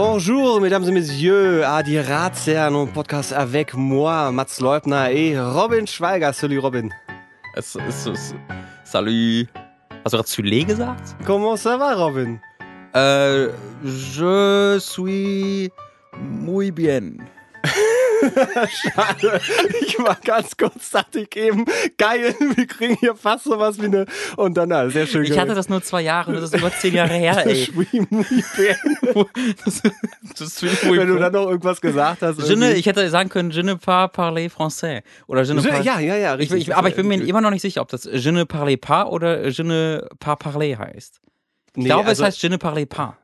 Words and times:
Bonjour, 0.00 0.60
mesdames 0.60 0.84
et 0.84 0.92
messieurs, 0.92 1.64
à 1.66 1.82
die 1.82 1.98
Ratsherren 1.98 2.72
und 2.76 2.86
Podcast 2.86 3.32
avec 3.32 3.74
moi, 3.74 4.30
Mats 4.30 4.60
Leubner 4.60 5.08
et 5.10 5.36
Robin 5.36 5.86
Schweiger. 5.86 6.30
Salut, 6.32 6.60
Robin. 6.60 6.88
Es, 7.56 7.74
es, 7.74 8.06
es, 8.06 8.34
salut. 8.84 9.48
Hast 10.04 10.12
du 10.12 10.16
gerade 10.18 10.28
Sule 10.28 10.64
gesagt? 10.64 11.16
Comment 11.26 11.56
ça 11.56 11.76
va, 11.76 11.96
Robin? 11.96 12.38
Äh, 12.94 13.48
je 13.82 14.78
suis 14.78 15.72
muy 16.16 16.70
bien. 16.70 17.16
Schade. 18.70 19.40
Ich 19.80 19.98
war 19.98 20.16
ganz 20.24 20.56
kurz, 20.56 20.90
dachte 20.90 21.20
ich 21.20 21.36
eben, 21.36 21.64
geil, 21.96 22.34
wir 22.54 22.66
kriegen 22.66 22.96
hier 23.00 23.14
fast 23.14 23.44
sowas 23.44 23.80
wie 23.80 23.86
eine. 23.86 24.06
Und 24.36 24.56
dann, 24.56 24.68
na, 24.70 24.88
sehr 24.90 25.06
schön. 25.06 25.24
Ich 25.24 25.38
hatte 25.38 25.54
das 25.54 25.68
nur 25.68 25.82
zwei 25.82 26.02
Jahre, 26.02 26.32
das 26.32 26.44
ist 26.44 26.54
über 26.56 26.70
zehn 26.72 26.94
Jahre 26.94 27.14
her, 27.14 27.46
ey. 27.46 27.68
Das, 29.64 29.82
das 30.38 30.62
Wenn 30.62 31.06
du 31.08 31.16
dann 31.18 31.32
noch 31.32 31.48
irgendwas 31.48 31.80
gesagt 31.80 32.22
hast. 32.22 32.38
Ne, 32.38 32.44
irgendwie. 32.46 32.72
ich 32.72 32.86
hätte 32.86 33.08
sagen 33.10 33.28
können, 33.28 33.50
je 33.50 33.62
ne 33.62 33.76
pas 33.76 34.10
parler 34.10 34.48
français. 34.50 35.02
Oder 35.26 35.42
je 35.42 35.54
ne 35.54 35.60
Je- 35.60 35.68
pas, 35.70 35.84
ja, 35.84 35.98
ja, 36.00 36.16
ja, 36.16 36.34
ich, 36.34 36.40
richtig. 36.52 36.68
ich, 36.68 36.76
aber 36.76 36.88
ich 36.88 36.96
bin 36.96 37.06
mir 37.08 37.22
immer 37.22 37.40
noch 37.40 37.50
nicht 37.50 37.62
sicher, 37.62 37.80
ob 37.82 37.88
das 37.88 38.08
je 38.10 38.32
ne 38.32 38.46
parle 38.46 38.76
pas 38.76 39.06
oder 39.06 39.48
je 39.48 39.64
ne 39.64 40.06
pas 40.18 40.36
parler 40.36 40.78
heißt. 40.78 41.20
Ich 41.76 41.82
Nee, 41.82 41.84
glaube, 41.84 42.08
also- 42.08 42.22
es 42.22 42.26
heißt 42.26 42.42
je 42.42 42.48
ne 42.50 42.58
parle 42.58 42.86
pas. 42.86 43.14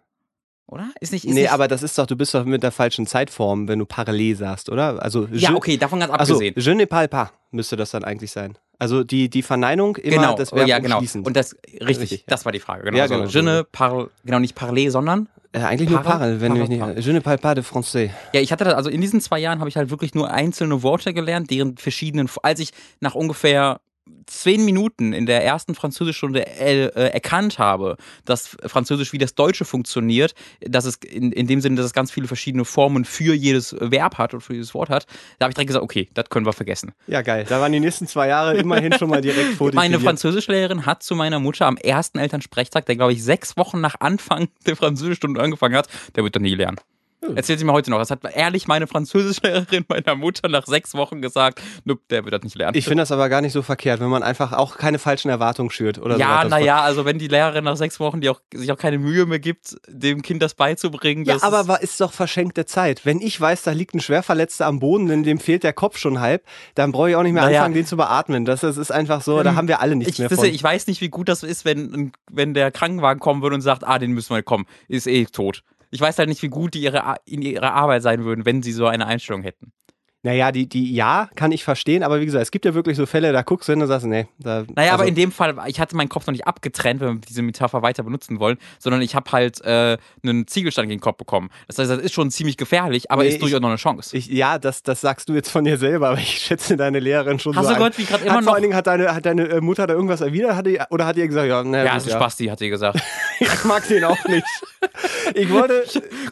Oder? 0.67 0.91
Ist 1.01 1.13
nicht, 1.13 1.25
ist 1.27 1.35
Nee, 1.35 1.43
nicht, 1.43 1.53
aber 1.53 1.69
das 1.69 1.83
ist 1.83 1.99
doch, 1.99 2.07
du 2.07 2.17
bist 2.17 2.35
doch 2.35 2.45
mit 2.45 2.63
der 2.63 2.73
falschen 2.73 3.07
Zeitform, 3.07 3.69
wenn 3.69 3.79
du 3.79 3.85
parallel 3.87 4.35
sagst, 4.37 4.71
oder? 4.71 5.03
Also, 5.03 5.27
Ja, 5.31 5.51
je- 5.51 5.57
okay, 5.57 5.77
davon 5.77 6.01
ganz 6.01 6.11
Also, 6.13 6.35
abgesehen. 6.35 6.55
je 6.57 6.75
ne 6.75 6.87
parle 6.87 7.09
pas 7.09 7.29
müsste 7.51 7.77
das 7.77 7.91
dann 7.91 8.03
eigentlich 8.03 8.33
sein. 8.33 8.57
Also 8.79 9.05
die, 9.05 9.29
die 9.29 9.43
Verneinung 9.43 9.97
immer 9.97 10.17
genau, 10.17 10.35
das 10.37 10.53
Verb 10.53 10.67
ja, 10.67 10.79
genau. 10.79 10.97
umschließend. 10.97 11.27
Und 11.27 11.37
das, 11.37 11.55
richtig, 11.81 11.89
Richtig, 12.01 12.25
das 12.27 12.45
war 12.45 12.51
die 12.53 12.59
Frage. 12.61 12.85
Genau, 12.85 12.97
Ja, 12.97 13.03
also, 13.05 13.15
genau, 13.17 13.27
je 13.29 13.43
ne 13.43 13.59
so. 13.59 13.65
parle, 13.71 14.11
genau, 14.25 14.39
nicht 14.41 14.55
parler, 14.55 14.91
sondern 14.91 15.29
äh, 15.53 15.61
eigentlich 15.61 15.89
nur 15.91 16.01
Para- 16.01 16.19
parle, 16.19 16.41
wenn 16.41 16.55
du 16.55 16.61
mich 16.61 16.69
nicht. 16.71 17.07
Je 17.07 17.13
ne 17.13 17.21
parle 17.21 17.39
pas 17.39 17.55
de 17.55 17.63
français. 17.63 18.11
Ja, 18.33 18.41
ich 18.41 18.51
hatte 18.51 18.65
das, 18.65 18.75
also 18.75 18.91
in 18.91 19.01
diesen 19.01 19.21
zwei 19.21 19.39
Jahren 19.39 19.61
habe 19.61 19.69
ich 19.69 19.77
halt 19.77 19.91
wirklich 19.91 20.15
nur 20.15 20.31
einzelne 20.31 20.83
Worte 20.83 21.13
gelernt, 21.15 21.51
deren 21.51 21.77
verschiedenen, 21.77 22.29
als 22.43 22.59
ich 22.59 22.71
nach 23.01 23.15
ungefähr 23.15 23.81
zehn 24.27 24.65
Minuten 24.65 25.13
in 25.13 25.27
der 25.27 25.45
ersten 25.45 25.75
Französischstunde 25.75 26.47
äh, 26.47 26.87
äh, 26.87 26.89
erkannt 27.11 27.59
habe, 27.59 27.97
dass 28.25 28.57
Französisch 28.67 29.13
wie 29.13 29.19
das 29.19 29.35
Deutsche 29.35 29.65
funktioniert, 29.65 30.35
dass 30.61 30.85
es 30.85 30.97
in, 30.97 31.33
in 31.33 31.47
dem 31.47 31.61
Sinne, 31.61 31.77
dass 31.77 31.87
es 31.87 31.93
ganz 31.93 32.11
viele 32.11 32.27
verschiedene 32.27 32.65
Formen 32.65 33.05
für 33.05 33.35
jedes 33.35 33.75
Verb 33.79 34.19
hat 34.19 34.35
und 34.35 34.41
für 34.41 34.55
jedes 34.55 34.75
Wort 34.75 34.91
hat, 34.91 35.07
da 35.39 35.45
habe 35.45 35.51
ich 35.51 35.55
direkt 35.55 35.69
gesagt, 35.69 35.85
okay, 35.85 36.09
das 36.15 36.29
können 36.29 36.47
wir 36.47 36.53
vergessen. 36.53 36.93
Ja, 37.07 37.23
geil. 37.23 37.47
Da 37.49 37.61
waren 37.61 37.73
die 37.73 37.81
nächsten 37.81 38.07
zwei 38.07 38.29
Jahre 38.29 38.57
immerhin 38.57 38.93
schon 38.93 39.09
mal 39.09 39.21
direkt 39.21 39.55
vor 39.55 39.73
Meine 39.75 40.01
Französischlehrerin 40.01 40.87
hat 40.87 41.03
zu 41.03 41.15
meiner 41.15 41.39
Mutter 41.39 41.67
am 41.67 41.77
ersten 41.77 42.19
Elternsprechtag, 42.19 42.87
der 42.87 42.97
glaube 42.97 43.13
ich 43.13 43.25
sechs 43.25 43.57
Wochen 43.57 43.81
nach 43.81 43.97
Anfang 44.01 44.49
der 44.67 44.77
Französischstunde 44.77 45.41
angefangen 45.41 45.77
hat, 45.77 45.89
der 46.17 46.25
wird 46.25 46.37
doch 46.37 46.41
nie 46.41 46.55
lernen. 46.55 46.79
Erzählt 47.35 47.59
sie 47.59 47.65
mir 47.65 47.73
heute 47.73 47.91
noch. 47.91 47.99
Das 47.99 48.11
hat 48.11 48.21
ehrlich 48.35 48.67
meine 48.67 48.87
Französischlehrerin 48.87 49.85
meiner 49.89 50.15
Mutter 50.15 50.49
nach 50.49 50.67
sechs 50.67 50.95
Wochen 50.95 51.23
gesagt, 51.23 51.61
nope, 51.85 52.03
der 52.11 52.25
wird 52.25 52.35
das 52.35 52.43
nicht 52.43 52.57
lernen. 52.57 52.77
Ich 52.77 52.85
finde 52.87 53.03
das 53.03 53.13
aber 53.13 53.29
gar 53.29 53.41
nicht 53.41 53.53
so 53.53 53.63
verkehrt, 53.63 54.01
wenn 54.01 54.09
man 54.09 54.23
einfach 54.23 54.53
auch 54.53 54.77
keine 54.77 54.99
falschen 54.99 55.29
Erwartungen 55.31 55.71
schürt 55.71 55.99
oder 55.99 56.17
ja, 56.17 56.45
naja, 56.45 56.81
also 56.83 57.05
wenn 57.05 57.19
die 57.19 57.29
Lehrerin 57.29 57.65
nach 57.65 57.77
sechs 57.77 58.01
Wochen 58.01 58.21
die 58.21 58.29
auch, 58.29 58.41
sich 58.53 58.71
auch 58.73 58.79
keine 58.79 58.99
Mühe 58.99 59.27
mehr 59.27 59.39
gibt, 59.39 59.77
dem 59.89 60.23
Kind 60.23 60.43
das 60.43 60.55
beizubringen. 60.55 61.25
Ja, 61.25 61.37
aber 61.43 61.61
ist, 61.61 61.69
wa- 61.69 61.75
ist 61.77 62.01
doch 62.01 62.13
verschenkte 62.13 62.67
Zeit. 62.67 63.05
Wenn 63.07 63.21
ich 63.21 63.41
weiß, 63.41 63.63
da 63.63 63.73
liegt 63.73 63.95
ein 63.95 64.01
Schwerverletzter 64.01 64.67
am 64.67 64.79
Boden, 64.81 65.07
denn 65.09 65.23
dem 65.23 65.39
fehlt 65.39 65.63
der 65.65 65.73
Kopf 65.73 65.99
schon 65.99 66.21
halb, 66.21 66.45
dann 66.75 66.93
brauche 66.93 67.11
ich 67.11 67.17
auch 67.17 67.23
nicht 67.23 67.33
mehr 67.33 67.45
Naja. 67.45 67.61
anfangen, 67.61 67.75
den 67.75 67.87
zu 67.87 67.97
beatmen. 67.97 68.45
Das, 68.45 68.61
das 68.61 68.77
ist 68.77 68.91
einfach 68.91 69.23
so, 69.23 69.43
da 69.43 69.55
haben 69.55 69.69
wir 69.69 69.81
alle 69.81 69.97
nichts 69.97 70.15
ich, 70.15 70.19
mehr 70.19 70.31
von. 70.31 70.45
ich 70.45 70.63
weiß 70.63 70.87
nicht, 70.87 71.01
wie 71.01 71.09
gut 71.09 71.29
das 71.29 71.43
ist, 71.43 71.65
wenn, 71.65 72.13
wenn 72.31 72.55
der 72.55 72.71
Krankenwagen 72.71 73.21
kommen 73.21 73.43
würde 73.43 73.55
und 73.55 73.63
sagt, 73.63 73.85
ah, 73.85 73.99
den 73.99 74.13
müssen 74.13 74.35
wir 74.35 74.43
kommen, 74.43 74.67
ist 74.89 75.07
eh 75.07 75.25
tot. 75.27 75.63
Ich 75.95 76.01
weiß 76.01 76.19
halt 76.19 76.29
nicht, 76.29 76.43
wie 76.43 76.49
gut 76.49 76.75
die 76.75 76.81
ihre, 76.83 77.15
in 77.25 77.41
ihrer 77.41 77.73
Arbeit 77.73 78.03
sein 78.03 78.25
würden, 78.25 78.45
wenn 78.45 78.63
sie 78.65 78.73
so 78.73 78.87
eine 78.87 79.07
Einstellung 79.07 79.43
hätten. 79.43 79.73
Naja, 80.27 80.53
die, 80.53 80.67
die, 80.67 80.95
ja, 80.95 81.29
kann 81.37 81.53
ich 81.53 81.65
verstehen, 81.65 82.03
aber 82.03 82.19
wie 82.19 82.25
gesagt, 82.25 82.43
es 82.43 82.51
gibt 82.51 82.65
ja 82.65 82.73
wirklich 82.73 82.97
so 82.97 83.05
Fälle, 83.05 83.31
da 83.35 83.43
guckst 83.43 83.69
du 83.69 83.75
hin 83.75 83.83
und 83.83 83.89
sagst, 83.89 84.07
nee, 84.07 84.27
da. 84.39 84.65
Naja, 84.75 84.95
aber 84.95 85.03
also- 85.03 85.11
in 85.11 85.15
dem 85.15 85.31
Fall, 85.31 85.55
ich 85.67 85.79
hatte 85.81 85.95
meinen 85.97 86.09
Kopf 86.09 86.27
noch 86.27 86.33
nicht 86.33 86.47
abgetrennt, 86.47 87.03
wenn 87.03 87.17
wir 87.17 87.21
diese 87.21 87.43
Metapher 87.43 87.83
weiter 87.83 88.03
benutzen 88.05 88.41
wollen, 88.41 88.57
sondern 88.79 89.03
ich 89.03 89.15
habe 89.15 89.31
halt 89.33 89.61
äh, 89.67 89.99
einen 90.23 90.47
Ziegelstein 90.47 90.89
gegen 90.89 90.99
den 90.99 91.03
Kopf 91.03 91.19
bekommen. 91.19 91.51
Das 91.69 91.79
heißt, 91.79 91.91
das 91.91 91.99
ist 91.99 92.15
schon 92.15 92.31
ziemlich 92.31 92.57
gefährlich, 92.57 93.11
aber 93.11 93.23
Nee, 93.23 93.29
ist 93.29 93.35
ich- 93.35 93.41
durchaus 93.41 93.61
noch 93.61 93.69
eine 93.69 93.77
Chance. 93.77 94.17
Ich, 94.17 94.27
ja, 94.29 94.59
das, 94.59 94.83
das 94.83 95.03
sagst 95.03 95.29
du 95.29 95.35
jetzt 95.35 95.51
von 95.51 95.63
dir 95.63 95.77
selber, 95.77 96.09
aber 96.13 96.19
ich 96.19 96.39
schätze 96.39 96.79
deine 96.79 97.01
Lehrerin 97.01 97.39
schon 97.39 97.55
Hast 97.55 97.65
so 97.67 97.69
du 97.69 97.75
ein. 97.75 97.79
gehört, 97.81 97.99
wie 97.99 98.05
gerade 98.07 98.25
immer 98.25 98.33
hat 98.33 98.39
Vor 98.45 98.47
noch- 98.47 98.55
allen 98.55 98.63
Dingen 98.63 98.75
hat 98.77 98.87
deine, 98.87 99.15
hat 99.15 99.27
deine 99.27 99.47
äh, 99.47 99.61
Mutter 99.61 99.87
da 99.87 99.93
irgendwas 99.93 100.23
erwidert 100.23 100.57
hat 100.57 100.67
die, 100.67 100.81
oder 100.89 101.05
hat 101.05 101.19
ihr 101.19 101.29
gesagt, 101.29 101.49
ja, 101.49 101.63
ne, 101.63 101.85
ja, 101.85 101.93
gut, 101.93 101.99
ist 102.07 102.11
ein 102.11 102.17
Spasti, 102.19 102.47
hat 102.47 102.59
sie 102.61 102.71
gesagt. 102.71 102.99
Ich 103.55 103.65
mag 103.65 103.87
den 103.89 104.05
auch 104.05 104.25
nicht. 104.27 104.45
Ich 105.35 105.51
wollte, 105.51 105.85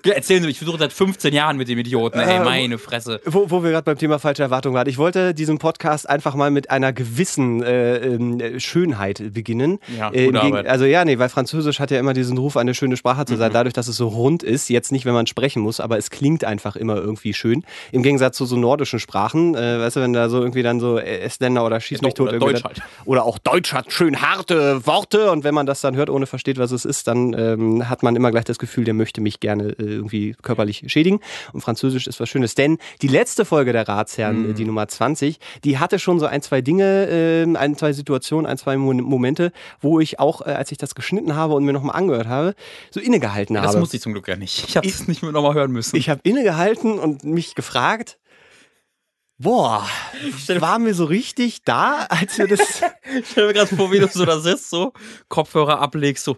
Erzählen 0.05 0.43
Sie 0.43 0.47
mir, 0.47 0.51
ich 0.51 0.59
versuche 0.59 0.79
seit 0.79 0.93
15 0.93 1.33
Jahren 1.33 1.57
mit 1.57 1.69
dem 1.69 1.79
Idioten, 1.79 2.19
ey, 2.19 2.37
Äh, 2.37 2.41
meine 2.45 2.79
Fresse. 2.79 3.21
wo, 3.25 3.51
wo 3.51 3.63
wir 3.65 3.71
gerade 3.71 3.85
beim 3.85 3.99
Thema 3.99 4.19
falsche 4.19 4.43
Erwartungen 4.43 4.75
waren, 4.75 4.89
ich 4.89 4.99
wollte 4.99 5.35
diesen 5.35 5.59
Podcast 5.59 6.09
einfach 6.09 6.35
mal 6.35 6.51
mit 6.51 6.71
einer 6.71 6.93
gewissen 6.93 7.63
äh, 7.63 7.97
ähm, 7.99 8.61
Schönheit 8.61 9.33
beginnen. 9.33 9.79
Ja, 9.99 10.11
Äh, 10.13 10.31
Gegen- 10.31 10.67
also 10.67 10.85
ja, 10.85 11.05
nee, 11.05 11.19
weil 11.19 11.29
Französisch 11.29 11.81
hat 11.81 11.91
ja 11.91 11.99
immer 11.99 12.13
diesen 12.13 12.37
Ruf, 12.39 12.57
eine 12.57 12.75
schöne 12.75 12.97
Sprache 12.97 13.25
zu 13.25 13.37
sein, 13.37 13.51
Mhm. 13.51 13.55
dadurch, 13.55 13.73
dass 13.75 13.89
es 13.89 13.97
so 13.97 14.09
rund 14.09 14.43
ist. 14.43 14.69
Jetzt 14.69 14.93
nicht, 14.93 15.05
wenn 15.07 15.15
man 15.15 15.27
sprechen 15.27 15.63
muss, 15.63 15.81
aber 15.81 15.99
es 15.99 16.11
klingt 16.11 16.45
einfach 16.45 16.77
immer 16.77 16.97
irgendwie 16.97 17.35
schön. 17.35 17.65
Im 17.91 18.03
Gegensatz 18.03 18.37
zu 18.37 18.47
so 18.47 18.57
nordischen 18.57 18.99
Sprachen, 19.01 19.55
äh, 19.55 19.81
weißt 19.81 19.97
du, 19.97 20.01
wenn 20.01 20.13
da 20.13 20.29
so 20.29 20.41
irgendwie 20.41 20.63
dann 20.63 20.79
so 20.81 20.99
Estländer 20.99 21.65
oder 21.65 21.81
Schieß 21.81 22.03
mich 22.03 22.15
tot 22.15 22.29
Oder 22.29 22.39
Deutsch 22.39 22.65
halt. 22.65 22.81
oder 23.07 23.25
auch 23.25 23.39
Deutsch 23.39 23.73
hat 23.73 23.93
schön 23.93 24.21
harte 24.21 24.87
Worte 24.87 25.31
und 25.31 25.43
wenn 25.45 25.55
man 25.55 25.67
das 25.67 25.81
dann 25.81 25.97
hört, 25.97 26.11
ohne 26.11 26.27
versteht, 26.27 26.59
was 26.59 26.71
es 26.73 26.85
ist, 26.85 26.92
dann 27.05 27.35
ähm, 27.39 27.89
hat 27.89 28.03
man 28.03 28.17
immer 28.17 28.31
gleich 28.31 28.45
das 28.45 28.59
Gefühl, 28.59 28.85
der 28.85 28.95
möchte 28.95 29.21
mich 29.21 29.41
gerne 29.41 29.71
äh, 29.71 29.83
irgendwie 29.85 30.35
körperlich 30.43 30.85
schädigen. 30.87 31.21
Und 31.53 31.61
Französisch 31.63 32.07
ist 32.07 32.21
was 32.21 32.29
Schönes, 32.29 32.55
denn 32.55 32.79
die 33.01 33.09
letzte 33.09 33.45
Folge 33.45 33.73
der 33.73 33.89
Ratsherren, 33.89 34.51
äh, 34.51 34.55
die 34.55 34.65
Nummer 34.65 34.87
20, 34.89 35.39
die 35.65 35.79
hatte 35.79 35.99
schon 35.99 36.19
so 36.21 36.27
ein, 36.27 36.43
zwei 36.43 36.61
Dinge, 36.61 37.09
äh, 37.09 37.57
ein, 37.57 37.77
zwei 37.77 37.93
Situationen, 37.93 38.47
ein, 38.47 38.59
zwei 38.59 38.77
Mo 38.77 38.93
Momente, 38.93 39.53
wo 39.81 40.01
ich 40.01 40.21
auch, 40.21 40.43
äh, 40.47 40.51
als 40.51 40.71
ich 40.73 40.79
das 40.79 40.95
geschnitten 40.95 41.35
habe 41.35 41.55
und 41.55 41.65
mir 41.65 41.73
nochmal 41.73 41.97
angehört 41.97 42.29
habe, 42.29 42.55
so 42.91 43.01
innegehalten 43.01 43.55
Das 43.55 43.69
habe. 43.69 43.79
musste 43.81 43.97
ich 43.97 44.03
zum 44.03 44.13
Glück 44.13 44.29
ja 44.29 44.37
nicht. 44.37 44.65
Ich 44.69 44.77
habe 44.77 44.87
es 44.87 45.09
nicht 45.09 45.23
mehr 45.23 45.33
nochmal 45.33 45.55
hören 45.55 45.73
müssen. 45.73 45.97
Ich 45.97 46.09
habe 46.09 46.21
innegehalten 46.25 46.99
und 46.99 47.25
mich 47.25 47.55
gefragt, 47.55 48.19
boah, 49.43 49.87
waren 50.61 50.87
wir 50.87 50.95
so 50.95 51.05
richtig 51.05 51.65
da, 51.65 52.07
als 52.09 52.39
wir 52.39 52.47
das... 52.47 52.61
Ich 53.19 53.29
stelle 53.29 53.49
mir 53.49 53.53
gerade 53.53 53.77
vor, 53.77 53.93
wie 53.93 53.99
du 53.99 54.09
so 54.09 54.25
da 54.25 54.41
sitzt, 54.41 54.71
so 54.71 54.93
Kopfhörer 55.29 55.81
ablegst, 55.81 56.25
so. 56.25 56.37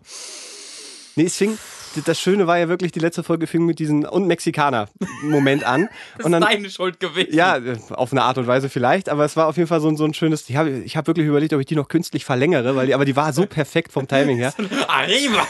Nee, 1.15 1.27
es 1.27 1.37
fing, 1.37 1.57
das 2.05 2.21
Schöne 2.21 2.47
war 2.47 2.59
ja 2.59 2.69
wirklich, 2.69 2.93
die 2.93 3.01
letzte 3.01 3.23
Folge 3.23 3.47
fing 3.47 3.65
mit 3.67 3.79
diesem 3.79 4.05
und 4.05 4.27
Mexikaner-Moment 4.27 5.65
an. 5.65 5.89
Das 6.17 6.27
und 6.27 6.33
dann, 6.33 6.43
ist 6.43 6.49
deine 6.53 6.71
Schuld 6.71 7.01
gewesen. 7.01 7.35
ja, 7.35 7.59
auf 7.91 8.13
eine 8.13 8.23
Art 8.23 8.39
und 8.39 8.47
Weise 8.47 8.69
vielleicht, 8.69 9.09
aber 9.09 9.25
es 9.25 9.37
war 9.37 9.47
auf 9.49 9.57
jeden 9.57 9.69
Fall 9.69 9.81
so, 9.81 9.89
ein- 9.89 9.97
so 9.97 10.05
ein 10.05 10.15
schönes, 10.15 10.49
ich 10.49 10.57
habe 10.57 10.71
ich 10.71 10.97
hab 10.97 11.07
wirklich 11.07 11.27
überlegt, 11.27 11.53
ob 11.53 11.61
ich 11.61 11.67
die 11.67 11.77
noch 11.77 11.89
künstlich 11.89 12.25
verlängere, 12.25 12.77
weil 12.77 12.87
die, 12.87 12.95
aber 12.95 13.05
die 13.05 13.17
war 13.17 13.33
so 13.33 13.47
perfekt 13.47 13.93
vom 13.93 14.07
Timing 14.09 14.39
her. 14.39 14.55
Arriba! 14.89 15.47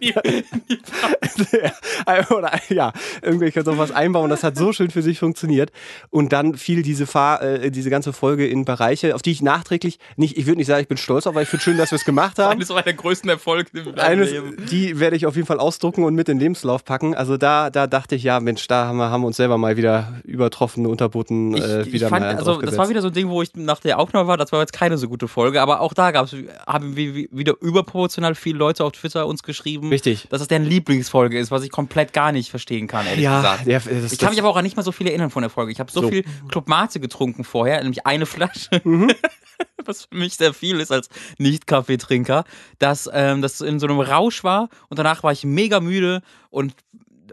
Oder 2.30 2.52
ja, 2.68 2.92
irgendwie 3.22 3.46
ich 3.46 3.54
könnte 3.54 3.76
was 3.78 3.90
einbauen, 3.92 4.30
das 4.30 4.42
hat 4.42 4.56
so 4.56 4.72
schön 4.72 4.90
für 4.90 5.02
sich 5.02 5.18
funktioniert. 5.18 5.70
Und 6.10 6.32
dann 6.32 6.54
fiel 6.56 6.82
diese 6.82 7.06
Fahr, 7.06 7.42
äh, 7.42 7.70
diese 7.70 7.90
ganze 7.90 8.12
Folge 8.12 8.46
in 8.46 8.64
Bereiche, 8.64 9.14
auf 9.14 9.22
die 9.22 9.32
ich 9.32 9.42
nachträglich 9.42 9.98
nicht, 10.16 10.36
ich 10.36 10.46
würde 10.46 10.58
nicht 10.58 10.66
sagen, 10.66 10.82
ich 10.82 10.88
bin 10.88 10.96
stolz 10.96 11.26
auf, 11.26 11.34
aber 11.34 11.42
ich 11.42 11.48
finde 11.48 11.64
schön, 11.64 11.76
dass 11.76 11.90
wir 11.90 11.96
es 11.96 12.04
gemacht 12.04 12.38
haben. 12.38 12.52
Eines 12.52 12.68
meiner 12.68 12.92
größten 12.92 13.28
Erfolge 13.30 13.70
im 13.78 13.98
Eines, 13.98 14.30
Leben. 14.30 14.56
die 14.70 14.98
werde 15.00 15.16
ich 15.16 15.26
auf 15.26 15.36
jeden 15.36 15.46
Fall 15.46 15.59
ausdrucken 15.60 16.02
und 16.04 16.14
mit 16.14 16.28
in 16.28 16.38
den 16.38 16.40
Lebenslauf 16.42 16.84
packen. 16.84 17.14
Also 17.14 17.36
da, 17.36 17.70
da 17.70 17.86
dachte 17.86 18.14
ich, 18.16 18.22
ja, 18.24 18.40
Mensch, 18.40 18.66
da 18.66 18.86
haben 18.86 18.96
wir, 18.98 19.10
haben 19.10 19.20
wir 19.22 19.26
uns 19.28 19.36
selber 19.36 19.58
mal 19.58 19.76
wieder 19.76 20.14
übertroffen, 20.24 20.86
unterboten, 20.86 21.54
Ich, 21.54 21.62
äh, 21.62 21.82
ich 21.82 21.92
wieder 21.92 22.08
fand, 22.08 22.24
mal 22.26 22.34
also 22.36 22.60
das 22.60 22.76
war 22.78 22.88
wieder 22.88 23.02
so 23.02 23.08
ein 23.08 23.14
Ding, 23.14 23.28
wo 23.28 23.42
ich 23.42 23.50
nach 23.54 23.80
der 23.80 23.98
Aufnahme 23.98 24.26
war, 24.28 24.36
das 24.36 24.50
war 24.52 24.60
jetzt 24.60 24.72
keine 24.72 24.98
so 24.98 25.08
gute 25.08 25.28
Folge, 25.28 25.60
aber 25.62 25.80
auch 25.80 25.94
da 25.94 26.10
gab's, 26.10 26.34
haben 26.66 26.96
wir 26.96 27.14
wie- 27.14 27.28
wieder 27.30 27.54
überproportional 27.60 28.34
viele 28.34 28.58
Leute 28.58 28.84
auf 28.84 28.92
Twitter 28.92 29.26
uns 29.26 29.42
geschrieben, 29.42 29.88
Richtig. 29.90 30.26
dass 30.30 30.40
es 30.42 30.48
deren 30.48 30.64
Lieblingsfolge 30.64 31.38
ist, 31.38 31.50
was 31.50 31.62
ich 31.62 31.70
komplett 31.70 32.12
gar 32.12 32.32
nicht 32.32 32.50
verstehen 32.50 32.86
kann, 32.88 33.06
ehrlich 33.06 33.22
ja, 33.24 33.36
gesagt. 33.40 33.66
der, 33.66 33.80
das, 33.80 34.12
Ich 34.12 34.18
kann 34.18 34.26
das, 34.28 34.30
mich 34.30 34.40
aber 34.40 34.48
auch 34.48 34.56
an 34.56 34.64
nicht 34.64 34.76
mal 34.76 34.82
so 34.82 34.92
viel 34.92 35.06
erinnern 35.06 35.30
von 35.30 35.42
der 35.42 35.50
Folge. 35.50 35.70
Ich 35.72 35.80
habe 35.80 35.90
so, 35.92 36.00
So. 36.02 36.08
viel 36.08 36.24
Club 36.48 36.68
Mate 36.68 36.98
getrunken 37.00 37.44
vorher, 37.44 37.80
nämlich 37.82 38.06
eine 38.06 38.24
Flasche, 38.26 38.68
Mhm. 38.84 39.10
was 39.84 40.04
für 40.06 40.14
mich 40.16 40.36
sehr 40.36 40.54
viel 40.54 40.80
ist 40.80 40.90
als 40.92 41.08
Nicht-Kaffeetrinker, 41.38 42.44
dass 42.78 43.08
ähm, 43.12 43.42
das 43.42 43.60
in 43.60 43.78
so 43.78 43.86
einem 43.86 44.00
Rausch 44.00 44.42
war 44.44 44.68
und 44.88 44.98
danach 44.98 45.22
war 45.22 45.32
ich 45.32 45.44
mega 45.50 45.80
müde 45.80 46.22
und 46.50 46.74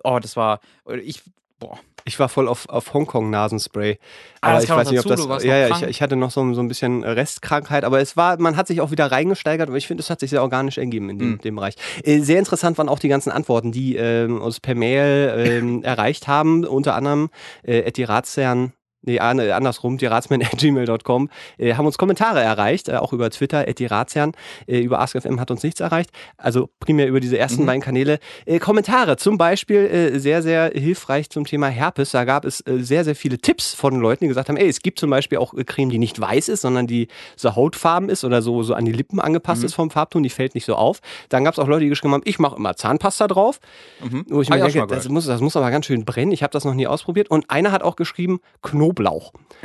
oh, 0.04 0.20
das 0.20 0.36
war 0.36 0.60
ich 1.04 1.24
boah, 1.60 1.80
ich 2.06 2.20
war 2.20 2.30
voll 2.30 2.48
auf, 2.48 2.70
auf 2.70 2.94
Hongkong-Nasenspray. 2.94 3.98
Ah, 4.42 4.52
Aber 4.52 4.64
ich 4.64 4.70
weiß 4.70 4.92
nicht, 4.92 5.00
ob 5.00 5.08
dazu, 5.08 5.28
das. 5.28 5.44
Ja, 5.44 5.58
ja, 5.58 5.76
ich, 5.76 5.84
ich 5.84 6.02
hatte 6.02 6.16
noch 6.16 6.32
so, 6.32 6.54
so 6.54 6.62
ein 6.62 6.68
bisschen 6.68 7.04
Restkrankheit, 7.04 7.84
aber 7.84 8.00
es 8.00 8.16
war, 8.16 8.40
man 8.40 8.56
hat 8.56 8.68
sich 8.68 8.80
auch 8.80 8.92
wieder 8.92 9.12
reingesteigert, 9.12 9.68
aber 9.68 9.78
ich 9.78 9.88
finde, 9.88 10.02
es 10.02 10.10
hat 10.10 10.20
sich 10.22 10.30
sehr 10.30 10.42
organisch 10.42 10.78
ergeben 10.78 11.10
in 11.10 11.20
dem, 11.20 11.32
Mhm. 11.32 11.38
dem 11.40 11.56
Bereich. 11.56 11.76
Äh, 12.04 12.20
sehr 12.20 12.40
interessant 12.40 12.78
waren 12.78 12.88
auch 12.90 13.00
die 13.00 13.10
ganzen 13.10 13.32
Antworten, 13.32 13.72
die 13.72 13.96
ähm, 13.98 14.40
uns 14.42 14.60
per 14.60 14.76
Mail 14.76 15.34
ähm, 15.36 15.84
erreicht 15.84 16.28
haben, 16.28 16.64
unter 16.64 16.96
anderem 16.96 17.30
äh, 17.64 17.80
Etty 17.80 18.04
Ratsherrn 18.06 18.72
nee, 19.08 19.20
andersrum, 19.20 19.98
die 19.98 20.06
ratsman.gmail.com, 20.06 21.30
äh, 21.58 21.74
haben 21.74 21.86
uns 21.86 21.98
Kommentare 21.98 22.42
erreicht, 22.42 22.90
äh, 22.90 22.98
auch 22.98 23.14
über 23.14 23.30
Twitter, 23.32 23.68
at 23.68 23.80
die 23.80 23.86
Ratsherren. 23.86 24.34
Äh, 24.68 24.80
über 24.80 25.00
AskFM 25.00 25.40
hat 25.40 25.50
uns 25.50 25.64
nichts 25.64 25.80
erreicht. 25.80 26.12
Also 26.38 26.70
primär 26.80 27.08
über 27.08 27.20
diese 27.20 27.38
ersten 27.38 27.64
mhm. 27.64 27.68
beiden 27.68 27.82
Kanäle. 27.82 28.20
Äh, 28.46 28.60
Kommentare, 28.60 29.18
zum 29.18 29.38
Beispiel 29.38 29.78
äh, 29.78 30.20
sehr, 30.20 30.44
sehr 30.44 30.72
hilfreich 30.74 31.30
zum 31.30 31.46
Thema 31.46 31.68
Herpes. 31.68 32.12
Da 32.12 32.26
gab 32.26 32.46
es 32.46 32.62
äh, 32.62 32.80
sehr, 32.80 33.04
sehr 33.04 33.16
viele 33.16 33.40
Tipps 33.40 33.74
von 33.74 34.00
Leuten, 34.00 34.26
die 34.26 34.28
gesagt 34.28 34.50
haben, 34.50 34.58
ey, 34.58 34.68
es 34.68 34.82
gibt 34.82 35.00
zum 35.00 35.10
Beispiel 35.10 35.38
auch 35.40 35.54
Creme, 35.66 35.90
die 35.90 35.98
nicht 35.98 36.20
weiß 36.20 36.50
ist, 36.50 36.62
sondern 36.62 36.86
die 36.86 37.08
so 37.36 37.56
hautfarben 37.56 38.10
ist 38.10 38.24
oder 38.24 38.42
so, 38.42 38.62
so 38.64 38.74
an 38.74 38.86
die 38.86 38.92
Lippen 38.92 39.20
angepasst 39.20 39.62
mhm. 39.62 39.68
ist 39.68 39.74
vom 39.74 39.90
Farbton, 39.90 40.24
die 40.24 40.30
fällt 40.30 40.54
nicht 40.54 40.66
so 40.66 40.76
auf. 40.76 41.00
Dann 41.30 41.44
gab 41.44 41.54
es 41.54 41.60
auch 41.60 41.68
Leute, 41.68 41.82
die 41.82 41.90
geschrieben 41.90 42.14
haben, 42.14 42.24
ich 42.26 42.40
mache 42.40 42.58
immer 42.58 42.76
Zahnpasta 42.76 43.28
drauf. 43.28 43.60
Mhm. 44.04 44.26
Wo 44.30 44.42
ich 44.42 44.50
mir 44.50 44.60
denke, 44.60 44.86
das 44.88 45.08
muss, 45.10 45.26
das 45.26 45.42
muss 45.42 45.56
aber 45.56 45.72
ganz 45.72 45.86
schön 45.86 46.06
brennen. 46.06 46.32
Ich 46.32 46.44
habe 46.44 46.52
das 46.52 46.66
noch 46.66 46.74
nie 46.74 46.88
ausprobiert. 46.88 47.30
Und 47.30 47.50
einer 47.50 47.72
hat 47.72 47.84
auch 47.84 47.96
geschrieben, 47.96 48.40
Knoblauch. 48.62 48.97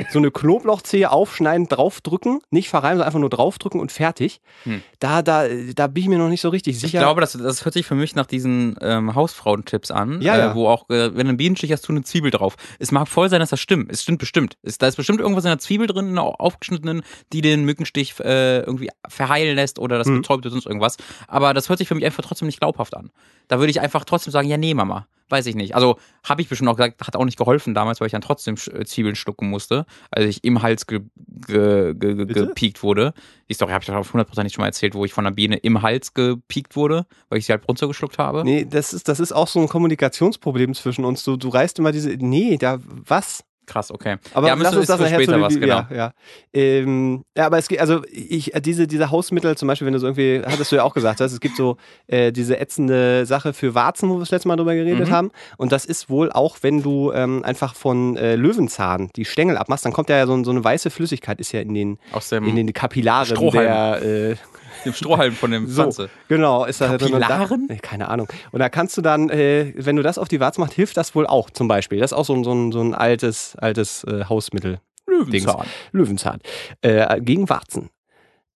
So 0.09 0.19
eine 0.19 0.31
Knoblauchzehe 0.31 1.11
aufschneiden, 1.11 1.67
draufdrücken, 1.67 2.41
nicht 2.49 2.69
verreiben, 2.69 2.97
sondern 2.97 3.07
einfach 3.07 3.19
nur 3.19 3.29
draufdrücken 3.29 3.79
und 3.79 3.91
fertig. 3.91 4.41
Hm. 4.63 4.81
Da, 4.99 5.21
da, 5.21 5.45
da 5.47 5.87
bin 5.87 6.03
ich 6.03 6.09
mir 6.09 6.17
noch 6.17 6.29
nicht 6.29 6.41
so 6.41 6.49
richtig 6.49 6.79
sicher. 6.79 6.97
Ich 6.97 7.03
glaube, 7.03 7.21
das, 7.21 7.33
das 7.33 7.63
hört 7.63 7.73
sich 7.73 7.85
für 7.85 7.95
mich 7.95 8.15
nach 8.15 8.25
diesen 8.25 8.75
ähm, 8.81 9.13
Hausfrauentipps 9.13 9.91
an, 9.91 10.21
ja, 10.21 10.35
äh, 10.35 10.39
ja. 10.39 10.55
wo 10.55 10.67
auch, 10.67 10.89
äh, 10.89 11.15
wenn 11.15 11.25
du 11.25 11.29
einen 11.29 11.37
Bienenstich 11.37 11.71
hast, 11.71 11.83
tu 11.83 11.91
eine 11.91 12.03
Zwiebel 12.03 12.31
drauf. 12.31 12.55
Es 12.79 12.91
mag 12.91 13.07
voll 13.07 13.29
sein, 13.29 13.39
dass 13.39 13.51
das 13.51 13.59
stimmt. 13.59 13.91
Es 13.91 14.03
stimmt 14.03 14.19
bestimmt. 14.19 14.57
Es, 14.63 14.77
da 14.77 14.87
ist 14.87 14.95
bestimmt 14.95 15.19
irgendwas 15.19 15.45
in 15.45 15.49
der 15.49 15.59
Zwiebel 15.59 15.87
drin, 15.87 16.07
in 16.07 16.15
der 16.15 16.23
aufgeschnittenen, 16.23 17.03
die 17.31 17.41
den 17.41 17.63
Mückenstich 17.63 18.19
äh, 18.19 18.59
irgendwie 18.59 18.89
verheilen 19.07 19.55
lässt 19.55 19.79
oder 19.79 19.97
das 19.97 20.07
hm. 20.07 20.21
betäubt 20.21 20.45
oder 20.45 20.51
sonst 20.51 20.65
irgendwas. 20.65 20.97
Aber 21.27 21.53
das 21.53 21.69
hört 21.69 21.79
sich 21.79 21.87
für 21.87 21.95
mich 21.95 22.05
einfach 22.05 22.23
trotzdem 22.23 22.47
nicht 22.47 22.59
glaubhaft 22.59 22.95
an. 22.95 23.11
Da 23.47 23.59
würde 23.59 23.69
ich 23.69 23.81
einfach 23.81 24.05
trotzdem 24.05 24.31
sagen, 24.31 24.47
ja, 24.47 24.57
nee, 24.57 24.73
Mama 24.73 25.07
weiß 25.33 25.47
ich 25.47 25.55
nicht. 25.55 25.75
Also 25.75 25.97
habe 26.23 26.41
ich 26.41 26.47
bestimmt 26.47 26.69
auch 26.69 26.77
gesagt, 26.77 27.01
hat 27.05 27.15
auch 27.15 27.25
nicht 27.25 27.37
geholfen 27.37 27.73
damals, 27.73 27.99
weil 27.99 28.05
ich 28.05 28.11
dann 28.11 28.21
trotzdem 28.21 28.55
äh, 28.55 28.85
Zwiebeln 28.85 29.15
schlucken 29.15 29.49
musste, 29.49 29.85
als 30.11 30.25
ich 30.27 30.43
im 30.43 30.61
Hals 30.61 30.87
ge, 30.87 31.01
ge, 31.47 31.95
ge, 31.95 32.25
gepiekt 32.25 32.83
wurde. 32.83 33.13
Die 33.49 33.53
Story 33.53 33.71
habe 33.71 33.81
ich 33.81 33.87
doch 33.87 33.95
auf 33.95 34.13
100% 34.13 34.43
nicht 34.43 34.53
schon 34.53 34.61
mal 34.61 34.67
erzählt, 34.67 34.93
wo 34.93 35.03
ich 35.05 35.11
von 35.13 35.25
einer 35.25 35.35
Biene 35.35 35.57
im 35.57 35.81
Hals 35.81 36.13
gepiekt 36.13 36.75
wurde, 36.75 37.05
weil 37.29 37.39
ich 37.39 37.47
sie 37.47 37.51
halt 37.51 37.67
runtergeschluckt 37.67 38.19
habe. 38.19 38.43
Nee, 38.45 38.65
das 38.69 38.93
ist, 38.93 39.07
das 39.09 39.19
ist 39.19 39.31
auch 39.31 39.47
so 39.47 39.59
ein 39.59 39.67
Kommunikationsproblem 39.67 40.75
zwischen 40.75 41.03
uns. 41.03 41.23
Du, 41.23 41.35
du 41.35 41.49
reißt 41.49 41.79
immer 41.79 41.91
diese, 41.91 42.09
nee, 42.11 42.57
da, 42.57 42.79
was? 42.83 43.43
Krass, 43.65 43.91
okay. 43.91 44.17
Aber 44.33 44.47
ja, 44.47 44.55
lass 44.55 44.75
uns 44.75 44.87
das 44.87 44.99
nachher 44.99 45.15
später 45.15 45.39
was, 45.39 45.57
genau. 45.57 45.85
Ja, 45.89 45.95
ja. 45.95 46.13
Ähm, 46.53 47.23
ja, 47.37 47.45
aber 47.45 47.57
es 47.57 47.67
geht, 47.67 47.79
also 47.79 48.01
ich, 48.11 48.51
diese, 48.61 48.87
diese 48.87 49.09
Hausmittel, 49.09 49.55
zum 49.57 49.67
Beispiel, 49.67 49.85
wenn 49.85 49.93
du 49.93 49.99
so 49.99 50.07
irgendwie, 50.07 50.41
hattest 50.45 50.71
du 50.71 50.75
ja 50.75 50.83
auch 50.83 50.93
gesagt, 50.93 51.21
es 51.21 51.39
gibt 51.39 51.55
so 51.55 51.77
äh, 52.07 52.31
diese 52.31 52.59
ätzende 52.59 53.25
Sache 53.25 53.53
für 53.53 53.73
Warzen, 53.73 54.09
wo 54.09 54.15
wir 54.15 54.19
das 54.19 54.31
letzte 54.31 54.49
Mal 54.49 54.57
drüber 54.57 54.75
geredet 54.75 55.07
mhm. 55.07 55.13
haben. 55.13 55.31
Und 55.57 55.71
das 55.71 55.85
ist 55.85 56.09
wohl 56.09 56.31
auch, 56.31 56.57
wenn 56.61 56.81
du 56.83 57.13
ähm, 57.13 57.43
einfach 57.43 57.75
von 57.75 58.17
äh, 58.17 58.35
Löwenzahn 58.35 59.09
die 59.15 59.25
Stängel 59.25 59.57
abmachst, 59.57 59.85
dann 59.85 59.93
kommt 59.93 60.09
ja 60.09 60.25
so, 60.27 60.43
so 60.43 60.51
eine 60.51 60.63
weiße 60.63 60.89
Flüssigkeit, 60.89 61.39
ist 61.39 61.53
ja 61.53 61.61
in 61.61 61.73
den, 61.73 61.99
in 62.31 62.55
den 62.55 62.73
Kapillaren 62.73 63.25
Strohhalm. 63.25 63.65
der 63.65 64.01
äh, 64.31 64.35
dem 64.85 64.93
Strohhalm 64.93 65.33
von 65.33 65.51
dem 65.51 65.67
Pflanze. 65.67 66.03
So, 66.03 66.09
genau, 66.27 66.65
ist 66.65 66.81
da 66.81 66.97
drin. 66.97 67.19
Da, 67.19 67.75
keine 67.81 68.09
Ahnung. 68.09 68.27
Und 68.51 68.59
da 68.59 68.69
kannst 68.69 68.97
du 68.97 69.01
dann, 69.01 69.29
äh, 69.29 69.73
wenn 69.75 69.95
du 69.95 70.03
das 70.03 70.17
auf 70.17 70.27
die 70.27 70.39
Warze 70.39 70.59
machst, 70.61 70.73
hilft 70.73 70.97
das 70.97 71.15
wohl 71.15 71.27
auch 71.27 71.49
zum 71.49 71.67
Beispiel. 71.67 71.99
Das 71.99 72.11
ist 72.11 72.17
auch 72.17 72.25
so, 72.25 72.33
ein, 72.33 72.43
so, 72.43 72.53
ein, 72.53 72.71
so 72.71 72.81
ein 72.81 72.93
altes, 72.93 73.55
altes 73.57 74.03
äh, 74.05 74.25
Hausmittel. 74.25 74.79
Löwenzahn. 75.05 75.67
Löwenzahn. 75.91 76.39
Äh, 76.81 77.21
gegen 77.21 77.49
Warzen 77.49 77.89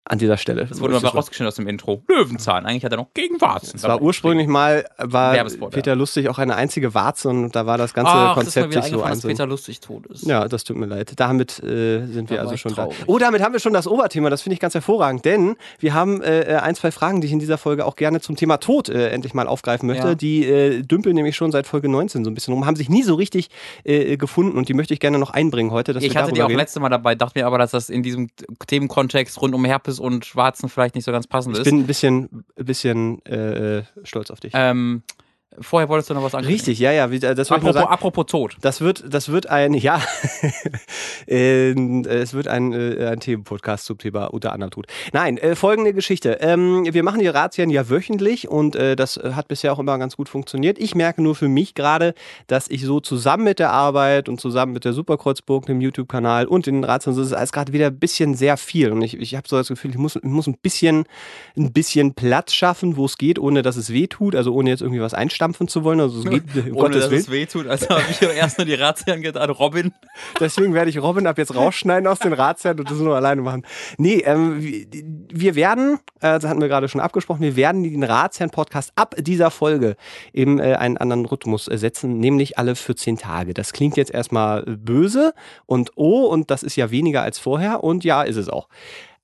an 0.09 0.19
dieser 0.19 0.37
Stelle. 0.37 0.67
Das 0.67 0.81
wurde 0.81 0.97
aber 0.97 1.09
rausgeschnitten 1.09 1.49
aus 1.49 1.57
dem 1.57 1.67
Intro. 1.67 2.03
Löwenzahn. 2.09 2.65
Eigentlich 2.65 2.85
hat 2.85 2.93
er 2.93 2.99
noch 2.99 3.13
gegen 3.13 3.41
Warzen. 3.41 3.77
Es 3.77 3.83
war 3.83 4.01
ursprünglich 4.01 4.47
mal, 4.47 4.85
war 4.99 5.33
Peter 5.71 5.93
ja. 5.93 5.95
Lustig 5.95 6.29
auch 6.29 6.39
eine 6.39 6.55
einzige 6.55 6.95
Warze 6.95 7.29
und 7.29 7.57
da 7.57 7.67
war 7.67 7.77
das 7.77 7.93
ganze 7.93 8.13
Ach, 8.13 8.35
Konzept 8.35 8.73
sich 8.73 8.85
so 8.85 9.03
ein. 9.03 9.21
Peter 9.21 9.47
Lustig 9.47 9.81
tot 9.81 10.07
ist. 10.07 10.25
Ja, 10.25 10.47
das 10.47 10.65
tut 10.65 10.77
mir 10.77 10.87
leid. 10.87 11.15
Damit 11.17 11.63
äh, 11.63 12.07
sind 12.07 12.31
wir 12.31 12.41
also 12.41 12.57
schon 12.57 12.73
traurig. 12.73 12.97
da. 13.01 13.05
Oh, 13.07 13.19
damit 13.19 13.43
haben 13.43 13.53
wir 13.53 13.61
schon 13.61 13.73
das 13.73 13.89
Oberthema. 13.89 14.31
Das 14.31 14.43
finde 14.43 14.55
ich 14.55 14.61
ganz 14.61 14.75
hervorragend, 14.75 15.25
denn 15.25 15.57
wir 15.81 15.95
haben 15.95 16.23
äh, 16.23 16.59
ein, 16.63 16.75
zwei 16.77 16.93
Fragen, 16.93 17.21
die 17.21 17.27
ich 17.27 17.33
in 17.33 17.41
dieser 17.41 17.59
Folge 17.59 17.85
auch 17.85 17.97
gerne 17.97 18.21
zum 18.21 18.37
Thema 18.37 18.59
Tod 18.59 18.89
äh, 18.89 19.09
endlich 19.09 19.35
mal 19.35 19.49
aufgreifen 19.49 19.89
möchte. 19.89 20.09
Ja. 20.09 20.15
Die 20.15 20.45
äh, 20.45 20.83
dümpeln 20.83 21.17
nämlich 21.17 21.35
schon 21.35 21.51
seit 21.51 21.67
Folge 21.67 21.89
19 21.89 22.25
so 22.25 22.31
ein 22.31 22.35
bisschen 22.35 22.55
rum, 22.55 22.65
haben 22.65 22.77
sich 22.77 22.89
nie 22.89 23.03
so 23.03 23.15
richtig 23.15 23.49
äh, 23.85 24.17
gefunden 24.17 24.57
und 24.57 24.69
die 24.69 24.75
möchte 24.75 24.95
ich 24.95 25.01
gerne 25.01 25.19
noch 25.19 25.31
einbringen 25.31 25.73
heute. 25.73 25.93
ich 25.99 26.17
hatte 26.17 26.33
die 26.33 26.43
auch 26.43 26.49
reden. 26.49 26.59
letzte 26.59 26.79
Mal 26.79 26.91
dabei, 26.91 27.17
dachte 27.17 27.39
mir 27.39 27.47
aber, 27.47 27.59
dass 27.59 27.73
das 27.73 27.91
in 27.91 28.03
diesem 28.03 28.29
Themenkontext 28.67 29.41
rund 29.43 29.55
um 29.55 29.65
Herpes 29.65 29.96
und 29.99 30.25
Schwarzen 30.25 30.69
vielleicht 30.69 30.95
nicht 30.95 31.05
so 31.05 31.13
ganz 31.13 31.27
passend 31.27 31.55
ich 31.55 31.61
ist. 31.61 31.67
Ich 31.67 31.73
bin 31.73 31.81
ein 31.81 31.87
bisschen, 31.87 32.45
bisschen 32.57 33.25
äh, 33.27 33.85
stolz 34.05 34.31
auf 34.31 34.41
dich. 34.41 34.53
Ähm, 34.55 35.03
Vorher 35.61 35.89
wolltest 35.89 36.11
du 36.11 36.15
noch 36.15 36.23
was 36.23 36.35
ankündigen. 36.35 36.59
Richtig, 36.59 36.79
ja, 36.79 36.93
ja. 36.93 37.07
Das 37.07 37.51
apropos, 37.51 37.75
sagen, 37.75 37.89
apropos 37.89 38.27
Tod. 38.27 38.57
Das 38.61 38.81
wird, 38.81 39.05
das 39.09 39.31
wird 39.31 39.49
ein, 39.49 39.75
ja, 39.75 40.01
ähm, 41.27 42.05
es 42.05 42.35
wird 42.35 42.49
ein, 42.49 42.73
äh, 42.73 43.07
ein 43.07 43.21
Themenpodcast 43.21 43.87
zum 43.87 43.99
Thema 43.99 44.27
unter 44.27 44.53
anderem 44.53 44.71
Tod. 44.71 44.87
Nein, 45.13 45.39
äh, 45.39 45.57
folgende 45.57 45.93
Geschichte. 45.93 46.39
Ähm, 46.41 46.87
wir 46.93 47.03
machen 47.03 47.21
die 47.21 47.29
Razzien 47.29 47.71
ja 47.71 47.89
wöchentlich 47.89 48.49
und 48.49 48.77
äh, 48.77 48.97
das 48.97 49.17
hat 49.17 49.49
bisher 49.49 49.73
auch 49.73 49.79
immer 49.79 49.99
ganz 49.99 50.17
gut 50.17 50.29
funktioniert. 50.29 50.79
Ich 50.79 50.95
merke 50.95 51.23
nur 51.23 51.35
für 51.35 51.49
mich 51.49 51.75
gerade, 51.75 52.15
dass 52.47 52.69
ich 52.69 52.85
so 52.85 53.01
zusammen 53.01 53.45
mit 53.45 53.59
der 53.59 53.71
Arbeit 53.73 54.29
und 54.29 54.41
zusammen 54.41 54.73
mit 54.73 54.85
der 54.85 54.93
Superkreuzburg, 54.93 55.67
dem 55.67 55.81
YouTube-Kanal 55.81 56.47
und 56.47 56.67
den 56.67 56.85
Razzien, 56.85 57.15
so 57.15 57.23
ist 57.23 57.33
alles 57.33 57.53
gerade 57.53 57.73
wieder 57.73 57.87
ein 57.87 57.99
bisschen 57.99 58.35
sehr 58.35 58.57
viel. 58.57 58.93
Und 58.93 59.03
ich, 59.03 59.19
ich 59.19 59.35
habe 59.35 59.49
so 59.49 59.57
das 59.57 59.69
Gefühl, 59.69 59.91
ich 59.93 59.99
muss, 59.99 60.17
ich 60.17 60.23
muss 60.23 60.47
ein 60.47 60.59
bisschen, 60.61 61.05
ein 61.57 61.73
bisschen 61.73 62.15
Platz 62.15 62.53
schaffen, 62.53 62.97
wo 62.97 63.07
es 63.07 63.19
geht, 63.19 63.39
ohne 63.39 63.63
dass 63.63 63.77
es 63.77 63.93
weh 63.93 64.07
tut, 64.07 64.35
also 64.35 64.53
ohne 64.53 64.71
jetzt 64.71 64.83
irgendwie 64.83 65.01
was 65.01 65.15
einstampfen 65.15 65.46
stampfen 65.47 65.69
zu 65.69 65.85
wollen. 65.85 66.01
Also 66.01 66.19
es 66.19 66.25
geht 66.25 66.43
um 66.57 66.63
Ohne, 66.73 66.73
Gottes 66.73 67.03
dass 67.03 67.11
Willen. 67.11 67.21
es 67.23 67.31
wehtut. 67.31 67.67
Also 67.69 67.89
habe 67.89 68.03
ich 68.11 68.21
erst 68.21 68.59
nur 68.59 68.65
die 68.65 68.75
Ratsherren 68.75 69.23
gedacht, 69.23 69.49
Robin. 69.59 69.93
Deswegen 70.41 70.75
werde 70.75 70.91
ich 70.91 71.01
Robin 71.01 71.27
ab 71.27 71.39
jetzt 71.39 71.55
rausschneiden 71.55 72.07
aus 72.07 72.19
den 72.19 72.33
Ratsherren 72.33 72.81
und 72.81 72.91
das 72.91 72.99
nur 72.99 73.15
alleine 73.15 73.43
machen. 73.43 73.65
Nee, 73.97 74.23
ähm, 74.25 74.61
wir 75.33 75.55
werden, 75.55 75.99
äh, 76.21 76.39
das 76.39 76.45
hatten 76.45 76.61
wir 76.61 76.69
gerade 76.69 76.89
schon 76.89 77.01
abgesprochen, 77.01 77.43
wir 77.43 77.57
werden 77.57 77.85
den 77.85 78.03
Ratsherren-Podcast 78.03 78.93
ab 78.97 79.15
dieser 79.19 79.51
Folge 79.51 79.97
in 80.33 80.59
äh, 80.59 80.75
einen 80.75 80.97
anderen 80.97 81.27
Rhythmus 81.27 81.69
äh, 81.69 81.79
setzen, 81.79 82.19
nämlich 82.19 82.59
alle 82.59 82.75
14 82.75 83.19
Tage. 83.19 83.55
Das 83.55 83.73
klingt 83.73 83.97
jetzt 83.97 84.11
erstmal 84.11 84.63
böse 84.65 85.33
und 85.67 85.93
oh, 85.95 86.25
und 86.27 86.51
das 86.51 86.63
ist 86.63 86.77
ja 86.77 86.91
weniger 86.91 87.23
als 87.23 87.39
vorher 87.39 87.85
und 87.85 88.05
ja, 88.05 88.23
ist 88.23 88.37
es 88.37 88.49
auch. 88.49 88.69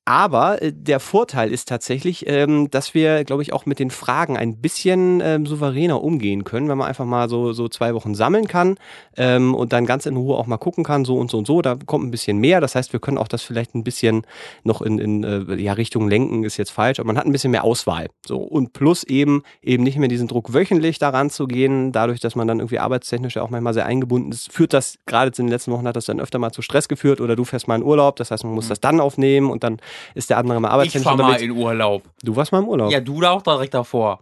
Aber 0.05 0.61
äh, 0.61 0.73
der 0.73 0.99
Vorteil 0.99 1.53
ist 1.53 1.69
tatsächlich, 1.69 2.29
ähm, 2.29 2.71
dass 2.71 2.93
wir, 2.93 3.23
glaube 3.25 3.43
ich, 3.43 3.53
auch 3.53 3.67
mit 3.67 3.79
den 3.79 3.91
Fragen 3.91 4.37
ein 4.37 4.57
bisschen 4.57 5.21
ähm, 5.23 5.47
souveräner 5.47 6.03
umgehen 6.03 6.43
können, 6.43 6.69
wenn 6.69 6.79
man 6.79 6.89
einfach 6.89 7.05
mal 7.05 7.29
so, 7.29 7.53
so 7.53 7.69
zwei 7.69 7.95
Wochen 7.95 8.15
sammeln 8.15 8.49
kann 8.49 8.79
ähm, 9.17 9.55
und 9.55 9.73
dann 9.73 9.87
ganz 9.87 10.07
in 10.07 10.17
Ruhe 10.17 10.37
auch 10.37 10.47
mal 10.47 10.57
gucken 10.57 10.83
kann, 10.83 11.05
so 11.05 11.17
und 11.19 11.31
so 11.31 11.39
und 11.39 11.47
so. 11.47 11.63
Da 11.63 11.77
kommt 11.87 12.05
ein 12.05 12.11
bisschen 12.11 12.39
mehr. 12.39 12.61
Das 12.61 12.75
heißt, 12.75 12.93
wir 12.93 12.99
können 12.99 13.17
auch 13.17 13.29
das 13.29 13.43
vielleicht 13.43 13.77
ein 13.77 13.85
bisschen 13.85 14.27
noch 14.65 14.83
in, 14.83 14.99
in 14.99 15.23
äh, 15.23 15.55
ja, 15.55 15.75
Richtung 15.75 16.09
lenken, 16.09 16.43
ist 16.43 16.57
jetzt 16.57 16.73
falsch, 16.73 16.99
aber 16.99 17.07
man 17.07 17.17
hat 17.19 17.27
ein 17.27 17.33
bisschen 17.33 17.53
mehr 17.53 17.63
Auswahl. 17.63 18.09
So 18.27 18.39
und 18.39 18.73
plus 18.73 19.05
eben 19.05 19.43
eben 19.63 19.85
nicht 19.85 19.99
mehr 19.99 20.09
diesen 20.09 20.27
Druck 20.27 20.53
wöchentlich 20.53 20.99
daran 20.99 21.31
zu 21.31 21.47
gehen, 21.47 21.93
dadurch, 21.93 22.19
dass 22.19 22.35
man 22.35 22.49
dann 22.49 22.59
irgendwie 22.59 22.81
arbeitstechnisch 22.81 23.37
ja 23.37 23.43
auch 23.43 23.51
manchmal 23.51 23.75
sehr 23.75 23.87
eingebunden 23.87 24.33
ist, 24.33 24.53
führt 24.53 24.73
das 24.73 24.99
gerade 25.07 25.29
in 25.29 25.47
den 25.47 25.49
letzten 25.49 25.71
Wochen 25.71 25.87
hat 25.87 25.95
das 25.95 26.07
dann 26.07 26.21
öfter 26.21 26.41
mal 26.41 26.51
zu 26.51 26.63
Stress 26.63 26.89
geführt 26.89 27.21
oder 27.21 27.37
du 27.37 27.45
fährst 27.45 27.69
mal 27.69 27.77
in 27.77 27.85
Urlaub. 27.85 28.17
Das 28.17 28.33
heißt, 28.33 28.43
man 28.43 28.55
muss 28.55 28.65
mhm. 28.65 28.71
das 28.71 28.81
dann 28.81 28.99
aufnehmen 28.99 29.49
und 29.49 29.63
dann 29.63 29.79
ist 30.15 30.31
der 30.31 30.39
andere 30.39 30.61
mal 30.61 30.71
arbeitstechnisch 30.71 31.13
Ich 31.13 31.19
fahr 31.19 31.31
mal 31.31 31.41
in 31.41 31.51
Urlaub. 31.51 32.03
Du 32.23 32.37
warst 32.37 32.53
mal 32.53 32.61
im 32.61 32.69
Urlaub. 32.69 32.91
Ja, 32.91 33.01
du 33.01 33.21
da 33.21 33.31
auch 33.31 33.43
direkt 33.43 33.75
davor. 33.75 34.21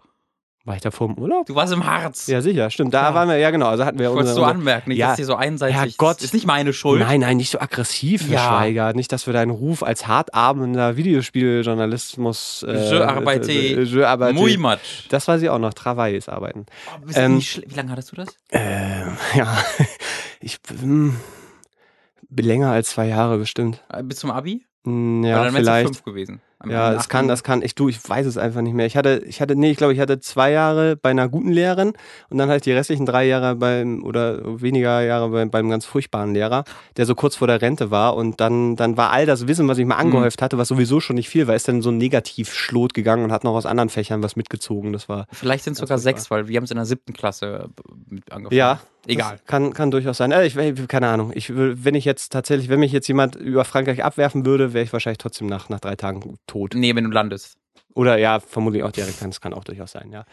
War 0.66 0.74
ich 0.74 0.82
da 0.82 0.90
vor 0.90 1.08
dem 1.08 1.16
Urlaub? 1.16 1.46
Du 1.46 1.54
warst 1.54 1.72
im 1.72 1.86
Harz. 1.86 2.26
Ja, 2.26 2.42
sicher, 2.42 2.68
stimmt. 2.68 2.92
Da 2.92 3.08
ja. 3.08 3.14
waren 3.14 3.30
wir, 3.30 3.38
ja 3.38 3.50
genau. 3.50 3.68
Also 3.68 3.86
hatten 3.86 3.98
wir 3.98 4.12
Wolltest 4.12 4.36
du 4.36 4.44
anmerken, 4.44 4.90
nicht, 4.90 4.98
ja. 4.98 5.08
dass 5.08 5.16
hier 5.16 5.24
so 5.24 5.34
einseitig 5.34 5.74
ja, 5.74 5.86
Gott. 5.96 6.20
ist 6.20 6.34
nicht 6.34 6.46
meine 6.46 6.74
Schuld. 6.74 7.00
Nein, 7.00 7.20
nein, 7.20 7.38
nicht 7.38 7.50
so 7.50 7.58
aggressiv, 7.58 8.28
Herr 8.28 8.34
ja. 8.34 8.48
Schweiger. 8.48 8.92
Nicht, 8.92 9.10
dass 9.10 9.26
wir 9.26 9.32
deinen 9.32 9.52
Ruf 9.52 9.82
als 9.82 10.06
hartabender 10.06 10.98
Videospieljournalismus 10.98 12.66
äh, 12.68 12.90
Je 12.90 13.00
arbeite, 13.00 13.50
äh, 13.50 13.82
je 13.82 14.04
arbeite 14.04 14.34
muy 14.34 14.58
much. 14.58 15.08
Das 15.08 15.26
weiß 15.26 15.40
ich 15.40 15.48
auch 15.48 15.58
noch. 15.58 15.72
Travail 15.72 16.14
ist 16.14 16.28
arbeiten. 16.28 16.66
Oh, 16.94 17.10
ähm, 17.14 17.40
wie 17.40 17.74
lange 17.74 17.92
hattest 17.92 18.12
du 18.12 18.16
das? 18.16 18.28
Äh, 18.50 19.06
ja, 19.34 19.64
ich 20.40 20.58
hm, 20.68 21.16
länger 22.28 22.70
als 22.70 22.90
zwei 22.90 23.06
Jahre 23.06 23.38
bestimmt. 23.38 23.82
Äh, 23.90 24.02
bis 24.02 24.18
zum 24.18 24.30
Abi? 24.30 24.66
Hm, 24.86 25.22
ja, 25.24 25.44
dann 25.44 25.54
vielleicht. 25.54 25.86
fünf 25.86 26.02
gewesen. 26.04 26.40
Ja, 26.68 26.92
das 26.92 27.08
kann, 27.08 27.26
das 27.26 27.42
kann. 27.42 27.62
Ich 27.62 27.74
du, 27.74 27.88
ich 27.88 28.06
weiß 28.06 28.26
es 28.26 28.36
einfach 28.36 28.60
nicht 28.60 28.74
mehr. 28.74 28.84
Ich 28.84 28.96
hatte, 28.96 29.22
ich 29.26 29.40
hatte, 29.40 29.56
nee, 29.56 29.70
ich 29.70 29.78
glaube, 29.78 29.94
ich 29.94 30.00
hatte 30.00 30.20
zwei 30.20 30.50
Jahre 30.50 30.94
bei 30.94 31.10
einer 31.10 31.28
guten 31.28 31.50
Lehrerin 31.50 31.94
und 32.28 32.38
dann 32.38 32.50
halt 32.50 32.66
die 32.66 32.72
restlichen 32.72 33.06
drei 33.06 33.26
Jahre 33.26 33.56
beim 33.56 34.04
oder 34.04 34.60
weniger 34.60 35.00
Jahre 35.00 35.30
beim, 35.30 35.50
beim 35.50 35.70
ganz 35.70 35.86
furchtbaren 35.86 36.34
Lehrer, 36.34 36.64
der 36.98 37.06
so 37.06 37.14
kurz 37.14 37.36
vor 37.36 37.46
der 37.46 37.62
Rente 37.62 37.90
war 37.90 38.14
und 38.14 38.40
dann, 38.40 38.76
dann 38.76 38.98
war 38.98 39.10
all 39.10 39.24
das 39.24 39.48
Wissen, 39.48 39.68
was 39.68 39.78
ich 39.78 39.86
mal 39.86 39.94
mhm. 39.94 40.00
angehäuft 40.00 40.42
hatte, 40.42 40.58
was 40.58 40.68
sowieso 40.68 41.00
schon 41.00 41.16
nicht 41.16 41.30
viel 41.30 41.46
war, 41.46 41.54
ist 41.54 41.66
dann 41.66 41.80
so 41.80 41.90
negativ 41.90 42.52
schlot 42.52 42.92
gegangen 42.92 43.24
und 43.24 43.32
hat 43.32 43.44
noch 43.44 43.54
aus 43.54 43.64
anderen 43.64 43.88
Fächern 43.88 44.22
was 44.22 44.36
mitgezogen. 44.36 44.92
Das 44.92 45.08
war. 45.08 45.26
Vielleicht 45.32 45.64
sind 45.64 45.74
es 45.74 45.78
sogar 45.78 45.98
sechs, 45.98 46.30
weil 46.30 46.48
wir 46.48 46.58
haben 46.58 46.64
es 46.64 46.70
in 46.70 46.76
der 46.76 46.86
siebten 46.86 47.14
Klasse 47.14 47.70
mit 48.06 48.30
angefangen. 48.30 48.58
Ja, 48.58 48.80
Egal. 49.06 49.38
Kann, 49.46 49.72
kann 49.72 49.90
durchaus 49.90 50.18
sein. 50.18 50.30
Äh, 50.30 50.46
ich, 50.46 50.56
keine 50.88 51.08
Ahnung. 51.08 51.32
Ich, 51.34 51.50
wenn 51.54 51.94
ich 51.94 52.04
jetzt 52.04 52.32
tatsächlich, 52.32 52.68
wenn 52.68 52.80
mich 52.80 52.92
jetzt 52.92 53.08
jemand 53.08 53.34
über 53.34 53.64
Frankreich 53.64 54.04
abwerfen 54.04 54.44
würde, 54.44 54.74
wäre 54.74 54.84
ich 54.84 54.92
wahrscheinlich 54.92 55.18
trotzdem 55.18 55.46
nach, 55.46 55.68
nach 55.68 55.80
drei 55.80 55.96
Tagen 55.96 56.36
tot. 56.50 56.74
Nee, 56.74 56.94
wenn 56.94 57.04
du 57.04 57.10
landest. 57.10 57.56
Oder 57.92 58.18
ja, 58.18 58.38
vermutlich 58.38 58.84
auch 58.84 58.92
direkt, 58.92 59.20
das 59.20 59.40
kann 59.40 59.52
auch 59.52 59.64
durchaus 59.64 59.90
sein, 59.90 60.10
ja. 60.12 60.24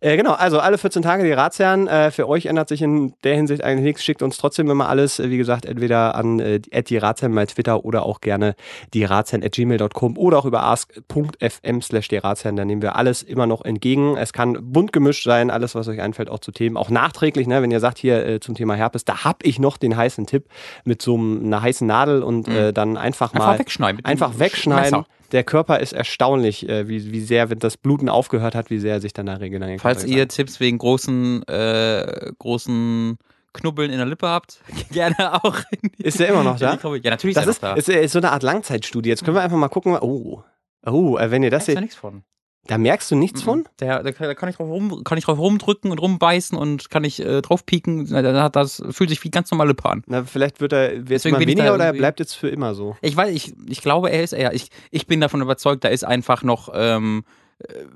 Äh, 0.00 0.16
genau, 0.16 0.32
also 0.32 0.58
alle 0.58 0.78
14 0.78 1.02
Tage 1.02 1.22
die 1.22 1.32
Ratsherren. 1.32 1.86
Äh, 1.86 2.10
für 2.10 2.26
euch 2.26 2.46
ändert 2.46 2.70
sich 2.70 2.80
in 2.80 3.12
der 3.24 3.34
Hinsicht 3.36 3.62
eigentlich 3.62 3.84
nichts. 3.84 4.02
Schickt 4.02 4.22
uns 4.22 4.38
trotzdem 4.38 4.70
immer 4.70 4.88
alles, 4.88 5.18
äh, 5.18 5.28
wie 5.28 5.36
gesagt, 5.36 5.66
entweder 5.66 6.14
an 6.14 6.40
äh, 6.40 6.60
die 6.60 6.96
Ratsherren 6.96 7.34
bei 7.34 7.44
Twitter 7.44 7.84
oder 7.84 8.06
auch 8.06 8.22
gerne 8.22 8.54
die 8.94 9.04
Ratsherren 9.04 9.44
at 9.44 9.52
gmail.com 9.52 10.16
oder 10.16 10.38
auch 10.38 10.46
über 10.46 10.62
ask.fm 10.62 11.82
slash 11.82 12.08
die 12.08 12.16
Ratsherren. 12.16 12.56
Da 12.56 12.64
nehmen 12.64 12.80
wir 12.80 12.96
alles 12.96 13.22
immer 13.22 13.46
noch 13.46 13.62
entgegen. 13.66 14.16
Es 14.16 14.32
kann 14.32 14.56
bunt 14.72 14.94
gemischt 14.94 15.24
sein, 15.24 15.50
alles, 15.50 15.74
was 15.74 15.86
euch 15.88 16.00
einfällt, 16.00 16.30
auch 16.30 16.38
zu 16.40 16.52
Themen. 16.52 16.78
Auch 16.78 16.88
nachträglich, 16.88 17.46
ne, 17.46 17.60
wenn 17.60 17.70
ihr 17.70 17.80
sagt, 17.80 17.98
hier 17.98 18.26
äh, 18.26 18.40
zum 18.40 18.54
Thema 18.54 18.76
Herpes, 18.76 19.04
da 19.04 19.24
hab 19.24 19.44
ich 19.44 19.58
noch 19.58 19.76
den 19.76 19.94
heißen 19.94 20.24
Tipp 20.26 20.46
mit 20.84 21.02
so 21.02 21.16
einer 21.18 21.60
heißen 21.60 21.86
Nadel 21.86 22.22
und 22.22 22.48
Mhm. 22.48 22.56
äh, 22.56 22.72
dann 22.72 22.96
einfach 22.96 23.34
mal 23.34 23.44
Einfach 23.44 23.58
wegschneiden. 23.58 24.04
einfach 24.06 24.38
wegschneiden. 24.38 25.00
Messer. 25.00 25.06
Der 25.32 25.44
Körper 25.44 25.80
ist 25.80 25.92
erstaunlich, 25.92 26.68
äh, 26.68 26.88
wie, 26.88 27.12
wie 27.12 27.20
sehr, 27.20 27.50
wenn 27.50 27.58
das 27.58 27.76
Bluten 27.76 28.08
aufgehört 28.08 28.54
hat, 28.54 28.70
wie 28.70 28.78
sehr 28.78 28.94
er 28.94 29.00
sich 29.00 29.12
dann 29.12 29.26
da 29.26 29.34
regenerieren 29.34 29.78
kann. 29.78 29.94
Falls 29.94 30.04
ihr 30.04 30.28
Tipps 30.28 30.60
wegen 30.60 30.78
großen, 30.78 31.42
äh, 31.48 32.32
großen 32.38 33.18
Knubbeln 33.52 33.90
in 33.90 33.98
der 33.98 34.06
Lippe 34.06 34.28
habt, 34.28 34.60
gerne 34.90 35.42
auch. 35.42 35.56
Ist 35.98 36.20
der 36.20 36.28
immer 36.28 36.44
noch 36.44 36.58
da? 36.58 36.74
Ja, 36.74 37.10
natürlich 37.10 37.34
Das 37.34 37.46
ist 37.46 37.56
ist, 37.56 37.62
er 37.62 37.68
noch 37.70 37.74
da. 37.74 37.80
ist, 37.80 37.88
ist 37.88 38.12
so 38.12 38.18
eine 38.18 38.32
Art 38.32 38.42
Langzeitstudie. 38.42 39.08
Jetzt 39.08 39.24
können 39.24 39.36
wir 39.36 39.42
einfach 39.42 39.56
mal 39.56 39.68
gucken. 39.68 39.96
Oh, 40.00 40.42
oh 40.84 41.16
äh, 41.16 41.30
wenn 41.30 41.42
ihr 41.42 41.50
das 41.50 41.66
da 41.66 41.72
ist 41.72 41.76
seht, 41.76 41.80
nichts 41.80 41.96
von. 41.96 42.24
Da 42.66 42.78
merkst 42.78 43.10
du 43.10 43.16
nichts 43.16 43.42
von? 43.42 43.68
Der, 43.80 44.02
da, 44.02 44.12
kann- 44.12 44.26
da 44.26 44.34
kann 44.34 44.48
ich 44.48 44.56
drauf 44.56 44.68
rum, 44.68 45.02
kann 45.04 45.18
ich 45.18 45.24
drauf 45.24 45.38
rumdrücken 45.38 45.90
und 45.90 45.98
rumbeißen 45.98 46.56
und 46.56 46.90
kann 46.90 47.04
ich 47.04 47.20
äh, 47.24 47.42
drauf 47.42 47.66
pieken. 47.66 48.06
Da 48.06 48.48
Das 48.48 48.82
fühlt 48.90 49.10
sich 49.10 49.22
wie 49.24 49.30
ganz 49.30 49.50
normale 49.50 49.68
Lippe 49.70 49.88
an. 49.88 50.02
Na, 50.06 50.24
vielleicht 50.24 50.60
wird 50.60 50.72
er 50.72 50.94
jetzt 50.94 51.10
Deswegen 51.10 51.34
mal 51.36 51.40
weniger 51.40 51.64
da 51.64 51.74
oder 51.74 51.84
er 51.86 51.92
bleibt 51.92 52.20
jetzt 52.20 52.34
für 52.34 52.48
immer 52.48 52.74
so. 52.74 52.96
Ich 53.02 53.16
weiß, 53.16 53.34
ich, 53.34 53.54
ich 53.68 53.80
glaube, 53.82 54.10
er 54.10 54.22
ist 54.22 54.32
eher. 54.32 54.54
Ich, 54.54 54.68
ich 54.90 55.06
bin 55.06 55.20
davon 55.20 55.42
überzeugt, 55.42 55.84
da 55.84 55.88
ist 55.88 56.04
einfach 56.04 56.42
noch 56.42 56.70
ähm, 56.74 57.24
äh, 57.26 57.43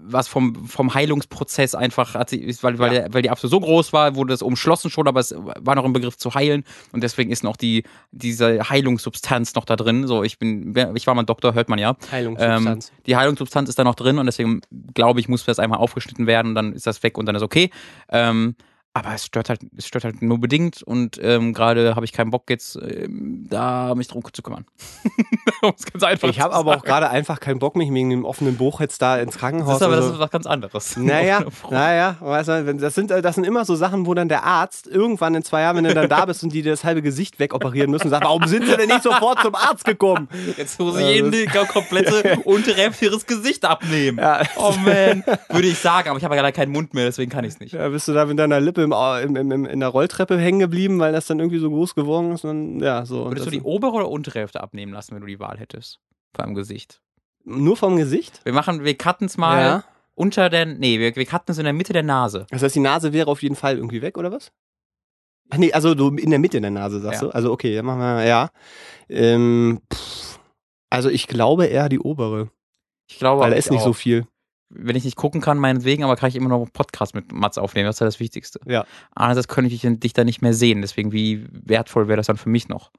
was 0.01 0.29
vom, 0.29 0.67
vom 0.67 0.95
Heilungsprozess 0.95 1.75
einfach, 1.75 2.15
hat 2.15 2.31
sie, 2.31 2.39
ist, 2.39 2.63
weil, 2.63 2.79
weil, 2.79 2.93
Ja. 2.93 3.01
der, 3.01 3.15
weil 3.15 3.23
die 3.23 3.31
Apfel 3.31 3.51
so 3.51 3.61
groß 3.61 3.93
war, 3.93 4.15
wurde 4.15 4.35
es 4.35 4.43
umschlossen 4.43 4.91
schon, 4.91 5.09
aber 5.09 5.21
es 5.21 5.35
war 5.37 5.75
noch 5.75 5.85
im 5.85 5.93
Begriff 5.93 6.17
zu 6.17 6.35
heilen 6.35 6.65
und 6.93 7.03
deswegen 7.03 7.31
ist 7.31 7.43
noch 7.45 7.57
die, 7.57 7.85
diese 8.13 8.69
Heilungssubstanz 8.71 9.55
noch 9.55 9.65
da 9.65 9.77
drin. 9.77 10.07
So, 10.07 10.23
ich 10.23 10.39
bin, 10.39 10.75
ich 10.95 11.07
war 11.07 11.15
mal 11.15 11.25
Doktor, 11.25 11.55
hört 11.55 11.69
man 11.69 11.79
ja. 11.79 11.97
Heilungssubstanz. 12.11 12.89
Ähm, 12.89 13.03
die 13.07 13.17
Heilungssubstanz 13.17 13.69
ist 13.69 13.79
da 13.79 13.85
noch 13.85 13.95
drin 13.97 14.19
und 14.19 14.27
deswegen 14.27 14.61
glaube 14.95 15.21
ich, 15.21 15.29
muss 15.29 15.45
das 15.45 15.59
einmal 15.59 15.79
aufgeschnitten 15.79 16.27
werden 16.27 16.49
und 16.49 16.55
dann 16.55 16.73
ist 16.73 16.87
das 16.87 17.03
weg 17.03 17.19
und 17.19 17.27
dann 17.27 17.35
ist 17.35 17.43
okay. 17.43 17.71
Ähm, 18.09 18.55
aber 18.99 19.15
es 19.15 19.25
stört 19.27 19.49
halt, 19.49 19.61
es 19.77 19.87
stört 19.87 20.05
halt 20.05 20.23
nur 20.23 20.39
bedingt 20.39 20.83
und 20.83 21.19
ähm, 21.23 21.53
gerade 21.55 21.95
habe 21.95 22.05
ich 22.05 22.13
keinen 22.13 22.31
Bock 22.31 22.49
jetzt 22.49 22.77
ähm, 22.77 23.47
da 23.49 23.95
mich 23.95 24.09
drum 24.09 24.23
zu 24.33 24.43
kümmern. 24.43 24.65
es 25.77 25.85
ganz 25.85 26.03
einfach 26.03 26.29
ich 26.29 26.41
habe 26.41 26.55
zu 26.55 26.61
aber 26.61 26.77
auch 26.77 26.83
gerade 26.83 27.11
einfach 27.11 27.41
keinen 27.41 27.59
Bock, 27.59 27.77
mich 27.77 27.93
wegen 27.93 28.11
dem 28.11 28.25
offenen 28.25 28.57
Buch 28.57 28.81
jetzt 28.81 29.01
da 29.03 29.19
ins 29.19 29.33
Das 29.33 29.41
Krankenhaus 29.41 29.77
ist 29.77 29.83
aber 29.83 29.93
oder 29.93 30.03
das 30.03 30.13
ist 30.13 30.19
was 30.19 30.31
ganz 30.31 30.47
anderes. 30.47 30.97
Naja, 31.09 31.43
naja, 31.71 32.17
weißt 32.21 32.49
du, 32.49 32.75
das 32.75 32.95
sind, 32.95 33.11
das 33.11 33.35
sind 33.35 33.45
immer 33.45 33.65
so 33.65 33.77
Sachen, 33.77 34.07
wo 34.07 34.15
dann 34.15 34.29
der 34.29 34.45
Arzt 34.45 34.87
irgendwann 34.87 35.35
in 35.35 35.43
zwei 35.43 35.63
Jahren, 35.63 35.77
wenn 35.77 35.85
du 35.85 35.95
dann 35.95 36.09
da 36.09 36.27
bist 36.27 36.43
und 36.43 36.53
die 36.53 36.63
dir 36.63 36.73
das 36.73 36.85
halbe 36.85 37.03
Gesicht 37.03 37.39
wegoperieren 37.39 37.91
müssen, 37.91 38.11
sagt, 38.11 38.25
warum 38.25 38.47
sind 38.47 38.67
sie 38.67 38.77
denn 38.77 38.89
nicht 38.89 39.03
sofort 39.03 39.41
zum 39.41 39.55
Arzt 39.55 39.85
gekommen? 39.85 40.29
Jetzt 40.57 40.79
muss 40.79 40.99
ich 40.99 41.07
jeden 41.07 41.31
die 41.31 41.47
komplette 41.47 42.41
untere 42.45 42.77
Hälfte 42.77 43.07
ihres 43.07 43.27
Gesicht 43.27 43.65
abnehmen. 43.65 44.19
Ja. 44.19 44.43
Oh 44.57 44.75
man, 44.85 45.25
würde 45.49 45.69
ich 45.69 45.79
sagen, 45.79 46.09
aber 46.09 46.19
ich 46.19 46.25
habe 46.25 46.37
ja 46.37 46.43
leider 46.43 46.53
keinen 46.53 46.73
Mund 46.73 46.95
mehr, 46.95 47.05
deswegen 47.05 47.31
kann 47.31 47.45
ich 47.45 47.55
es 47.55 47.61
nicht. 47.61 47.73
Ja, 47.73 47.89
bist 47.89 48.09
du 48.09 48.13
da 48.13 48.27
mit 48.27 48.39
deiner 48.39 48.61
Lippe 48.61 48.88
im, 48.93 49.37
im, 49.37 49.51
im, 49.53 49.65
in 49.67 49.81
der 49.81 49.89
Rolltreppe 49.89 50.39
hängen 50.39 50.59
geblieben, 50.61 50.99
weil 50.99 51.13
das 51.13 51.27
dann 51.27 51.39
irgendwie 51.39 51.59
so 51.59 51.69
groß 51.71 51.95
geworden 51.95 52.33
ist? 52.33 52.45
Und 52.45 52.81
ja, 52.81 53.05
so. 53.07 53.27
Würdest 53.27 53.47
du 53.47 53.51
die 53.51 53.63
obere 53.63 53.93
oder 53.93 54.09
untere 54.11 54.41
Hälfte 54.41 54.61
abnehmen 54.63 54.93
lassen, 54.93 55.15
wenn 55.15 55.21
du 55.21 55.27
die 55.27 55.41
Wahl 55.41 55.59
hättest? 55.59 56.01
Vor 56.35 56.45
allem 56.45 56.55
Gesicht. 56.55 57.01
nur 57.45 57.77
vom 57.77 57.97
Gesicht? 57.97 58.41
Wir 58.45 58.53
machen, 58.53 58.85
wir 58.85 58.97
cutten 58.97 59.27
es 59.27 59.37
mal 59.39 59.61
Ja. 59.61 59.85
unter 60.15 60.51
der, 60.51 60.67
nee, 60.67 60.99
wir, 60.99 61.17
wir 61.17 61.25
cutten 61.27 61.53
es 61.53 61.59
in 61.59 61.65
der 61.65 61.73
Mitte 61.73 61.93
der 61.93 62.03
Nase. 62.03 62.47
Das 62.51 62.63
heißt, 62.63 62.75
die 62.75 62.81
Nase 62.81 63.13
wäre 63.13 63.31
auf 63.31 63.43
jeden 63.43 63.57
Fall 63.57 63.77
irgendwie 63.77 64.03
weg, 64.03 64.19
oder 64.19 64.31
was? 64.33 64.53
Ach 65.51 65.57
nee, 65.57 65.73
also 65.73 65.95
du 65.95 66.15
in 66.17 66.29
der 66.31 66.39
Mitte 66.39 66.61
der 66.61 66.71
Nase, 66.71 67.01
sagst 67.01 67.23
Ja. 67.23 67.29
du? 67.29 67.35
Also 67.35 67.51
okay, 67.53 67.75
dann 67.75 67.87
machen 67.87 68.01
wir, 68.01 68.25
ja. 68.27 68.51
Ähm, 69.09 69.81
pff, 69.93 70.39
also 70.91 71.09
ich 71.09 71.27
glaube 71.27 71.65
eher 71.67 71.89
die 71.89 71.99
obere, 72.01 72.51
Ich 73.09 73.19
glaube, 73.19 73.41
weil 73.43 73.51
da 73.53 73.57
ist 73.57 73.71
nicht 73.71 73.81
auch. 73.81 73.85
so 73.87 73.93
viel. 73.95 74.27
Wenn 74.71 74.97
ich 74.97 75.05
nicht 75.05 75.17
gucken 75.17 75.41
kann, 75.41 75.59
meinetwegen, 75.59 76.05
aber 76.05 76.17
kann 76.17 76.29
ich 76.29 76.37
immer 76.37 76.51
noch 76.51 76.59
einen 76.59 76.71
Podcast 76.71 77.15
mit 77.15 77.33
Mats 77.33 77.57
aufnehmen. 77.57 77.87
Das 77.87 77.97
ist 77.97 78.01
ja 78.01 78.07
das 78.07 78.21
Wichtigste. 78.21 78.61
Ja. 78.67 78.85
Andererseits 79.15 79.49
könnte 79.49 79.73
ich 79.73 79.81
dich 79.83 80.13
dann 80.13 80.27
nicht 80.27 80.43
mehr 80.43 80.53
sehen. 80.53 80.83
Deswegen, 80.83 81.13
wie 81.13 81.47
wertvoll 81.51 82.09
wäre 82.09 82.19
das 82.19 82.27
dann 82.27 82.37
für 82.37 82.51
mich 82.51 82.69
noch? 82.69 82.91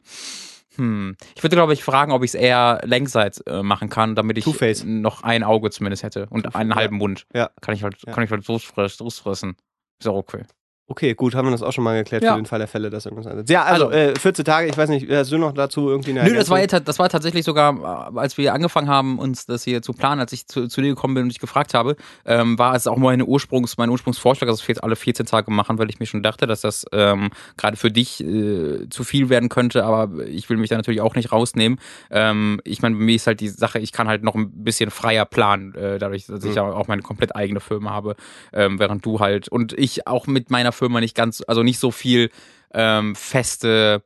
Hm. 0.76 1.16
Ich 1.36 1.44
würde, 1.44 1.56
glaube 1.56 1.74
ich, 1.74 1.84
fragen, 1.84 2.12
ob 2.12 2.24
ich 2.24 2.32
es 2.32 2.36
eher 2.36 2.82
längsseits 2.86 3.42
äh, 3.42 3.62
machen 3.62 3.90
kann, 3.90 4.16
damit 4.16 4.38
ich 4.38 4.46
noch 4.86 5.24
ein 5.24 5.44
Auge 5.44 5.70
zumindest 5.70 6.04
hätte 6.04 6.28
und 6.30 6.56
einen 6.56 6.72
ja. 6.72 6.76
halben 6.76 6.98
Mund. 6.98 7.28
Ja. 7.34 7.52
Kann 7.62 7.76
ich 7.76 7.84
halt, 7.84 7.98
Ja. 8.06 8.14
kann 8.14 8.24
ich 8.24 8.32
halt 8.32 8.44
so 8.44 8.58
fressen. 8.60 9.56
Ist 10.00 10.08
auch 10.08 10.16
okay. 10.16 10.46
Okay, 10.92 11.14
gut, 11.14 11.36
haben 11.36 11.46
wir 11.48 11.52
das 11.52 11.62
auch 11.62 11.72
schon 11.72 11.84
mal 11.84 11.96
geklärt 12.00 12.24
Ja. 12.24 12.32
für 12.34 12.42
den 12.42 12.48
Fall 12.48 12.58
der 12.58 12.68
Fälle, 12.68 12.90
dass 12.90 13.06
irgendwas 13.06 13.28
anderes. 13.28 13.48
Ja, 13.48 13.62
also, 13.64 13.90
Also- 13.90 13.96
äh, 13.96 14.16
14 14.20 14.44
Tage, 14.44 14.68
ich 14.70 14.76
weiß 14.76 14.90
nicht, 14.90 15.08
hast 15.12 15.32
du 15.32 15.38
noch 15.38 15.54
dazu 15.54 15.88
irgendwie 15.88 16.10
eine 16.20 16.24
Nö, 16.28 16.36
das 16.36 16.50
war, 16.50 16.66
das 16.66 16.98
war 16.98 17.10
tatsächlich 17.10 17.46
sogar, 17.46 18.12
äh, 18.12 18.18
als 18.20 18.40
wir 18.40 18.56
angefangen 18.56 18.90
haben, 18.90 19.20
uns 19.20 19.46
das 19.46 19.64
hier 19.64 19.84
zu 19.84 19.94
planen, 19.94 20.20
als 20.20 20.34
ich 20.34 20.48
zu, 20.48 20.68
zu 20.68 20.82
dir 20.82 20.88
gekommen 20.90 21.14
bin 21.14 21.24
und 21.24 21.30
dich 21.30 21.38
gefragt 21.38 21.76
habe, 21.76 21.96
ähm, 22.26 22.58
war 22.58 22.74
es 22.74 22.88
auch 22.88 22.98
meine 22.98 23.26
Ursprungs, 23.26 23.78
mein 23.78 23.92
Ursprungsvorschlag, 23.92 24.50
dass 24.50 24.68
wir 24.68 24.74
jetzt 24.74 24.84
alle 24.84 24.96
14 24.96 25.28
Tage 25.28 25.52
machen, 25.52 25.78
weil 25.78 25.92
ich 25.92 26.00
mir 26.00 26.08
schon 26.08 26.24
dachte, 26.24 26.48
dass 26.48 26.62
das 26.62 26.88
ähm, 26.92 27.30
gerade 27.56 27.78
für 27.78 27.92
dich 27.92 28.24
äh, 28.24 28.90
zu 28.90 29.04
viel 29.04 29.30
werden 29.30 29.50
könnte, 29.50 29.84
aber 29.84 30.26
ich 30.26 30.50
will 30.50 30.58
mich 30.58 30.72
da 30.72 30.78
natürlich 30.78 31.02
auch 31.02 31.14
nicht 31.14 31.32
rausnehmen. 31.32 31.78
Ähm, 32.10 32.62
ich 32.64 32.82
meine, 32.82 32.96
bei 32.96 33.04
mir 33.04 33.16
ist 33.16 33.28
halt 33.28 33.42
die 33.42 33.50
Sache, 33.50 33.78
ich 33.78 33.92
kann 33.92 34.08
halt 34.08 34.24
noch 34.24 34.34
ein 34.34 34.64
bisschen 34.64 34.90
freier 34.90 35.26
planen, 35.26 35.76
äh, 35.76 36.00
dadurch, 36.00 36.26
dass 36.26 36.44
ich 36.44 36.50
Mhm. 36.50 36.56
ja 36.56 36.64
auch 36.64 36.88
meine 36.88 37.04
komplett 37.04 37.36
eigene 37.36 37.60
Firma 37.60 37.92
habe, 37.92 38.16
ähm, 38.54 38.80
während 38.80 39.06
du 39.06 39.20
halt 39.20 39.50
und 39.50 39.74
ich 39.74 40.08
auch 40.08 40.26
mit 40.26 40.50
meiner 40.50 40.72
Firma 40.80 41.00
nicht 41.00 41.16
ganz, 41.16 41.44
also 41.48 41.62
nicht 41.62 41.80
so 41.80 41.92
viel 41.92 42.32
ähm, 42.74 43.16
feste 43.16 44.02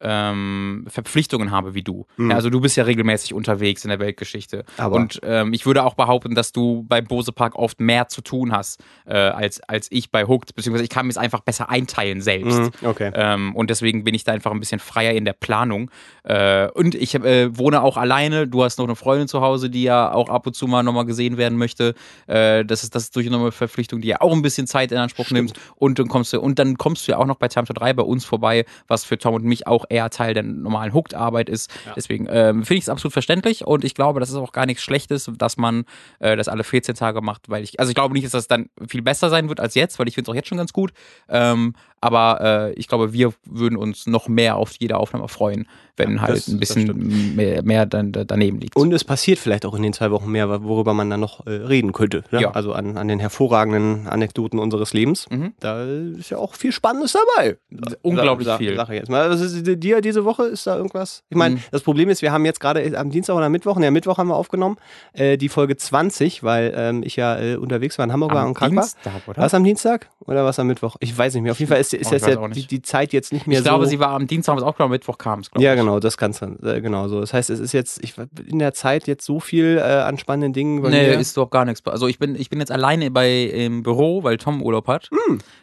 ähm, 0.00 0.86
Verpflichtungen 0.88 1.50
habe 1.50 1.74
wie 1.74 1.82
du. 1.82 2.06
Mhm. 2.16 2.30
Ja, 2.30 2.36
also 2.36 2.50
du 2.50 2.60
bist 2.60 2.76
ja 2.76 2.84
regelmäßig 2.84 3.34
unterwegs 3.34 3.84
in 3.84 3.90
der 3.90 3.98
Weltgeschichte. 3.98 4.64
Aber- 4.76 4.96
und 4.96 5.20
ähm, 5.22 5.52
ich 5.52 5.66
würde 5.66 5.84
auch 5.84 5.94
behaupten, 5.94 6.34
dass 6.34 6.52
du 6.52 6.84
bei 6.88 7.00
Bose 7.00 7.32
Park 7.32 7.56
oft 7.56 7.80
mehr 7.80 8.08
zu 8.08 8.20
tun 8.20 8.52
hast 8.52 8.80
äh, 9.06 9.16
als, 9.16 9.60
als 9.60 9.88
ich 9.90 10.10
bei 10.10 10.26
Hooked, 10.26 10.54
beziehungsweise 10.54 10.84
ich 10.84 10.90
kann 10.90 11.06
mir 11.06 11.10
es 11.10 11.18
einfach 11.18 11.40
besser 11.40 11.70
einteilen 11.70 12.20
selbst. 12.20 12.58
Mhm, 12.58 12.70
okay. 12.82 13.10
Ähm, 13.14 13.54
und 13.54 13.70
deswegen 13.70 14.04
bin 14.04 14.14
ich 14.14 14.24
da 14.24 14.32
einfach 14.32 14.52
ein 14.52 14.60
bisschen 14.60 14.80
freier 14.80 15.12
in 15.12 15.24
der 15.24 15.32
Planung. 15.32 15.90
Äh, 16.24 16.68
und 16.68 16.94
ich 16.94 17.14
äh, 17.14 17.56
wohne 17.56 17.82
auch 17.82 17.96
alleine. 17.96 18.46
Du 18.46 18.62
hast 18.62 18.78
noch 18.78 18.86
eine 18.86 18.96
Freundin 18.96 19.28
zu 19.28 19.40
Hause, 19.40 19.70
die 19.70 19.82
ja 19.82 20.12
auch 20.12 20.28
ab 20.28 20.46
und 20.46 20.54
zu 20.54 20.66
mal 20.66 20.82
nochmal 20.82 21.06
gesehen 21.06 21.36
werden 21.36 21.58
möchte. 21.58 21.94
Äh, 22.26 22.64
das 22.64 22.82
ist 22.82 22.94
das 22.94 23.04
ist 23.04 23.16
durch 23.16 23.26
eine 23.26 23.52
Verpflichtung, 23.52 24.00
die 24.00 24.08
ja 24.08 24.20
auch 24.20 24.32
ein 24.32 24.42
bisschen 24.42 24.66
Zeit 24.66 24.92
in 24.92 24.98
Anspruch 24.98 25.30
nimmt. 25.30 25.52
Und 25.76 25.98
dann 25.98 26.08
kommst 26.08 26.32
du 26.32 26.40
und 26.40 26.58
dann 26.58 26.76
kommst 26.76 27.06
du 27.06 27.12
ja 27.12 27.18
auch 27.18 27.26
noch 27.26 27.36
bei 27.36 27.48
Time 27.48 27.66
to 27.66 27.72
3 27.72 27.92
bei 27.94 28.02
uns 28.02 28.24
vorbei, 28.24 28.64
was 28.86 29.04
für 29.04 29.18
Tom 29.18 29.34
und 29.34 29.44
mich 29.44 29.66
auch 29.66 29.84
eher 29.88 30.10
Teil 30.10 30.34
der 30.34 30.42
normalen 30.42 30.92
Hooked-Arbeit 30.92 31.48
ist. 31.48 31.70
Deswegen 31.96 32.26
ähm, 32.30 32.64
finde 32.64 32.78
ich 32.78 32.84
es 32.84 32.88
absolut 32.88 33.12
verständlich 33.12 33.66
und 33.66 33.84
ich 33.84 33.94
glaube, 33.94 34.20
das 34.20 34.30
ist 34.30 34.36
auch 34.36 34.52
gar 34.52 34.66
nichts 34.66 34.82
Schlechtes, 34.82 35.30
dass 35.36 35.56
man 35.56 35.84
äh, 36.18 36.36
das 36.36 36.48
alle 36.48 36.64
14 36.64 36.94
Tage 36.94 37.20
macht, 37.20 37.48
weil 37.48 37.62
ich, 37.62 37.80
also 37.80 37.90
ich 37.90 37.94
glaube 37.94 38.14
nicht, 38.14 38.24
dass 38.24 38.32
das 38.32 38.48
dann 38.48 38.70
viel 38.86 39.02
besser 39.02 39.30
sein 39.30 39.48
wird 39.48 39.60
als 39.60 39.74
jetzt, 39.74 39.98
weil 39.98 40.08
ich 40.08 40.14
finde 40.14 40.30
es 40.30 40.32
auch 40.32 40.36
jetzt 40.36 40.48
schon 40.48 40.58
ganz 40.58 40.72
gut. 40.72 40.92
Ähm, 41.28 41.74
aber 42.00 42.40
äh, 42.40 42.72
ich 42.74 42.88
glaube, 42.88 43.12
wir 43.12 43.32
würden 43.44 43.76
uns 43.76 44.06
noch 44.06 44.28
mehr 44.28 44.56
auf 44.56 44.72
jede 44.78 44.96
Aufnahme 44.96 45.28
freuen, 45.28 45.66
wenn 45.98 46.16
Ja, 46.16 46.22
halt 46.22 46.36
das- 46.36 46.48
ein 46.48 46.60
das 46.60 46.74
bisschen 46.74 47.34
mehr, 47.36 47.62
mehr 47.62 47.86
dann, 47.86 48.12
da- 48.12 48.24
daneben 48.24 48.60
liegt. 48.60 48.76
Und 48.76 48.92
es 48.92 49.04
passiert 49.04 49.38
vielleicht 49.38 49.66
auch 49.66 49.74
in 49.74 49.82
den 49.82 49.92
zwei 49.92 50.10
Wochen 50.10 50.30
mehr, 50.30 50.48
worüber 50.62 50.94
man 50.94 51.10
dann 51.10 51.20
noch 51.20 51.46
äh, 51.46 51.50
reden 51.50 51.92
könnte. 51.92 52.24
Ne? 52.30 52.42
Ja. 52.42 52.50
Also 52.52 52.72
an, 52.72 52.96
an 52.96 53.08
den 53.08 53.18
hervorragenden 53.20 54.06
Anekdoten 54.06 54.58
unseres 54.58 54.92
Lebens. 54.92 55.26
Mhm. 55.30 55.52
Da 55.60 55.84
ist 55.84 56.30
ja 56.30 56.38
auch 56.38 56.54
viel 56.54 56.72
Spannendes 56.72 57.12
dabei. 57.36 57.56
Unglaublich 58.02 58.46
Sa- 58.46 58.52
sa- 58.54 58.58
viel. 58.58 58.76
Sag 58.76 58.88
ich 58.90 58.96
jetzt 58.96 59.08
mal. 59.10 59.22
Also, 59.22 59.74
dir 59.76 60.00
diese 60.00 60.24
Woche 60.24 60.44
ist 60.44 60.66
da 60.66 60.76
irgendwas? 60.76 61.22
Ich 61.30 61.36
meine, 61.36 61.56
Mhm. 61.56 61.60
das 61.70 61.82
Problem 61.82 62.08
ist, 62.08 62.22
wir 62.22 62.32
haben 62.32 62.44
jetzt 62.44 62.60
gerade 62.60 62.98
am 62.98 63.10
Dienstag 63.10 63.34
oder 63.36 63.48
Mittwoch, 63.48 63.78
ne, 63.78 63.90
Mittwoch 63.90 64.18
haben 64.18 64.28
wir 64.28 64.36
aufgenommen, 64.36 64.76
äh, 65.12 65.36
die 65.36 65.48
Folge 65.48 65.76
20, 65.76 66.42
weil 66.42 66.72
ähm, 66.76 67.02
ich 67.04 67.16
ja 67.16 67.38
äh, 67.38 67.56
unterwegs 67.56 67.98
war 67.98 68.04
in 68.04 68.12
Hamburg 68.12 68.32
war 68.32 68.42
Am 68.42 68.48
und 68.48 68.54
krank 68.54 68.74
war. 68.76 68.82
Dienstag, 68.84 69.12
oder? 69.28 69.42
Was 69.42 69.54
am 69.54 69.64
Dienstag 69.64 70.08
oder 70.26 70.44
was 70.44 70.58
am 70.58 70.66
Mittwoch? 70.66 70.96
Ich 71.00 71.16
weiß 71.16 71.34
nicht 71.34 71.42
mehr. 71.42 71.52
Auf 71.52 71.58
jeden 71.60 71.70
Fall 71.70 71.80
ist, 71.80 71.92
ist 71.94 72.06
Oh, 72.06 72.08
ich 72.08 72.12
jetzt 72.22 72.26
weiß 72.26 72.34
ja 72.34 72.48
die, 72.48 72.66
die 72.66 72.82
Zeit 72.82 73.12
jetzt 73.12 73.32
nicht 73.32 73.46
mehr 73.46 73.58
ich 73.58 73.64
glaube, 73.64 73.84
so. 73.84 73.90
sie 73.90 73.98
war 73.98 74.10
am 74.10 74.26
Dienstag, 74.26 74.56
es 74.58 74.62
auch 74.62 74.76
genommen, 74.76 74.92
Mittwoch 74.92 75.18
kam 75.18 75.40
es, 75.40 75.50
glaube 75.50 75.64
ja, 75.64 75.74
ich. 75.74 75.80
genau, 75.80 75.87
das 75.98 76.16
kann's 76.16 76.40
dann. 76.40 76.58
Äh, 76.62 76.80
genau 76.80 77.08
so. 77.08 77.20
Das 77.20 77.32
heißt, 77.32 77.50
es 77.50 77.58
ist 77.60 77.72
jetzt 77.72 78.02
ich, 78.04 78.14
in 78.46 78.58
der 78.58 78.74
Zeit 78.74 79.06
jetzt 79.06 79.24
so 79.24 79.40
viel 79.40 79.78
äh, 79.78 79.80
an 79.80 80.18
spannenden 80.18 80.52
Dingen. 80.52 80.82
bei 80.82 80.90
Nee, 80.90 81.08
mir. 81.08 81.18
ist 81.18 81.36
doch 81.36 81.50
gar 81.50 81.64
nichts. 81.64 81.84
Also 81.86 82.06
ich 82.06 82.18
bin, 82.18 82.34
ich 82.36 82.50
bin 82.50 82.60
jetzt 82.60 82.70
alleine 82.70 83.10
bei 83.10 83.44
im 83.44 83.82
Büro, 83.82 84.22
weil 84.24 84.36
Tom 84.36 84.62
Urlaub 84.62 84.86
hat. 84.88 85.08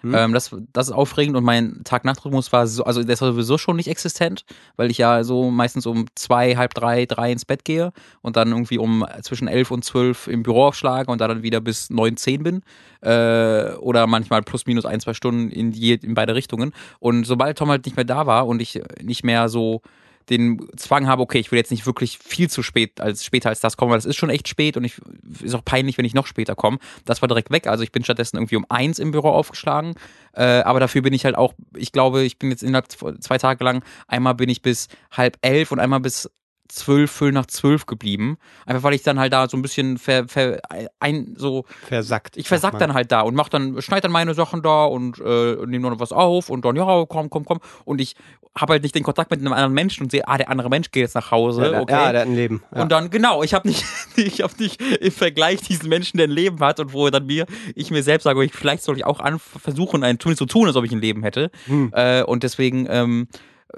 Hm. 0.02 0.16
Ähm, 0.16 0.34
das, 0.34 0.56
das 0.74 0.88
ist 0.88 0.94
aufregend 0.94 1.38
und 1.38 1.44
mein 1.44 1.82
Tag-Nacht-Rhythmus 1.84 2.52
war 2.52 2.66
so, 2.68 2.84
also 2.84 3.04
der 3.04 3.14
ist 3.14 3.20
sowieso 3.20 3.58
schon 3.58 3.76
nicht 3.76 3.88
existent, 3.88 4.44
weil 4.76 4.90
ich 4.90 4.98
ja 4.98 5.24
so 5.24 5.52
meistens 5.52 5.86
um 5.86 6.06
zwei, 6.16 6.56
halb 6.56 6.74
drei, 6.74 7.06
drei 7.06 7.32
ins 7.32 7.46
Bett 7.46 7.64
gehe 7.64 7.92
und 8.22 8.36
dann 8.36 8.50
irgendwie 8.50 8.80
um 8.80 9.06
zwischen 9.22 9.48
elf 9.48 9.70
und 9.72 9.86
zwölf 9.86 10.28
im 10.28 10.42
Büro 10.44 10.66
aufschlage 10.66 11.12
und 11.12 11.22
dann 11.22 11.44
wieder 11.44 11.62
bis 11.62 11.90
neun, 11.90 12.18
zehn 12.18 12.44
bin. 12.44 12.62
Äh, 13.02 13.74
oder 13.76 14.08
manchmal 14.08 14.42
plus 14.42 14.66
minus 14.66 14.86
ein, 14.86 15.00
zwei 15.00 15.14
Stunden 15.14 15.50
in, 15.52 15.72
je, 15.72 15.94
in 16.02 16.16
beide 16.16 16.34
Richtungen. 16.34 16.72
Und 17.00 17.26
sobald 17.26 17.58
Tom 17.58 17.70
halt 17.70 17.86
nicht 17.86 17.96
mehr 17.96 18.06
da 18.06 18.26
war 18.26 18.48
und 18.48 18.62
ich 18.62 18.82
nicht 19.02 19.24
mehr 19.24 19.48
so 19.50 19.82
den 20.30 20.68
Zwang 20.76 21.08
habe, 21.08 21.22
okay, 21.22 21.40
ich 21.40 21.52
will 21.52 21.58
jetzt 21.58 21.72
nicht 21.72 21.86
wirklich 21.86 22.18
viel 22.18 22.50
zu 22.50 22.64
spät, 22.64 23.00
als 23.00 23.24
später 23.24 23.50
als 23.50 23.60
das 23.60 23.78
kommen, 23.78 23.92
weil 23.92 24.00
es 24.00 24.06
ist 24.06 24.16
schon 24.16 24.30
echt 24.30 24.48
spät 24.48 24.78
und 24.78 24.84
ich 24.84 25.00
ist 25.42 25.54
auch 25.54 25.66
peinlich, 25.66 25.98
wenn 25.98 26.06
ich 26.06 26.14
noch 26.14 26.28
später 26.28 26.56
komme. 26.56 26.78
Das 27.06 27.22
war 27.22 27.28
direkt 27.28 27.52
weg. 27.52 27.68
Also 27.68 27.84
ich 27.84 27.92
bin 27.92 28.04
stattdessen 28.04 28.38
irgendwie 28.38 28.56
um 28.56 28.66
eins 28.70 29.00
im 29.00 29.12
Büro 29.12 29.30
aufgeschlagen. 29.30 29.96
Äh, 30.34 30.44
aber 30.44 30.80
dafür 30.80 31.02
bin 31.02 31.14
ich 31.14 31.26
halt 31.26 31.36
auch, 31.36 31.54
ich 31.76 31.92
glaube, 31.92 32.24
ich 32.24 32.40
bin 32.40 32.50
jetzt 32.50 32.64
innerhalb 32.64 32.88
zwei 32.92 33.38
Tage 33.38 33.64
lang, 33.64 33.84
einmal 34.08 34.36
bin 34.36 34.50
ich 34.50 34.62
bis 34.62 34.88
halb 35.12 35.38
elf 35.42 35.72
und 35.72 35.80
einmal 35.80 36.00
bis 36.00 36.30
zwölf, 36.68 37.12
Viertel 37.12 37.34
nach 37.34 37.46
zwölf 37.46 37.86
geblieben. 37.86 38.38
Einfach 38.66 38.84
weil 38.84 38.94
ich 38.94 39.04
dann 39.04 39.20
halt 39.20 39.34
da 39.34 39.48
so 39.48 39.58
ein 39.58 39.62
bisschen 39.62 39.98
ver, 39.98 40.28
ver, 40.28 40.60
ein, 41.00 41.36
so. 41.38 41.66
Versackt. 41.88 42.38
Ich 42.38 42.48
versack 42.48 42.78
dann 42.80 42.94
halt 42.94 43.12
da 43.12 43.22
und 43.22 43.36
mach 43.36 43.50
dann, 43.50 43.82
schneid 43.82 44.04
dann 44.04 44.12
meine 44.12 44.34
Sachen 44.34 44.62
da 44.62 44.86
und 44.86 45.20
äh, 45.20 45.56
nehme 45.66 45.90
noch 45.90 46.00
was 46.00 46.12
auf 46.12 46.50
und 46.50 46.66
dann, 46.66 46.76
ja, 46.76 47.06
komm, 47.08 47.30
komm, 47.30 47.46
komm. 47.46 47.60
Und 47.86 48.02
ich 48.02 48.16
habe 48.58 48.74
halt 48.74 48.84
nicht 48.84 48.96
den 48.96 49.04
Kontakt 49.04 49.32
mit 49.32 49.42
einem 49.42 49.52
anderen 49.52 49.74
Menschen 49.74 50.04
und 50.04 50.12
sehe, 50.12 50.28
ah, 50.28 50.38
der 50.38 50.50
andere 50.50 50.70
Mensch 50.70 50.90
geht 50.92 51.02
jetzt 51.02 51.16
nach 51.16 51.30
Hause. 51.30 51.72
Ja, 51.72 51.82
okay. 51.82 51.94
ja 51.94 52.12
der 52.12 52.22
hat 52.22 52.28
ein 52.28 52.36
Leben. 52.36 52.64
Ja. 52.74 52.82
Und 52.82 52.92
dann, 52.92 53.10
genau, 53.10 53.44
ich 53.44 53.54
habe 53.54 53.68
nicht, 53.68 53.84
ich 54.16 54.42
habe 54.42 54.54
nicht 54.60 54.82
im 54.82 55.12
Vergleich 55.12 55.62
diesen 55.62 55.90
Menschen, 55.90 56.18
der 56.18 56.28
ein 56.28 56.32
Leben 56.32 56.60
hat 56.60 56.80
und 56.80 56.94
wo 56.94 57.10
dann 57.10 57.26
mir, 57.26 57.46
ich 57.76 57.92
mir 57.92 58.02
selbst 58.02 58.24
sage, 58.24 58.44
ich, 58.44 58.54
vielleicht 58.54 58.84
soll 58.84 58.98
ich 58.98 59.06
auch 59.06 59.20
an, 59.20 59.40
versuchen, 59.40 60.04
ein, 60.04 60.20
zumindest 60.20 60.40
so 60.40 60.46
tun, 60.46 60.68
als 60.68 60.76
ob 60.76 60.86
ich 60.86 60.92
ein 60.92 61.02
Leben 61.02 61.24
hätte. 61.24 61.52
Hm. 61.66 61.92
Äh, 61.94 62.24
und 62.24 62.44
deswegen, 62.44 62.88
ähm, 62.90 63.28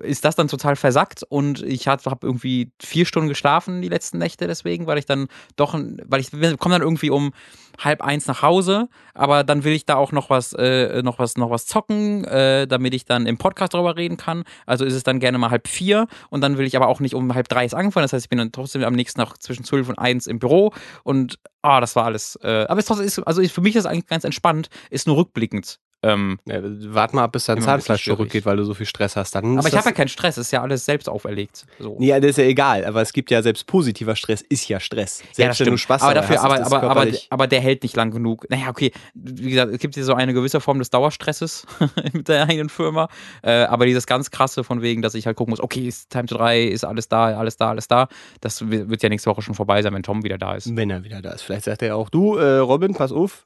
ist 0.01 0.25
das 0.25 0.35
dann 0.35 0.47
total 0.47 0.75
versackt 0.75 1.23
und 1.23 1.63
ich 1.63 1.87
habe 1.87 2.03
irgendwie 2.21 2.71
vier 2.81 3.05
Stunden 3.05 3.29
geschlafen 3.29 3.81
die 3.81 3.89
letzten 3.89 4.17
Nächte 4.17 4.47
deswegen, 4.47 4.85
weil 4.85 4.97
ich 4.97 5.05
dann 5.05 5.27
doch, 5.55 5.73
weil 5.73 6.19
ich 6.19 6.31
komme 6.59 6.75
dann 6.75 6.81
irgendwie 6.81 7.09
um 7.09 7.31
halb 7.79 8.01
eins 8.01 8.27
nach 8.27 8.41
Hause, 8.41 8.89
aber 9.13 9.43
dann 9.43 9.63
will 9.63 9.73
ich 9.73 9.85
da 9.85 9.95
auch 9.95 10.11
noch 10.11 10.29
was, 10.29 10.53
äh, 10.53 11.01
noch 11.03 11.19
was, 11.19 11.37
noch 11.37 11.49
was 11.49 11.65
zocken, 11.65 12.25
äh, 12.25 12.67
damit 12.67 12.93
ich 12.93 13.05
dann 13.05 13.25
im 13.25 13.37
Podcast 13.37 13.73
darüber 13.73 13.95
reden 13.95 14.17
kann. 14.17 14.43
Also 14.65 14.83
ist 14.83 14.93
es 14.93 15.03
dann 15.03 15.19
gerne 15.19 15.37
mal 15.37 15.51
halb 15.51 15.67
vier 15.67 16.07
und 16.29 16.41
dann 16.41 16.57
will 16.57 16.65
ich 16.65 16.75
aber 16.75 16.87
auch 16.87 16.99
nicht 16.99 17.15
um 17.15 17.33
halb 17.33 17.47
drei 17.47 17.65
ist 17.65 17.73
angefangen. 17.73 18.03
Das 18.03 18.13
heißt, 18.13 18.25
ich 18.25 18.29
bin 18.29 18.39
dann 18.39 18.51
trotzdem 18.51 18.83
am 18.83 18.93
nächsten 18.93 19.19
Tag 19.19 19.41
zwischen 19.41 19.63
zwölf 19.63 19.89
und 19.89 19.99
eins 19.99 20.27
im 20.27 20.39
Büro 20.39 20.73
und 21.03 21.39
ah, 21.61 21.79
das 21.79 21.95
war 21.95 22.05
alles. 22.05 22.37
Äh, 22.41 22.65
aber 22.67 22.79
es 22.79 22.89
ist, 22.89 23.19
also 23.19 23.43
für 23.43 23.61
mich 23.61 23.75
ist 23.75 23.85
es 23.85 23.85
eigentlich 23.85 24.07
ganz 24.07 24.23
entspannt, 24.23 24.69
ist 24.89 25.07
nur 25.07 25.17
rückblickend 25.17 25.79
ähm, 26.07 26.39
ja, 26.45 26.59
wart 26.93 27.13
mal 27.13 27.23
ab, 27.23 27.33
bis 27.33 27.45
dein 27.45 27.61
Zahnfleisch 27.61 28.05
zurückgeht, 28.05 28.45
weil 28.45 28.57
du 28.57 28.63
so 28.63 28.73
viel 28.73 28.85
Stress 28.85 29.15
hast. 29.15 29.35
Dann 29.35 29.57
aber 29.57 29.67
ich 29.67 29.75
habe 29.75 29.89
ja 29.89 29.91
keinen 29.91 30.07
Stress, 30.07 30.37
ist 30.37 30.51
ja 30.51 30.61
alles 30.61 30.85
selbst 30.85 31.09
auferlegt. 31.09 31.65
So. 31.79 31.97
Ja, 31.99 32.19
das 32.19 32.31
ist 32.31 32.37
ja 32.37 32.45
egal, 32.45 32.85
aber 32.85 33.01
es 33.01 33.11
gibt 33.11 33.29
ja 33.29 33.41
selbst 33.41 33.67
positiver 33.67 34.15
Stress, 34.15 34.41
ist 34.41 34.67
ja 34.69 34.79
Stress. 34.79 35.17
Selbst 35.17 35.37
ja, 35.37 35.47
das 35.49 35.59
wenn 35.59 35.71
du 35.71 35.77
Spaß 35.77 36.01
aber 36.01 36.13
dafür, 36.13 36.37
hast, 36.37 36.45
aber, 36.45 36.83
aber, 36.83 36.89
aber, 36.89 37.07
aber, 37.29 37.47
der 37.47 37.59
hält 37.59 37.83
nicht 37.83 37.95
lang 37.95 38.11
genug. 38.11 38.49
Naja, 38.49 38.69
okay, 38.69 38.91
wie 39.13 39.49
gesagt, 39.49 39.73
es 39.73 39.79
gibt 39.79 39.95
hier 39.95 40.05
so 40.05 40.13
eine 40.13 40.33
gewisse 40.33 40.61
Form 40.61 40.79
des 40.79 40.89
Dauerstresses 40.89 41.65
mit 42.13 42.27
der 42.29 42.43
eigenen 42.43 42.69
Firma, 42.69 43.09
äh, 43.43 43.63
aber 43.63 43.85
dieses 43.85 44.07
ganz 44.07 44.31
krasse 44.31 44.63
von 44.63 44.81
wegen, 44.81 45.01
dass 45.01 45.13
ich 45.13 45.25
halt 45.25 45.35
gucken 45.35 45.51
muss, 45.51 45.59
okay, 45.59 45.87
ist 45.87 46.09
Time 46.09 46.25
to 46.25 46.37
3, 46.37 46.63
ist 46.63 46.85
alles 46.85 47.09
da, 47.09 47.37
alles 47.37 47.57
da, 47.57 47.69
alles 47.69 47.87
da, 47.87 48.07
das 48.41 48.69
wird 48.69 49.03
ja 49.03 49.09
nächste 49.09 49.29
Woche 49.29 49.41
schon 49.41 49.55
vorbei 49.55 49.81
sein, 49.81 49.93
wenn 49.93 50.03
Tom 50.03 50.23
wieder 50.23 50.37
da 50.37 50.55
ist. 50.55 50.73
Wenn 50.75 50.89
er 50.89 51.03
wieder 51.03 51.21
da 51.21 51.31
ist. 51.31 51.41
Vielleicht 51.41 51.65
sagt 51.65 51.81
er 51.81 51.95
auch, 51.95 52.09
du, 52.09 52.37
äh, 52.37 52.57
Robin, 52.59 52.93
pass 52.93 53.11
auf, 53.11 53.45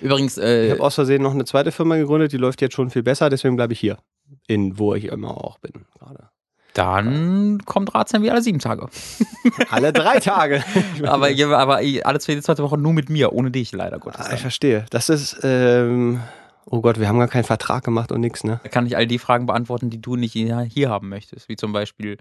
Übrigens, 0.00 0.38
äh, 0.38 0.66
ich 0.66 0.72
habe 0.72 0.82
aus 0.82 0.94
Versehen 0.94 1.22
noch 1.22 1.32
eine 1.32 1.44
zweite 1.44 1.72
Firma 1.72 1.96
gegründet, 1.96 2.32
die 2.32 2.36
läuft 2.36 2.60
jetzt 2.60 2.74
schon 2.74 2.90
viel 2.90 3.02
besser, 3.02 3.30
deswegen 3.30 3.56
bleibe 3.56 3.72
ich 3.72 3.80
hier, 3.80 3.98
in 4.46 4.78
wo 4.78 4.94
ich 4.94 5.06
immer 5.06 5.36
auch 5.44 5.58
bin 5.58 5.84
gerade. 5.98 6.30
Dann 6.74 7.58
kommt 7.64 7.94
Ratsherrn 7.94 8.22
wie 8.22 8.30
alle 8.30 8.42
sieben 8.42 8.60
Tage. 8.60 8.88
alle 9.70 9.92
drei 9.92 10.20
Tage. 10.20 10.62
aber, 11.04 11.28
aber 11.56 11.76
alle 11.76 12.20
zwei, 12.20 12.38
zweite 12.40 12.62
Woche 12.62 12.78
nur 12.78 12.92
mit 12.92 13.10
mir, 13.10 13.32
ohne 13.32 13.50
dich 13.50 13.72
leider 13.72 13.98
Gottes. 13.98 14.26
Ah, 14.26 14.34
ich 14.34 14.40
verstehe. 14.40 14.86
Das 14.90 15.08
ist, 15.08 15.40
ähm, 15.42 16.20
oh 16.66 16.80
Gott, 16.80 17.00
wir 17.00 17.08
haben 17.08 17.18
gar 17.18 17.28
keinen 17.28 17.44
Vertrag 17.44 17.84
gemacht 17.84 18.12
und 18.12 18.20
nichts, 18.20 18.44
ne? 18.44 18.60
Da 18.62 18.68
kann 18.68 18.86
ich 18.86 18.96
all 18.96 19.06
die 19.06 19.18
Fragen 19.18 19.46
beantworten, 19.46 19.90
die 19.90 20.00
du 20.00 20.16
nicht 20.16 20.32
hier 20.32 20.88
haben 20.88 21.08
möchtest. 21.08 21.48
Wie 21.48 21.56
zum 21.56 21.72
Beispiel, 21.72 22.18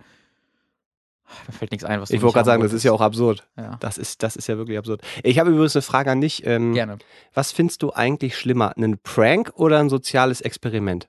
mir 1.48 1.54
fällt 1.54 1.72
nichts 1.72 1.86
ein, 1.86 2.02
was 2.02 2.10
du 2.10 2.16
Ich 2.16 2.22
wollte 2.22 2.36
gerade 2.36 2.46
sagen, 2.46 2.64
das 2.64 2.74
ist 2.74 2.84
ja 2.84 2.92
auch 2.92 3.02
absurd. 3.02 3.48
Ja. 3.58 3.78
Das, 3.80 3.98
ist, 3.98 4.24
das 4.24 4.36
ist 4.36 4.48
ja 4.48 4.58
wirklich 4.58 4.78
absurd. 4.78 5.02
Ich 5.24 5.40
habe 5.40 5.52
übrigens 5.52 5.76
eine 5.76 5.84
Frage 5.84 6.12
an 6.12 6.22
dich. 6.22 6.46
Ähm, 6.46 6.74
Gerne. 6.74 6.98
Was 7.34 7.52
findest 7.52 7.82
du 7.84 7.94
eigentlich 7.94 8.38
schlimmer, 8.38 8.76
einen 8.76 8.98
Prank 8.98 9.52
oder 9.56 9.80
ein 9.80 9.90
soziales 9.90 10.42
Experiment? 10.42 11.08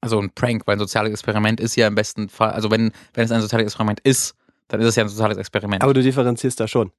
Also 0.00 0.20
ein 0.20 0.30
Prank, 0.30 0.62
weil 0.66 0.76
ein 0.76 0.78
soziales 0.78 1.10
Experiment 1.10 1.60
ist 1.60 1.76
ja 1.76 1.88
im 1.88 1.94
besten 1.94 2.28
Fall, 2.28 2.50
also 2.50 2.70
wenn, 2.70 2.92
wenn 3.14 3.24
es 3.24 3.32
ein 3.32 3.40
soziales 3.40 3.66
Experiment 3.66 4.00
ist, 4.00 4.34
dann 4.68 4.80
ist 4.80 4.86
es 4.86 4.96
ja 4.96 5.02
ein 5.02 5.08
soziales 5.08 5.38
Experiment. 5.38 5.82
Aber 5.82 5.94
du 5.94 6.02
differenzierst 6.02 6.60
da 6.60 6.68
schon. 6.68 6.92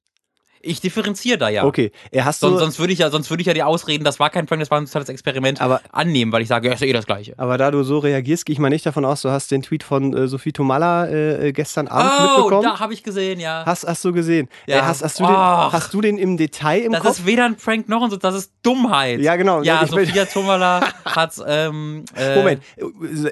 Ich 0.62 0.80
differenziere 0.80 1.38
da 1.38 1.48
ja. 1.48 1.64
Okay, 1.64 1.90
er 2.10 2.26
hast 2.26 2.40
sonst, 2.40 2.60
sonst 2.60 2.78
würde 2.78 2.92
ich 2.92 2.98
ja, 2.98 3.10
sonst 3.10 3.30
würde 3.30 3.40
ich 3.40 3.46
ja 3.46 3.54
die 3.54 3.62
Ausreden, 3.62 4.04
das 4.04 4.20
war 4.20 4.28
kein 4.28 4.46
Prank, 4.46 4.60
das 4.60 4.70
war 4.70 4.78
ein 4.78 4.84
totales 4.84 5.08
Experiment, 5.08 5.60
aber, 5.60 5.80
annehmen, 5.90 6.32
weil 6.32 6.42
ich 6.42 6.48
sage, 6.48 6.68
ja, 6.68 6.74
ist 6.74 6.80
ja 6.80 6.86
eh 6.86 6.92
das 6.92 7.06
Gleiche. 7.06 7.34
Aber 7.38 7.56
da 7.56 7.70
du 7.70 7.82
so 7.82 7.98
reagierst, 7.98 8.44
gehe 8.44 8.52
ich 8.52 8.58
mal 8.58 8.68
nicht 8.68 8.84
davon 8.84 9.04
aus, 9.04 9.22
du 9.22 9.30
hast 9.30 9.50
den 9.50 9.62
Tweet 9.62 9.82
von 9.82 10.14
äh, 10.14 10.28
Sophie 10.28 10.52
Tomalla 10.52 11.06
äh, 11.06 11.48
äh 11.48 11.52
gestern 11.52 11.88
Abend 11.88 12.12
oh, 12.18 12.22
mitbekommen. 12.22 12.62
da 12.62 12.78
habe 12.78 12.92
ich 12.92 13.02
gesehen, 13.02 13.40
ja. 13.40 13.64
Hast, 13.64 13.86
hast 13.86 14.04
du 14.04 14.12
gesehen? 14.12 14.48
Ja. 14.66 14.78
Äh, 14.78 14.82
hast, 14.82 15.02
hast, 15.02 15.18
du 15.18 15.24
den, 15.24 15.34
hast 15.34 15.94
du 15.94 16.00
den 16.02 16.18
im 16.18 16.36
Detail 16.36 16.82
im 16.82 16.92
das 16.92 17.00
Kopf? 17.00 17.10
Das 17.10 17.18
ist 17.20 17.26
weder 17.26 17.46
ein 17.46 17.56
Prank 17.56 17.88
noch 17.88 18.02
ein 18.02 18.10
so, 18.10 18.16
das 18.16 18.34
ist 18.34 18.52
Dummheit. 18.62 19.20
Ja, 19.20 19.36
genau. 19.36 19.62
Ja, 19.62 19.86
Sophia 19.86 20.26
Tomalla 20.26 20.80
hat. 21.04 21.34
Ähm, 21.46 22.04
äh, 22.14 22.36
Moment, 22.36 22.62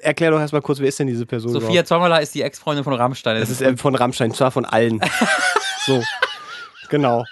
erklär 0.03 0.31
doch 0.31 0.41
erstmal 0.41 0.63
kurz, 0.63 0.79
wer 0.79 0.89
ist 0.89 0.99
denn 0.99 1.07
diese 1.07 1.27
Person? 1.27 1.53
Sophia? 1.53 1.83
Tomalla 1.83 2.19
ist 2.19 2.35
die 2.35 2.43
Ex-Freundin 2.43 2.85
von 2.85 2.95
Rammstein. 2.95 3.39
Das, 3.39 3.49
das 3.49 3.61
ist 3.61 3.67
äh, 3.67 3.77
von 3.77 3.95
Rammstein, 3.95 4.33
zwar 4.33 4.51
von 4.51 4.65
allen. 4.65 5.01
so. 5.87 6.03
Genau. 6.89 7.25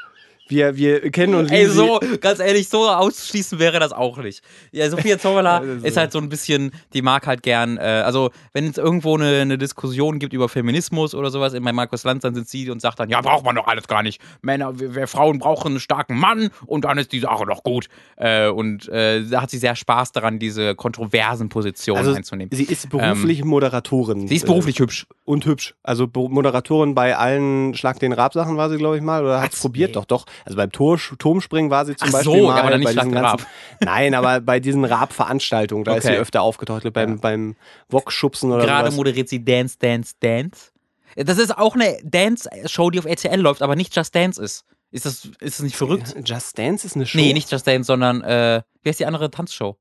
Wir, 0.48 0.76
wir 0.76 1.10
kennen 1.10 1.34
uns. 1.34 1.50
Ey, 1.50 1.66
so, 1.66 2.00
ganz 2.20 2.38
ehrlich, 2.38 2.68
so 2.68 2.88
auszuschließen 2.88 3.58
wäre 3.58 3.80
das 3.80 3.92
auch 3.92 4.18
nicht. 4.18 4.42
Ja, 4.70 4.88
Sophia 4.88 5.18
Zommela 5.18 5.58
ist 5.82 5.96
halt 5.96 6.12
so 6.12 6.18
ein 6.18 6.28
bisschen, 6.28 6.70
die 6.92 7.02
mag 7.02 7.26
halt 7.26 7.42
gern, 7.42 7.78
äh, 7.78 7.80
also 7.80 8.30
wenn 8.52 8.68
es 8.68 8.78
irgendwo 8.78 9.16
eine, 9.16 9.40
eine, 9.40 9.58
Diskussion 9.58 10.18
gibt 10.18 10.32
über 10.32 10.48
Feminismus 10.48 11.14
oder 11.14 11.30
sowas 11.30 11.54
in 11.54 11.62
meinem 11.62 11.76
Markus 11.76 12.04
Lanz, 12.04 12.22
dann 12.22 12.34
sind 12.34 12.48
sie 12.48 12.70
und 12.70 12.80
sagt 12.80 13.00
dann, 13.00 13.08
ja, 13.08 13.20
braucht 13.20 13.44
man 13.44 13.56
doch 13.56 13.66
alles 13.66 13.88
gar 13.88 14.02
nicht. 14.02 14.20
Männer, 14.42 14.78
wir, 14.78 15.08
Frauen 15.08 15.38
brauchen 15.38 15.72
einen 15.72 15.80
starken 15.80 16.16
Mann 16.18 16.50
und 16.66 16.84
dann 16.84 16.98
ist 16.98 17.12
die 17.12 17.20
Sache 17.20 17.44
doch 17.46 17.62
gut. 17.62 17.88
Äh, 18.16 18.48
und 18.48 18.88
äh, 18.88 19.24
da 19.24 19.42
hat 19.42 19.50
sie 19.50 19.58
sehr 19.58 19.74
Spaß 19.74 20.12
daran, 20.12 20.38
diese 20.38 20.74
kontroversen 20.74 21.48
Positionen 21.48 21.98
also 21.98 22.14
einzunehmen. 22.14 22.50
Sie 22.52 22.64
ist 22.64 22.88
beruflich 22.90 23.40
ähm, 23.40 23.48
Moderatorin. 23.48 24.28
Sie 24.28 24.36
ist 24.36 24.46
beruflich 24.46 24.78
hübsch. 24.78 25.06
Und 25.24 25.44
hübsch. 25.46 25.74
Also 25.82 26.08
Moderatorin 26.14 26.94
bei 26.94 27.16
allen 27.16 27.74
Schlag 27.74 27.98
den 27.98 28.12
Rab-Sachen 28.12 28.56
war 28.56 28.70
sie, 28.70 28.76
glaube 28.76 28.96
ich 28.96 29.02
mal, 29.02 29.24
oder 29.24 29.40
hat 29.40 29.52
es 29.52 29.60
probiert? 29.60 29.90
Nee. 29.90 29.94
Doch, 29.94 30.04
doch. 30.04 30.26
Also 30.44 30.56
beim 30.56 30.70
Tor, 30.72 30.98
Turmspringen 31.18 31.70
war 31.70 31.86
sie 31.86 31.96
zum 31.96 32.08
Ach 32.08 32.12
Beispiel 32.12 32.40
so, 32.40 32.46
mal. 32.46 32.60
aber 32.60 32.70
dann 32.70 32.80
nicht 32.80 32.94
bei 32.94 33.02
diesen 33.02 33.12
ganzen, 33.12 33.46
Nein, 33.80 34.14
aber 34.14 34.40
bei 34.40 34.60
diesen 34.60 34.84
Rab-Veranstaltungen, 34.84 35.84
da 35.84 35.92
okay. 35.92 35.98
ist 35.98 36.06
sie 36.06 36.16
öfter 36.16 36.42
aufgetaucht, 36.42 36.92
beim, 36.92 37.10
ja. 37.10 37.16
beim 37.20 37.56
Wok-Schubsen 37.88 38.52
oder 38.52 38.64
Gerade 38.64 38.88
sowas. 38.88 38.96
moderiert 38.96 39.28
sie 39.28 39.44
Dance, 39.44 39.76
Dance, 39.78 40.14
Dance. 40.20 40.70
Das 41.16 41.38
ist 41.38 41.56
auch 41.56 41.74
eine 41.74 41.96
Dance-Show, 42.02 42.90
die 42.90 42.98
auf 42.98 43.06
RTL 43.06 43.40
läuft, 43.40 43.62
aber 43.62 43.74
nicht 43.74 43.94
Just 43.96 44.14
Dance 44.14 44.42
ist. 44.42 44.64
Ist 44.90 45.06
das, 45.06 45.24
ist 45.40 45.58
das 45.58 45.60
nicht 45.60 45.76
verrückt? 45.76 46.14
Just 46.24 46.58
Dance 46.58 46.86
ist 46.86 46.96
eine 46.96 47.06
Show? 47.06 47.18
Nee, 47.18 47.32
nicht 47.32 47.50
Just 47.50 47.66
Dance, 47.66 47.86
sondern, 47.86 48.22
äh, 48.22 48.62
wie 48.82 48.88
heißt 48.88 49.00
die 49.00 49.06
andere 49.06 49.30
Tanzshow? 49.30 49.76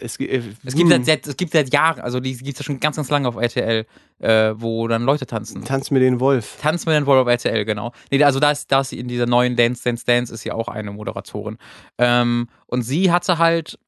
Es, 0.00 0.18
äh, 0.20 0.42
es, 0.64 0.74
gibt 0.74 0.92
hm. 0.92 1.04
seit, 1.04 1.26
es 1.26 1.36
gibt 1.36 1.52
seit 1.52 1.72
Jahren, 1.72 2.00
also 2.00 2.20
die 2.20 2.36
gibt 2.36 2.54
es 2.54 2.58
ja 2.60 2.64
schon 2.64 2.78
ganz, 2.78 2.96
ganz 2.96 3.10
lange 3.10 3.26
auf 3.26 3.36
RTL, 3.36 3.86
äh, 4.20 4.54
wo 4.56 4.86
dann 4.86 5.02
Leute 5.02 5.26
tanzen. 5.26 5.64
Tanz 5.64 5.90
mit 5.90 6.02
den 6.02 6.20
Wolf. 6.20 6.58
Tanz 6.60 6.86
mit 6.86 6.94
den 6.94 7.06
Wolf 7.06 7.22
auf 7.22 7.28
RTL, 7.28 7.64
genau. 7.64 7.92
Nee, 8.10 8.22
also 8.22 8.38
da 8.38 8.52
ist, 8.52 8.70
da 8.70 8.80
ist 8.80 8.92
in 8.92 9.08
dieser 9.08 9.26
neuen 9.26 9.56
Dance, 9.56 9.82
Dance, 9.82 10.04
Dance 10.06 10.32
ist 10.32 10.42
sie 10.42 10.52
auch 10.52 10.68
eine 10.68 10.92
Moderatorin. 10.92 11.58
Ähm, 11.98 12.48
und 12.66 12.82
sie 12.82 13.10
hatte 13.10 13.38
halt 13.38 13.78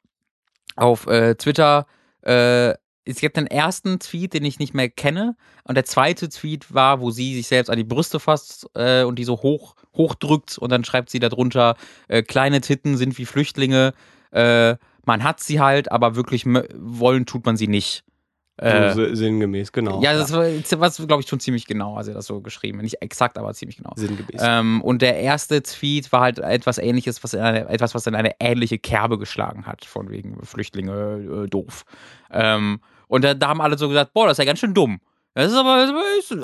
auf 0.75 1.07
äh, 1.07 1.35
Twitter, 1.37 1.87
äh, 2.23 2.75
es 3.05 3.21
gibt 3.21 3.37
den 3.37 3.47
ersten 3.47 4.01
Tweet, 4.01 4.35
den 4.35 4.45
ich 4.45 4.59
nicht 4.59 4.75
mehr 4.75 4.89
kenne. 4.89 5.37
Und 5.63 5.77
der 5.77 5.85
zweite 5.85 6.29
Tweet 6.29 6.75
war, 6.75 7.01
wo 7.01 7.13
sie 7.13 7.37
sich 7.37 7.47
selbst 7.47 7.71
an 7.71 7.77
die 7.77 7.85
Brüste 7.85 8.19
fasst 8.19 8.69
äh, 8.75 9.05
und 9.05 9.17
die 9.19 9.25
so 9.25 9.43
hoch, 9.43 9.77
hochdrückt. 9.95 10.59
Und 10.59 10.73
dann 10.73 10.83
schreibt 10.83 11.11
sie 11.11 11.21
darunter, 11.21 11.77
äh, 12.09 12.23
kleine 12.23 12.61
Titten 12.61 12.97
sind 12.97 13.17
wie 13.17 13.25
Flüchtlinge. 13.25 13.95
Äh, 14.33 14.77
man 15.07 15.25
hat 15.25 15.41
sie 15.41 15.61
halt, 15.61 15.91
aber 15.91 16.17
wirklich 16.17 16.45
wollen 16.47 17.27
tut 17.27 17.47
man 17.47 17.57
sie 17.57 17.69
nicht. 17.69 18.05
Äh, 18.59 18.95
so 18.95 19.15
sinngemäß, 19.15 19.71
genau. 19.71 20.01
Ja, 20.03 20.15
das 20.15 20.31
ja. 20.31 20.39
war, 20.81 20.91
glaube 21.07 21.23
ich, 21.23 21.29
schon 21.29 21.41
ziemlich 21.41 21.67
genau, 21.67 21.97
also 21.97 22.15
das 22.15 22.27
so 22.27 22.41
geschrieben. 22.41 22.79
Nicht 22.79 23.03
exakt, 23.03 23.37
aber 23.37 23.53
ziemlich 23.53 23.77
genau. 23.77 23.93
Sinngemäß. 23.97 24.41
Ähm, 24.41 24.81
und 24.81 25.03
der 25.03 25.19
erste 25.19 25.63
Tweet 25.63 26.11
war 26.11 26.23
halt 26.23 26.39
etwas 26.39 26.79
ähnliches, 26.79 27.23
was 27.23 27.35
eine, 27.35 27.69
etwas, 27.69 27.95
was 27.95 28.07
in 28.07 28.15
eine 28.15 28.33
ähnliche 28.41 28.79
Kerbe 28.79 29.19
geschlagen 29.19 29.67
hat, 29.67 29.85
von 29.85 30.09
wegen 30.11 30.43
Flüchtlinge 30.43 31.45
äh, 31.45 31.49
doof. 31.49 31.85
Ähm, 32.31 32.81
und 33.09 33.25
da, 33.25 33.35
da, 33.35 33.49
haben 33.49 33.61
alle 33.61 33.77
so 33.77 33.89
gesagt, 33.89 34.15
boah, 34.15 34.27
das 34.27 34.39
ist 34.39 34.39
ja 34.39 34.47
ganz 34.47 34.59
schön 34.59 34.73
dumm. 34.73 35.01
Das 35.37 35.53
ist 35.53 35.59
aber, 35.59 35.87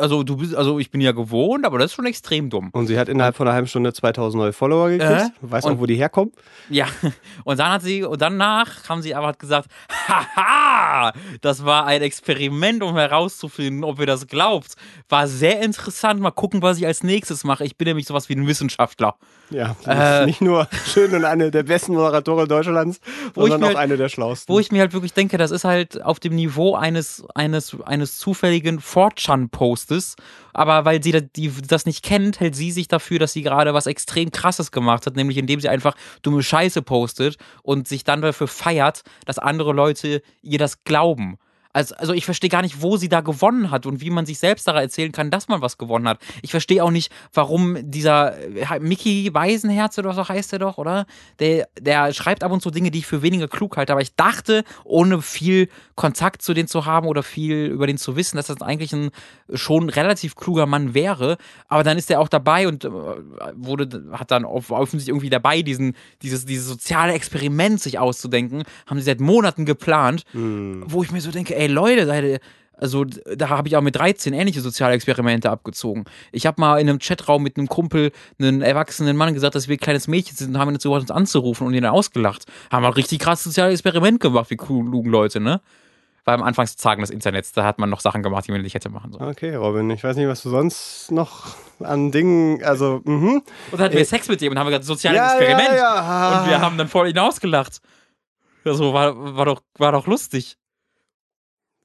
also 0.01 0.23
du 0.23 0.37
bist, 0.37 0.55
also 0.55 0.79
ich 0.79 0.91
bin 0.91 1.01
ja 1.01 1.13
gewohnt, 1.13 1.65
aber 1.65 1.79
das 1.79 1.87
ist 1.87 1.95
schon 1.95 2.05
extrem 2.05 2.51
dumm. 2.51 2.69
Und 2.73 2.89
sie 2.89 2.99
hat 2.99 3.09
innerhalb 3.09 3.35
von 3.35 3.49
einer 3.49 3.55
halben 3.55 3.67
Stunde 3.67 3.91
2000 3.93 4.39
neue 4.43 4.53
Follower 4.53 4.91
gekriegt. 4.91 5.11
Äh? 5.11 5.31
Weiß 5.41 5.65
Und- 5.65 5.73
auch, 5.77 5.81
wo 5.81 5.87
die 5.87 5.95
herkommen. 5.97 6.31
Ja, 6.69 6.87
und 7.45 7.59
dann 7.59 7.73
hat 7.73 7.81
sie, 7.83 8.05
und 8.05 8.21
danach 8.21 8.87
haben 8.91 9.01
sie 9.01 9.15
aber 9.15 9.33
gesagt, 9.33 9.69
haha, 10.09 11.13
das 11.41 11.65
war 11.65 11.87
ein 11.87 12.03
Experiment, 12.03 12.83
um 12.83 12.95
herauszufinden, 12.97 13.83
ob 13.83 13.99
ihr 13.99 14.05
das 14.07 14.27
glaubt. 14.27 14.75
War 15.09 15.27
sehr 15.27 15.63
interessant. 15.63 16.21
Mal 16.21 16.31
gucken, 16.31 16.61
was 16.61 16.77
ich 16.79 16.87
als 16.87 17.03
nächstes 17.03 17.45
mache. 17.45 17.65
Ich 17.65 17.77
bin 17.79 17.87
nämlich 17.89 18.07
sowas 18.07 18.29
wie 18.29 18.35
ein 18.35 18.47
Wissenschaftler. 18.47 19.17
Ja, 19.51 19.75
Äh. 19.87 20.27
nicht 20.27 20.41
nur 20.43 20.69
schön 20.93 21.15
und 21.15 21.25
eine 21.25 21.51
der 21.51 21.63
besten 21.63 21.95
Moderatoren 21.95 22.47
Deutschlands, 22.49 23.01
sondern 23.35 23.63
auch 23.65 23.69
halt- 23.69 23.77
eine 23.79 23.97
der 23.97 24.11
schlausten. 24.11 24.53
Wo 24.55 24.59
ich 24.61 24.71
mir 24.71 24.81
halt 24.81 24.93
wirklich 24.93 25.15
denke, 25.15 25.39
das 25.39 25.51
ist 25.51 25.65
halt 25.65 26.03
auf 26.03 26.21
dem 26.21 26.35
Niveau 26.35 26.75
eines, 26.75 27.25
eines, 27.35 27.75
eines 27.85 28.19
zufälligen 28.19 28.81
4chan-Postes. 28.83 30.17
Aber 30.53 30.85
weil 30.85 31.03
sie 31.03 31.13
das 31.67 31.87
nicht 31.87 32.05
kennt, 32.05 32.41
hält 32.41 32.55
sie 32.55 32.71
sich 32.71 32.89
dafür, 32.89 33.19
dass 33.19 33.33
sie 33.33 33.43
gerade 33.43 33.73
was 33.75 33.87
extrem 33.87 34.31
krasses 34.31 34.71
gemacht 34.71 35.07
hat, 35.07 35.17
nämlich 35.17 35.39
indem 35.39 35.61
sie 35.61 35.69
einfach 35.69 35.95
dumme 36.23 36.43
Scheiße 36.43 36.83
postet 36.83 37.37
und 37.63 37.89
sich 37.89 38.05
dann 38.05 38.21
dafür 38.21 38.49
feiert, 38.49 39.03
dass 39.25 39.39
andere 39.39 39.73
Leute 39.73 40.23
ihr 40.43 40.59
das 40.59 40.85
glauben. 40.85 41.39
Also, 41.73 41.95
also 41.97 42.13
ich 42.13 42.25
verstehe 42.25 42.51
gar 42.51 42.63
nicht, 42.63 42.83
wo 42.83 42.97
sie 42.97 43.09
da 43.09 43.21
gewonnen 43.23 43.71
hat 43.71 43.87
und 43.87 44.01
wie 44.01 44.11
man 44.11 44.27
sich 44.27 44.39
selbst 44.39 44.69
daran 44.69 44.83
erzählen 44.83 45.11
kann, 45.13 45.31
dass 45.31 45.49
man 45.49 45.63
was 45.63 45.79
gewonnen 45.79 46.07
hat. 46.07 46.19
Ich 46.43 46.51
verstehe 46.51 46.85
auch 46.85 46.91
nicht, 46.91 47.11
warum 47.33 47.79
dieser 47.91 48.37
äh, 48.39 48.79
Mickey 48.81 49.33
Weisenherz 49.33 49.99
oder 49.99 50.13
so 50.13 50.29
heißt 50.29 50.53
er 50.53 50.59
doch, 50.59 50.77
oder? 50.79 51.07
Der, 51.39 51.69
der 51.81 52.13
schreibt 52.13 52.45
ab 52.45 52.53
und 52.53 52.61
zu 52.63 52.71
Dinge, 52.71 52.91
die 52.91 52.99
ich 52.99 53.07
für 53.07 53.23
weniger 53.23 53.49
klug 53.49 53.77
halte. 53.77 53.93
Aber 53.93 54.03
ich 54.03 54.15
dachte, 54.15 54.65
ohne 54.85 55.23
viel 55.23 55.69
Kontakt 55.95 56.43
zu 56.43 56.53
denen 56.55 56.69
zu 56.69 56.85
haben 56.85 57.07
oder 57.07 57.23
viel 57.23 57.67
über 57.67 57.87
den 57.87 57.97
zu 57.99 58.17
wissen, 58.17 58.37
dass 58.37 58.49
das 58.49 58.61
eigentlich 58.61 58.93
ein 58.93 59.11
schon 59.55 59.89
relativ 59.89 60.35
kluger 60.37 60.67
Mann 60.67 60.95
wäre. 60.95 61.39
Aber 61.69 61.83
dann 61.85 61.97
ist 61.97 62.11
er 62.11 62.21
auch 62.21 62.29
dabei 62.29 62.69
und 62.69 62.85
äh, 62.85 62.91
wurde, 63.55 64.05
hat 64.13 64.31
dann 64.31 64.45
off- 64.45 64.71
offensichtlich 64.71 65.09
irgendwie 65.09 65.31
dabei, 65.31 65.63
diesen, 65.63 65.95
dieses, 66.23 66.45
dieses 66.45 66.67
soziale 66.67 67.13
Experiment 67.15 67.81
sich 67.81 67.99
auszudenken. 67.99 68.65
Haben 68.87 68.99
sie 68.99 69.05
seit 69.05 69.21
Monaten 69.21 69.65
geplant 69.65 70.25
Hm. 70.33 70.85
wo 70.87 71.03
ich 71.03 71.11
mir 71.11 71.21
so 71.21 71.31
denke, 71.31 71.55
ey 71.57 71.62
Leute, 71.71 72.07
seid 72.07 72.25
ihr- 72.25 72.41
also 72.77 73.05
da 73.05 73.49
habe 73.49 73.69
ich 73.69 73.77
auch 73.77 73.81
mit 73.81 73.95
13 73.95 74.33
ähnliche 74.35 74.61
soziale 74.61 74.95
Experimente 74.95 75.49
abgezogen. 75.51 76.05
Ich 76.33 76.47
habe 76.47 76.61
mal 76.61 76.81
in 76.81 76.89
einem 76.89 76.99
Chatraum 76.99 77.43
mit 77.43 77.57
einem 77.57 77.69
Kumpel, 77.69 78.11
einen 78.41 78.61
erwachsenen 78.61 79.17
Mann 79.17 79.35
gesagt, 79.35 79.55
dass 79.55 79.69
wir 79.69 79.77
ein 79.77 79.81
kleines 79.81 80.09
Mädchen 80.09 80.37
sind 80.37 80.49
und 80.55 80.59
haben 80.59 80.69
ihn 80.71 80.75
dazu 80.75 80.89
gebracht, 80.89 81.03
uns 81.03 81.11
anzurufen 81.13 81.67
und 81.67 81.75
ihn 81.75 81.83
dann 81.83 81.93
ausgelacht. 81.93 82.45
Haben 82.73 82.85
ein 82.85 82.93
richtig 82.93 83.21
krasses 83.21 83.45
soziales 83.45 83.75
Experiment 83.75 84.19
gemacht, 84.19 84.51
wie 84.51 84.57
klugen 84.57 85.11
Leute, 85.11 85.39
ne? 85.39 85.61
War 86.25 86.35
am 86.35 86.43
Anfangstagen 86.43 87.03
des 87.03 87.11
Internets, 87.11 87.53
da 87.53 87.65
hat 87.65 87.79
man 87.79 87.91
noch 87.91 88.01
Sachen 88.01 88.23
gemacht, 88.23 88.47
die 88.47 88.53
man 88.53 88.63
nicht 88.63 88.75
hätte 88.75 88.89
machen 88.91 89.13
sollen. 89.13 89.29
Okay, 89.31 89.55
Robin, 89.55 89.91
ich 89.91 90.03
weiß 90.03 90.17
nicht, 90.17 90.29
was 90.29 90.43
du 90.43 90.51
sonst 90.51 91.11
noch 91.13 91.55
an 91.81 92.11
Dingen, 92.13 92.63
also, 92.65 93.01
mhm. 93.05 93.37
Und 93.37 93.45
dann 93.73 93.81
hatten 93.81 93.97
wir 93.97 94.05
Sex 94.05 94.29
mit 94.29 94.41
ihm 94.43 94.53
und 94.53 94.59
haben 94.59 94.67
gesagt, 94.67 94.85
soziales 94.85 95.19
Ja, 95.19 95.35
Experiment. 95.35 95.69
ja, 95.69 95.75
ja. 95.77 96.41
Und 96.43 96.49
wir 96.49 96.61
haben 96.61 96.79
dann 96.79 96.89
voll 96.89 97.09
ihn 97.09 97.19
ausgelacht. 97.19 97.81
Also 98.65 98.93
war, 98.93 99.37
war, 99.37 99.45
doch, 99.47 99.63
war 99.79 99.91
doch 99.93 100.07
lustig. 100.07 100.57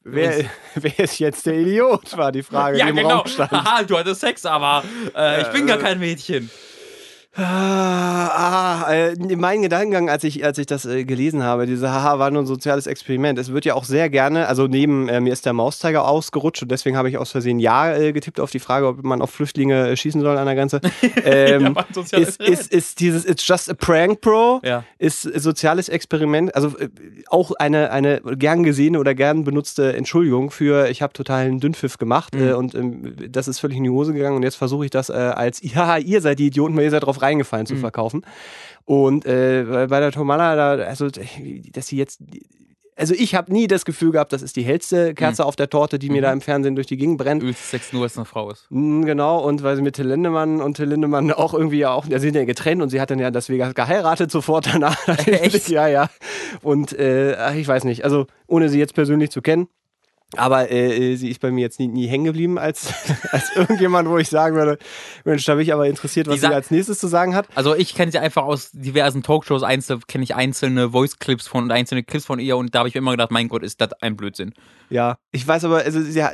Wer, 0.09 0.45
wer 0.75 0.99
ist 0.99 1.19
jetzt 1.19 1.45
der 1.45 1.55
Idiot, 1.55 2.15
war 2.17 2.31
die 2.31 2.43
Frage, 2.43 2.77
Ja, 2.77 2.85
die 2.85 2.91
im 2.91 2.95
genau. 2.97 3.17
Raum 3.19 3.27
stand. 3.27 3.51
Haha, 3.51 3.83
du 3.83 3.97
hattest 3.97 4.21
Sex, 4.21 4.45
aber 4.45 4.83
äh, 5.15 5.41
ich 5.41 5.47
bin 5.49 5.67
gar 5.67 5.77
kein 5.77 5.99
Mädchen. 5.99 6.49
Ah, 7.39 8.83
ah, 8.87 8.91
äh, 8.91 9.15
mein 9.35 9.61
Gedankengang, 9.61 10.09
als 10.09 10.23
ich, 10.23 10.43
als 10.43 10.57
ich 10.57 10.65
das 10.65 10.85
äh, 10.85 11.03
gelesen 11.05 11.43
habe, 11.43 11.67
diese 11.67 11.91
Haha 11.91 12.17
war 12.17 12.31
nur 12.31 12.41
ein 12.41 12.45
soziales 12.47 12.87
Experiment. 12.87 13.37
Es 13.37 13.51
wird 13.53 13.63
ja 13.63 13.75
auch 13.75 13.83
sehr 13.83 14.09
gerne, 14.09 14.47
also 14.47 14.65
neben 14.65 15.07
äh, 15.07 15.19
mir 15.21 15.33
ist 15.33 15.45
der 15.45 15.53
Mauszeiger 15.53 16.07
ausgerutscht 16.07 16.63
und 16.63 16.71
deswegen 16.71 16.97
habe 16.97 17.09
ich 17.09 17.17
aus 17.19 17.31
Versehen 17.31 17.59
Ja 17.59 17.95
äh, 17.95 18.11
getippt 18.11 18.39
auf 18.39 18.49
die 18.49 18.59
Frage, 18.59 18.87
ob 18.87 19.03
man 19.03 19.21
auf 19.21 19.29
Flüchtlinge 19.29 19.89
äh, 19.89 19.95
schießen 19.95 20.19
soll 20.21 20.35
an 20.37 20.45
der 20.45 20.55
Grenze. 20.55 20.81
Ähm, 21.25 21.75
soziales 21.93 22.37
ist, 22.37 22.41
ist, 22.41 22.71
ist 22.73 22.99
dieses 22.99 23.25
It's 23.25 23.45
just 23.47 23.69
a 23.69 23.73
prank, 23.73 24.21
bro, 24.21 24.61
Ja. 24.63 24.83
ist 24.97 25.21
soziales 25.21 25.89
Experiment, 25.89 26.55
also 26.55 26.69
äh, 26.77 26.89
auch 27.29 27.51
eine, 27.59 27.91
eine 27.91 28.21
gern 28.21 28.63
gesehene 28.63 28.99
oder 28.99 29.13
gern 29.13 29.43
benutzte 29.43 29.95
Entschuldigung 29.95 30.49
für, 30.51 30.89
ich 30.89 31.01
habe 31.01 31.13
totalen 31.13 31.59
Dünnpfiff 31.59 31.97
gemacht 31.97 32.33
Mhm. 32.33 32.55
und 32.55 32.75
ähm, 32.75 33.15
das 33.29 33.47
ist 33.47 33.59
völlig 33.59 33.77
in 33.77 33.83
die 33.83 33.89
Hose 33.89 34.13
gegangen 34.13 34.35
und 34.37 34.43
jetzt 34.43 34.55
versuche 34.55 34.85
ich 34.85 34.91
das 34.91 35.09
als, 35.11 35.59
ja, 35.61 35.97
ihr 35.97 36.21
seid 36.21 36.39
die 36.39 36.47
Idioten, 36.47 36.75
weil 36.75 36.83
ihr 36.85 36.91
seid 36.91 37.03
drauf 37.03 37.21
reingefallen 37.21 37.26
Mhm. 37.35 37.65
zu 37.67 37.75
verkaufen. 37.77 38.21
Und 38.85 39.25
äh, 39.25 39.65
bei- 39.89 39.99
der 39.99 40.11
Tomala, 40.11 40.55
da, 40.55 40.83
also, 40.85 41.09
dass 41.09 41.87
sie 41.87 41.97
jetzt, 41.97 42.21
also 42.95 43.13
ich 43.13 43.35
habe 43.35 43.51
nie 43.51 43.67
das 43.67 43.83
Gefühl 43.85 44.11
gehabt, 44.11 44.31
das 44.33 44.41
ist 44.41 44.55
die 44.55 44.63
hellste 44.63 45.13
Kerze 45.13 45.41
Mhm. 45.43 45.47
auf 45.47 45.55
der 45.55 45.69
Torte, 45.69 45.99
die 45.99 46.09
mir 46.09 46.21
da 46.21 46.31
im 46.31 46.41
Fernsehen 46.41 46.75
durch 46.75 46.87
die 46.87 46.97
Gegend 46.97 47.17
brennt. 47.17 47.43
Übelst 47.43 47.69
Sex 47.69 47.91
nur, 47.93 48.01
weil 48.01 48.07
es 48.07 48.17
eine 48.17 48.25
Frau 48.25 48.49
ist. 48.49 48.65
Mm, 48.69 49.03
Genau, 49.03 49.39
und 49.43 49.61
weil 49.61 49.75
sie 49.75 49.81
mit 49.81 49.95
Till 49.97 50.07
Lindemann 50.07 50.61
und 50.61 50.75
Till 50.77 50.87
Lindemann 50.87 51.31
auch 51.31 51.53
irgendwie 51.53 51.79
ja 51.79 51.91
auch, 51.91 52.05
ja, 52.07 52.17
sind 52.19 52.35
ja 52.35 52.45
getrennt 52.45 52.81
und 52.81 52.89
sie 52.89 52.99
hat 53.01 53.11
dann 53.11 53.19
ja 53.19 53.29
deswegen 53.29 53.73
geheiratet 53.73 54.31
sofort 54.31 54.67
danach. 54.73 54.97
Echt? 55.27 55.67
Ja, 55.69 55.87
ja. 55.87 56.09
Und 56.63 56.93
äh, 56.97 57.35
ach, 57.37 57.53
ich 57.55 57.67
weiß 57.67 57.83
nicht, 57.83 58.03
also 58.05 58.25
ohne 58.47 58.69
sie 58.69 58.79
jetzt 58.79 58.95
persönlich 58.95 59.29
zu 59.31 59.41
kennen. 59.41 59.67
Aber 60.35 60.69
äh, 60.69 61.15
sie 61.15 61.29
ist 61.29 61.39
bei 61.39 61.51
mir 61.51 61.61
jetzt 61.61 61.79
nie, 61.79 61.87
nie 61.87 62.07
hängen 62.07 62.25
geblieben 62.25 62.57
als, 62.57 62.93
als 63.31 63.55
irgendjemand, 63.55 64.09
wo 64.09 64.17
ich 64.17 64.27
sagen 64.27 64.55
würde, 64.55 64.77
Mensch, 65.23 65.45
da 65.45 65.55
bin 65.55 65.63
ich 65.63 65.73
aber 65.73 65.87
interessiert, 65.87 66.27
was 66.27 66.41
sie 66.41 66.47
als 66.47 66.69
nächstes 66.69 66.99
zu 66.99 67.07
sagen 67.07 67.33
hat. 67.33 67.47
Also 67.55 67.73
ich 67.75 67.95
kenne 67.95 68.11
sie 68.11 68.19
einfach 68.19 68.43
aus 68.43 68.71
diversen 68.71 69.23
Talkshows, 69.23 69.63
einzelne 69.63 70.01
kenne 70.05 70.25
ich 70.25 70.35
einzelne 70.35 70.91
Voice-Clips 70.91 71.47
von 71.47 71.63
und 71.63 71.71
einzelne 71.71 72.03
Clips 72.03 72.25
von 72.25 72.39
ihr 72.39 72.57
und 72.57 72.75
da 72.75 72.79
habe 72.79 72.89
ich 72.89 72.95
mir 72.95 72.99
immer 72.99 73.11
gedacht, 73.11 73.31
mein 73.31 73.47
Gott, 73.47 73.63
ist 73.63 73.79
das 73.79 73.93
ein 74.01 74.17
Blödsinn. 74.17 74.53
Ja, 74.89 75.17
ich 75.31 75.47
weiß 75.47 75.63
aber, 75.63 75.77
also 75.77 76.01
sie 76.01 76.23
hat 76.23 76.33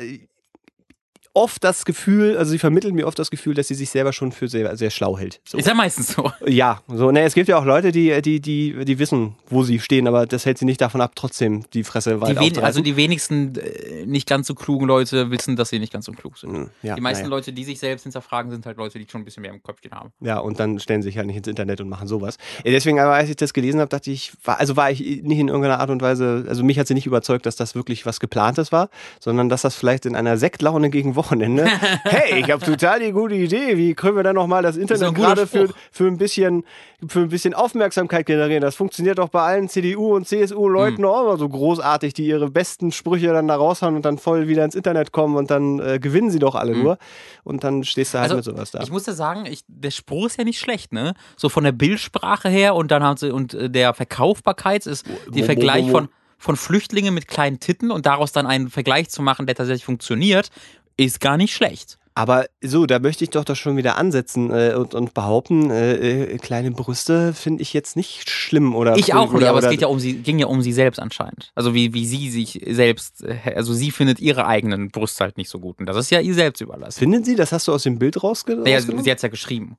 oft 1.34 1.63
das 1.63 1.86
Gefühl, 1.86 2.38
also 2.38 2.52
sie 2.52 2.60
vermittelt 2.60 2.93
mir 2.93 3.08
oft 3.08 3.17
das 3.17 3.32
Gefühl, 3.32 3.56
dass 3.56 3.67
sie 3.67 3.74
sich 3.74 3.89
selber 3.89 4.13
schon 4.13 4.32
für 4.32 4.48
sehr, 4.48 4.78
sehr 4.78 4.91
schlau 4.91 5.17
hält. 5.17 5.41
So. 5.46 5.58
Ist 5.58 5.67
ja 5.67 5.74
meistens 5.74 6.13
so. 6.13 6.32
Ja, 6.46 6.82
so, 6.88 7.12
ne, 7.12 7.22
es 7.22 7.34
gibt 7.34 7.50
ja 7.50 7.58
auch 7.58 7.65
Leute, 7.65 7.91
die, 7.91 8.22
die, 8.22 8.39
die, 8.39 8.86
die 8.86 9.00
wissen, 9.00 9.36
wo 9.48 9.63
sie 9.63 9.80
stehen, 9.80 10.08
aber 10.08 10.28
das 10.28 10.46
hält 10.46 10.58
sie 10.60 10.65
nicht 10.65 10.82
davon 10.82 11.02
ab, 11.02 11.13
trotzdem 11.15 11.65
die 11.74 11.84
Fresse 11.84 12.22
weit 12.22 12.39
Die 12.39 12.60
also 12.60 12.82
die 12.82 12.96
wenigsten 12.96 13.56
äh, 13.56 14.06
nicht 14.06 14.28
ganz 14.28 14.48
so 14.48 14.54
klugen 14.54 14.88
Leute 14.88 15.32
wissen, 15.32 15.56
dass 15.56 15.69
sie 15.69 15.80
nicht 15.80 15.91
ganz 15.91 16.06
so 16.06 16.12
klug 16.12 16.38
sind. 16.38 16.54
Hm, 16.54 16.69
ja, 16.84 16.96
die 16.96 17.02
meisten 17.02 17.24
naja. 17.24 17.36
Leute, 17.36 17.54
die 17.54 17.63
sich 17.63 17.80
selbst 17.80 18.04
hinterfragen, 18.04 18.52
sind 18.52 18.65
halt 18.65 18.78
Leute, 18.78 19.00
die 19.00 19.08
schon 19.10 19.22
ein 19.22 19.26
bisschen 19.26 19.41
mehr 19.41 19.52
im 19.52 19.63
Köpfchen 19.63 19.91
haben. 19.91 20.12
Ja, 20.19 20.38
und 20.38 20.60
dann 20.60 20.80
stellen 20.80 21.02
sie 21.02 21.10
sich 21.10 21.17
halt 21.17 21.28
nicht 21.28 21.38
ins 21.38 21.48
Internet 21.48 21.82
und 21.82 21.89
machen 21.89 22.08
sowas. 22.08 22.38
Ja, 22.63 22.72
deswegen, 22.72 23.00
aber 23.00 23.13
als 23.13 23.30
ich 23.30 23.36
das 23.36 23.54
gelesen 23.54 23.80
habe, 23.80 23.89
dachte 23.89 24.12
ich, 24.12 24.34
war, 24.43 24.60
also 24.60 24.76
war 24.76 24.91
ich 24.91 25.00
nicht 25.00 25.39
in 25.39 25.48
irgendeiner 25.48 25.80
Art 25.80 25.89
und 25.89 26.02
Weise, 26.02 26.46
also 26.48 26.63
mich 26.63 26.78
hat 26.78 26.88
sie 26.88 26.93
nicht 26.93 27.08
überzeugt, 27.08 27.46
dass 27.46 27.56
das 27.56 27.74
wirklich 27.74 28.06
was 28.06 28.19
geplantes 28.19 28.72
war, 28.72 28.89
sondern 29.19 29.50
dass 29.50 29.63
das 29.63 29.76
vielleicht 29.76 30.06
in 30.06 30.15
einer 30.15 30.38
Sektlaune 30.38 30.89
gegen 30.89 31.15
Wochenende, 31.23 31.65
hey, 32.03 32.41
ich 32.41 32.51
habe 32.51 32.63
total 32.63 32.99
die 32.99 33.12
gute 33.12 33.36
Idee, 33.36 33.77
wie 33.77 33.93
können 33.93 34.17
wir 34.17 34.23
dann 34.23 34.36
nochmal 34.36 34.62
das 34.62 34.75
Internet 34.75 35.15
gerade 35.15 35.47
für, 35.47 35.69
für 35.91 36.05
ein 36.05 36.17
bisschen, 36.17 36.63
für 37.07 37.21
ein 37.21 37.29
bisschen 37.29 37.53
Aufmerksamkeit 37.53 38.25
generieren. 38.25 38.62
Das 38.62 38.75
funktioniert 38.75 39.19
doch 39.19 39.29
bei 39.29 39.41
allen 39.41 39.69
CDU 39.69 40.15
und 40.15 40.27
CSU-Leuten 40.27 40.97
Hm. 40.97 41.05
auch 41.05 41.21
immer 41.23 41.38
so 41.38 41.47
großartig, 41.47 42.13
die 42.13 42.25
ihre 42.27 42.49
besten 42.49 42.91
Sprüche 42.91 43.27
dann 43.27 43.47
da 43.47 43.55
raushauen 43.55 43.95
und 43.95 44.03
dann 44.03 44.17
voll 44.17 44.47
wieder 44.47 44.65
ins 44.65 44.75
Internet 44.75 45.12
kommen 45.12 45.38
und 45.38 45.49
dann 45.49 45.79
äh, 45.79 45.99
gewinnen 45.99 46.29
sie 46.29 46.39
doch 46.39 46.55
alle 46.55 46.75
nur. 46.75 46.97
Und 47.43 47.63
dann 47.63 47.83
stehst 47.83 48.13
du 48.13 48.19
halt. 48.19 48.31
Also, 48.31 48.36
mit 48.51 48.57
sowas 48.57 48.71
da. 48.71 48.81
Ich 48.81 48.91
muss 48.91 49.05
ja 49.05 49.13
sagen, 49.13 49.45
ich, 49.45 49.63
der 49.67 49.91
Spruch 49.91 50.25
ist 50.27 50.38
ja 50.38 50.43
nicht 50.43 50.59
schlecht, 50.59 50.91
ne? 50.91 51.13
So 51.38 51.47
von 51.49 51.63
der 51.63 51.71
Bildsprache 51.71 52.49
her 52.49 52.75
und 52.75 52.91
dann 52.91 53.01
haben 53.03 53.17
sie, 53.17 53.31
und 53.31 53.53
äh, 53.53 53.69
der 53.69 53.93
Verkaufbarkeit 53.93 54.86
ist 54.86 55.05
der 55.33 55.45
Vergleich 55.45 55.89
von, 55.89 56.09
von 56.38 56.57
Flüchtlingen 56.57 57.13
mit 57.13 57.27
kleinen 57.27 57.59
Titten 57.59 57.91
und 57.91 58.05
daraus 58.05 58.33
dann 58.33 58.45
einen 58.45 58.69
Vergleich 58.69 59.09
zu 59.09 59.21
machen, 59.21 59.45
der 59.45 59.55
tatsächlich 59.55 59.86
funktioniert, 59.86 60.49
ist 60.97 61.19
gar 61.19 61.38
nicht 61.38 61.53
schlecht. 61.53 61.97
Aber 62.15 62.45
so, 62.62 62.86
da 62.86 62.99
möchte 62.99 63.23
ich 63.23 63.32
doch 63.32 63.43
das 63.43 63.58
schon 63.58 63.75
wieder 63.75 63.97
ansetzen 63.97 64.51
äh, 64.51 64.75
und, 64.77 64.93
und 64.93 65.15
behaupten, 65.15 65.71
äh, 65.71 66.34
äh, 66.34 66.38
kleine 66.38 66.69
Brüste 66.69 67.34
finde 67.34 67.63
ich 67.63 67.73
jetzt 67.73 67.95
nicht 67.95 68.29
schlimm 68.29 68.75
oder 68.75 68.95
Ich 68.97 69.15
auch 69.15 69.32
nicht, 69.32 69.34
oder, 69.34 69.49
aber 69.49 69.63
es 69.63 69.69
geht 69.69 69.82
ja 69.82 69.88
um 69.88 69.99
sie, 69.99 70.17
ging 70.17 70.38
ja 70.38 70.45
um 70.45 70.62
sie 70.62 70.73
selbst 70.73 70.99
anscheinend. 70.99 71.51
Also 71.56 71.73
wie, 71.73 71.95
wie 71.95 72.06
sie 72.06 72.29
sich 72.29 72.62
selbst, 72.69 73.23
äh, 73.23 73.56
also 73.56 73.73
sie 73.73 73.89
findet 73.89 74.19
ihre 74.19 74.45
eigenen 74.45 74.91
Brüste 74.91 75.23
halt 75.23 75.38
nicht 75.38 75.49
so 75.49 75.60
gut. 75.60 75.79
Und 75.79 75.88
das 75.88 75.97
ist 75.97 76.12
ja 76.12 76.19
ihr 76.19 76.36
selbst 76.36 76.62
überlassen. 76.62 76.99
Finden 76.99 77.23
Sie, 77.23 77.36
das 77.36 77.51
hast 77.51 77.67
du 77.67 77.73
aus 77.73 77.82
dem 77.82 77.97
Bild 77.97 78.21
rausge 78.21 78.58
Ja, 78.58 78.63
sie, 78.63 78.73
rausgenommen? 78.75 79.03
sie 79.03 79.10
hat 79.10 79.17
es 79.17 79.23
ja 79.23 79.29
geschrieben. 79.29 79.77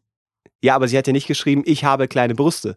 ja, 0.61 0.75
aber 0.75 0.89
sie 0.89 0.99
hat 0.99 1.07
ja 1.07 1.13
nicht 1.13 1.29
geschrieben, 1.29 1.63
ich 1.65 1.85
habe 1.85 2.09
kleine 2.09 2.35
Brüste. 2.35 2.77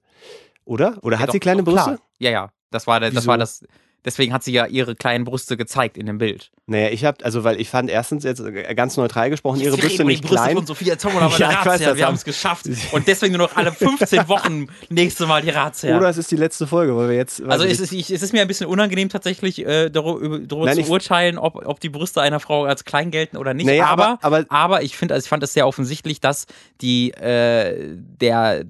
Oder? 0.65 0.99
Oder 1.01 1.17
hat 1.17 1.29
ja, 1.29 1.31
sie 1.31 1.39
doch, 1.39 1.43
kleine 1.43 1.63
doch, 1.63 1.71
Brüste? 1.73 1.95
Klar. 1.95 1.99
Ja, 2.19 2.29
ja. 2.29 2.51
Das 2.69 2.85
war, 2.85 2.99
das 2.99 3.15
Wieso? 3.15 3.27
war 3.27 3.39
das. 3.39 3.63
Deswegen 4.07 4.31
hat 4.33 4.41
sie 4.41 4.53
ja 4.53 4.65
ihre 4.65 4.95
kleinen 4.95 5.25
Brüste 5.25 5.57
gezeigt 5.57 5.97
in 5.97 6.05
dem 6.05 6.17
Bild. 6.17 6.49
Naja, 6.65 6.89
ich 6.89 7.03
habe, 7.05 7.23
also 7.25 7.43
weil 7.43 7.59
ich 7.59 7.69
fand 7.69 7.89
erstens 7.89 8.23
jetzt 8.23 8.39
äh, 8.39 8.73
ganz 8.73 8.95
neutral 8.97 9.29
gesprochen, 9.29 9.59
ihre 9.59 9.75
Brüste 9.77 10.05
nicht 10.05 10.21
Brüste 10.21 10.35
klein. 10.37 10.55
von 10.55 10.65
Sophia 10.65 10.95
Tomala 10.95 11.27
bei 11.29 11.37
Ja, 11.37 11.49
der 11.49 11.59
ich 11.59 11.65
weiß, 11.65 11.95
Wir 11.97 12.05
haben- 12.07 12.15
es 12.15 12.23
geschafft. 12.23 12.65
Und 12.93 13.07
deswegen 13.07 13.37
nur 13.37 13.47
noch 13.47 13.55
alle 13.57 13.71
15 13.73 14.27
Wochen 14.29 14.67
nächste 14.89 15.27
Mal 15.27 15.41
die 15.41 15.49
Razzia. 15.49 15.97
Oder 15.97 16.07
es 16.09 16.17
ist 16.17 16.31
die 16.31 16.37
letzte 16.37 16.65
Folge, 16.67 16.95
weil 16.95 17.09
wir 17.09 17.15
jetzt. 17.17 17.43
also 17.43 17.65
es 17.65 17.79
ist, 17.81 17.91
ich, 17.91 18.09
es 18.09 18.21
ist 18.21 18.31
mir 18.31 18.41
ein 18.41 18.47
bisschen 18.47 18.67
unangenehm 18.67 19.09
tatsächlich 19.09 19.65
äh, 19.65 19.89
darüber, 19.89 20.39
darüber 20.39 20.65
Nein, 20.73 20.83
zu 20.85 20.89
urteilen, 20.91 21.37
ob, 21.37 21.65
ob 21.67 21.79
die 21.81 21.89
Brüste 21.89 22.21
einer 22.21 22.39
Frau 22.39 22.63
als 22.63 22.85
klein 22.85 23.11
gelten 23.11 23.35
oder 23.37 23.53
nicht. 23.53 23.65
Naja, 23.67 23.87
aber, 23.87 24.19
aber- 24.21 24.37
aber- 24.39 24.45
aber 24.49 24.81
ich 24.83 24.95
finde, 24.95 25.13
also 25.13 25.25
ich 25.25 25.29
fand 25.29 25.43
es 25.43 25.53
sehr 25.53 25.67
offensichtlich, 25.67 26.21
dass 26.21 26.45
die 26.81 27.11
äh, 27.11 27.75
der 27.97 28.63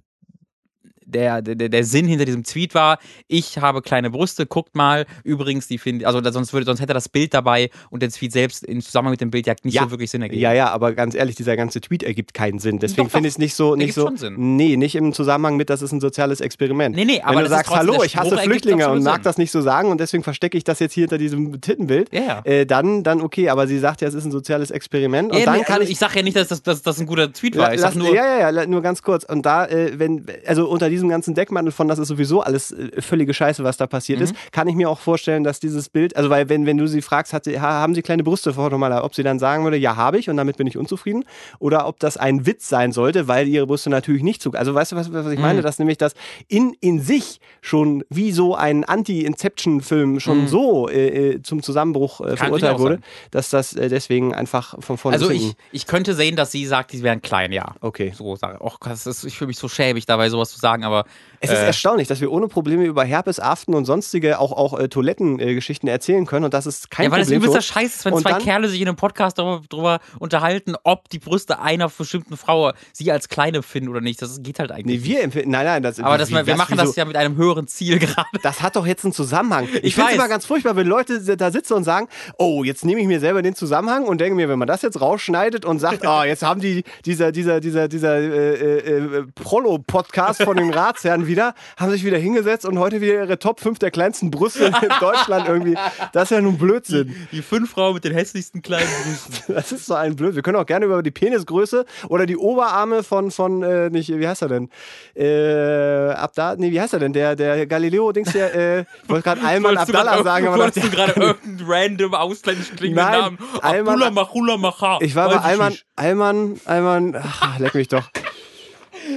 der, 1.07 1.41
der, 1.41 1.69
der 1.69 1.83
Sinn 1.83 2.07
hinter 2.07 2.25
diesem 2.25 2.43
Tweet 2.43 2.73
war, 2.73 2.99
ich 3.27 3.57
habe 3.57 3.81
kleine 3.81 4.09
Brüste, 4.09 4.45
guckt 4.45 4.75
mal. 4.75 5.05
Übrigens, 5.23 5.67
die 5.67 5.77
finde 5.77 6.07
also 6.07 6.21
sonst 6.31 6.53
würde, 6.53 6.65
sonst 6.65 6.79
hätte 6.79 6.93
das 6.93 7.09
Bild 7.09 7.33
dabei 7.33 7.69
und 7.89 8.01
der 8.01 8.09
Tweet 8.09 8.31
selbst 8.31 8.63
im 8.63 8.81
Zusammenhang 8.81 9.11
mit 9.11 9.21
dem 9.21 9.31
Bild 9.31 9.47
ja 9.47 9.55
nicht 9.63 9.73
Ja. 9.73 9.83
so 9.83 9.91
wirklich 9.91 10.09
Sinn 10.11 10.21
ergeben. 10.21 10.41
Ja, 10.41 10.53
ja, 10.53 10.69
aber 10.69 10.93
ganz 10.93 11.15
ehrlich, 11.15 11.35
dieser 11.35 11.55
ganze 11.55 11.81
Tweet 11.81 12.03
ergibt 12.03 12.33
keinen 12.33 12.59
Sinn. 12.59 12.79
Deswegen 12.79 13.09
finde 13.09 13.27
ich 13.27 13.35
es 13.35 13.37
nicht 13.37 13.55
so, 13.55 13.75
nicht 13.75 13.93
so. 13.93 14.05
schon 14.07 14.17
Sinn. 14.17 14.55
Nee, 14.55 14.77
nicht 14.77 14.95
im 14.95 15.13
Zusammenhang 15.13 15.57
mit, 15.57 15.69
das 15.69 15.81
ist 15.81 15.91
ein 15.91 15.99
soziales 15.99 16.39
Experiment. 16.41 16.95
Nee, 16.95 17.05
nee, 17.05 17.21
aber 17.21 17.37
Wenn 17.37 17.43
du 17.43 17.49
sagst, 17.49 17.71
hallo, 17.75 18.03
ich 18.03 18.15
hasse 18.17 18.37
Flüchtlinge 18.37 18.89
und 18.89 19.03
mag 19.03 19.15
Sinn. 19.15 19.23
das 19.23 19.37
nicht 19.37 19.51
so 19.51 19.61
sagen 19.61 19.89
und 19.91 19.99
deswegen 19.99 20.23
verstecke 20.23 20.57
ich 20.57 20.63
das 20.63 20.79
jetzt 20.79 20.93
hier 20.93 21.03
hinter 21.03 21.17
diesem 21.17 21.59
Tittenbild, 21.59 22.13
ja. 22.13 22.41
äh, 22.45 22.65
dann, 22.65 23.03
dann 23.03 23.21
okay, 23.21 23.49
aber 23.49 23.67
sie 23.67 23.79
sagt 23.79 24.01
ja, 24.01 24.07
es 24.07 24.13
ist 24.13 24.25
ein 24.25 24.31
soziales 24.31 24.71
Experiment 24.71 25.31
und 25.31 25.39
Ja, 25.39 25.45
dann 25.45 25.57
nee, 25.57 25.63
kann 25.63 25.79
also 25.79 25.91
ich 25.91 25.97
ich 25.97 25.99
sage 25.99 26.17
ja 26.17 26.21
nicht, 26.21 26.37
dass 26.37 26.47
das, 26.47 26.61
dass 26.61 26.83
das 26.83 26.99
ein 26.99 27.07
guter 27.07 27.33
Tweet 27.33 27.57
war. 27.57 27.73
Ich 27.73 27.81
lass, 27.81 27.95
nur, 27.95 28.13
ja, 28.13 28.39
ja, 28.39 28.51
ja, 28.51 28.67
nur 28.67 28.81
ganz 28.83 29.01
kurz. 29.01 29.23
Und 29.23 29.45
da, 29.47 29.65
äh, 29.65 29.97
wenn, 29.97 30.25
also 30.45 30.67
unter 30.69 30.89
diesem 30.89 30.96
ganzen 31.09 31.33
Deckmantel 31.35 31.71
von, 31.71 31.87
das 31.87 31.99
ist 31.99 32.07
sowieso 32.07 32.41
alles 32.41 32.71
äh, 32.71 33.01
völlige 33.01 33.33
Scheiße, 33.33 33.63
was 33.63 33.77
da 33.77 33.87
passiert 33.87 34.19
Mhm. 34.19 34.23
ist, 34.25 34.35
kann 34.51 34.67
ich 34.67 34.75
mir 34.75 34.89
auch 34.89 34.99
vorstellen, 34.99 35.43
dass 35.43 35.59
dieses 35.59 35.89
Bild, 35.89 36.15
also 36.15 36.29
weil 36.29 36.49
wenn, 36.49 36.65
wenn 36.65 36.77
du 36.77 36.87
sie 36.87 37.01
fragst, 37.01 37.33
hat 37.33 37.43
sie, 37.45 37.59
ha, 37.59 37.67
haben 37.81 37.93
sie 37.95 38.01
kleine 38.01 38.23
Brüste, 38.23 38.53
Frau 38.53 38.69
Normala, 38.69 39.03
ob 39.03 39.13
sie 39.15 39.23
dann 39.23 39.39
sagen 39.39 39.63
würde, 39.63 39.77
ja, 39.77 39.95
habe 39.95 40.17
ich 40.17 40.29
und 40.29 40.37
damit 40.37 40.57
bin 40.57 40.67
ich 40.67 40.77
unzufrieden, 40.77 41.23
oder 41.59 41.87
ob 41.87 41.99
das 41.99 42.17
ein 42.17 42.45
Witz 42.45 42.67
sein 42.69 42.91
sollte, 42.91 43.27
weil 43.27 43.47
ihre 43.47 43.67
Brüste 43.67 43.89
natürlich 43.89 44.23
nicht 44.23 44.41
zu, 44.41 44.51
also 44.53 44.73
weißt 44.73 44.91
du, 44.93 44.95
was, 44.95 45.11
was 45.13 45.27
ich 45.31 45.37
Mhm. 45.37 45.41
meine, 45.41 45.61
dass 45.61 45.79
nämlich 45.79 45.97
das 45.97 46.13
in, 46.47 46.73
in 46.81 46.99
sich 47.01 47.39
schon 47.61 48.03
wie 48.09 48.31
so 48.31 48.55
ein 48.55 48.83
Anti-Inception-Film 48.83 50.19
schon 50.19 50.41
Mhm. 50.41 50.47
so 50.47 50.89
äh, 50.89 51.07
äh, 51.35 51.41
zum 51.41 51.61
Zusammenbruch 51.63 52.21
äh, 52.21 52.37
verurteilt 52.37 52.79
wurde, 52.79 52.95
sein. 52.95 53.03
dass 53.31 53.49
das 53.49 53.73
äh, 53.73 53.89
deswegen 53.89 54.33
einfach 54.33 54.75
von 54.79 54.97
vorne 54.97 55.15
also 55.15 55.29
ich, 55.29 55.53
ich 55.71 55.87
könnte 55.87 56.13
sehen, 56.13 56.35
dass 56.35 56.51
sie 56.51 56.65
sagt, 56.65 56.93
die 56.93 57.03
wären 57.03 57.21
klein, 57.21 57.51
ja. 57.51 57.75
Okay. 57.81 58.13
So 58.15 58.35
sage 58.35 58.61
Och, 58.61 58.77
das 58.83 59.05
ist, 59.05 59.23
ich 59.23 59.37
fühle 59.37 59.47
mich 59.47 59.57
so 59.57 59.67
schäbig 59.67 60.05
dabei, 60.05 60.29
sowas 60.29 60.49
zu 60.51 60.59
sagen, 60.59 60.83
aber 60.87 61.05
Es 61.39 61.51
ist 61.51 61.59
äh, 61.59 61.65
erstaunlich, 61.67 62.07
dass 62.07 62.19
wir 62.21 62.31
ohne 62.31 62.47
Probleme 62.47 62.83
über 62.85 63.03
Herpes, 63.03 63.39
Aften 63.39 63.75
und 63.75 63.85
sonstige 63.85 64.39
auch, 64.39 64.51
auch 64.51 64.79
äh, 64.79 64.87
Toilettengeschichten 64.89 65.87
erzählen 65.87 66.25
können 66.25 66.45
und 66.45 66.53
das 66.53 66.65
ist 66.65 66.89
kein 66.89 67.05
ja, 67.05 67.11
weil 67.11 67.19
das 67.19 67.27
Problem. 67.27 67.43
übelster 67.43 67.53
für 67.53 67.57
uns. 67.59 67.65
Scheiß 67.67 67.95
ist, 67.97 68.05
wenn 68.05 68.13
Und 68.13 68.21
zwei 68.23 68.31
dann- 68.31 68.41
Kerle 68.41 68.67
sich 68.69 68.81
in 68.81 68.87
einem 68.87 68.97
Podcast 68.97 69.37
darüber, 69.37 69.61
darüber 69.69 69.99
unterhalten, 70.19 70.75
ob 70.83 71.09
die 71.09 71.19
Brüste 71.19 71.59
einer 71.59 71.89
bestimmten 71.89 72.37
Frau 72.37 72.71
sie 72.93 73.11
als 73.11 73.29
kleine 73.29 73.61
finden 73.61 73.89
oder 73.89 74.01
nicht. 74.01 74.21
Das 74.21 74.41
geht 74.41 74.59
halt 74.59 74.71
eigentlich. 74.71 75.01
Nee, 75.01 75.05
wir 75.07 75.23
empfinden. 75.23 75.51
Nein, 75.51 75.65
nein, 75.65 75.83
das, 75.83 75.99
aber 75.99 76.17
das, 76.17 76.29
wie- 76.31 76.45
wir 76.45 76.55
machen 76.55 76.73
wieso? 76.77 76.85
das 76.87 76.95
ja 76.95 77.05
mit 77.05 77.15
einem 77.15 77.35
höheren 77.37 77.67
Ziel 77.67 77.99
gerade. 77.99 78.27
Das 78.41 78.61
hat 78.61 78.75
doch 78.75 78.85
jetzt 78.87 79.03
einen 79.05 79.13
Zusammenhang. 79.13 79.67
Ich, 79.75 79.83
Ich 79.83 79.95
finde 79.95 80.09
es 80.11 80.15
immer 80.15 80.27
ganz 80.27 80.45
furchtbar, 80.45 80.75
wenn 80.75 80.87
Leute 80.87 81.19
da 81.37 81.51
sitzen 81.51 81.73
und 81.73 81.83
sagen, 81.83 82.07
oh, 82.37 82.63
jetzt 82.63 82.83
nehme 82.85 83.01
ich 83.01 83.07
mir 83.07 83.19
selber 83.19 83.41
den 83.41 83.53
Zusammenhang 83.55 84.05
und 84.05 84.19
denke 84.21 84.35
mir, 84.35 84.49
wenn 84.49 84.57
man 84.59 84.67
das 84.67 84.81
jetzt 84.81 84.99
rausschneidet 85.01 85.65
und 85.65 85.79
sagt, 85.79 86.05
ah, 86.07 86.25
jetzt 86.25 86.43
haben 86.43 86.61
die 86.61 86.83
dieser 87.05 87.31
dieser 87.31 87.59
dieser 87.59 87.87
dieser 87.87 88.15
äh, 88.17 88.53
äh, 88.53 89.17
äh, 89.19 89.23
Prolo-Podcast 89.35 90.43
von 90.43 90.57
den 90.57 90.71
Ratsherren 90.77 91.25
wieder, 91.27 91.53
haben 91.77 91.91
sich 91.91 92.05
wieder 92.05 92.17
hingesetzt 92.17 92.65
und 92.65 92.77
heute 92.79 93.01
wieder 93.01 93.13
ihre 93.23 93.39
Top 93.39 93.59
5 93.59 93.79
der 93.79 93.91
kleinsten 93.91 94.29
Brüste 94.31 94.65
in 94.65 94.73
Deutschland 94.99 95.47
irgendwie. 95.47 95.75
Das 96.13 96.23
ist 96.31 96.35
ja 96.35 96.41
nun 96.41 96.57
Blödsinn. 96.57 97.15
Die 97.31 97.41
fünf 97.41 97.71
Frauen 97.71 97.95
mit 97.95 98.03
den 98.03 98.13
hässlichsten 98.13 98.61
kleinen 98.61 98.87
Brüsten. 99.03 99.33
Das 99.57 99.71
ist 99.71 99.85
so 99.87 99.95
ein 99.95 100.15
Blöd. 100.15 100.35
Wir 100.35 100.43
können 100.43 100.57
auch 100.57 100.65
gerne 100.65 100.85
über 100.85 101.01
die 101.01 101.11
Penisgröße 101.11 101.85
oder 102.09 102.25
die 102.25 102.37
Oberarme 102.37 103.01
von, 103.03 103.31
von 103.31 103.63
äh, 103.63 103.89
nicht, 103.89 104.09
wie 104.09 104.27
heißt 104.27 104.43
er 104.43 104.49
denn? 104.49 104.69
Äh, 105.15 106.11
Abda, 106.13 106.55
nee, 106.57 106.71
wie 106.71 106.79
heißt 106.79 106.93
er 106.93 106.99
denn? 106.99 107.13
Der, 107.13 107.35
der 107.35 107.65
Galileo-Dings, 107.65 108.33
der, 108.33 108.53
äh, 108.55 108.79
ich 108.81 109.09
wollte 109.09 109.23
gerade 109.23 109.41
Alman 109.41 109.77
Abdallah 109.77 110.23
sagen, 110.23 110.47
aber 110.47 110.57
wolltest 110.59 110.85
du 110.85 110.89
gerade 110.91 111.11
irgendeinen 111.15 111.67
random 111.69 112.13
ausländisch 112.13 112.69
klingenden 112.75 113.05
Namen? 113.05 113.37
Alman- 113.61 113.93
Abdullah 113.95 114.11
Machula 114.11 114.57
Macha. 114.57 114.97
ich 115.01 115.15
war 115.15 115.29
bei 115.29 115.37
Alman. 115.37 115.75
Alman, 115.95 116.59
Alman, 116.65 117.15
ach, 117.15 117.57
leck 117.59 117.73
mich 117.73 117.87
doch. 117.87 118.09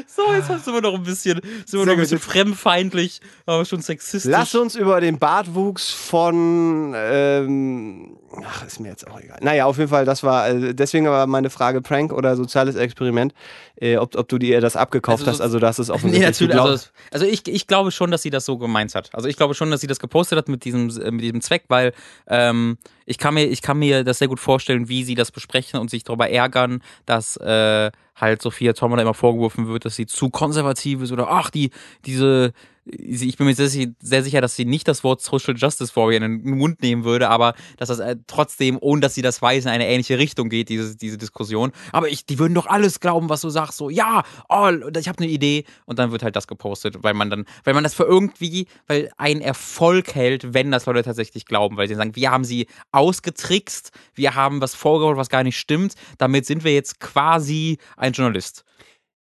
So, 0.07 0.22
jetzt 0.35 0.46
sind 0.64 0.74
wir 0.74 0.81
noch 0.81 0.94
ein 0.94 1.03
bisschen, 1.03 1.40
sind 1.66 1.79
wir 1.81 1.87
noch 1.87 1.92
ein 1.94 1.98
bisschen 1.98 2.18
fremdfeindlich, 2.18 3.20
aber 3.46 3.64
schon 3.64 3.81
sexistisch. 3.81 4.31
Lass 4.31 4.55
uns 4.55 4.74
über 4.76 5.00
den 5.00 5.18
Bartwuchs 5.18 5.90
von, 5.90 6.92
ähm, 6.96 8.16
ach, 8.44 8.64
ist 8.66 8.81
mir 8.81 8.88
jetzt 8.88 9.07
auch 9.09 9.20
egal. 9.20 9.38
Naja, 9.42 9.64
auf 9.66 9.79
jeden 9.79 9.90
Fall, 9.90 10.05
das 10.05 10.22
war, 10.22 10.48
äh, 10.48 10.74
deswegen 10.74 11.07
war 11.07 11.26
meine 11.26 11.50
Frage 11.50 11.81
Prank 11.83 12.12
oder 12.12 12.37
soziales 12.37 12.74
Experiment, 12.76 13.35
äh, 13.76 13.96
ob, 13.96 14.16
ob 14.16 14.29
du 14.29 14.38
dir 14.38 14.61
das 14.61 14.76
abgekauft 14.76 15.20
Also 15.20 15.31
hast, 15.31 15.38
so- 15.38 15.42
also 15.44 15.59
das 15.59 15.79
ist 15.79 15.88
Nee, 15.90 15.94
offensichtlich. 15.94 16.38
du 16.38 16.44
natürlich. 16.46 16.61
Also, 16.70 16.87
also 17.12 17.26
ich, 17.26 17.46
ich 17.48 17.66
glaube 17.66 17.90
schon, 17.90 18.11
dass 18.11 18.22
sie 18.22 18.31
das 18.31 18.44
so 18.44 18.59
gemeint 18.59 18.94
hat. 18.94 19.11
Also 19.14 19.29
ich 19.29 19.37
glaube 19.37 19.55
schon, 19.55 19.70
dass 19.70 19.81
sie 19.81 19.87
das 19.87 19.98
gepostet 19.98 20.38
hat 20.38 20.48
mit 20.48 20.64
diesem, 20.64 20.87
mit 20.87 21.20
diesem 21.22 21.40
Zweck, 21.40 21.64
weil 21.68 21.92
ähm, 22.29 22.79
ich, 23.11 23.18
kann 23.18 23.35
mir, 23.35 23.46
ich 23.46 23.61
kann 23.61 23.79
mir 23.79 24.05
das 24.05 24.18
sehr 24.18 24.29
gut 24.29 24.38
vorstellen, 24.38 24.88
wie 24.88 25.03
sie 25.03 25.16
das 25.16 25.33
besprechen 25.33 25.81
und 25.81 25.90
sich 25.90 26.05
darüber 26.05 26.31
ärgern, 26.31 26.81
dass 27.07 27.37
äh, 27.38 27.90
halt 28.14 28.40
Sophia 28.40 28.73
Tomala 28.73 29.03
immer 29.03 29.14
vorgeworfen 29.14 29.66
wird, 29.66 29.85
dass 29.85 29.96
sie 29.96 30.07
zu 30.07 30.31
konservativ 30.31 31.03
ist 31.03 31.11
oder 31.11 31.29
ach, 31.29 31.51
die, 31.51 31.70
diese, 32.07 32.53
ich 32.92 33.37
bin 33.37 33.46
mir 33.46 33.55
sehr, 33.55 33.68
sehr 33.68 34.22
sicher, 34.22 34.40
dass 34.40 34.57
sie 34.57 34.64
nicht 34.64 34.88
das 34.88 35.05
Wort 35.05 35.20
Social 35.20 35.55
Justice 35.57 35.94
Warrior 35.96 36.22
in 36.22 36.42
den 36.42 36.59
Mund 36.59 36.83
nehmen 36.83 37.05
würde, 37.05 37.29
aber 37.29 37.55
dass 37.76 37.88
das 37.88 37.98
äh, 37.98 38.16
trotzdem, 38.26 38.79
ohne 38.81 39.00
dass 39.00 39.14
sie 39.14 39.22
das 39.22 39.40
weiß, 39.40 39.64
in 39.64 39.70
eine 39.70 39.87
ähnliche 39.87 40.18
Richtung 40.18 40.48
geht, 40.48 40.68
diese, 40.68 40.96
diese 40.96 41.18
Diskussion. 41.18 41.72
Aber 41.92 42.09
ich, 42.09 42.26
die 42.26 42.38
würden 42.38 42.55
doch 42.55 42.66
alles 42.66 43.00
glauben, 43.00 43.29
was 43.29 43.40
du 43.40 43.50
sagst, 43.50 43.79
so, 43.79 43.90
ja, 43.90 44.22
oh, 44.48 44.68
ich 44.96 45.09
habe 45.09 45.18
eine 45.18 45.31
Idee. 45.31 45.64
Und 45.87 45.98
dann 45.98 46.12
wird 46.12 46.22
halt 46.22 46.37
das 46.37 46.46
gepostet, 46.46 47.03
weil 47.03 47.14
man 47.14 47.31
dann, 47.31 47.44
weil 47.64 47.74
man 47.74 47.85
das 47.85 47.94
für 47.94 48.05
irgendwie, 48.05 48.66
weil 48.87 49.11
ein 49.16 49.40
Erfolg 49.40 50.14
hält, 50.14 50.55
wenn 50.55 50.70
das 50.70 50.87
Leute 50.87 51.03
tatsächlich 51.03 51.46
glauben, 51.46 51.76
weil 51.76 51.88
sie 51.88 51.94
sagen, 51.94 52.16
wir 52.16 52.31
haben 52.31 52.44
sie 52.44 52.66
ausgetrickst, 52.92 53.90
wir 54.14 54.35
haben 54.35 54.61
was 54.61 54.74
vorgeholt, 54.74 55.16
was 55.16 55.29
gar 55.29 55.42
nicht 55.42 55.59
stimmt, 55.59 55.94
damit 56.18 56.46
sind 56.46 56.64
wir 56.64 56.74
jetzt 56.74 57.00
quasi 57.00 57.79
ein 57.96 58.12
Journalist. 58.12 58.64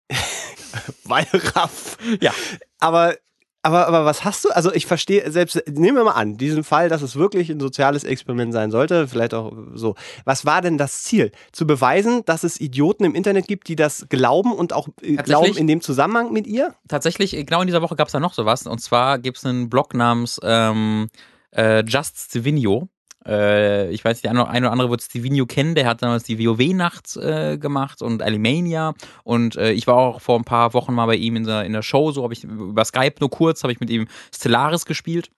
Wallraff. 1.03 1.97
Ja. 2.21 2.33
Aber, 2.79 3.15
aber, 3.63 3.87
aber 3.87 4.05
was 4.05 4.23
hast 4.23 4.45
du? 4.45 4.49
Also 4.49 4.73
ich 4.73 4.85
verstehe, 4.85 5.29
selbst, 5.31 5.61
nehmen 5.67 5.97
wir 5.97 6.03
mal 6.03 6.11
an, 6.11 6.37
diesen 6.37 6.63
Fall, 6.63 6.89
dass 6.89 7.01
es 7.01 7.15
wirklich 7.15 7.49
ein 7.49 7.59
soziales 7.59 8.03
Experiment 8.03 8.53
sein 8.53 8.71
sollte, 8.71 9.07
vielleicht 9.07 9.33
auch 9.33 9.51
so. 9.73 9.95
Was 10.25 10.45
war 10.45 10.61
denn 10.61 10.77
das 10.77 11.03
Ziel? 11.03 11.31
Zu 11.51 11.67
beweisen, 11.67 12.23
dass 12.25 12.43
es 12.43 12.61
Idioten 12.61 13.03
im 13.03 13.15
Internet 13.15 13.47
gibt, 13.47 13.67
die 13.67 13.75
das 13.75 14.07
glauben 14.09 14.53
und 14.53 14.73
auch 14.73 14.87
äh, 15.01 15.15
glauben 15.15 15.57
in 15.57 15.67
dem 15.67 15.81
Zusammenhang 15.81 16.31
mit 16.31 16.47
ihr? 16.47 16.75
tatsächlich, 16.87 17.31
genau 17.31 17.61
in 17.61 17.67
dieser 17.67 17.81
Woche 17.81 17.95
gab 17.95 18.07
es 18.07 18.13
da 18.13 18.19
noch 18.19 18.33
sowas. 18.33 18.65
Und 18.67 18.79
zwar 18.79 19.19
gibt 19.19 19.37
es 19.37 19.45
einen 19.45 19.69
Blog 19.69 19.93
namens 19.93 20.39
ähm, 20.43 21.09
äh, 21.51 21.83
Just 21.85 22.17
Stevenio. 22.17 22.89
Äh, 23.27 23.91
ich 23.91 24.03
weiß, 24.03 24.23
eine 24.25 24.47
eine 24.47 24.65
oder 24.65 24.71
andere 24.71 24.89
wird 24.89 25.01
Stevenio 25.01 25.45
kennen. 25.45 25.75
Der 25.75 25.85
hat 25.85 26.01
damals 26.01 26.23
die 26.23 26.39
WoW-Nacht 26.39 27.17
äh, 27.17 27.57
gemacht 27.57 28.01
und 28.01 28.23
Alimania. 28.23 28.93
Und 29.23 29.55
äh, 29.55 29.71
ich 29.71 29.87
war 29.87 29.97
auch 29.97 30.21
vor 30.21 30.37
ein 30.37 30.45
paar 30.45 30.73
Wochen 30.73 30.93
mal 30.93 31.05
bei 31.05 31.15
ihm 31.15 31.35
in 31.35 31.43
der, 31.43 31.65
in 31.65 31.73
der 31.73 31.81
Show. 31.81 32.11
So 32.11 32.23
habe 32.23 32.33
ich 32.33 32.43
über 32.43 32.85
Skype 32.85 33.15
nur 33.19 33.29
kurz, 33.29 33.63
habe 33.63 33.73
ich 33.73 33.79
mit 33.79 33.89
ihm 33.89 34.07
Stellaris 34.33 34.85
gespielt. 34.85 35.29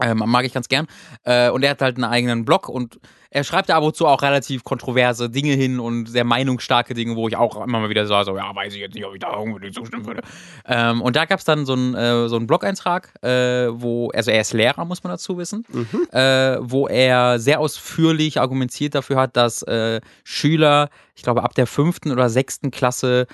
Ähm, 0.00 0.22
mag 0.26 0.44
ich 0.44 0.52
ganz 0.52 0.68
gern. 0.68 0.86
Äh, 1.24 1.50
und 1.50 1.64
er 1.64 1.70
hat 1.70 1.82
halt 1.82 1.96
einen 1.96 2.04
eigenen 2.04 2.44
Blog 2.44 2.68
und 2.68 3.00
er 3.30 3.44
schreibt 3.44 3.68
da 3.68 3.76
ab 3.76 3.82
und 3.82 3.94
zu 3.94 4.06
auch 4.06 4.22
relativ 4.22 4.64
kontroverse 4.64 5.28
Dinge 5.28 5.52
hin 5.52 5.80
und 5.80 6.06
sehr 6.06 6.24
meinungsstarke 6.24 6.94
Dinge, 6.94 7.14
wo 7.14 7.28
ich 7.28 7.36
auch 7.36 7.56
immer 7.56 7.80
mal 7.80 7.90
wieder 7.90 8.06
sage, 8.06 8.26
so, 8.26 8.36
ja, 8.36 8.54
weiß 8.54 8.72
ich 8.72 8.80
jetzt 8.80 8.94
nicht, 8.94 9.04
ob 9.04 9.12
ich 9.12 9.20
da 9.20 9.30
unbedingt 9.30 9.74
zustimmen 9.74 10.06
würde. 10.06 10.22
Ähm, 10.66 11.02
und 11.02 11.14
da 11.16 11.26
gab 11.26 11.38
es 11.38 11.44
dann 11.44 11.66
so 11.66 11.74
einen 11.74 11.94
äh, 11.94 12.28
so 12.28 12.36
einen 12.36 12.46
Blog-Eintrag, 12.46 13.12
äh, 13.22 13.68
wo, 13.70 14.10
also 14.10 14.30
er 14.30 14.40
ist 14.40 14.52
Lehrer, 14.54 14.84
muss 14.84 15.04
man 15.04 15.12
dazu 15.12 15.36
wissen, 15.36 15.64
äh, 16.12 16.56
wo 16.60 16.88
er 16.88 17.38
sehr 17.38 17.60
ausführlich 17.60 18.40
argumentiert 18.40 18.94
dafür 18.94 19.16
hat, 19.16 19.36
dass 19.36 19.62
äh, 19.62 20.00
Schüler, 20.24 20.88
ich 21.14 21.22
glaube, 21.22 21.42
ab 21.42 21.54
der 21.54 21.66
fünften 21.66 22.12
oder 22.12 22.30
sechsten 22.30 22.70
Klasse 22.70 23.26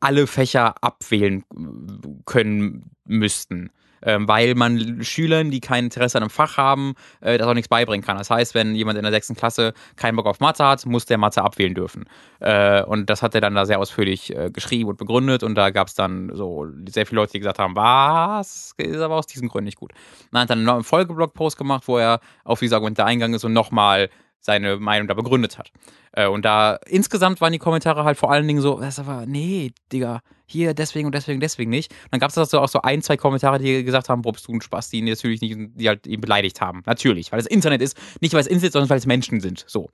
alle 0.00 0.26
Fächer 0.26 0.74
abwählen 0.80 1.44
äh, 1.52 2.08
können 2.24 2.90
müssten. 3.04 3.70
Ähm, 4.02 4.26
weil 4.28 4.54
man 4.54 5.02
Schülern, 5.02 5.50
die 5.50 5.60
kein 5.60 5.84
Interesse 5.84 6.18
an 6.18 6.24
einem 6.24 6.30
Fach 6.30 6.56
haben, 6.56 6.94
äh, 7.20 7.38
das 7.38 7.46
auch 7.46 7.54
nichts 7.54 7.68
beibringen 7.68 8.04
kann. 8.04 8.16
Das 8.16 8.30
heißt, 8.30 8.54
wenn 8.54 8.74
jemand 8.74 8.98
in 8.98 9.02
der 9.02 9.12
sechsten 9.12 9.34
Klasse 9.34 9.74
keinen 9.96 10.16
Bock 10.16 10.26
auf 10.26 10.40
Mathe 10.40 10.64
hat, 10.64 10.86
muss 10.86 11.06
der 11.06 11.18
Mathe 11.18 11.42
abwählen 11.42 11.74
dürfen. 11.74 12.04
Äh, 12.40 12.82
und 12.82 13.10
das 13.10 13.22
hat 13.22 13.34
er 13.34 13.40
dann 13.40 13.54
da 13.54 13.66
sehr 13.66 13.78
ausführlich 13.78 14.34
äh, 14.34 14.50
geschrieben 14.50 14.90
und 14.90 14.98
begründet. 14.98 15.42
Und 15.42 15.54
da 15.54 15.70
gab 15.70 15.88
es 15.88 15.94
dann 15.94 16.30
so 16.34 16.66
sehr 16.88 17.06
viele 17.06 17.20
Leute, 17.20 17.32
die 17.32 17.40
gesagt 17.40 17.58
haben, 17.58 17.76
was, 17.76 18.74
ist 18.76 19.00
aber 19.00 19.16
aus 19.16 19.26
diesen 19.26 19.48
Gründen 19.48 19.66
nicht 19.66 19.78
gut. 19.78 19.92
Dann 20.32 20.42
hat 20.42 20.50
er 20.50 20.56
einen 20.56 20.84
Folgeblog-Post 20.84 21.56
gemacht, 21.56 21.84
wo 21.86 21.98
er 21.98 22.20
auf 22.44 22.60
diese 22.60 22.74
Argumente 22.74 23.04
eingegangen 23.04 23.34
ist 23.34 23.44
und 23.44 23.52
nochmal 23.52 24.08
seine 24.40 24.78
Meinung 24.78 25.06
da 25.06 25.14
begründet 25.14 25.58
hat. 25.58 25.70
Äh, 26.12 26.26
und 26.26 26.44
da 26.44 26.78
insgesamt 26.86 27.40
waren 27.40 27.52
die 27.52 27.58
Kommentare 27.58 28.04
halt 28.04 28.18
vor 28.18 28.32
allen 28.32 28.48
Dingen 28.48 28.60
so, 28.60 28.80
das 28.80 28.98
aber, 28.98 29.26
nee, 29.26 29.72
Digga, 29.92 30.20
hier 30.46 30.74
deswegen 30.74 31.06
und 31.06 31.14
deswegen, 31.14 31.40
deswegen 31.40 31.70
nicht. 31.70 31.92
Und 31.92 32.12
dann 32.12 32.20
gab 32.20 32.30
es 32.30 32.38
also 32.38 32.60
auch 32.60 32.68
so 32.68 32.82
ein, 32.82 33.02
zwei 33.02 33.16
Kommentare, 33.16 33.58
die 33.58 33.84
gesagt 33.84 34.08
haben, 34.08 34.22
bist 34.22 34.48
du 34.48 34.52
ein 34.52 34.60
Spaß, 34.60 34.90
die 34.90 34.98
ihn 34.98 35.04
natürlich 35.04 35.40
nicht, 35.40 35.56
die 35.74 35.88
halt 35.88 36.06
ihn 36.06 36.20
beleidigt 36.20 36.60
haben. 36.60 36.82
Natürlich, 36.86 37.30
weil 37.30 37.38
es 37.38 37.46
Internet 37.46 37.82
ist, 37.82 37.96
nicht 38.20 38.34
weil 38.34 38.40
es 38.40 38.46
Internet 38.46 38.68
ist, 38.68 38.72
sondern 38.72 38.90
weil 38.90 38.98
es 38.98 39.06
Menschen 39.06 39.40
sind. 39.40 39.64
So. 39.68 39.90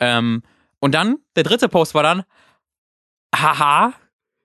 Ähm, 0.00 0.42
und 0.80 0.94
dann, 0.94 1.18
der 1.36 1.44
dritte 1.44 1.68
Post 1.68 1.94
war 1.94 2.02
dann, 2.02 2.24
haha, 3.34 3.92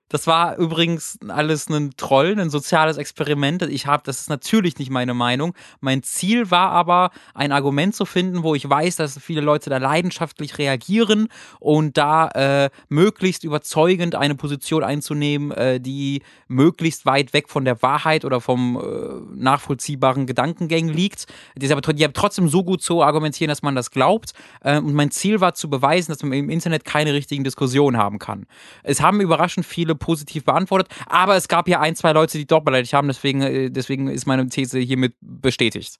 Das 0.09 0.27
war 0.27 0.57
übrigens 0.57 1.17
alles 1.27 1.67
ein 1.67 1.91
Troll, 1.97 2.39
ein 2.39 2.51
soziales 2.51 2.97
Experiment. 2.97 3.63
Ich 3.63 3.87
habe, 3.87 4.03
das 4.05 4.21
ist 4.21 4.29
natürlich 4.29 4.77
nicht 4.77 4.91
meine 4.91 5.15
Meinung. 5.15 5.55
Mein 5.81 6.03
Ziel 6.03 6.51
war 6.51 6.69
aber, 6.69 7.09
ein 7.33 7.51
Argument 7.51 7.95
zu 7.95 8.05
finden, 8.05 8.43
wo 8.43 8.53
ich 8.53 8.69
weiß, 8.69 8.97
dass 8.97 9.17
viele 9.17 9.41
Leute 9.41 9.71
da 9.71 9.77
leidenschaftlich 9.77 10.59
reagieren 10.59 11.27
und 11.59 11.97
da 11.97 12.27
äh, 12.29 12.69
möglichst 12.87 13.43
überzeugend 13.43 14.13
eine 14.13 14.35
Position 14.35 14.83
einzunehmen, 14.83 15.51
äh, 15.51 15.79
die 15.79 16.21
möglichst 16.47 17.07
weit 17.07 17.33
weg 17.33 17.49
von 17.49 17.65
der 17.65 17.81
Wahrheit 17.81 18.25
oder 18.25 18.41
vom 18.41 18.77
äh, 18.77 19.41
nachvollziehbaren 19.41 20.27
Gedankengängen 20.27 20.93
liegt. 20.93 21.25
Die 21.57 21.67
die 21.67 22.07
trotzdem 22.13 22.47
so 22.47 22.63
gut 22.63 22.83
zu 22.83 23.01
argumentieren, 23.01 23.49
dass 23.49 23.63
man 23.63 23.73
das 23.73 23.89
glaubt. 23.89 24.33
Äh, 24.61 24.77
und 24.77 24.93
mein 24.93 25.09
Ziel 25.09 25.41
war 25.41 25.55
zu 25.55 25.67
beweisen, 25.67 26.11
dass 26.11 26.21
man 26.21 26.33
im 26.33 26.51
Internet 26.51 26.85
keine 26.85 27.13
richtigen 27.13 27.43
Diskussionen 27.43 27.97
haben 27.97 28.19
kann. 28.19 28.45
Es 28.83 29.01
haben 29.01 29.19
überraschend 29.19 29.65
viele 29.65 29.94
positiv 29.95 30.45
beantwortet, 30.45 30.89
aber 31.07 31.35
es 31.35 31.47
gab 31.47 31.67
ja 31.67 31.79
ein, 31.79 31.95
zwei 31.95 32.11
Leute, 32.11 32.37
die 32.37 32.45
doch 32.45 32.61
beleidigt 32.61 32.93
haben, 32.93 33.07
deswegen, 33.07 33.41
äh, 33.41 33.69
deswegen 33.69 34.07
ist 34.07 34.25
meine 34.25 34.47
These 34.49 34.79
hiermit 34.79 35.15
bestätigt. 35.21 35.99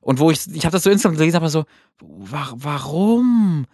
Und 0.00 0.20
wo 0.20 0.30
ich, 0.30 0.46
ich 0.52 0.64
habe 0.64 0.72
das 0.72 0.84
so 0.84 0.90
insgesamt 0.90 1.16
gelesen, 1.16 1.36
aber 1.36 1.48
so, 1.48 1.64
warum? 2.00 3.66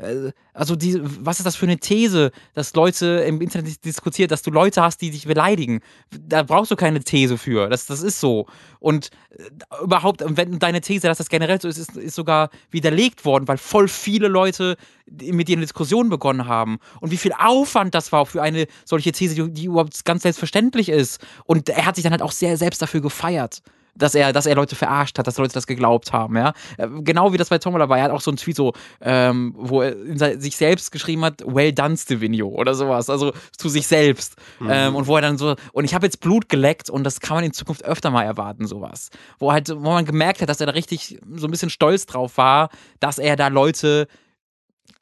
Äh, 0.00 0.32
also 0.52 0.76
die, 0.76 1.00
was 1.02 1.38
ist 1.38 1.44
das 1.44 1.56
für 1.56 1.66
eine 1.66 1.78
These, 1.78 2.32
dass 2.54 2.74
Leute 2.74 3.24
im 3.26 3.40
Internet 3.40 3.84
diskutieren, 3.84 4.28
dass 4.28 4.42
du 4.42 4.50
Leute 4.50 4.82
hast, 4.82 5.00
die 5.00 5.10
dich 5.10 5.26
beleidigen? 5.26 5.80
Da 6.10 6.42
brauchst 6.42 6.70
du 6.70 6.76
keine 6.76 7.00
These 7.00 7.38
für. 7.38 7.68
Das, 7.68 7.86
das 7.86 8.02
ist 8.02 8.20
so. 8.20 8.46
Und 8.78 9.10
äh, 9.30 9.82
überhaupt, 9.82 10.22
wenn 10.26 10.58
deine 10.58 10.80
These, 10.80 11.08
dass 11.08 11.18
das 11.18 11.28
generell 11.28 11.60
so 11.60 11.68
ist, 11.68 11.78
ist, 11.78 11.96
ist 11.96 12.14
sogar 12.14 12.50
widerlegt 12.70 13.24
worden, 13.24 13.48
weil 13.48 13.58
voll 13.58 13.88
viele 13.88 14.28
Leute 14.28 14.76
mit 15.06 15.48
dir 15.48 15.56
eine 15.56 15.66
Diskussion 15.66 16.08
begonnen 16.08 16.46
haben. 16.46 16.78
Und 17.00 17.10
wie 17.10 17.16
viel 17.16 17.32
Aufwand 17.32 17.94
das 17.94 18.12
war 18.12 18.26
für 18.26 18.42
eine 18.42 18.66
solche 18.84 19.12
These, 19.12 19.34
die, 19.34 19.52
die 19.52 19.64
überhaupt 19.66 20.04
ganz 20.04 20.22
selbstverständlich 20.22 20.88
ist. 20.88 21.20
Und 21.44 21.68
er 21.68 21.86
hat 21.86 21.96
sich 21.96 22.02
dann 22.02 22.12
halt 22.12 22.22
auch 22.22 22.32
sehr 22.32 22.56
selbst 22.56 22.82
dafür 22.82 23.00
gefeiert 23.00 23.62
dass 23.96 24.14
er, 24.14 24.32
dass 24.32 24.46
er 24.46 24.54
Leute 24.54 24.76
verarscht 24.76 25.18
hat, 25.18 25.26
dass 25.26 25.38
Leute 25.38 25.54
das 25.54 25.66
geglaubt 25.66 26.12
haben, 26.12 26.36
ja. 26.36 26.52
Äh, 26.78 26.88
genau 27.00 27.32
wie 27.32 27.36
das 27.36 27.48
bei 27.48 27.58
Tombola 27.58 27.88
war. 27.88 27.98
Er 27.98 28.04
hat 28.04 28.10
auch 28.10 28.20
so 28.20 28.30
einen 28.30 28.38
Tweet 28.38 28.56
so, 28.56 28.72
ähm, 29.00 29.54
wo 29.56 29.82
er 29.82 30.40
sich 30.40 30.56
selbst 30.56 30.92
geschrieben 30.92 31.24
hat, 31.24 31.42
well 31.46 31.72
done, 31.72 31.96
Stevenio 31.96 32.48
oder 32.48 32.74
sowas. 32.74 33.10
Also 33.10 33.32
zu 33.56 33.68
sich 33.68 33.86
selbst. 33.86 34.36
Mhm. 34.60 34.68
Ähm, 34.70 34.94
und 34.96 35.06
wo 35.06 35.16
er 35.16 35.22
dann 35.22 35.38
so, 35.38 35.56
und 35.72 35.84
ich 35.84 35.94
habe 35.94 36.06
jetzt 36.06 36.20
Blut 36.20 36.48
geleckt 36.48 36.90
und 36.90 37.04
das 37.04 37.20
kann 37.20 37.36
man 37.36 37.44
in 37.44 37.52
Zukunft 37.52 37.84
öfter 37.84 38.10
mal 38.10 38.24
erwarten, 38.24 38.66
sowas. 38.66 39.10
Wo 39.38 39.52
halt, 39.52 39.68
wo 39.68 39.90
man 39.90 40.04
gemerkt 40.04 40.42
hat, 40.42 40.48
dass 40.48 40.60
er 40.60 40.66
da 40.66 40.72
richtig 40.72 41.18
so 41.34 41.46
ein 41.46 41.50
bisschen 41.50 41.70
stolz 41.70 42.06
drauf 42.06 42.36
war, 42.36 42.70
dass 43.00 43.18
er 43.18 43.36
da 43.36 43.48
Leute 43.48 44.06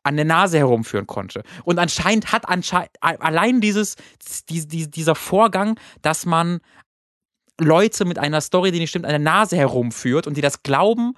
an 0.02 0.16
der 0.16 0.24
Nase 0.24 0.59
herumführen 0.59 1.07
konnte. 1.07 1.42
Und 1.64 1.78
anscheinend 1.78 2.33
hat 2.33 2.48
anscheinend 2.48 2.90
allein 3.00 3.61
dieses, 3.61 3.96
die, 4.50 4.66
die, 4.66 4.90
dieser 4.90 5.14
Vorgang, 5.14 5.80
dass 6.02 6.26
man 6.26 6.61
Leute 7.61 8.05
mit 8.05 8.19
einer 8.19 8.40
Story, 8.40 8.73
die 8.73 8.81
nicht 8.81 8.90
stimmt, 8.90 9.05
an 9.05 9.12
der 9.12 9.19
Nase 9.19 9.57
herumführt 9.57 10.27
und 10.27 10.37
die 10.37 10.40
das 10.40 10.62
glauben 10.62 11.14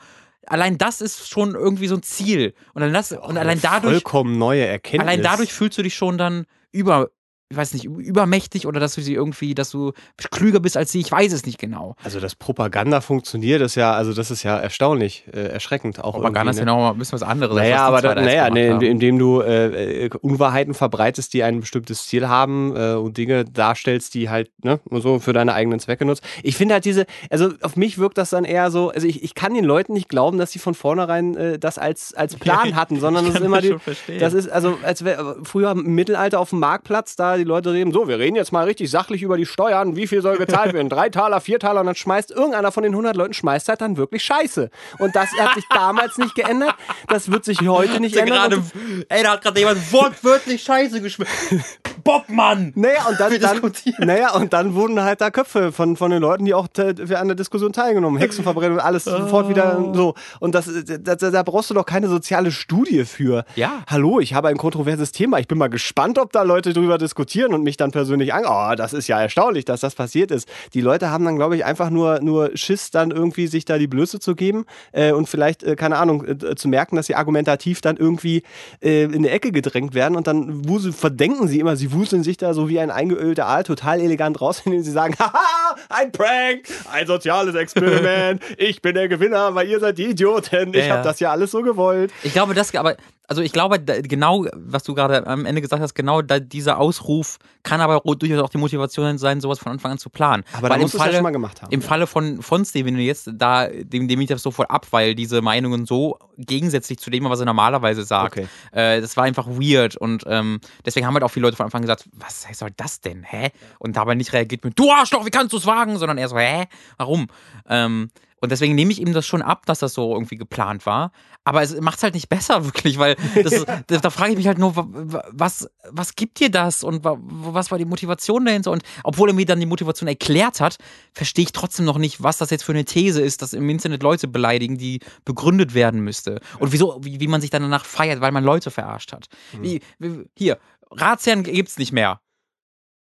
allein 0.47 0.79
das 0.79 1.01
ist 1.01 1.29
schon 1.29 1.55
irgendwie 1.55 1.89
so 1.89 1.97
ein 1.97 2.03
Ziel. 2.03 2.55
Und, 2.75 2.83
dann 2.83 2.93
das, 2.93 3.13
und 3.13 3.37
allein 3.37 3.61
dadurch. 3.61 3.95
Vollkommen 3.95 4.39
neue 4.39 4.65
Erkenntnis. 4.65 5.09
Allein 5.09 5.23
dadurch 5.23 5.53
fühlst 5.53 5.79
du 5.79 5.83
dich 5.83 5.95
schon 5.95 6.19
dann 6.19 6.47
über, 6.73 7.11
ich 7.49 7.57
weiß 7.57 7.75
nicht, 7.75 7.85
übermächtig 7.85 8.67
oder 8.67 8.81
dass 8.81 8.97
du 8.97 9.01
sie 9.01 9.15
irgendwie, 9.15 9.55
dass 9.55 9.71
du 9.71 9.93
klüger 10.17 10.59
bist 10.59 10.77
als 10.77 10.91
sie, 10.91 10.99
ich 10.99 11.13
weiß 11.13 11.33
es 11.33 11.47
nicht 11.47 11.59
genau. 11.59 11.95
Also, 12.03 12.19
dass 12.19 12.35
Propaganda 12.35 13.01
funktioniert, 13.01 13.63
ist 13.63 13.77
ja, 13.77 13.93
also 13.93 14.13
das 14.13 14.33
ist 14.33 14.43
ja 14.43 14.59
erstaunlich, 14.59 15.25
äh, 15.33 15.47
erschreckend 15.47 16.03
auch. 16.03 16.15
Propaganda 16.15 16.51
ist 16.51 16.59
ja 16.59 16.65
ne? 16.65 16.73
noch 16.73 16.91
ein 16.91 16.99
bisschen 16.99 17.21
was 17.21 17.23
anderes. 17.23 17.55
Naja, 17.55 17.87
aber 17.87 18.03
da, 18.03 18.17
naja, 18.17 18.51
ne, 18.51 18.85
indem 18.85 19.19
du 19.21 19.43
äh, 19.43 20.07
äh, 20.07 20.11
Unwahrheiten 20.21 20.75
verbreitest, 20.75 21.35
die 21.35 21.45
ein 21.45 21.61
bestimmtes 21.61 22.07
Ziel 22.09 22.29
haben 22.29 22.75
äh, 22.75 22.95
und 22.95 23.17
Dinge 23.17 23.45
darstellst, 23.45 24.15
die 24.15 24.29
halt, 24.29 24.51
ne, 24.65 24.81
so 24.91 25.21
für 25.21 25.33
deine 25.33 25.55
eigenen 25.55 25.79
Zwecke 25.79 26.05
nutzt. 26.05 26.25
Ich 26.43 26.57
finde 26.57 26.75
halt 26.75 26.85
diese, 26.85 27.07
also 27.31 27.51
auf 27.63 27.77
mich 27.77 27.99
wirkt 27.99 28.19
das 28.19 28.31
dann 28.31 28.45
eher 28.45 28.73
so, 28.73 28.91
also 28.91 29.07
ich, 29.07 29.23
ich 29.23 29.37
kann 29.37 29.55
den 29.55 29.65
Leuten 29.65 29.93
nicht 29.93 30.09
glauben, 30.09 30.39
dass 30.39 30.51
sie 30.51 30.59
von 30.59 30.75
vornherein 30.75 31.37
äh, 31.37 31.59
das 31.61 31.79
als, 31.79 32.13
als 32.13 32.35
Plan 32.35 32.75
hatten, 32.75 32.99
sondern 32.99 33.25
das 33.25 33.37
ist 33.37 33.43
immer 33.43 33.61
die, 33.61 33.77
das 34.19 34.35
ist, 34.35 34.49
also 34.49 34.77
als 34.83 35.05
wär, 35.05 35.37
früher 35.45 35.71
im 35.71 35.95
Mittelalter 35.95 36.41
auf 36.41 36.51
dem 36.51 36.59
Marktplatz, 36.59 37.15
da 37.15 37.36
die 37.39 37.45
Leute 37.45 37.73
reden, 37.73 37.93
so, 37.93 38.09
wir 38.09 38.19
reden 38.19 38.37
jetzt 38.37 38.53
mal 38.53 38.65
richtig 38.65 38.91
sachlich 38.91 39.23
über 39.23 39.37
die 39.37 39.47
Steuern, 39.47 39.97
wie 39.97 40.07
viel 40.07 40.23
soll 40.23 40.37
gezahlt 40.37 40.73
werden? 40.73 40.89
Drei 40.89 41.09
Taler, 41.09 41.41
vier 41.41 41.59
Taler 41.59 41.81
und 41.81 41.87
dann 41.87 41.95
schmeißt 41.95 42.31
irgendeiner 42.31 42.73
von 42.73 42.83
den 42.83 42.93
100 42.93 43.17
Leuten 43.17 43.35
schmeißt 43.35 43.69
halt 43.69 43.81
dann 43.81 43.97
wirklich 43.97 44.25
Scheiße. 44.25 44.71
Und 44.99 45.17
das 45.17 45.31
hat 45.39 45.55
sich 45.55 45.65
damals 45.69 46.19
nicht 46.19 46.35
geändert, 46.35 46.75
das 47.09 47.31
wird 47.31 47.45
sich 47.45 47.61
heute 47.61 48.01
nicht 48.01 48.17
ändern. 48.17 48.51
Grade, 48.51 49.07
ey, 49.09 49.23
da 49.23 49.33
hat 49.33 49.43
gerade 49.43 49.59
jemand 49.59 49.93
wortwörtlich 49.93 50.63
Scheiße 50.63 51.01
geschmissen. 51.01 51.65
Bob, 52.07 52.29
Mann! 52.29 52.73
Naja, 52.77 53.09
und 53.09 53.19
dann, 53.19 53.41
dann, 53.41 53.73
naja, 53.99 54.35
und 54.35 54.53
dann 54.53 54.75
wurden 54.75 55.03
halt 55.03 55.21
da 55.21 55.31
Köpfe 55.31 55.73
von, 55.73 55.97
von 55.97 56.13
den 56.13 56.23
Leuten, 56.23 56.45
die 56.45 56.55
auch 56.55 56.69
an 56.79 57.27
der 57.27 57.35
Diskussion 57.35 57.73
teilgenommen 57.73 58.19
Hexenverbrennung 58.21 58.79
und 58.79 58.85
alles 58.85 59.09
oh. 59.09 59.11
sofort 59.11 59.49
wieder 59.49 59.93
so. 59.93 60.15
Und 60.39 60.55
das, 60.55 60.71
da, 60.85 61.17
da 61.17 61.43
brauchst 61.43 61.69
du 61.71 61.75
doch 61.75 61.85
keine 61.85 62.07
soziale 62.07 62.53
Studie 62.53 63.05
für. 63.05 63.45
Ja. 63.57 63.83
Hallo, 63.89 64.21
ich 64.21 64.35
habe 64.35 64.47
ein 64.49 64.57
kontroverses 64.57 65.11
Thema. 65.11 65.41
Ich 65.41 65.49
bin 65.49 65.59
mal 65.59 65.67
gespannt, 65.69 66.19
ob 66.19 66.33
da 66.33 66.43
Leute 66.43 66.73
drüber 66.73 66.97
diskutieren 66.97 67.53
und 67.53 67.65
mich 67.65 67.77
dann 67.77 67.91
persönlich 67.91 68.33
an. 68.33 68.45
Oh, 68.47 68.77
das 68.77 68.93
ist 68.93 69.09
ja 69.09 69.21
erstaunlich, 69.21 69.65
dass 69.65 69.81
das 69.81 69.97
passiert 69.97 70.31
ist. 70.31 70.49
Die 70.75 70.81
Leute 70.81 71.11
haben 71.11 71.25
dann, 71.25 71.35
glaube 71.35 71.57
ich, 71.57 71.65
einfach 71.65 71.91
nur, 71.91 72.21
nur 72.21 72.51
Schiss, 72.55 72.93
dann 72.93 73.11
irgendwie 73.11 73.49
sich 73.49 73.65
da 73.65 73.79
die 73.79 73.89
Blöße 73.89 74.21
zu 74.21 74.37
geben 74.37 74.65
äh, 74.93 75.11
und 75.11 75.29
vielleicht, 75.29 75.65
äh, 75.65 75.75
keine 75.75 75.97
Ahnung, 75.97 76.25
äh, 76.25 76.55
zu 76.55 76.69
merken, 76.69 76.95
dass 76.95 77.07
sie 77.07 77.17
argumentativ 77.17 77.81
dann 77.81 77.97
irgendwie 77.97 78.45
äh, 78.81 79.05
in 79.05 79.17
eine 79.17 79.31
Ecke 79.31 79.51
gedrängt 79.51 79.95
werden 79.95 80.17
und 80.17 80.29
dann 80.29 80.63
verdenken 80.93 81.49
sie 81.49 81.59
immer, 81.59 81.75
sie 81.75 81.96
wuseln 81.97 82.23
sich 82.23 82.37
da 82.37 82.55
so 82.55 82.69
wie 82.69 82.79
ein 82.79 82.91
eingeölter 82.91 83.47
Aal 83.47 83.65
total 83.65 84.01
elegant 84.01 84.41
raus, 84.41 84.63
indem 84.65 84.83
sie 84.83 84.91
sagen, 84.91 85.15
haha, 85.19 85.77
ein 85.89 86.13
Prank, 86.13 86.69
ein 86.93 87.07
soziales 87.07 87.55
Experiment, 87.55 88.43
ich 88.59 88.83
bin 88.83 88.95
der 88.95 89.09
Gewinner, 89.09 89.55
weil 89.55 89.69
ihr 89.69 89.81
seid 89.81 89.99
die 89.99 90.11
Idioten, 90.11 90.75
ich 90.75 90.87
ja, 90.87 90.95
habe 90.95 91.03
das 91.03 91.21
ja 91.21 91.31
alles 91.31 91.51
so 91.51 91.63
gewollt. 91.63 92.13
Ich 92.23 92.33
glaube, 92.33 92.55
das, 92.55 92.75
aber 92.75 92.97
also 93.29 93.43
ich 93.43 93.53
glaube, 93.53 93.81
genau, 93.81 94.47
was 94.55 94.85
du 94.85 94.95
gerade 94.95 95.27
am 95.27 95.47
Ende 95.47 95.61
gesagt 95.61 95.83
hast, 95.83 95.95
genau 95.95 96.23
dieser 96.23 96.79
Ausruf 96.79 97.39
kann 97.63 97.81
aber 97.81 98.01
durchaus 98.15 98.41
auch 98.41 98.49
die 98.49 98.59
Motivation 98.59 99.19
sein, 99.19 99.41
sowas 99.41 99.59
von 99.59 99.73
Anfang 99.73 99.93
an 99.93 99.99
zu 99.99 100.11
planen. 100.11 100.45
Aber 100.53 100.71
weil 100.71 100.81
im 100.81 100.89
Falle, 100.89 101.11
ja 101.11 101.17
schon 101.17 101.23
mal 101.25 101.31
gemacht 101.31 101.63
haben. 101.63 101.73
Im 101.73 101.81
ja. 101.81 101.87
Falle 101.87 102.07
von, 102.07 102.43
von 102.43 102.65
Steven 102.65 102.97
jetzt, 102.99 103.31
da, 103.35 103.67
dem, 103.69 104.09
dem 104.09 104.21
ich 104.21 104.29
das 104.29 104.43
sofort 104.43 104.71
ab, 104.71 104.87
weil 104.91 105.15
diese 105.15 105.43
Meinungen 105.43 105.87
so 105.87 106.19
gegensätzlich 106.39 106.99
zu 106.99 107.11
dem, 107.11 107.25
was 107.25 107.41
er 107.41 107.47
normalerweise 107.47 108.05
sagt. 108.05 108.37
Okay. 108.37 108.49
Äh, 108.73 109.01
das 109.01 109.17
war 109.17 109.25
einfach 109.25 109.47
weird 109.49 109.97
und 109.97 110.25
ähm, 110.27 110.61
deswegen 110.85 111.07
haben 111.07 111.15
halt 111.15 111.25
auch 111.25 111.31
viele 111.31 111.47
Leute 111.47 111.57
von 111.57 111.65
Anfang 111.65 111.81
an 111.81 111.83
gesagt, 111.83 112.09
was 112.13 112.47
soll 112.53 112.71
das 112.77 113.01
denn, 113.01 113.25
hä? 113.25 113.51
Und 113.79 113.97
dabei 113.97 114.15
nicht 114.15 114.33
reagiert 114.33 114.65
mit, 114.65 114.79
du 114.79 114.91
Arschloch, 114.91 115.25
wie 115.27 115.31
kannst 115.31 115.53
du 115.53 115.57
es 115.57 115.67
wagen? 115.67 115.99
Sondern 115.99 116.19
er 116.19 116.29
so, 116.29 116.39
hä? 116.39 116.65
Warum? 116.97 117.27
Ähm, 117.69 118.11
und 118.47 118.51
deswegen 118.51 118.77
nehme 118.77 118.93
ich 118.93 119.01
ihm 119.01 119.13
das 119.13 119.27
schon 119.27 119.43
ab, 119.43 119.67
dass 119.67 119.81
das 119.81 119.93
so 119.93 120.13
irgendwie 120.13 120.37
geplant 120.37 120.87
war. 120.87 121.11
Aber 121.43 121.63
es 121.63 121.81
macht 121.81 121.97
es 121.97 122.05
halt 122.05 122.15
nicht 122.15 122.29
besser, 122.29 122.65
wirklich, 122.65 122.97
weil 122.97 123.17
das, 123.43 123.65
da, 123.89 123.99
da 123.99 124.11
frage 124.11 124.31
ich 124.31 124.37
mich 124.37 124.47
halt 124.47 124.59
nur, 124.59 124.73
was, 124.77 125.69
was 125.91 126.15
gibt 126.15 126.39
dir 126.39 126.49
das 126.49 126.85
und 126.85 127.03
was 127.03 127.73
war 127.73 127.79
die 127.79 127.85
Motivation 127.85 128.45
dahinter? 128.45 128.71
Und 128.71 128.85
obwohl 129.03 129.31
er 129.31 129.35
mir 129.35 129.47
dann 129.47 129.59
die 129.59 129.67
Motivation 129.67 130.07
erklärt 130.07 130.61
hat, 130.61 130.79
verstehe 131.13 131.43
ich 131.43 131.51
trotzdem 131.51 131.87
noch 131.87 131.99
nicht, 131.99 132.23
was 132.23 132.39
das 132.39 132.51
jetzt 132.51 132.63
für 132.63 132.71
eine 132.71 132.85
These 132.85 133.21
ist, 133.21 133.43
dass 133.43 133.53
im 133.53 133.69
Internet 133.69 134.05
Leute 134.05 134.29
beleidigen, 134.29 134.79
die 134.79 135.01
begründet 135.25 135.75
werden 135.75 136.03
müsste. 136.03 136.41
Und 136.61 136.71
wieso, 136.71 137.01
wie, 137.03 137.19
wie 137.19 137.27
man 137.27 137.41
sich 137.41 137.51
dann 137.51 137.63
danach 137.63 137.85
feiert, 137.85 138.21
weil 138.21 138.31
man 138.31 138.45
Leute 138.45 138.71
verarscht 138.71 139.13
hat. 139.13 139.27
Mhm. 139.55 139.63
Wie, 139.65 139.81
wie, 139.99 140.25
hier, 140.39 140.59
Ratsherren 140.93 141.43
gibt's 141.43 141.79
nicht 141.79 141.91
mehr. 141.91 142.21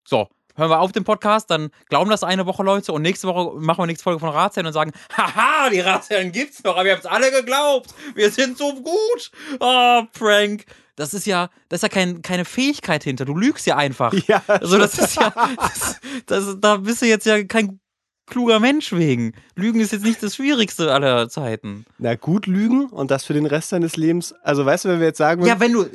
So, 0.08 0.28
hören 0.56 0.70
wir 0.70 0.80
auf 0.80 0.92
den 0.92 1.04
Podcast, 1.04 1.50
dann 1.50 1.70
glauben 1.88 2.10
das 2.10 2.24
eine 2.24 2.46
Woche 2.46 2.62
Leute 2.62 2.92
und 2.92 3.02
nächste 3.02 3.28
Woche 3.28 3.58
machen 3.58 3.82
wir 3.82 3.86
nächste 3.86 4.04
Folge 4.04 4.20
von 4.20 4.30
Ratsherren 4.30 4.66
und 4.66 4.72
sagen, 4.72 4.92
haha, 5.16 5.70
die 5.70 5.80
Ratsherren 5.80 6.32
gibt's 6.32 6.62
noch, 6.64 6.74
aber 6.74 6.84
wir 6.84 6.92
haben 6.92 7.00
es 7.00 7.06
alle 7.06 7.30
geglaubt. 7.30 7.94
Wir 8.14 8.30
sind 8.30 8.58
so 8.58 8.74
gut. 8.74 9.30
Oh, 9.60 10.02
Prank. 10.12 10.64
Das 10.96 11.12
ist 11.12 11.26
ja, 11.26 11.50
das 11.68 11.78
ist 11.78 11.82
ja 11.82 11.88
kein, 11.90 12.22
keine 12.22 12.46
Fähigkeit 12.46 13.04
hinter. 13.04 13.26
Du 13.26 13.36
lügst 13.36 13.66
ja 13.66 13.76
einfach. 13.76 14.12
Ja. 14.26 14.42
Also 14.48 14.78
das 14.78 14.98
ist 14.98 15.14
ja, 15.16 15.32
das, 15.56 16.00
das, 16.26 16.56
da 16.58 16.78
bist 16.78 17.02
du 17.02 17.06
jetzt 17.06 17.26
ja 17.26 17.44
kein 17.44 17.78
kluger 18.26 18.58
Mensch 18.58 18.92
wegen. 18.92 19.34
Lügen 19.54 19.80
ist 19.80 19.92
jetzt 19.92 20.04
nicht 20.04 20.22
das 20.22 20.34
Schwierigste 20.34 20.92
aller 20.92 21.28
Zeiten. 21.28 21.86
Na 21.98 22.16
gut, 22.16 22.46
lügen 22.46 22.86
und 22.86 23.10
das 23.10 23.24
für 23.24 23.34
den 23.34 23.46
Rest 23.46 23.72
deines 23.72 23.96
Lebens. 23.96 24.34
Also 24.42 24.66
weißt 24.66 24.84
du, 24.84 24.88
wenn 24.88 25.00
wir 25.00 25.06
jetzt 25.06 25.18
sagen. 25.18 25.44
Ja, 25.46 25.60
wenn 25.60 25.72
du. 25.72 25.86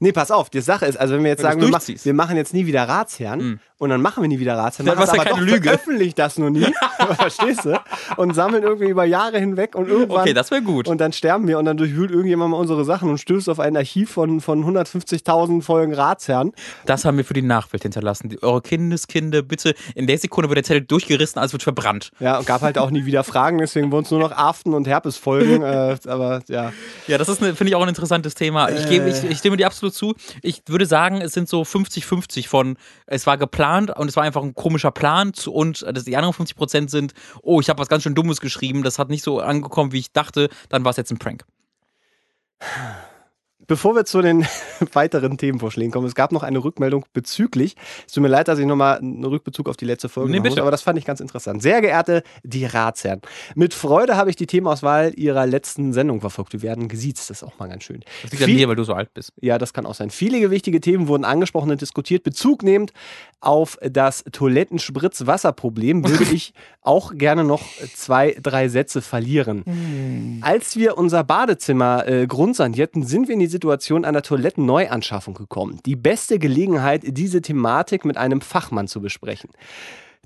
Nee, 0.00 0.12
pass 0.12 0.30
auf, 0.30 0.50
die 0.50 0.60
Sache 0.60 0.86
ist, 0.86 0.98
also 0.98 1.14
wenn 1.14 1.22
wir 1.22 1.30
jetzt 1.30 1.42
wenn 1.42 1.50
sagen, 1.50 1.60
wir, 1.62 1.68
mach, 1.68 1.86
wir, 1.86 2.14
machen 2.14 2.36
jetzt 2.36 2.52
nie 2.52 2.66
wieder 2.66 2.86
Ratsherren, 2.86 3.40
mhm. 3.40 3.60
Und 3.78 3.90
dann 3.90 4.02
machen 4.02 4.22
wir 4.22 4.28
nie 4.28 4.38
wieder 4.40 4.56
Ratsherren. 4.56 4.86
Dann 4.86 4.98
war's 4.98 5.12
ja 5.12 5.20
aber 5.20 5.30
keine 5.30 5.44
Lüge. 5.44 5.62
veröffentlichen 5.68 6.14
das 6.16 6.36
nur 6.36 6.50
nie, 6.50 6.66
verstehst 7.16 7.64
du? 7.64 7.80
Und 8.16 8.34
sammeln 8.34 8.64
irgendwie 8.64 8.88
über 8.88 9.04
Jahre 9.04 9.38
hinweg 9.38 9.74
und 9.76 9.88
irgendwann 9.88 10.22
Okay, 10.22 10.34
das 10.34 10.50
wäre 10.50 10.62
gut. 10.62 10.88
und 10.88 11.00
dann 11.00 11.12
sterben 11.12 11.46
wir 11.46 11.58
und 11.58 11.64
dann 11.64 11.76
durchwühlt 11.76 12.10
irgendjemand 12.10 12.50
mal 12.50 12.56
unsere 12.56 12.84
Sachen 12.84 13.08
und 13.08 13.18
stößt 13.18 13.48
auf 13.48 13.60
ein 13.60 13.76
Archiv 13.76 14.10
von, 14.10 14.40
von 14.40 14.64
150.000 14.64 15.62
Folgen 15.62 15.94
Ratsherren. 15.94 16.52
Das 16.86 17.04
haben 17.04 17.16
wir 17.16 17.24
für 17.24 17.34
die 17.34 17.42
Nachwelt 17.42 17.82
hinterlassen. 17.84 18.28
Die, 18.30 18.42
eure 18.42 18.62
Kindeskinder, 18.62 19.42
bitte. 19.42 19.74
In 19.94 20.06
der 20.06 20.18
Sekunde 20.18 20.48
wird 20.48 20.56
der 20.56 20.64
Zettel 20.64 20.82
durchgerissen, 20.82 21.38
alles 21.38 21.52
wird 21.52 21.62
verbrannt. 21.62 22.10
Ja, 22.18 22.38
und 22.38 22.46
gab 22.46 22.62
halt 22.62 22.78
auch 22.78 22.90
nie 22.90 23.04
wieder 23.04 23.22
Fragen, 23.22 23.58
deswegen 23.58 23.92
wurden 23.92 24.04
es 24.04 24.10
nur 24.10 24.20
noch 24.20 24.32
Aften- 24.32 24.74
und 24.74 24.88
Herpesfolgen. 24.88 25.62
Äh, 25.62 25.96
aber 26.06 26.42
ja. 26.48 26.72
Ja, 27.06 27.18
das 27.18 27.28
ist, 27.28 27.38
finde 27.38 27.68
ich, 27.68 27.74
auch 27.76 27.82
ein 27.82 27.88
interessantes 27.88 28.34
Thema. 28.34 28.68
Ich, 28.70 28.88
gebe, 28.88 29.08
ich, 29.08 29.22
ich 29.24 29.38
stimme 29.38 29.56
dir 29.56 29.66
absolut 29.66 29.94
zu. 29.94 30.14
Ich 30.42 30.62
würde 30.66 30.86
sagen, 30.86 31.20
es 31.20 31.32
sind 31.32 31.48
so 31.48 31.62
50-50 31.62 32.48
von, 32.48 32.76
es 33.06 33.26
war 33.26 33.38
geplant 33.38 33.67
und 33.76 34.08
es 34.08 34.16
war 34.16 34.24
einfach 34.24 34.42
ein 34.42 34.54
komischer 34.54 34.90
Plan 34.90 35.34
zu, 35.34 35.52
und 35.52 35.84
das, 35.92 36.04
die 36.04 36.16
anderen 36.16 36.34
50 36.34 36.56
Prozent 36.56 36.90
sind, 36.90 37.12
oh, 37.42 37.60
ich 37.60 37.68
habe 37.68 37.78
was 37.78 37.88
ganz 37.88 38.02
schön 38.02 38.14
Dummes 38.14 38.40
geschrieben, 38.40 38.82
das 38.82 38.98
hat 38.98 39.08
nicht 39.08 39.22
so 39.22 39.40
angekommen, 39.40 39.92
wie 39.92 39.98
ich 39.98 40.12
dachte, 40.12 40.48
dann 40.68 40.84
war 40.84 40.90
es 40.90 40.96
jetzt 40.96 41.10
ein 41.10 41.18
Prank. 41.18 41.44
Bevor 43.68 43.94
wir 43.94 44.06
zu 44.06 44.22
den 44.22 44.46
weiteren 44.94 45.36
Themenvorschlägen 45.36 45.92
kommen, 45.92 46.06
es 46.06 46.14
gab 46.14 46.32
noch 46.32 46.42
eine 46.42 46.64
Rückmeldung 46.64 47.04
bezüglich, 47.12 47.76
es 48.06 48.14
tut 48.14 48.22
mir 48.22 48.28
leid, 48.28 48.48
dass 48.48 48.58
ich 48.58 48.64
nochmal 48.64 48.96
einen 48.96 49.22
Rückbezug 49.24 49.68
auf 49.68 49.76
die 49.76 49.84
letzte 49.84 50.08
Folge 50.08 50.30
Nee, 50.32 50.40
muss, 50.40 50.56
aber 50.58 50.70
das 50.70 50.80
fand 50.80 50.98
ich 50.98 51.04
ganz 51.04 51.20
interessant. 51.20 51.60
Sehr 51.62 51.82
geehrte 51.82 52.22
die 52.42 52.64
Ratsherren, 52.64 53.20
mit 53.54 53.74
Freude 53.74 54.16
habe 54.16 54.30
ich 54.30 54.36
die 54.36 54.46
Themenauswahl 54.46 55.12
Ihrer 55.16 55.46
letzten 55.46 55.92
Sendung 55.92 56.22
verfolgt. 56.22 56.54
Wir 56.54 56.62
werden 56.62 56.88
gesiezt, 56.88 57.28
das 57.28 57.42
ist 57.42 57.44
auch 57.46 57.58
mal 57.58 57.68
ganz 57.68 57.84
schön. 57.84 58.00
Das 58.22 58.30
liegt 58.32 58.42
an 58.42 58.46
Viel- 58.46 58.56
mir, 58.56 58.68
weil 58.68 58.76
du 58.76 58.84
so 58.84 58.94
alt 58.94 59.12
bist. 59.12 59.32
Ja, 59.40 59.58
das 59.58 59.74
kann 59.74 59.84
auch 59.84 59.94
sein. 59.94 60.08
Viele 60.08 60.40
gewichtige 60.40 60.80
Themen 60.80 61.06
wurden 61.06 61.24
angesprochen 61.26 61.70
und 61.70 61.80
diskutiert. 61.82 62.22
Bezug 62.22 62.62
nehmend 62.62 62.92
auf 63.40 63.78
das 63.82 64.24
Toilettenspritzwasserproblem 64.32 66.08
würde 66.08 66.24
ich 66.32 66.54
auch 66.80 67.14
gerne 67.14 67.44
noch 67.44 67.62
zwei, 67.94 68.34
drei 68.42 68.68
Sätze 68.68 69.02
verlieren. 69.02 70.40
Als 70.40 70.74
wir 70.76 70.96
unser 70.96 71.22
Badezimmer 71.22 72.08
äh, 72.08 72.26
grundsanierten, 72.26 73.04
sind 73.04 73.28
wir 73.28 73.34
in 73.34 73.40
die 73.40 73.46
Situation 73.58 74.04
einer 74.04 74.22
Toilettenneuanschaffung 74.22 75.34
gekommen. 75.34 75.80
Die 75.84 75.96
beste 75.96 76.38
Gelegenheit, 76.38 77.02
diese 77.04 77.42
Thematik 77.42 78.04
mit 78.04 78.16
einem 78.16 78.40
Fachmann 78.40 78.88
zu 78.88 79.00
besprechen. 79.00 79.50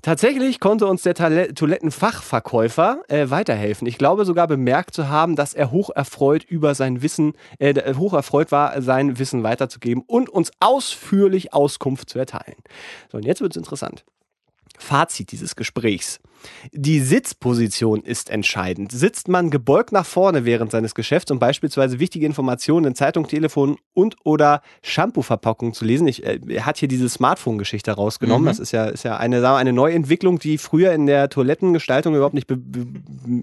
Tatsächlich 0.01 0.59
konnte 0.59 0.85
uns 0.85 1.01
der 1.03 1.15
Toilettenfachverkäufer 1.15 3.03
äh, 3.07 3.29
weiterhelfen. 3.29 3.87
Ich 3.87 3.97
glaube 3.97 4.25
sogar 4.25 4.47
bemerkt 4.47 4.93
zu 4.93 5.07
haben, 5.07 5.37
dass 5.37 5.53
er 5.53 5.71
hoch 5.71 5.89
erfreut 5.95 6.43
über 6.43 6.75
sein 6.75 7.01
Wissen, 7.01 7.33
äh, 7.57 7.73
d- 7.73 7.95
hoch 7.95 8.13
erfreut 8.13 8.51
war, 8.51 8.81
sein 8.81 9.17
Wissen 9.17 9.43
weiterzugeben 9.43 10.03
und 10.05 10.29
uns 10.29 10.51
ausführlich 10.59 11.53
Auskunft 11.53 12.09
zu 12.09 12.19
erteilen. 12.19 12.57
So, 13.11 13.17
und 13.17 13.25
jetzt 13.25 13.39
wird 13.39 13.53
es 13.53 13.57
interessant. 13.57 14.03
Fazit 14.77 15.31
dieses 15.31 15.55
Gesprächs. 15.55 16.19
Die 16.71 16.99
Sitzposition 16.99 18.01
ist 18.01 18.29
entscheidend. 18.29 18.91
Sitzt 18.91 19.27
man 19.27 19.49
gebeugt 19.49 19.91
nach 19.91 20.05
vorne 20.05 20.45
während 20.45 20.71
seines 20.71 20.95
Geschäfts, 20.95 21.31
um 21.31 21.39
beispielsweise 21.39 21.99
wichtige 21.99 22.25
Informationen 22.25 22.87
in 22.87 22.95
Zeitung, 22.95 23.27
Telefon 23.27 23.77
und 23.93 24.15
oder 24.23 24.61
Shampoo-Verpackungen 24.81 25.73
zu 25.73 25.85
lesen. 25.85 26.07
Ich, 26.07 26.25
äh, 26.25 26.39
er 26.47 26.65
hat 26.65 26.77
hier 26.77 26.87
diese 26.87 27.09
Smartphone-Geschichte 27.09 27.91
rausgenommen. 27.91 28.43
Mhm. 28.43 28.47
Das 28.47 28.59
ist 28.59 28.71
ja, 28.71 28.85
ist 28.85 29.03
ja 29.03 29.17
eine, 29.17 29.41
wir, 29.41 29.55
eine 29.55 29.73
Neuentwicklung, 29.73 30.39
die 30.39 30.57
früher 30.57 30.93
in 30.93 31.05
der 31.05 31.29
Toilettengestaltung 31.29 32.15
überhaupt 32.15 32.33
nicht, 32.33 32.47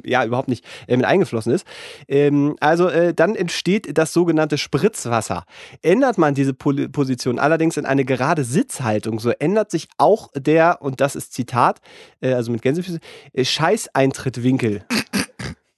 ja, 0.05 0.25
überhaupt 0.25 0.49
nicht 0.49 0.65
äh, 0.87 0.97
mit 0.97 1.07
eingeflossen 1.07 1.53
ist. 1.53 1.67
Ähm, 2.09 2.57
also 2.61 2.89
äh, 2.89 3.15
dann 3.15 3.35
entsteht 3.35 3.97
das 3.97 4.13
sogenannte 4.13 4.59
Spritzwasser. 4.59 5.45
Ändert 5.83 6.19
man 6.19 6.35
diese 6.35 6.55
Pol 6.55 6.89
Position 6.89 7.39
allerdings 7.39 7.77
in 7.77 7.87
eine 7.87 8.05
gerade 8.05 8.45
Sitzhaltung, 8.45 9.21
so 9.21 9.31
ändert 9.31 9.71
sich 9.71 9.89
auch 9.99 10.31
der, 10.35 10.83
und 10.83 11.01
das 11.01 11.17
ist 11.17 11.33
Zitat, 11.33 11.81
äh, 12.21 12.33
also 12.33 12.53
mit 12.53 12.63
Gänsefüße, 12.63 12.90
äh, 12.90 12.90
Scheißeintrittwinkel. 13.41 14.85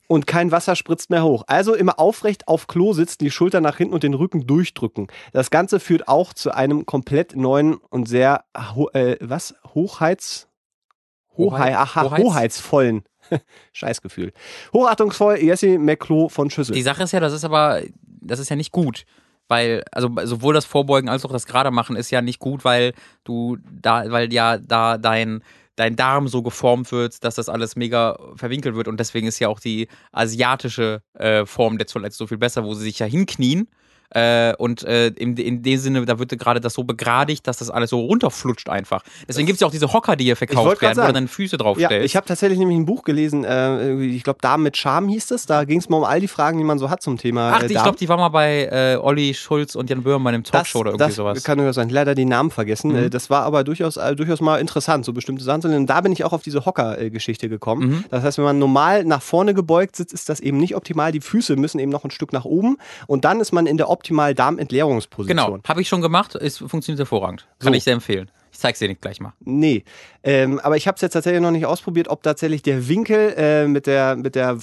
Und 0.08 0.26
kein 0.26 0.50
Wasser 0.52 0.76
spritzt 0.76 1.08
mehr 1.08 1.24
hoch. 1.24 1.44
Also 1.46 1.74
immer 1.74 1.98
aufrecht 1.98 2.46
auf 2.46 2.66
Klo 2.66 2.92
sitzen, 2.92 3.16
die 3.20 3.30
Schulter 3.30 3.62
nach 3.62 3.78
hinten 3.78 3.94
und 3.94 4.02
den 4.02 4.12
Rücken 4.12 4.46
durchdrücken. 4.46 5.06
Das 5.32 5.50
Ganze 5.50 5.80
führt 5.80 6.06
auch 6.06 6.34
zu 6.34 6.50
einem 6.54 6.84
komplett 6.84 7.34
neuen 7.34 7.76
und 7.76 8.08
sehr, 8.08 8.44
äh, 8.92 9.16
was? 9.20 9.54
Hochheits... 9.74 10.48
Hohei, 11.38 11.72
Hoheit- 11.72 11.76
aha, 11.76 12.02
Hoheits- 12.02 12.24
hoheitsvollen. 12.24 13.04
Scheißgefühl. 13.72 14.32
Hochachtungsvoll, 14.74 15.38
Jesse 15.38 15.78
McClo 15.78 16.28
von 16.28 16.50
Schüssel. 16.50 16.74
Die 16.74 16.82
Sache 16.82 17.04
ist 17.04 17.12
ja, 17.12 17.20
das 17.20 17.32
ist 17.32 17.44
aber, 17.44 17.80
das 18.02 18.38
ist 18.38 18.50
ja 18.50 18.56
nicht 18.56 18.70
gut. 18.72 19.04
Weil, 19.48 19.82
also 19.92 20.10
sowohl 20.24 20.52
das 20.52 20.66
Vorbeugen 20.66 21.08
als 21.08 21.24
auch 21.24 21.32
das 21.32 21.46
Gerade 21.46 21.70
machen 21.70 21.96
ist 21.96 22.10
ja 22.10 22.20
nicht 22.20 22.38
gut, 22.38 22.66
weil 22.66 22.92
du 23.24 23.56
da, 23.70 24.10
weil 24.10 24.30
ja 24.32 24.58
da 24.58 24.98
dein, 24.98 25.42
dein 25.76 25.96
Darm 25.96 26.28
so 26.28 26.42
geformt 26.42 26.92
wird, 26.92 27.24
dass 27.24 27.36
das 27.36 27.48
alles 27.48 27.76
mega 27.76 28.18
verwinkelt 28.36 28.74
wird. 28.74 28.88
Und 28.88 29.00
deswegen 29.00 29.26
ist 29.26 29.38
ja 29.38 29.48
auch 29.48 29.60
die 29.60 29.88
asiatische 30.12 31.02
äh, 31.14 31.46
Form 31.46 31.78
der 31.78 31.86
Toilette 31.86 32.14
so 32.14 32.26
viel 32.26 32.38
besser, 32.38 32.64
wo 32.64 32.74
sie 32.74 32.84
sich 32.84 32.98
ja 32.98 33.06
hinknien. 33.06 33.68
Äh, 34.14 34.54
und 34.58 34.82
äh, 34.84 35.08
in, 35.08 35.36
in 35.36 35.62
dem 35.62 35.78
Sinne, 35.78 36.04
da 36.04 36.18
wird 36.18 36.38
gerade 36.38 36.60
das 36.60 36.74
so 36.74 36.84
begradigt, 36.84 37.46
dass 37.46 37.58
das 37.58 37.70
alles 37.70 37.90
so 37.90 38.00
runterflutscht 38.00 38.68
einfach. 38.68 39.02
Deswegen 39.28 39.46
gibt 39.46 39.56
es 39.56 39.60
ja 39.60 39.66
auch 39.66 39.70
diese 39.72 39.92
Hocker, 39.92 40.16
die 40.16 40.24
hier 40.24 40.36
verkauft 40.36 40.80
werden, 40.82 40.96
wo 40.96 41.00
du 41.00 41.06
sagen. 41.06 41.14
deine 41.14 41.28
Füße 41.28 41.52
Ja, 41.56 41.58
draufstellst. 41.58 42.04
ich 42.06 42.16
habe 42.16 42.26
tatsächlich 42.26 42.58
nämlich 42.58 42.76
ein 42.78 42.84
Buch 42.86 43.04
gelesen, 43.04 43.44
äh, 43.44 43.94
ich 44.04 44.22
glaube 44.24 44.38
Damen 44.42 44.62
mit 44.64 44.76
Charme 44.76 45.08
hieß 45.08 45.30
es. 45.30 45.46
Da 45.46 45.64
ging 45.64 45.78
es 45.78 45.88
mal 45.88 45.96
um 45.98 46.04
all 46.04 46.20
die 46.20 46.28
Fragen, 46.28 46.58
die 46.58 46.64
man 46.64 46.78
so 46.78 46.90
hat 46.90 47.02
zum 47.02 47.16
Thema 47.18 47.52
Ach, 47.54 47.62
äh, 47.62 47.66
ich 47.66 47.72
glaube, 47.72 47.96
die 47.98 48.08
war 48.08 48.16
mal 48.16 48.28
bei 48.28 48.64
äh, 48.70 48.96
Olli 49.00 49.34
Schulz 49.34 49.74
und 49.74 49.88
Jan 49.90 50.02
Böhmermann 50.02 50.34
im 50.34 50.44
Talkshow 50.44 50.80
oder 50.80 50.90
irgendwie 50.90 51.04
das 51.06 51.14
sowas. 51.16 51.42
kann 51.44 51.58
durchaus 51.58 51.76
sein. 51.76 51.88
Leider 51.88 52.14
die 52.14 52.24
Namen 52.24 52.50
vergessen. 52.50 52.90
Mhm. 52.92 52.96
Äh, 52.96 53.10
Das 53.10 53.30
war 53.30 53.42
aber 53.44 53.64
durchaus, 53.64 53.96
äh, 53.96 54.14
durchaus 54.14 54.40
mal 54.40 54.58
interessant, 54.60 55.04
so 55.04 55.12
bestimmte 55.12 55.42
Sachen. 55.44 55.74
Und 55.74 55.86
da 55.86 56.00
bin 56.00 56.12
ich 56.12 56.24
auch 56.24 56.32
auf 56.32 56.42
diese 56.42 56.64
Hocker-Geschichte 56.66 57.48
gekommen. 57.48 57.88
Mhm. 57.88 58.04
Das 58.10 58.22
heißt, 58.24 58.38
wenn 58.38 58.44
man 58.44 58.58
normal 58.58 59.04
nach 59.04 59.22
vorne 59.22 59.54
gebeugt 59.54 59.96
sitzt, 59.96 60.12
ist 60.12 60.28
das 60.28 60.40
eben 60.40 60.58
nicht 60.58 60.76
optimal. 60.76 61.12
Die 61.12 61.20
Füße 61.20 61.56
müssen 61.56 61.78
eben 61.78 61.90
noch 61.92 62.04
ein 62.04 62.10
Stück 62.10 62.32
nach 62.32 62.44
oben. 62.44 62.76
Und 63.06 63.24
dann 63.24 63.40
ist 63.40 63.52
man 63.52 63.66
in 63.66 63.76
der 63.76 63.88
optimalen 64.02 64.34
Darmentleerungsposition. 64.34 65.36
Genau, 65.36 65.58
habe 65.68 65.80
ich 65.80 65.88
schon 65.88 66.02
gemacht, 66.02 66.34
es 66.34 66.58
funktioniert 66.58 66.98
hervorragend. 66.98 67.46
Kann 67.60 67.72
So. 67.72 67.76
ich 67.76 67.84
sehr 67.84 67.94
empfehlen. 67.94 68.30
Ich 68.50 68.58
zeig's 68.58 68.80
dir 68.80 68.88
nicht 68.88 69.00
gleich 69.00 69.20
mal. 69.20 69.32
Nee, 69.40 69.84
ähm, 70.24 70.58
aber 70.60 70.76
ich 70.76 70.86
habe 70.86 70.96
es 70.96 71.00
jetzt 71.02 71.12
tatsächlich 71.12 71.40
noch 71.42 71.50
nicht 71.50 71.66
ausprobiert, 71.66 72.08
ob 72.08 72.22
tatsächlich 72.22 72.62
der 72.62 72.88
Winkel 72.88 73.34
äh, 73.36 73.66
mit 73.66 73.86
der, 73.86 74.16
mit 74.16 74.34
der 74.34 74.62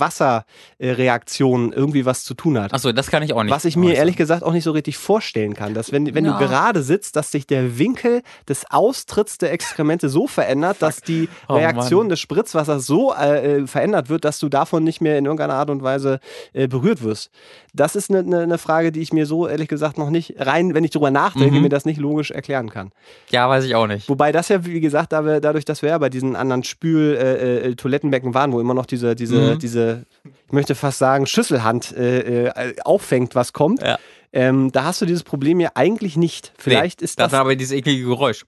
Wasserreaktion 0.79 1.73
irgendwie 1.73 2.05
was 2.05 2.23
zu 2.23 2.33
tun 2.33 2.59
hat. 2.59 2.73
Achso, 2.73 2.91
das 2.91 3.07
kann 3.11 3.23
ich 3.23 3.33
auch 3.33 3.43
nicht. 3.43 3.51
Was 3.51 3.65
ich 3.65 3.75
mir 3.75 3.95
ehrlich 3.95 4.15
gesagt 4.15 4.43
auch 4.43 4.53
nicht 4.53 4.63
so 4.63 4.71
richtig 4.71 4.97
vorstellen 4.97 5.53
kann, 5.53 5.73
dass 5.73 5.91
wenn, 5.91 6.13
wenn 6.15 6.25
Ja. 6.25 6.37
du 6.37 6.45
gerade 6.45 6.81
sitzt, 6.83 7.15
dass 7.15 7.31
sich 7.31 7.47
der 7.47 7.77
Winkel 7.77 8.21
des 8.47 8.69
Austritts 8.71 9.37
der 9.37 9.51
Exkremente 9.51 10.09
so 10.09 10.27
verändert, 10.27 10.77
dass 10.81 11.01
die 11.01 11.29
Oh, 11.47 11.55
Reaktion 11.55 12.01
Mann. 12.03 12.09
des 12.09 12.19
Spritzwassers 12.19 12.85
so 12.85 13.13
äh, 13.13 13.57
äh, 13.61 13.67
verändert 13.67 14.09
wird, 14.09 14.25
dass 14.25 14.39
du 14.39 14.49
davon 14.49 14.83
nicht 14.83 15.01
mehr 15.01 15.17
in 15.17 15.25
irgendeiner 15.25 15.55
Art 15.55 15.69
und 15.69 15.83
Weise 15.83 16.19
äh, 16.53 16.67
berührt 16.67 17.03
wirst. 17.03 17.31
Das 17.73 17.95
ist 17.95 18.09
eine 18.09 18.23
ne, 18.23 18.47
ne 18.47 18.57
Frage, 18.57 18.91
die 18.91 18.99
ich 19.01 19.13
mir 19.13 19.25
so 19.25 19.47
ehrlich 19.47 19.67
gesagt 19.67 19.97
noch 19.97 20.09
nicht 20.09 20.35
rein, 20.39 20.73
wenn 20.73 20.83
ich 20.83 20.91
drüber 20.91 21.11
nachdenke, 21.11 21.55
Mhm. 21.55 21.61
mir 21.63 21.69
das 21.69 21.85
nicht 21.85 21.99
logisch 21.99 22.31
erklären 22.31 22.69
kann. 22.69 22.91
Ja, 23.29 23.49
weiß 23.49 23.65
ich 23.65 23.75
auch 23.75 23.87
nicht. 23.87 24.09
Wobei 24.09 24.31
das 24.31 24.49
ja, 24.49 24.65
wie 24.65 24.79
gesagt, 24.79 25.13
da 25.13 25.25
wir, 25.25 25.39
dadurch, 25.49 25.65
dass 25.65 25.81
wir 25.81 25.89
ja 25.89 25.97
bei 25.97 26.09
diesen 26.09 26.35
anderen 26.35 26.63
Spül-Toilettenbecken 26.63 28.33
waren, 28.33 28.51
wo 28.51 28.59
immer 28.59 28.73
noch 28.73 28.85
diese, 28.85 29.15
diese, 29.15 29.55
Mhm. 29.55 29.59
diese, 29.59 30.05
ich 30.47 30.53
möchte 30.53 30.75
fast 30.75 30.99
sagen, 30.99 31.25
Schüsselhand 31.25 31.91
äh, 31.95 32.47
äh, 32.47 32.75
auffängt, 32.83 33.35
was 33.35 33.53
kommt. 33.53 33.81
Ja. 33.81 33.97
Ähm, 34.31 34.71
da 34.71 34.83
hast 34.83 35.01
du 35.01 35.05
dieses 35.05 35.23
Problem 35.23 35.59
ja 35.59 35.71
eigentlich 35.75 36.15
nicht. 36.17 36.53
Vielleicht 36.57 37.01
nee, 37.01 37.05
ist 37.05 37.19
das, 37.19 37.31
war 37.31 37.41
aber 37.41 37.55
dieses 37.55 37.73
eklige 37.73 38.05
Geräusch. 38.05 38.45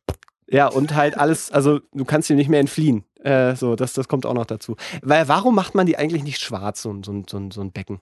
ja, 0.47 0.67
und 0.67 0.93
halt 0.95 1.17
alles, 1.17 1.51
also 1.51 1.79
du 1.93 2.05
kannst 2.05 2.29
dir 2.29 2.35
nicht 2.35 2.49
mehr 2.49 2.59
entfliehen. 2.59 3.03
Äh, 3.23 3.55
so, 3.55 3.75
das, 3.75 3.93
das 3.93 4.07
kommt 4.07 4.25
auch 4.25 4.33
noch 4.33 4.45
dazu. 4.45 4.75
Weil 5.01 5.27
warum 5.27 5.55
macht 5.55 5.75
man 5.75 5.85
die 5.87 5.97
eigentlich 5.97 6.23
nicht 6.23 6.39
schwarz, 6.39 6.81
so, 6.83 6.91
ein- 6.91 7.03
so, 7.03 7.11
ein- 7.11 7.25
so, 7.29 7.39
so 7.51 7.61
ein 7.61 7.71
Becken? 7.71 7.99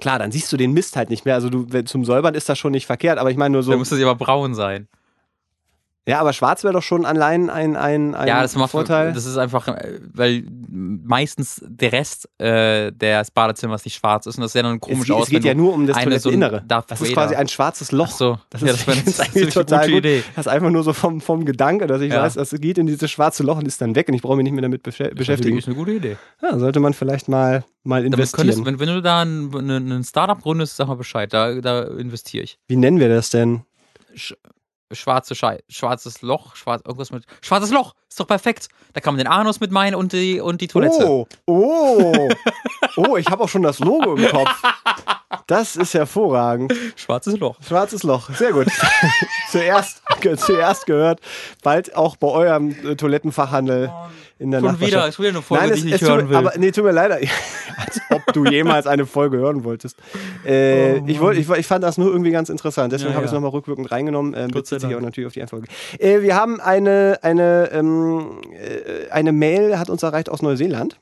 Klar, 0.00 0.18
dann 0.20 0.30
siehst 0.30 0.52
du 0.52 0.56
den 0.56 0.72
Mist 0.72 0.94
halt 0.96 1.10
nicht 1.10 1.24
mehr. 1.24 1.34
Also 1.34 1.50
du, 1.50 1.64
zum 1.84 2.04
Säubern 2.04 2.34
ist 2.34 2.48
das 2.48 2.58
schon 2.58 2.70
nicht 2.72 2.86
verkehrt, 2.86 3.18
aber 3.18 3.30
ich 3.32 3.36
meine 3.36 3.52
nur 3.54 3.62
so. 3.64 3.72
Da 3.72 3.76
müsste 3.76 3.96
sie 3.96 4.04
aber 4.04 4.14
braun 4.14 4.54
sein. 4.54 4.86
Ja, 6.08 6.18
aber 6.18 6.32
schwarz 6.32 6.64
wäre 6.64 6.72
doch 6.74 6.82
schon 6.82 7.04
allein 7.04 7.50
ein, 7.50 7.76
ein, 7.76 8.14
ein 8.14 8.26
ja, 8.26 8.40
das 8.42 8.56
macht 8.56 8.70
Vorteil. 8.70 9.12
Das 9.12 9.26
ist 9.26 9.36
einfach, 9.36 9.68
äh, 9.68 10.00
weil 10.12 10.44
meistens 10.68 11.62
der 11.66 11.92
Rest 11.92 12.28
äh, 12.40 12.90
des 12.90 13.30
Badezimmers 13.30 13.84
nicht 13.84 13.96
schwarz 13.96 14.26
ist 14.26 14.36
und 14.36 14.42
das 14.42 14.52
sieht 14.52 14.64
dann 14.64 14.80
komisch 14.80 15.10
es, 15.10 15.14
aus. 15.14 15.24
es 15.24 15.30
geht 15.30 15.44
ja 15.44 15.54
nur 15.54 15.74
um 15.74 15.86
das 15.86 15.96
so 15.96 16.02
Toiletteninnere. 16.02 16.64
Darth 16.66 16.90
das 16.90 17.00
ist 17.02 17.12
quasi 17.12 17.34
ein 17.34 17.48
schwarzes 17.48 17.92
Loch. 17.92 18.08
Ach 18.10 18.16
so, 18.16 18.38
Das 18.48 18.62
ja, 18.62 18.68
ist, 18.72 18.88
das 18.88 18.96
ist 19.06 19.20
eine 19.20 19.28
eigentlich 19.30 19.54
total 19.54 19.80
gute 19.80 19.90
gut. 19.92 19.98
Idee. 19.98 20.24
Das 20.34 20.46
ist 20.46 20.52
einfach 20.52 20.70
nur 20.70 20.82
so 20.82 20.92
vom, 20.94 21.20
vom 21.20 21.44
Gedanke, 21.44 21.86
dass 21.86 22.00
ich 22.00 22.12
Ja. 22.12 22.22
weiß, 22.22 22.34
das 22.34 22.50
geht 22.52 22.78
in 22.78 22.86
dieses 22.86 23.10
schwarze 23.10 23.42
Loch 23.42 23.58
und 23.58 23.66
ist 23.68 23.80
dann 23.80 23.94
weg 23.94 24.08
und 24.08 24.14
ich 24.14 24.22
brauche 24.22 24.36
mich 24.36 24.44
nicht 24.44 24.54
mehr 24.54 24.62
damit 24.62 24.84
beschä- 24.84 25.14
beschäftigen. 25.14 25.56
Das 25.56 25.64
ist 25.64 25.68
eine 25.68 25.76
gute 25.76 25.92
Idee. 25.92 26.16
Ja, 26.42 26.58
sollte 26.58 26.80
man 26.80 26.94
vielleicht 26.94 27.28
mal, 27.28 27.62
mal 27.84 28.04
investieren. 28.04 28.46
könntest, 28.48 28.64
wenn, 28.64 28.80
wenn 28.80 28.88
du 28.88 29.02
da 29.02 29.20
ein, 29.22 29.54
ein, 29.54 29.92
ein 29.92 30.04
Startup 30.04 30.40
gründest, 30.40 30.76
sag 30.76 30.88
mal 30.88 30.94
Bescheid, 30.96 31.32
da, 31.32 31.52
da 31.60 31.82
investiere 31.82 32.42
ich. 32.44 32.58
Wie 32.68 32.76
nennen 32.76 32.98
wir 32.98 33.10
das 33.10 33.28
denn? 33.30 33.62
Sch 34.14 34.32
schwarze 34.92 35.34
Schei 35.34 35.60
schwarzes 35.68 36.22
Loch, 36.22 36.56
schwarz, 36.56 36.82
irgendwas 36.84 37.10
mit. 37.10 37.24
Schwarzes 37.40 37.70
Loch! 37.70 37.94
Ist 38.08 38.18
doch 38.18 38.26
perfekt. 38.26 38.68
Da 38.92 39.00
kann 39.00 39.14
man 39.14 39.18
den 39.18 39.28
Anus 39.28 39.60
mit 39.60 39.70
meinen 39.70 39.94
und 39.94 40.12
die, 40.12 40.40
und 40.40 40.60
die 40.60 40.66
Toilette. 40.68 41.08
Oh, 41.08 41.28
oh, 41.46 42.28
oh, 42.96 43.16
ich 43.16 43.28
habe 43.28 43.44
auch 43.44 43.48
schon 43.48 43.62
das 43.62 43.78
Logo 43.78 44.16
im 44.16 44.26
Kopf. 44.28 44.50
Das 45.46 45.76
ist 45.76 45.94
hervorragend. 45.94 46.74
Schwarzes 46.96 47.38
Loch. 47.38 47.56
Schwarzes 47.66 48.02
Loch, 48.02 48.30
sehr 48.30 48.52
gut. 48.52 48.66
Zuerst 49.50 50.02
zuerst 50.36 50.86
gehört. 50.86 51.20
Bald 51.62 51.96
auch 51.96 52.16
bei 52.16 52.28
eurem 52.28 52.74
äh, 52.84 52.96
Toilettenfachhandel 52.96 53.90
in 54.38 54.50
der 54.50 54.60
Schon 54.60 54.68
Nachbarschaft. 54.68 54.92
wieder, 54.92 55.08
ist 55.08 55.18
wieder 55.18 55.28
eine 55.30 55.42
Folge, 55.42 55.66
Nein, 55.66 55.72
die 55.74 55.78
es, 55.80 55.84
ich 55.86 55.92
es 55.94 56.00
nicht 56.00 56.10
hören 56.10 56.28
will. 56.30 56.36
Aber 56.36 56.52
nee, 56.56 56.70
tut 56.70 56.84
mir 56.84 56.92
leid. 56.92 57.12
Als 57.76 58.00
ob 58.10 58.32
du 58.32 58.44
jemals 58.46 58.86
eine 58.86 59.06
Folge 59.06 59.38
hören 59.38 59.64
wolltest. 59.64 59.96
Äh, 60.44 61.00
Oh, 61.00 61.04
ich, 61.06 61.20
wollt, 61.20 61.38
ich, 61.38 61.48
ich 61.50 61.66
fand 61.66 61.84
das 61.84 61.98
nur 61.98 62.10
irgendwie 62.10 62.30
ganz 62.30 62.48
interessant. 62.48 62.92
Deswegen 62.92 63.10
Ja, 63.10 63.16
habe 63.16 63.24
ich 63.26 63.30
es 63.30 63.34
nochmal 63.34 63.50
rückwirkend 63.50 63.90
reingenommen. 63.90 64.34
Ähm, 64.36 64.48
bezieht 64.48 64.80
sich 64.80 64.94
auch 64.94 65.00
natürlich 65.00 65.26
auf 65.26 65.32
die 65.34 65.42
Einfolge. 65.42 65.66
Äh, 65.98 66.22
wir 66.22 66.34
haben 66.36 66.60
eine, 66.60 67.18
eine, 67.22 67.70
ähm, 67.72 68.40
äh, 68.52 69.10
eine 69.10 69.32
Mail, 69.32 69.78
hat 69.78 69.90
uns 69.90 70.02
erreicht 70.02 70.28
aus 70.30 70.42
Neuseeland. 70.42 70.98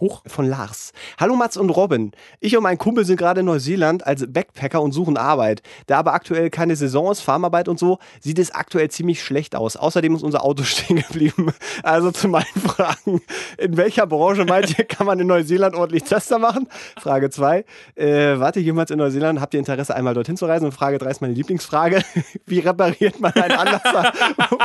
Hoch. 0.00 0.22
Von 0.26 0.48
Lars. 0.48 0.92
Hallo 1.18 1.36
Mats 1.36 1.56
und 1.56 1.70
Robin. 1.70 2.12
Ich 2.40 2.56
und 2.56 2.62
mein 2.62 2.78
Kumpel 2.78 3.04
sind 3.04 3.18
gerade 3.18 3.40
in 3.40 3.46
Neuseeland 3.46 4.06
als 4.06 4.26
Backpacker 4.26 4.80
und 4.80 4.92
suchen 4.92 5.16
Arbeit. 5.16 5.62
Da 5.86 5.98
aber 5.98 6.14
aktuell 6.14 6.48
keine 6.50 6.74
Saison 6.74 7.12
ist, 7.12 7.20
Farmarbeit 7.20 7.68
und 7.68 7.78
so, 7.78 7.98
sieht 8.20 8.38
es 8.38 8.50
aktuell 8.50 8.90
ziemlich 8.90 9.22
schlecht 9.22 9.54
aus. 9.54 9.76
Außerdem 9.76 10.14
ist 10.16 10.22
unser 10.22 10.42
Auto 10.42 10.62
stehen 10.64 10.96
geblieben. 10.96 11.52
Also 11.82 12.10
zu 12.10 12.28
meinen 12.28 12.44
Fragen. 12.66 13.20
In 13.58 13.76
welcher 13.76 14.06
Branche 14.06 14.44
meint 14.44 14.78
ihr, 14.78 14.84
kann 14.84 15.06
man 15.06 15.20
in 15.20 15.26
Neuseeland 15.26 15.74
ordentlich 15.74 16.04
Tester 16.04 16.38
machen? 16.38 16.66
Frage 16.98 17.30
2. 17.30 17.64
Äh, 17.94 18.40
wart 18.40 18.56
ihr 18.56 18.62
jemals 18.62 18.90
in 18.90 18.98
Neuseeland? 18.98 19.40
Habt 19.40 19.54
ihr 19.54 19.60
Interesse, 19.60 19.94
einmal 19.94 20.14
dorthin 20.14 20.36
zu 20.36 20.46
reisen? 20.46 20.64
Und 20.64 20.72
Frage 20.72 20.98
3 20.98 21.10
ist 21.10 21.20
meine 21.20 21.34
Lieblingsfrage. 21.34 22.02
Wie 22.46 22.60
repariert 22.60 23.20
man 23.20 23.32
einen 23.34 23.52
Anlasser 23.52 24.12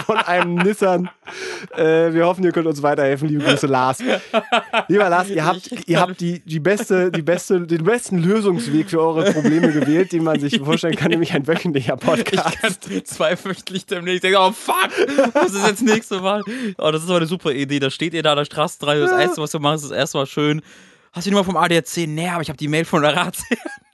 von 0.06 0.18
einem 0.18 0.56
Nissan? 0.56 1.10
Äh, 1.76 2.14
wir 2.14 2.26
hoffen, 2.26 2.44
ihr 2.44 2.52
könnt 2.52 2.68
uns 2.68 2.82
weiterhelfen. 2.82 3.28
Liebe 3.28 3.44
Grüße, 3.44 3.68
Lars. 3.68 4.00
Lieber 4.88 5.10
Lars, 5.10 5.25
ihr 5.30 5.46
habt, 5.46 5.88
ihr 5.88 6.00
habt 6.00 6.20
die, 6.20 6.40
die 6.40 6.60
beste, 6.60 7.12
die 7.12 7.22
beste, 7.22 7.62
den 7.62 7.84
besten 7.84 8.20
Lösungsweg 8.20 8.90
für 8.90 9.02
eure 9.02 9.32
Probleme 9.32 9.72
gewählt, 9.72 10.12
den 10.12 10.24
man 10.24 10.40
sich 10.40 10.60
vorstellen 10.60 10.96
kann, 10.96 11.12
nämlich 11.12 11.34
ein 11.34 11.48
wöchentlicher 11.48 11.98
Podcast. 11.98 12.60
kann 12.62 12.76
zweiwöchentlich 13.06 13.86
demnächst 13.86 14.24
denken, 14.24 14.40
oh 14.40 14.52
fuck, 14.52 14.92
was 15.34 15.54
ist 15.54 15.68
jetzt 15.68 15.84
nächste 15.84 16.20
Mal? 16.20 16.42
Oh, 16.78 16.92
das 16.92 17.04
ist 17.04 17.10
aber 17.10 17.18
eine 17.18 17.28
super 17.28 17.52
Idee. 17.52 17.80
Da 17.80 17.90
steht 17.90 18.14
ihr 18.14 18.24
da 18.24 18.32
an 18.32 18.38
der 18.38 18.46
Straße 18.46 18.80
dran. 18.80 19.00
Das 19.00 19.12
Erste, 19.12 19.42
was 19.42 19.52
du 19.52 19.60
machst, 19.60 19.86
ist 19.86 19.92
erstmal 19.92 20.26
schön. 20.26 20.62
Hast 21.16 21.26
du 21.26 21.30
die 21.30 21.34
Nummer 21.34 21.46
vom 21.46 21.56
ADAC? 21.56 22.08
Nee, 22.08 22.28
aber 22.28 22.42
ich 22.42 22.50
habe 22.50 22.58
die 22.58 22.68
Mail 22.68 22.84
von 22.84 23.02
der 23.02 23.16
Rat. 23.16 23.38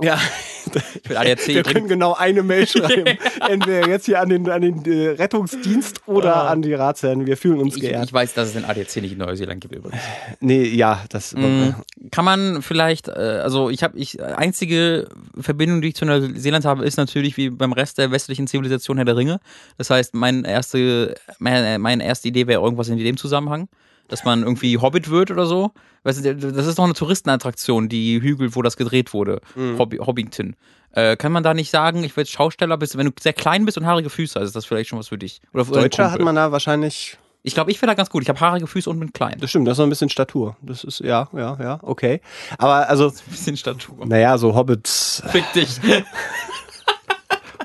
Ja, 0.01 0.19
Will 1.07 1.17
ADAC. 1.17 1.47
wir 1.47 1.63
können 1.63 1.87
genau 1.87 2.13
eine 2.13 2.43
Mail 2.43 2.67
schreiben. 2.67 3.17
Entweder 3.49 3.87
jetzt 3.87 4.05
hier 4.05 4.19
an 4.21 4.29
den, 4.29 4.49
an 4.49 4.61
den 4.61 4.85
äh, 4.85 5.09
Rettungsdienst 5.09 6.01
oder 6.07 6.35
Ah. 6.35 6.49
an 6.49 6.61
die 6.61 6.73
Ratsherren. 6.73 7.25
Wir 7.27 7.37
fühlen 7.37 7.59
uns 7.59 7.75
ich, 7.75 7.81
geehrt. 7.81 8.05
ich 8.05 8.13
weiß, 8.13 8.33
dass 8.33 8.49
es 8.49 8.53
den 8.53 8.65
ADAC 8.65 8.95
nicht 8.97 9.13
in 9.13 9.17
Neuseeland 9.17 9.61
gibt 9.61 9.75
übrigens. 9.75 10.01
nee, 10.39 10.63
ja, 10.63 11.03
das. 11.09 11.33
Mhm. 11.33 11.75
Kann 12.11 12.25
man 12.25 12.61
vielleicht, 12.61 13.07
äh, 13.07 13.11
also 13.11 13.69
ich 13.69 13.83
habe, 13.83 13.97
ich 13.97 14.21
einzige 14.21 15.07
Verbindung, 15.39 15.81
die 15.81 15.89
ich 15.89 15.95
zu 15.95 16.05
Neuseeland 16.05 16.65
habe, 16.65 16.85
ist 16.85 16.97
natürlich 16.97 17.37
wie 17.37 17.49
beim 17.49 17.73
Rest 17.73 17.97
der 17.97 18.11
westlichen 18.11 18.47
Zivilisation 18.47 18.97
Herr 18.97 19.05
der 19.05 19.17
Ringe. 19.17 19.39
Das 19.77 19.89
heißt, 19.89 20.13
meine 20.13 20.47
erste, 20.47 21.15
meine, 21.39 21.79
meine 21.79 22.05
erste 22.05 22.27
Idee 22.27 22.47
wäre 22.47 22.61
irgendwas 22.63 22.89
in 22.89 22.97
dem 22.97 23.17
Zusammenhang, 23.17 23.67
dass 24.11 24.23
man 24.23 24.43
irgendwie 24.43 24.77
Hobbit 24.77 25.09
wird 25.09 25.31
oder 25.31 25.45
so. 25.45 25.71
Weißt 26.03 26.23
du, 26.25 26.35
das 26.35 26.67
ist 26.67 26.77
doch 26.77 26.83
eine 26.83 26.93
Touristenattraktion, 26.93 27.89
die 27.89 28.21
Hügel, 28.21 28.55
wo 28.55 28.61
das 28.61 28.77
gedreht 28.77 29.13
wurde, 29.13 29.41
Mhm. 29.55 29.77
Hobby, 29.79 29.97
Hobbington. 29.97 30.55
Äh, 30.93 31.15
kann 31.15 31.31
man 31.31 31.41
da 31.43 31.53
nicht 31.53 31.71
sagen, 31.71 32.03
ich 32.03 32.15
will 32.17 32.25
Schausteller 32.25 32.75
bist, 32.77 32.97
wenn 32.97 33.05
du 33.05 33.11
sehr 33.19 33.31
klein 33.33 33.63
bist 33.65 33.77
und 33.77 33.85
haarige 33.85 34.09
Füße 34.09 34.39
hast, 34.39 34.47
ist 34.47 34.55
das 34.55 34.65
vielleicht 34.65 34.89
schon 34.89 34.99
was 34.99 35.07
für 35.07 35.17
dich. 35.17 35.39
Oder 35.53 35.63
für 35.65 35.73
einen 35.73 35.83
Deutscher 35.83 36.11
hat 36.11 36.19
man 36.21 36.35
da 36.35 36.51
wahrscheinlich. 36.51 37.17
Ich 37.43 37.53
glaube, 37.55 37.71
ich 37.71 37.81
wäre 37.81 37.87
da 37.87 37.93
ganz 37.95 38.09
gut. 38.09 38.21
Ich 38.21 38.29
habe 38.29 38.39
haarige 38.39 38.67
Füße 38.67 38.87
und 38.89 38.99
bin 38.99 39.13
klein. 39.13 39.37
Das 39.39 39.49
stimmt, 39.49 39.67
das 39.67 39.73
ist 39.73 39.77
noch 39.79 39.85
ein 39.87 39.89
bisschen 39.89 40.09
Statur. 40.09 40.57
Das 40.61 40.83
ist, 40.83 40.99
ja, 40.99 41.27
ja, 41.33 41.57
ja, 41.59 41.79
okay. 41.81 42.21
Aber 42.59 42.87
also, 42.89 43.07
Ein 43.07 43.13
bisschen 43.31 43.57
Statur. 43.57 44.05
naja, 44.05 44.37
so 44.37 44.53
Hobbits, 44.53 45.23
Fick 45.31 45.51
dich. 45.53 45.69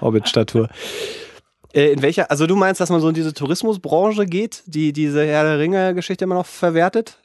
Hobbit-Statur. 0.01 0.69
Äh, 1.77 1.93
in 1.93 2.01
welcher, 2.01 2.31
also 2.31 2.47
du 2.47 2.57
meinst, 2.57 2.81
dass 2.81 2.89
man 2.89 3.01
so 3.03 3.09
in 3.09 3.15
diese 3.15 3.35
Tourismusbranche 3.35 4.25
geht, 4.25 4.63
die 4.65 4.95
diese 4.95 5.27
Herr 5.27 5.45
der 5.45 5.59
Ringe-Geschichte 5.59 6.25
immer 6.25 6.37
noch 6.37 6.47
verwertet? 6.47 7.19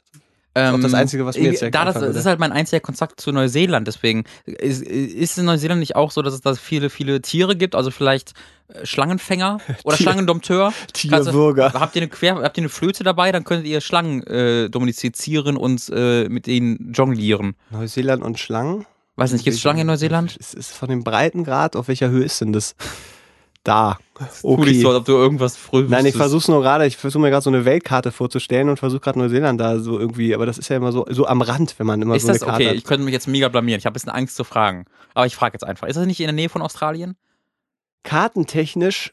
Ähm, 0.54 0.74
auch 0.74 0.80
das 0.80 0.92
Einzige, 0.92 1.24
was 1.24 1.38
mir 1.38 1.44
jetzt 1.44 1.60
direkt 1.62 1.74
da 1.74 1.86
das, 1.86 1.94
das 1.94 2.14
ist 2.14 2.26
halt 2.26 2.38
mein 2.38 2.52
einziger 2.52 2.80
Kontakt 2.80 3.18
zu 3.18 3.32
Neuseeland, 3.32 3.88
deswegen 3.88 4.24
ist, 4.44 4.82
ist 4.82 5.38
in 5.38 5.46
Neuseeland 5.46 5.80
nicht 5.80 5.96
auch 5.96 6.10
so, 6.10 6.20
dass 6.20 6.34
es 6.34 6.42
da 6.42 6.54
viele, 6.54 6.90
viele 6.90 7.22
Tiere 7.22 7.56
gibt, 7.56 7.74
also 7.74 7.90
vielleicht 7.90 8.34
äh, 8.68 8.84
Schlangenfänger 8.84 9.60
oder 9.84 9.96
Tier- 9.96 10.04
Schlangendompteur. 10.04 10.74
Tierwürger. 10.92 11.72
Habt 11.72 11.96
ihr 11.96 12.02
eine 12.02 12.10
Quer, 12.10 12.34
habt 12.42 12.58
ihr 12.58 12.62
eine 12.62 12.68
Flöte 12.68 13.02
dabei, 13.02 13.32
dann 13.32 13.44
könntet 13.44 13.66
ihr 13.66 13.80
Schlangen 13.80 14.22
äh, 14.26 14.68
domestizieren 14.68 15.56
und 15.56 15.88
äh, 15.88 16.28
mit 16.28 16.46
ihnen 16.46 16.92
jonglieren. 16.94 17.54
Neuseeland 17.70 18.22
und 18.22 18.38
Schlangen? 18.38 18.84
Weiß 19.16 19.32
nicht, 19.32 19.44
gibt 19.44 19.54
es 19.54 19.62
Schlangen 19.62 19.80
in 19.80 19.86
Neuseeland? 19.86 20.36
Es 20.38 20.52
ist 20.52 20.72
von 20.72 20.90
dem 20.90 21.02
Breitengrad, 21.02 21.76
auf 21.76 21.88
welcher 21.88 22.10
Höhe 22.10 22.24
ist 22.24 22.42
denn 22.42 22.52
das? 22.52 22.74
Da. 23.64 23.98
Tu 24.40 24.56
nicht 24.64 24.80
so, 24.80 24.88
als 24.88 24.98
ob 24.98 25.04
du 25.04 25.12
irgendwas 25.12 25.56
früh 25.56 25.86
Nein, 25.88 26.06
ich 26.06 26.16
versuche 26.16 26.50
nur 26.50 26.62
gerade, 26.62 26.86
ich 26.86 26.96
versuche 26.96 27.20
mir 27.22 27.30
gerade 27.30 27.42
so 27.42 27.50
eine 27.50 27.64
Weltkarte 27.64 28.12
vorzustellen 28.12 28.68
und 28.68 28.78
versuche 28.78 29.00
gerade 29.00 29.18
Neuseeland 29.18 29.60
da 29.60 29.78
so 29.78 29.98
irgendwie, 29.98 30.34
aber 30.34 30.46
das 30.46 30.58
ist 30.58 30.68
ja 30.68 30.76
immer 30.76 30.92
so, 30.92 31.06
so 31.10 31.26
am 31.26 31.42
Rand, 31.42 31.74
wenn 31.78 31.86
man 31.86 32.00
immer 32.02 32.14
Ist 32.14 32.22
so 32.22 32.28
eine 32.28 32.38
das 32.38 32.46
Karte 32.46 32.62
okay? 32.64 32.68
hat. 32.70 32.76
Ich 32.76 32.84
könnte 32.84 33.04
mich 33.04 33.12
jetzt 33.12 33.28
mega 33.28 33.48
blamieren. 33.48 33.78
Ich 33.78 33.86
habe 33.86 33.92
ein 33.92 33.94
bisschen 33.94 34.10
Angst 34.12 34.36
zu 34.36 34.44
fragen. 34.44 34.84
Aber 35.14 35.26
ich 35.26 35.34
frage 35.36 35.54
jetzt 35.54 35.64
einfach. 35.64 35.88
Ist 35.88 35.96
das 35.96 36.06
nicht 36.06 36.20
in 36.20 36.26
der 36.26 36.34
Nähe 36.34 36.48
von 36.48 36.62
Australien? 36.62 37.16
Kartentechnisch, 38.02 39.12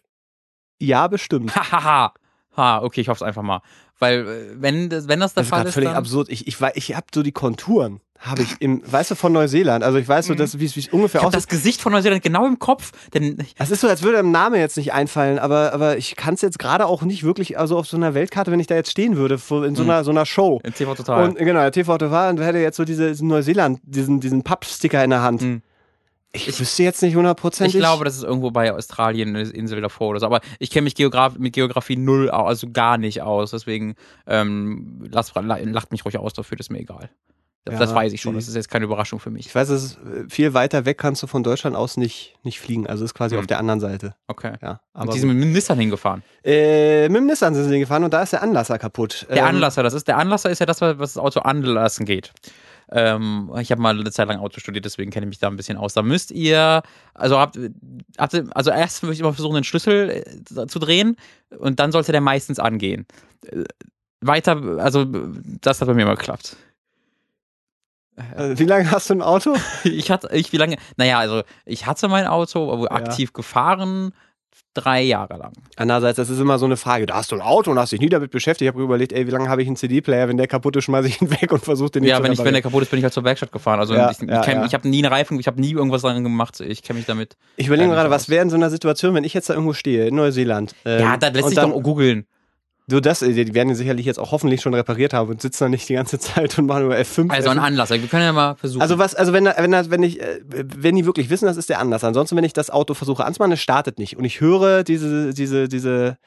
ja, 0.79 1.07
bestimmt. 1.07 1.55
Hahaha. 1.55 2.13
Ha, 2.57 2.81
okay, 2.83 3.01
ich 3.01 3.07
hoffe 3.09 3.23
es 3.23 3.27
einfach 3.27 3.43
mal. 3.43 3.61
Weil, 3.99 4.27
äh, 4.27 4.61
wenn 4.61 4.89
das, 4.89 5.07
wenn 5.07 5.19
das 5.19 5.33
der 5.33 5.41
Das 5.41 5.47
ist 5.47 5.49
Fall 5.49 5.59
gerade 5.59 5.69
ist. 5.69 5.73
völlig 5.75 5.89
absurd. 5.89 6.29
Ich, 6.29 6.47
ich, 6.47 6.57
ich 6.73 6.95
habe 6.95 7.07
so 7.13 7.21
die 7.23 7.31
Konturen, 7.31 8.01
habe 8.19 8.41
ich 8.41 8.55
im, 8.59 8.81
weißt 8.85 9.11
du, 9.11 9.15
von 9.15 9.31
Neuseeland. 9.31 9.83
Also 9.83 9.97
ich 9.97 10.07
weiß 10.07 10.27
so, 10.27 10.35
dass, 10.35 10.59
wie 10.59 10.65
es 10.65 10.75
ungefähr 10.89 11.21
Mhm. 11.21 11.23
Ich 11.23 11.27
aussieht. 11.27 11.35
das 11.35 11.47
Gesicht 11.47 11.81
von 11.81 11.93
Neuseeland 11.93 12.21
genau 12.21 12.45
im 12.45 12.59
Kopf, 12.59 12.91
denn 13.13 13.37
Es 13.57 13.71
ist 13.71 13.81
so, 13.81 13.87
als 13.87 14.03
würde 14.03 14.17
der 14.17 14.23
Name 14.23 14.59
jetzt 14.59 14.75
nicht 14.77 14.93
einfallen, 14.93 15.39
aber, 15.39 15.73
aber 15.73 15.97
ich 15.97 16.15
kann 16.17 16.33
es 16.33 16.41
jetzt 16.41 16.59
gerade 16.59 16.85
auch 16.85 17.01
nicht 17.01 17.23
wirklich, 17.23 17.57
also 17.57 17.77
auf 17.77 17.87
so 17.87 17.95
einer 17.95 18.13
Weltkarte, 18.13 18.51
wenn 18.51 18.59
ich 18.59 18.67
da 18.67 18.75
jetzt 18.75 18.91
stehen 18.91 19.15
würde, 19.15 19.35
in 19.35 19.75
so 19.75 19.83
einer, 19.83 20.03
so 20.03 20.11
einer 20.11 20.25
Show. 20.25 20.59
in 20.63 20.73
TV 20.73 20.95
total. 20.95 21.29
Und 21.29 21.37
genau, 21.37 21.61
der 21.61 21.71
TV 21.71 21.97
war 21.99 22.29
und 22.29 22.39
hätte 22.41 22.59
jetzt 22.59 22.75
so 22.75 22.83
diese 22.83 23.09
diesen 23.09 23.29
Neuseeland, 23.29 23.79
diesen, 23.83 24.19
diesen 24.19 24.43
Pappsticker 24.43 25.03
in 25.03 25.11
der 25.11 25.21
Hand. 25.21 25.41
Mhm. 25.41 25.61
Ich, 26.31 26.59
wüsste 26.59 26.83
jetzt 26.83 27.01
nicht 27.01 27.15
hundertprozentig. 27.15 27.73
ich 27.73 27.81
glaube, 27.81 28.05
das 28.05 28.15
ist 28.15 28.23
irgendwo 28.23 28.51
bei 28.51 28.71
Australien 28.71 29.29
eine 29.29 29.49
Insel 29.49 29.81
davor 29.81 30.09
oder 30.09 30.19
so. 30.19 30.27
Aber 30.27 30.41
ich 30.59 30.69
kenne 30.69 30.83
mich 30.83 30.93
Geograf 30.93 31.39
mit 31.39 31.53
Geografie 31.53 31.95
null, 31.95 32.29
also 32.29 32.69
gar 32.71 32.99
nicht 32.99 33.23
aus. 33.23 33.49
Deswegen 33.49 33.95
ähm, 34.27 35.09
lacht 35.09 35.91
mich 35.91 36.05
ruhig 36.05 36.19
aus 36.19 36.33
dafür, 36.33 36.55
das 36.55 36.67
ist 36.67 36.71
mir 36.71 36.79
egal. 36.79 37.09
Das, 37.65 37.73
Ja, 37.73 37.79
das 37.79 37.93
weiß 37.93 38.13
ich 38.13 38.21
schon. 38.21 38.35
Das 38.35 38.47
ist 38.47 38.55
jetzt 38.55 38.69
keine 38.69 38.85
Überraschung 38.85 39.19
für 39.19 39.29
mich. 39.29 39.47
Ich 39.47 39.53
weiß, 39.53 39.69
es 39.69 39.83
ist 39.83 39.97
äh, 39.97 40.29
viel 40.29 40.53
weiter 40.53 40.85
weg 40.85 40.97
kannst 40.97 41.21
du 41.21 41.27
von 41.27 41.43
Deutschland 41.43 41.75
aus 41.75 41.97
nicht, 41.97 42.35
nicht 42.43 42.59
fliegen. 42.59 42.87
Also 42.87 43.03
ist 43.05 43.13
quasi 43.13 43.35
Mhm. 43.35 43.41
auf 43.41 43.47
der 43.47 43.59
anderen 43.59 43.79
Seite. 43.79 44.15
Okay. 44.27 44.53
Ja, 44.61 44.79
Und 44.93 45.01
aber 45.01 45.11
die 45.13 45.19
sind 45.19 45.29
mit 45.33 45.43
dem 45.43 45.51
Nissan 45.51 45.77
hingefahren. 45.77 46.23
äh, 46.43 47.09
mit 47.09 47.17
dem 47.17 47.25
Nissan 47.27 47.53
sind 47.53 47.67
sie 47.69 47.79
gefahren 47.79 48.03
und 48.05 48.13
da 48.13 48.23
ist 48.23 48.31
der 48.33 48.41
Anlasser 48.43 48.79
kaputt. 48.79 49.27
Der 49.29 49.37
Ähm, 49.39 49.45
Anlasser, 49.45 49.83
das 49.83 49.93
ist 49.93 50.07
der 50.07 50.17
Anlasser 50.17 50.49
ist 50.49 50.59
ja 50.59 50.65
das, 50.65 50.79
was 50.81 50.97
das 50.97 51.17
Auto 51.17 51.41
anlassen 51.41 52.05
geht. 52.05 52.31
Ähm, 52.91 53.51
ich 53.59 53.71
habe 53.71 53.81
mal 53.81 53.99
eine 53.99 54.09
Zeit 54.09 54.27
lang 54.29 54.39
Auto 54.39 54.59
studiert, 54.59 54.83
deswegen 54.85 55.11
kenne 55.11 55.25
ich 55.25 55.29
mich 55.29 55.39
da 55.39 55.47
ein 55.47 55.55
bisschen 55.57 55.77
aus. 55.77 55.93
Da 55.93 56.01
müsst 56.01 56.31
ihr, 56.31 56.81
also 57.13 57.37
habt, 57.37 57.59
habt 58.17 58.33
ihr- 58.33 58.47
also 58.55 58.71
erst 58.71 59.03
möchte 59.03 59.17
ich 59.17 59.21
mal 59.23 59.33
versuchen, 59.33 59.55
den 59.55 59.63
Schlüssel 59.63 60.09
äh, 60.09 60.65
zu 60.67 60.79
drehen 60.79 61.15
und 61.59 61.79
dann 61.79 61.91
sollte 61.91 62.11
der 62.13 62.21
meistens 62.21 62.57
angehen. 62.57 63.05
Äh, 63.45 63.65
Weiter, 64.21 64.57
also 64.79 65.05
das 65.61 65.79
hat 65.81 65.87
bei 65.87 65.93
mir 65.93 66.05
mal 66.05 66.15
geklappt. 66.15 66.57
Äh, 68.37 68.57
wie 68.59 68.65
lange 68.65 68.89
hast 68.91 69.09
du 69.09 69.15
ein 69.15 69.21
Auto? 69.21 69.55
Ich 69.83 70.11
hatte, 70.11 70.29
ich 70.33 70.51
wie 70.53 70.57
lange? 70.57 70.77
Naja, 70.97 71.19
also 71.19 71.43
ich 71.65 71.85
hatte 71.85 72.07
mein 72.07 72.27
Auto, 72.27 72.71
aber 72.71 72.83
Ja. 72.85 72.91
aktiv 72.91 73.33
gefahren 73.33 74.13
drei 74.73 75.01
Jahre 75.01 75.37
lang. 75.37 75.53
Andererseits, 75.77 76.17
das 76.17 76.29
ist 76.29 76.39
immer 76.39 76.59
so 76.59 76.65
eine 76.65 76.77
Frage. 76.77 77.05
Da 77.05 77.15
hast 77.15 77.31
du 77.31 77.35
ein 77.35 77.41
Auto 77.41 77.71
und 77.71 77.79
hast 77.79 77.91
dich 77.91 77.99
nie 77.99 78.09
damit 78.09 78.31
beschäftigt. 78.31 78.67
Ich 78.69 78.73
habe 78.73 78.81
überlegt, 78.83 79.11
ey, 79.13 79.25
wie 79.25 79.31
lange 79.31 79.49
habe 79.49 79.61
ich 79.61 79.67
einen 79.67 79.75
CD-Player? 79.75 80.27
Wenn 80.27 80.37
der 80.37 80.47
kaputt 80.47 80.75
ist, 80.75 80.83
schmeiße 80.85 81.07
ich 81.07 81.21
ihn 81.21 81.29
weg 81.41 81.51
und 81.51 81.63
versuche 81.63 81.91
den 81.91 82.03
nicht 82.03 82.11
Ja, 82.11 82.17
zu 82.17 82.23
wenn, 82.23 82.31
ich, 82.31 82.39
wenn 82.39 82.53
der 82.53 82.61
kaputt 82.61 82.83
ist, 82.83 82.89
bin 82.91 82.99
ich 82.99 83.03
halt 83.03 83.13
zur 83.13 83.23
Werkstatt 83.23 83.51
gefahren. 83.51 83.79
Also 83.79 83.95
Ja, 83.95 84.11
ich, 84.11 84.21
ich, 84.21 84.29
ja, 84.29 84.43
ja. 84.45 84.65
ich 84.65 84.73
habe 84.73 84.87
nie 84.87 84.99
eine 85.03 85.11
Reifen, 85.11 85.39
ich 85.39 85.47
habe 85.47 85.59
nie 85.59 85.71
irgendwas 85.71 86.01
dran 86.03 86.23
gemacht. 86.23 86.59
Ich 86.61 86.83
kenne 86.83 86.97
mich 86.99 87.07
damit. 87.07 87.35
Ich 87.57 87.67
überlege 87.67 87.89
Ja, 87.89 87.95
gerade, 87.95 88.09
was 88.09 88.29
wäre 88.29 88.43
in 88.43 88.49
so 88.49 88.55
einer 88.57 88.69
Situation, 88.69 89.13
wenn 89.15 89.23
ich 89.23 89.33
jetzt 89.33 89.49
da 89.49 89.53
irgendwo 89.53 89.73
stehe, 89.73 90.07
in 90.07 90.15
Neuseeland. 90.15 90.75
ähm, 90.85 90.99
ja, 91.01 91.17
da 91.17 91.27
lässt 91.29 91.49
sich 91.49 91.55
dann, 91.55 91.71
doch 91.71 91.81
googeln. 91.81 92.25
Du, 92.89 92.99
das, 92.99 93.21
äh, 93.21 93.31
die 93.33 93.53
werden 93.53 93.69
ihn 93.69 93.75
sicherlich 93.75 94.05
jetzt 94.05 94.19
auch 94.19 94.31
hoffentlich 94.31 94.61
schon 94.61 94.73
repariert 94.73 95.13
haben 95.13 95.29
und 95.29 95.41
sitzen 95.41 95.65
da 95.65 95.69
nicht 95.69 95.87
die 95.87 95.93
ganze 95.93 96.19
Zeit 96.19 96.57
und 96.57 96.65
machen 96.65 96.83
nur 96.83 96.95
F5. 96.95 97.29
Also 97.31 97.49
ein 97.49 97.57
F5. 97.59 97.61
Anlass. 97.61 97.89
Wir 97.91 97.99
können 97.99 98.23
ja 98.23 98.33
mal 98.33 98.55
versuchen. 98.55 98.81
Also 98.81 98.97
was, 98.97 99.15
also 99.15 99.31
wenn, 99.31 99.45
wenn, 99.45 99.71
wenn 99.91 100.03
ich, 100.03 100.19
äh, 100.19 100.39
wenn 100.49 100.95
die 100.95 101.05
wirklich 101.05 101.29
wissen, 101.29 101.45
das 101.45 101.57
ist 101.57 101.69
der 101.69 101.79
Anlass. 101.79 102.03
Ansonsten, 102.03 102.35
wenn 102.35 102.43
ich 102.43 102.53
das 102.53 102.69
Auto 102.69 102.93
versuche 102.93 103.23
anzumachen, 103.23 103.53
es 103.53 103.61
startet 103.61 103.99
nicht. 103.99 104.17
Und 104.17 104.25
ich 104.25 104.41
höre 104.41 104.83
diese, 104.83 105.33
diese, 105.33 105.67
diese, 105.67 106.17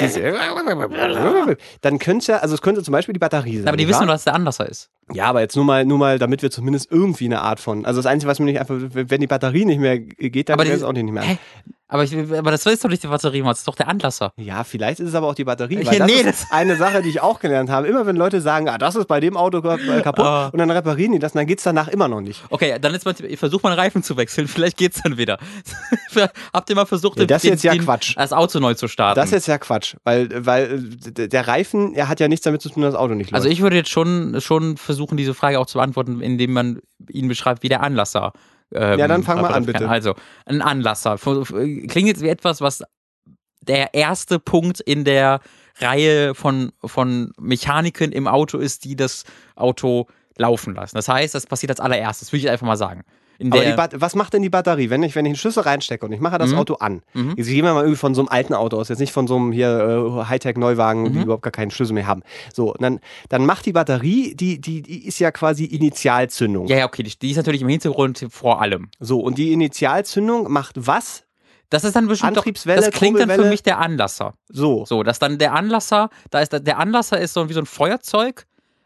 diese 0.00 0.22
dann 1.80 1.98
könnte 1.98 2.32
ja, 2.32 2.38
also 2.38 2.54
es 2.54 2.62
könnte 2.62 2.82
zum 2.82 2.92
Beispiel 2.92 3.12
die 3.12 3.18
Batterie 3.18 3.58
sein. 3.58 3.68
aber 3.68 3.76
die 3.76 3.88
wissen 3.88 4.04
nur, 4.04 4.14
dass 4.14 4.22
es 4.22 4.24
der 4.24 4.34
Anlasser 4.34 4.68
ist. 4.68 4.90
Ja, 5.12 5.26
aber 5.26 5.40
jetzt 5.40 5.56
nur 5.56 5.64
mal, 5.64 5.84
nur 5.84 5.98
mal, 5.98 6.18
damit 6.18 6.42
wir 6.42 6.50
zumindest 6.50 6.90
irgendwie 6.90 7.26
eine 7.26 7.42
Art 7.42 7.60
von. 7.60 7.84
Also 7.84 7.98
das 8.00 8.06
Einzige, 8.06 8.30
was 8.30 8.38
mir 8.38 8.46
nicht 8.46 8.60
einfach, 8.60 8.76
wenn 8.78 9.20
die 9.20 9.26
Batterie 9.26 9.64
nicht 9.64 9.80
mehr 9.80 9.98
geht, 9.98 10.48
dann 10.48 10.58
die- 10.58 10.68
es 10.70 10.82
auch 10.82 10.92
nicht 10.92 11.04
mehr. 11.04 11.22
Hä? 11.22 11.38
Aber, 11.88 12.04
ich, 12.04 12.14
aber 12.16 12.50
das 12.50 12.64
ist 12.64 12.82
doch 12.82 12.88
nicht 12.88 13.02
die 13.02 13.06
Batterie, 13.08 13.42
das 13.42 13.58
ist 13.58 13.68
doch 13.68 13.74
der 13.74 13.86
Anlasser. 13.86 14.32
Ja, 14.38 14.64
vielleicht 14.64 14.98
ist 14.98 15.10
es 15.10 15.14
aber 15.14 15.26
auch 15.28 15.34
die 15.34 15.44
Batterie. 15.44 15.82
Ja, 15.82 15.90
Weil 15.90 15.98
das 15.98 16.06
nee, 16.06 16.20
ist 16.22 16.46
eine 16.50 16.76
Sache, 16.76 17.02
die 17.02 17.10
ich 17.10 17.20
auch 17.20 17.38
gelernt 17.38 17.68
habe. 17.68 17.86
Immer 17.86 18.06
wenn 18.06 18.16
Leute 18.16 18.40
sagen, 18.40 18.66
ah, 18.70 18.78
das 18.78 18.96
ist 18.96 19.06
bei 19.08 19.20
dem 19.20 19.36
Auto 19.36 19.58
äh, 19.58 20.00
kaputt 20.00 20.24
Ah. 20.24 20.46
und 20.50 20.58
dann 20.58 20.70
reparieren 20.70 21.12
die 21.12 21.18
das, 21.18 21.32
dann 21.32 21.46
geht's 21.46 21.64
danach 21.64 21.88
immer 21.88 22.08
noch 22.08 22.22
nicht. 22.22 22.42
Okay, 22.48 22.78
dann 22.80 22.94
ist 22.94 23.04
mal, 23.04 23.14
ich 23.22 23.38
versuche 23.38 23.62
mal 23.64 23.70
einen 23.72 23.78
Reifen 23.80 24.02
zu 24.02 24.16
wechseln, 24.16 24.48
vielleicht 24.48 24.78
geht's 24.78 25.02
dann 25.02 25.18
wieder. 25.18 25.38
Habt 26.54 26.70
ihr 26.70 26.76
mal 26.76 26.86
versucht, 26.86 27.18
Ja, 27.18 27.26
das 27.26 27.42
den, 27.42 27.50
jetzt 27.52 27.62
ja 27.64 27.72
den, 27.72 27.84
Quatsch. 27.84 28.16
das 28.16 28.32
Auto 28.32 28.58
neu 28.58 28.72
zu 28.72 28.88
starten? 28.88 29.16
Das 29.16 29.26
ist 29.26 29.32
jetzt 29.32 29.48
ja 29.48 29.58
Quatsch, 29.58 29.96
weil, 30.04 30.46
weil 30.46 30.88
äh, 31.18 31.28
der 31.28 31.46
Reifen, 31.46 31.94
er 31.94 32.08
hat 32.08 32.20
ja 32.20 32.28
nichts 32.28 32.44
damit 32.44 32.62
zu 32.62 32.70
tun, 32.70 32.82
dass 32.84 32.92
das 32.94 33.00
Auto 33.00 33.14
nicht 33.14 33.30
läuft. 33.32 33.34
also 33.42 33.48
ich 33.50 33.60
würde 33.60 33.76
jetzt 33.76 33.90
schon, 33.90 34.40
schon 34.40 34.78
versuchen, 34.78 35.18
diese 35.18 35.34
Frage 35.34 35.58
auch 35.60 35.66
zu 35.66 35.76
beantworten, 35.78 36.22
indem 36.22 36.52
man 36.54 36.80
ihn 37.10 37.28
beschreibt, 37.28 37.62
wie 37.62 37.68
der 37.68 37.82
Anlasser. 37.82 38.32
Ähm, 38.74 38.98
Ja, 38.98 39.08
dann 39.08 39.22
fang 39.22 39.40
mal 39.40 39.52
an, 39.52 39.66
bitte. 39.66 39.88
Also, 39.88 40.14
ein 40.46 40.62
Anlasser. 40.62 41.16
Klingt 41.18 42.08
jetzt 42.08 42.22
wie 42.22 42.28
etwas, 42.28 42.60
was 42.60 42.82
der 43.60 43.94
erste 43.94 44.38
Punkt 44.38 44.80
in 44.80 45.04
der 45.04 45.40
Reihe 45.78 46.34
von, 46.34 46.72
von 46.84 47.32
Mechaniken 47.38 48.12
im 48.12 48.26
Auto 48.26 48.58
ist, 48.58 48.84
die 48.84 48.96
das 48.96 49.24
Auto 49.56 50.06
laufen 50.36 50.74
lassen. 50.74 50.96
Das 50.96 51.08
heißt, 51.08 51.34
das 51.34 51.46
passiert 51.46 51.70
als 51.70 51.80
allererstes, 51.80 52.32
würde 52.32 52.44
ich 52.44 52.50
einfach 52.50 52.66
mal 52.66 52.76
sagen. 52.76 53.02
Aber 53.50 53.88
die 53.88 54.00
was 54.00 54.14
macht 54.14 54.32
denn 54.34 54.42
die 54.42 54.50
Batterie, 54.50 54.90
wenn 54.90 55.02
ich, 55.02 55.14
wenn 55.14 55.24
ich 55.26 55.30
einen 55.30 55.36
Schlüssel 55.36 55.62
reinstecke 55.62 56.04
und 56.06 56.12
ich 56.12 56.20
mache 56.20 56.38
das 56.38 56.50
Mhm. 56.50 56.58
Auto 56.58 56.74
an? 56.74 57.02
Mhm. 57.14 57.34
Jetzt 57.36 57.46
gehen 57.48 57.64
wir 57.64 57.72
mal 57.74 57.80
irgendwie 57.80 57.96
von 57.98 58.14
so 58.14 58.20
einem 58.22 58.28
alten 58.28 58.54
Auto 58.54 58.76
aus, 58.78 58.88
jetzt 58.88 58.98
nicht 58.98 59.12
von 59.12 59.26
so 59.26 59.36
einem 59.36 59.52
hier 59.52 59.68
äh, 60.22 60.24
Hightech-Neuwagen, 60.28 61.12
die 61.12 61.18
Mhm. 61.18 61.24
überhaupt 61.24 61.42
gar 61.42 61.50
keinen 61.52 61.70
Schlüssel 61.70 61.94
mehr 61.94 62.06
haben. 62.06 62.22
So, 62.52 62.74
dann, 62.78 63.00
dann 63.28 63.44
macht 63.46 63.66
die 63.66 63.72
Batterie, 63.72 64.34
die, 64.34 64.60
die, 64.60 64.82
die 64.82 65.06
ist 65.06 65.18
ja 65.18 65.30
quasi 65.30 65.64
Initialzündung. 65.64 66.66
ja, 66.66 66.76
ja, 66.78 66.84
okay, 66.86 67.02
die, 67.02 67.18
die 67.18 67.30
ist 67.30 67.36
natürlich 67.36 67.62
im 67.62 67.68
Hintergrund 67.68 68.26
vor 68.30 68.60
allem. 68.60 68.88
So, 69.00 69.20
und 69.20 69.38
die 69.38 69.52
Initialzündung 69.52 70.50
macht 70.52 70.74
was? 70.86 71.24
Das 71.70 71.84
ist 71.84 71.96
dann 71.96 72.06
bestimmt 72.06 72.36
doch, 72.36 72.44
das 72.44 72.90
klingt 72.90 73.18
dann 73.18 73.30
für 73.30 73.46
mich 73.48 73.62
der 73.62 73.78
Anlasser. 73.78 74.34
So. 74.48 74.84
So, 74.84 75.02
dass 75.02 75.18
dann 75.18 75.38
der 75.38 75.54
Anlasser, 75.54 76.10
da 76.30 76.40
ist 76.40 76.52
der 76.52 76.78
Anlasser 76.78 77.18
ist 77.18 77.32
so 77.32 77.48
wie 77.48 77.54
so 77.54 77.60
ein 77.60 77.66
Feuerzeug, 77.66 78.44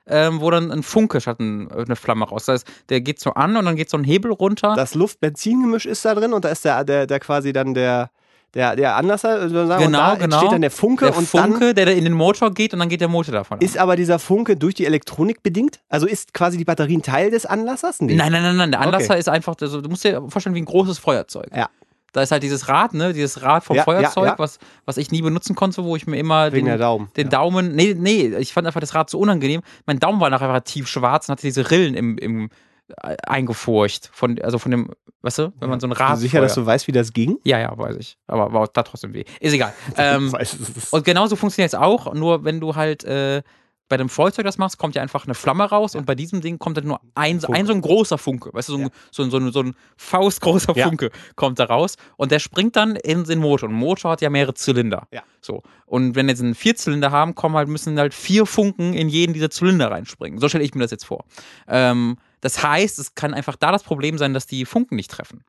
ähm, 0.08 0.40
wo 0.40 0.50
dann 0.50 0.70
ein 0.70 0.82
Funke 0.82 1.20
statt 1.20 1.40
ein, 1.40 1.70
eine 1.70 1.96
Flamme 1.96 2.26
raus. 2.26 2.44
Das 2.46 2.60
heißt, 2.62 2.68
der 2.88 3.00
geht 3.00 3.20
so 3.20 3.30
an 3.34 3.56
und 3.56 3.64
dann 3.64 3.76
geht 3.76 3.90
so 3.90 3.96
ein 3.96 4.04
Hebel 4.04 4.32
runter. 4.32 4.74
Das 4.76 4.94
Luft-Benzin-Gemisch 4.94 5.86
ist 5.86 6.04
da 6.04 6.14
drin 6.14 6.32
und 6.32 6.44
da 6.44 6.48
ist 6.50 6.64
der, 6.64 6.84
der, 6.84 7.06
der 7.06 7.20
quasi 7.20 7.52
dann 7.52 7.74
der, 7.74 8.10
der, 8.54 8.76
der 8.76 8.96
Anlasser, 8.96 9.48
sozusagen. 9.48 9.84
und 9.84 9.92
Genau, 9.92 9.98
da 9.98 10.14
genau. 10.14 10.36
entsteht 10.36 10.52
dann 10.52 10.60
der 10.62 10.70
Funke 10.70 11.06
der 11.06 11.16
und 11.16 11.28
Funke, 11.28 11.74
der 11.74 11.86
dann 11.86 11.96
in 11.96 12.04
den 12.04 12.12
Motor 12.14 12.52
geht 12.52 12.72
und 12.72 12.78
dann 12.80 12.88
geht 12.88 13.00
der 13.00 13.08
Motor 13.08 13.32
davon. 13.32 13.58
an. 13.58 13.64
ist 13.64 13.76
aber 13.76 13.96
dieser 13.96 14.18
Funke 14.18 14.56
durch 14.56 14.74
die 14.74 14.86
Elektronik 14.86 15.42
bedingt? 15.42 15.80
Also 15.88 16.06
ist 16.06 16.32
quasi 16.32 16.56
die 16.56 16.64
Batterie 16.64 16.96
ein 16.98 17.02
Teil 17.02 17.30
des 17.30 17.44
Anlassers? 17.44 18.00
Nee. 18.00 18.14
Nein, 18.14 18.32
nein, 18.32 18.42
nein, 18.42 18.56
nein. 18.56 18.70
Der 18.70 18.80
Anlasser 18.80 19.10
Okay. 19.10 19.18
ist 19.20 19.28
einfach, 19.28 19.56
also, 19.60 19.80
du 19.80 19.88
musst 19.90 20.04
dir 20.04 20.22
vorstellen, 20.28 20.54
wie 20.54 20.62
ein 20.62 20.66
großes 20.66 20.98
Feuerzeug. 20.98 21.48
Ja. 21.54 21.68
Da 22.16 22.22
ist 22.22 22.30
halt 22.30 22.42
dieses 22.42 22.66
Rad, 22.68 22.94
ne? 22.94 23.12
Dieses 23.12 23.42
Rad 23.42 23.62
vom 23.62 23.76
Ja, 23.76 23.80
ja, 23.80 23.84
Feuerzeug, 23.84 24.24
ja. 24.24 24.38
Was, 24.38 24.58
was 24.86 24.96
ich 24.96 25.10
nie 25.10 25.20
benutzen 25.20 25.54
konnte, 25.54 25.84
wo 25.84 25.96
ich 25.96 26.06
mir 26.06 26.16
immer 26.16 26.50
Wegen 26.50 26.64
den, 26.64 26.78
Daumen. 26.78 27.10
den 27.14 27.26
ja. 27.26 27.30
Daumen. 27.30 27.74
Nee, 27.74 27.94
nee, 27.94 28.34
ich 28.38 28.54
fand 28.54 28.66
einfach 28.66 28.80
das 28.80 28.94
Rad 28.94 29.10
so 29.10 29.18
unangenehm. 29.18 29.60
Mein 29.84 29.98
Daumen 29.98 30.18
war 30.18 30.30
nachher 30.30 30.64
tief 30.64 30.88
schwarz 30.88 31.28
und 31.28 31.32
hatte 31.32 31.42
diese 31.42 31.70
Rillen 31.70 31.92
im, 31.92 32.16
im 32.16 32.48
äh, 33.02 33.18
eingefurcht. 33.26 34.08
Von, 34.14 34.40
also 34.40 34.58
von 34.58 34.70
dem, 34.70 34.90
weißt 35.20 35.40
du, 35.40 35.52
wenn 35.60 35.68
man 35.68 35.78
so 35.78 35.88
ein 35.88 35.92
Rad. 35.92 36.12
Bist 36.12 36.22
du 36.22 36.26
sicher, 36.28 36.40
dass 36.40 36.54
du 36.54 36.64
weißt, 36.64 36.86
wie 36.86 36.92
das 36.92 37.12
ging? 37.12 37.36
Ja, 37.44 37.58
ja, 37.58 37.76
weiß 37.76 37.96
ich. 37.96 38.16
Aber 38.28 38.50
war 38.50 38.66
da 38.72 38.82
trotzdem 38.82 39.12
weh. 39.12 39.24
Ist 39.40 39.52
egal. 39.52 39.74
ähm, 39.98 40.32
Weiß 40.32 40.54
es. 40.54 40.88
und 40.94 41.04
genauso 41.04 41.36
funktioniert 41.36 41.74
es 41.74 41.78
auch, 41.78 42.14
nur 42.14 42.44
wenn 42.44 42.60
du 42.60 42.76
halt 42.76 43.04
äh, 43.04 43.42
bei 43.88 43.96
dem 43.96 44.08
Feuerzeug 44.08 44.44
das 44.44 44.58
machst, 44.58 44.78
kommt 44.78 44.94
ja 44.94 45.02
einfach 45.02 45.24
eine 45.26 45.34
Flamme 45.34 45.64
raus 45.64 45.94
und 45.94 46.06
bei 46.06 46.14
diesem 46.14 46.40
Ding 46.40 46.58
kommt 46.58 46.76
dann 46.76 46.86
nur 46.86 47.00
ein, 47.14 47.40
Funke. 47.40 47.56
ein 47.58 47.66
so 47.66 47.72
ein 47.72 47.80
großer 47.80 48.18
Funke. 48.18 48.52
Weißt 48.52 48.68
du, 48.68 48.72
so 48.72 48.78
ein, 48.78 48.84
Ja. 48.84 48.90
so 49.12 49.22
ein, 49.22 49.30
so 49.30 49.36
ein, 49.38 49.52
so 49.52 49.60
ein 49.62 49.76
faustgroßer 49.96 50.76
Ja. 50.76 50.86
Funke 50.88 51.10
kommt 51.36 51.58
da 51.58 51.64
raus 51.64 51.96
und 52.16 52.32
der 52.32 52.38
springt 52.38 52.76
dann 52.76 52.96
in 52.96 53.24
den 53.24 53.38
Motor. 53.38 53.68
Und 53.68 53.74
ein 53.76 53.78
Motor 53.78 54.12
hat 54.12 54.20
ja 54.20 54.30
mehrere 54.30 54.54
Zylinder. 54.54 55.06
Ja. 55.12 55.22
So. 55.40 55.62
Und 55.86 56.16
wenn 56.16 56.26
wir 56.26 56.32
jetzt 56.32 56.42
einen 56.42 56.54
Vierzylinder 56.54 57.10
haben, 57.12 57.34
kommen 57.34 57.54
halt, 57.54 57.68
müssen 57.68 57.98
halt 57.98 58.14
vier 58.14 58.46
Funken 58.46 58.94
in 58.94 59.08
jeden 59.08 59.32
dieser 59.32 59.50
Zylinder 59.50 59.90
reinspringen. 59.90 60.38
So 60.40 60.48
stelle 60.48 60.64
ich 60.64 60.74
mir 60.74 60.82
das 60.82 60.90
jetzt 60.90 61.04
vor. 61.06 61.24
Ähm, 61.68 62.16
das 62.40 62.62
heißt, 62.62 62.98
es 62.98 63.14
kann 63.14 63.34
einfach 63.34 63.56
da 63.56 63.72
das 63.72 63.82
Problem 63.82 64.18
sein, 64.18 64.34
dass 64.34 64.46
die 64.46 64.64
Funken 64.64 64.96
nicht 64.96 65.10
treffen. 65.10 65.44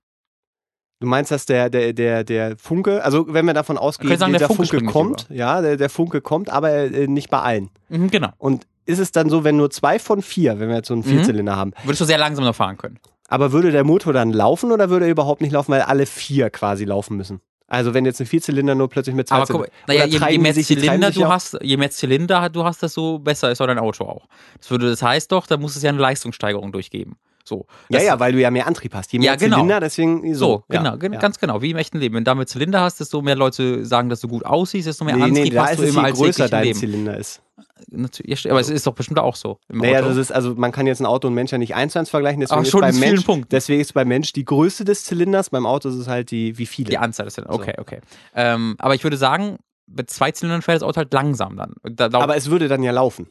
Du 1.00 1.06
meinst, 1.08 1.32
dass 1.32 1.46
der, 1.46 1.70
der, 1.70 1.94
der, 1.94 2.24
der 2.24 2.58
Funke, 2.58 3.04
also 3.04 3.26
wenn 3.32 3.46
wir 3.46 3.54
davon 3.54 3.78
ausgehen, 3.78 4.18
sagen, 4.18 4.32
der 4.34 4.40
dieser 4.48 4.54
Funke 4.56 4.78
Funke, 4.80 4.92
kommt, 4.92 5.28
ja, 5.30 5.62
der, 5.62 5.78
der 5.78 5.90
Funke 5.90 6.22
kommt, 6.22 6.50
aber 6.50 6.72
äh, 6.74 7.08
nicht 7.08 7.30
bei 7.30 7.40
allen. 7.40 7.70
Mhm, 7.90 8.10
genau. 8.10 8.30
Und 8.40 8.66
ist 8.86 8.98
es 9.00 9.12
dann 9.12 9.30
so, 9.30 9.44
wenn 9.44 9.58
nur 9.58 9.70
zwei 9.70 10.00
von 10.00 10.22
vier, 10.24 10.60
wenn 10.60 10.70
wir 10.70 10.78
jetzt 10.78 10.88
so 10.88 10.96
einen 10.96 11.04
Mhm. 11.04 11.10
Vierzylinder 11.10 11.56
haben, 11.56 11.74
Würdest 11.84 12.02
du 12.02 12.06
sehr 12.06 12.18
langsam 12.18 12.46
noch 12.46 12.56
fahren 12.56 12.78
können. 12.78 12.98
aber 13.28 13.52
würde 13.52 13.72
der 13.72 13.84
Motor 13.84 14.12
dann 14.14 14.32
laufen 14.34 14.72
oder 14.72 14.90
würde 14.90 15.06
er 15.06 15.12
überhaupt 15.12 15.42
nicht 15.42 15.52
laufen, 15.52 15.72
weil 15.72 15.82
alle 15.82 16.08
vier 16.08 16.50
quasi 16.50 16.86
laufen 16.86 17.16
müssen? 17.16 17.42
Also 17.68 17.94
wenn 17.94 18.06
jetzt 18.06 18.20
ein 18.22 18.26
Vierzylinder 18.26 18.74
nur 18.76 18.88
plötzlich 18.90 19.14
mit 19.14 19.28
zwei 19.28 19.36
Aber 19.36 19.46
guck, 19.46 19.66
Zylindern. 19.66 19.74
naja, 19.88 20.06
je, 20.06 20.32
je 20.32 20.38
mehr 20.40 20.54
sich- 20.54 20.66
Zylinder 20.68 21.12
du 21.12 21.28
hast, 21.28 21.60
je 21.62 21.76
mehr 21.78 21.92
Zylinder 21.92 22.50
du 22.50 22.64
hast, 22.64 22.82
desto 22.82 23.20
besser 23.20 23.52
ist 23.52 23.62
auch 23.62 23.68
dein 23.68 23.78
Auto 23.78 24.06
auch. 24.06 24.26
Das 24.58 24.72
würde, 24.72 24.90
das 24.90 25.02
heißt 25.04 25.32
doch, 25.32 25.46
da 25.46 25.58
muss 25.58 25.76
es 25.76 25.84
ja 25.84 25.90
eine 25.90 26.00
Leistungssteigerung 26.00 26.72
durchgeben. 26.72 27.18
So. 27.48 27.66
Ja, 27.90 28.02
ja, 28.02 28.20
weil 28.20 28.34
du 28.34 28.40
ja 28.42 28.52
mehr 28.52 28.68
Antrieb 28.68 28.94
hast. 28.94 29.14
Je 29.14 29.20
mehr 29.20 29.32
Ja, 29.32 29.36
genau. 29.38 29.56
Zylinder, 29.58 29.80
deswegen 29.80 30.34
so. 30.34 30.48
So, 30.58 30.64
genau, 30.68 30.98
gen- 30.98 31.14
ja. 31.14 31.20
ganz 31.20 31.40
genau, 31.40 31.62
wie 31.62 31.72
im 31.72 31.78
echten 31.78 31.98
Leben. 31.98 32.16
Wenn 32.16 32.24
du 32.26 32.30
damit 32.32 32.50
Zylinder 32.50 32.82
hast, 32.82 33.00
desto 33.00 33.22
mehr 33.22 33.36
Leute 33.36 33.86
sagen, 33.86 34.10
dass 34.10 34.20
du 34.20 34.28
gut 34.28 34.46
aussiehst, 34.46 34.88
desto 34.88 35.06
mehr 35.06 35.16
Nee, 35.16 35.24
Antrieb 35.24 35.44
nee, 35.46 35.50
da 35.52 35.68
hast 35.68 35.80
ist 35.80 35.96
du 35.96 36.00
als 36.02 36.18
größer 36.18 36.50
dein 36.50 36.64
Leben. 36.66 36.78
Zylinder 36.80 37.18
ist. 37.18 37.42
Natürlich, 37.90 38.50
aber 38.52 38.60
es 38.60 38.70
ist 38.70 38.86
doch 38.86 38.94
bestimmt 38.94 39.20
auch 39.20 39.36
so 39.36 39.60
im 39.70 39.78
Naja, 39.80 40.00
Auto. 40.00 40.10
das 40.10 40.18
ist, 40.18 40.32
also 40.32 40.56
man 40.56 40.72
kann 40.72 40.88
jetzt 40.88 41.00
ein 41.00 41.06
Auto 41.06 41.28
und 41.28 41.34
Mensch 41.36 41.52
ja 41.52 41.58
nicht 41.58 41.76
eins 41.76 41.94
zu 41.94 42.00
eins 42.00 42.10
vergleichen, 42.10 42.42
deswegen, 42.42 42.58
Aber 42.58 42.64
ist 42.66 42.72
schon 42.72 42.82
beim 42.82 43.00
Mensch, 43.00 43.24
Punkten. 43.24 43.50
deswegen 43.50 43.82
ist 43.82 43.94
beim 43.94 44.08
Mensch 44.08 44.34
die 44.34 44.46
Größe 44.46 44.84
des 44.84 45.06
Zylinders, 45.06 45.50
beim 45.50 45.66
Auto 45.66 45.88
ist 45.90 45.96
es 45.96 46.08
halt 46.08 46.32
die, 46.32 46.58
wie 46.58 46.66
viele. 46.66 46.90
die 46.90 46.98
Anzahl 46.98 47.26
des 47.26 47.36
Zylinder. 47.36 47.54
Okay, 47.54 47.74
okay. 47.78 48.00
Ähm, 48.36 48.76
aber 48.80 48.96
ich 48.96 49.04
würde 49.04 49.16
sagen, 49.18 49.58
mit 49.88 50.10
zwei 50.10 50.32
Zylindern 50.32 50.62
fährt 50.62 50.78
das 50.78 50.84
Auto 50.84 50.98
halt 50.98 51.14
langsam 51.14 51.56
dann. 51.56 51.74
Da, 51.84 52.10
da, 52.10 52.20
aber 52.20 52.36
es 52.36 52.50
würde 52.50 52.68
dann 52.68 52.84
ja 52.84 52.92
laufen. 52.92 53.28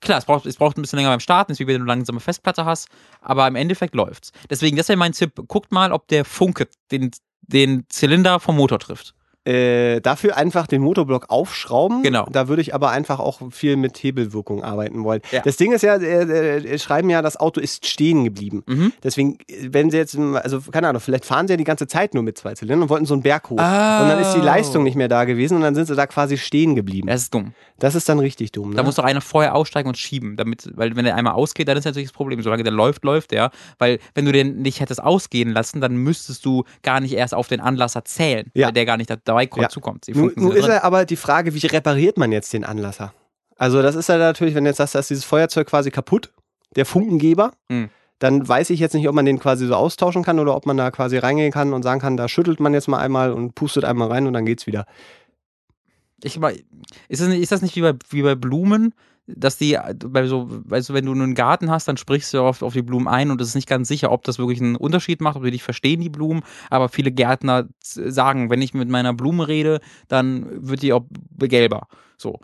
Klar, 0.00 0.18
es 0.18 0.24
braucht, 0.24 0.46
es 0.46 0.56
braucht 0.56 0.76
ein 0.76 0.82
bisschen 0.82 0.98
länger 0.98 1.10
beim 1.10 1.20
Starten, 1.20 1.52
ist 1.52 1.58
wie 1.58 1.66
wenn 1.66 1.76
du 1.76 1.80
eine 1.82 1.88
langsame 1.88 2.20
Festplatte 2.20 2.64
hast, 2.64 2.88
aber 3.20 3.48
im 3.48 3.56
Endeffekt 3.56 3.94
läuft's. 3.94 4.32
Deswegen, 4.50 4.76
das 4.76 4.88
wäre 4.88 4.98
mein 4.98 5.12
Tipp. 5.12 5.32
Guckt 5.48 5.72
mal, 5.72 5.92
ob 5.92 6.06
der 6.08 6.24
Funke 6.24 6.68
den, 6.90 7.10
den 7.42 7.84
Zylinder 7.88 8.38
vom 8.38 8.56
Motor 8.56 8.78
trifft. 8.78 9.15
Äh, 9.46 10.00
dafür 10.00 10.36
einfach 10.36 10.66
den 10.66 10.82
Motorblock 10.82 11.26
aufschrauben. 11.28 12.02
Genau. 12.02 12.26
Da 12.30 12.48
würde 12.48 12.62
ich 12.62 12.74
aber 12.74 12.90
einfach 12.90 13.20
auch 13.20 13.40
viel 13.52 13.76
mit 13.76 13.96
Hebelwirkung 14.02 14.64
arbeiten 14.64 15.04
wollen. 15.04 15.20
Ja. 15.30 15.40
Das 15.42 15.56
Ding 15.56 15.72
ist 15.72 15.82
ja, 15.82 15.96
äh, 15.96 16.56
äh, 16.58 16.78
schreiben 16.80 17.08
ja, 17.10 17.22
das 17.22 17.36
Auto 17.36 17.60
ist 17.60 17.86
stehen 17.86 18.24
geblieben. 18.24 18.64
Mhm. 18.66 18.92
Deswegen, 19.04 19.38
äh, 19.48 19.68
wenn 19.70 19.90
sie 19.90 19.98
jetzt, 19.98 20.18
also 20.18 20.60
keine 20.72 20.88
Ahnung, 20.88 21.00
vielleicht 21.00 21.24
fahren 21.24 21.46
sie 21.46 21.52
ja 21.52 21.56
die 21.56 21.64
ganze 21.64 21.86
Zeit 21.86 22.12
nur 22.14 22.24
mit 22.24 22.36
zwei 22.38 22.54
Zylindern 22.54 22.82
und 22.82 22.90
wollten 22.90 23.06
so 23.06 23.14
einen 23.14 23.22
Berg 23.22 23.44
hoch. 23.50 23.58
Oh. 23.58 23.62
Und 23.62 24.08
dann 24.08 24.18
ist 24.20 24.32
die 24.34 24.40
Leistung 24.40 24.82
nicht 24.82 24.96
mehr 24.96 25.08
da 25.08 25.24
gewesen 25.24 25.54
und 25.56 25.60
dann 25.60 25.76
sind 25.76 25.86
sie 25.86 25.94
da 25.94 26.08
quasi 26.08 26.38
stehen 26.38 26.74
geblieben. 26.74 27.06
Das 27.06 27.22
ist 27.22 27.32
dumm. 27.32 27.52
Das 27.78 27.94
ist 27.94 28.08
dann 28.08 28.18
richtig 28.18 28.50
dumm. 28.50 28.70
Ne? 28.70 28.76
Da 28.76 28.82
muss 28.82 28.96
doch 28.96 29.04
einer 29.04 29.20
vorher 29.20 29.54
aussteigen 29.54 29.88
und 29.88 29.96
schieben, 29.98 30.36
damit, 30.36 30.70
weil 30.74 30.96
wenn 30.96 31.04
der 31.04 31.14
einmal 31.14 31.34
ausgeht, 31.34 31.68
dann 31.68 31.76
ist 31.76 31.84
natürlich 31.84 32.08
das 32.08 32.16
Problem. 32.16 32.42
Solange 32.42 32.64
der 32.64 32.72
läuft, 32.72 33.04
läuft 33.04 33.30
der. 33.30 33.50
Weil 33.78 33.98
wenn 34.14 34.24
du 34.24 34.32
den 34.32 34.62
nicht 34.62 34.80
hättest 34.80 35.02
ausgehen 35.02 35.50
lassen, 35.52 35.80
dann 35.80 35.96
müsstest 35.96 36.44
du 36.44 36.64
gar 36.82 37.00
nicht 37.00 37.12
erst 37.12 37.34
auf 37.34 37.48
den 37.48 37.60
Anlasser 37.60 38.04
zählen, 38.04 38.50
Ja. 38.54 38.66
weil 38.66 38.72
der 38.72 38.86
gar 38.86 38.96
nicht 38.96 39.14
dabei 39.24 39.35
kommt, 39.44 39.62
Ja. 39.62 39.68
zukommt. 39.68 40.06
Die 40.06 40.12
Nun, 40.14 40.32
nun 40.36 40.52
ist 40.52 40.66
ja 40.66 40.82
aber 40.82 41.04
die 41.04 41.16
Frage, 41.16 41.52
wie 41.54 41.66
repariert 41.66 42.16
man 42.16 42.32
jetzt 42.32 42.52
den 42.54 42.64
Anlasser? 42.64 43.12
Also 43.56 43.82
das 43.82 43.94
ist 43.94 44.08
ja 44.08 44.16
natürlich, 44.16 44.54
wenn 44.54 44.64
jetzt 44.66 44.78
sagst, 44.78 44.94
da 44.94 44.98
ist 45.00 45.10
dieses 45.10 45.24
Feuerzeug 45.24 45.66
quasi 45.66 45.90
kaputt, 45.90 46.32
der 46.76 46.86
Funkengeber, 46.86 47.52
Hm. 47.70 47.90
dann 48.18 48.46
weiß 48.48 48.70
ich 48.70 48.80
jetzt 48.80 48.94
nicht, 48.94 49.08
ob 49.08 49.14
man 49.14 49.24
den 49.26 49.38
quasi 49.38 49.66
so 49.66 49.74
austauschen 49.74 50.22
kann 50.24 50.38
oder 50.38 50.56
ob 50.56 50.64
man 50.64 50.76
da 50.78 50.90
quasi 50.90 51.18
reingehen 51.18 51.52
kann 51.52 51.72
und 51.74 51.82
sagen 51.82 52.00
kann, 52.00 52.16
da 52.16 52.28
schüttelt 52.28 52.60
man 52.60 52.72
jetzt 52.72 52.88
mal 52.88 52.98
einmal 52.98 53.32
und 53.32 53.54
pustet 53.54 53.84
einmal 53.84 54.08
rein 54.08 54.26
und 54.26 54.32
dann 54.32 54.46
geht's 54.46 54.66
wieder. 54.66 54.86
Ich 56.22 56.36
ist 57.08 57.20
das 57.20 57.28
nicht, 57.28 57.42
ist 57.42 57.52
das 57.52 57.62
nicht 57.62 57.76
wie 57.76 57.82
bei, 57.82 57.92
wie 58.08 58.22
bei 58.22 58.34
Blumen, 58.34 58.94
dass 59.26 59.58
die, 59.58 59.74
äh, 59.74 59.94
bei 59.94 60.26
so, 60.26 60.46
weißt 60.48 60.90
du, 60.90 60.94
wenn 60.94 61.06
du 61.06 61.12
einen 61.12 61.34
Garten 61.34 61.70
hast, 61.70 61.88
dann 61.88 61.96
sprichst 61.96 62.32
du 62.34 62.40
auf, 62.40 62.62
auf 62.62 62.72
die 62.72 62.82
Blumen 62.82 63.08
ein 63.08 63.30
und 63.30 63.40
es 63.40 63.48
ist 63.48 63.54
nicht 63.54 63.68
ganz 63.68 63.88
sicher, 63.88 64.12
ob 64.12 64.24
das 64.24 64.38
wirklich 64.38 64.60
einen 64.60 64.76
Unterschied 64.76 65.20
macht, 65.20 65.36
ob 65.36 65.44
die 65.44 65.50
dich 65.50 65.62
verstehen, 65.62 66.00
die 66.00 66.08
Blumen. 66.08 66.42
Aber 66.70 66.88
viele 66.88 67.12
Gärtner 67.12 67.68
sagen, 67.82 68.50
wenn 68.50 68.62
ich 68.62 68.74
mit 68.74 68.88
meiner 68.88 69.14
Blume 69.14 69.48
rede, 69.48 69.80
dann 70.08 70.46
wird 70.68 70.82
die 70.82 70.92
auch 70.92 71.04
gelber. 71.38 71.88
So. 72.16 72.40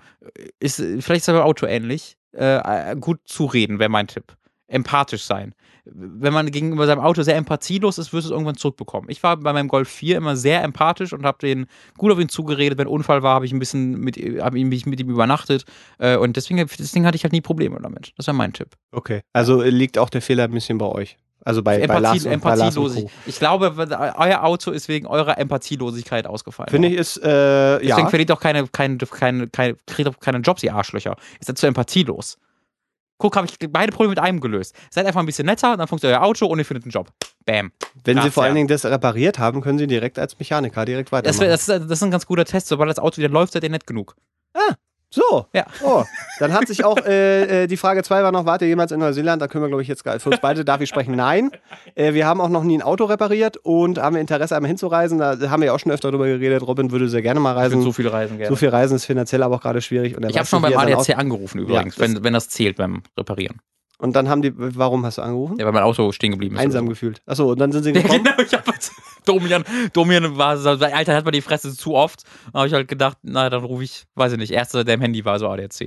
Ist, 0.60 0.76
vielleicht 0.76 1.22
ist 1.22 1.28
es 1.28 1.28
aber 1.28 1.44
Auto 1.44 1.66
ähnlich. 1.66 2.16
Äh, 2.32 2.96
gut 2.96 3.20
zureden 3.24 3.78
wäre 3.78 3.90
mein 3.90 4.06
Tipp. 4.06 4.36
Empathisch 4.66 5.24
sein. 5.24 5.54
Wenn 5.84 6.32
man 6.32 6.50
gegenüber 6.50 6.86
seinem 6.86 7.00
Auto 7.00 7.22
sehr 7.22 7.36
empathielos 7.36 7.98
ist, 7.98 8.12
wirst 8.12 8.26
du 8.26 8.28
es 8.28 8.30
irgendwann 8.30 8.56
zurückbekommen. 8.56 9.10
Ich 9.10 9.22
war 9.22 9.36
bei 9.36 9.52
meinem 9.52 9.68
Golf 9.68 9.88
4 9.88 10.16
immer 10.16 10.36
sehr 10.36 10.62
empathisch 10.62 11.12
und 11.12 11.24
habe 11.24 11.38
den 11.38 11.66
gut 11.98 12.12
auf 12.12 12.20
ihn 12.20 12.28
zugeredet. 12.28 12.78
Wenn 12.78 12.86
Unfall 12.86 13.22
war, 13.22 13.34
habe 13.34 13.46
ich 13.46 13.52
ein 13.52 13.58
bisschen 13.58 13.98
mit, 13.98 14.16
hab 14.16 14.54
ihn, 14.54 14.68
mit 14.68 15.00
ihm 15.00 15.10
übernachtet. 15.10 15.64
Äh, 15.98 16.16
und 16.16 16.36
deswegen, 16.36 16.64
deswegen 16.78 17.04
hatte 17.04 17.16
ich 17.16 17.24
halt 17.24 17.32
nie 17.32 17.40
Probleme 17.40 17.80
damit. 17.82 18.12
Das 18.16 18.28
wäre 18.28 18.36
mein 18.36 18.52
Tipp. 18.52 18.76
Okay. 18.92 19.22
Also 19.32 19.60
äh, 19.60 19.70
liegt 19.70 19.98
auch 19.98 20.08
der 20.08 20.22
Fehler 20.22 20.44
ein 20.44 20.52
bisschen 20.52 20.78
bei 20.78 20.86
euch. 20.86 21.16
Also 21.44 21.62
bei, 21.62 21.80
Empathie, 21.80 21.88
bei 21.94 22.00
Lars 22.00 22.24
und 22.24 22.32
Empathielosigkeit. 22.32 23.12
Ich 23.26 23.38
glaube, 23.38 23.74
euer 24.16 24.44
Auto 24.44 24.70
ist 24.70 24.88
wegen 24.88 25.06
eurer 25.06 25.38
Empathielosigkeit 25.38 26.26
ausgefallen. 26.26 26.70
Finde 26.70 26.88
ich 26.88 26.94
ist, 26.94 27.16
äh, 27.16 27.78
Deswegen 27.80 27.88
ja. 27.88 28.08
verliert 28.08 28.30
auch 28.30 28.40
keine, 28.40 28.68
keine, 28.68 28.98
keine, 28.98 29.48
keine, 29.48 29.76
keine 30.20 30.38
Jobs, 30.38 30.62
ihr 30.62 30.74
Arschlöcher. 30.74 31.16
Ist 31.40 31.48
dazu 31.48 31.66
empathielos. 31.66 32.38
Guck, 33.22 33.36
habe 33.36 33.46
ich 33.46 33.56
beide 33.70 33.92
Probleme 33.92 34.10
mit 34.10 34.18
einem 34.18 34.40
gelöst. 34.40 34.74
Seid 34.90 35.06
einfach 35.06 35.20
ein 35.20 35.26
bisschen 35.26 35.46
netter, 35.46 35.76
dann 35.76 35.86
funktioniert 35.86 36.18
euer 36.18 36.26
Auto 36.26 36.46
und 36.46 36.58
ihr 36.58 36.64
findet 36.64 36.84
einen 36.86 36.90
Job. 36.90 37.08
Bam. 37.44 37.70
Wenn 38.02 38.16
Sie 38.16 38.22
Krass, 38.22 38.34
vor 38.34 38.42
allen 38.42 38.50
ja. 38.52 38.54
Dingen 38.56 38.66
das 38.68 38.84
repariert 38.84 39.38
haben, 39.38 39.60
können 39.60 39.78
Sie 39.78 39.86
direkt 39.86 40.18
als 40.18 40.36
Mechaniker 40.40 40.84
direkt 40.84 41.10
Das, 41.12 41.12
weitermachen. 41.12 41.40
wär, 41.40 41.48
das, 41.50 41.68
ist, 41.68 41.68
das 41.68 41.98
ist 41.98 42.02
ein 42.02 42.10
ganz 42.10 42.26
guter 42.26 42.44
Test. 42.44 42.66
Sobald 42.66 42.90
das 42.90 42.98
Auto 42.98 43.18
wieder 43.18 43.28
läuft, 43.28 43.52
seid 43.52 43.62
ihr 43.62 43.70
nett 43.70 43.86
genug. 43.86 44.16
So. 45.12 45.46
Ja. 45.52 45.64
Oh, 45.84 46.04
dann 46.38 46.52
hat 46.52 46.66
sich 46.68 46.84
auch 46.84 46.96
äh, 46.98 47.64
äh, 47.64 47.66
die 47.66 47.76
Frage 47.76 48.02
2 48.02 48.22
war 48.22 48.32
noch, 48.32 48.44
wart 48.46 48.62
ihr 48.62 48.68
jemals 48.68 48.92
in 48.92 49.00
Neuseeland? 49.00 49.40
Da 49.42 49.48
können 49.48 49.62
wir, 49.64 49.68
glaube 49.68 49.82
ich, 49.82 49.88
jetzt 49.88 50.02
für 50.02 50.30
uns 50.30 50.40
beide 50.40 50.64
darf 50.64 50.80
ich 50.80 50.88
sprechen, 50.88 51.14
nein. 51.14 51.50
Äh, 51.94 52.14
wir 52.14 52.26
haben 52.26 52.40
auch 52.40 52.48
noch 52.48 52.64
nie 52.64 52.78
ein 52.78 52.82
Auto 52.82 53.04
repariert 53.04 53.56
und 53.58 53.98
haben 53.98 54.16
Interesse, 54.16 54.56
einmal 54.56 54.68
hinzureisen. 54.68 55.18
Da 55.18 55.36
haben 55.50 55.60
wir 55.60 55.66
ja 55.66 55.72
auch 55.74 55.78
schon 55.78 55.92
öfter 55.92 56.10
drüber 56.10 56.26
geredet. 56.26 56.66
Robin 56.66 56.90
würde 56.90 57.08
sehr 57.08 57.22
gerne 57.22 57.40
mal 57.40 57.52
reisen. 57.52 57.82
so 57.82 57.92
viele 57.92 58.12
Reisen 58.12 58.38
gerne. 58.38 58.48
So 58.50 58.56
viel 58.56 58.68
Reisen 58.70 58.96
ist 58.96 59.04
finanziell 59.04 59.42
aber 59.42 59.56
auch 59.56 59.60
gerade 59.62 59.80
schwierig. 59.80 60.16
Und 60.16 60.22
er 60.24 60.30
ich 60.30 60.38
habe 60.38 60.46
schon 60.46 60.62
beim 60.62 60.76
ADAC 60.76 61.16
angerufen 61.18 61.58
übrigens, 61.60 61.96
das- 61.96 62.14
wenn, 62.14 62.24
wenn 62.24 62.32
das 62.32 62.48
zählt 62.48 62.76
beim 62.76 63.02
Reparieren. 63.18 63.60
Und 64.02 64.14
dann 64.16 64.28
haben 64.28 64.42
die, 64.42 64.52
warum 64.56 65.06
hast 65.06 65.18
du 65.18 65.22
angerufen? 65.22 65.58
Ja, 65.58 65.64
weil 65.64 65.72
mein 65.72 65.84
Auto 65.84 66.10
stehen 66.12 66.32
geblieben 66.32 66.56
ist. 66.56 66.60
Einsam 66.62 66.88
gefühlt. 66.88 67.22
Achso, 67.24 67.52
und 67.52 67.58
dann 67.60 67.70
sind 67.72 67.84
sie 67.84 67.90
so. 67.92 67.96
Ja, 68.00 68.02
gekommen. 68.02 68.24
genau, 68.24 68.42
ich 68.42 68.52
hab 68.52 68.64
Domian, 69.24 69.64
Domian 69.92 70.36
war 70.36 70.56
so, 70.58 70.70
Alter, 70.70 71.14
hat 71.14 71.24
man 71.24 71.32
die 71.32 71.40
Fresse 71.40 71.76
zu 71.76 71.94
oft. 71.94 72.24
Da 72.52 72.58
habe 72.58 72.66
ich 72.68 72.74
halt 72.74 72.88
gedacht, 72.88 73.18
na, 73.22 73.48
dann 73.48 73.62
rufe 73.62 73.84
ich, 73.84 74.04
weiß 74.16 74.32
ich 74.32 74.38
nicht, 74.38 74.50
erster, 74.50 74.82
der 74.82 74.94
im 74.94 75.00
Handy 75.00 75.24
war, 75.24 75.38
so 75.38 75.48
ADAC. 75.48 75.86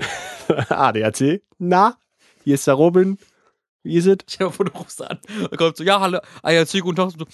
ADAC. 0.69 1.41
Na, 1.57 1.97
hier 2.43 2.55
ist 2.55 2.65
der 2.67 2.75
Robin. 2.75 3.17
Wie 3.83 3.95
ist 3.97 4.07
es? 4.07 4.39
Mal 4.39 4.49
vor, 4.51 4.65
du 4.65 4.71
rufst 4.71 5.01
an. 5.03 5.19
Da 5.51 5.57
kommt 5.57 5.75
so, 5.77 5.83
ja, 5.83 5.99
hallo, 5.99 6.19
ADAC, 6.41 6.79
guten 6.81 6.95
Tag. 6.95 7.11
So, 7.11 7.25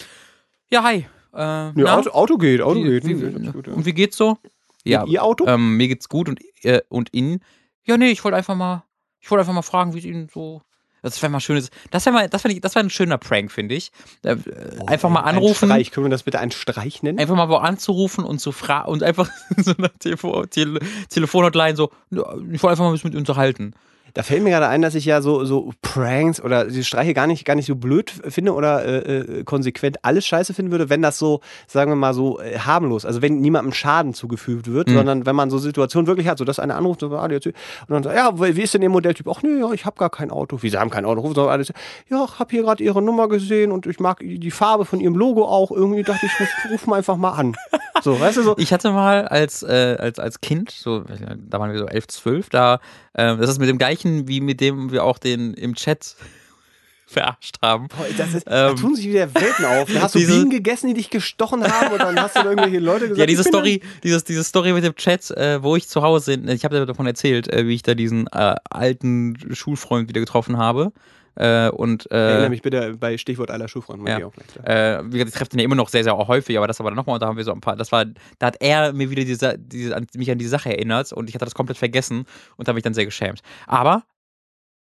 Ja, 0.71 0.83
hi. 0.83 1.05
Äh, 1.33 1.37
Ja? 1.79 1.97
Auto, 1.97 2.09
Auto 2.09 2.37
geht, 2.37 2.61
Auto 2.61 2.83
Wie- 2.83 2.99
geht. 2.99 3.05
wie- 3.05 3.31
ganz 3.31 3.53
gut, 3.53 3.67
ja. 3.67 3.73
Und 3.73 3.85
wie 3.85 3.93
geht's 3.93 4.17
so? 4.17 4.37
Ja, 4.83 5.05
Ihr 5.05 5.23
Auto? 5.23 5.45
ähm, 5.47 5.77
mir 5.77 5.87
geht's 5.87 6.09
gut 6.09 6.27
und, 6.27 6.39
äh, 6.65 6.81
und 6.89 7.09
Ihnen? 7.13 7.39
Ja, 7.85 7.97
nee, 7.97 8.09
ich 8.09 8.23
wollte 8.23 8.35
einfach 8.37 8.55
mal, 8.55 8.83
ich 9.19 9.29
wollte 9.29 9.41
einfach 9.41 9.53
mal 9.53 9.61
fragen, 9.61 9.93
wie 9.93 9.99
es 9.99 10.05
Ihnen 10.05 10.27
so. 10.33 10.63
Das 11.03 11.21
wäre 11.21 11.31
mal 11.31 11.39
schönes. 11.39 11.69
Das 11.89 12.05
wäre 12.05 12.13
mal, 12.13 12.29
das 12.29 12.43
wäre 12.43 12.59
das 12.59 12.75
wär 12.75 12.83
ein 12.83 12.89
schöner 12.89 13.17
Prank, 13.17 13.51
finde 13.51 13.75
ich. 13.75 13.91
Äh, 14.23 14.37
einfach 14.85 15.09
mal 15.09 15.21
Ein 15.21 15.35
anrufen. 15.35 15.69
Streich. 15.69 15.91
Können 15.91 16.05
wir 16.05 16.11
das 16.11 16.23
bitte 16.23 16.39
ein 16.39 16.51
Streich 16.51 17.01
nennen? 17.01 17.17
Einfach 17.19 17.35
mal 17.35 17.49
wo 17.49 17.55
anzurufen 17.55 18.23
und 18.23 18.39
zu 18.39 18.51
fragen 18.51 18.89
und 18.89 19.01
einfach 19.03 19.29
so 19.57 19.73
eine 19.77 19.89
Telefo 19.97 20.45
Tele 20.45 20.79
Telefonhotline 21.09 21.75
so, 21.75 21.91
"Ja, 22.11 22.21
ich 22.51 22.61
wollte 22.61 22.69
einfach 22.69 22.83
mal 22.83 22.89
ein 22.89 22.93
bisschen 22.93 23.09
mit 23.09 23.13
Ihnen 23.13 23.21
unterhalten. 23.21 23.73
Da 24.13 24.23
fällt 24.23 24.43
mir 24.43 24.49
gerade 24.49 24.67
ein, 24.67 24.81
dass 24.81 24.95
ich 24.95 25.05
ja 25.05 25.21
so, 25.21 25.45
so 25.45 25.71
Pranks 25.81 26.41
oder 26.41 26.65
die 26.65 26.83
Streiche 26.83 27.13
gar 27.13 27.27
nicht, 27.27 27.45
gar 27.45 27.55
nicht 27.55 27.65
so 27.67 27.75
blöd 27.75 28.09
finde 28.09 28.53
oder 28.53 28.83
äh, 28.85 29.17
äh, 29.19 29.43
konsequent 29.43 30.03
alles 30.03 30.25
scheiße 30.25 30.53
finden 30.53 30.71
würde, 30.71 30.89
wenn 30.89 31.01
das 31.01 31.17
so, 31.17 31.41
sagen 31.67 31.91
wir 31.91 31.95
mal, 31.95 32.13
so 32.13 32.39
äh, 32.39 32.57
harmlos, 32.59 33.05
also 33.05 33.21
wenn 33.21 33.41
niemandem 33.41 33.73
Schaden 33.73 34.13
zugefügt 34.13 34.71
wird, 34.71 34.89
Mhm. 34.89 34.93
sondern 34.95 35.25
wenn 35.25 35.35
man 35.35 35.49
so 35.49 35.57
Situationen 35.57 36.07
wirklich 36.07 36.27
hat, 36.27 36.37
so 36.37 36.45
dass 36.45 36.59
einer 36.59 36.75
anruft 36.75 37.01
so, 37.01 37.15
ah, 37.15 37.23
und 37.25 37.53
dann 37.87 38.03
sagt, 38.03 38.15
ja, 38.15 38.31
wie 38.39 38.61
ist 38.61 38.73
denn 38.73 38.81
Ihr 38.81 38.89
Modelltyp? 38.89 39.27
Ach 39.29 39.41
nee, 39.43 39.59
ja, 39.59 39.71
ich 39.71 39.85
habe 39.85 39.97
gar 39.97 40.09
kein 40.09 40.31
Auto. 40.31 40.61
Wie, 40.61 40.69
Sie 40.69 40.77
haben 40.77 40.89
kein 40.89 41.05
Auto? 41.05 41.21
Rufen 41.21 41.35
Sie 41.35 41.41
alles. 41.49 41.71
Ja, 42.09 42.25
ich 42.25 42.39
habe 42.39 42.51
hier 42.51 42.63
gerade 42.63 42.83
Ihre 42.83 43.01
Nummer 43.01 43.27
gesehen 43.29 43.71
und 43.71 43.85
ich 43.85 43.99
mag 43.99 44.19
die 44.21 44.51
Farbe 44.51 44.85
von 44.85 44.99
Ihrem 44.99 45.15
Logo 45.15 45.45
auch. 45.45 45.71
Irgendwie 45.71 46.03
dachte 46.03 46.25
ich, 46.25 46.31
ich 46.39 46.71
rufe 46.71 46.89
mal 46.89 46.97
einfach 46.97 47.17
mal 47.17 47.31
an. 47.31 47.55
So, 48.03 48.19
weißt 48.19 48.37
du, 48.37 48.41
so. 48.41 48.55
Ich 48.57 48.73
hatte 48.73 48.89
mal 48.93 49.27
als, 49.27 49.61
äh, 49.61 49.95
als, 49.99 50.17
als 50.17 50.41
Kind, 50.41 50.71
so, 50.71 51.03
da 51.37 51.59
waren 51.59 51.71
wir 51.71 51.77
so 51.77 51.85
11, 51.85 52.07
12, 52.07 52.49
da, 52.49 52.79
äh, 53.13 53.37
das 53.37 53.47
ist 53.47 53.59
mit 53.59 53.69
dem 53.69 53.77
gleichen, 53.77 54.00
wie 54.27 54.41
mit 54.41 54.61
dem 54.61 54.91
wir 54.91 55.03
auch 55.03 55.17
den 55.19 55.53
im 55.53 55.75
Chat 55.75 56.15
verarscht 57.07 57.57
haben. 57.61 57.87
Boah, 57.89 58.05
Das 58.17 58.33
ist, 58.33 58.47
da 58.47 58.69
Ähm, 58.69 58.77
tun 58.77 58.95
sich 58.95 59.07
wieder 59.07 59.33
Welten 59.35 59.65
auf. 59.65 59.91
Da 59.93 60.01
hast 60.01 60.15
du 60.15 60.19
diese- 60.19 60.31
Bienen 60.33 60.49
gegessen, 60.49 60.87
die 60.87 60.93
dich 60.93 61.09
gestochen 61.09 61.63
haben 61.63 61.91
und 61.91 61.99
dann 61.99 62.17
hast 62.21 62.37
du 62.37 62.41
irgendwelche 62.41 62.79
Leute 62.79 63.01
gesagt. 63.09 63.19
Ja, 63.19 63.25
diese 63.25 63.43
Story, 63.43 63.81
dieses, 64.03 64.23
diese 64.23 64.43
Story 64.45 64.71
mit 64.71 64.83
dem 64.85 64.95
Chat, 64.95 65.29
äh, 65.31 65.61
wo 65.61 65.75
ich 65.75 65.87
zu 65.89 66.01
Hause, 66.01 66.33
ich 66.47 66.63
habe 66.63 66.85
davon 66.85 67.05
erzählt, 67.07 67.51
äh, 67.51 67.67
wie 67.67 67.75
ich 67.75 67.81
da 67.83 67.95
diesen 67.95 68.27
äh, 68.27 68.55
alten 68.69 69.37
Schulfreund 69.53 70.07
wieder 70.07 70.21
getroffen 70.21 70.57
habe. 70.57 70.93
Äh, 71.35 71.69
und 71.69 72.07
Dann, 72.11 72.19
erinnere 72.19 72.45
äh, 72.45 72.49
mich 72.49 72.61
bitte 72.61 72.97
bei 72.97 73.17
Stichwort 73.17 73.51
aller 73.51 73.67
Schulfreunde. 73.67 74.09
Ja. 74.11 74.19
Ja. 74.19 74.25
Auch 74.27 74.33
gleich, 74.33 74.47
ja. 74.55 74.99
äh, 74.99 75.03
wie 75.05 75.11
gesagt, 75.11 75.29
ich 75.29 75.35
treffe 75.35 75.49
den 75.51 75.59
ja 75.59 75.65
immer 75.65 75.75
noch 75.75 75.89
sehr, 75.89 76.03
sehr 76.03 76.17
häufig, 76.17 76.57
aber 76.57 76.67
das 76.67 76.79
war 76.79 76.87
dann 76.87 76.95
nochmal, 76.95 77.19
da 77.19 77.27
haben 77.27 77.37
wir 77.37 77.43
so 77.43 77.53
ein 77.53 77.61
paar, 77.61 77.75
das 77.75 77.91
war, 77.91 78.05
da 78.39 78.47
hat 78.47 78.57
er 78.59 78.91
mir 78.93 79.09
wieder 79.09 79.23
diese, 79.23 79.57
diese, 79.57 79.95
an, 79.95 80.07
mich 80.15 80.29
an 80.29 80.37
die 80.37 80.45
Sache 80.47 80.69
erinnert 80.69 81.13
und 81.13 81.29
ich 81.29 81.35
hatte 81.35 81.45
das 81.45 81.55
komplett 81.55 81.77
vergessen 81.77 82.25
und 82.57 82.67
habe 82.67 82.75
mich 82.75 82.83
dann 82.83 82.93
sehr 82.93 83.05
geschämt. 83.05 83.41
Aber 83.65 84.03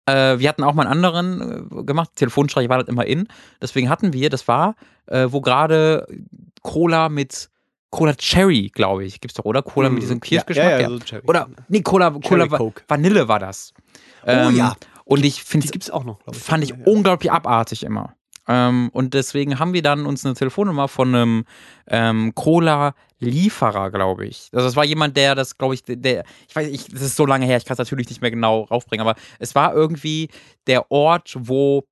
äh, 0.05 0.37
wir 0.37 0.47
hatten 0.47 0.63
auch 0.63 0.73
mal 0.75 0.83
einen 0.85 0.91
anderen 1.03 1.79
äh, 1.79 1.83
gemacht, 1.83 2.11
Telefonstreich 2.15 2.69
war 2.69 2.77
das 2.77 2.87
immer 2.87 3.05
in, 3.05 3.27
deswegen 3.61 3.89
hatten 3.89 4.13
wir, 4.13 4.29
das 4.29 4.47
war, 4.47 4.75
äh, 5.07 5.27
wo 5.29 5.41
gerade 5.41 6.05
Cola 6.61 7.09
mit 7.09 7.49
Cola 7.89 8.13
Cherry, 8.13 8.69
glaube 8.73 9.05
ich, 9.05 9.21
gibt's 9.21 9.35
doch, 9.35 9.45
oder? 9.45 9.61
Cola 9.61 9.89
mit 9.89 10.03
diesem 10.03 10.19
Kirschgeschmack. 10.19 10.65
Ja, 10.65 10.71
ja, 10.71 10.81
ja. 10.81 10.89
so 10.89 10.99
Cherry. 10.99 11.23
Oder, 11.27 11.47
nee, 11.69 11.81
Cola, 11.81 12.11
Cola 12.11 12.51
Va- 12.51 12.57
Coke. 12.57 12.83
Vanille 12.87 13.27
war 13.27 13.39
das. 13.39 13.73
Ähm, 14.25 14.47
Oh 14.47 14.49
ja. 14.49 14.75
Und 15.05 15.23
ich 15.23 15.43
finde 15.43 15.67
Die 15.67 15.71
gibt 15.71 15.83
es 15.85 15.91
auch 15.91 16.03
noch, 16.03 16.19
glaube 16.19 16.37
ich. 16.37 16.43
fand 16.43 16.63
ich 16.63 16.71
Ja. 16.71 16.77
unglaublich 16.85 17.31
abartig 17.31 17.83
immer. 17.83 18.15
Ähm, 18.47 18.89
und 18.93 19.13
deswegen 19.15 19.57
haben 19.57 19.73
wir 19.73 19.81
dann 19.81 20.05
uns 20.05 20.23
eine 20.25 20.35
Telefonnummer 20.35 20.87
von 20.87 21.15
einem 21.15 21.45
ähm, 21.87 22.33
Cola-Lieferer, 22.35 23.91
glaube 23.91 24.25
ich. 24.27 24.49
Also 24.53 24.65
das 24.67 24.75
war 24.75 24.85
jemand, 24.85 25.17
der 25.17 25.35
das, 25.35 25.57
glaube 25.57 25.73
ich, 25.73 25.83
der- 25.83 25.95
der, 25.95 26.23
ich 26.47 26.55
weiß, 26.55 26.67
ich, 26.67 26.87
das 26.89 27.01
ist 27.01 27.15
so 27.15 27.25
lange 27.25 27.45
her, 27.45 27.57
ich 27.57 27.65
kann 27.65 27.73
es 27.73 27.79
natürlich 27.79 28.09
nicht 28.09 28.21
mehr 28.21 28.31
genau 28.31 28.61
raufbringen, 28.63 29.05
aber 29.07 29.17
es 29.39 29.55
war 29.55 29.73
irgendwie 29.73 30.29
der 30.67 30.91
Ort, 30.91 31.35
wo 31.39 31.85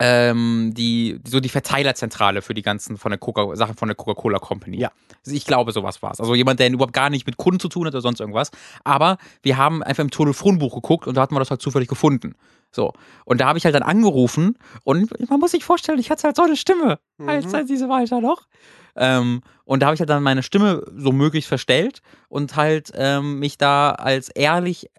ähm, 0.00 0.72
die, 0.74 1.20
so 1.26 1.40
die 1.40 1.48
Verteilerzentrale 1.48 2.42
für 2.42 2.54
die 2.54 2.62
ganzen 2.62 2.96
von 2.96 3.10
der 3.10 3.18
Coca 3.18 3.56
Sachen 3.56 3.76
von 3.76 3.88
der 3.88 3.96
Coca-Cola 3.96 4.38
Company. 4.38 4.78
Ja. 4.78 4.92
Also 5.24 5.36
Ich 5.36 5.44
glaube, 5.44 5.72
sowas 5.72 6.02
war 6.02 6.12
es. 6.12 6.20
Also 6.20 6.34
jemand, 6.34 6.60
der 6.60 6.70
überhaupt 6.70 6.92
gar 6.92 7.10
nicht 7.10 7.26
mit 7.26 7.36
Kunden 7.36 7.58
zu 7.58 7.68
tun 7.68 7.86
hat 7.86 7.94
oder 7.94 8.00
sonst 8.00 8.20
irgendwas. 8.20 8.50
Aber 8.84 9.18
wir 9.42 9.56
haben 9.56 9.82
einfach 9.82 10.04
im 10.04 10.10
Telefonbuch 10.10 10.74
geguckt 10.74 11.06
und 11.06 11.16
da 11.16 11.22
hatten 11.22 11.34
wir 11.34 11.40
das 11.40 11.50
halt 11.50 11.62
zufällig 11.62 11.88
gefunden. 11.88 12.34
So. 12.70 12.92
Und 13.24 13.40
da 13.40 13.46
habe 13.46 13.58
ich 13.58 13.64
halt 13.64 13.74
dann 13.74 13.82
angerufen 13.82 14.58
und 14.84 15.10
man 15.30 15.40
muss 15.40 15.52
sich 15.52 15.64
vorstellen, 15.64 15.98
ich 15.98 16.10
hatte 16.10 16.24
halt 16.24 16.36
so 16.36 16.42
eine 16.42 16.56
Stimme, 16.56 16.98
als 17.26 17.52
als 17.54 17.66
diese 17.66 17.88
Walter 17.88 18.20
noch. 18.20 18.46
Ähm, 18.94 19.42
und 19.64 19.80
da 19.80 19.86
habe 19.86 19.94
ich 19.94 20.00
halt 20.00 20.10
dann 20.10 20.22
meine 20.22 20.42
Stimme 20.42 20.82
so 20.96 21.12
möglichst 21.12 21.48
verstellt 21.48 22.02
und 22.28 22.56
halt 22.56 22.90
ähm, 22.94 23.38
mich 23.38 23.56
da 23.58 23.92
als 23.92 24.28
ehrlich, 24.28 24.90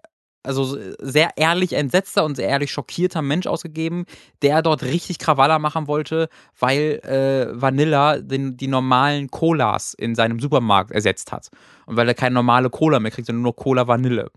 also 0.42 0.78
sehr 1.00 1.30
ehrlich 1.36 1.74
entsetzter 1.74 2.24
und 2.24 2.36
sehr 2.36 2.48
ehrlich 2.48 2.70
schockierter 2.70 3.22
Mensch 3.22 3.46
ausgegeben, 3.46 4.06
der 4.42 4.62
dort 4.62 4.82
richtig 4.82 5.18
Krawalla 5.18 5.58
machen 5.58 5.86
wollte, 5.86 6.28
weil 6.58 7.00
äh, 7.04 7.60
Vanilla 7.60 8.18
den, 8.18 8.56
die 8.56 8.68
normalen 8.68 9.30
Colas 9.30 9.94
in 9.94 10.14
seinem 10.14 10.40
Supermarkt 10.40 10.90
ersetzt 10.90 11.32
hat. 11.32 11.50
Und 11.86 11.96
weil 11.96 12.08
er 12.08 12.14
keine 12.14 12.34
normale 12.34 12.70
Cola 12.70 13.00
mehr 13.00 13.10
kriegt, 13.10 13.26
sondern 13.26 13.42
nur 13.42 13.56
Cola 13.56 13.86
Vanille. 13.86 14.30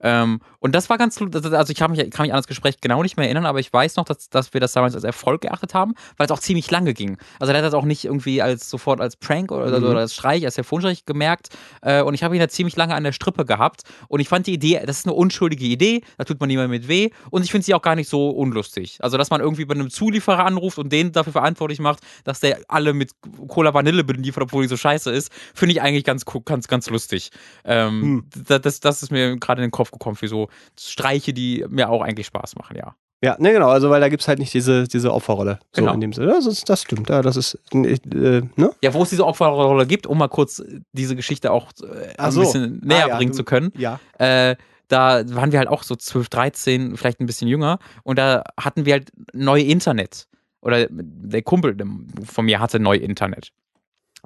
Ähm, 0.00 0.40
und 0.58 0.74
das 0.74 0.90
war 0.90 0.98
ganz, 0.98 1.20
also 1.20 1.70
ich 1.70 1.78
kann 1.78 1.90
mich, 1.90 2.10
kann 2.10 2.24
mich 2.24 2.32
an 2.32 2.38
das 2.38 2.46
Gespräch 2.46 2.80
genau 2.80 3.02
nicht 3.02 3.16
mehr 3.16 3.26
erinnern, 3.26 3.46
aber 3.46 3.60
ich 3.60 3.72
weiß 3.72 3.96
noch, 3.96 4.04
dass, 4.04 4.28
dass 4.28 4.52
wir 4.52 4.60
das 4.60 4.72
damals 4.72 4.94
als 4.94 5.04
Erfolg 5.04 5.42
geachtet 5.42 5.74
haben, 5.74 5.94
weil 6.16 6.26
es 6.26 6.30
auch 6.32 6.40
ziemlich 6.40 6.70
lange 6.70 6.94
ging. 6.94 7.18
Also 7.38 7.52
der 7.52 7.62
hat 7.62 7.66
das 7.66 7.74
auch 7.74 7.84
nicht 7.84 8.04
irgendwie 8.04 8.42
als 8.42 8.68
sofort 8.68 9.00
als 9.00 9.16
Prank 9.16 9.52
oder, 9.52 9.76
oder 9.76 9.98
als 9.98 10.14
Streich, 10.14 10.44
als 10.44 10.56
Telefonstreich 10.56 11.04
gemerkt. 11.04 11.50
Äh, 11.82 12.02
und 12.02 12.14
ich 12.14 12.22
habe 12.22 12.34
ihn 12.34 12.40
da 12.40 12.48
ziemlich 12.48 12.76
lange 12.76 12.94
an 12.94 13.04
der 13.04 13.12
Strippe 13.12 13.44
gehabt. 13.44 13.82
Und 14.08 14.20
ich 14.20 14.28
fand 14.28 14.46
die 14.46 14.54
Idee, 14.54 14.82
das 14.84 14.98
ist 14.98 15.06
eine 15.06 15.14
unschuldige 15.14 15.64
Idee, 15.64 16.02
da 16.18 16.24
tut 16.24 16.40
man 16.40 16.48
niemand 16.48 16.70
mit 16.70 16.88
weh. 16.88 17.10
Und 17.30 17.44
ich 17.44 17.50
finde 17.50 17.64
sie 17.64 17.74
auch 17.74 17.82
gar 17.82 17.94
nicht 17.94 18.08
so 18.08 18.30
unlustig. 18.30 18.98
Also, 19.00 19.18
dass 19.18 19.30
man 19.30 19.40
irgendwie 19.40 19.64
bei 19.64 19.74
einem 19.74 19.90
Zulieferer 19.90 20.44
anruft 20.44 20.78
und 20.78 20.92
den 20.92 21.12
dafür 21.12 21.32
verantwortlich 21.32 21.78
macht, 21.78 22.00
dass 22.24 22.40
der 22.40 22.60
alle 22.68 22.92
mit 22.92 23.12
Cola 23.48 23.72
Vanille 23.72 24.04
beliefert, 24.04 24.42
obwohl 24.44 24.62
die 24.62 24.68
so 24.68 24.76
scheiße 24.76 25.10
ist, 25.10 25.30
finde 25.54 25.72
ich 25.72 25.82
eigentlich 25.82 26.04
ganz, 26.04 26.24
ganz, 26.44 26.68
ganz 26.68 26.90
lustig. 26.90 27.30
Ähm, 27.64 28.26
das, 28.34 28.60
das, 28.60 28.80
das 28.80 29.02
ist 29.02 29.10
mir 29.10 29.36
gerade 29.36 29.62
in 29.62 29.66
den 29.66 29.70
Kopf 29.70 29.85
gekommen 29.90 30.16
für 30.16 30.28
so 30.28 30.48
Streiche, 30.78 31.32
die 31.32 31.64
mir 31.68 31.88
auch 31.88 32.02
eigentlich 32.02 32.26
Spaß 32.26 32.56
machen, 32.56 32.76
ja. 32.76 32.94
Ja, 33.24 33.34
ne, 33.38 33.50
genau, 33.52 33.70
also 33.70 33.88
weil 33.88 34.00
da 34.00 34.10
gibt 34.10 34.20
es 34.20 34.28
halt 34.28 34.38
nicht 34.38 34.52
diese, 34.52 34.86
diese 34.86 35.12
Opferrolle. 35.12 35.58
So 35.72 35.80
Genau. 35.80 35.94
in 35.94 36.00
dem 36.02 36.12
Sinne. 36.12 36.26
Das, 36.28 36.44
ist, 36.44 36.68
das 36.68 36.82
stimmt, 36.82 37.08
ja, 37.08 37.22
das 37.22 37.36
ist, 37.36 37.58
äh, 37.72 38.42
ne? 38.56 38.70
Ja, 38.82 38.92
wo 38.92 39.02
es 39.02 39.08
diese 39.10 39.24
Opferrolle 39.26 39.86
gibt, 39.86 40.06
um 40.06 40.18
mal 40.18 40.28
kurz 40.28 40.62
diese 40.92 41.16
Geschichte 41.16 41.50
auch 41.50 41.70
äh, 41.82 42.14
ein 42.18 42.30
so. 42.30 42.40
bisschen 42.40 42.80
näher 42.84 43.06
Ah, 43.06 43.08
ja, 43.08 43.16
bringen 43.16 43.32
du- 43.32 43.36
zu 43.38 43.44
können. 43.44 43.72
Ja. 43.76 43.98
äh, 44.18 44.54
da 44.88 45.22
waren 45.34 45.50
wir 45.50 45.58
halt 45.58 45.68
auch 45.68 45.82
so 45.82 45.96
12, 45.96 46.28
13, 46.28 46.96
vielleicht 46.96 47.18
ein 47.20 47.26
bisschen 47.26 47.48
jünger 47.48 47.78
und 48.04 48.18
da 48.18 48.44
hatten 48.60 48.84
wir 48.84 48.92
halt 48.92 49.10
neu 49.32 49.60
Internet. 49.60 50.26
Oder 50.60 50.86
der 50.90 51.42
Kumpel 51.42 51.76
von 52.24 52.44
mir 52.44 52.60
hatte 52.60 52.78
neu 52.80 52.96
Internet. 52.96 53.48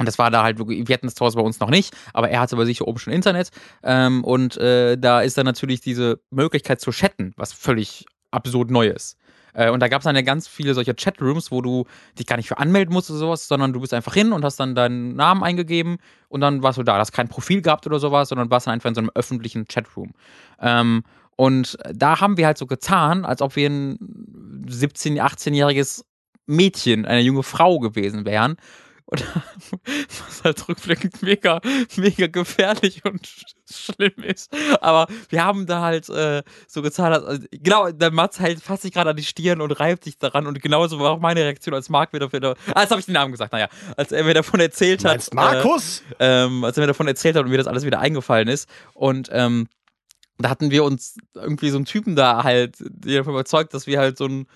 Und 0.01 0.07
das 0.07 0.19
war 0.19 0.31
da 0.31 0.43
halt, 0.43 0.59
wir 0.59 0.95
hatten 0.95 1.07
das 1.07 1.15
zu 1.15 1.25
bei 1.25 1.43
uns 1.43 1.61
noch 1.61 1.69
nicht, 1.69 1.95
aber 2.15 2.31
er 2.31 2.41
hatte 2.41 2.57
bei 2.57 2.65
sich 2.65 2.79
hier 2.79 2.89
oben 2.89 2.99
schon 2.99 3.13
Internet. 3.13 3.51
Ähm, 3.83 4.25
und 4.25 4.57
äh, 4.57 4.97
da 4.97 5.21
ist 5.21 5.37
dann 5.37 5.45
natürlich 5.45 5.83
diese 5.83 6.21
Möglichkeit 6.31 6.81
zu 6.81 6.91
chatten, 6.91 7.35
was 7.37 7.53
völlig 7.53 8.07
absurd 8.31 8.71
neu 8.71 8.87
ist. 8.87 9.19
Äh, 9.53 9.69
und 9.69 9.81
da 9.81 9.89
gab 9.89 10.01
es 10.01 10.05
dann 10.05 10.17
ja 10.17 10.23
ganz 10.23 10.49
viele 10.49 10.73
solcher 10.73 10.95
Chatrooms, 10.95 11.51
wo 11.51 11.61
du 11.61 11.85
dich 12.19 12.27
gar 12.27 12.37
nicht 12.37 12.49
für 12.49 12.57
anmelden 12.57 12.95
musst 12.95 13.11
oder 13.11 13.19
sowas, 13.19 13.47
sondern 13.47 13.75
du 13.75 13.81
bist 13.81 13.93
einfach 13.93 14.15
hin 14.15 14.33
und 14.33 14.43
hast 14.43 14.59
dann 14.59 14.75
deinen 14.75 15.17
Namen 15.17 15.43
eingegeben 15.43 15.99
und 16.31 16.41
dann 16.41 16.63
warst 16.63 16.79
du 16.79 16.83
da. 16.83 16.95
Du 16.95 17.01
hast 17.01 17.13
kein 17.13 17.29
Profil 17.29 17.61
gehabt 17.61 17.87
oder 17.87 17.99
sowas, 17.99 18.31
sondern 18.31 18.51
warst 18.51 18.69
dann 18.69 18.73
einfach 18.73 18.89
in 18.89 18.95
so 18.95 19.03
einem 19.03 19.11
öffentlichen 19.15 19.67
Chatroom. 19.67 20.13
Ähm, 20.61 21.03
und 21.37 21.77
da 21.93 22.23
haben 22.23 22.39
wir 22.39 22.47
halt 22.47 22.57
so 22.57 22.65
getan, 22.65 23.27
als 23.27 23.43
ob 23.43 23.55
wir 23.55 23.69
ein 23.69 23.99
17-, 24.67 25.21
18-jähriges 25.21 26.07
Mädchen, 26.47 27.05
eine 27.05 27.21
junge 27.21 27.43
Frau 27.43 27.81
gewesen 27.81 28.25
wären 28.25 28.57
Und 29.11 29.25
was 30.09 30.45
halt 30.45 30.69
rückblickend 30.69 31.23
mega, 31.23 31.61
mega 31.97 32.27
gefährlich 32.27 33.05
und 33.05 33.29
schlimm 33.69 34.23
ist. 34.23 34.53
Aber 34.81 35.07
wir 35.29 35.45
haben 35.45 35.67
da 35.67 35.81
halt 35.81 36.09
äh, 36.09 36.43
so 36.67 36.83
gezahlt, 36.83 37.25
also, 37.25 37.47
genau, 37.51 37.91
der 37.91 38.11
Mats 38.11 38.41
halt 38.41 38.61
fasst 38.61 38.83
sich 38.83 38.93
gerade 38.93 39.11
an 39.11 39.17
die 39.17 39.25
Stirn 39.25 39.61
und 39.61 39.73
reibt 39.73 40.05
sich 40.05 40.19
daran 40.19 40.47
und 40.47 40.61
genauso 40.63 40.99
war 41.01 41.11
auch 41.13 41.21
meine 41.21 41.41
Reaktion, 41.41 41.75
als 41.75 41.89
Marc 41.89 42.13
mir 42.13 42.21
dafür, 42.21 42.57
ah, 42.75 42.81
jetzt 42.81 42.91
habe 42.91 43.01
ich 43.01 43.07
den 43.07 43.15
Namen 43.15 43.33
gesagt, 43.33 43.53
naja, 43.53 43.69
als 43.97 44.13
er 44.13 44.25
mir 44.25 44.35
davon 44.35 44.61
erzählt 44.61 45.05
hat. 45.05 45.13
Meinst 45.13 45.35
Markus? 45.35 46.03
Äh, 46.19 46.45
ähm, 46.45 46.65
als 46.65 46.77
er 46.77 46.83
mir 46.83 46.89
davon 46.89 47.09
erzählt 47.09 47.37
hat 47.37 47.45
und 47.45 47.51
mir 47.51 47.59
das 47.59 47.67
alles 47.67 47.85
wieder 47.85 48.01
eingefallen 48.01 48.49
ist. 48.49 48.69
Und 48.95 49.29
ähm, 49.33 49.69
da 50.39 50.51
hatten 50.51 50.71
wir 50.71 50.85
uns 50.85 51.17
irgendwie 51.35 51.71
so 51.71 51.77
einen 51.77 51.85
Typen 51.85 52.17
da 52.17 52.45
halt, 52.45 52.77
davon 52.81 53.35
überzeugt, 53.35 53.75
dass 53.75 53.87
wir 53.87 53.99
halt 53.99 54.17
so 54.17 54.27
ein 54.27 54.47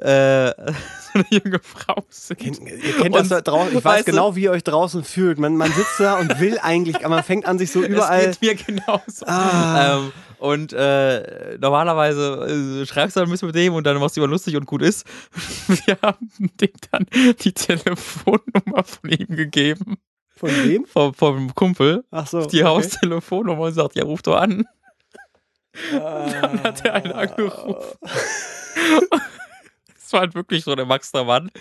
äh, 0.00 0.54
so 1.12 1.14
eine 1.14 1.24
junge 1.30 1.60
Frau 1.60 2.04
sind. 2.08 2.38
Kennt, 2.38 2.60
ihr 2.60 2.92
kennt 2.94 3.14
das 3.14 3.28
da 3.28 3.40
draußen. 3.40 3.76
Ich 3.76 3.84
weiß 3.84 4.04
genau, 4.04 4.36
wie 4.36 4.44
ihr 4.44 4.50
euch 4.50 4.64
draußen 4.64 5.04
fühlt. 5.04 5.38
Man, 5.38 5.56
man 5.56 5.72
sitzt 5.72 5.98
da 5.98 6.18
und 6.18 6.40
will 6.40 6.58
eigentlich, 6.60 7.04
aber 7.04 7.16
man 7.16 7.24
fängt 7.24 7.46
an, 7.46 7.58
sich 7.58 7.70
so 7.70 7.82
überall. 7.82 8.26
Das 8.26 8.40
geht 8.40 8.68
mir 8.68 8.76
genauso. 8.76 9.26
Ah. 9.26 9.96
Ähm, 9.96 10.12
und 10.38 10.72
äh, 10.72 11.58
normalerweise 11.58 12.82
äh, 12.82 12.86
schreibst 12.86 13.16
du 13.16 13.20
dann 13.20 13.28
ein 13.28 13.32
bisschen 13.32 13.48
mit 13.48 13.56
dem 13.56 13.74
und 13.74 13.86
dann 13.86 13.98
machst 13.98 14.16
du 14.16 14.22
immer 14.22 14.30
lustig 14.30 14.56
und 14.56 14.64
gut 14.64 14.82
ist. 14.82 15.06
Wir 15.86 15.98
haben 16.02 16.30
dem 16.38 16.70
dann 16.90 17.06
die 17.40 17.52
Telefonnummer 17.52 18.84
von 18.84 19.10
ihm 19.10 19.36
gegeben. 19.36 19.98
Von 20.34 20.50
wem? 20.64 20.86
Vom, 20.86 21.12
vom 21.12 21.54
Kumpel. 21.54 22.04
Ach 22.10 22.26
so. 22.26 22.46
Die 22.46 22.62
okay. 22.62 22.64
Haustelefonnummer 22.64 23.64
und 23.64 23.74
sagt, 23.74 23.96
ja, 23.96 24.04
ruf 24.04 24.22
doch 24.22 24.36
an. 24.36 24.64
Ah. 25.92 26.30
Dann 26.30 26.62
hat 26.62 26.84
er 26.86 26.94
einen 26.94 27.12
angerufen. 27.12 27.98
das 30.10 30.14
war 30.14 30.20
halt 30.22 30.34
wirklich 30.34 30.64
so 30.64 30.74
der 30.74 30.86
Max 30.86 31.12
der 31.12 31.24
Mann. 31.24 31.52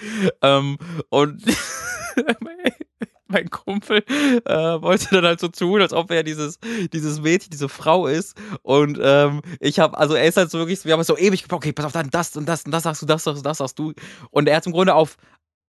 Ähm, 0.42 0.78
und 1.10 1.44
mein 3.28 3.50
Kumpel 3.52 4.04
äh, 4.46 4.82
wollte 4.82 5.08
dann 5.12 5.26
halt 5.26 5.40
so 5.40 5.50
tun, 5.50 5.82
als 5.82 5.94
ob 5.94 6.10
er 6.10 6.24
dieses, 6.24 6.58
dieses 6.92 7.22
Mädchen, 7.22 7.52
diese 7.52 7.70
Frau 7.70 8.08
ist. 8.08 8.36
Und 8.64 9.00
ähm, 9.00 9.42
ich 9.60 9.80
habe, 9.80 9.96
also 9.96 10.16
er 10.16 10.26
ist 10.26 10.38
halt 10.38 10.50
so 10.50 10.58
wirklich, 10.58 10.84
wir 10.84 10.94
haben 10.94 11.04
so 11.04 11.16
ewig 11.16 11.44
gebraucht, 11.44 11.64
okay, 11.64 11.74
pass 11.74 11.86
auf, 11.86 11.92
dann 11.92 12.10
das 12.10 12.36
und 12.36 12.48
das 12.48 12.64
und 12.64 12.72
das 12.72 12.84
sagst 12.84 13.04
du, 13.04 13.06
das 13.06 13.24
sagst 13.24 13.40
du, 13.40 13.44
das 13.44 13.58
sagst 13.60 13.78
du. 13.78 13.94
Und 14.32 14.50
er 14.50 14.56
hat 14.56 14.66
im 14.66 14.72
Grunde 14.72 14.96
auf 14.96 15.18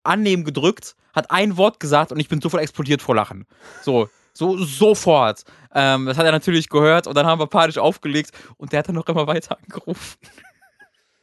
Annehmen 0.03 0.45
gedrückt, 0.45 0.95
hat 1.13 1.31
ein 1.31 1.57
Wort 1.57 1.81
gesagt 1.81 2.13
und 2.13 2.19
ich 2.21 2.29
bin 2.29 2.39
sofort 2.39 2.63
explodiert 2.63 3.01
vor 3.01 3.15
Lachen. 3.15 3.45
So, 3.81 4.07
so, 4.31 4.57
sofort. 4.57 5.43
Ähm, 5.75 6.05
das 6.05 6.17
hat 6.17 6.25
er 6.25 6.31
natürlich 6.31 6.69
gehört 6.69 7.07
und 7.07 7.15
dann 7.15 7.25
haben 7.25 7.41
wir 7.41 7.47
panisch 7.47 7.77
aufgelegt 7.77 8.31
und 8.55 8.71
der 8.71 8.79
hat 8.79 8.87
dann 8.87 8.95
noch 8.95 9.07
immer 9.09 9.27
weiter 9.27 9.57
angerufen. 9.61 10.17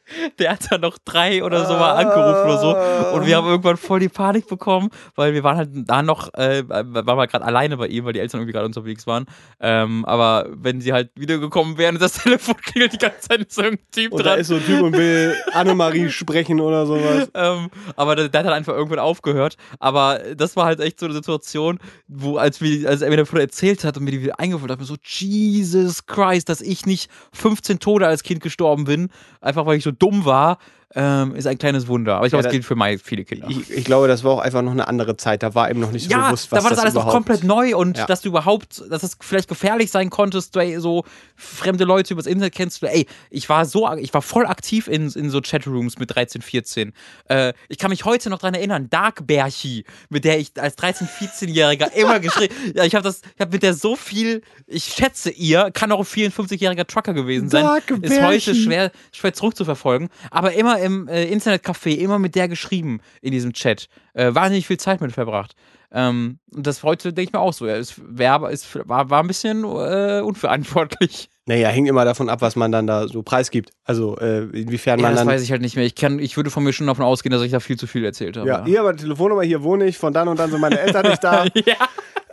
Der 0.39 0.53
hat 0.53 0.71
dann 0.71 0.81
noch 0.81 0.99
drei 1.05 1.43
oder 1.43 1.67
so 1.67 1.75
mal 1.75 1.95
angerufen 1.95 2.43
oder 2.45 2.59
so. 2.59 3.17
Und 3.17 3.27
wir 3.27 3.37
haben 3.37 3.47
irgendwann 3.47 3.77
voll 3.77 4.01
die 4.01 4.09
Panik 4.09 4.47
bekommen, 4.47 4.91
weil 5.15 5.35
wir 5.35 5.43
waren 5.43 5.57
halt 5.57 5.71
da 5.73 6.03
noch, 6.03 6.33
äh, 6.35 6.69
waren 6.69 6.93
wir 6.93 7.27
gerade 7.27 7.45
alleine 7.45 7.77
bei 7.77 7.89
ihm, 7.89 8.05
weil 8.05 8.13
die 8.13 8.21
Eltern 8.21 8.41
irgendwie 8.41 8.53
gerade 8.53 8.67
unterwegs 8.67 9.07
waren. 9.07 9.27
Ähm, 9.61 10.05
aber 10.05 10.47
wenn 10.51 10.81
sie 10.81 10.93
halt 10.93 11.11
wiedergekommen 11.15 11.79
wären, 11.79 11.99
das 11.99 12.13
Telefon 12.23 12.57
klingelt 12.57 12.93
die 12.93 12.99
ganze 12.99 13.29
Zeit 13.29 13.53
so 13.53 13.63
ein 13.63 13.79
Typ 13.91 14.13
und 14.13 14.25
dran. 14.25 14.35
da 14.35 14.35
ist 14.35 14.49
so 14.49 14.57
ein 14.57 14.65
Typ 14.65 14.83
und 14.83 14.97
will 14.97 15.35
Annemarie 15.53 16.11
sprechen 16.11 16.61
oder 16.61 16.87
sowas. 16.87 17.29
Ähm, 17.35 17.71
aber 17.97 18.17
der, 18.17 18.29
der, 18.29 18.41
hat 18.41 18.47
halt 18.47 18.57
einfach 18.57 18.75
irgendwann 18.75 18.99
aufgehört. 18.99 19.57
Aber 19.79 20.21
das 20.37 20.57
war 20.57 20.67
halt 20.67 20.81
echt 20.81 21.01
so 21.01 21.07
eine 21.07 21.15
Situation, 21.15 21.79
wo, 22.07 22.37
als, 22.37 22.61
wir, 22.61 22.89
als 22.89 23.03
er 23.03 23.11
mir 23.11 23.17
davon 23.17 23.41
erzählt 23.41 23.85
hat 23.85 23.97
und 23.97 24.05
mir 24.05 24.13
die 24.13 24.23
wieder 24.23 24.39
eingefallen 24.39 24.71
hat, 24.71 24.79
mir 24.79 24.85
so, 24.85 24.97
Jesus 25.03 26.07
Christ, 26.07 26.49
dass 26.49 26.61
ich 26.61 26.87
nicht 26.87 27.11
15 27.33 27.81
Tode 27.81 28.07
als 28.07 28.23
Kind 28.23 28.43
gestorben 28.43 28.85
bin, 28.85 29.11
einfach 29.41 29.67
weil 29.67 29.79
ich 29.79 29.85
so 29.85 29.93
dumm 29.99 30.25
war, 30.25 30.59
ähm, 30.99 31.35
ist 31.35 31.47
ein 31.47 31.59
kleines 31.59 31.89
Wunder. 31.89 32.17
Aber 32.17 32.27
ich 32.27 32.31
glaube, 32.31 32.43
ja, 32.43 32.49
das 32.49 32.53
gilt 32.53 32.65
für 32.65 32.99
viele 33.05 33.25
Kinder. 33.25 33.49
Ich, 33.51 33.71
ich, 33.71 33.85
glaube, 33.85 34.09
das 34.09 34.25
war 34.25 34.33
auch 34.33 34.39
einfach 34.39 34.63
noch 34.63 34.73
eine 34.73 34.89
andere 34.89 35.19
Zeit. 35.19 35.43
Da 35.43 35.55
war 35.55 35.69
eben 35.69 35.79
noch 35.79 35.93
nicht 35.93 36.05
so 36.05 36.11
ja, 36.11 36.29
bewusst, 36.29 36.51
was 36.51 36.59
da 36.59 36.65
war 36.65 36.71
das, 36.71 36.79
das 36.79 36.85
alles 36.85 36.95
noch 36.95 37.13
komplett 37.13 37.45
neu 37.45 37.77
und 37.77 37.99
ja. 37.99 38.07
dass 38.07 38.23
du 38.23 38.31
überhaupt, 38.31 38.83
dass 38.91 39.03
es 39.03 39.19
vielleicht 39.21 39.47
gefährlich 39.47 39.91
sein 39.91 40.09
konntest, 40.09 40.57
du 40.57 40.61
ey, 40.61 40.81
so 40.81 41.05
fremde 41.37 41.85
Leute 41.85 42.15
übers 42.15 42.25
Internet 42.25 42.55
kennst. 42.55 42.83
Du, 42.83 42.87
ey, 42.87 43.07
ich 43.29 43.47
war 43.51 43.67
so, 43.67 43.93
ich 43.97 44.15
war 44.15 44.23
voll 44.23 44.47
aktiv 44.47 44.89
in, 44.89 45.11
in 45.11 45.29
so 45.29 45.43
Chatrooms 45.43 45.99
mit 45.99 46.15
13, 46.15 46.41
14. 46.41 46.95
Äh, 47.29 47.53
ich 47.69 47.77
kann 47.77 47.91
mich 47.91 48.07
heute 48.07 48.31
noch 48.31 48.39
daran 48.39 48.55
erinnern, 48.55 48.89
Dark 48.89 49.27
Berchi, 49.27 49.85
mit 50.09 50.25
der 50.25 50.39
ich 50.39 50.53
als 50.59 50.77
13, 50.77 51.09
14-Jähriger 51.09 51.93
immer 51.93 52.21
geschrieben, 52.21 52.55
ja, 52.75 52.85
ich 52.85 52.95
habe 52.95 53.05
das, 53.05 53.21
ich 53.35 53.41
habe 53.41 53.51
mit 53.51 53.63
der 53.63 53.75
so 53.75 53.97
viel, 53.97 54.41
ich 54.67 54.85
schätze 54.85 55.29
ihr, 55.29 55.71
kann 55.75 55.93
auch 55.93 55.99
ein 55.99 56.07
54-jähriger 56.07 56.87
Trucker 56.87 57.13
gewesen 57.13 57.51
sein, 57.51 57.65
Dark 57.65 57.91
ist 57.91 58.01
Berchi. 58.01 58.23
heute 58.23 58.55
schwer, 58.55 58.93
schwer 59.13 59.35
zurückzuverfolgen, 59.35 60.09
aber 60.31 60.55
immer 60.55 60.86
im 60.87 61.09
äh, 61.09 61.24
Internetcafé 61.24 61.97
immer 61.97 62.18
mit 62.18 62.34
der 62.34 62.49
geschrieben 62.49 63.01
in 63.20 63.32
diesem 63.32 63.53
Chat. 63.53 63.89
Äh, 64.14 64.34
wahnsinnig 64.34 64.66
viel 64.66 64.78
Zeit 64.78 65.01
mit 65.01 65.12
verbracht. 65.12 65.55
Ähm, 65.93 66.39
und 66.55 66.66
das 66.66 66.82
heute 66.82 67.12
denke 67.12 67.30
ich 67.30 67.32
mir 67.32 67.41
auch 67.41 67.53
so. 67.53 67.66
Ja, 67.66 67.76
es 67.76 67.95
wär, 68.05 68.43
es 68.51 68.66
war, 68.84 69.11
war 69.11 69.22
ein 69.22 69.26
bisschen 69.26 69.64
äh, 69.64 70.20
unverantwortlich. 70.20 71.28
Naja, 71.49 71.68
hängt 71.68 71.89
immer 71.89 72.05
davon 72.05 72.28
ab, 72.28 72.41
was 72.41 72.57
man 72.57 72.72
dann 72.72 72.89
da 72.89 73.07
so 73.07 73.22
preisgibt. 73.22 73.70
Also 73.84 74.18
äh, 74.18 74.47
inwiefern 74.47 74.99
ja, 74.99 75.05
man 75.05 75.14
dann. 75.14 75.28
Das 75.28 75.34
weiß 75.37 75.43
ich 75.43 75.53
halt 75.53 75.62
nicht 75.62 75.76
mehr. 75.76 75.84
Ich, 75.87 75.95
kann, 75.95 76.18
ich 76.18 76.37
würde 76.37 76.51
von 76.51 76.64
mir 76.64 76.72
schon 76.72 76.89
davon 76.89 77.05
ausgehen, 77.05 77.32
dass 77.32 77.41
ich 77.43 77.53
da 77.53 77.61
viel 77.61 77.78
zu 77.78 77.87
viel 77.87 78.05
erzählt 78.05 78.37
habe. 78.37 78.49
Ja, 78.49 78.64
hier 78.64 78.80
aber 78.80 78.97
Telefonnummer, 78.97 79.43
hier 79.43 79.62
wohne 79.62 79.87
ich, 79.87 79.97
von 79.97 80.12
dann 80.12 80.26
und 80.26 80.41
dann 80.41 80.51
sind 80.51 80.61
meine 80.61 80.80
Eltern 80.80 81.07
nicht 81.07 81.22
da. 81.22 81.45
ja. 81.55 81.76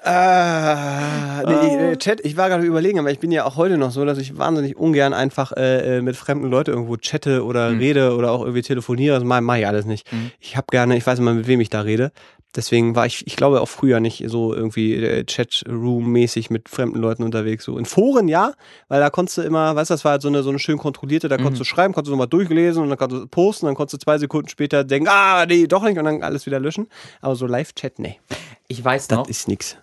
Äh, 0.06 1.46
nee, 1.46 1.94
oh. 1.94 1.96
Chat, 1.96 2.20
ich 2.26 2.36
war 2.36 2.50
gerade 2.50 2.66
überlegen, 2.66 3.00
aber 3.00 3.12
ich 3.12 3.20
bin 3.20 3.32
ja 3.32 3.46
auch 3.46 3.56
heute 3.56 3.78
noch 3.78 3.92
so, 3.92 4.04
dass 4.04 4.18
ich 4.18 4.38
wahnsinnig 4.38 4.76
ungern 4.76 5.14
einfach 5.14 5.54
äh, 5.54 5.98
äh 5.98 6.02
mit 6.02 6.18
fremden 6.18 6.50
Leuten 6.50 6.72
irgendwo 6.72 6.98
chatte 6.98 7.46
oder 7.46 7.70
mhm. 7.70 7.80
rede 7.80 8.16
oder 8.16 8.32
auch 8.32 8.42
irgendwie 8.42 8.64
telefoniere. 8.64 9.16
Das 9.16 9.24
mache 9.24 9.60
ich 9.60 9.68
alles 9.68 9.86
nicht. 9.86 10.12
Mhm. 10.12 10.32
Ich 10.42 10.58
habe 10.58 10.68
gerne, 10.72 10.98
ich 10.98 11.08
weiß 11.08 11.20
immer, 11.20 11.34
mit 11.34 11.48
wem 11.48 11.62
ich 11.62 11.70
da 11.70 11.82
rede. 11.82 12.12
Deswegen 12.54 12.96
war 12.98 13.06
ich, 13.06 13.26
ich 13.26 13.38
glaube, 13.38 13.62
auch 13.62 13.70
früher 13.70 14.02
nicht 14.02 14.26
so 14.28 14.54
irgendwie 14.54 14.94
äh, 14.96 15.24
Chatroom-mäßig 15.24 16.52
mit 16.52 16.68
fremden 16.68 17.00
Leuten 17.00 17.24
unterwegs. 17.24 17.64
So 17.64 17.78
in 17.78 17.86
Foren 17.86 18.28
ja, 18.28 18.52
weil 18.90 19.00
da 19.00 19.10
konntest 19.10 19.38
du 19.38 19.42
immer, 19.42 19.74
weißt 19.76 19.90
du, 19.90 19.94
das 19.94 20.04
war 20.04 20.12
halt 20.12 20.22
so 20.22 20.28
eine, 20.28 20.44
so 20.44 20.50
eine 20.50 20.60
schön 20.60 20.78
kontrollierte, 20.78 21.30
da 21.30 21.38
konntest 21.38 21.56
mhm. 21.56 21.64
du 21.64 21.64
schreiben, 21.64 21.94
konntest 21.94 22.10
du 22.10 22.12
nochmal 22.12 22.28
durchlesen 22.28 22.84
und 22.84 22.90
dann 22.90 22.98
konntest 22.98 23.24
du 23.24 23.28
posten, 23.28 23.68
dann 23.68 23.76
konntest 23.76 23.94
du 23.94 24.04
zwei 24.04 24.18
Sekunden 24.18 24.50
später 24.50 24.84
denken, 24.84 25.08
ah, 25.10 25.46
nee, 25.48 25.66
doch 25.66 25.82
nicht 25.84 25.98
und 25.98 26.04
dann 26.04 26.22
alles 26.22 26.46
wieder 26.46 26.60
löschen. 26.60 26.88
Aber 27.22 27.36
so 27.36 27.48
Live-Chat, 27.48 27.98
nee. 28.00 28.20
Ich 28.68 28.84
weiß 28.84 29.08
das 29.08 29.18
noch. 29.18 29.28
Das 29.28 29.38
ist 29.38 29.48
nix 29.48 29.78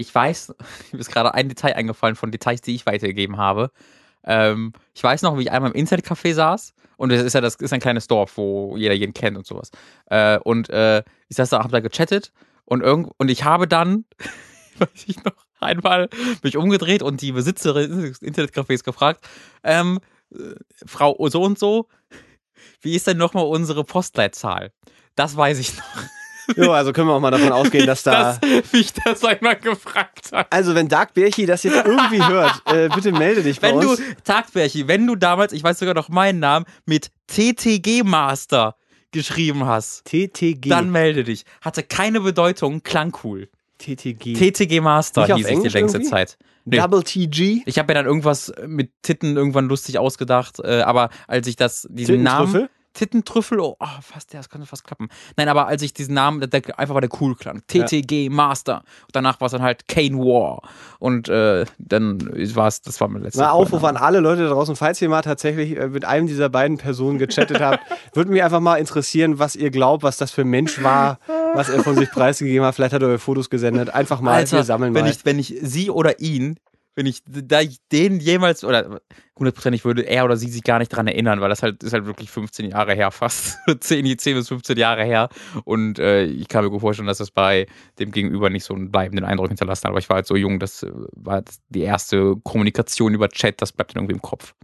ich 0.00 0.14
weiß, 0.14 0.54
mir 0.92 0.98
ist 0.98 1.12
gerade 1.12 1.34
ein 1.34 1.48
Detail 1.48 1.74
eingefallen 1.74 2.16
von 2.16 2.30
Details, 2.30 2.62
die 2.62 2.74
ich 2.74 2.86
weitergegeben 2.86 3.36
habe. 3.36 3.70
Ähm, 4.24 4.72
ich 4.94 5.02
weiß 5.02 5.22
noch, 5.22 5.38
wie 5.38 5.42
ich 5.42 5.50
einmal 5.50 5.70
im 5.70 5.86
Internetcafé 5.86 6.34
saß 6.34 6.74
und 6.96 7.10
es 7.10 7.22
ist 7.22 7.32
ja 7.32 7.40
das 7.40 7.54
ist 7.54 7.72
ein 7.72 7.80
kleines 7.80 8.06
Dorf, 8.06 8.36
wo 8.36 8.76
jeder 8.76 8.94
jeden 8.94 9.14
kennt 9.14 9.36
und 9.36 9.46
sowas. 9.46 9.70
Äh, 10.06 10.38
und 10.38 10.68
äh, 10.70 11.02
ich 11.28 11.36
saß 11.36 11.50
da, 11.50 11.60
hab 11.60 11.70
da 11.70 11.80
gechattet 11.80 12.32
und 12.64 12.82
irgend 12.82 13.10
und 13.16 13.30
ich 13.30 13.44
habe 13.44 13.66
dann, 13.66 14.04
weiß 14.78 15.04
ich 15.06 15.24
noch, 15.24 15.32
einmal 15.60 16.08
mich 16.42 16.56
umgedreht 16.56 17.02
und 17.02 17.20
die 17.20 17.32
Besitzerin 17.32 18.02
des 18.02 18.22
Internetcafés 18.22 18.82
gefragt, 18.82 19.26
ähm, 19.62 20.00
äh, 20.34 20.54
Frau 20.86 21.16
so 21.28 21.42
und 21.42 21.58
so, 21.58 21.88
wie 22.82 22.94
ist 22.94 23.06
denn 23.06 23.16
nochmal 23.16 23.44
unsere 23.44 23.84
Postleitzahl? 23.84 24.72
Das 25.14 25.36
weiß 25.36 25.58
ich 25.58 25.76
noch. 25.76 25.84
Jo, 26.56 26.72
also 26.72 26.92
können 26.92 27.08
wir 27.08 27.14
auch 27.14 27.20
mal 27.20 27.30
davon 27.30 27.52
ausgehen, 27.52 27.86
dass 27.86 28.02
da. 28.02 28.38
Das, 28.40 28.72
wie 28.72 28.80
ich 28.80 28.92
das 28.92 29.24
einmal 29.24 29.56
gefragt 29.56 30.30
habe. 30.32 30.50
Also, 30.50 30.74
wenn 30.74 30.88
Dark 30.88 31.14
Berchi 31.14 31.46
das 31.46 31.62
jetzt 31.62 31.84
irgendwie 31.86 32.24
hört, 32.24 32.62
äh, 32.66 32.88
bitte 32.88 33.12
melde 33.12 33.42
dich 33.42 33.60
bei 33.60 33.68
wenn 33.68 33.86
uns. 33.86 33.98
Du, 33.98 34.04
Dark 34.24 34.52
Berchi, 34.52 34.88
wenn 34.88 35.06
du 35.06 35.16
damals, 35.16 35.52
ich 35.52 35.62
weiß 35.62 35.78
sogar 35.78 35.94
noch 35.94 36.08
meinen 36.08 36.40
Namen, 36.40 36.66
mit 36.86 37.10
TTG 37.28 38.02
Master 38.04 38.76
geschrieben 39.12 39.66
hast, 39.66 40.04
TTG. 40.04 40.68
dann 40.68 40.90
melde 40.90 41.24
dich. 41.24 41.44
Hatte 41.60 41.82
keine 41.82 42.20
Bedeutung, 42.20 42.82
klang 42.82 43.16
cool. 43.24 43.48
TTG. 43.78 44.34
TTG 44.34 44.80
Master 44.80 45.26
Nicht 45.26 45.36
hieß 45.36 45.48
ich 45.48 45.62
die 45.62 45.68
längste 45.68 45.98
irgendwie? 45.98 46.10
Zeit. 46.10 46.38
Nee. 46.64 46.76
Double 46.76 47.02
TG. 47.02 47.62
Ich 47.64 47.78
habe 47.78 47.88
mir 47.88 47.94
dann 47.94 48.06
irgendwas 48.06 48.52
mit 48.66 48.90
Titten 49.02 49.36
irgendwann 49.36 49.66
lustig 49.66 49.98
ausgedacht, 49.98 50.60
äh, 50.62 50.82
aber 50.82 51.08
als 51.26 51.46
ich 51.46 51.56
das 51.56 51.88
diesen 51.90 52.22
Namen 52.22 52.68
Tittentrüffel, 52.92 53.60
oh, 53.60 53.76
oh, 53.78 53.86
fast, 54.02 54.34
das 54.34 54.48
könnte 54.48 54.66
fast 54.66 54.84
klappen. 54.84 55.08
Nein, 55.36 55.48
aber 55.48 55.66
als 55.66 55.82
ich 55.82 55.94
diesen 55.94 56.14
Namen, 56.14 56.40
der, 56.40 56.78
einfach 56.78 56.94
war 56.94 57.00
der 57.00 57.10
cool 57.20 57.36
klang. 57.36 57.62
TTG 57.66 58.24
ja. 58.24 58.30
Master. 58.30 58.78
Und 59.02 59.14
danach 59.14 59.40
war 59.40 59.46
es 59.46 59.52
dann 59.52 59.62
halt 59.62 59.86
Kane 59.86 60.16
War. 60.18 60.62
Und 60.98 61.28
äh, 61.28 61.64
dann 61.78 62.20
war 62.54 62.66
es, 62.66 62.82
das 62.82 63.00
war 63.00 63.08
mein 63.08 63.22
letzter. 63.22 63.42
Mal 63.42 63.50
Aufruf 63.50 63.84
an 63.84 63.96
alle 63.96 64.20
Leute 64.20 64.42
da 64.42 64.50
draußen, 64.50 64.74
falls 64.76 65.00
ihr 65.00 65.08
mal 65.08 65.22
tatsächlich 65.22 65.76
äh, 65.76 65.88
mit 65.88 66.04
einem 66.04 66.26
dieser 66.26 66.48
beiden 66.48 66.78
Personen 66.78 67.18
gechattet 67.18 67.60
habt, 67.60 67.80
würde 68.14 68.30
mich 68.30 68.42
einfach 68.42 68.60
mal 68.60 68.76
interessieren, 68.76 69.38
was 69.38 69.54
ihr 69.54 69.70
glaubt, 69.70 70.02
was 70.02 70.16
das 70.16 70.32
für 70.32 70.42
ein 70.42 70.48
Mensch 70.48 70.82
war, 70.82 71.18
was 71.54 71.68
er 71.68 71.82
von 71.82 71.96
sich 71.96 72.10
preisgegeben 72.10 72.66
hat. 72.66 72.74
Vielleicht 72.74 72.94
hat 72.94 73.02
er 73.02 73.08
euch 73.08 73.20
Fotos 73.20 73.50
gesendet. 73.50 73.90
Einfach 73.90 74.20
mal, 74.20 74.34
Alter, 74.34 74.58
wir 74.58 74.64
sammeln 74.64 74.94
wenn 74.94 75.04
mal. 75.04 75.10
Ich, 75.10 75.24
wenn 75.24 75.38
ich 75.38 75.56
sie 75.62 75.90
oder 75.90 76.20
ihn 76.20 76.58
wenn 76.94 77.06
ich 77.06 77.22
da 77.26 77.60
ich 77.60 77.78
den 77.92 78.20
jemals 78.20 78.64
oder 78.64 79.00
hundertprozentig 79.38 79.84
würde 79.84 80.02
er 80.02 80.24
oder 80.24 80.36
sie 80.36 80.48
sich 80.50 80.62
gar 80.62 80.78
nicht 80.78 80.88
dran 80.88 81.06
erinnern, 81.06 81.40
weil 81.40 81.48
das 81.48 81.62
halt 81.62 81.82
ist 81.82 81.92
halt 81.92 82.06
wirklich 82.06 82.30
15 82.30 82.70
Jahre 82.70 82.94
her 82.94 83.10
fast 83.10 83.58
10, 83.80 84.18
10 84.18 84.36
bis 84.36 84.48
15 84.48 84.76
Jahre 84.76 85.04
her 85.04 85.28
und 85.64 85.98
äh, 85.98 86.24
ich 86.24 86.48
kann 86.48 86.64
mir 86.64 86.70
gut 86.70 86.80
vorstellen, 86.80 87.06
dass 87.06 87.18
das 87.18 87.30
bei 87.30 87.66
dem 87.98 88.10
Gegenüber 88.10 88.50
nicht 88.50 88.64
so 88.64 88.74
einen 88.74 88.90
bleibenden 88.90 89.24
Eindruck 89.24 89.48
hinterlassen 89.48 89.84
hat, 89.84 89.90
aber 89.90 89.98
ich 89.98 90.08
war 90.08 90.16
halt 90.16 90.26
so 90.26 90.36
jung, 90.36 90.58
das 90.58 90.86
war 91.12 91.42
die 91.68 91.82
erste 91.82 92.36
Kommunikation 92.42 93.14
über 93.14 93.28
Chat, 93.28 93.60
das 93.62 93.72
bleibt 93.72 93.94
dann 93.94 94.02
irgendwie 94.02 94.16
im 94.16 94.22
Kopf. 94.22 94.54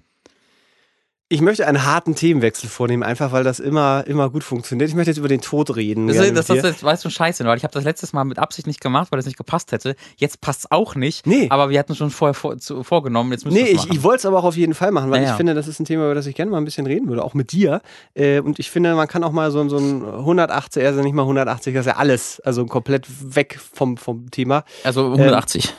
Ich 1.28 1.40
möchte 1.40 1.66
einen 1.66 1.84
harten 1.84 2.14
Themenwechsel 2.14 2.70
vornehmen, 2.70 3.02
einfach 3.02 3.32
weil 3.32 3.42
das 3.42 3.58
immer, 3.58 4.04
immer 4.06 4.30
gut 4.30 4.44
funktioniert. 4.44 4.88
Ich 4.88 4.94
möchte 4.94 5.10
jetzt 5.10 5.18
über 5.18 5.26
den 5.26 5.40
Tod 5.40 5.74
reden. 5.74 6.06
Das, 6.06 6.18
das, 6.18 6.46
das, 6.46 6.62
das 6.62 6.82
weißt 6.84 7.04
du 7.04 7.10
scheiße, 7.10 7.44
weil 7.44 7.56
ich 7.56 7.64
habe 7.64 7.74
das 7.74 7.82
letztes 7.82 8.12
Mal 8.12 8.22
mit 8.24 8.38
Absicht 8.38 8.68
nicht 8.68 8.80
gemacht, 8.80 9.08
weil 9.10 9.18
es 9.18 9.26
nicht 9.26 9.36
gepasst 9.36 9.72
hätte. 9.72 9.96
Jetzt 10.18 10.40
passt 10.40 10.60
es 10.60 10.70
auch 10.70 10.94
nicht. 10.94 11.26
Nee. 11.26 11.48
Aber 11.50 11.68
wir 11.68 11.80
hatten 11.80 11.96
schon 11.96 12.10
vorher 12.10 12.34
vor, 12.34 12.58
zu, 12.58 12.84
vorgenommen. 12.84 13.32
Jetzt 13.32 13.44
müssen 13.44 13.56
Nee, 13.56 13.70
ich, 13.70 13.90
ich 13.90 14.04
wollte 14.04 14.18
es 14.18 14.26
aber 14.26 14.38
auch 14.38 14.44
auf 14.44 14.56
jeden 14.56 14.74
Fall 14.74 14.92
machen, 14.92 15.10
weil 15.10 15.18
Naja. 15.18 15.32
ich 15.32 15.36
finde, 15.36 15.54
das 15.54 15.66
ist 15.66 15.80
ein 15.80 15.84
Thema, 15.84 16.04
über 16.04 16.14
das 16.14 16.26
ich 16.26 16.36
gerne 16.36 16.52
mal 16.52 16.58
ein 16.58 16.64
bisschen 16.64 16.86
reden 16.86 17.08
würde, 17.08 17.24
auch 17.24 17.34
mit 17.34 17.50
dir. 17.50 17.82
Äh, 18.14 18.38
und 18.38 18.60
ich 18.60 18.70
finde, 18.70 18.94
man 18.94 19.08
kann 19.08 19.24
auch 19.24 19.32
mal 19.32 19.50
so, 19.50 19.68
so 19.68 19.78
ein 19.78 20.04
180, 20.04 20.84
also 20.84 21.02
nicht 21.02 21.14
mal 21.14 21.22
180, 21.22 21.74
das 21.74 21.86
ist 21.86 21.92
ja 21.92 21.96
alles, 21.96 22.38
also 22.44 22.66
komplett 22.66 23.04
weg 23.34 23.58
vom, 23.72 23.96
vom 23.96 24.30
Thema. 24.30 24.62
also 24.84 25.06
180. 25.06 25.74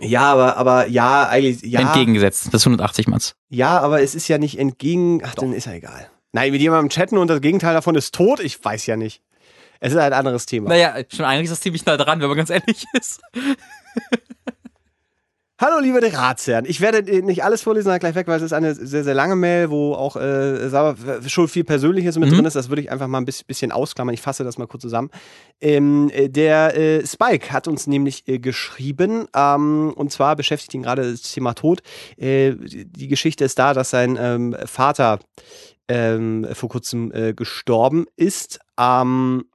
Ja, 0.00 0.32
aber, 0.32 0.56
aber 0.56 0.86
ja, 0.86 1.28
eigentlich, 1.28 1.62
ja. 1.62 1.80
Entgegengesetzt. 1.80 2.46
Das 2.52 2.62
ist 2.62 2.66
180, 2.66 3.08
Mats. 3.08 3.34
Ja, 3.48 3.80
aber 3.80 4.02
es 4.02 4.14
ist 4.14 4.28
ja 4.28 4.38
nicht 4.38 4.58
entgegen. 4.58 5.20
Ach, 5.24 5.34
dann 5.34 5.52
ist 5.52 5.66
ja 5.66 5.72
egal. 5.72 6.10
Nein, 6.32 6.52
mit 6.52 6.60
jemandem 6.60 6.90
chatten 6.90 7.18
und 7.18 7.28
das 7.28 7.40
Gegenteil 7.40 7.74
davon 7.74 7.94
ist 7.94 8.14
tot, 8.14 8.40
ich 8.40 8.62
weiß 8.62 8.86
ja 8.86 8.96
nicht. 8.96 9.22
Es 9.80 9.92
ist 9.92 9.98
ein 9.98 10.12
anderes 10.12 10.46
Thema. 10.46 10.70
Naja, 10.70 10.96
schon 11.08 11.24
eigentlich 11.24 11.44
ist 11.44 11.52
das 11.52 11.60
ziemlich 11.60 11.86
nah 11.86 11.96
dran, 11.96 12.20
wenn 12.20 12.28
man 12.28 12.36
ganz 12.36 12.50
ehrlich 12.50 12.84
ist. 12.92 13.20
Hallo, 15.60 15.80
liebe 15.80 16.00
Ratsherren. 16.12 16.64
Ich 16.68 16.80
werde 16.80 16.98
äh, 17.10 17.20
nicht 17.20 17.42
alles 17.42 17.62
vorlesen, 17.62 17.86
sondern 17.86 17.98
gleich 17.98 18.14
weg, 18.14 18.28
weil 18.28 18.36
es 18.36 18.44
ist 18.44 18.52
eine 18.52 18.76
sehr, 18.76 19.02
sehr 19.02 19.14
lange 19.14 19.34
Mail, 19.34 19.70
wo 19.70 19.92
auch 19.94 20.14
äh, 20.14 20.70
wir, 20.70 21.28
schon 21.28 21.48
viel 21.48 21.64
Persönliches 21.64 22.16
mit 22.16 22.30
Mhm. 22.30 22.34
drin 22.36 22.44
ist. 22.44 22.54
Das 22.54 22.68
würde 22.68 22.80
ich 22.82 22.92
einfach 22.92 23.08
mal 23.08 23.18
ein 23.18 23.24
bis- 23.24 23.42
bisschen 23.42 23.72
ausklammern. 23.72 24.14
Ich 24.14 24.20
fasse 24.20 24.44
das 24.44 24.56
mal 24.56 24.68
kurz 24.68 24.82
zusammen. 24.82 25.10
Ähm, 25.60 26.10
äh, 26.14 26.28
der 26.28 26.76
äh, 26.76 27.04
Spike 27.04 27.50
hat 27.52 27.66
uns 27.66 27.88
nämlich 27.88 28.28
äh, 28.28 28.38
geschrieben, 28.38 29.26
ähm, 29.34 29.92
und 29.96 30.12
zwar 30.12 30.36
beschäftigt 30.36 30.74
ihn 30.74 30.82
gerade 30.84 31.10
das 31.10 31.22
Thema 31.22 31.54
Tod. 31.54 31.80
Äh, 32.16 32.54
die 32.54 33.08
Geschichte 33.08 33.44
ist 33.44 33.58
da, 33.58 33.74
dass 33.74 33.90
sein 33.90 34.16
ähm, 34.20 34.54
Vater 34.64 35.18
ähm, 35.88 36.46
vor 36.52 36.68
kurzem 36.68 37.10
äh, 37.12 37.32
gestorben 37.34 38.06
ist. 38.14 38.60
Ähm, 38.78 39.46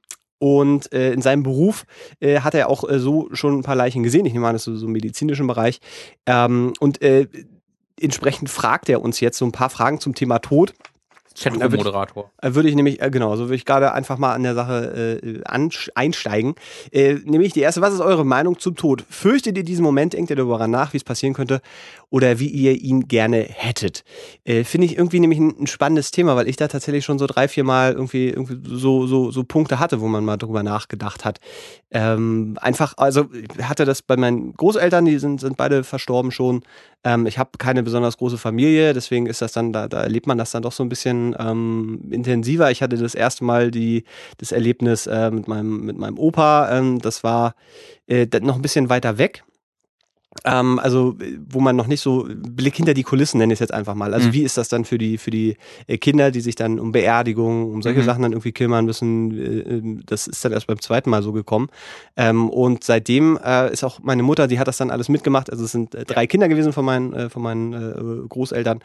und 0.44 0.92
äh, 0.92 1.14
in 1.14 1.22
seinem 1.22 1.42
Beruf 1.42 1.86
äh, 2.20 2.40
hat 2.40 2.54
er 2.54 2.68
auch 2.68 2.86
äh, 2.86 2.98
so 2.98 3.30
schon 3.32 3.60
ein 3.60 3.62
paar 3.62 3.76
Leichen 3.76 4.02
gesehen. 4.02 4.26
Ich 4.26 4.34
nehme 4.34 4.46
an, 4.46 4.52
das 4.52 4.66
ist 4.66 4.74
so, 4.74 4.76
so 4.76 4.86
im 4.86 4.92
medizinischen 4.92 5.46
Bereich. 5.46 5.80
Ähm, 6.26 6.74
und 6.80 7.00
äh, 7.00 7.28
entsprechend 7.98 8.50
fragt 8.50 8.90
er 8.90 9.00
uns 9.00 9.20
jetzt 9.20 9.38
so 9.38 9.46
ein 9.46 9.52
paar 9.52 9.70
Fragen 9.70 10.00
zum 10.00 10.14
Thema 10.14 10.40
Tod. 10.40 10.74
Chatroom-Moderator. 11.34 12.30
Äh, 12.42 12.54
Würde 12.54 12.68
ich 12.68 12.74
nämlich, 12.74 13.00
äh, 13.00 13.10
genau, 13.10 13.34
so 13.36 13.44
würde 13.44 13.56
ich 13.56 13.64
gerade 13.64 13.92
einfach 13.92 14.18
mal 14.18 14.34
an 14.34 14.42
der 14.42 14.54
Sache 14.54 15.18
äh, 15.22 15.42
ansch- 15.44 15.90
einsteigen. 15.94 16.54
Äh, 16.92 17.14
nämlich 17.24 17.54
die 17.54 17.60
erste, 17.60 17.80
was 17.80 17.94
ist 17.94 18.00
eure 18.00 18.24
Meinung 18.26 18.58
zum 18.58 18.76
Tod? 18.76 19.02
Fürchtet 19.08 19.56
ihr 19.56 19.64
diesen 19.64 19.82
Moment, 19.82 20.12
denkt 20.12 20.30
ihr 20.30 20.36
darüber 20.36 20.68
nach, 20.68 20.92
wie 20.92 20.98
es 20.98 21.04
passieren 21.04 21.34
könnte 21.34 21.62
oder 22.14 22.38
wie 22.38 22.46
ihr 22.46 22.80
ihn 22.80 23.08
gerne 23.08 23.38
hättet? 23.38 24.04
Äh, 24.44 24.62
Finde 24.62 24.86
ich 24.86 24.96
irgendwie 24.96 25.18
nämlich 25.18 25.40
ein, 25.40 25.52
ein 25.62 25.66
spannendes 25.66 26.12
Thema, 26.12 26.36
weil 26.36 26.46
ich 26.46 26.54
da 26.54 26.68
tatsächlich 26.68 27.04
schon 27.04 27.18
so 27.18 27.26
drei, 27.26 27.48
vier 27.48 27.64
Mal 27.64 27.94
irgendwie, 27.94 28.28
irgendwie 28.28 28.56
so, 28.62 29.08
so, 29.08 29.32
so 29.32 29.42
Punkte 29.42 29.80
hatte, 29.80 30.00
wo 30.00 30.06
man 30.06 30.24
mal 30.24 30.36
drüber 30.36 30.62
nachgedacht 30.62 31.24
hat. 31.24 31.40
Ähm, 31.90 32.56
einfach, 32.60 32.94
also 32.98 33.26
ich 33.32 33.64
hatte 33.64 33.84
das 33.84 34.00
bei 34.00 34.16
meinen 34.16 34.52
Großeltern, 34.54 35.06
die 35.06 35.18
sind, 35.18 35.40
sind 35.40 35.56
beide 35.56 35.82
verstorben 35.82 36.30
schon. 36.30 36.62
Ähm, 37.02 37.26
ich 37.26 37.36
habe 37.36 37.58
keine 37.58 37.82
besonders 37.82 38.16
große 38.16 38.38
Familie, 38.38 38.92
deswegen 38.92 39.26
ist 39.26 39.42
das 39.42 39.50
dann, 39.50 39.72
da, 39.72 39.88
da 39.88 40.04
erlebt 40.04 40.28
man 40.28 40.38
das 40.38 40.52
dann 40.52 40.62
doch 40.62 40.70
so 40.70 40.84
ein 40.84 40.88
bisschen 40.88 41.34
ähm, 41.36 42.00
intensiver. 42.12 42.70
Ich 42.70 42.80
hatte 42.80 42.96
das 42.96 43.16
erste 43.16 43.42
Mal 43.42 43.72
die, 43.72 44.04
das 44.38 44.52
Erlebnis 44.52 45.08
äh, 45.08 45.32
mit, 45.32 45.48
meinem, 45.48 45.80
mit 45.80 45.98
meinem 45.98 46.20
Opa. 46.20 46.78
Ähm, 46.78 47.00
das 47.00 47.24
war 47.24 47.56
äh, 48.06 48.28
noch 48.40 48.54
ein 48.54 48.62
bisschen 48.62 48.88
weiter 48.88 49.18
weg. 49.18 49.42
Ähm, 50.44 50.78
also, 50.78 51.16
wo 51.48 51.60
man 51.60 51.76
noch 51.76 51.86
nicht 51.86 52.00
so 52.00 52.26
Blick 52.28 52.74
hinter 52.76 52.92
die 52.94 53.02
Kulissen 53.04 53.38
nenne 53.38 53.52
ich 53.52 53.56
es 53.56 53.60
jetzt 53.60 53.72
einfach 53.72 53.94
mal. 53.94 54.12
Also, 54.12 54.28
Mhm. 54.28 54.32
wie 54.32 54.42
ist 54.42 54.56
das 54.56 54.68
dann 54.68 54.84
für 54.84 54.98
die, 54.98 55.16
für 55.18 55.30
die 55.30 55.56
äh, 55.86 55.96
Kinder, 55.98 56.30
die 56.30 56.40
sich 56.40 56.54
dann 56.54 56.78
um 56.80 56.92
Beerdigung, 56.92 57.70
um 57.72 57.82
solche 57.82 58.00
Mhm. 58.00 58.04
Sachen 58.04 58.22
dann 58.22 58.32
irgendwie 58.32 58.52
kümmern 58.52 58.84
müssen? 58.84 59.30
Äh, 59.30 59.44
äh, 59.76 59.82
das 60.06 60.26
ist 60.26 60.44
dann 60.44 60.52
erst 60.52 60.66
beim 60.66 60.80
zweiten 60.80 61.08
Mal 61.10 61.22
so 61.22 61.32
gekommen. 61.32 61.68
Ähm, 62.16 62.50
und 62.50 62.84
seitdem 62.84 63.38
äh, 63.44 63.72
ist 63.72 63.84
auch 63.84 64.00
meine 64.02 64.22
Mutter, 64.22 64.46
die 64.48 64.58
hat 64.58 64.68
das 64.68 64.76
dann 64.76 64.90
alles 64.90 65.08
mitgemacht. 65.08 65.50
Also, 65.50 65.64
es 65.64 65.72
sind 65.72 65.94
äh, 65.94 66.04
drei 66.04 66.26
Kinder 66.26 66.48
gewesen 66.48 66.72
von 66.72 66.84
meinen, 66.84 67.12
äh, 67.14 67.30
von 67.30 67.42
meinen 67.42 68.28
Großeltern. 68.28 68.80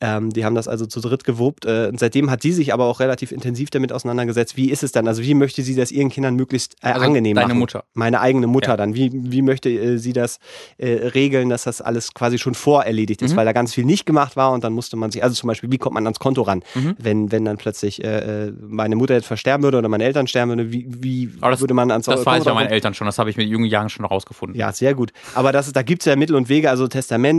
Ähm, 0.00 0.30
die 0.30 0.44
haben 0.44 0.54
das 0.54 0.66
also 0.68 0.86
zu 0.86 1.00
dritt. 1.00 1.22
Äh, 1.28 1.88
und 1.88 1.98
seitdem 2.00 2.30
hat 2.30 2.42
sie 2.42 2.52
sich 2.52 2.72
aber 2.72 2.84
auch 2.86 3.00
relativ 3.00 3.32
intensiv 3.32 3.70
damit 3.70 3.92
auseinandergesetzt. 3.92 4.56
Wie 4.56 4.70
ist 4.70 4.82
es 4.82 4.92
dann? 4.92 5.06
Also, 5.08 5.22
wie 5.22 5.34
möchte 5.34 5.62
sie 5.62 5.74
das 5.74 5.90
ihren 5.92 6.08
Kindern 6.08 6.34
möglichst 6.36 6.76
Also 6.82 7.00
angenehm 7.02 7.34
deine 7.36 7.48
machen? 7.48 7.58
Mutter. 7.58 7.84
Meine 7.94 8.20
eigene 8.20 8.46
Mutter 8.46 8.70
Ja. 8.72 8.76
dann. 8.76 8.94
Wie, 8.94 9.10
wie 9.12 9.42
möchte 9.42 9.98
sie 9.98 10.12
das 10.12 10.38
äh, 10.86 11.08
regeln, 11.08 11.48
dass 11.48 11.64
das 11.64 11.80
alles 11.80 12.14
quasi 12.14 12.38
schon 12.38 12.54
vorerledigt 12.54 13.22
ist, 13.22 13.32
Mhm. 13.32 13.36
weil 13.36 13.44
da 13.46 13.52
ganz 13.52 13.74
viel 13.74 13.84
nicht 13.84 14.06
gemacht 14.06 14.36
war 14.36 14.52
und 14.52 14.64
dann 14.64 14.72
musste 14.72 14.96
man 14.96 15.10
sich, 15.10 15.22
also 15.22 15.34
zum 15.34 15.48
Beispiel, 15.48 15.70
wie 15.70 15.78
kommt 15.78 15.94
man 15.94 16.04
ans 16.06 16.18
Konto 16.18 16.42
ran, 16.42 16.62
Mhm. 16.74 16.94
wenn, 16.98 17.32
wenn 17.32 17.44
dann 17.44 17.56
plötzlich 17.56 18.02
äh, 18.04 18.46
äh, 18.46 18.52
meine 18.68 18.96
Mutter 18.96 19.14
jetzt 19.14 19.26
versterben 19.26 19.62
würde 19.64 19.78
oder 19.78 19.88
meine 19.88 20.04
Eltern 20.04 20.26
sterben 20.26 20.50
würden, 20.52 20.72
wie, 20.72 20.86
wie 20.88 21.30
das- 21.40 21.60
würde 21.60 21.74
man 21.74 21.90
ans 21.90 22.06
Das 22.06 22.16
Konto 22.16 22.30
weiß 22.30 22.38
ich 22.42 22.44
bei 22.48 22.54
meinen? 22.54 22.70
Eltern 22.70 22.94
schon. 22.94 23.06
Das 23.06 23.18
habe 23.18 23.30
ich 23.30 23.36
mit 23.36 23.48
jungen 23.48 23.66
Jahren 23.66 23.88
schon 23.88 24.04
rausgefunden. 24.04 24.58
Ja, 24.58 24.72
sehr 24.72 24.94
gut. 24.94 25.12
Aber 25.34 25.52
das, 25.52 25.72
da 25.72 25.82
gibt 25.82 26.02
es 26.02 26.06
ja 26.06 26.16
Mittel 26.16 26.36
und 26.36 26.48
Wege, 26.48 26.70
also 26.70 26.86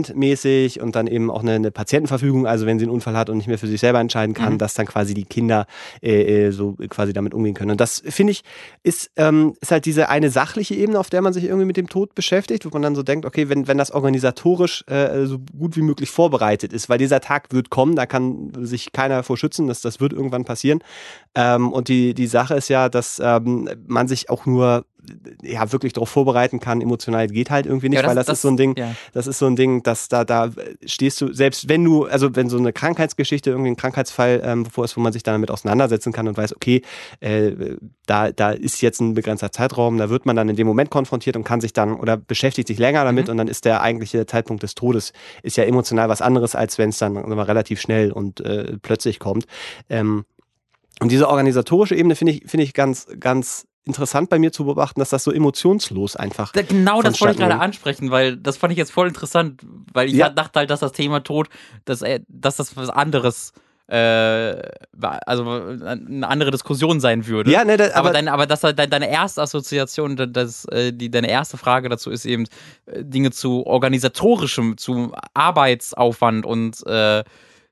testamentmäßig 0.02 0.80
und 0.80 0.96
dann 0.96 1.06
eben 1.06 1.30
auch 1.30 1.42
eine, 1.42 1.52
eine 1.54 1.70
Patientenverfügung, 1.70 2.46
also 2.46 2.66
wenn 2.66 2.78
sie 2.78 2.84
einen 2.84 2.92
Unfall 2.92 3.16
hat 3.16 3.30
und 3.30 3.36
nicht 3.38 3.46
mehr 3.48 3.58
für 3.58 3.66
sich 3.66 3.80
selber 3.80 4.00
entscheiden 4.00 4.34
kann, 4.34 4.54
Mhm. 4.54 4.58
dass 4.58 4.74
dann 4.74 4.86
quasi 4.86 5.14
die 5.14 5.24
Kinder 5.24 5.66
äh, 6.02 6.46
äh, 6.46 6.50
so 6.50 6.76
quasi 6.88 7.12
damit 7.12 7.34
umgehen 7.34 7.54
können. 7.54 7.70
Und 7.72 7.80
das, 7.80 8.02
finde 8.06 8.32
ich, 8.32 8.42
ist, 8.82 9.10
ähm, 9.16 9.54
ist 9.60 9.70
halt 9.72 9.84
diese 9.86 10.08
eine 10.08 10.30
sachliche 10.30 10.74
Ebene, 10.74 10.98
auf 10.98 11.10
der 11.10 11.22
man 11.22 11.32
sich 11.32 11.44
irgendwie 11.44 11.64
mit 11.66 11.76
dem 11.76 11.88
Tod 11.88 12.14
beschäftigt, 12.14 12.64
wo 12.64 12.70
man 12.70 12.82
dann 12.82 12.94
so 12.94 13.02
denkt, 13.02 13.26
okay, 13.26 13.37
wenn, 13.46 13.68
wenn 13.68 13.78
das 13.78 13.90
organisatorisch 13.90 14.84
äh, 14.88 15.26
so 15.26 15.38
gut 15.38 15.76
wie 15.76 15.82
möglich 15.82 16.10
vorbereitet 16.10 16.72
ist, 16.72 16.88
weil 16.88 16.98
dieser 16.98 17.20
Tag 17.20 17.52
wird 17.52 17.70
kommen, 17.70 17.96
da 17.96 18.06
kann 18.06 18.52
sich 18.64 18.92
keiner 18.92 19.22
vor 19.22 19.36
schützen, 19.36 19.68
das, 19.68 19.80
das 19.80 20.00
wird 20.00 20.12
irgendwann 20.12 20.44
passieren. 20.44 20.80
Ähm, 21.34 21.72
und 21.72 21.88
die, 21.88 22.14
die 22.14 22.26
Sache 22.26 22.54
ist 22.54 22.68
ja, 22.68 22.88
dass 22.88 23.20
ähm, 23.22 23.68
man 23.86 24.08
sich 24.08 24.30
auch 24.30 24.46
nur 24.46 24.84
ja 25.42 25.70
wirklich 25.72 25.92
darauf 25.92 26.08
vorbereiten 26.08 26.60
kann. 26.60 26.80
Emotional 26.80 27.26
geht 27.28 27.50
halt 27.50 27.66
irgendwie 27.66 27.88
nicht, 27.88 27.96
Ja, 27.96 28.02
das- 28.02 28.08
weil 28.10 28.16
das, 28.16 28.26
das- 28.26 28.38
ist 28.38 28.42
so 28.42 28.48
ein 28.48 28.56
Ding. 28.56 28.74
ja. 28.76 28.94
Das 29.12 29.26
ist 29.26 29.38
so 29.38 29.46
ein 29.46 29.56
Ding, 29.56 29.82
dass 29.82 30.08
da 30.08 30.24
da 30.24 30.50
stehst 30.84 31.20
du 31.20 31.32
selbst 31.32 31.68
wenn 31.68 31.84
du 31.84 32.04
also 32.06 32.34
wenn 32.36 32.48
so 32.48 32.58
eine 32.58 32.72
Krankheitsgeschichte 32.72 33.50
irgendwie 33.50 33.70
ein 33.70 33.76
Krankheitsfall 33.76 34.40
ähm, 34.44 34.64
bevor 34.64 34.84
ist, 34.84 34.96
wo 34.96 35.00
man 35.00 35.12
sich 35.12 35.22
dann 35.22 35.34
damit 35.34 35.50
auseinandersetzen 35.50 36.12
kann 36.12 36.28
und 36.28 36.36
weiß, 36.36 36.54
okay, 36.56 36.82
äh, 37.20 37.52
da 38.06 38.32
da 38.32 38.50
ist 38.50 38.80
jetzt 38.82 39.00
ein 39.00 39.14
begrenzter 39.14 39.52
Zeitraum, 39.52 39.98
da 39.98 40.10
wird 40.10 40.26
man 40.26 40.36
dann 40.36 40.48
in 40.48 40.56
dem 40.56 40.66
Moment 40.66 40.90
konfrontiert 40.90 41.36
und 41.36 41.44
kann 41.44 41.60
sich 41.60 41.72
dann 41.72 41.94
oder 41.94 42.16
beschäftigt 42.16 42.68
sich 42.68 42.78
länger 42.78 43.04
damit 43.04 43.26
Mhm. 43.26 43.30
und 43.32 43.36
dann 43.38 43.48
ist 43.48 43.64
der 43.64 43.82
eigentliche 43.82 44.26
Zeitpunkt 44.26 44.62
des 44.62 44.74
Todes 44.74 45.12
ist 45.42 45.56
ja 45.56 45.64
emotional 45.64 46.08
was 46.08 46.20
anderes 46.22 46.54
als 46.54 46.78
wenn 46.78 46.90
es 46.90 46.98
dann 46.98 47.12
mal, 47.12 47.42
relativ 47.42 47.80
schnell 47.80 48.10
und 48.12 48.40
äh, 48.40 48.76
plötzlich 48.82 49.18
kommt. 49.20 49.46
Ähm, 49.88 50.24
und 51.00 51.12
diese 51.12 51.28
organisatorische 51.28 51.94
Ebene 51.94 52.16
finde 52.16 52.32
ich, 52.32 52.42
finde 52.46 52.64
ich 52.64 52.74
ganz, 52.74 53.06
ganz 53.20 53.67
interessant 53.84 54.28
bei 54.28 54.38
mir 54.38 54.52
zu 54.52 54.64
beobachten, 54.64 55.00
dass 55.00 55.10
das 55.10 55.24
so 55.24 55.32
emotionslos 55.32 56.14
einfach. 56.16 56.52
Da, 56.52 56.62
genau 56.62 57.00
das 57.02 57.20
wollte 57.20 57.34
ich 57.34 57.38
gerade 57.40 57.58
ansprechen, 57.60 58.10
weil 58.10 58.36
das 58.36 58.56
fand 58.58 58.72
ich 58.72 58.78
jetzt 58.78 58.92
voll 58.92 59.08
interessant, 59.08 59.62
weil 59.92 60.08
ich 60.08 60.14
Ja. 60.14 60.28
dachte 60.28 60.58
halt, 60.60 60.70
dass 60.70 60.80
das 60.80 60.92
Thema 60.92 61.20
Tod, 61.20 61.48
dass, 61.86 62.02
er- 62.02 62.20
dass 62.28 62.56
das 62.56 62.76
was 62.76 62.90
anderes, 62.90 63.52
äh, 63.86 64.60
also 65.00 65.44
eine 65.48 66.28
andere 66.28 66.50
Diskussion 66.50 67.00
sein 67.00 67.26
würde. 67.26 67.50
Ja, 67.50 67.64
ne, 67.64 67.78
da, 67.78 67.84
aber, 67.86 67.96
aber, 67.96 68.12
dein, 68.12 68.28
aber 68.28 68.46
das, 68.46 68.60
dein- 68.60 68.90
deine 68.90 69.10
erste 69.10 69.40
Assoziation, 69.40 70.16
da- 70.16 70.26
das, 70.26 70.66
äh, 70.66 70.92
die, 70.92 71.10
deine 71.10 71.30
erste 71.30 71.56
Frage 71.56 71.88
dazu 71.88 72.10
ist 72.10 72.26
eben 72.26 72.44
äh, 72.84 73.02
Dinge 73.04 73.30
zu 73.30 73.66
organisatorischem, 73.66 74.76
zu 74.76 75.12
Arbeitsaufwand 75.32 76.44
und 76.44 76.86
äh, 76.86 77.24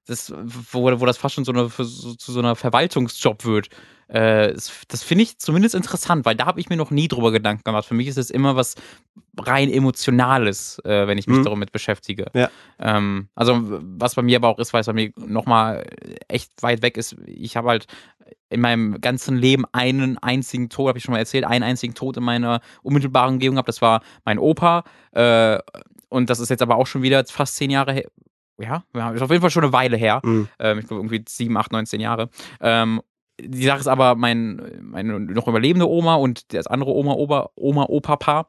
das, 0.06 0.32
wo, 0.36 0.82
wo 1.00 1.06
das 1.06 1.18
fast 1.18 1.34
schon 1.34 1.44
so, 1.44 1.52
eine, 1.52 1.68
so, 1.68 2.14
zu 2.14 2.32
so 2.32 2.38
einer 2.38 2.56
Verwaltungsjob 2.56 3.44
wird. 3.44 3.68
Äh, 4.08 4.52
das 4.52 4.70
das 4.86 5.02
finde 5.02 5.24
ich 5.24 5.38
zumindest 5.38 5.74
interessant, 5.74 6.24
weil 6.24 6.36
da 6.36 6.46
habe 6.46 6.60
ich 6.60 6.68
mir 6.68 6.76
noch 6.76 6.92
nie 6.92 7.08
drüber 7.08 7.32
Gedanken 7.32 7.64
gemacht. 7.64 7.86
Für 7.86 7.94
mich 7.94 8.06
ist 8.06 8.18
es 8.18 8.30
immer 8.30 8.54
was 8.54 8.76
rein 9.38 9.68
Emotionales, 9.70 10.78
äh, 10.84 11.06
wenn 11.08 11.18
ich 11.18 11.26
mich 11.26 11.38
Mhm. 11.38 11.44
damit 11.44 11.72
beschäftige. 11.72 12.26
Ja. 12.32 12.48
Ähm, 12.78 13.28
also 13.34 13.60
was 13.62 14.14
bei 14.14 14.22
mir 14.22 14.36
aber 14.36 14.48
auch 14.48 14.58
ist, 14.60 14.72
weil 14.72 14.82
es 14.82 14.86
bei 14.86 14.92
mir 14.92 15.10
nochmal 15.16 15.84
echt 16.28 16.52
weit 16.62 16.82
weg 16.82 16.96
ist. 16.96 17.16
Ich 17.26 17.56
habe 17.56 17.68
halt 17.68 17.86
in 18.48 18.60
meinem 18.60 19.00
ganzen 19.00 19.36
Leben 19.36 19.64
einen 19.72 20.18
einzigen 20.18 20.68
Tod, 20.68 20.88
habe 20.88 20.98
ich 20.98 21.04
schon 21.04 21.12
mal 21.12 21.18
erzählt, 21.18 21.44
einen 21.44 21.64
einzigen 21.64 21.94
Tod 21.94 22.16
in 22.16 22.22
meiner 22.22 22.60
unmittelbaren 22.82 23.34
Umgebung 23.34 23.56
gehabt. 23.56 23.68
Das 23.68 23.82
war 23.82 24.02
mein 24.24 24.38
Opa. 24.38 24.84
Äh, 25.12 25.58
und 26.08 26.30
das 26.30 26.38
ist 26.38 26.48
jetzt 26.50 26.62
aber 26.62 26.76
auch 26.76 26.86
schon 26.86 27.02
wieder 27.02 27.24
fast 27.26 27.56
zehn 27.56 27.70
Jahre 27.70 27.92
her. 27.92 28.04
Ja, 28.58 28.84
ja, 28.94 29.10
ist 29.10 29.22
auf 29.22 29.30
jeden 29.30 29.42
Fall 29.42 29.50
schon 29.50 29.64
eine 29.64 29.72
Weile 29.72 29.96
her. 29.96 30.20
Mhm. 30.24 30.48
Ähm, 30.58 30.78
ich 30.78 30.86
glaube 30.86 31.00
irgendwie 31.00 31.24
sieben, 31.28 31.56
acht, 31.56 31.72
19 31.72 32.00
Jahre. 32.00 32.30
Ähm, 32.60 33.02
die 33.38 33.64
Sache 33.64 33.80
ist 33.80 33.86
aber, 33.86 34.14
mein, 34.14 34.80
meine 34.80 35.20
noch 35.20 35.46
überlebende 35.46 35.88
Oma 35.88 36.14
und 36.14 36.54
das 36.54 36.66
andere 36.66 36.92
Oma, 36.92 37.12
Opa, 37.12 37.50
Oma, 37.54 37.84
Opa-Paar, 37.84 38.48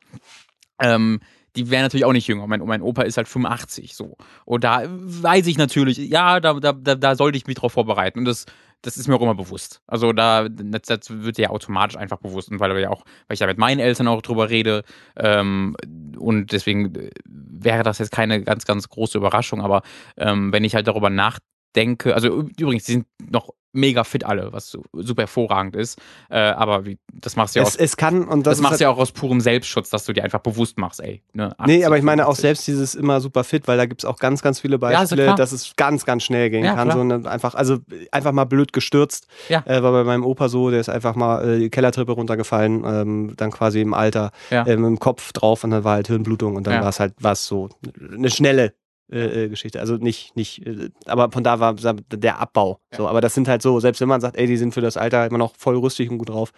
ähm, 0.80 1.20
die 1.56 1.70
wären 1.70 1.84
natürlich 1.84 2.06
auch 2.06 2.14
nicht 2.14 2.28
jünger. 2.28 2.46
Mein, 2.48 2.62
mein 2.62 2.82
Opa 2.82 3.04
ist 3.04 3.18
halt 3.18 3.28
85 3.28 3.96
so. 3.96 4.18
Und 4.46 4.64
da 4.64 4.84
weiß 4.88 5.48
ich 5.48 5.58
natürlich, 5.58 5.98
ja, 5.98 6.40
da, 6.40 6.54
da, 6.54 6.74
da, 6.74 7.16
sollte 7.16 7.38
ich 7.38 7.48
mich 7.48 7.56
drauf 7.56 7.74
vorbereiten. 7.74 8.20
Und 8.20 8.26
das, 8.26 8.46
das 8.82 8.98
ist 8.98 9.08
mir 9.08 9.16
auch 9.16 9.22
immer 9.22 9.36
bewusst. 9.36 9.82
Also 9.88 10.14
da, 10.14 10.48
das, 10.50 10.82
das 10.84 11.10
wird 11.10 11.38
ja 11.38 11.50
automatisch 11.50 11.98
einfach 11.98 12.18
bewusst. 12.18 12.52
Und 12.52 12.60
weil 12.60 12.78
ja 12.80 12.90
auch, 12.90 13.04
weil 13.28 13.34
ich 13.34 13.40
da 13.40 13.48
mit 13.48 13.58
meinen 13.58 13.80
Eltern 13.80 14.08
auch 14.08 14.22
drüber 14.22 14.50
rede, 14.50 14.84
ähm, 15.16 15.76
und 16.18 16.52
deswegen 16.52 16.94
äh, 16.96 17.12
wäre 17.26 17.84
das 17.84 18.00
jetzt 18.00 18.12
keine 18.12 18.44
ganz, 18.44 18.66
ganz 18.66 18.90
große 18.90 19.18
Überraschung. 19.18 19.62
Aber 19.62 19.82
ähm, 20.18 20.52
wenn 20.52 20.64
ich 20.64 20.76
halt 20.76 20.88
darüber 20.88 21.10
nach 21.10 21.40
denke, 21.76 22.14
also 22.14 22.28
übrigens, 22.58 22.86
die 22.86 22.94
sind 22.94 23.08
noch 23.32 23.50
mega 23.78 24.04
fit 24.04 24.26
alle, 24.26 24.52
was 24.52 24.78
super 24.94 25.22
hervorragend 25.24 25.76
ist. 25.76 26.00
Äh, 26.30 26.38
aber 26.40 26.86
wie, 26.86 26.98
das 27.14 27.36
machst 27.36 27.56
du 27.56 27.60
ja 27.60 27.64
es, 27.64 27.76
aus, 27.76 27.76
es 27.78 27.98
kann 27.98 28.28
und 28.28 28.46
das, 28.48 28.58
das 28.58 28.62
machst 28.62 28.72
halt, 28.72 28.80
du 28.82 28.84
ja 28.86 28.90
auch 28.90 28.98
aus 28.98 29.12
purem 29.12 29.40
Selbstschutz, 29.40 29.90
dass 29.90 30.06
du 30.06 30.14
dir 30.14 30.24
einfach 30.24 30.40
bewusst 30.40 30.78
machst, 30.78 31.00
ey. 31.02 31.22
Ne, 31.34 31.56
Nee, 31.66 31.74
80, 31.76 31.86
aber 31.86 31.98
ich 31.98 32.04
meine 32.04 32.24
auch 32.26 32.32
50. 32.36 32.42
selbst 32.42 32.68
dieses 32.68 32.96
immer 32.96 33.22
super 33.22 33.44
fit, 33.44 33.68
weil 33.68 33.78
da 33.78 33.86
gibt 33.86 34.02
es 34.02 34.06
auch 34.06 34.18
ganz, 34.18 34.42
ganz 34.42 34.60
viele 34.60 34.74
Ja, 34.74 34.78
Beispiele, 34.80 35.24
klar. 35.24 35.36
dass 35.36 35.52
es 35.52 35.74
ganz, 35.76 36.06
ganz 36.06 36.24
schnell 36.24 36.50
gehen 36.50 36.66
Ja, 36.66 36.74
kann. 36.76 36.90
klar. 36.90 36.98
So 36.98 37.02
eine, 37.16 37.30
einfach, 37.30 37.56
also 37.56 37.78
einfach 38.12 38.32
mal 38.32 38.46
blöd 38.46 38.74
gestürzt. 38.74 39.28
Ja. 39.50 39.64
Äh, 39.66 39.84
war 39.84 39.92
bei 39.92 40.04
meinem 40.04 40.26
Opa 40.26 40.50
so, 40.50 40.70
der 40.72 40.80
ist 40.80 40.90
einfach 40.90 41.16
mal 41.16 41.48
äh, 41.48 41.60
die 41.60 41.70
Kellertreppe 41.70 42.12
runtergefallen, 42.14 42.84
ähm, 42.86 43.34
dann 43.38 43.52
quasi 43.52 43.82
im 43.82 43.94
Alter 43.94 44.32
Ja. 44.50 44.66
ähm, 44.68 44.84
im 44.86 45.00
Kopf 45.00 45.32
drauf 45.34 45.64
und 45.64 45.72
dann 45.72 45.84
war 45.84 45.94
halt 45.94 46.08
Hirnblutung 46.08 46.56
und 46.56 46.66
dann 46.68 46.76
Ja. 46.76 46.82
war 46.82 46.90
es 46.90 47.00
halt 47.00 47.14
was 47.20 47.46
so 47.46 47.70
eine 48.14 48.30
schnelle 48.30 48.74
äh, 49.12 49.46
äh, 49.46 49.50
Geschichte. 49.50 49.80
Also 49.80 49.96
nicht, 49.96 50.36
nicht, 50.36 50.66
äh, 50.66 50.90
aber 51.06 51.32
von 51.32 51.44
da 51.44 51.60
war 51.60 51.74
der 51.74 52.40
Abbau. 52.40 52.80
So, 52.96 53.08
aber 53.08 53.22
das 53.22 53.34
sind 53.34 53.48
halt 53.48 53.62
so, 53.62 53.80
selbst 53.80 54.02
wenn 54.02 54.10
man 54.10 54.22
sagt, 54.22 54.38
ey, 54.38 54.48
die 54.48 54.58
sind 54.58 54.74
für 54.74 54.82
das 54.82 54.98
Alter 54.98 55.26
immer 55.26 55.38
noch 55.38 55.56
voll 55.56 55.78
rüstig 55.78 56.10
und 56.10 56.18
gut 56.18 56.30
drauf, 56.30 56.52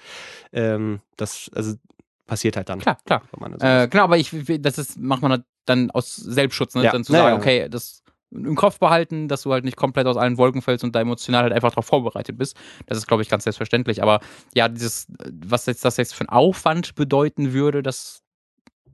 ähm, 0.51 0.99
das 1.17 1.49
also 1.53 1.75
passiert 2.25 2.55
halt 2.57 2.69
dann. 2.69 2.79
Klar, 2.79 2.97
klar. 3.05 3.21
Äh, 3.59 3.87
genau, 3.87 4.03
aber 4.03 4.17
ich, 4.17 4.31
das 4.59 4.77
ist, 4.77 4.99
macht 4.99 5.21
man 5.21 5.31
halt 5.31 5.43
dann 5.65 5.91
aus 5.91 6.15
Selbstschutz, 6.15 6.75
ne? 6.75 6.83
Ja. 6.83 6.91
Dann 6.91 7.03
zu 7.03 7.13
Ja, 7.13 7.19
sagen, 7.19 7.35
ja. 7.35 7.39
okay, 7.39 7.69
das 7.69 8.03
im 8.31 8.55
Kopf 8.55 8.79
behalten, 8.79 9.27
dass 9.27 9.41
du 9.43 9.51
halt 9.51 9.65
nicht 9.65 9.77
komplett 9.77 10.05
aus 10.05 10.17
allen 10.17 10.37
Wolken 10.37 10.61
fällst 10.61 10.83
und 10.83 10.95
da 10.95 11.01
emotional 11.01 11.43
halt 11.43 11.53
einfach 11.53 11.71
darauf 11.71 11.87
vorbereitet 11.87 12.37
bist. 12.37 12.55
Das 12.85 12.97
ist, 12.97 13.07
glaube 13.07 13.23
ich, 13.23 13.29
ganz 13.29 13.43
selbstverständlich. 13.43 14.03
Aber 14.03 14.19
ja, 14.53 14.69
dieses, 14.69 15.07
was 15.43 15.65
jetzt 15.65 15.83
das 15.83 15.97
jetzt 15.97 16.13
für 16.13 16.21
einen 16.21 16.29
Aufwand 16.29 16.93
bedeuten 16.95 17.53
würde, 17.53 17.81
das 17.81 18.21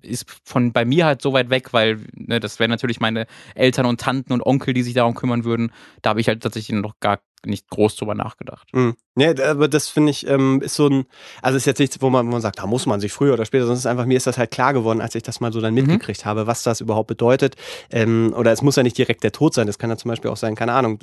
ist 0.06 0.26
von 0.44 0.72
bei 0.72 0.86
mir 0.86 1.06
halt 1.06 1.22
so 1.22 1.34
weit 1.34 1.50
weg, 1.50 1.74
weil 1.74 2.00
ne, 2.14 2.40
das 2.40 2.60
wären 2.60 2.72
natürlich 2.72 3.00
meine 3.00 3.26
Eltern 3.56 3.86
und 3.86 4.00
Tanten 4.00 4.34
und 4.34 4.46
Onkel, 4.46 4.74
die 4.74 4.84
sich 4.84 4.94
darum 4.94 5.16
kümmern 5.16 5.44
würden. 5.44 5.72
Da 6.02 6.12
habe 6.12 6.22
ich 6.22 6.28
halt 6.28 6.44
tatsächlich 6.44 6.80
noch 6.80 7.00
gar 7.00 7.20
nicht 7.46 7.70
groß 7.70 7.96
drüber 7.96 8.16
nachgedacht. 8.16 8.68
Mhm. 8.74 8.96
Nee, 9.18 9.34
d- 9.34 9.44
aber 9.44 9.68
das 9.68 9.88
finde 9.88 10.12
ich, 10.12 10.28
ähm, 10.28 10.62
ist 10.62 10.76
so 10.76 10.88
ein, 10.88 11.06
also 11.42 11.56
ist 11.56 11.66
jetzt 11.66 11.80
nichts, 11.80 12.02
wo 12.02 12.10
man, 12.10 12.28
wo 12.28 12.32
man 12.32 12.42
sagt, 12.42 12.60
da 12.60 12.68
muss 12.68 12.86
man 12.86 13.00
sich 13.00 13.14
früher 13.14 13.34
oder 13.34 13.46
später, 13.46 13.66
es 13.70 13.80
ist 13.80 13.86
einfach, 13.86 14.06
mir 14.06 14.18
ist 14.18 14.28
das 14.28 14.38
halt 14.38 14.52
klar 14.52 14.74
geworden, 14.74 15.00
als 15.02 15.16
ich 15.16 15.24
das 15.24 15.40
mal 15.40 15.54
so 15.54 15.62
dann 15.62 15.74
Mhm. 15.74 15.82
mitgekriegt 15.82 16.26
habe, 16.26 16.48
was 16.48 16.64
das 16.64 16.82
überhaupt 16.82 17.08
bedeutet. 17.08 17.56
Ähm, 17.92 18.34
oder 18.38 18.52
es 18.52 18.62
muss 18.62 18.76
ja 18.76 18.84
nicht 18.84 18.98
direkt 18.98 19.24
der 19.24 19.32
Tod 19.32 19.54
sein, 19.54 19.68
das 19.68 19.78
kann 19.80 19.90
ja 19.90 19.96
zum 19.98 20.10
Beispiel 20.10 20.30
auch 20.32 20.38
sein, 20.38 20.56
keine 20.56 20.74
Ahnung, 20.74 21.00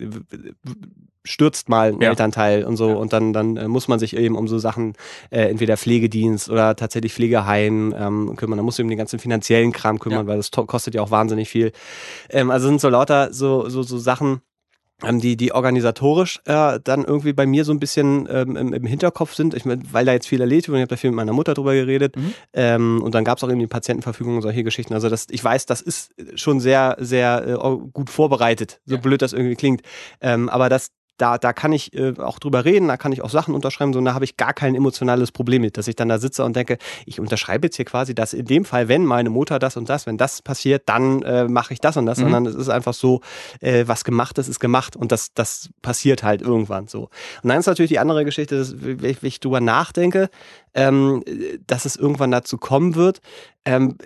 stürzt 1.24 1.68
mal 1.68 1.92
ein 1.92 2.00
Ja. 2.00 2.10
Elternteil 2.10 2.64
und 2.64 2.76
so 2.76 2.90
Ja. 2.90 2.94
und 2.96 3.12
dann, 3.12 3.32
dann 3.32 3.56
äh, 3.56 3.68
muss 3.68 3.86
man 3.86 3.98
sich 4.00 4.16
eben 4.16 4.34
um 4.36 4.48
so 4.48 4.58
Sachen, 4.58 4.94
äh, 5.30 5.42
entweder 5.48 5.76
Pflegedienst 5.76 6.50
oder 6.50 6.74
tatsächlich 6.74 7.12
Pflegeheim 7.14 7.94
ähm, 7.96 8.34
kümmern. 8.36 8.56
Da 8.56 8.62
muss 8.64 8.76
man 8.78 8.86
um 8.86 8.90
den 8.90 8.98
ganzen 8.98 9.20
finanziellen 9.20 9.70
Kram 9.72 10.00
kümmern, 10.00 10.26
weil 10.26 10.36
das 10.38 10.50
kostet 10.50 10.94
ja 10.94 11.02
auch 11.02 11.12
wahnsinnig 11.12 11.48
viel. 11.48 11.72
Ähm, 12.28 12.50
also 12.50 12.66
sind 12.66 12.80
so 12.80 12.88
lauter 12.88 13.32
so, 13.32 13.68
so, 13.68 13.82
so 13.84 13.98
Sachen, 13.98 14.42
die, 15.20 15.36
die 15.36 15.52
organisatorisch 15.52 16.40
äh, 16.44 16.78
dann 16.82 17.04
irgendwie 17.04 17.32
bei 17.32 17.46
mir 17.46 17.64
so 17.64 17.72
ein 17.72 17.80
bisschen 17.80 18.28
ähm, 18.30 18.56
im, 18.56 18.72
im 18.72 18.86
Hinterkopf 18.86 19.34
sind, 19.34 19.54
ich 19.54 19.64
mein, 19.64 19.82
weil 19.92 20.04
da 20.04 20.12
jetzt 20.12 20.26
viel 20.28 20.40
erlebt 20.40 20.68
wurde 20.68 20.76
und 20.76 20.78
ich 20.78 20.82
habe 20.82 20.94
da 20.94 20.96
viel 20.96 21.10
mit 21.10 21.16
meiner 21.16 21.32
Mutter 21.32 21.54
drüber 21.54 21.74
geredet. 21.74 22.16
Mhm. 22.16 22.34
Ähm, 22.52 23.02
und 23.02 23.14
dann 23.14 23.24
gab 23.24 23.38
es 23.38 23.44
auch 23.44 23.50
eben 23.50 23.58
die 23.58 23.66
Patientenverfügung 23.66 24.36
und 24.36 24.42
solche 24.42 24.64
Geschichten. 24.64 24.94
Also 24.94 25.08
das, 25.08 25.26
ich 25.30 25.42
weiß, 25.42 25.66
das 25.66 25.80
ist 25.80 26.12
schon 26.36 26.60
sehr, 26.60 26.96
sehr 27.00 27.46
äh, 27.46 27.76
gut 27.92 28.10
vorbereitet, 28.10 28.80
so 28.86 28.94
Ja. 28.94 29.00
blöd 29.00 29.22
das 29.22 29.32
irgendwie 29.32 29.56
klingt. 29.56 29.82
Ähm, 30.20 30.48
aber 30.48 30.68
das, 30.68 30.88
da, 31.22 31.38
da 31.38 31.52
kann 31.52 31.70
ich 31.72 31.94
äh, 31.94 32.14
auch 32.18 32.40
drüber 32.40 32.64
reden, 32.64 32.88
da 32.88 32.96
kann 32.96 33.12
ich 33.12 33.22
auch 33.22 33.30
Sachen 33.30 33.54
unterschreiben, 33.54 33.92
so 33.92 34.00
und 34.00 34.04
da 34.06 34.14
habe 34.14 34.24
ich 34.24 34.36
gar 34.36 34.52
kein 34.52 34.74
emotionales 34.74 35.30
Problem 35.30 35.62
mit, 35.62 35.76
dass 35.76 35.86
ich 35.86 35.94
dann 35.94 36.08
da 36.08 36.18
sitze 36.18 36.44
und 36.44 36.56
denke, 36.56 36.78
ich 37.06 37.20
unterschreibe 37.20 37.68
jetzt 37.68 37.76
hier 37.76 37.84
quasi, 37.84 38.12
dass 38.12 38.32
in 38.32 38.44
dem 38.44 38.64
Fall, 38.64 38.88
wenn 38.88 39.04
meine 39.06 39.30
Mutter 39.30 39.60
das 39.60 39.76
und 39.76 39.88
das, 39.88 40.06
wenn 40.06 40.18
das 40.18 40.42
passiert, 40.42 40.82
dann 40.86 41.22
äh, 41.22 41.44
mache 41.44 41.74
ich 41.74 41.80
das 41.80 41.96
und 41.96 42.06
das, 42.06 42.18
Mhm. 42.18 42.22
sondern 42.22 42.46
es 42.46 42.56
ist 42.56 42.68
einfach 42.68 42.94
so, 42.94 43.20
äh, 43.60 43.84
was 43.86 44.02
gemacht 44.02 44.36
ist, 44.38 44.48
ist 44.48 44.58
gemacht 44.58 44.96
und 44.96 45.12
das, 45.12 45.32
das 45.32 45.70
passiert 45.80 46.24
halt 46.24 46.42
irgendwann 46.42 46.88
so. 46.88 47.02
Und 47.42 47.48
dann 47.48 47.58
ist 47.60 47.66
natürlich 47.66 47.90
die 47.90 48.00
andere 48.00 48.24
Geschichte, 48.24 48.58
dass, 48.58 48.74
wenn 48.82 49.04
ich, 49.04 49.22
wenn 49.22 49.28
ich 49.28 49.38
drüber 49.38 49.60
nachdenke, 49.60 50.28
ähm, 50.74 51.22
dass 51.68 51.84
es 51.84 51.94
irgendwann 51.94 52.32
dazu 52.32 52.58
kommen 52.58 52.96
wird. 52.96 53.20
Ähm, 53.64 53.96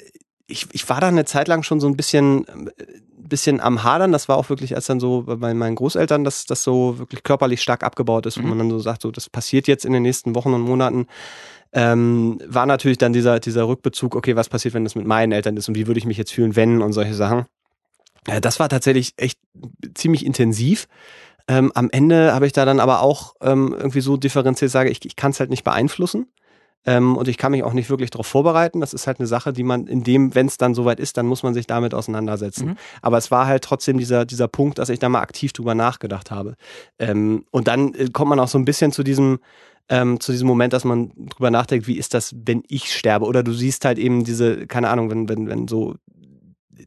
ich, 0.46 0.66
ich 0.72 0.88
war 0.88 1.00
da 1.00 1.08
eine 1.08 1.24
Zeit 1.24 1.48
lang 1.48 1.62
schon 1.62 1.80
so 1.80 1.88
ein 1.88 1.96
bisschen, 1.96 2.46
bisschen 3.18 3.60
am 3.60 3.82
Hadern. 3.82 4.12
Das 4.12 4.28
war 4.28 4.36
auch 4.36 4.48
wirklich, 4.48 4.74
als 4.74 4.86
dann 4.86 5.00
so 5.00 5.22
bei 5.26 5.54
meinen 5.54 5.74
Großeltern, 5.74 6.24
dass 6.24 6.44
das 6.44 6.62
so 6.62 6.98
wirklich 6.98 7.22
körperlich 7.22 7.62
stark 7.62 7.82
abgebaut 7.82 8.26
ist, 8.26 8.38
wo 8.38 8.42
Mhm. 8.42 8.48
man 8.50 8.58
dann 8.58 8.70
so 8.70 8.78
sagt, 8.78 9.02
so 9.02 9.10
das 9.10 9.28
passiert 9.28 9.66
jetzt 9.66 9.84
in 9.84 9.92
den 9.92 10.02
nächsten 10.02 10.34
Wochen 10.34 10.54
und 10.54 10.60
Monaten. 10.62 11.06
Ähm, 11.72 12.38
war 12.46 12.64
natürlich 12.64 12.98
dann 12.98 13.12
dieser, 13.12 13.40
dieser 13.40 13.66
Rückbezug, 13.68 14.14
okay, 14.14 14.36
was 14.36 14.48
passiert, 14.48 14.74
wenn 14.74 14.84
das 14.84 14.94
mit 14.94 15.06
meinen 15.06 15.32
Eltern 15.32 15.56
ist 15.56 15.68
und 15.68 15.74
wie 15.74 15.86
würde 15.86 15.98
ich 15.98 16.06
mich 16.06 16.16
jetzt 16.16 16.32
fühlen, 16.32 16.56
wenn 16.56 16.80
und 16.80 16.92
solche 16.92 17.14
Sachen. 17.14 17.44
Äh, 18.26 18.40
das 18.40 18.60
war 18.60 18.68
tatsächlich 18.68 19.14
echt 19.16 19.38
ziemlich 19.94 20.24
intensiv. 20.24 20.86
Ähm, 21.48 21.72
am 21.74 21.90
Ende 21.90 22.32
habe 22.32 22.46
ich 22.46 22.52
da 22.52 22.64
dann 22.64 22.80
aber 22.80 23.02
auch 23.02 23.34
ähm, 23.40 23.74
irgendwie 23.76 24.00
so 24.00 24.16
differenziert, 24.16 24.70
sage 24.70 24.90
ich, 24.90 25.04
ich 25.04 25.16
kann 25.16 25.32
es 25.32 25.40
halt 25.40 25.50
nicht 25.50 25.64
beeinflussen. 25.64 26.26
Ähm, 26.86 27.16
und 27.16 27.28
ich 27.28 27.36
kann 27.36 27.52
mich 27.52 27.64
auch 27.64 27.72
nicht 27.72 27.90
wirklich 27.90 28.10
darauf 28.10 28.26
vorbereiten. 28.26 28.80
Das 28.80 28.94
ist 28.94 29.06
halt 29.06 29.18
eine 29.18 29.26
Sache, 29.26 29.52
die 29.52 29.64
man 29.64 29.86
in 29.86 30.04
dem, 30.04 30.34
wenn 30.34 30.46
es 30.46 30.56
dann 30.56 30.74
soweit 30.74 31.00
ist, 31.00 31.16
dann 31.16 31.26
muss 31.26 31.42
man 31.42 31.52
sich 31.52 31.66
damit 31.66 31.92
auseinandersetzen. 31.92 32.68
Mhm. 32.68 32.76
Aber 33.02 33.18
es 33.18 33.30
war 33.30 33.46
halt 33.46 33.64
trotzdem 33.64 33.98
dieser, 33.98 34.24
dieser 34.24 34.48
Punkt, 34.48 34.78
dass 34.78 34.88
ich 34.88 34.98
da 34.98 35.08
mal 35.08 35.20
aktiv 35.20 35.52
drüber 35.52 35.74
nachgedacht 35.74 36.30
habe. 36.30 36.54
Ähm, 36.98 37.44
und 37.50 37.68
dann 37.68 37.92
äh, 37.94 38.08
kommt 38.12 38.30
man 38.30 38.40
auch 38.40 38.48
so 38.48 38.58
ein 38.58 38.64
bisschen 38.64 38.92
zu 38.92 39.02
diesem, 39.02 39.40
ähm, 39.88 40.20
zu 40.20 40.32
diesem 40.32 40.46
Moment, 40.46 40.72
dass 40.72 40.84
man 40.84 41.12
drüber 41.16 41.50
nachdenkt, 41.50 41.86
wie 41.86 41.98
ist 41.98 42.14
das, 42.14 42.34
wenn 42.44 42.62
ich 42.68 42.92
sterbe? 42.92 43.26
Oder 43.26 43.42
du 43.42 43.52
siehst 43.52 43.84
halt 43.84 43.98
eben 43.98 44.24
diese, 44.24 44.66
keine 44.66 44.88
Ahnung, 44.88 45.10
wenn, 45.10 45.28
wenn, 45.28 45.48
wenn 45.48 45.68
so 45.68 45.96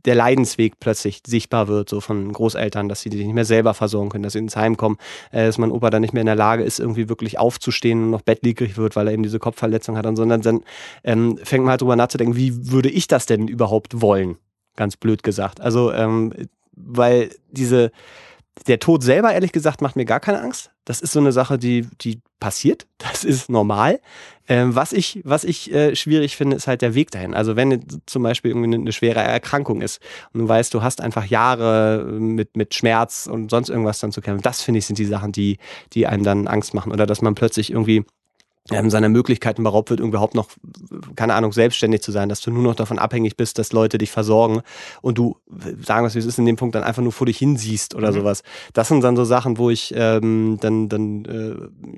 der 0.06 0.16
Leidensweg 0.16 0.80
plötzlich 0.80 1.22
sichtbar 1.26 1.68
wird, 1.68 1.90
so 1.90 2.02
von 2.02 2.32
Großeltern, 2.32 2.90
dass 2.90 3.02
sie 3.02 3.10
sich 3.10 3.26
nicht 3.26 3.34
mehr 3.34 3.46
selber 3.46 3.74
versorgen 3.74 4.10
können, 4.10 4.24
dass 4.24 4.34
sie 4.34 4.40
ins 4.40 4.56
Heim 4.56 4.78
kommen, 4.78 4.98
äh, 5.32 5.46
dass 5.46 5.58
mein 5.58 5.72
Opa 5.72 5.90
dann 5.90 6.02
nicht 6.02 6.14
mehr 6.14 6.22
in 6.22 6.28
der 6.28 6.36
Lage 6.36 6.64
ist, 6.64 6.80
irgendwie 6.80 7.10
wirklich 7.10 7.40
aufzustehen 7.40 8.04
und 8.04 8.10
noch 8.12 8.22
bettlägerig 8.22 8.78
wird, 8.78 8.96
weil 8.96 9.08
er 9.08 9.14
eben 9.14 9.24
diese 9.24 9.40
Kopfverletzung 9.40 9.98
hat 9.98 10.06
und 10.06 10.16
sondern 10.16 10.42
dann 10.42 10.62
ähm, 11.04 11.38
fängt 11.44 11.64
man 11.64 11.72
halt 11.72 11.82
drüber 11.82 11.96
nachzudenken, 11.96 12.36
wie 12.36 12.72
würde 12.72 12.90
ich 12.90 13.08
das 13.08 13.26
denn 13.26 13.48
überhaupt 13.48 14.02
wollen? 14.02 14.38
Ganz 14.76 14.96
blöd 14.96 15.24
gesagt. 15.24 15.60
Also, 15.62 15.92
ähm, 15.92 16.34
weil 16.72 17.32
diese, 17.52 17.92
der 18.68 18.80
Tod 18.80 19.04
selber, 19.04 19.34
ehrlich 19.34 19.52
gesagt, 19.52 19.82
macht 19.82 19.96
mir 19.96 20.06
gar 20.06 20.20
keine 20.20 20.42
Angst. 20.42 20.72
Das 20.86 21.02
ist 21.02 21.12
so 21.12 21.20
eine 21.20 21.32
Sache, 21.32 21.58
die, 21.58 21.88
die 22.02 22.22
passiert. 22.40 22.88
Das 23.12 23.24
ist 23.24 23.50
normal. 23.50 24.00
Ähm, 24.48 24.76
was 24.76 24.94
ich, 24.94 25.22
was 25.26 25.44
ich 25.44 25.74
äh, 25.74 25.96
schwierig 25.96 26.38
finde, 26.38 26.56
ist 26.56 26.68
halt 26.68 26.82
der 26.82 26.96
Weg 26.96 27.12
dahin. 27.12 27.34
Also 27.34 27.56
wenn 27.56 27.86
zum 28.06 28.24
Beispiel 28.24 28.52
irgendwie 28.52 28.68
eine, 28.68 28.76
eine 28.78 28.92
schwere 28.94 29.20
Erkrankung 29.20 29.82
ist 29.82 30.00
und 30.34 30.42
du 30.42 30.48
weißt, 30.48 30.74
du 30.74 30.82
hast 30.82 31.02
einfach 31.02 31.26
Jahre 31.26 32.06
mit, 32.20 32.56
mit 32.56 32.74
Schmerz 32.74 33.28
und 33.28 33.50
sonst 33.50 33.70
irgendwas 33.70 34.00
dann 34.00 34.12
zu 34.12 34.22
kämpfen, 34.22 34.42
das 34.42 34.62
finde 34.62 34.78
ich 34.78 34.86
sind 34.86 35.00
die 35.00 35.06
Sachen, 35.06 35.32
die, 35.32 35.58
die 35.94 36.08
einem 36.08 36.24
dann 36.24 36.48
Angst 36.48 36.74
machen. 36.74 36.92
Oder 36.94 37.06
dass 37.06 37.22
man 37.22 37.36
plötzlich 37.36 37.72
irgendwie 37.72 38.06
ähm, 38.72 38.90
seiner 38.90 39.10
Möglichkeiten 39.10 39.64
beraubt 39.64 39.90
wird, 39.90 40.00
überhaupt 40.00 40.36
noch, 40.36 40.50
keine 41.16 41.34
Ahnung, 41.34 41.52
selbstständig 41.54 42.02
zu 42.02 42.12
sein, 42.12 42.30
dass 42.30 42.42
du 42.42 42.52
nur 42.52 42.64
noch 42.64 42.76
davon 42.76 43.00
abhängig 43.00 43.36
bist, 43.38 43.58
dass 43.58 43.72
Leute 43.74 43.98
dich 43.98 44.12
versorgen 44.12 44.62
und 45.02 45.18
du, 45.18 45.38
sagen 45.82 46.04
wir 46.04 46.08
es, 46.08 46.16
wie 46.16 46.20
es 46.20 46.26
ist, 46.26 46.38
in 46.40 46.46
dem 46.46 46.56
Punkt 46.56 46.76
dann 46.76 46.84
einfach 46.84 47.02
nur 47.02 47.12
vor 47.12 47.26
dich 47.26 47.38
hinsiehst 47.40 47.96
oder 47.96 48.12
Mhm. 48.12 48.16
sowas. 48.16 48.44
Das 48.74 48.88
sind 48.88 49.04
dann 49.04 49.16
so 49.16 49.24
Sachen, 49.26 49.58
wo 49.58 49.70
ich 49.70 49.94
ähm, 49.96 50.58
dann, 50.62 50.88
dann 50.90 51.26
äh, 51.26 51.56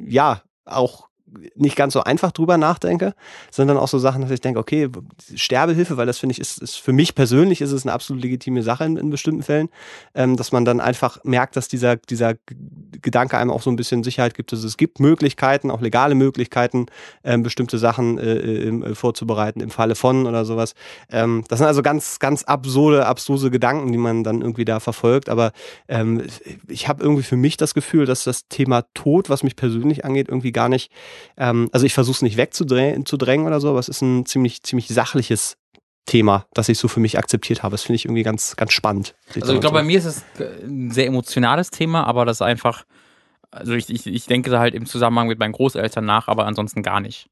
ja, 0.09 0.41
auch 0.65 1.07
nicht 1.55 1.75
ganz 1.75 1.93
so 1.93 2.03
einfach 2.03 2.31
drüber 2.31 2.57
nachdenke, 2.57 3.13
sondern 3.49 3.77
auch 3.77 3.87
so 3.87 3.99
Sachen, 3.99 4.21
dass 4.21 4.31
ich 4.31 4.41
denke, 4.41 4.59
okay, 4.59 4.89
Sterbehilfe, 5.35 5.97
weil 5.97 6.05
das 6.05 6.19
finde 6.19 6.33
ich, 6.33 6.39
ist, 6.39 6.61
ist 6.61 6.77
für 6.77 6.93
mich 6.93 7.15
persönlich 7.15 7.61
ist 7.61 7.71
es 7.71 7.85
eine 7.85 7.93
absolut 7.93 8.21
legitime 8.21 8.63
Sache 8.63 8.85
in, 8.85 8.97
in 8.97 9.09
bestimmten 9.09 9.43
Fällen, 9.43 9.69
ähm, 10.13 10.37
dass 10.37 10.51
man 10.51 10.65
dann 10.65 10.79
einfach 10.79 11.23
merkt, 11.23 11.55
dass 11.55 11.67
dieser, 11.67 11.95
dieser 11.95 12.35
Gedanke 13.01 13.37
einem 13.37 13.51
auch 13.51 13.61
so 13.61 13.69
ein 13.69 13.75
bisschen 13.75 14.03
Sicherheit 14.03 14.33
gibt, 14.33 14.51
dass 14.51 14.63
es 14.63 14.77
gibt 14.77 14.99
Möglichkeiten, 14.99 15.71
auch 15.71 15.81
legale 15.81 16.15
Möglichkeiten, 16.15 16.87
ähm, 17.23 17.43
bestimmte 17.43 17.77
Sachen 17.77 18.17
äh, 18.17 18.33
äh, 18.33 18.95
vorzubereiten 18.95 19.61
im 19.61 19.69
Falle 19.69 19.95
von 19.95 20.27
oder 20.27 20.45
sowas. 20.45 20.73
Ähm, 21.09 21.43
das 21.47 21.59
sind 21.59 21.67
also 21.67 21.81
ganz, 21.81 22.19
ganz 22.19 22.43
absurde, 22.43 23.05
abstruse 23.05 23.51
Gedanken, 23.51 23.91
die 23.91 23.97
man 23.97 24.23
dann 24.23 24.41
irgendwie 24.41 24.65
da 24.65 24.79
verfolgt. 24.79 25.29
Aber 25.29 25.51
ähm, 25.87 26.23
ich 26.67 26.87
habe 26.87 27.03
irgendwie 27.03 27.23
für 27.23 27.37
mich 27.37 27.57
das 27.57 27.73
Gefühl, 27.73 28.05
dass 28.05 28.23
das 28.23 28.47
Thema 28.47 28.83
Tod, 28.93 29.29
was 29.29 29.43
mich 29.43 29.55
persönlich 29.55 30.05
angeht, 30.05 30.29
irgendwie 30.29 30.51
gar 30.51 30.69
nicht, 30.69 30.91
ähm, 31.37 31.69
also 31.71 31.85
ich 31.85 31.93
versuche 31.93 32.15
es 32.15 32.21
nicht 32.21 32.37
wegzudrängen 32.37 33.05
zu 33.05 33.17
drängen 33.17 33.47
oder 33.47 33.59
so, 33.59 33.69
aber 33.69 33.79
es 33.79 33.89
ist 33.89 34.01
ein 34.01 34.25
ziemlich, 34.25 34.63
ziemlich 34.63 34.87
sachliches 34.87 35.57
Thema, 36.05 36.45
das 36.53 36.67
ich 36.69 36.77
so 36.77 36.87
für 36.87 36.99
mich 36.99 37.17
akzeptiert 37.17 37.63
habe. 37.63 37.73
Das 37.73 37.83
finde 37.83 37.95
ich 37.95 38.05
irgendwie 38.05 38.23
ganz, 38.23 38.55
ganz 38.55 38.73
spannend. 38.73 39.15
Also 39.35 39.53
ich 39.53 39.61
glaube, 39.61 39.75
bei 39.75 39.83
mir 39.83 39.97
ist 39.97 40.05
es 40.05 40.23
ein 40.63 40.91
sehr 40.91 41.07
emotionales 41.07 41.69
Thema, 41.69 42.05
aber 42.05 42.25
das 42.25 42.37
ist 42.37 42.41
einfach, 42.41 42.85
also 43.51 43.73
ich, 43.73 43.89
ich, 43.89 44.07
ich 44.07 44.25
denke 44.25 44.49
da 44.49 44.59
halt 44.59 44.75
im 44.75 44.85
Zusammenhang 44.85 45.27
mit 45.27 45.39
meinen 45.39 45.53
Großeltern 45.53 46.03
nach, 46.03 46.27
aber 46.27 46.45
ansonsten 46.47 46.83
gar 46.83 46.99
nicht. 46.99 47.29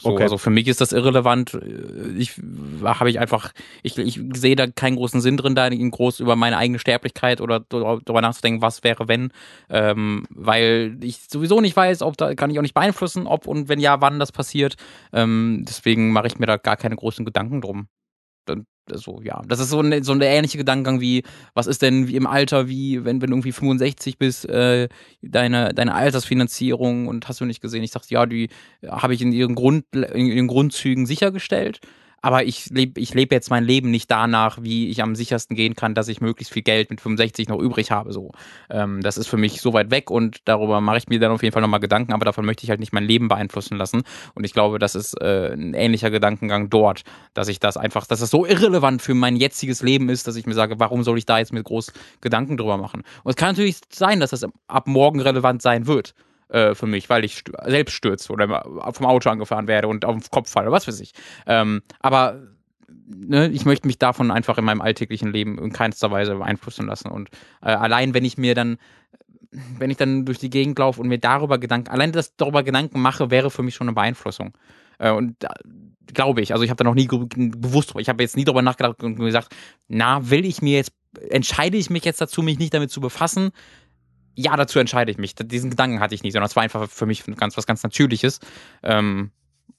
So, 0.00 0.10
Okay. 0.10 0.22
Also 0.22 0.38
für 0.38 0.50
mich 0.50 0.66
ist 0.66 0.80
das 0.80 0.92
irrelevant. 0.92 1.58
Ich 2.16 2.40
habe 2.82 3.10
ich 3.10 3.18
einfach, 3.18 3.52
ich, 3.82 3.98
ich 3.98 4.20
sehe 4.34 4.56
da 4.56 4.66
keinen 4.66 4.96
großen 4.96 5.20
Sinn 5.20 5.36
drin, 5.36 5.54
da 5.54 5.66
in 5.66 5.90
groß 5.90 6.20
über 6.20 6.36
meine 6.36 6.56
eigene 6.56 6.78
Sterblichkeit 6.78 7.40
oder 7.40 7.60
darüber 7.60 8.20
nachzudenken, 8.20 8.62
was 8.62 8.82
wäre, 8.82 9.08
wenn, 9.08 9.32
ähm, 9.68 10.26
weil 10.30 10.96
ich 11.02 11.18
sowieso 11.28 11.60
nicht 11.60 11.76
weiß, 11.76 12.02
ob 12.02 12.16
da 12.16 12.34
kann 12.34 12.50
ich 12.50 12.58
auch 12.58 12.62
nicht 12.62 12.74
beeinflussen, 12.74 13.26
ob 13.26 13.46
und 13.46 13.68
wenn 13.68 13.78
ja, 13.78 14.00
wann 14.00 14.18
das 14.18 14.32
passiert. 14.32 14.76
Ähm, 15.12 15.64
deswegen 15.68 16.12
mache 16.12 16.28
ich 16.28 16.38
mir 16.38 16.46
da 16.46 16.56
gar 16.56 16.76
keine 16.76 16.96
großen 16.96 17.24
Gedanken 17.24 17.60
drum. 17.60 17.88
So, 18.92 19.20
ja, 19.22 19.42
das 19.46 19.60
ist 19.60 19.70
so 19.70 19.80
ein, 19.80 20.02
so 20.02 20.12
ein 20.12 20.20
ähnlicher 20.20 20.58
Gedankengang 20.58 21.00
wie, 21.00 21.22
was 21.54 21.66
ist 21.66 21.82
denn 21.82 22.08
im 22.08 22.26
Alter, 22.26 22.68
wie, 22.68 23.04
wenn, 23.04 23.22
wenn 23.22 23.30
du 23.30 23.36
irgendwie 23.36 23.52
65 23.52 24.18
bist, 24.18 24.48
äh, 24.48 24.88
deine, 25.22 25.72
deine 25.74 25.94
Altersfinanzierung 25.94 27.06
und 27.06 27.28
hast 27.28 27.40
du 27.40 27.44
nicht 27.44 27.60
gesehen, 27.60 27.82
ich 27.84 27.92
dachte, 27.92 28.12
ja, 28.12 28.26
die 28.26 28.48
habe 28.86 29.14
ich 29.14 29.22
in 29.22 29.32
ihren 29.32 29.54
Grund, 29.54 29.84
in 29.92 30.26
ihren 30.26 30.48
Grundzügen 30.48 31.06
sichergestellt 31.06 31.80
aber 32.22 32.44
ich 32.44 32.70
lebe 32.70 33.00
ich 33.00 33.14
lebe 33.14 33.34
jetzt 33.34 33.50
mein 33.50 33.64
Leben 33.64 33.90
nicht 33.90 34.10
danach, 34.10 34.58
wie 34.62 34.88
ich 34.88 35.02
am 35.02 35.14
sichersten 35.14 35.56
gehen 35.56 35.74
kann, 35.74 35.94
dass 35.94 36.08
ich 36.08 36.20
möglichst 36.20 36.52
viel 36.52 36.62
Geld 36.62 36.90
mit 36.90 37.00
65 37.00 37.48
noch 37.48 37.58
übrig 37.58 37.90
habe. 37.90 38.12
So, 38.12 38.32
ähm, 38.68 39.00
das 39.00 39.16
ist 39.16 39.26
für 39.26 39.36
mich 39.36 39.60
so 39.60 39.72
weit 39.72 39.90
weg 39.90 40.10
und 40.10 40.38
darüber 40.44 40.80
mache 40.80 40.98
ich 40.98 41.08
mir 41.08 41.18
dann 41.18 41.32
auf 41.32 41.42
jeden 41.42 41.52
Fall 41.52 41.62
nochmal 41.62 41.80
Gedanken, 41.80 42.12
aber 42.12 42.24
davon 42.24 42.44
möchte 42.44 42.64
ich 42.64 42.70
halt 42.70 42.80
nicht 42.80 42.92
mein 42.92 43.04
Leben 43.04 43.28
beeinflussen 43.28 43.76
lassen. 43.76 44.02
Und 44.34 44.44
ich 44.44 44.52
glaube, 44.52 44.78
das 44.78 44.94
ist 44.94 45.20
äh, 45.20 45.52
ein 45.52 45.74
ähnlicher 45.74 46.10
Gedankengang 46.10 46.70
dort, 46.70 47.02
dass 47.34 47.48
ich 47.48 47.60
das 47.60 47.76
einfach, 47.76 48.06
dass 48.06 48.20
es 48.20 48.30
so 48.30 48.44
irrelevant 48.44 49.02
für 49.02 49.14
mein 49.14 49.36
jetziges 49.36 49.82
Leben 49.82 50.08
ist, 50.08 50.26
dass 50.26 50.36
ich 50.36 50.46
mir 50.46 50.54
sage, 50.54 50.78
warum 50.78 51.02
soll 51.02 51.18
ich 51.18 51.26
da 51.26 51.38
jetzt 51.38 51.52
mit 51.52 51.64
groß 51.64 51.92
Gedanken 52.20 52.56
drüber 52.56 52.76
machen? 52.76 53.02
Und 53.22 53.30
es 53.30 53.36
kann 53.36 53.50
natürlich 53.50 53.78
sein, 53.90 54.20
dass 54.20 54.30
das 54.30 54.46
ab 54.68 54.86
morgen 54.86 55.20
relevant 55.20 55.62
sein 55.62 55.86
wird 55.86 56.14
äh, 56.50 56.74
für 56.74 56.86
mich, 56.86 57.08
weil 57.08 57.24
ich 57.24 57.42
selbst 57.64 57.94
stürze 57.94 58.32
oder 58.32 58.62
vom 58.92 59.06
Auto 59.06 59.30
angefahren 59.30 59.68
werde 59.68 59.88
und 59.88 60.04
auf 60.04 60.16
den 60.16 60.30
Kopf 60.30 60.50
falle, 60.50 60.72
was 60.72 60.86
weiß 60.86 61.00
ich. 61.00 61.12
Ähm, 61.46 61.82
aber 62.00 62.40
ne, 63.06 63.48
ich 63.48 63.64
möchte 63.64 63.86
mich 63.86 63.98
davon 63.98 64.30
einfach 64.30 64.58
in 64.58 64.64
meinem 64.64 64.80
alltäglichen 64.80 65.32
Leben 65.32 65.58
in 65.58 65.72
keinster 65.72 66.10
Weise 66.10 66.36
beeinflussen 66.36 66.86
lassen. 66.86 67.08
Und 67.08 67.30
äh, 67.62 67.70
allein, 67.70 68.14
wenn 68.14 68.24
ich 68.24 68.38
mir 68.38 68.54
dann 68.54 68.78
wenn 69.52 69.90
ich 69.90 69.96
dann 69.96 70.24
durch 70.24 70.38
die 70.38 70.50
Gegend 70.50 70.78
laufe 70.78 71.00
und 71.00 71.08
mir 71.08 71.18
darüber 71.18 71.58
Gedanken, 71.58 71.88
allein 71.88 72.12
das 72.12 72.36
darüber 72.36 72.62
Gedanken 72.62 73.00
mache, 73.00 73.30
wäre 73.30 73.50
für 73.50 73.64
mich 73.64 73.74
schon 73.74 73.88
eine 73.88 73.94
Beeinflussung. 73.94 74.56
Äh, 74.98 75.10
und 75.10 75.36
da, 75.40 75.52
glaube 76.12 76.40
ich, 76.40 76.52
also 76.52 76.62
ich 76.62 76.70
habe 76.70 76.82
da 76.82 76.84
noch 76.84 76.94
nie 76.94 77.08
bewusst, 77.08 77.94
ich 77.98 78.08
habe 78.08 78.22
jetzt 78.22 78.36
nie 78.36 78.44
darüber 78.44 78.62
nachgedacht 78.62 79.02
und 79.02 79.16
gesagt, 79.16 79.54
na, 79.88 80.30
will 80.30 80.44
ich 80.44 80.62
mir 80.62 80.76
jetzt, 80.76 80.92
entscheide 81.30 81.76
ich 81.76 81.90
mich 81.90 82.04
jetzt 82.04 82.20
dazu, 82.20 82.42
mich 82.42 82.58
nicht 82.58 82.74
damit 82.74 82.90
zu 82.90 83.00
befassen, 83.00 83.50
ja, 84.34 84.56
dazu 84.56 84.78
entscheide 84.78 85.10
ich 85.10 85.18
mich. 85.18 85.34
Diesen 85.34 85.70
Gedanken 85.70 86.00
hatte 86.00 86.14
ich 86.14 86.22
nicht, 86.22 86.32
sondern 86.32 86.48
es 86.48 86.56
war 86.56 86.62
einfach 86.62 86.88
für 86.88 87.06
mich 87.06 87.24
ganz, 87.36 87.56
was 87.56 87.66
ganz 87.66 87.82
Natürliches. 87.82 88.40
Ähm, 88.82 89.30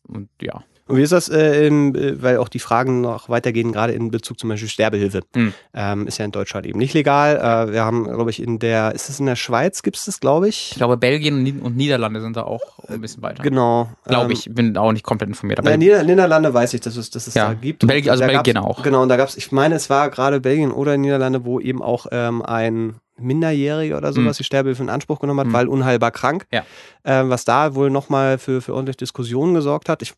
und 0.08 0.30
ja. 0.42 0.64
Und 0.92 0.98
wie 0.98 1.04
ist 1.04 1.14
das, 1.14 1.30
äh, 1.30 1.68
in, 1.68 1.96
äh, 1.96 2.22
weil 2.22 2.38
auch 2.38 2.50
die 2.50 2.60
Fragen 2.60 3.00
noch 3.00 3.30
weitergehen, 3.30 3.72
gerade 3.72 3.94
in 3.94 4.12
Bezug 4.12 4.38
zum 4.38 4.50
Beispiel 4.50 4.68
Sterbehilfe. 4.68 5.22
Hm. 5.34 5.54
Ähm, 5.74 6.06
ist 6.06 6.18
ja 6.18 6.26
in 6.26 6.32
Deutschland 6.32 6.66
eben 6.66 6.80
nicht 6.80 6.94
legal. 6.94 7.38
Äh, 7.38 7.72
wir 7.72 7.86
haben, 7.86 8.04
glaube 8.04 8.30
ich, 8.30 8.42
in 8.42 8.60
der, 8.60 8.94
ist 8.94 9.10
es 9.10 9.20
in 9.20 9.26
der 9.26 9.38
Schweiz, 9.38 9.84
gibt 9.84 9.96
es 9.96 10.06
das, 10.06 10.20
glaube 10.20 10.50
ich? 10.50 10.72
Ich 10.72 10.78
glaube, 10.78 10.98
Belgien 10.98 11.62
und 11.62 11.78
Niederlande 11.78 12.20
sind 12.20 12.36
da 12.36 12.44
auch 12.44 12.80
ein 12.90 13.00
bisschen 13.00 13.24
weiter. 13.24 13.42
Genau. 13.42 13.90
Glaube 14.06 14.26
ähm, 14.26 14.32
ich, 14.32 14.50
bin 14.54 14.76
auch 14.76 14.92
nicht 14.92 15.06
komplett 15.06 15.30
informiert. 15.30 15.60
Aber 15.60 15.78
Nieder 15.78 16.04
Niederlande 16.04 16.54
weiß 16.54 16.74
ich, 16.74 16.82
dass 16.82 16.98
es, 16.98 17.10
dass 17.10 17.28
es 17.28 17.36
ja. 17.36 17.48
da 17.48 17.54
gibt. 17.54 17.88
Belgien, 17.88 18.12
also 18.12 18.26
Belgien 18.26 18.58
auch. 18.58 18.84
Genau, 18.84 19.02
und 19.02 19.08
da 19.08 19.16
gab 19.16 19.30
es, 19.30 19.38
ich 19.38 19.54
meine, 19.54 19.76
es 19.76 19.90
war 19.90 20.10
gerade 20.10 20.42
Belgien 20.42 20.72
oder 20.72 20.98
Niederlande, 20.98 21.46
wo 21.46 21.62
eben 21.62 21.82
auch 21.82 22.08
ähm, 22.12 22.42
ein 22.42 22.96
Minderjähriger 23.22 23.98
oder 23.98 24.14
sowas 24.14 24.38
mhm. 24.38 24.42
die 24.42 24.44
Sterbehilfe 24.44 24.84
in 24.84 24.90
Anspruch 24.90 25.20
genommen 25.20 25.40
hat, 25.42 25.48
mhm. 25.48 25.54
weil 25.54 25.68
unheilbar 25.68 26.12
krank. 26.12 26.46
Ja. 26.52 26.66
Äh, 27.04 27.30
was 27.30 27.46
da 27.46 27.76
wohl 27.76 27.90
nochmal 27.90 28.38
für, 28.38 28.62
für 28.62 28.74
ordentlich 28.74 28.98
Diskussionen 28.98 29.54
gesorgt 29.54 29.90
hat. 29.90 30.02
Ich 30.02 30.14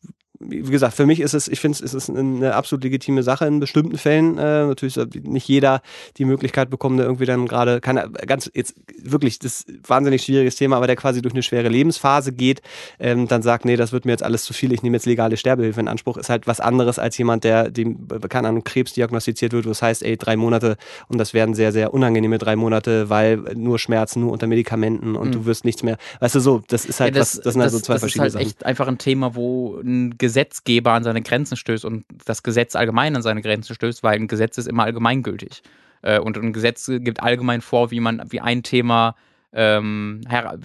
wie 0.47 0.71
gesagt, 0.71 0.93
für 0.93 1.05
mich 1.05 1.19
ist 1.19 1.33
es, 1.33 1.47
ich 1.47 1.59
finde 1.59 1.83
es 1.83 1.93
ist 1.93 2.09
eine 2.09 2.55
absolut 2.55 2.83
legitime 2.83 3.23
Sache 3.23 3.45
in 3.45 3.59
bestimmten 3.59 3.97
Fällen. 3.97 4.37
Äh, 4.37 4.67
natürlich 4.67 4.97
nicht 5.23 5.47
jeder 5.47 5.81
die 6.17 6.25
Möglichkeit 6.25 6.69
bekommt, 6.69 6.99
der 6.99 7.05
irgendwie 7.05 7.25
dann 7.25 7.47
gerade, 7.47 7.81
kann 7.81 8.13
ganz 8.25 8.49
jetzt 8.53 8.75
wirklich, 9.01 9.39
das 9.39 9.65
wahnsinnig 9.87 10.23
schwieriges 10.23 10.55
Thema, 10.55 10.77
aber 10.77 10.87
der 10.87 10.95
quasi 10.95 11.21
durch 11.21 11.33
eine 11.33 11.43
schwere 11.43 11.69
Lebensphase 11.69 12.31
geht, 12.31 12.61
ähm, 12.99 13.27
dann 13.27 13.41
sagt, 13.41 13.65
nee, 13.65 13.75
das 13.75 13.91
wird 13.91 14.05
mir 14.05 14.11
jetzt 14.11 14.23
alles 14.23 14.43
zu 14.43 14.53
viel, 14.53 14.71
ich 14.73 14.83
nehme 14.83 14.97
jetzt 14.97 15.05
legale 15.05 15.37
Sterbehilfe 15.37 15.79
in 15.79 15.87
Anspruch, 15.87 16.17
ist 16.17 16.29
halt 16.29 16.47
was 16.47 16.59
anderes 16.59 16.99
als 16.99 17.17
jemand, 17.17 17.43
der 17.43 17.69
dem, 17.69 18.07
keine 18.29 18.47
Ahnung, 18.47 18.63
Krebs 18.63 18.93
diagnostiziert 18.93 19.53
wird, 19.53 19.65
wo 19.65 19.71
es 19.71 19.81
heißt, 19.81 20.03
ey, 20.03 20.17
drei 20.17 20.35
Monate 20.35 20.77
und 21.07 21.17
das 21.17 21.33
werden 21.33 21.55
sehr, 21.55 21.71
sehr 21.71 21.93
unangenehme 21.93 22.37
drei 22.37 22.55
Monate, 22.55 23.09
weil 23.09 23.37
nur 23.55 23.79
Schmerzen, 23.79 24.21
nur 24.21 24.31
unter 24.31 24.47
Medikamenten 24.47 25.15
und 25.15 25.29
mhm. 25.29 25.31
du 25.31 25.45
wirst 25.45 25.65
nichts 25.65 25.83
mehr. 25.83 25.97
Weißt 26.19 26.35
du 26.35 26.39
so, 26.39 26.63
das 26.67 26.85
ist 26.85 26.99
halt 26.99 27.15
ja, 27.15 27.21
das, 27.21 27.37
was, 27.37 27.43
das 27.43 27.53
sind 27.53 27.61
halt 27.61 27.71
so 27.71 27.79
zwei 27.79 27.99
verschiedene 27.99 28.29
Sachen. 28.29 28.43
Das 28.43 28.51
ist 28.51 28.55
halt 28.55 28.63
echt 28.63 28.65
einfach 28.65 28.87
ein 28.87 28.97
Thema, 28.97 29.35
wo 29.35 29.79
ein 29.83 30.17
Gesetzgeber 30.33 30.93
an 30.93 31.03
seine 31.03 31.21
Grenzen 31.21 31.55
stößt 31.55 31.85
und 31.85 32.05
das 32.25 32.41
Gesetz 32.41 32.75
allgemein 32.75 33.15
an 33.15 33.21
seine 33.21 33.43
Grenzen 33.43 33.75
stößt, 33.75 34.01
weil 34.01 34.15
ein 34.15 34.27
Gesetz 34.27 34.57
ist 34.57 34.67
immer 34.67 34.83
allgemeingültig. 34.83 35.61
Äh, 36.01 36.19
und 36.19 36.37
ein 36.37 36.53
Gesetz 36.53 36.87
gibt 36.87 37.21
allgemein 37.21 37.61
vor, 37.61 37.91
wie 37.91 37.99
man, 37.99 38.23
wie 38.29 38.41
ein 38.41 38.63
Thema 38.63 39.15
ähm, 39.55 40.21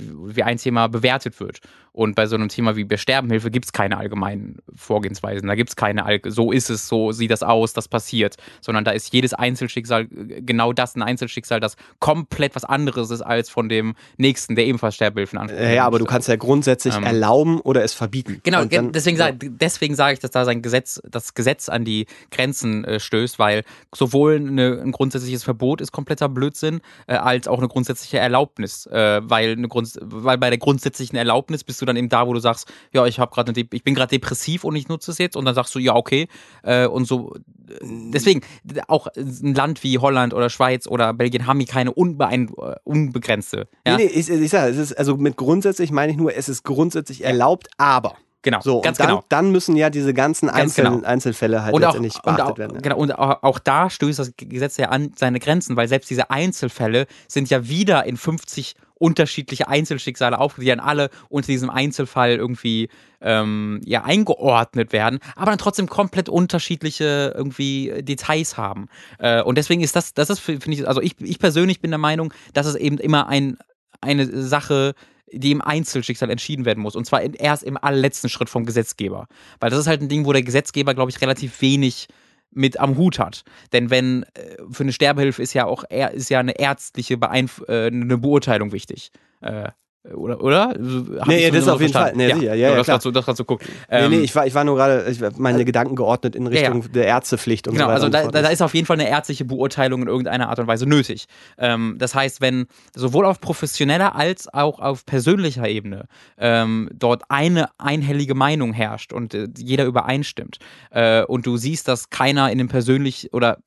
wie 0.06 0.42
ein 0.42 0.56
Thema 0.56 0.86
bewertet 0.86 1.38
wird. 1.40 1.60
Und 1.98 2.14
bei 2.14 2.26
so 2.26 2.36
einem 2.36 2.48
Thema 2.48 2.76
wie 2.76 2.84
Besterbenhilfe 2.84 3.50
gibt 3.50 3.64
es 3.64 3.72
keine 3.72 3.96
allgemeinen 3.98 4.58
Vorgehensweisen. 4.72 5.48
Da 5.48 5.56
gibt 5.56 5.70
es 5.70 5.74
keine, 5.74 6.20
so 6.26 6.52
ist 6.52 6.70
es, 6.70 6.86
so 6.86 7.10
sieht 7.10 7.32
das 7.32 7.42
aus, 7.42 7.72
das 7.72 7.88
passiert. 7.88 8.36
Sondern 8.60 8.84
da 8.84 8.92
ist 8.92 9.12
jedes 9.12 9.34
Einzelschicksal 9.34 10.06
genau 10.06 10.72
das 10.72 10.94
ein 10.94 11.02
Einzelschicksal, 11.02 11.58
das 11.58 11.74
komplett 11.98 12.54
was 12.54 12.64
anderes 12.64 13.10
ist 13.10 13.22
als 13.22 13.50
von 13.50 13.68
dem 13.68 13.96
nächsten, 14.16 14.54
der 14.54 14.66
ebenfalls 14.66 14.94
Sterbehilfen 14.94 15.40
ansprucht. 15.40 15.60
Ja, 15.60 15.86
aber 15.86 15.98
du 15.98 16.04
kannst 16.04 16.28
ja 16.28 16.36
grundsätzlich 16.36 16.94
ähm, 16.94 17.02
erlauben 17.02 17.60
oder 17.62 17.82
es 17.82 17.94
verbieten. 17.94 18.42
Genau, 18.44 18.64
dann, 18.64 18.92
deswegen, 18.92 19.16
sage, 19.16 19.50
deswegen 19.50 19.96
sage 19.96 20.12
ich, 20.12 20.20
dass 20.20 20.30
da 20.30 20.44
sein 20.44 20.62
Gesetz, 20.62 21.02
das 21.10 21.34
Gesetz 21.34 21.68
an 21.68 21.84
die 21.84 22.06
Grenzen 22.30 22.84
äh, 22.84 23.00
stößt, 23.00 23.40
weil 23.40 23.64
sowohl 23.92 24.36
eine, 24.36 24.80
ein 24.80 24.92
grundsätzliches 24.92 25.42
Verbot 25.42 25.80
ist 25.80 25.90
kompletter 25.90 26.28
Blödsinn, 26.28 26.80
äh, 27.08 27.14
als 27.14 27.48
auch 27.48 27.58
eine 27.58 27.66
grundsätzliche 27.66 28.18
Erlaubnis. 28.18 28.86
Äh, 28.86 29.20
weil, 29.24 29.50
eine 29.50 29.66
Grund, 29.66 29.98
weil 30.00 30.38
bei 30.38 30.50
der 30.50 30.60
grundsätzlichen 30.60 31.16
Erlaubnis 31.16 31.64
bist 31.64 31.82
du 31.82 31.87
dann 31.88 31.96
eben 31.96 32.08
da, 32.08 32.26
wo 32.26 32.32
du 32.32 32.40
sagst, 32.40 32.72
ja, 32.92 33.06
ich 33.06 33.18
habe 33.18 33.34
gerade 33.34 33.52
ich 33.58 33.84
bin 33.84 33.94
gerade 33.94 34.10
depressiv 34.10 34.64
und 34.64 34.76
ich 34.76 34.88
nutze 34.88 35.10
es 35.10 35.18
jetzt 35.18 35.36
und 35.36 35.44
dann 35.44 35.54
sagst 35.54 35.74
du, 35.74 35.78
ja, 35.78 35.94
okay. 35.96 36.28
Äh, 36.62 36.86
und 36.86 37.06
so 37.06 37.34
deswegen, 37.82 38.42
auch 38.86 39.08
ein 39.16 39.54
Land 39.54 39.82
wie 39.82 39.98
Holland 39.98 40.34
oder 40.34 40.50
Schweiz 40.50 40.86
oder 40.86 41.12
Belgien 41.12 41.46
haben 41.46 41.58
hier 41.58 41.68
keine 41.68 41.92
unbeein, 41.92 42.50
unbegrenzte. 42.84 43.68
Ja? 43.86 43.96
Nee, 43.96 44.04
nee, 44.04 44.10
ich, 44.10 44.30
ich 44.30 44.50
sage, 44.50 44.70
es 44.70 44.78
ist 44.78 44.98
also 44.98 45.16
mit 45.16 45.36
grundsätzlich 45.36 45.90
meine 45.90 46.12
ich 46.12 46.18
nur, 46.18 46.34
es 46.34 46.48
ist 46.48 46.62
grundsätzlich 46.64 47.24
erlaubt, 47.24 47.68
aber. 47.76 48.16
Genau, 48.42 48.60
so, 48.60 48.80
ganz 48.80 48.98
dann, 48.98 49.08
genau. 49.08 49.24
Dann 49.28 49.50
müssen 49.50 49.76
ja 49.76 49.90
diese 49.90 50.14
ganzen 50.14 50.48
Einzel 50.48 50.84
genau. 50.84 51.04
Einzelfälle 51.04 51.64
halt 51.64 51.74
und 51.74 51.80
letztendlich 51.82 52.16
auch, 52.16 52.22
beachtet 52.22 52.46
auch, 52.46 52.58
werden. 52.58 52.82
Genau, 52.82 52.96
und 52.96 53.18
auch, 53.18 53.42
auch, 53.42 53.58
da 53.58 53.90
stößt 53.90 54.20
das 54.20 54.32
Gesetz 54.36 54.76
ja 54.76 54.90
an 54.90 55.12
seine 55.16 55.40
Grenzen, 55.40 55.76
weil 55.76 55.88
selbst 55.88 56.08
diese 56.08 56.30
Einzelfälle 56.30 57.06
sind 57.26 57.50
ja 57.50 57.68
wieder 57.68 58.04
in 58.04 58.16
50 58.16 58.76
unterschiedliche 58.98 59.68
Einzelschicksale 59.68 60.38
auf, 60.38 60.56
die 60.56 60.66
dann 60.66 60.80
alle 60.80 61.10
unter 61.28 61.46
diesem 61.46 61.70
Einzelfall 61.70 62.36
irgendwie 62.36 62.88
ähm, 63.20 63.80
ja, 63.84 64.04
eingeordnet 64.04 64.92
werden, 64.92 65.18
aber 65.36 65.50
dann 65.50 65.58
trotzdem 65.58 65.88
komplett 65.88 66.28
unterschiedliche 66.28 67.32
irgendwie 67.36 68.02
Details 68.02 68.56
haben. 68.56 68.88
Äh, 69.18 69.42
und 69.42 69.58
deswegen 69.58 69.82
ist 69.82 69.96
das, 69.96 70.14
das 70.14 70.30
ist, 70.30 70.40
finde 70.40 70.72
ich, 70.72 70.86
also 70.86 71.00
ich, 71.00 71.20
ich 71.20 71.38
persönlich 71.38 71.80
bin 71.80 71.90
der 71.90 71.98
Meinung, 71.98 72.32
dass 72.52 72.66
es 72.66 72.74
eben 72.74 72.98
immer 72.98 73.28
ein, 73.28 73.58
eine 74.00 74.26
Sache 74.42 74.94
die 75.30 75.52
im 75.52 75.60
Einzelschicksal 75.60 76.30
entschieden 76.30 76.64
werden 76.64 76.80
muss. 76.82 76.96
Und 76.96 77.04
zwar 77.04 77.20
erst 77.20 77.62
im 77.62 77.76
allerletzten 77.76 78.30
Schritt 78.30 78.48
vom 78.48 78.64
Gesetzgeber. 78.64 79.26
Weil 79.60 79.68
das 79.68 79.80
ist 79.80 79.86
halt 79.86 80.00
ein 80.00 80.08
Ding, 80.08 80.24
wo 80.24 80.32
der 80.32 80.42
Gesetzgeber, 80.42 80.94
glaube 80.94 81.10
ich, 81.10 81.20
relativ 81.20 81.60
wenig 81.60 82.08
mit 82.50 82.78
am 82.80 82.96
Hut 82.96 83.18
hat. 83.18 83.44
Denn 83.72 83.90
wenn 83.90 84.24
äh, 84.34 84.56
für 84.70 84.82
eine 84.82 84.92
Sterbehilfe 84.92 85.42
ist 85.42 85.54
ja 85.54 85.66
auch 85.66 85.84
ist 85.84 86.30
ja 86.30 86.40
eine 86.40 86.58
ärztliche 86.58 87.16
Beeinf 87.16 87.62
äh, 87.68 87.86
eine 87.86 88.18
Beurteilung 88.18 88.72
wichtig. 88.72 89.10
Äh, 89.40 89.70
oder? 90.14 90.42
oder? 90.42 90.60
Hab 90.68 91.28
nee, 91.28 91.44
ja, 91.44 91.50
das 91.50 91.68
auf 91.68 91.80
jeden 91.80 91.92
Fall. 91.92 92.12
Nee, 92.14 92.28
ja, 92.28 92.36
sicher. 92.36 92.54
Ja, 92.54 92.70
ja, 92.70 92.76
das 92.76 92.86
klar. 92.86 92.98
Das 92.98 93.26
dazu 93.26 93.44
gucken. 93.44 93.68
Ähm, 93.90 94.10
nee, 94.10 94.16
nee, 94.18 94.22
ich 94.22 94.34
war, 94.34 94.46
ich 94.46 94.54
war 94.54 94.64
nur 94.64 94.76
gerade, 94.76 95.12
meine 95.36 95.64
Gedanken 95.64 95.96
geordnet 95.96 96.36
in 96.36 96.46
Richtung 96.46 96.82
ja, 96.82 96.88
der 96.88 97.06
Ärztepflicht 97.06 97.68
und 97.68 97.74
genau, 97.74 97.86
so 97.86 98.06
weiter. 98.06 98.18
Also 98.18 98.30
da, 98.30 98.42
da, 98.42 98.48
ist 98.48 98.62
auf 98.62 98.74
jeden 98.74 98.86
Fall 98.86 98.98
eine 98.98 99.08
ärztliche 99.08 99.44
Beurteilung 99.44 100.02
in 100.02 100.08
irgendeiner 100.08 100.48
Art 100.48 100.58
und 100.58 100.66
Weise 100.66 100.86
nötig. 100.86 101.26
Ähm, 101.58 101.96
das 101.98 102.14
heißt, 102.14 102.40
wenn 102.40 102.66
sowohl 102.94 103.26
auf 103.26 103.40
professioneller 103.40 104.14
als 104.14 104.52
auch 104.52 104.78
auf 104.78 105.04
persönlicher 105.04 105.68
Ebene 105.68 106.06
ähm, 106.38 106.88
dort 106.94 107.22
eine 107.28 107.68
einhellige 107.78 108.34
Meinung 108.34 108.72
herrscht 108.72 109.12
und 109.12 109.34
äh, 109.34 109.48
jeder 109.58 109.84
übereinstimmt 109.84 110.58
äh, 110.90 111.22
und 111.24 111.46
du 111.46 111.56
siehst, 111.56 111.88
dass 111.88 112.10
keiner 112.10 112.50
in 112.50 112.58
dem 112.58 112.68
persönlich 112.68 113.32
oder 113.32 113.58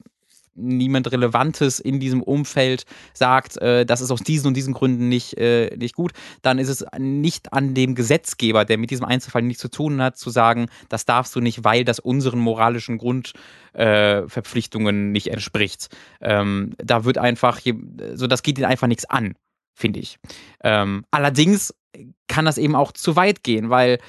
niemand 0.56 1.12
Relevantes 1.12 1.80
in 1.80 2.00
diesem 2.00 2.22
Umfeld 2.22 2.86
sagt, 3.14 3.58
äh, 3.58 3.86
das 3.86 4.02
ist 4.02 4.12
aus 4.12 4.22
diesen 4.22 4.48
und 4.48 4.56
diesen 4.56 4.74
Gründen 4.74 5.10
nicht, 5.10 5.38
äh, 5.38 5.76
nicht 5.78 5.96
gut, 5.96 6.12
dann 6.42 6.60
ist 6.60 6.70
es 6.70 6.86
nicht 6.98 7.54
an 7.54 7.74
dem 7.74 7.96
Gesetzgeber, 7.96 8.66
der 8.66 8.78
mit 8.78 8.92
diesem 8.92 9.06
Einzelfall 9.06 9.42
nichts 9.42 9.62
zu 9.62 9.70
tun 9.70 10.02
hat, 10.02 10.18
zu 10.18 10.30
sagen, 10.30 10.68
das 10.90 11.06
darfst 11.06 11.36
du 11.36 11.42
nicht, 11.42 11.64
weil 11.64 11.86
das 11.86 12.00
unseren 12.00 12.40
moralischen 12.40 12.98
Grundverpflichtungen 12.98 15.10
äh, 15.10 15.12
nicht 15.12 15.28
entspricht. 15.28 15.90
Ähm, 16.20 16.74
da 16.78 17.06
wird 17.06 17.18
einfach, 17.18 17.60
so 18.14 18.28
das 18.28 18.44
geht 18.44 18.58
ihnen 18.58 18.68
einfach 18.68 18.88
nichts 18.88 19.06
an, 19.06 19.36
finde 19.74 20.00
ich. 20.00 20.20
Ähm, 20.64 21.06
allerdings 21.12 21.74
kann 22.28 22.46
das 22.46 22.58
eben 22.58 22.76
auch 22.76 22.92
zu 22.92 23.16
weit 23.16 23.44
gehen, 23.44 23.70
weil 23.70 24.00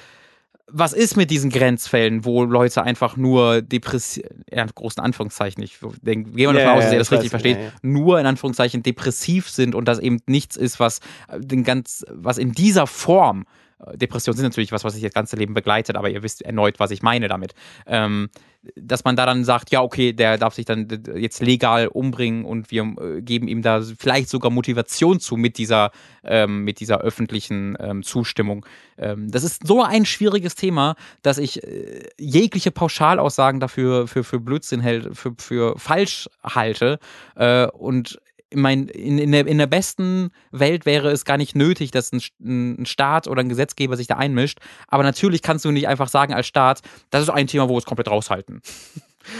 was 0.67 0.93
ist 0.93 1.17
mit 1.17 1.29
diesen 1.29 1.49
Grenzfällen, 1.49 2.25
wo 2.25 2.43
Leute 2.43 2.83
einfach 2.83 3.17
nur 3.17 3.61
depressiv, 3.61 4.23
in 4.49 4.65
großen 4.73 5.03
Anführungszeichen, 5.03 5.61
ich 5.61 5.77
denke, 6.01 6.31
gehen 6.31 6.37
wir 6.37 6.53
davon 6.53 6.61
yeah, 6.61 6.73
aus, 6.73 6.83
dass 6.85 6.93
ihr 6.93 6.99
das 6.99 7.11
richtig 7.11 7.29
versteht, 7.29 7.57
ja, 7.57 7.63
ja. 7.65 7.71
nur 7.81 8.19
in 8.19 8.25
Anführungszeichen 8.25 8.81
depressiv 8.81 9.49
sind 9.49 9.75
und 9.75 9.87
das 9.87 9.99
eben 9.99 10.19
nichts 10.25 10.55
ist, 10.55 10.79
was 10.79 10.99
den 11.37 11.63
ganz, 11.63 12.05
was 12.09 12.37
in 12.37 12.53
dieser 12.53 12.87
Form 12.87 13.45
Depressionen 13.93 14.37
sind 14.37 14.45
natürlich 14.45 14.71
was, 14.71 14.83
was 14.83 14.93
sich 14.93 15.03
das 15.03 15.13
ganze 15.13 15.35
Leben 15.35 15.53
begleitet, 15.53 15.95
aber 15.95 16.09
ihr 16.09 16.23
wisst 16.23 16.41
erneut, 16.41 16.79
was 16.79 16.91
ich 16.91 17.01
meine 17.01 17.27
damit. 17.27 17.53
Ähm, 17.85 18.29
dass 18.75 19.03
man 19.03 19.15
da 19.15 19.25
dann 19.25 19.43
sagt, 19.43 19.71
ja, 19.71 19.81
okay, 19.81 20.13
der 20.13 20.37
darf 20.37 20.53
sich 20.53 20.65
dann 20.65 20.87
jetzt 21.15 21.41
legal 21.41 21.87
umbringen 21.87 22.45
und 22.45 22.71
wir 22.71 22.83
äh, 22.83 23.21
geben 23.21 23.47
ihm 23.47 23.61
da 23.61 23.81
vielleicht 23.81 24.29
sogar 24.29 24.51
Motivation 24.51 25.19
zu 25.19 25.35
mit 25.35 25.57
dieser, 25.57 25.91
ähm, 26.23 26.63
mit 26.63 26.79
dieser 26.79 27.01
öffentlichen 27.01 27.75
ähm, 27.79 28.03
Zustimmung. 28.03 28.65
Ähm, 28.97 29.29
das 29.29 29.43
ist 29.43 29.67
so 29.67 29.83
ein 29.83 30.05
schwieriges 30.05 30.55
Thema, 30.55 30.95
dass 31.23 31.37
ich 31.37 31.63
äh, 31.63 32.07
jegliche 32.17 32.71
Pauschalaussagen 32.71 33.59
dafür 33.59 34.07
für, 34.07 34.23
für 34.23 34.39
Blödsinn 34.39 34.79
hält, 34.79 35.15
für, 35.17 35.33
für 35.37 35.77
falsch 35.77 36.29
halte 36.43 36.99
äh, 37.35 37.67
und 37.67 38.19
ich 38.53 38.59
meine, 38.59 38.83
in, 38.91 39.17
in, 39.17 39.31
der, 39.31 39.47
in 39.47 39.57
der 39.57 39.65
besten 39.65 40.29
Welt 40.51 40.85
wäre 40.85 41.09
es 41.09 41.25
gar 41.25 41.37
nicht 41.37 41.55
nötig, 41.55 41.89
dass 41.89 42.11
ein, 42.11 42.21
ein 42.39 42.85
Staat 42.85 43.27
oder 43.27 43.41
ein 43.41 43.49
Gesetzgeber 43.49 43.97
sich 43.97 44.05
da 44.05 44.17
einmischt. 44.17 44.59
Aber 44.87 45.01
natürlich 45.01 45.41
kannst 45.41 45.65
du 45.65 45.71
nicht 45.71 45.87
einfach 45.87 46.07
sagen 46.07 46.33
als 46.33 46.45
Staat, 46.45 46.81
das 47.09 47.23
ist 47.23 47.29
ein 47.29 47.47
Thema, 47.47 47.67
wo 47.67 47.73
wir 47.73 47.79
es 47.79 47.85
komplett 47.85 48.09
raushalten. 48.09 48.61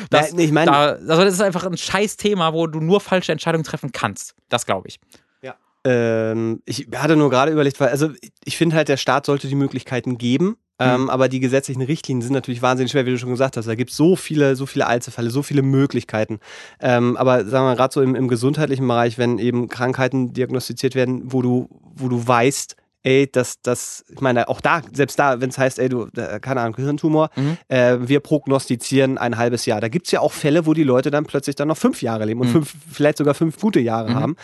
Das, 0.09 0.31
ja, 0.31 0.39
ich 0.39 0.53
mein, 0.53 0.67
da, 0.67 0.93
also 0.93 1.25
das 1.25 1.33
ist 1.33 1.41
einfach 1.41 1.65
ein 1.65 1.75
scheiß 1.75 2.15
Thema, 2.15 2.53
wo 2.53 2.67
du 2.67 2.79
nur 2.79 3.01
falsche 3.01 3.33
Entscheidungen 3.33 3.65
treffen 3.65 3.91
kannst. 3.91 4.33
Das 4.47 4.65
glaube 4.65 4.87
ich. 4.87 4.97
Ja. 5.41 5.55
Ähm, 5.83 6.61
ich 6.63 6.87
hatte 6.95 7.17
nur 7.17 7.29
gerade 7.29 7.51
überlegt, 7.51 7.81
weil, 7.81 7.89
also 7.89 8.11
ich 8.45 8.55
finde 8.55 8.77
halt, 8.77 8.87
der 8.87 8.95
Staat 8.95 9.25
sollte 9.25 9.49
die 9.49 9.55
Möglichkeiten 9.55 10.17
geben, 10.17 10.55
ähm, 10.83 11.03
mhm. 11.03 11.09
aber 11.09 11.29
die 11.29 11.39
gesetzlichen 11.39 11.81
Richtlinien 11.81 12.21
sind 12.21 12.33
natürlich 12.33 12.61
wahnsinnig 12.61 12.91
schwer, 12.91 13.05
wie 13.05 13.11
du 13.11 13.17
schon 13.17 13.29
gesagt 13.29 13.57
hast. 13.57 13.67
Da 13.67 13.75
gibt 13.75 13.91
es 13.91 13.97
so 13.97 14.15
viele, 14.15 14.55
so 14.55 14.65
viele 14.65 14.87
Einzelfälle, 14.87 15.29
so 15.29 15.43
viele 15.43 15.61
Möglichkeiten. 15.61 16.39
Ähm, 16.79 17.17
aber 17.17 17.45
sagen 17.45 17.65
wir 17.65 17.69
mal, 17.69 17.75
gerade 17.75 17.93
so 17.93 18.01
im, 18.01 18.15
im 18.15 18.27
gesundheitlichen 18.27 18.87
Bereich, 18.87 19.17
wenn 19.17 19.39
eben 19.39 19.67
Krankheiten 19.67 20.33
diagnostiziert 20.33 20.95
werden, 20.95 21.23
wo 21.25 21.41
du, 21.41 21.69
wo 21.95 22.07
du 22.09 22.27
weißt, 22.27 22.75
ey, 23.03 23.29
das, 23.31 23.61
das, 23.61 24.05
ich 24.09 24.21
meine, 24.21 24.47
auch 24.47 24.61
da, 24.61 24.81
selbst 24.93 25.19
da, 25.19 25.41
wenn 25.41 25.49
es 25.49 25.57
heißt, 25.57 25.77
ey, 25.77 25.89
du, 25.89 26.07
keine 26.41 26.61
Ahnung, 26.61 26.73
Gehirntumor, 26.73 27.29
mhm. 27.35 27.57
äh, 27.67 27.97
wir 27.99 28.21
prognostizieren 28.21 29.17
ein 29.17 29.37
halbes 29.37 29.65
Jahr. 29.65 29.81
Da 29.81 29.89
gibt 29.89 30.07
es 30.07 30.11
ja 30.11 30.21
auch 30.21 30.31
Fälle, 30.31 30.65
wo 30.65 30.73
die 30.73 30.83
Leute 30.83 31.11
dann 31.11 31.25
plötzlich 31.25 31.55
dann 31.55 31.67
noch 31.67 31.77
fünf 31.77 32.01
Jahre 32.01 32.25
leben 32.25 32.39
und 32.39 32.47
mhm. 32.47 32.51
fünf, 32.51 32.73
vielleicht 32.91 33.17
sogar 33.17 33.33
fünf 33.33 33.59
gute 33.59 33.81
Jahre 33.81 34.11
mhm. 34.11 34.15
haben. 34.15 34.35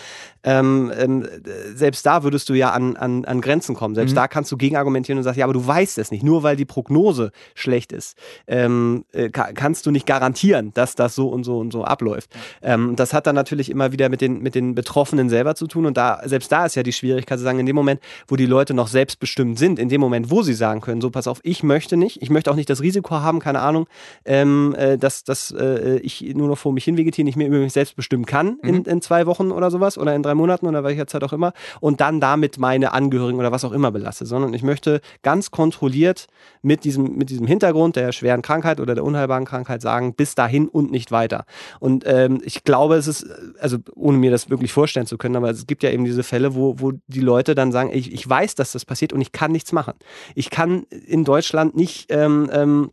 Ähm, 0.44 0.92
ähm, 0.98 1.28
selbst 1.74 2.06
da 2.06 2.24
würdest 2.24 2.50
du 2.50 2.54
ja 2.54 2.72
an, 2.72 2.98
an, 2.98 3.26
an 3.26 3.42
Grenzen 3.42 3.76
kommen. 3.76 3.96
Selbst 3.96 4.12
mhm. 4.12 4.18
da 4.18 4.28
kannst 4.28 4.52
du 4.52 4.58
gegenargumentieren 4.58 5.18
und 5.18 5.24
sagst, 5.24 5.38
ja, 5.38 5.46
aber 5.46 5.54
du 5.54 5.66
weißt 5.66 5.98
es 5.98 6.12
nicht. 6.12 6.24
Nur 6.24 6.44
weil 6.44 6.58
die 6.58 6.66
Prognose 6.66 7.32
schlecht 7.56 7.94
ist, 7.94 8.18
ähm, 8.48 9.06
äh, 9.14 9.30
kannst 9.30 9.86
du 9.86 9.92
nicht 9.92 10.06
garantieren, 10.06 10.74
dass 10.74 10.96
das 10.96 11.16
so 11.16 11.30
und 11.30 11.46
so 11.46 11.60
und 11.60 11.72
so 11.72 11.86
abläuft. 11.86 12.30
Ähm, 12.62 12.98
das 12.98 13.14
hat 13.14 13.26
dann 13.26 13.36
natürlich 13.36 13.70
immer 13.70 13.94
wieder 13.94 14.10
mit 14.10 14.20
den, 14.20 14.42
mit 14.42 14.56
den 14.56 14.76
Betroffenen 14.76 15.30
selber 15.30 15.56
zu 15.56 15.68
tun. 15.68 15.86
Und 15.86 15.96
da, 15.96 16.22
selbst 16.26 16.52
da 16.52 16.66
ist 16.66 16.76
ja 16.76 16.84
die 16.84 16.94
Schwierigkeit 16.94 17.38
zu 17.38 17.44
sagen, 17.44 17.60
in 17.60 17.66
dem 17.66 17.76
Moment, 17.76 18.02
wo 18.28 18.36
die 18.36 18.49
Leute 18.50 18.74
noch 18.74 18.88
selbstbestimmt 18.88 19.58
sind, 19.58 19.80
in 19.80 19.88
dem 19.90 20.02
Moment, 20.02 20.30
wo 20.30 20.42
sie 20.42 20.54
sagen 20.54 20.82
können, 20.82 21.02
so 21.02 21.10
pass 21.10 21.28
auf, 21.28 21.40
ich 21.44 21.64
möchte 21.64 21.96
nicht, 21.96 22.22
ich 22.22 22.30
möchte 22.30 22.52
auch 22.52 22.56
nicht 22.56 22.70
das 22.70 22.82
Risiko 22.82 23.16
haben, 23.16 23.40
keine 23.40 23.62
Ahnung, 23.62 23.88
ähm, 24.26 24.76
äh, 24.78 24.98
dass, 24.98 25.24
dass 25.24 25.52
äh, 25.52 26.00
ich 26.00 26.22
nur 26.36 26.48
noch 26.48 26.58
vor 26.58 26.74
mich 26.74 26.84
hin 26.84 26.98
vegetiere, 26.98 27.26
nicht 27.26 27.38
mehr 27.38 27.48
über 27.48 27.60
mich 27.60 27.74
selbst 27.74 27.96
bestimmen 27.96 28.26
kann 28.26 28.58
mhm. 28.62 28.70
in, 28.70 28.86
in 28.86 29.02
zwei 29.02 29.26
Wochen 29.26 29.52
oder 29.52 29.72
sowas 29.72 29.98
oder 29.98 30.16
in 30.16 30.24
drei 30.24 30.36
Monaten 30.36 30.68
oder 30.68 30.84
welcher 30.84 31.08
Zeit 31.08 31.24
auch 31.24 31.34
immer 31.34 31.54
und 31.80 32.02
dann 32.02 32.20
damit 32.20 32.58
meine 32.58 32.92
Angehörigen 32.94 33.40
oder 33.40 33.52
was 33.52 33.66
auch 33.66 33.72
immer 33.72 33.92
belasse, 33.92 34.26
sondern 34.26 34.54
ich 34.54 34.64
möchte 34.64 35.02
ganz 35.22 35.52
kontrolliert 35.52 36.28
mit 36.62 36.84
diesem, 36.84 37.16
mit 37.16 37.30
diesem 37.30 37.48
Hintergrund 37.48 37.96
der 37.96 38.12
schweren 38.12 38.42
Krankheit 38.42 38.80
oder 38.80 38.96
der 38.96 39.04
unheilbaren 39.04 39.46
Krankheit 39.46 39.82
sagen, 39.82 40.14
bis 40.14 40.36
dahin 40.36 40.68
und 40.68 40.92
nicht 40.92 41.12
weiter. 41.12 41.46
Und 41.80 42.04
ähm, 42.06 42.42
ich 42.44 42.64
glaube, 42.64 42.96
es 42.96 43.08
ist, 43.08 43.26
also 43.60 43.78
ohne 43.96 44.18
mir 44.18 44.32
das 44.32 44.50
wirklich 44.50 44.72
vorstellen 44.72 45.06
zu 45.06 45.18
können, 45.18 45.36
aber 45.36 45.50
es 45.50 45.68
gibt 45.68 45.84
ja 45.84 45.90
eben 45.90 46.06
diese 46.06 46.24
Fälle, 46.24 46.56
wo, 46.56 46.80
wo 46.80 46.94
die 47.08 47.22
Leute 47.22 47.56
dann 47.56 47.72
sagen, 47.72 47.90
ich, 47.94 48.12
ich 48.14 48.28
weiß, 48.28 48.39
dass 48.60 48.72
das 48.72 48.86
passiert 48.86 49.14
und 49.14 49.22
ich 49.22 49.32
kann 49.32 49.52
nichts 49.52 49.72
machen. 49.72 49.94
Ich 50.36 50.50
kann 50.50 50.84
in 50.84 51.24
Deutschland 51.24 51.76
nicht 51.76 52.08
ähm, 52.12 52.50
ähm, 52.52 52.92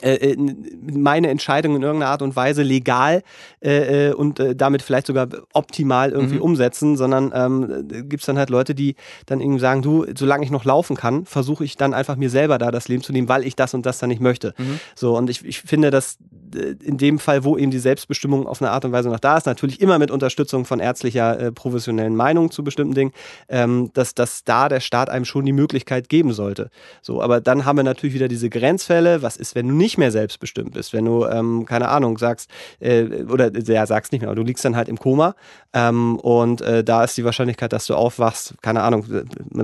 äh, 0.00 0.32
äh, 0.32 0.36
meine 0.80 1.28
Entscheidung 1.28 1.76
in 1.76 1.82
irgendeiner 1.82 2.10
Art 2.10 2.22
und 2.22 2.34
Weise 2.34 2.62
legal 2.62 3.22
äh, 3.60 4.08
äh, 4.08 4.14
und 4.14 4.40
äh, 4.40 4.56
damit 4.56 4.80
vielleicht 4.80 5.06
sogar 5.06 5.28
optimal 5.52 6.12
irgendwie 6.12 6.36
mhm. 6.36 6.42
umsetzen, 6.42 6.96
sondern 6.96 7.30
ähm, 7.34 7.88
gibt 8.08 8.22
es 8.22 8.26
dann 8.26 8.38
halt 8.38 8.48
Leute, 8.48 8.74
die 8.74 8.96
dann 9.26 9.42
irgendwie 9.42 9.60
sagen, 9.60 9.82
du, 9.82 10.06
solange 10.16 10.46
ich 10.46 10.50
noch 10.50 10.64
laufen 10.64 10.96
kann, 10.96 11.26
versuche 11.26 11.62
ich 11.64 11.76
dann 11.76 11.92
einfach 11.92 12.16
mir 12.16 12.30
selber 12.30 12.56
da 12.56 12.70
das 12.70 12.88
Leben 12.88 13.02
zu 13.02 13.12
nehmen, 13.12 13.28
weil 13.28 13.44
ich 13.44 13.54
das 13.54 13.74
und 13.74 13.84
das 13.84 13.98
dann 13.98 14.08
nicht 14.08 14.22
möchte. 14.22 14.54
Mhm. 14.56 14.80
So, 14.94 15.14
und 15.14 15.28
ich, 15.28 15.44
ich 15.44 15.60
finde, 15.60 15.90
dass 15.90 16.16
in 16.54 16.98
dem 16.98 17.18
Fall, 17.18 17.44
wo 17.44 17.56
eben 17.56 17.70
die 17.70 17.78
Selbstbestimmung 17.78 18.46
auf 18.46 18.60
eine 18.60 18.70
Art 18.70 18.84
und 18.84 18.92
Weise 18.92 19.08
noch 19.08 19.20
da 19.20 19.38
ist, 19.38 19.46
natürlich 19.46 19.80
immer 19.80 19.98
mit 19.98 20.10
Unterstützung 20.10 20.66
von 20.66 20.80
ärztlicher, 20.80 21.50
professionellen 21.52 22.14
Meinung 22.14 22.50
zu 22.50 22.62
bestimmten 22.62 22.94
Dingen, 22.94 23.12
ähm, 23.48 23.90
dass, 23.94 24.14
dass 24.14 24.44
da 24.44 24.68
der 24.68 24.80
Staat 24.80 25.08
einem 25.08 25.24
schon 25.24 25.46
die 25.46 25.52
Möglichkeit 25.52 26.10
geben 26.10 26.32
sollte. 26.32 26.70
So, 27.00 27.22
aber 27.22 27.40
dann 27.40 27.64
haben 27.64 27.76
wir 27.76 27.84
natürlich 27.84 28.14
wieder 28.14 28.28
diese 28.28 28.50
Grenzfälle. 28.50 29.22
Was 29.22 29.38
ist, 29.38 29.54
wenn 29.54 29.68
du 29.68 29.81
nicht 29.82 29.98
mehr 29.98 30.10
selbstbestimmt 30.10 30.72
bist? 30.72 30.92
Wenn 30.92 31.04
du, 31.04 31.26
ähm, 31.26 31.66
keine 31.66 31.88
Ahnung, 31.88 32.16
sagst, 32.18 32.48
äh, 32.80 33.24
oder 33.24 33.50
ja, 33.54 33.86
sagst 33.86 34.12
nicht 34.12 34.22
mehr, 34.22 34.30
aber 34.30 34.36
du 34.36 34.42
liegst 34.42 34.64
dann 34.64 34.76
halt 34.76 34.88
im 34.88 34.98
Koma 34.98 35.34
ähm, 35.74 36.16
und 36.18 36.60
äh, 36.62 36.84
da 36.84 37.04
ist 37.04 37.16
die 37.16 37.24
Wahrscheinlichkeit, 37.24 37.72
dass 37.72 37.86
du 37.86 37.94
aufwachst, 37.94 38.54
keine 38.62 38.82
Ahnung, 38.82 39.04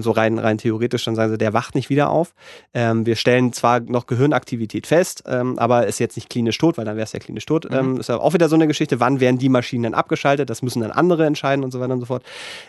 so 0.01 0.11
rein, 0.11 0.39
rein 0.39 0.59
theoretisch, 0.59 1.05
dann 1.05 1.15
sagen 1.15 1.31
sie, 1.31 1.39
der 1.39 1.53
wacht 1.53 1.75
nicht 1.75 1.89
wieder 1.89 2.11
auf. 2.11 2.35
Ähm, 2.75 3.07
wir 3.07 3.17
stellen 3.17 3.53
zwar 3.53 3.81
noch 3.81 4.07
Gehirnaktivität 4.07 4.87
fest, 4.87 5.25
ähm, 5.27 5.59
aber 5.59 5.87
ist 5.87 6.01
jetzt 6.01 6.17
nicht 6.17 6.29
klinisch 6.29 6.59
tot, 6.59 6.77
weil 6.77 6.85
dann 6.85 6.97
wäre 6.97 7.05
es 7.05 7.13
ja 7.13 7.21
klinisch 7.21 7.47
tot. 7.47 7.71
Mhm. 7.71 7.77
Ähm, 7.77 8.01
ist 8.01 8.09
ja 8.09 8.19
auch 8.19 8.35
wieder 8.35 8.49
so 8.49 8.57
eine 8.57 8.67
Geschichte, 8.67 9.01
wann 9.01 9.21
werden 9.21 9.39
die 9.39 9.49
Maschinen 9.49 9.85
dann 9.85 9.95
abgeschaltet? 9.95 10.51
Das 10.51 10.63
müssen 10.63 10.83
dann 10.83 10.91
andere 10.91 11.27
entscheiden 11.27 11.65
und 11.65 11.71
so 11.71 11.81
weiter 11.81 11.93
und 11.93 12.01
so 12.01 12.07
fort. 12.07 12.25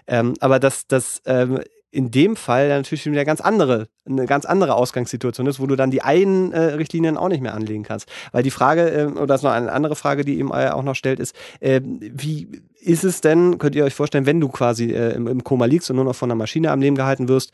Ähm, 0.07 0.33
aber 0.39 0.59
das, 0.59 0.87
das 0.87 1.21
in 1.91 2.11
dem 2.11 2.35
Fall 2.35 2.69
natürlich 2.69 3.05
wieder 3.05 3.25
ganz 3.25 3.41
andere, 3.41 3.87
eine 4.05 4.25
ganz 4.25 4.45
andere 4.45 4.75
Ausgangssituation 4.75 5.47
ist, 5.47 5.59
wo 5.59 5.65
du 5.65 5.75
dann 5.75 5.91
die 5.91 6.01
einen 6.01 6.51
äh, 6.51 6.59
Richtlinien 6.59 7.17
auch 7.17 7.29
nicht 7.29 7.41
mehr 7.41 7.53
anlegen 7.53 7.83
kannst. 7.83 8.07
Weil 8.31 8.43
die 8.43 8.51
Frage, 8.51 8.89
äh, 8.89 9.05
oder 9.05 9.27
das 9.27 9.41
ist 9.41 9.43
noch 9.45 9.51
eine 9.51 9.71
andere 9.71 9.95
Frage, 9.95 10.23
die 10.23 10.37
eben 10.37 10.51
auch 10.51 10.83
noch 10.83 10.95
stellt, 10.95 11.19
ist, 11.19 11.35
äh, 11.59 11.81
wie 11.83 12.47
ist 12.79 13.03
es 13.03 13.21
denn, 13.21 13.57
könnt 13.57 13.75
ihr 13.75 13.85
euch 13.85 13.95
vorstellen, 13.95 14.25
wenn 14.25 14.39
du 14.39 14.49
quasi 14.49 14.91
äh, 14.91 15.13
im, 15.13 15.27
im, 15.27 15.43
Koma 15.43 15.65
liegst 15.65 15.89
und 15.89 15.95
nur 15.95 16.05
noch 16.05 16.15
von 16.15 16.29
einer 16.29 16.37
Maschine 16.37 16.71
am 16.71 16.81
Leben 16.81 16.95
gehalten 16.95 17.27
wirst, 17.27 17.51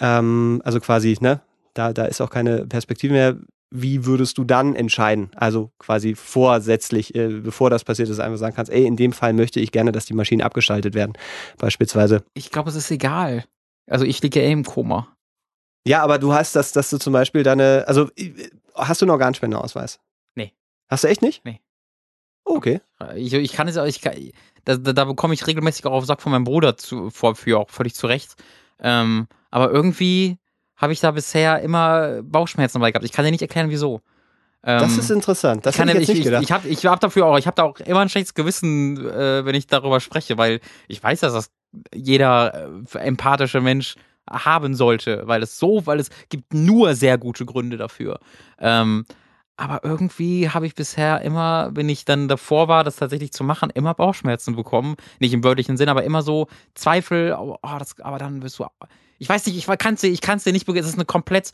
ähm, 0.00 0.62
also 0.64 0.80
quasi, 0.80 1.16
ne, 1.20 1.40
da, 1.74 1.92
da 1.92 2.06
ist 2.06 2.20
auch 2.20 2.30
keine 2.30 2.66
Perspektive 2.66 3.12
mehr, 3.12 3.36
wie 3.70 4.06
würdest 4.06 4.38
du 4.38 4.44
dann 4.44 4.76
entscheiden? 4.76 5.30
Also 5.34 5.72
quasi 5.78 6.14
vorsätzlich, 6.14 7.14
äh, 7.16 7.40
bevor 7.40 7.70
das 7.70 7.82
passiert 7.82 8.08
ist, 8.08 8.20
einfach 8.20 8.38
sagen 8.38 8.54
kannst, 8.54 8.70
ey, 8.70 8.86
in 8.86 8.96
dem 8.96 9.12
Fall 9.12 9.32
möchte 9.32 9.58
ich 9.58 9.72
gerne, 9.72 9.90
dass 9.90 10.06
die 10.06 10.14
Maschinen 10.14 10.42
abgeschaltet 10.42 10.94
werden, 10.94 11.14
beispielsweise. 11.58 12.22
Ich 12.34 12.50
glaube, 12.50 12.70
es 12.70 12.76
ist 12.76 12.90
egal. 12.90 13.44
Also 13.86 14.04
ich 14.04 14.20
liege 14.22 14.40
ja 14.40 14.46
eh 14.46 14.52
im 14.52 14.64
Koma. 14.64 15.08
Ja, 15.86 16.02
aber 16.02 16.18
du 16.18 16.32
hast 16.32 16.56
das, 16.56 16.72
dass 16.72 16.90
du 16.90 16.98
zum 16.98 17.12
Beispiel 17.12 17.42
deine, 17.42 17.84
also 17.86 18.08
hast 18.74 19.00
du 19.00 19.04
einen 19.04 19.10
Organspendeausweis? 19.10 20.00
Nee. 20.34 20.52
Hast 20.88 21.04
du 21.04 21.08
echt 21.08 21.22
nicht? 21.22 21.44
Nee. 21.44 21.60
Oh, 22.44 22.56
okay. 22.56 22.80
Ich, 23.16 23.32
ich 23.32 23.52
kann 23.52 23.68
es 23.68 23.76
auch, 23.76 23.84
ich 23.84 24.00
kann, 24.00 24.14
da, 24.64 24.76
da, 24.76 25.04
bekomme 25.04 25.34
ich 25.34 25.46
regelmäßig 25.46 25.84
auch 25.86 25.92
auf 25.92 26.06
Sack 26.06 26.22
von 26.22 26.32
meinem 26.32 26.44
Bruder 26.44 26.76
zu, 26.76 27.10
vor, 27.10 27.34
für 27.34 27.58
auch 27.58 27.70
völlig 27.70 27.94
zu 27.94 28.06
Recht. 28.06 28.34
Ähm, 28.80 29.26
aber 29.50 29.70
irgendwie 29.70 30.38
habe 30.76 30.92
ich 30.92 31.00
da 31.00 31.10
bisher 31.10 31.60
immer 31.60 32.22
Bauchschmerzen 32.22 32.78
dabei 32.78 32.92
gehabt. 32.92 33.04
Ich 33.04 33.12
kann 33.12 33.24
dir 33.24 33.30
nicht 33.30 33.42
erklären, 33.42 33.70
wieso. 33.70 34.00
Ähm, 34.62 34.80
das 34.80 34.96
ist 34.96 35.10
interessant. 35.10 35.66
Das 35.66 35.76
kann 35.76 35.88
ich, 35.88 35.94
jetzt 35.94 36.08
ich, 36.08 36.14
nicht 36.16 36.24
gedacht. 36.24 36.42
Ich, 36.42 36.48
ich 36.48 36.52
habe 36.52 36.68
ich 36.68 36.86
hab 36.86 37.00
dafür 37.00 37.26
auch, 37.26 37.38
ich 37.38 37.46
habe 37.46 37.54
da 37.54 37.64
auch 37.64 37.78
immer 37.80 38.00
ein 38.00 38.08
schlechtes 38.08 38.34
Gewissen, 38.34 38.96
äh, 39.06 39.44
wenn 39.44 39.54
ich 39.54 39.66
darüber 39.66 40.00
spreche, 40.00 40.38
weil 40.38 40.60
ich 40.88 41.02
weiß, 41.02 41.20
dass 41.20 41.34
das 41.34 41.50
jeder 41.94 42.68
äh, 42.94 42.98
empathische 42.98 43.60
Mensch 43.60 43.96
haben 44.30 44.74
sollte, 44.74 45.22
weil 45.26 45.42
es 45.42 45.58
so, 45.58 45.86
weil 45.86 46.00
es 46.00 46.10
gibt 46.28 46.54
nur 46.54 46.94
sehr 46.94 47.18
gute 47.18 47.44
Gründe 47.44 47.76
dafür. 47.76 48.20
Ähm, 48.58 49.04
aber 49.56 49.84
irgendwie 49.84 50.48
habe 50.50 50.66
ich 50.66 50.74
bisher 50.74 51.20
immer, 51.20 51.70
wenn 51.74 51.88
ich 51.88 52.04
dann 52.04 52.26
davor 52.26 52.66
war, 52.66 52.82
das 52.82 52.96
tatsächlich 52.96 53.32
zu 53.32 53.44
machen, 53.44 53.70
immer 53.70 53.94
Bauchschmerzen 53.94 54.56
bekommen. 54.56 54.96
Nicht 55.20 55.32
im 55.32 55.44
wörtlichen 55.44 55.76
Sinn, 55.76 55.88
aber 55.88 56.02
immer 56.02 56.22
so 56.22 56.48
Zweifel, 56.74 57.36
oh, 57.38 57.58
das, 57.78 58.00
aber 58.00 58.18
dann 58.18 58.42
wirst 58.42 58.58
du 58.58 58.66
ich 59.18 59.28
weiß 59.28 59.46
nicht, 59.46 59.56
ich 59.56 59.78
kann 59.78 59.94
es 59.94 60.00
dir, 60.00 60.08
ich 60.08 60.20
kann's 60.20 60.44
dir 60.44 60.52
nicht, 60.52 60.68
es 60.68 60.86
ist 60.86 60.94
eine 60.94 61.04
komplett, 61.04 61.52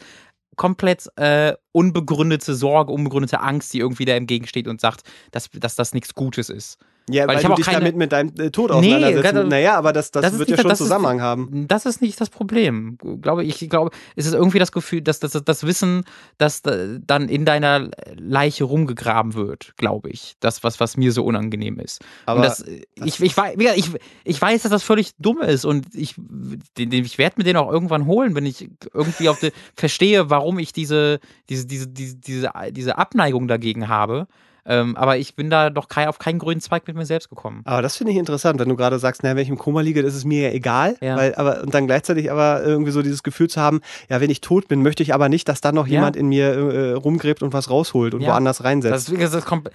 komplett 0.56 1.08
äh, 1.16 1.54
unbegründete 1.72 2.54
Sorge, 2.54 2.92
unbegründete 2.92 3.40
Angst, 3.40 3.72
die 3.74 3.78
irgendwie 3.80 4.06
da 4.06 4.14
entgegensteht 4.14 4.66
und 4.66 4.80
sagt, 4.80 5.02
dass, 5.30 5.50
dass 5.50 5.76
das 5.76 5.92
nichts 5.92 6.14
Gutes 6.14 6.48
ist. 6.48 6.78
Ja, 7.08 7.26
weil, 7.26 7.36
weil 7.36 7.42
du 7.44 7.54
dich 7.54 7.66
keine... 7.66 7.78
damit 7.78 7.96
mit 7.96 8.12
deinem 8.12 8.32
äh, 8.38 8.50
Tod 8.50 8.70
auseinandersetzt. 8.70 9.34
Nee, 9.34 9.44
naja, 9.44 9.76
aber 9.76 9.92
das, 9.92 10.10
das, 10.10 10.22
das 10.22 10.38
wird 10.38 10.50
ja 10.50 10.58
schon 10.58 10.76
Zusammenhang 10.76 11.16
ist, 11.16 11.22
haben. 11.22 11.68
Das 11.68 11.86
ist 11.86 12.00
nicht 12.00 12.20
das 12.20 12.30
Problem. 12.30 12.98
Glaube 13.20 13.44
ich, 13.44 13.68
glaube, 13.68 13.90
es 14.16 14.26
ist 14.26 14.34
irgendwie 14.34 14.58
das 14.58 14.72
Gefühl, 14.72 15.00
dass 15.00 15.18
das, 15.20 15.32
das 15.32 15.66
Wissen, 15.66 16.04
dass 16.38 16.62
dann 16.62 17.28
in 17.28 17.44
deiner 17.44 17.90
Leiche 18.16 18.64
rumgegraben 18.64 19.34
wird, 19.34 19.74
glaube 19.76 20.10
ich. 20.10 20.36
Das, 20.40 20.62
was, 20.62 20.78
was 20.78 20.96
mir 20.96 21.12
so 21.12 21.24
unangenehm 21.24 21.78
ist. 21.80 22.00
Aber 22.26 22.42
das, 22.42 22.58
das 22.58 22.68
ich, 23.06 23.20
ich, 23.20 23.36
ich, 23.36 23.90
ich 24.24 24.40
weiß, 24.40 24.62
dass 24.62 24.70
das 24.70 24.82
völlig 24.82 25.12
dumm 25.18 25.40
ist 25.40 25.64
und 25.64 25.94
ich, 25.94 26.14
ich 26.78 27.18
werde 27.18 27.34
mir 27.38 27.44
den 27.44 27.56
auch 27.56 27.72
irgendwann 27.72 28.06
holen, 28.06 28.34
wenn 28.34 28.46
ich 28.46 28.68
irgendwie 28.92 29.28
auf 29.28 29.40
die, 29.40 29.50
verstehe, 29.74 30.30
warum 30.30 30.58
ich 30.58 30.72
diese, 30.72 31.20
diese, 31.48 31.66
diese, 31.66 31.88
diese, 31.88 32.16
diese, 32.16 32.50
diese 32.70 32.98
Abneigung 32.98 33.48
dagegen 33.48 33.88
habe. 33.88 34.26
Ähm, 34.66 34.96
aber 34.96 35.18
ich 35.18 35.34
bin 35.34 35.50
da 35.50 35.70
doch 35.70 35.88
kein, 35.88 36.08
auf 36.08 36.18
keinen 36.18 36.38
grünen 36.38 36.60
Zweig 36.60 36.86
mit 36.86 36.96
mir 36.96 37.06
selbst 37.06 37.28
gekommen. 37.28 37.62
Aber 37.64 37.82
das 37.82 37.96
finde 37.96 38.12
ich 38.12 38.18
interessant, 38.18 38.58
wenn 38.60 38.68
du 38.68 38.76
gerade 38.76 38.98
sagst, 38.98 39.22
naja, 39.22 39.36
wenn 39.36 39.42
ich 39.42 39.48
im 39.48 39.58
Koma 39.58 39.80
liege, 39.80 40.02
das 40.02 40.14
ist 40.14 40.24
mir 40.24 40.48
ja 40.48 40.54
egal. 40.54 40.96
Ja. 41.00 41.16
Weil, 41.16 41.34
aber, 41.34 41.62
und 41.62 41.74
dann 41.74 41.86
gleichzeitig 41.86 42.30
aber 42.30 42.62
irgendwie 42.62 42.90
so 42.90 43.02
dieses 43.02 43.22
Gefühl 43.22 43.48
zu 43.48 43.60
haben, 43.60 43.80
ja, 44.08 44.20
wenn 44.20 44.30
ich 44.30 44.40
tot 44.40 44.68
bin, 44.68 44.82
möchte 44.82 45.02
ich 45.02 45.14
aber 45.14 45.28
nicht, 45.28 45.48
dass 45.48 45.60
dann 45.60 45.74
noch 45.74 45.86
ja. 45.86 45.94
jemand 45.94 46.16
in 46.16 46.28
mir 46.28 46.46
äh, 46.46 46.92
rumgräbt 46.92 47.42
und 47.42 47.52
was 47.52 47.70
rausholt 47.70 48.14
und 48.14 48.22
ja. 48.22 48.28
woanders 48.28 48.64
reinsetzt. 48.64 49.12
Das, 49.12 49.30
das 49.30 49.44
kommt, 49.44 49.70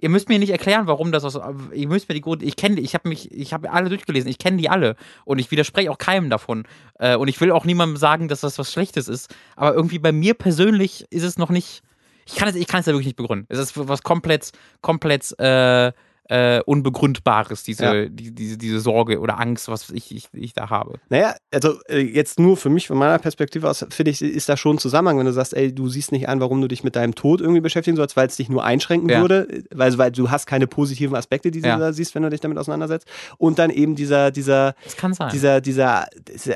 ihr 0.00 0.08
müsst 0.08 0.28
mir 0.28 0.38
nicht 0.38 0.50
erklären, 0.50 0.86
warum 0.86 1.12
das 1.12 1.24
aus. 1.24 1.38
Ihr 1.72 1.88
müsst 1.88 2.08
mir 2.08 2.14
die 2.14 2.20
Gründe. 2.20 2.44
Ich 2.44 2.56
kenne 2.56 2.80
ich 2.80 2.94
habe 2.94 3.08
mich, 3.08 3.32
ich 3.32 3.52
habe 3.52 3.70
alle 3.70 3.88
durchgelesen, 3.88 4.30
ich 4.30 4.38
kenne 4.38 4.56
die 4.56 4.68
alle. 4.68 4.96
Und 5.24 5.38
ich 5.38 5.50
widerspreche 5.50 5.90
auch 5.90 5.98
keinem 5.98 6.30
davon. 6.30 6.64
Äh, 6.98 7.16
und 7.16 7.28
ich 7.28 7.40
will 7.40 7.50
auch 7.52 7.64
niemandem 7.64 7.96
sagen, 7.96 8.28
dass 8.28 8.40
das 8.40 8.58
was 8.58 8.72
Schlechtes 8.72 9.08
ist. 9.08 9.34
Aber 9.56 9.74
irgendwie 9.74 9.98
bei 9.98 10.12
mir 10.12 10.34
persönlich 10.34 11.06
ist 11.10 11.24
es 11.24 11.38
noch 11.38 11.50
nicht. 11.50 11.82
Ich 12.26 12.34
kann 12.34 12.48
es, 12.48 12.56
ich 12.56 12.66
kann 12.66 12.80
es 12.80 12.86
ja 12.86 12.92
wirklich 12.92 13.06
nicht 13.06 13.16
begründen. 13.16 13.46
Es 13.48 13.58
ist 13.58 13.72
was 13.76 14.02
komplett, 14.02 14.50
komplett 14.82 15.38
äh, 15.38 15.92
äh, 16.28 16.60
Unbegründbares, 16.62 17.62
diese, 17.62 17.84
ja. 17.84 18.08
die, 18.08 18.34
diese, 18.34 18.58
diese 18.58 18.80
Sorge 18.80 19.20
oder 19.20 19.38
Angst, 19.38 19.68
was 19.68 19.90
ich, 19.90 20.14
ich, 20.14 20.28
ich 20.32 20.52
da 20.52 20.70
habe. 20.70 20.94
Naja, 21.08 21.34
also 21.52 21.78
äh, 21.88 21.98
jetzt 21.98 22.40
nur 22.40 22.56
für 22.56 22.70
mich, 22.70 22.88
von 22.88 22.98
meiner 22.98 23.18
Perspektive 23.18 23.68
aus, 23.68 23.86
finde 23.90 24.10
ich, 24.10 24.22
ist 24.22 24.48
da 24.48 24.56
schon 24.56 24.76
ein 24.76 24.78
Zusammenhang, 24.78 25.18
wenn 25.18 25.26
du 25.26 25.32
sagst, 25.32 25.54
ey, 25.54 25.74
du 25.74 25.88
siehst 25.88 26.12
nicht 26.12 26.28
an, 26.28 26.40
warum 26.40 26.60
du 26.60 26.68
dich 26.68 26.84
mit 26.84 26.96
deinem 26.96 27.14
Tod 27.14 27.40
irgendwie 27.40 27.60
beschäftigen 27.60 27.96
sollst, 27.96 28.16
weil 28.16 28.26
es 28.26 28.36
dich 28.36 28.48
nur 28.48 28.64
einschränken 28.64 29.08
ja. 29.08 29.20
würde, 29.20 29.64
weil, 29.72 29.96
weil 29.98 30.10
du 30.10 30.30
hast 30.30 30.46
keine 30.46 30.66
positiven 30.66 31.16
Aspekte, 31.16 31.50
die 31.50 31.60
du 31.60 31.68
ja. 31.68 31.78
da 31.78 31.92
siehst, 31.92 32.14
wenn 32.14 32.22
du 32.22 32.30
dich 32.30 32.40
damit 32.40 32.58
auseinandersetzt. 32.58 33.06
Und 33.38 33.58
dann 33.58 33.70
eben 33.70 33.94
dieser, 33.94 34.30
dieser, 34.30 34.74
das 34.84 34.96
kann 34.96 35.14
sein. 35.14 35.30
dieser, 35.32 35.60
dieser, 35.60 36.06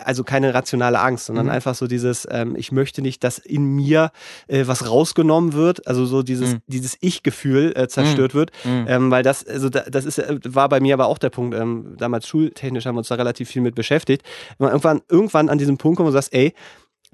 also 0.04 0.24
keine 0.24 0.52
rationale 0.54 1.00
Angst, 1.00 1.26
sondern 1.26 1.46
mhm. 1.46 1.52
einfach 1.52 1.74
so 1.74 1.86
dieses, 1.86 2.26
ähm, 2.30 2.56
ich 2.56 2.72
möchte 2.72 3.02
nicht, 3.02 3.22
dass 3.22 3.38
in 3.38 3.64
mir 3.76 4.10
äh, 4.48 4.66
was 4.66 4.88
rausgenommen 4.88 5.52
wird, 5.52 5.86
also 5.86 6.06
so 6.06 6.22
dieses, 6.22 6.54
mhm. 6.54 6.62
dieses 6.66 6.96
Ich-Gefühl 7.00 7.72
äh, 7.76 7.88
zerstört 7.88 8.34
mhm. 8.34 8.38
wird, 8.38 8.50
mhm. 8.64 8.84
ähm, 8.88 9.10
weil 9.10 9.22
das 9.22 9.44
also 9.64 9.90
das 9.90 10.04
ist, 10.04 10.18
äh, 10.18 10.38
war 10.44 10.68
bei 10.68 10.80
mir 10.80 10.94
aber 10.94 11.06
auch 11.06 11.18
der 11.18 11.30
Punkt. 11.30 11.56
Ähm, 11.56 11.96
damals 11.98 12.26
schultechnisch 12.26 12.86
haben 12.86 12.94
wir 12.94 13.00
uns 13.00 13.08
da 13.08 13.16
relativ 13.16 13.48
viel 13.48 13.62
mit 13.62 13.74
beschäftigt. 13.74 14.22
Wenn 14.58 14.66
man 14.66 14.72
irgendwann, 14.72 15.02
irgendwann 15.08 15.48
an 15.48 15.58
diesem 15.58 15.78
Punkt 15.78 15.96
kommt 15.96 16.08
und 16.08 16.12
sagst, 16.12 16.32
ey, 16.32 16.54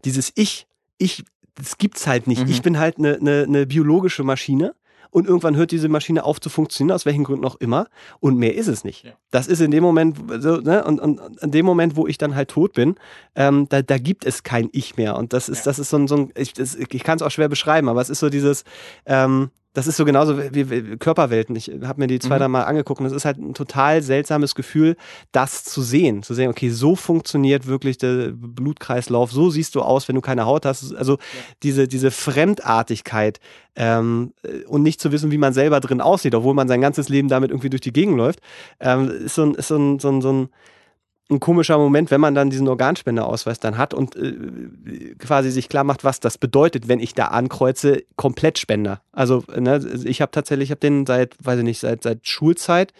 dieses 0.05 0.33
Ich, 0.35 0.67
ich, 0.99 1.25
das 1.55 1.79
gibt's 1.79 2.07
halt 2.07 2.27
nicht. 2.27 2.45
Mhm. 2.45 2.51
Ich 2.51 2.63
bin 2.63 2.79
halt 2.79 2.99
eine, 2.99 3.17
eine, 3.17 3.45
eine 3.45 3.67
biologische 3.67 4.23
Maschine 4.23 4.75
und 5.11 5.27
irgendwann 5.27 5.57
hört 5.57 5.71
diese 5.71 5.89
Maschine 5.89 6.25
auf 6.25 6.41
zu 6.41 6.51
funktionieren, 6.51 6.95
aus 6.95 7.07
welchen 7.07 7.25
Gründen 7.25 7.45
auch 7.45 7.57
immer, 7.57 7.87
und 8.21 8.37
mehr 8.37 8.55
ist 8.55 8.67
es 8.67 8.85
nicht. 8.85 9.05
Ja. 9.05 9.13
Das 9.31 9.47
ist 9.47 9.61
in 9.61 9.71
dem 9.71 9.83
Moment, 9.83 10.19
so, 10.41 10.59
ne, 10.59 10.85
und, 10.85 11.01
und 11.01 11.21
in 11.41 11.51
dem 11.53 11.65
Moment, 11.65 11.97
wo 11.97 12.07
ich 12.07 12.19
dann 12.19 12.35
halt 12.35 12.51
tot 12.51 12.75
bin, 12.75 12.97
ähm, 13.35 13.67
da, 13.69 13.83
da 13.83 13.99
gibt 13.99 14.27
es 14.27 14.43
kein 14.43 14.69
Ich 14.73 14.97
mehr. 14.97 15.17
Und 15.17 15.33
das 15.33 15.49
ist, 15.49 15.61
ja. 15.61 15.65
das 15.65 15.79
ist 15.79 15.91
so 15.91 15.97
ein, 15.97 16.09
so 16.09 16.17
ein 16.17 16.33
ich, 16.37 16.55
ich 16.59 17.05
kann 17.05 17.17
es 17.17 17.23
auch 17.23 17.31
schwer 17.31 17.49
beschreiben, 17.49 17.89
aber 17.89 18.01
es 18.01 18.11
ist 18.11 18.19
so 18.19 18.29
dieses, 18.29 18.65
ähm, 19.07 19.51
das 19.77 19.87
ist 19.87 19.99
so 19.99 20.07
genauso 20.07 20.39
wie, 20.55 20.71
wie 20.71 20.97
Körperwelten. 20.97 21.55
Ich 21.55 21.71
habe 21.85 22.01
mir 22.01 22.07
die 22.07 22.19
zwei, 22.19 22.37
mhm. 22.37 22.41
drei 22.41 22.49
Mal 22.49 22.63
angeguckt 22.63 22.99
und 22.99 23.07
es 23.07 23.13
ist 23.13 23.27
halt 23.27 23.37
ein 23.37 23.53
total 23.53 24.01
seltsames 24.01 24.55
Gefühl, 24.55 24.97
das 25.33 25.65
zu 25.65 25.83
sehen. 25.83 26.23
Zu 26.23 26.33
sehen, 26.33 26.49
okay, 26.49 26.71
so 26.71 26.97
funktioniert 26.97 27.67
wirklich 27.67 27.99
der 27.99 28.33
Blutkreislauf, 28.33 29.31
so 29.31 29.51
siehst 29.51 29.75
du 29.75 29.83
aus, 29.83 30.09
wenn 30.09 30.15
du 30.15 30.23
keine 30.23 30.47
Haut 30.47 30.65
hast. 30.65 30.95
Also 30.95 31.17
ja. 31.17 31.19
diese, 31.63 31.89
diese 31.89 32.11
Fremdartigkeit 32.11 33.39
ähm, 33.75 34.33
und 34.67 34.83
nicht 34.83 34.99
zu 34.99 35.13
wissen, 35.13 35.31
wie 35.31 35.37
man 35.37 35.53
selber 35.53 35.81
drin 35.81 36.01
aussieht, 36.01 36.35
obwohl 36.35 36.55
man 36.55 36.69
sein 36.69 36.81
ganzes 36.81 37.11
Leben 37.11 37.29
damit 37.29 37.51
irgendwie 37.51 37.69
durch 37.69 37.83
die 37.83 37.93
Gegend 37.93 38.17
läuft, 38.17 38.41
ähm, 38.81 39.11
ist 39.11 39.35
so 39.35 39.43
ein, 39.43 39.55
ist 39.57 39.69
so 39.69 39.77
ein, 39.77 39.99
so 39.99 40.09
ein, 40.09 40.23
so 40.23 40.33
ein 40.33 40.49
ein 41.31 41.41
komischer 41.41 41.77
Moment, 41.79 42.11
wenn 42.11 42.21
man 42.21 42.35
dann 42.35 42.51
diesen 42.51 42.69
Organspendeausweis 42.69 43.59
dann 43.59 43.79
hat 43.79 43.95
und 43.95 44.15
äh, 44.17 45.15
quasi 45.19 45.51
sich 45.51 45.69
klar 45.69 45.85
macht, 45.85 46.05
was 46.05 46.21
das 46.21 46.39
bedeutet, 46.39 46.89
wenn 46.89 47.01
ich 47.01 47.15
da 47.15 47.27
ankreuze, 47.27 48.05
komplett 48.17 48.59
Spender. 48.59 49.01
Also 49.13 49.43
ne, 49.57 49.85
ich 50.05 50.21
habe 50.21 50.31
tatsächlich, 50.31 50.69
ich 50.69 50.71
habe 50.71 50.81
den 50.81 51.05
seit, 51.05 51.35
weiß 51.43 51.59
ich 51.59 51.65
nicht, 51.65 51.81
seit, 51.81 52.03
seit 52.05 52.27
Schulzeit 52.27 52.93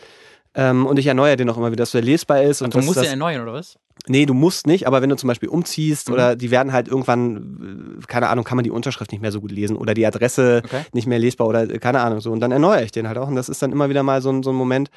ähm, 0.55 0.87
und 0.87 0.99
ich 0.99 1.07
erneuere 1.07 1.37
den 1.37 1.49
auch 1.51 1.57
immer 1.57 1.71
wieder, 1.71 1.83
dass 1.83 1.93
der 1.93 2.03
lesbar 2.03 2.43
ist. 2.43 2.63
Ach, 2.63 2.65
und 2.67 2.75
du 2.75 2.81
musst 2.81 3.01
den 3.01 3.05
erneuern, 3.05 3.43
oder 3.43 3.53
was? 3.53 3.79
Nee, 4.09 4.25
du 4.25 4.35
musst 4.35 4.67
nicht, 4.67 4.87
aber 4.87 5.03
wenn 5.03 5.11
du 5.11 5.17
zum 5.17 5.29
Beispiel 5.29 5.49
umziehst 5.49 6.09
mhm. 6.09 6.15
oder 6.15 6.37
die 6.37 6.51
werden 6.51 6.73
halt 6.73 6.87
irgendwann, 6.87 7.99
keine 8.07 8.29
Ahnung, 8.29 8.45
kann 8.45 8.57
man 8.57 8.63
die 8.63 8.71
Unterschrift 8.71 9.11
nicht 9.11 9.21
mehr 9.21 9.33
so 9.33 9.41
gut 9.41 9.51
lesen 9.51 9.77
oder 9.77 9.95
die 9.95 10.07
Adresse 10.07 10.63
okay. 10.65 10.83
nicht 10.93 11.07
mehr 11.07 11.19
lesbar 11.19 11.47
oder 11.47 11.67
keine 11.79 12.01
Ahnung 12.01 12.21
so. 12.21 12.31
Und 12.31 12.41
dann 12.41 12.53
erneuere 12.53 12.85
ich 12.85 12.93
den 12.93 13.09
halt 13.09 13.19
auch. 13.19 13.29
Und 13.29 13.35
das 13.35 13.49
ist 13.49 13.63
dann 13.63 13.73
immer 13.73 13.89
wieder 13.89 14.03
mal 14.03 14.23
so 14.23 14.31
ein, 14.31 14.43
so 14.43 14.51
ein 14.51 14.57
Moment, 14.57 14.91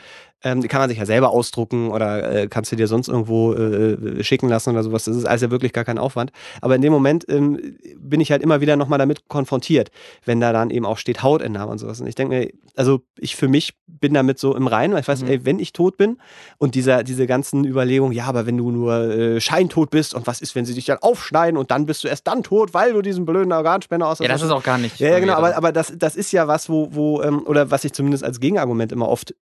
ähm, 0.44 0.62
die 0.62 0.68
kann 0.68 0.80
man 0.80 0.90
sich 0.90 0.98
ja 0.98 1.06
selber 1.06 1.32
ausdrucken 1.32 1.90
oder 1.90 2.32
äh, 2.32 2.48
kannst 2.48 2.72
du 2.72 2.76
dir 2.76 2.88
sonst 2.88 3.10
irgendwo 3.10 3.54
äh, 3.54 3.94
äh, 3.94 4.24
schicken 4.24 4.48
lassen 4.48 4.70
oder 4.72 4.84
sowas. 4.84 5.04
Das 5.04 5.16
ist 5.16 5.26
alles 5.26 5.42
ja 5.42 5.52
wirklich 5.52 5.74
gar 5.74 5.84
kein 5.84 5.98
Aufwand. 5.98 6.32
Aber 6.62 6.76
in 6.76 6.82
dem 6.82 6.94
Moment 6.94 7.26
ähm, 7.30 7.78
bin 7.98 8.22
ich 8.22 8.32
halt 8.32 8.42
immer 8.42 8.62
wieder 8.62 8.78
nochmal 8.78 9.00
damit 9.00 9.28
konfrontiert, 9.28 9.92
wenn 10.26 10.40
da 10.40 10.54
dann 10.54 10.70
eben 10.70 10.86
auch 10.86 10.98
steht 10.98 11.24
Hautentnahme 11.24 11.72
und 11.72 11.78
sowas. 11.78 12.00
Und 12.00 12.08
ich 12.08 12.16
denke 12.16 12.36
mir, 12.36 12.52
also 12.76 13.02
ich 13.18 13.36
für 13.36 13.50
mich 13.50 13.74
bin 13.88 14.14
damit 14.14 14.40
so 14.40 14.56
im 14.56 14.68
Reinen, 14.68 14.94
weil 14.94 15.02
ich 15.02 15.08
weiß, 15.08 15.24
mhm. 15.24 15.30
ey, 15.30 15.46
wenn 15.46 15.60
ich 15.60 15.74
tot 15.74 15.98
bin 15.98 16.18
und 16.58 16.76
dieser, 16.76 17.04
diese 17.04 17.28
ganzen 17.28 17.66
Überlegungen, 17.66 18.14
ja, 18.14 18.26
aber 18.26 18.46
wenn 18.46 18.58
du 18.58 18.72
nur 18.72 18.94
äh, 18.94 19.42
scheintot 19.42 19.90
bist 19.90 20.14
und 20.14 20.26
was 20.26 20.40
ist, 20.40 20.56
wenn 20.56 20.64
sie 20.64 20.74
dich 20.74 20.86
dann 20.86 21.00
aufschneiden 21.00 21.58
und 21.58 21.72
dann 21.72 21.86
bist 21.86 22.04
du 22.04 22.08
erst 22.08 22.28
dann 22.28 22.44
tot, 22.44 22.74
weil 22.74 22.94
du 22.94 23.02
diesen 23.02 23.26
blöden 23.26 23.52
Organspender 23.52 24.08
aus. 24.08 24.20
Ja, 24.20 24.30
das 24.30 24.42
ist 24.42 24.52
auch 24.52 24.64
gar 24.64 24.78
nicht. 24.78 25.00
Ja, 25.00 25.10
ja 25.10 25.20
genau, 25.20 25.34
aber, 25.34 25.58
aber 25.58 25.74
das, 25.74 25.94
das 25.98 26.16
ist 26.16 26.32
ja 26.32 26.48
was, 26.48 26.70
wo, 26.70 26.88
wo 26.92 27.22
ähm, 27.22 27.46
oder 27.46 27.72
was 27.72 27.84
ich 27.84 27.92
zumindest 27.92 28.24
als 28.24 28.40
Gegenargument 28.40 28.94
immer 28.94 29.10
oft 29.10 29.34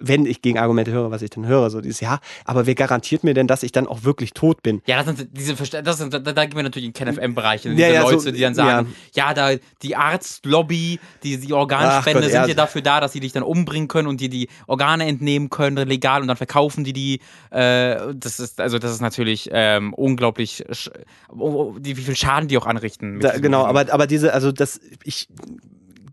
wenn 0.00 0.26
ich 0.26 0.42
Gegenargumente 0.42 0.90
höre, 0.90 1.10
was 1.10 1.22
ich 1.22 1.30
dann 1.30 1.46
höre, 1.46 1.70
so 1.70 1.80
dieses, 1.80 2.00
ja, 2.00 2.20
aber 2.44 2.66
wer 2.66 2.74
garantiert 2.74 3.22
mir 3.22 3.34
denn, 3.34 3.46
dass 3.46 3.62
ich 3.62 3.70
dann 3.70 3.86
auch 3.86 4.02
wirklich 4.02 4.32
tot 4.32 4.62
bin? 4.62 4.82
Ja, 4.86 5.02
das 5.02 5.16
sind 5.16 5.28
diese, 5.32 5.54
das 5.82 5.98
sind, 5.98 6.14
da, 6.14 6.18
da 6.18 6.44
gehen 6.46 6.56
wir 6.56 6.62
natürlich 6.62 6.86
in 6.86 6.92
KenFM-Bereich, 6.94 7.62
diese 7.62 7.74
ja, 7.74 7.88
ja, 7.88 8.02
Leute, 8.02 8.20
so, 8.20 8.30
die 8.30 8.40
dann 8.40 8.54
sagen, 8.54 8.94
ja, 9.14 9.28
ja 9.28 9.34
da, 9.34 9.60
die 9.82 9.96
Arztlobby, 9.96 10.98
die, 11.22 11.38
die 11.38 11.52
Organspende 11.52 12.22
Gott, 12.22 12.30
sind 12.30 12.48
ja 12.48 12.54
dafür 12.54 12.82
da, 12.82 13.00
dass 13.00 13.12
sie 13.12 13.20
dich 13.20 13.32
dann 13.32 13.42
umbringen 13.42 13.88
können 13.88 14.08
und 14.08 14.20
dir 14.20 14.30
die 14.30 14.48
Organe 14.66 15.06
entnehmen 15.06 15.50
können, 15.50 15.86
legal, 15.86 16.22
und 16.22 16.28
dann 16.28 16.36
verkaufen 16.36 16.82
die 16.84 16.92
die, 16.92 17.20
äh, 17.50 18.14
das 18.14 18.40
ist, 18.40 18.60
also 18.60 18.78
das 18.78 18.92
ist 18.92 19.00
natürlich 19.00 19.50
ähm, 19.52 19.92
unglaublich, 19.92 20.64
wie 21.30 21.94
viel 21.94 22.16
Schaden 22.16 22.48
die 22.48 22.56
auch 22.56 22.66
anrichten. 22.66 23.20
Da, 23.20 23.38
genau, 23.38 23.64
aber, 23.66 23.92
aber 23.92 24.06
diese, 24.06 24.32
also 24.32 24.50
das, 24.50 24.80
ich 25.04 25.28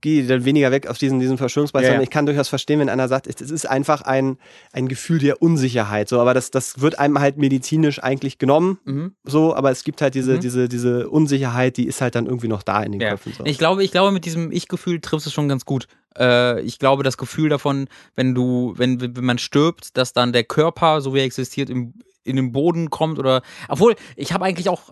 gehe 0.01 0.25
dann 0.25 0.45
weniger 0.45 0.71
weg 0.71 0.87
auf 0.87 0.97
diesen, 0.97 1.19
diesen 1.19 1.37
Verschwörungsbeistand. 1.37 1.93
Ja, 1.93 1.99
ja. 1.99 2.03
Ich 2.03 2.09
kann 2.09 2.25
durchaus 2.25 2.47
verstehen, 2.47 2.79
wenn 2.79 2.89
einer 2.89 3.07
sagt, 3.07 3.27
es 3.27 3.39
ist 3.41 3.65
einfach 3.65 4.01
ein, 4.01 4.37
ein 4.71 4.87
Gefühl 4.87 5.19
der 5.19 5.41
Unsicherheit. 5.41 6.09
So, 6.09 6.19
aber 6.19 6.33
das, 6.33 6.51
das 6.51 6.81
wird 6.81 6.99
einem 6.99 7.19
halt 7.19 7.37
medizinisch 7.37 8.01
eigentlich 8.01 8.37
genommen. 8.37 8.79
Mhm. 8.85 9.15
So, 9.23 9.55
aber 9.55 9.71
es 9.71 9.83
gibt 9.83 10.01
halt 10.01 10.15
diese, 10.15 10.35
mhm. 10.35 10.39
diese, 10.39 10.69
diese 10.69 11.09
Unsicherheit, 11.09 11.77
die 11.77 11.87
ist 11.87 12.01
halt 12.01 12.15
dann 12.15 12.25
irgendwie 12.25 12.47
noch 12.47 12.63
da 12.63 12.83
in 12.83 12.93
den 12.93 13.01
ja. 13.01 13.11
Köpfen. 13.11 13.33
So. 13.33 13.45
Ich 13.45 13.57
glaube, 13.57 13.83
ich 13.83 13.91
glaube, 13.91 14.11
mit 14.11 14.25
diesem 14.25 14.51
Ich-Gefühl 14.51 14.99
triffst 15.01 15.25
du 15.25 15.29
es 15.29 15.33
schon 15.33 15.49
ganz 15.49 15.65
gut. 15.65 15.87
Äh, 16.17 16.61
ich 16.61 16.79
glaube, 16.79 17.03
das 17.03 17.17
Gefühl 17.17 17.49
davon, 17.49 17.87
wenn 18.15 18.33
du, 18.33 18.73
wenn, 18.77 18.99
wenn 19.01 19.25
man 19.25 19.37
stirbt, 19.37 19.97
dass 19.97 20.13
dann 20.13 20.33
der 20.33 20.43
Körper, 20.43 21.01
so 21.01 21.13
wie 21.13 21.19
er 21.19 21.25
existiert, 21.25 21.69
im, 21.69 21.93
in 22.27 22.35
den 22.35 22.51
Boden 22.51 22.89
kommt 22.89 23.19
oder 23.19 23.41
obwohl 23.67 23.95
ich 24.15 24.33
habe 24.33 24.45
eigentlich 24.45 24.69
auch 24.69 24.83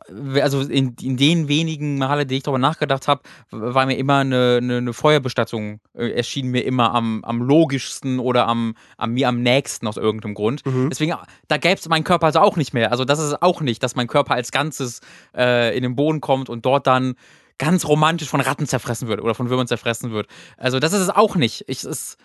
also 0.41 0.61
in, 0.61 0.95
in 1.01 1.17
den 1.17 1.47
wenigen 1.47 1.97
Male, 1.97 2.25
die 2.25 2.37
ich 2.37 2.43
darüber 2.43 2.59
nachgedacht 2.59 3.07
habe, 3.07 3.21
war 3.51 3.85
mir 3.85 3.97
immer 3.97 4.17
eine, 4.17 4.59
eine, 4.61 4.77
eine 4.77 4.93
Feuerbestattung 4.93 5.79
äh, 5.93 6.09
erschien 6.09 6.47
mir 6.47 6.61
immer 6.61 6.93
am, 6.93 7.23
am 7.23 7.41
logischsten 7.41 8.19
oder 8.19 8.47
am, 8.47 8.75
am 8.97 9.13
mir 9.13 9.27
am 9.27 9.41
nächsten 9.41 9.87
aus 9.87 9.97
irgendeinem 9.97 10.33
Grund. 10.33 10.65
Mhm. 10.65 10.89
Deswegen 10.89 11.15
da 11.47 11.57
gäbe 11.57 11.75
es 11.75 11.87
meinen 11.89 12.03
Körper 12.03 12.27
also 12.27 12.39
auch 12.39 12.55
nicht 12.55 12.73
mehr. 12.73 12.91
Also 12.91 13.05
das 13.05 13.19
ist 13.19 13.41
auch 13.41 13.61
nicht, 13.61 13.83
dass 13.83 13.95
mein 13.95 14.07
Körper 14.07 14.35
als 14.35 14.51
Ganzes 14.51 15.01
äh, 15.35 15.75
in 15.75 15.83
den 15.83 15.95
Boden 15.95 16.21
kommt 16.21 16.49
und 16.49 16.65
dort 16.65 16.87
dann 16.87 17.15
ganz 17.57 17.85
romantisch 17.85 18.27
von 18.27 18.41
Ratten 18.41 18.67
zerfressen 18.67 19.07
wird 19.07 19.21
oder 19.21 19.35
von 19.35 19.49
Würmern 19.49 19.67
zerfressen 19.67 20.11
wird. 20.11 20.27
Also 20.57 20.79
das 20.79 20.93
ist 20.93 21.01
es 21.01 21.09
auch 21.09 21.35
nicht. 21.35 21.63
Ich 21.67 21.83
es 21.83 22.17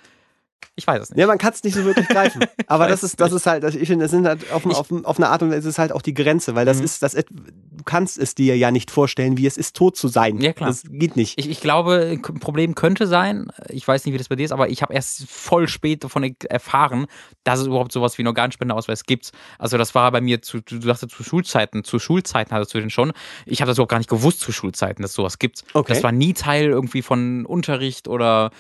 ich 0.77 0.87
weiß 0.87 1.03
es 1.03 1.11
nicht. 1.11 1.19
Ja, 1.19 1.27
man 1.27 1.39
kann 1.39 1.53
es 1.53 1.62
nicht 1.62 1.74
so 1.74 1.85
wirklich 1.85 2.09
greifen. 2.09 2.45
Aber 2.66 2.89
das 2.89 3.03
ist, 3.03 3.20
das 3.20 3.32
ist 3.32 3.47
halt, 3.47 3.65
ich 3.65 3.89
finde, 3.89 4.05
das 4.05 4.11
sind 4.11 4.27
halt 4.27 4.51
auf, 4.53 4.65
auf, 4.66 4.91
auf, 5.05 5.16
eine 5.19 5.28
Art 5.28 5.43
und 5.43 5.51
Weise 5.51 5.69
ist 5.69 5.78
halt 5.78 5.93
auch 5.93 6.03
die 6.03 6.15
Grenze, 6.15 6.55
weil 6.55 6.65
das 6.65 6.78
mhm. 6.78 6.85
ist, 6.85 7.03
das, 7.03 7.12
du 7.12 7.85
kannst 7.85 8.19
es 8.19 8.35
dir 8.35 8.57
ja 8.57 8.70
nicht 8.70 8.91
vorstellen, 8.91 9.37
wie 9.37 9.47
es 9.47 9.57
ist, 9.57 9.77
tot 9.77 9.97
zu 9.97 10.09
sein. 10.09 10.41
Ja, 10.41 10.53
klar. 10.53 10.70
Das 10.70 10.85
geht 10.89 11.16
nicht. 11.16 11.39
Ich, 11.39 11.49
ich 11.49 11.61
glaube, 11.61 12.09
ein 12.11 12.23
Problem 12.23 12.74
könnte 12.74 13.07
sein, 13.07 13.51
ich 13.69 13.87
weiß 13.87 14.05
nicht, 14.05 14.15
wie 14.15 14.19
das 14.19 14.28
bei 14.28 14.37
dir 14.37 14.45
ist, 14.45 14.53
aber 14.53 14.69
ich 14.69 14.82
habe 14.82 14.95
erst 14.95 15.28
voll 15.28 15.69
spät 15.69 16.05
davon 16.05 16.35
erfahren, 16.49 17.07
dass 17.45 17.61
es 17.61 17.66
überhaupt 17.66 17.93
sowas 17.93 18.19
wie 18.19 18.23
einen 18.23 18.28
Organspendeausweis 18.28 19.05
gibt. 19.05 19.32
Also 19.59 19.78
das 19.78 19.95
war 19.95 20.11
bei 20.12 20.20
mir 20.20 20.43
zu, 20.43 20.61
du 20.61 20.78
dachtest 20.78 21.12
zu 21.12 21.24
Schulzeiten, 21.24 21.85
zu 21.85 21.99
Schulzeiten 21.99 22.55
hattest 22.55 22.74
du 22.74 22.81
den 22.81 22.91
schon. 22.91 23.12
Ich 23.47 23.61
habe 23.61 23.69
das 23.69 23.78
überhaupt 23.78 23.91
gar 23.91 23.99
nicht 23.99 24.11
gewusst 24.11 24.41
zu 24.41 24.53
Schulzeiten, 24.53 25.03
dass 25.03 25.12
es 25.12 25.16
sowas 25.16 25.39
gibt. 25.39 25.65
Okay. 25.74 25.93
Das 25.93 26.03
war 26.03 26.12
nie 26.12 26.32
Teil 26.32 26.66
irgendwie 26.66 27.03
von 27.03 27.47
Unterricht 27.47 28.09
oder 28.09 28.51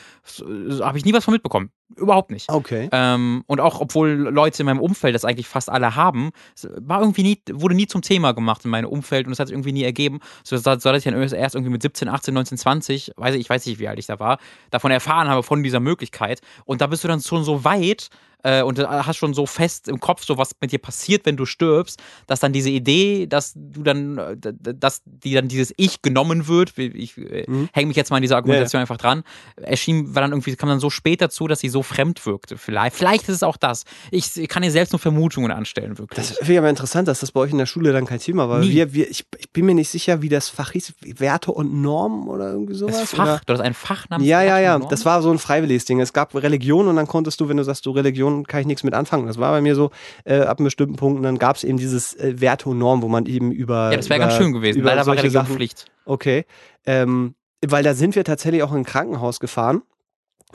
habe 0.80 0.98
ich 0.98 1.04
nie 1.04 1.12
was 1.12 1.24
von 1.24 1.32
mitbekommen. 1.32 1.70
Überhaupt 1.96 2.30
nicht. 2.30 2.48
Okay. 2.50 2.88
Ähm, 2.92 3.42
und 3.46 3.60
auch, 3.60 3.80
obwohl 3.80 4.10
Leute 4.10 4.62
in 4.62 4.66
meinem 4.66 4.80
Umfeld 4.80 5.14
das 5.14 5.24
eigentlich 5.24 5.48
fast 5.48 5.68
alle 5.68 5.96
haben, 5.96 6.30
war 6.76 7.00
irgendwie 7.00 7.22
nie, 7.22 7.38
wurde 7.52 7.74
nie 7.74 7.86
zum 7.86 8.02
Thema 8.02 8.32
gemacht 8.32 8.64
in 8.64 8.70
meinem 8.70 8.88
Umfeld 8.88 9.26
und 9.26 9.32
es 9.32 9.38
hat 9.38 9.48
sich 9.48 9.54
irgendwie 9.54 9.72
nie 9.72 9.82
ergeben. 9.82 10.20
So 10.44 10.56
dass 10.58 10.84
ich 10.84 11.04
dann 11.04 11.14
erst 11.14 11.54
irgendwie 11.54 11.72
mit 11.72 11.82
17, 11.82 12.08
18, 12.08 12.32
19, 12.34 12.58
20, 12.58 13.12
weiß 13.16 13.34
ich, 13.34 13.40
ich 13.40 13.50
weiß 13.50 13.66
nicht, 13.66 13.78
wie 13.78 13.88
alt 13.88 13.98
ich 13.98 14.06
da 14.06 14.20
war, 14.20 14.38
davon 14.70 14.90
erfahren 14.90 15.28
habe, 15.28 15.42
von 15.42 15.62
dieser 15.62 15.80
Möglichkeit. 15.80 16.40
Und 16.64 16.80
da 16.80 16.86
bist 16.86 17.02
du 17.04 17.08
dann 17.08 17.20
schon 17.20 17.44
so 17.44 17.64
weit, 17.64 18.10
äh, 18.42 18.62
und 18.62 18.78
du 18.78 18.88
hast 18.88 19.16
schon 19.16 19.34
so 19.34 19.46
fest 19.46 19.88
im 19.88 20.00
Kopf, 20.00 20.24
so 20.24 20.38
was 20.38 20.52
mit 20.60 20.72
dir 20.72 20.78
passiert, 20.78 21.26
wenn 21.26 21.36
du 21.36 21.46
stirbst, 21.46 22.00
dass 22.26 22.40
dann 22.40 22.52
diese 22.52 22.70
Idee, 22.70 23.26
dass 23.26 23.52
du 23.54 23.82
dann, 23.82 24.18
äh, 24.18 24.36
dass 24.36 25.02
die 25.04 25.34
dann 25.34 25.48
dieses 25.48 25.72
Ich 25.76 26.02
genommen 26.02 26.48
wird, 26.48 26.76
ich 26.78 27.16
äh, 27.18 27.44
mhm. 27.46 27.68
hänge 27.72 27.88
mich 27.88 27.96
jetzt 27.96 28.10
mal 28.10 28.18
in 28.18 28.22
dieser 28.22 28.36
Argumentation 28.36 28.78
ja. 28.78 28.82
einfach 28.82 28.96
dran, 28.96 29.22
erschien, 29.56 30.14
war 30.14 30.22
dann 30.22 30.32
irgendwie, 30.32 30.54
kam 30.56 30.68
dann 30.68 30.80
so 30.80 30.90
spät 30.90 31.20
dazu, 31.20 31.46
dass 31.46 31.60
sie 31.60 31.68
so 31.68 31.82
fremd 31.82 32.24
wirkte. 32.26 32.56
Vielleicht, 32.56 32.96
vielleicht 32.96 33.28
ist 33.28 33.36
es 33.36 33.42
auch 33.42 33.56
das. 33.56 33.84
Ich, 34.10 34.36
ich 34.36 34.48
kann 34.48 34.62
hier 34.62 34.72
selbst 34.72 34.92
nur 34.92 35.00
Vermutungen 35.00 35.50
anstellen, 35.50 35.98
wirklich. 35.98 36.16
Das 36.16 36.36
finde 36.38 36.52
ich 36.52 36.58
aber 36.58 36.70
interessant, 36.70 37.08
dass 37.08 37.20
das 37.20 37.32
bei 37.32 37.40
euch 37.40 37.52
in 37.52 37.58
der 37.58 37.66
Schule 37.66 37.92
dann 37.92 38.06
kein 38.06 38.18
Thema 38.18 38.48
war. 38.48 38.62
Wir, 38.62 38.92
wir, 38.92 39.10
ich, 39.10 39.24
ich, 39.38 39.50
bin 39.50 39.66
mir 39.66 39.74
nicht 39.74 39.88
sicher, 39.88 40.22
wie 40.22 40.28
das 40.28 40.48
Fach 40.48 40.72
hieß. 40.72 40.94
Werte 41.18 41.52
und 41.52 41.74
Normen 41.74 42.28
oder 42.28 42.52
irgendwie 42.52 42.74
sowas. 42.74 43.00
Das 43.00 43.10
Fach, 43.10 43.24
oder? 43.24 43.40
du 43.46 43.52
hast 43.52 43.60
ein 43.60 43.74
Fach 43.74 44.08
namens 44.08 44.28
Ja, 44.28 44.42
ja, 44.42 44.58
ja. 44.58 44.78
Das 44.78 45.04
war 45.04 45.22
so 45.22 45.30
ein 45.30 45.38
freiwilliges 45.38 45.84
Ding. 45.84 46.00
Es 46.00 46.12
gab 46.12 46.34
Religion 46.34 46.88
und 46.88 46.96
dann 46.96 47.06
konntest 47.06 47.40
du, 47.40 47.48
wenn 47.48 47.56
du 47.56 47.64
sagst, 47.64 47.86
du 47.86 47.90
Religion, 47.90 48.29
kann 48.46 48.60
ich 48.60 48.66
nichts 48.66 48.84
mit 48.84 48.94
anfangen. 48.94 49.26
Das 49.26 49.38
war 49.38 49.52
bei 49.52 49.60
mir 49.60 49.74
so, 49.74 49.90
äh, 50.24 50.40
ab 50.40 50.58
einem 50.58 50.64
bestimmten 50.64 50.96
Punkt. 50.96 51.18
Und 51.18 51.22
dann 51.24 51.38
gab 51.38 51.56
es 51.56 51.64
eben 51.64 51.78
dieses 51.78 52.14
äh, 52.14 52.40
Werte 52.40 52.68
und 52.68 52.78
Normen, 52.78 53.02
wo 53.02 53.08
man 53.08 53.26
eben 53.26 53.52
über. 53.52 53.90
Ja, 53.90 53.96
das 53.96 54.08
wäre 54.08 54.20
ganz 54.20 54.34
schön 54.34 54.52
gewesen. 54.52 54.82
Leider 54.82 55.06
war 55.06 55.14
Religion 55.14 55.44
Sachen, 55.44 55.56
Pflicht. 55.56 55.86
Okay. 56.04 56.44
Ähm, 56.86 57.34
weil 57.66 57.82
da 57.82 57.94
sind 57.94 58.16
wir 58.16 58.24
tatsächlich 58.24 58.62
auch 58.62 58.72
in 58.72 58.78
ein 58.78 58.84
Krankenhaus 58.84 59.40
gefahren. 59.40 59.82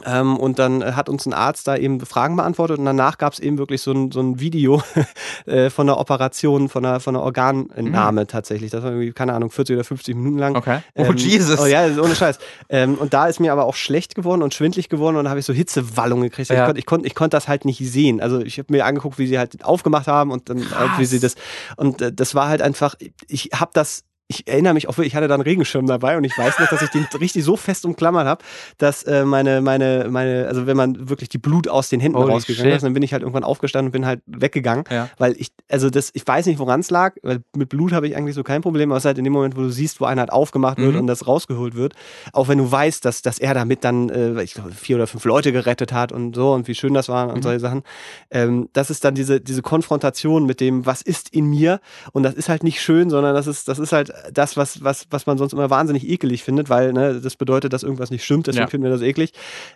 Ähm, 0.06 0.38
und 0.38 0.60
dann 0.60 0.96
hat 0.96 1.08
uns 1.08 1.26
ein 1.26 1.34
Arzt 1.34 1.68
da 1.68 1.78
eben 1.78 2.00
Fragen 2.02 2.36
beantwortet 2.36 2.80
und 2.80 2.86
danach 2.86 3.18
gab 3.18 3.34
es 3.34 3.40
eben 3.40 3.58
wirklich 3.58 3.82
so 3.82 3.92
ein, 3.92 4.12
so 4.12 4.20
ein 4.20 4.40
Video 4.40 4.84
äh, 5.46 5.70
von 5.70 5.88
einer 5.88 6.00
Operation, 6.00 6.68
von 6.70 6.86
einer, 6.86 7.00
von 7.00 7.16
einer 7.16 7.24
Organentnahme 7.24 8.22
mhm. 8.22 8.28
tatsächlich. 8.28 8.72
Das 8.72 8.84
war 8.84 8.92
irgendwie, 8.92 9.14
keine 9.14 9.34
Ahnung, 9.34 9.52
40 9.52 9.76
oder 9.76 9.84
50 9.84 10.16
Minuten 10.16 10.38
lang. 10.38 10.56
Okay. 10.56 10.80
Oh, 10.96 11.04
ähm, 11.04 11.18
Jesus. 11.18 11.60
Oh 11.60 11.66
ja, 11.66 11.86
ohne 12.02 12.16
Scheiß. 12.16 12.40
Ähm, 12.70 12.96
und 12.96 13.14
da 13.14 13.28
ist 13.28 13.40
mir 13.40 13.54
aber 13.54 13.66
auch 13.66 13.76
schlecht 13.76 14.16
geworden 14.16 14.42
und 14.42 14.54
schwindlig 14.54 14.90
geworden 14.90 15.16
und 15.16 15.24
dann 15.24 15.30
habe 15.30 15.40
ich 15.40 15.46
so 15.46 15.54
Hitzewallungen 15.54 16.30
gekriegt. 16.30 16.50
Ja. 16.50 16.56
Ich 16.56 16.66
konnte 16.66 16.80
ich 16.80 16.86
konnt, 16.86 17.06
ich 17.06 17.16
konnt 17.16 17.34
das 17.34 17.48
halt 17.48 17.66
nicht 17.66 17.80
sehen. 17.80 18.22
Also 18.22 18.42
ich 18.42 18.58
habe 18.60 18.74
mir 18.74 18.86
angeguckt, 18.86 19.18
wie 19.18 19.28
sie 19.28 19.40
halt 19.40 19.64
aufgemacht 19.64 20.08
haben 20.08 20.32
und 20.32 20.50
dann 20.50 20.64
halt, 20.78 20.92
wie 20.98 21.06
sie 21.06 21.20
das. 21.20 21.36
Und 21.78 22.02
äh, 22.02 22.12
das 22.12 22.36
war 22.36 22.50
halt 22.50 22.62
einfach, 22.62 22.96
ich 23.28 23.52
habe 23.54 23.72
das 23.74 24.04
ich 24.28 24.48
erinnere 24.48 24.74
mich 24.74 24.90
auch, 24.90 24.98
ich 24.98 25.16
hatte 25.16 25.28
da 25.28 25.36
einen 25.36 25.44
Regenschirm 25.44 25.86
dabei 25.86 26.18
und 26.18 26.24
ich 26.24 26.36
weiß 26.36 26.60
noch, 26.60 26.68
dass 26.68 26.82
ich 26.82 26.90
den 26.90 27.06
richtig 27.20 27.44
so 27.44 27.56
fest 27.56 27.86
umklammert 27.86 28.26
habe, 28.26 28.44
dass 28.80 29.04
äh, 29.04 29.24
meine, 29.24 29.62
meine, 29.62 30.08
meine, 30.10 30.48
also 30.48 30.66
wenn 30.66 30.76
man 30.76 31.10
wirklich 31.10 31.30
die 31.30 31.38
Blut 31.38 31.68
aus 31.68 31.90
den 31.90 32.00
Händen 32.00 32.18
Holy 32.18 32.32
rausgegangen 32.32 32.72
shit. 32.72 32.78
ist, 32.78 32.84
dann 32.84 32.94
bin 32.94 33.04
ich 33.04 33.14
halt 33.14 33.22
irgendwann 33.22 33.44
aufgestanden 33.44 33.90
und 33.90 33.92
bin 33.92 34.06
halt 34.06 34.22
weggegangen, 34.26 34.86
ja. 34.90 35.10
weil 35.20 35.36
ich, 35.38 35.50
also 35.70 35.92
das, 35.92 36.10
ich 36.14 36.26
weiß 36.26 36.48
nicht, 36.48 36.58
woran 36.58 36.80
es 36.80 36.90
lag, 36.90 37.16
weil 37.22 37.42
mit 37.56 37.70
Blut 37.70 37.94
habe 37.94 38.08
ich 38.08 38.16
eigentlich 38.16 38.34
so 38.34 38.42
kein 38.42 38.64
Problem, 38.64 38.92
ist 38.94 39.06
halt 39.06 39.20
in 39.20 39.26
dem 39.26 39.34
Moment, 39.34 39.56
wo 39.56 39.62
du 39.62 39.70
siehst, 39.70 40.02
wo 40.02 40.06
einer 40.06 40.22
halt 40.22 40.32
aufgemacht 40.32 40.80
wird 40.80 40.94
mhm. 40.94 41.02
und 41.02 41.08
das 41.08 41.28
rausgeholt 41.28 41.76
wird, 41.76 41.94
auch 42.34 42.48
wenn 42.48 42.58
du 42.58 42.72
weißt, 42.72 43.06
dass, 43.06 43.22
dass 43.22 43.38
er 43.38 43.54
damit 43.54 43.84
dann, 43.84 44.10
äh, 44.10 44.42
ich 44.42 44.56
glaube, 44.56 44.72
vier 44.72 44.96
oder 44.96 45.06
fünf 45.06 45.24
Leute 45.26 45.52
gerettet 45.52 45.94
hat 45.94 46.12
und 46.12 46.36
so 46.36 46.54
und 46.54 46.68
wie 46.68 46.74
schön 46.74 46.96
das 46.96 47.10
war 47.10 47.28
und 47.30 47.38
mhm. 47.38 47.44
solche 47.44 47.60
Sachen, 47.60 47.84
ähm, 48.32 48.70
das 48.74 48.90
ist 48.90 49.06
dann 49.06 49.14
diese, 49.14 49.40
diese 49.40 49.62
Konfrontation 49.62 50.48
mit 50.48 50.62
dem, 50.62 50.88
was 50.88 51.04
ist 51.04 51.30
in 51.30 51.46
mir 51.46 51.80
und 52.12 52.24
das 52.24 52.34
ist 52.34 52.50
halt 52.50 52.64
nicht 52.64 52.82
schön, 52.82 53.12
sondern 53.12 53.36
das 53.36 53.46
ist, 53.46 53.68
das 53.68 53.78
ist 53.78 53.92
halt 53.92 54.15
das, 54.32 54.58
was, 54.58 54.84
was, 54.84 55.08
was 55.10 55.26
man 55.26 55.38
sonst 55.38 55.54
immer 55.54 55.70
wahnsinnig 55.70 56.08
ekelig 56.08 56.44
findet, 56.44 56.70
weil 56.70 56.94
ne, 56.94 57.20
das 57.22 57.36
bedeutet, 57.36 57.74
dass 57.74 57.84
irgendwas 57.84 58.12
nicht 58.12 58.24
stimmt, 58.24 58.48
deswegen 58.48 58.64
ja. 58.64 58.70
finden 58.70 58.86
wir 58.86 58.92
das 58.92 59.02
eklig. 59.02 59.32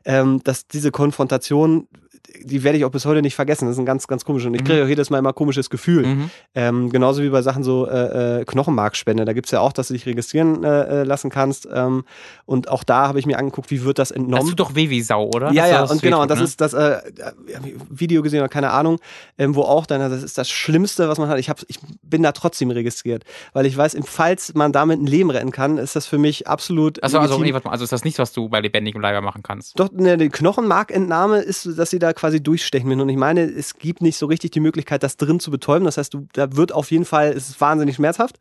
Ähm, 0.05 0.41
dass 0.43 0.67
diese 0.67 0.91
Konfrontation 0.91 1.87
die 2.43 2.63
werde 2.63 2.77
ich 2.77 2.85
auch 2.85 2.91
bis 2.91 3.05
heute 3.05 3.21
nicht 3.21 3.35
vergessen. 3.35 3.65
Das 3.65 3.73
ist 3.73 3.79
ein 3.79 3.85
ganz, 3.85 4.07
ganz 4.07 4.25
komisch. 4.25 4.45
Und 4.45 4.53
ich 4.53 4.63
kriege 4.63 4.79
mhm. 4.79 4.85
auch 4.85 4.89
jedes 4.89 5.09
Mal 5.09 5.19
immer 5.19 5.33
komisches 5.33 5.69
Gefühl. 5.69 6.05
Mhm. 6.05 6.29
Ähm, 6.55 6.89
genauso 6.89 7.21
wie 7.23 7.29
bei 7.29 7.41
Sachen 7.41 7.63
so 7.63 7.87
äh, 7.87 8.41
äh, 8.41 8.45
Knochenmarkspende. 8.45 9.25
Da 9.25 9.33
gibt 9.33 9.47
es 9.47 9.51
ja 9.51 9.59
auch, 9.59 9.73
dass 9.73 9.87
du 9.87 9.93
dich 9.93 10.05
registrieren 10.05 10.63
äh, 10.63 11.01
äh, 11.01 11.03
lassen 11.03 11.29
kannst. 11.29 11.67
Ähm, 11.71 12.03
und 12.45 12.69
auch 12.69 12.83
da 12.83 13.07
habe 13.07 13.19
ich 13.19 13.25
mir 13.25 13.37
angeguckt, 13.37 13.71
wie 13.71 13.83
wird 13.83 13.99
das 13.99 14.11
entnommen. 14.11 14.41
Das 14.41 14.49
tut 14.49 14.59
doch 14.59 14.75
weh 14.75 14.89
wie 14.89 15.01
Sau, 15.01 15.27
oder? 15.27 15.51
Ja, 15.51 15.67
ja, 15.67 15.83
und 15.83 16.01
genau, 16.01 16.21
und 16.21 16.31
das 16.31 16.39
ne? 16.39 16.45
ist 16.45 16.61
das 16.61 16.73
äh, 16.73 16.99
Video 17.89 18.21
gesehen 18.21 18.39
oder 18.39 18.49
keine 18.49 18.71
Ahnung, 18.71 18.99
ähm, 19.37 19.55
wo 19.55 19.61
auch 19.61 19.85
dann, 19.85 19.99
das 19.99 20.23
ist 20.23 20.37
das 20.37 20.49
Schlimmste, 20.49 21.09
was 21.09 21.17
man 21.17 21.29
hat. 21.29 21.39
Ich, 21.39 21.49
hab, 21.49 21.59
ich 21.67 21.79
bin 22.01 22.23
da 22.23 22.31
trotzdem 22.31 22.71
registriert, 22.71 23.23
weil 23.53 23.65
ich 23.65 23.75
weiß, 23.75 23.97
falls 24.05 24.53
man 24.53 24.71
damit 24.71 25.01
ein 25.01 25.07
Leben 25.07 25.29
retten 25.29 25.51
kann, 25.51 25.77
ist 25.77 25.95
das 25.95 26.05
für 26.05 26.17
mich 26.17 26.47
absolut. 26.47 27.01
Also, 27.03 27.19
also, 27.19 27.37
nee, 27.39 27.53
also 27.53 27.83
ist 27.83 27.91
das 27.91 28.03
nichts, 28.03 28.19
was 28.19 28.33
du 28.33 28.49
bei 28.49 28.59
lebendigem 28.59 29.01
Leiber 29.01 29.21
machen 29.21 29.43
kannst? 29.43 29.79
Doch, 29.79 29.91
ne, 29.91 30.17
die 30.17 30.29
Knochenmarkentnahme 30.29 31.39
ist, 31.39 31.77
dass 31.77 31.89
sie 31.89 31.99
da 31.99 32.13
quasi 32.19 32.43
durchstechen 32.43 32.87
müssen. 32.87 33.01
Und 33.01 33.09
ich 33.09 33.17
meine, 33.17 33.43
es 33.43 33.77
gibt 33.77 34.01
nicht 34.01 34.17
so 34.17 34.25
richtig 34.25 34.51
die 34.51 34.59
Möglichkeit, 34.59 35.03
das 35.03 35.17
drin 35.17 35.39
zu 35.39 35.51
betäuben. 35.51 35.85
Das 35.85 35.97
heißt, 35.97 36.13
du, 36.13 36.27
da 36.33 36.55
wird 36.55 36.71
auf 36.71 36.91
jeden 36.91 37.05
Fall, 37.05 37.29
es 37.29 37.49
ist 37.49 37.61
wahnsinnig 37.61 37.95
schmerzhaft. 37.95 38.37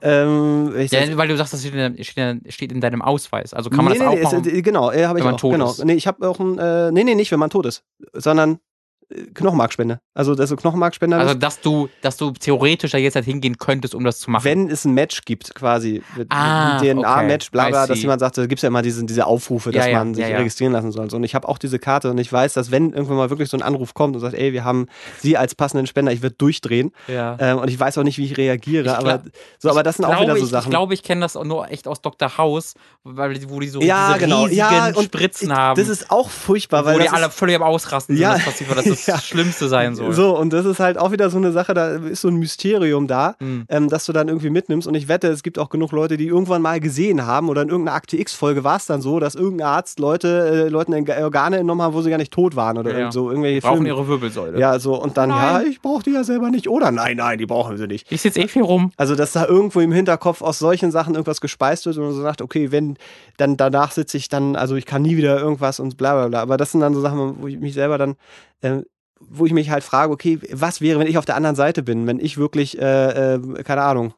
Ähm, 0.00 0.72
ja, 0.76 1.16
weil 1.16 1.28
du 1.28 1.36
sagst, 1.36 1.52
das 1.52 1.62
steht 1.62 2.72
in, 2.72 2.80
deinem 2.80 3.02
Ausweis. 3.02 3.52
Also 3.54 3.70
kann 3.70 3.84
man 3.84 3.94
nee, 3.94 3.98
das 3.98 4.08
nee, 4.08 4.20
auch 4.20 4.32
machen, 4.32 4.44
ist, 4.44 4.64
Genau, 4.64 4.92
äh, 4.92 5.06
habe 5.06 5.18
ich 5.18 5.24
auch. 5.24 5.40
Genau. 5.40 5.74
Nee, 5.82 5.94
ich 5.94 6.06
habe 6.06 6.28
auch 6.28 6.38
ein, 6.38 6.58
äh, 6.58 6.92
nee, 6.92 7.04
nee, 7.04 7.14
nicht, 7.14 7.32
wenn 7.32 7.40
man 7.40 7.50
tot 7.50 7.66
ist, 7.66 7.82
sondern 8.12 8.60
Knochenmarkspende. 9.34 10.00
Also, 10.12 10.34
dass 10.34 10.50
du 10.50 10.56
Knochenmarkspender 10.56 11.16
Also, 11.16 11.34
dass 11.34 11.60
du, 11.60 11.88
dass 12.02 12.18
du 12.18 12.32
theoretisch 12.32 12.90
da 12.90 12.98
jetzt 12.98 13.14
halt 13.14 13.24
hingehen 13.24 13.56
könntest, 13.56 13.94
um 13.94 14.04
das 14.04 14.18
zu 14.18 14.30
machen. 14.30 14.44
Wenn 14.44 14.70
es 14.70 14.84
ein 14.84 14.92
Match 14.92 15.24
gibt, 15.24 15.54
quasi. 15.54 16.02
Ah, 16.28 16.78
DNA-Match, 16.78 17.50
bla 17.50 17.68
bla, 17.68 17.86
dass 17.86 18.02
jemand 18.02 18.20
sagt, 18.20 18.36
da 18.36 18.46
gibt 18.46 18.58
es 18.58 18.62
ja 18.62 18.68
immer 18.68 18.82
diese, 18.82 19.04
diese 19.04 19.26
Aufrufe, 19.26 19.70
dass 19.70 19.86
ja, 19.86 19.92
ja, 19.92 19.98
man 19.98 20.14
sich 20.14 20.28
ja, 20.28 20.36
registrieren 20.36 20.74
lassen 20.74 20.92
soll. 20.92 21.08
Und 21.12 21.24
ich 21.24 21.34
habe 21.34 21.48
auch 21.48 21.56
diese 21.56 21.78
Karte 21.78 22.10
und 22.10 22.18
ich 22.18 22.30
weiß, 22.30 22.52
dass 22.52 22.70
wenn 22.70 22.92
irgendwann 22.92 23.16
mal 23.16 23.30
wirklich 23.30 23.48
so 23.48 23.56
ein 23.56 23.62
Anruf 23.62 23.94
kommt 23.94 24.14
und 24.14 24.20
sagt, 24.20 24.34
ey, 24.34 24.52
wir 24.52 24.64
haben 24.64 24.86
Sie 25.18 25.38
als 25.38 25.54
passenden 25.54 25.86
Spender, 25.86 26.12
ich 26.12 26.20
würde 26.20 26.36
durchdrehen. 26.36 26.92
Ähm, 27.08 27.58
und 27.58 27.68
ich 27.68 27.80
weiß 27.80 27.96
auch 27.96 28.02
nicht, 28.02 28.18
wie 28.18 28.26
ich 28.26 28.36
reagiere. 28.36 28.84
Ich 28.84 28.90
aber, 28.90 29.22
so, 29.58 29.70
aber 29.70 29.82
das 29.82 29.96
sind 29.96 30.04
auch 30.04 30.20
wieder 30.20 30.36
so 30.36 30.44
Sachen. 30.44 30.66
Ich 30.66 30.70
glaube, 30.70 30.92
ich 30.92 31.02
kenne 31.02 31.22
das 31.22 31.34
auch 31.34 31.44
nur 31.44 31.70
echt 31.70 31.88
aus 31.88 32.02
Dr. 32.02 32.36
House, 32.36 32.74
weil, 33.04 33.38
wo 33.48 33.60
die 33.60 33.68
so 33.68 33.80
ja, 33.80 34.14
diese 34.14 34.26
genau. 34.26 34.44
riesigen 34.44 35.02
Spritzen 35.02 35.50
ich, 35.50 35.56
haben. 35.56 35.80
Das 35.80 35.88
ist 35.88 36.10
auch 36.10 36.28
furchtbar. 36.28 36.84
Weil 36.84 36.96
wo 36.96 37.00
die 37.00 37.08
alle 37.08 37.30
völlig 37.30 37.56
am 37.56 37.62
Ausrasten 37.62 38.16
ja, 38.16 38.32
sind, 38.32 38.46
das 38.46 38.52
passiert, 38.52 38.76
das 38.76 38.86
ist 38.86 38.97
das 39.06 39.24
Schlimmste 39.26 39.68
sein 39.68 39.94
soll. 39.94 40.12
So, 40.12 40.36
und 40.36 40.52
das 40.52 40.66
ist 40.66 40.80
halt 40.80 40.98
auch 40.98 41.12
wieder 41.12 41.30
so 41.30 41.38
eine 41.38 41.52
Sache, 41.52 41.74
da 41.74 41.96
ist 41.96 42.22
so 42.22 42.28
ein 42.28 42.36
Mysterium 42.36 43.06
da, 43.06 43.36
mhm. 43.40 43.64
ähm, 43.68 43.88
dass 43.88 44.06
du 44.06 44.12
dann 44.12 44.28
irgendwie 44.28 44.50
mitnimmst. 44.50 44.86
Und 44.86 44.94
ich 44.94 45.08
wette, 45.08 45.28
es 45.28 45.42
gibt 45.42 45.58
auch 45.58 45.68
genug 45.68 45.92
Leute, 45.92 46.16
die 46.16 46.26
irgendwann 46.26 46.62
mal 46.62 46.80
gesehen 46.80 47.26
haben 47.26 47.48
oder 47.48 47.62
in 47.62 47.68
irgendeiner 47.68 47.96
Akte 47.96 48.18
X-Folge 48.18 48.64
war 48.64 48.76
es 48.76 48.86
dann 48.86 49.00
so, 49.00 49.20
dass 49.20 49.34
irgendein 49.34 49.68
Arzt 49.68 49.98
Leute, 49.98 50.66
äh, 50.66 50.68
Leuten 50.68 50.94
Organe 50.94 51.58
entnommen 51.58 51.82
haben, 51.82 51.94
wo 51.94 52.02
sie 52.02 52.10
gar 52.10 52.18
nicht 52.18 52.32
tot 52.32 52.56
waren 52.56 52.78
oder 52.78 52.98
ja. 52.98 53.12
so. 53.12 53.30
Irgendwelche 53.30 53.56
die 53.56 53.60
brauchen 53.60 53.84
Filme. 53.84 53.88
ihre 53.88 54.08
Wirbelsäule. 54.08 54.58
Ja, 54.58 54.78
so. 54.78 55.00
Und 55.00 55.16
dann, 55.16 55.30
nein. 55.30 55.62
ja, 55.62 55.68
ich 55.68 55.80
brauche 55.80 56.02
die 56.02 56.12
ja 56.12 56.24
selber 56.24 56.50
nicht. 56.50 56.68
Oder 56.68 56.90
nein, 56.90 57.16
nein, 57.16 57.38
die 57.38 57.46
brauchen 57.46 57.76
sie 57.76 57.86
nicht. 57.86 58.10
Ich 58.10 58.22
sitze 58.22 58.40
eh 58.40 58.48
viel 58.48 58.62
rum. 58.62 58.92
Also, 58.96 59.14
dass 59.14 59.32
da 59.32 59.46
irgendwo 59.46 59.80
im 59.80 59.92
Hinterkopf 59.92 60.42
aus 60.42 60.58
solchen 60.58 60.90
Sachen 60.90 61.14
irgendwas 61.14 61.40
gespeist 61.40 61.86
wird 61.86 61.96
und 61.96 62.04
man 62.04 62.12
so 62.12 62.22
sagt, 62.22 62.42
okay, 62.42 62.70
wenn, 62.72 62.96
dann 63.36 63.56
danach 63.56 63.92
sitze 63.92 64.16
ich 64.16 64.28
dann, 64.28 64.56
also 64.56 64.76
ich 64.76 64.86
kann 64.86 65.02
nie 65.02 65.16
wieder 65.16 65.38
irgendwas 65.38 65.80
und 65.80 65.96
bla 65.96 66.14
bla 66.14 66.28
bla. 66.28 66.42
Aber 66.42 66.56
das 66.56 66.72
sind 66.72 66.80
dann 66.80 66.94
so 66.94 67.00
Sachen, 67.00 67.36
wo 67.40 67.46
ich 67.46 67.58
mich 67.58 67.74
selber 67.74 67.98
dann 67.98 68.16
äh, 68.62 68.82
wo 69.20 69.46
ich 69.46 69.52
mich 69.52 69.70
halt 69.70 69.84
frage, 69.84 70.12
okay, 70.12 70.38
was 70.52 70.80
wäre, 70.80 71.00
wenn 71.00 71.06
ich 71.06 71.18
auf 71.18 71.24
der 71.24 71.36
anderen 71.36 71.56
Seite 71.56 71.82
bin, 71.82 72.06
wenn 72.06 72.20
ich 72.20 72.38
wirklich, 72.38 72.78
äh, 72.78 73.34
äh, 73.34 73.62
keine 73.64 73.82
Ahnung, 73.82 74.14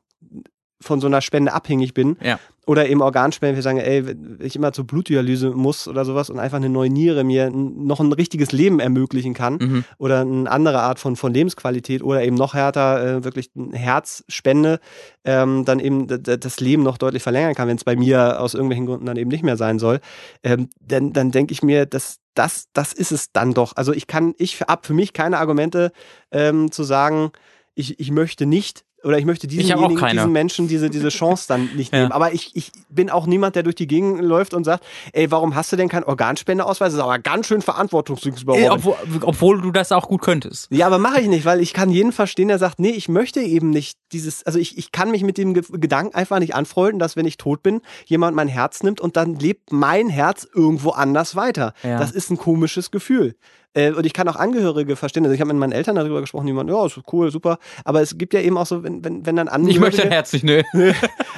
von 0.82 1.00
so 1.00 1.06
einer 1.06 1.20
Spende 1.20 1.52
abhängig 1.52 1.94
bin. 1.94 2.16
Ja. 2.22 2.38
Oder 2.66 2.88
eben 2.88 3.02
Organspenden, 3.02 3.56
wir 3.56 3.62
sagen, 3.62 3.78
ey, 3.78 4.06
wenn 4.06 4.38
ich 4.40 4.54
immer 4.54 4.72
zur 4.72 4.86
Blutdialyse 4.86 5.50
muss 5.50 5.88
oder 5.88 6.04
sowas 6.04 6.30
und 6.30 6.38
einfach 6.38 6.58
eine 6.58 6.68
neue 6.68 6.88
Niere 6.88 7.24
mir 7.24 7.50
noch 7.50 8.00
ein 8.00 8.12
richtiges 8.12 8.52
Leben 8.52 8.80
ermöglichen 8.80 9.34
kann 9.34 9.58
mhm. 9.60 9.84
oder 9.98 10.20
eine 10.20 10.50
andere 10.50 10.80
Art 10.80 10.98
von, 10.98 11.16
von 11.16 11.34
Lebensqualität 11.34 12.02
oder 12.02 12.22
eben 12.22 12.36
noch 12.36 12.54
härter, 12.54 13.16
äh, 13.16 13.24
wirklich 13.24 13.50
eine 13.56 13.76
Herzspende, 13.76 14.78
ähm, 15.24 15.64
dann 15.64 15.80
eben 15.80 16.06
das 16.06 16.60
Leben 16.60 16.82
noch 16.82 16.96
deutlich 16.96 17.22
verlängern 17.22 17.54
kann, 17.54 17.66
wenn 17.66 17.76
es 17.76 17.84
bei 17.84 17.96
mir 17.96 18.40
aus 18.40 18.54
irgendwelchen 18.54 18.86
Gründen 18.86 19.06
dann 19.06 19.16
eben 19.16 19.30
nicht 19.30 19.42
mehr 19.42 19.56
sein 19.56 19.78
soll, 19.78 20.00
ähm, 20.44 20.68
dann, 20.80 21.12
dann 21.12 21.32
denke 21.32 21.52
ich 21.52 21.62
mir, 21.62 21.86
dass 21.86 22.20
das, 22.34 22.68
das 22.72 22.92
ist 22.92 23.12
es 23.12 23.32
dann 23.32 23.54
doch. 23.54 23.76
Also 23.76 23.92
ich 23.92 24.06
kann, 24.06 24.34
ich 24.38 24.60
habe 24.60 24.86
für 24.86 24.94
mich 24.94 25.12
keine 25.12 25.38
Argumente 25.38 25.92
ähm, 26.30 26.70
zu 26.70 26.84
sagen, 26.84 27.32
ich, 27.74 27.98
ich 28.00 28.10
möchte 28.10 28.46
nicht 28.46 28.84
oder 29.02 29.18
ich 29.18 29.24
möchte 29.24 29.46
diesen, 29.46 29.76
diesen 29.88 30.32
Menschen 30.32 30.68
diese, 30.68 30.90
diese 30.90 31.08
Chance 31.08 31.46
dann 31.48 31.70
nicht 31.76 31.92
nehmen. 31.92 32.08
Ja. 32.08 32.14
Aber 32.14 32.32
ich, 32.32 32.54
ich 32.54 32.70
bin 32.88 33.10
auch 33.10 33.26
niemand, 33.26 33.56
der 33.56 33.62
durch 33.62 33.76
die 33.76 33.86
Gegend 33.86 34.20
läuft 34.20 34.54
und 34.54 34.64
sagt, 34.64 34.84
ey, 35.12 35.30
warum 35.30 35.54
hast 35.54 35.72
du 35.72 35.76
denn 35.76 35.88
keinen 35.88 36.04
Organspendeausweis? 36.04 36.92
Das 36.92 36.94
ist 36.94 37.02
aber 37.02 37.18
ganz 37.18 37.46
schön 37.46 37.62
verantwortungslos. 37.62 38.44
Obwohl, 38.46 38.96
obwohl 39.22 39.60
du 39.60 39.70
das 39.70 39.92
auch 39.92 40.08
gut 40.08 40.22
könntest. 40.22 40.68
Ja, 40.70 40.86
aber 40.86 40.98
mache 40.98 41.20
ich 41.20 41.28
nicht, 41.28 41.44
weil 41.44 41.60
ich 41.60 41.72
kann 41.72 41.90
jeden 41.90 42.12
verstehen, 42.12 42.48
der 42.48 42.58
sagt, 42.58 42.78
nee, 42.78 42.90
ich 42.90 43.08
möchte 43.08 43.40
eben 43.40 43.70
nicht 43.70 43.98
dieses, 44.12 44.44
also 44.44 44.58
ich, 44.58 44.76
ich 44.76 44.92
kann 44.92 45.10
mich 45.10 45.22
mit 45.22 45.38
dem 45.38 45.54
Gedanken 45.54 46.14
einfach 46.14 46.38
nicht 46.38 46.54
anfreunden, 46.54 46.98
dass 46.98 47.16
wenn 47.16 47.26
ich 47.26 47.36
tot 47.36 47.62
bin, 47.62 47.80
jemand 48.06 48.36
mein 48.36 48.48
Herz 48.48 48.82
nimmt 48.82 49.00
und 49.00 49.16
dann 49.16 49.36
lebt 49.36 49.72
mein 49.72 50.08
Herz 50.08 50.46
irgendwo 50.52 50.90
anders 50.90 51.36
weiter. 51.36 51.72
Ja. 51.82 51.98
Das 51.98 52.10
ist 52.10 52.30
ein 52.30 52.36
komisches 52.36 52.90
Gefühl. 52.90 53.34
Äh, 53.74 53.92
und 53.92 54.04
ich 54.04 54.12
kann 54.12 54.28
auch 54.28 54.36
Angehörige 54.36 54.96
verstehen. 54.96 55.24
Also 55.24 55.34
ich 55.34 55.40
habe 55.40 55.52
mit 55.52 55.60
meinen 55.60 55.72
Eltern 55.72 55.96
darüber 55.96 56.20
gesprochen, 56.20 56.46
die 56.46 56.52
meinen, 56.52 56.68
ja, 56.68 56.86
ist 56.86 57.00
cool, 57.12 57.30
super. 57.30 57.58
Aber 57.84 58.00
es 58.00 58.18
gibt 58.18 58.34
ja 58.34 58.40
eben 58.40 58.58
auch 58.58 58.66
so, 58.66 58.82
wenn, 58.82 59.04
wenn, 59.04 59.26
wenn 59.26 59.36
dann 59.36 59.48
Angehörige. 59.48 59.88
Ich 59.88 59.96
möchte 59.98 60.10
herzlich, 60.10 60.42
nö. 60.42 60.62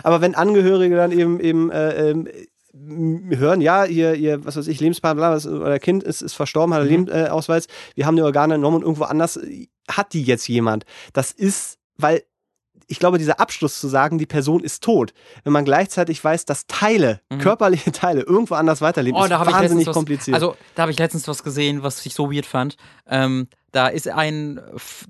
aber 0.03 0.21
wenn 0.21 0.35
Angehörige 0.35 0.97
dann 0.97 1.13
eben 1.13 1.41
eben 1.41 1.71
äh, 1.71 2.11
ähm, 2.11 2.29
hören, 2.75 3.61
ja, 3.61 3.85
ihr, 3.85 4.15
ihr, 4.15 4.45
was 4.45 4.57
weiß 4.57 4.67
ich, 4.67 4.81
Lebenspartner, 4.81 5.39
oder 5.47 5.79
Kind 5.79 6.03
ist, 6.03 6.23
ist 6.23 6.35
verstorben, 6.35 6.73
hat 6.75 6.81
einen 6.81 6.91
mhm. 6.91 7.07
Lebensausweis, 7.07 7.67
wir 7.95 8.07
haben 8.07 8.17
die 8.17 8.23
Organe 8.23 8.55
entnommen 8.55 8.79
und 8.79 8.83
irgendwo 8.83 9.05
anders 9.05 9.39
hat 9.91 10.15
die 10.15 10.23
jetzt 10.23 10.49
jemand. 10.49 10.85
Das 11.13 11.33
ist, 11.33 11.79
weil 11.97 12.23
ich 12.93 12.99
glaube, 12.99 13.17
dieser 13.17 13.41
Abschluss 13.41 13.81
zu 13.81 13.89
sagen, 13.89 14.19
die 14.19 14.27
Person 14.27 14.63
ist 14.63 14.83
tot, 14.83 15.15
wenn 15.45 15.53
man 15.55 15.65
gleichzeitig 15.65 16.23
weiß, 16.23 16.45
dass 16.45 16.67
Teile, 16.67 17.23
mhm. 17.31 17.39
körperliche 17.39 17.91
Teile 17.93 18.21
irgendwo 18.21 18.55
anders 18.55 18.83
weiterleben, 18.83 19.19
oh, 19.19 19.25
ist 19.25 19.31
wahnsinnig 19.31 19.87
was, 19.87 19.95
kompliziert. 19.95 20.35
Also 20.35 20.57
da 20.75 20.83
habe 20.83 20.93
ich 20.93 20.99
letztens 20.99 21.27
was 21.27 21.43
gesehen, 21.43 21.83
was 21.83 22.05
ich 22.05 22.15
so 22.15 22.31
weird 22.31 22.45
fand. 22.45 22.77
Ähm, 23.09 23.49
da 23.71 23.89
ist 23.89 24.07
ein, 24.09 24.61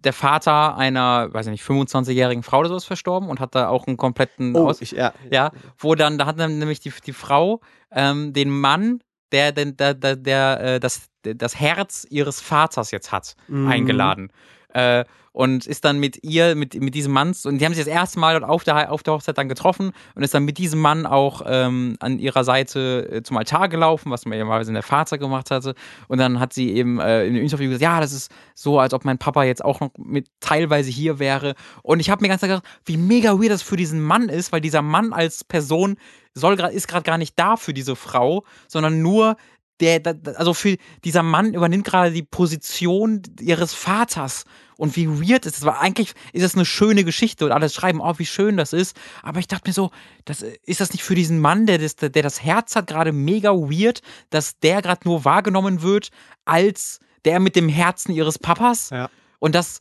der 0.05 0.13
Vater 0.13 0.77
einer, 0.77 1.35
weiß 1.35 1.47
ich 1.47 1.51
nicht, 1.51 1.65
25-jährigen 1.65 2.45
Frau 2.45 2.61
oder 2.61 2.69
sowas 2.69 2.85
verstorben 2.85 3.29
und 3.29 3.41
hat 3.41 3.57
da 3.57 3.67
auch 3.67 3.89
einen 3.89 3.97
kompletten 3.97 4.55
oh, 4.55 4.69
Aus. 4.69 4.81
Ich, 4.81 4.93
ja. 4.93 5.13
ja, 5.29 5.51
wo 5.77 5.97
dann, 5.97 6.19
da 6.19 6.27
hat 6.27 6.39
dann 6.39 6.61
nämlich 6.61 6.79
die, 6.79 6.93
die 7.05 7.13
Frau 7.13 7.63
ähm, 7.91 8.33
den 8.33 8.49
Mann, 8.49 9.01
der, 9.33 9.51
der, 9.51 9.73
der, 9.73 9.95
der, 9.95 10.15
der 10.15 10.61
äh, 10.61 10.79
das, 10.79 11.09
das 11.23 11.59
Herz 11.59 12.07
ihres 12.09 12.41
Vaters 12.41 12.93
jetzt 12.93 13.11
hat, 13.11 13.35
mhm. 13.49 13.67
eingeladen. 13.67 14.31
Äh, 14.73 15.05
und 15.33 15.67
ist 15.67 15.85
dann 15.85 15.99
mit 15.99 16.23
ihr, 16.23 16.55
mit, 16.55 16.75
mit 16.75 16.95
diesem 16.95 17.13
Mann, 17.13 17.35
und 17.45 17.59
die 17.59 17.65
haben 17.65 17.73
sich 17.73 17.85
das 17.85 17.93
erste 17.93 18.21
Mal 18.21 18.45
auf 18.45 18.65
der, 18.65 18.93
auf 18.93 19.03
der 19.03 19.15
Hochzeit 19.15 19.39
dann 19.39 19.49
getroffen 19.49 19.93
und 20.15 20.23
ist 20.23 20.35
dann 20.35 20.45
mit 20.45 20.59
diesem 20.59 20.81
Mann 20.81 21.07
auch 21.07 21.43
ähm, 21.47 21.97
an 22.01 22.19
ihrer 22.19 22.45
Seite 22.45 23.09
äh, 23.11 23.23
zum 23.23 23.39
Altar 23.39 23.69
gelaufen, 23.69 24.11
was 24.11 24.27
normalerweise 24.27 24.73
der 24.73 24.83
Vater 24.83 25.17
gemacht 25.17 25.51
hatte. 25.51 25.75
Und 26.09 26.19
dann 26.19 26.39
hat 26.39 26.53
sie 26.53 26.73
eben 26.73 27.01
äh, 27.01 27.25
in 27.25 27.35
einem 27.35 27.43
Interview 27.45 27.69
gesagt, 27.69 27.83
ja, 27.83 28.01
das 28.01 28.13
ist 28.13 28.31
so, 28.55 28.79
als 28.79 28.93
ob 28.93 29.05
mein 29.05 29.19
Papa 29.19 29.45
jetzt 29.45 29.65
auch 29.65 29.81
noch 29.81 29.91
mit 29.97 30.29
teilweise 30.41 30.91
hier 30.91 31.19
wäre. 31.19 31.55
Und 31.83 32.01
ich 32.01 32.11
habe 32.11 32.23
mir 32.23 32.29
ganz 32.29 32.43
gedacht, 32.43 32.65
wie 32.85 32.99
mega 32.99 33.33
weird 33.41 33.53
das 33.53 33.63
für 33.63 33.77
diesen 33.77 34.03
Mann 34.03 34.29
ist, 34.29 34.53
weil 34.53 34.61
dieser 34.61 34.83
Mann 34.83 35.13
als 35.15 35.45
Person 35.45 35.97
soll 36.35 36.59
ist 36.61 36.89
gerade 36.89 37.05
gar 37.05 37.19
nicht 37.19 37.39
da 37.39 37.57
für 37.57 37.75
diese 37.75 37.97
Frau, 37.97 38.45
sondern 38.67 39.03
nur 39.03 39.37
der, 39.83 40.01
also 40.37 40.55
für 40.55 40.77
dieser 41.05 41.23
Mann 41.23 41.55
übernimmt 41.55 41.85
gerade 41.85 42.13
die 42.13 42.23
Position 42.23 43.23
ihres 43.41 43.75
Vaters. 43.75 44.45
Und 44.77 44.97
wie 44.97 45.09
weird 45.09 45.47
ist 45.47 45.59
das? 45.59 45.65
Weil 45.65 45.77
eigentlich 45.79 46.13
ist 46.33 46.43
das 46.43 46.55
eine 46.55 46.65
schöne 46.65 47.05
Geschichte 47.05 47.45
und 47.45 47.53
alles 47.53 47.75
schreiben, 47.75 48.01
oh, 48.01 48.15
wie 48.17 48.27
schön 48.27 48.57
das 48.57 48.73
ist. 48.73 48.97
Aber 49.23 49.39
ich 49.39 49.47
dachte 49.47 49.69
mir 49.69 49.75
so, 49.75 49.91
das, 50.25 50.43
ist 50.43 50.81
das 50.81 50.93
nicht 50.93 51.05
für 51.05 51.15
diesen 51.15 51.39
Mann, 51.39 51.67
der 51.67 51.79
das, 51.79 51.97
der 51.97 52.11
das 52.11 52.43
Herz 52.43 52.75
hat, 52.75 52.87
gerade 52.87 53.13
mega 53.13 53.51
weird, 53.53 54.01
dass 54.31 54.59
der 54.59 54.83
gerade 54.83 55.03
nur 55.05 55.25
wahrgenommen 55.25 55.83
wird 55.83 56.09
als 56.45 57.01
der 57.25 57.39
mit 57.39 57.55
dem 57.55 57.69
Herzen 57.69 58.13
ihres 58.13 58.39
Papas? 58.39 58.91
Ja. 58.91 59.11
Und 59.39 59.55
das, 59.55 59.81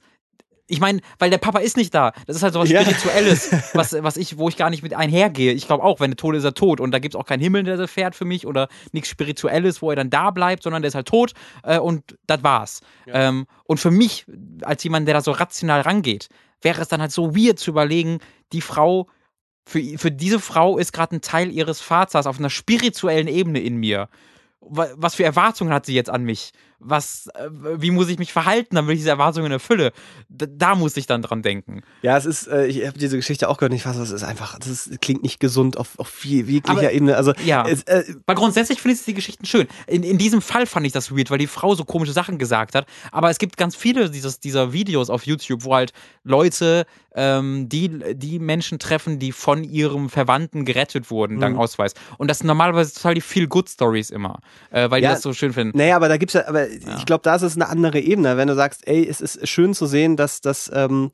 ich 0.72 0.80
meine, 0.80 1.02
weil 1.19 1.30
der 1.30 1.38
Papa 1.38 1.60
ist 1.60 1.76
nicht 1.76 1.93
da. 1.93 2.14
Das 2.26 2.38
ist 2.38 2.43
halt 2.43 2.53
so 2.53 2.61
was 2.61 2.69
ja. 2.69 2.81
Spirituelles, 2.81 3.52
was, 3.73 3.93
was 4.02 4.15
ich, 4.15 4.38
wo 4.38 4.48
ich 4.48 4.56
gar 4.56 4.69
nicht 4.69 4.84
mit 4.84 4.93
einhergehe. 4.93 5.52
Ich 5.52 5.68
glaube 5.68 5.84
auch, 5.84 5.99
wenn 5.99 6.11
der 6.11 6.18
tot 6.18 6.34
ist, 6.34 6.39
ist 6.39 6.45
er 6.45 6.53
tot. 6.53 6.80
Und 6.80 6.91
da 6.91 6.99
gibt 6.99 7.14
es 7.14 7.19
auch 7.19 7.26
keinen 7.26 7.41
Himmel, 7.41 7.64
der 7.64 7.77
so 7.77 7.88
fährt 7.88 8.15
für 8.15 8.23
mich 8.23 8.48
oder 8.48 8.69
nichts 8.93 9.10
Spirituelles, 9.10 9.81
wo 9.81 9.89
er 9.89 9.98
dann 9.98 10.10
da 10.10 10.31
bleibt, 10.31 10.64
sondern 10.64 10.81
der 10.81 10.88
ist 10.88 10.95
halt 10.95 11.07
tot 11.07 11.34
äh, 11.64 11.77
und 11.77 12.18
das 12.26 12.41
war's. 12.41 12.81
Ja. 13.06 13.27
Ähm, 13.30 13.48
und 13.65 13.80
für 13.80 13.91
mich, 13.91 14.26
als 14.61 14.84
jemand, 14.84 15.07
der 15.07 15.15
da 15.15 15.22
so 15.22 15.31
rational 15.31 15.81
rangeht, 15.81 16.30
wäre 16.61 16.81
es 16.81 16.88
dann 16.88 17.02
halt 17.02 17.11
so 17.11 17.35
weird 17.35 17.60
zu 17.60 17.72
überlegen, 17.72 18.19
die 18.53 18.61
Frau, 18.61 19.07
für, 19.65 19.81
für 19.98 20.11
diese 20.11 20.39
Frau 20.39 20.77
ist 20.77 20.93
gerade 20.93 21.18
ein 21.18 21.22
Teil 21.22 21.52
ihres 21.52 21.81
Vaters 21.81 22.26
auf 22.26 22.39
einer 22.39 22.49
spirituellen 22.49 23.27
Ebene 23.27 23.60
in 23.60 23.76
mir. 23.76 24.07
Was 24.61 25.15
für 25.15 25.23
Erwartungen 25.23 25.73
hat 25.73 25.85
sie 25.85 25.95
jetzt 25.95 26.10
an 26.10 26.23
mich? 26.23 26.53
Was, 26.83 27.27
äh, 27.35 27.49
wie 27.51 27.91
muss 27.91 28.09
ich 28.09 28.19
mich 28.19 28.33
verhalten, 28.33 28.75
damit 28.75 28.93
ich 28.93 28.99
diese 28.99 29.11
Erwartungen 29.11 29.51
erfülle? 29.51 29.91
Da, 30.29 30.45
da 30.49 30.75
muss 30.75 30.97
ich 30.97 31.05
dann 31.05 31.21
dran 31.21 31.41
denken. 31.41 31.81
Ja, 32.01 32.17
es 32.17 32.25
ist, 32.25 32.47
äh, 32.47 32.65
ich 32.65 32.85
habe 32.85 32.97
diese 32.97 33.15
Geschichte 33.15 33.49
auch 33.49 33.57
gehört, 33.57 33.73
ich 33.73 33.85
weiß, 33.85 33.95
es 33.97 34.11
ist 34.11 34.23
einfach, 34.23 34.57
das 34.59 34.67
ist, 34.67 35.01
klingt 35.01 35.23
nicht 35.23 35.39
gesund 35.39 35.77
auf, 35.77 35.97
auf 35.97 36.25
jeglicher 36.25 36.71
Aber, 36.71 36.91
Ebene. 36.91 37.15
Also, 37.15 37.33
ja, 37.45 37.67
es, 37.67 37.83
äh, 37.83 38.03
weil 38.25 38.35
grundsätzlich 38.35 38.81
finde 38.81 38.97
ich 38.97 39.05
die 39.05 39.13
Geschichten 39.13 39.45
schön. 39.45 39.67
In, 39.87 40.03
in 40.03 40.17
diesem 40.17 40.41
Fall 40.41 40.65
fand 40.65 40.85
ich 40.85 40.91
das 40.91 41.15
weird, 41.15 41.31
weil 41.31 41.37
die 41.37 41.47
Frau 41.47 41.75
so 41.75 41.85
komische 41.85 42.13
Sachen 42.13 42.37
gesagt 42.37 42.75
hat. 42.75 42.85
Aber 43.11 43.29
es 43.29 43.37
gibt 43.37 43.57
ganz 43.57 43.75
viele 43.75 44.09
dieses, 44.09 44.39
dieser 44.39 44.73
Videos 44.73 45.09
auf 45.09 45.25
YouTube, 45.25 45.63
wo 45.63 45.75
halt 45.75 45.93
Leute 46.23 46.85
ähm, 47.13 47.67
die, 47.67 48.15
die 48.15 48.39
Menschen 48.39 48.79
treffen, 48.79 49.19
die 49.19 49.31
von 49.31 49.63
ihrem 49.63 50.09
Verwandten 50.09 50.65
gerettet 50.65 51.11
wurden, 51.11 51.39
dank 51.39 51.55
mhm. 51.55 51.61
Ausweis. 51.61 51.93
Und 52.17 52.29
das 52.29 52.39
sind 52.39 52.47
normalerweise 52.47 52.93
total 52.93 53.15
die 53.15 53.21
Feel-Good-Stories 53.21 54.09
immer, 54.09 54.39
äh, 54.71 54.89
weil 54.89 55.01
ja, 55.01 55.09
die 55.09 55.15
das 55.15 55.21
so 55.21 55.33
schön 55.33 55.53
finden. 55.53 55.77
Naja, 55.77 55.95
aber 55.95 56.07
da 56.07 56.17
gibt 56.17 56.29
es 56.29 56.33
ja, 56.35 56.47
aber 56.47 56.67
ja. 56.72 56.98
ich 56.98 57.06
glaube, 57.06 57.23
da 57.23 57.35
ist 57.35 57.41
es 57.41 57.56
eine 57.56 57.69
andere 57.69 57.99
Ebene. 57.99 58.38
Wenn 58.38 58.48
du 58.48 58.56
sagst, 58.56 58.88
ey, 58.88 59.07
es 59.07 59.22
ist 59.22 59.48
schön 59.48 59.73
zu 59.73 59.85
sehen, 59.85 60.15
dass 60.15 60.41
das 60.41 60.72
ähm, 60.73 61.11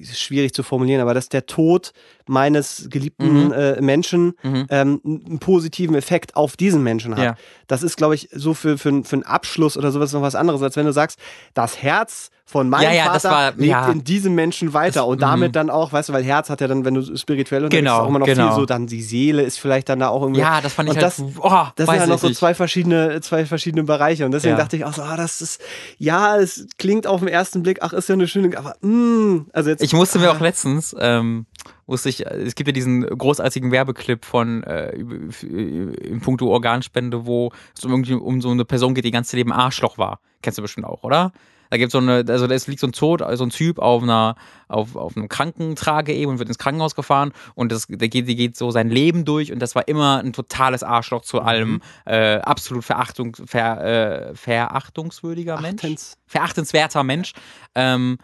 schwierig 0.00 0.54
zu 0.54 0.62
formulieren, 0.62 1.00
aber 1.00 1.14
dass 1.14 1.28
der 1.28 1.46
Tod 1.46 1.92
meines 2.30 2.86
geliebten 2.88 3.46
mhm. 3.46 3.52
äh, 3.52 3.80
Menschen 3.80 4.34
mhm. 4.42 4.66
ähm, 4.70 5.00
einen 5.04 5.38
positiven 5.40 5.96
Effekt 5.96 6.36
auf 6.36 6.56
diesen 6.56 6.82
Menschen 6.82 7.16
hat. 7.16 7.24
Ja. 7.24 7.34
Das 7.66 7.82
ist, 7.82 7.96
glaube 7.96 8.14
ich, 8.14 8.28
so 8.32 8.54
für, 8.54 8.78
für, 8.78 9.04
für 9.04 9.16
einen 9.16 9.24
Abschluss 9.24 9.76
oder 9.76 9.90
sowas 9.90 10.12
noch 10.12 10.22
was 10.22 10.34
anderes, 10.34 10.62
als 10.62 10.76
wenn 10.76 10.86
du 10.86 10.92
sagst, 10.92 11.18
das 11.54 11.82
Herz 11.82 12.30
von 12.50 12.68
meinem 12.68 12.82
ja, 12.82 12.92
ja, 12.92 13.04
Vater 13.04 13.30
war, 13.30 13.50
lebt 13.52 13.70
ja. 13.70 13.88
in 13.90 14.02
diesem 14.02 14.34
Menschen 14.34 14.74
weiter 14.74 15.00
das, 15.00 15.04
und 15.04 15.22
damit 15.22 15.50
mhm. 15.50 15.52
dann 15.52 15.70
auch, 15.70 15.92
weißt 15.92 16.08
du, 16.08 16.12
weil 16.12 16.24
Herz 16.24 16.50
hat 16.50 16.60
ja 16.60 16.66
dann, 16.66 16.84
wenn 16.84 16.94
du 16.94 17.16
spirituell 17.16 17.64
unterwegs 17.64 17.84
genau, 17.84 18.00
auch 18.00 18.08
immer 18.08 18.18
noch 18.18 18.26
genau. 18.26 18.48
viel 18.48 18.56
so, 18.56 18.66
dann 18.66 18.88
die 18.88 19.02
Seele 19.02 19.42
ist 19.42 19.60
vielleicht 19.60 19.88
dann 19.88 20.00
da 20.00 20.08
auch 20.08 20.22
irgendwie. 20.22 20.40
Ja, 20.40 20.60
das 20.60 20.72
fand 20.72 20.88
ich 20.88 20.96
und 20.96 21.02
halt, 21.02 21.18
das, 21.18 21.22
oh, 21.38 21.66
das 21.76 21.86
sind 21.86 21.96
ja 21.96 22.06
noch 22.06 22.18
so 22.18 22.30
zwei 22.30 22.54
verschiedene, 22.54 23.20
zwei 23.20 23.46
verschiedene 23.46 23.84
Bereiche 23.84 24.24
und 24.24 24.32
deswegen 24.32 24.56
dachte 24.56 24.76
ich 24.76 24.84
auch 24.84 24.92
so, 24.92 25.02
ah, 25.02 25.16
das 25.16 25.40
ist, 25.40 25.60
ja, 25.98 26.38
es 26.38 26.66
klingt 26.76 27.06
auf 27.06 27.20
den 27.20 27.28
ersten 27.28 27.62
Blick, 27.62 27.78
ach, 27.82 27.92
ist 27.92 28.08
ja 28.08 28.14
eine 28.14 28.26
schöne, 28.26 28.58
aber, 28.58 28.74
mh, 28.80 28.90
mm, 28.90 29.46
also 29.52 29.70
jetzt. 29.70 29.82
Ich 29.84 29.92
musste 29.92 30.18
ah. 30.18 30.22
mir 30.22 30.32
auch 30.32 30.40
letztens, 30.40 30.96
ähm, 30.98 31.46
wusste 31.90 32.08
ich, 32.08 32.24
es 32.24 32.54
gibt 32.54 32.68
ja 32.68 32.72
diesen 32.72 33.02
großartigen 33.02 33.72
Werbeclip 33.72 34.24
von 34.24 34.62
äh, 34.62 34.92
im 34.92 36.20
Punkto 36.20 36.48
Organspende, 36.48 37.26
wo 37.26 37.52
es 37.76 37.84
um, 37.84 37.90
irgendwie 37.90 38.14
um 38.14 38.40
so 38.40 38.50
eine 38.50 38.64
Person 38.64 38.94
geht, 38.94 39.04
die 39.04 39.10
ganze 39.10 39.36
Leben 39.36 39.52
Arschloch 39.52 39.98
war. 39.98 40.20
Kennst 40.42 40.58
du 40.58 40.62
bestimmt 40.62 40.86
auch, 40.86 41.02
oder? 41.02 41.32
Da 41.70 41.76
gibt 41.76 41.92
so 41.92 41.98
eine, 41.98 42.24
also 42.28 42.48
da 42.48 42.56
liegt 42.66 42.80
so 42.80 42.88
ein 42.88 42.92
Tod, 42.92 43.22
so 43.34 43.44
ein 43.44 43.50
Typ 43.50 43.78
auf 43.78 44.02
einer, 44.02 44.34
auf, 44.66 44.96
auf 44.96 45.16
einem 45.16 45.28
Krankentrage 45.28 46.12
eben 46.12 46.32
und 46.32 46.38
wird 46.40 46.48
ins 46.48 46.58
Krankenhaus 46.58 46.96
gefahren 46.96 47.32
und 47.54 47.70
das, 47.70 47.86
der 47.86 48.08
geht, 48.08 48.26
der 48.26 48.34
geht 48.34 48.56
so 48.56 48.72
sein 48.72 48.90
Leben 48.90 49.24
durch 49.24 49.52
und 49.52 49.60
das 49.60 49.76
war 49.76 49.86
immer 49.86 50.18
ein 50.18 50.32
totales 50.32 50.82
Arschloch 50.82 51.22
zu 51.22 51.40
allem, 51.40 51.74
mhm. 51.74 51.82
äh, 52.06 52.38
absolut 52.38 52.84
Verachtung, 52.84 53.36
ver, 53.36 54.30
äh, 54.30 54.34
verachtungswürdiger 54.34 55.58
Achtens. 55.58 55.82
Mensch, 55.82 56.00
verachtenswerter 56.26 57.04
Mensch. 57.04 57.34
Ähm, 57.76 58.18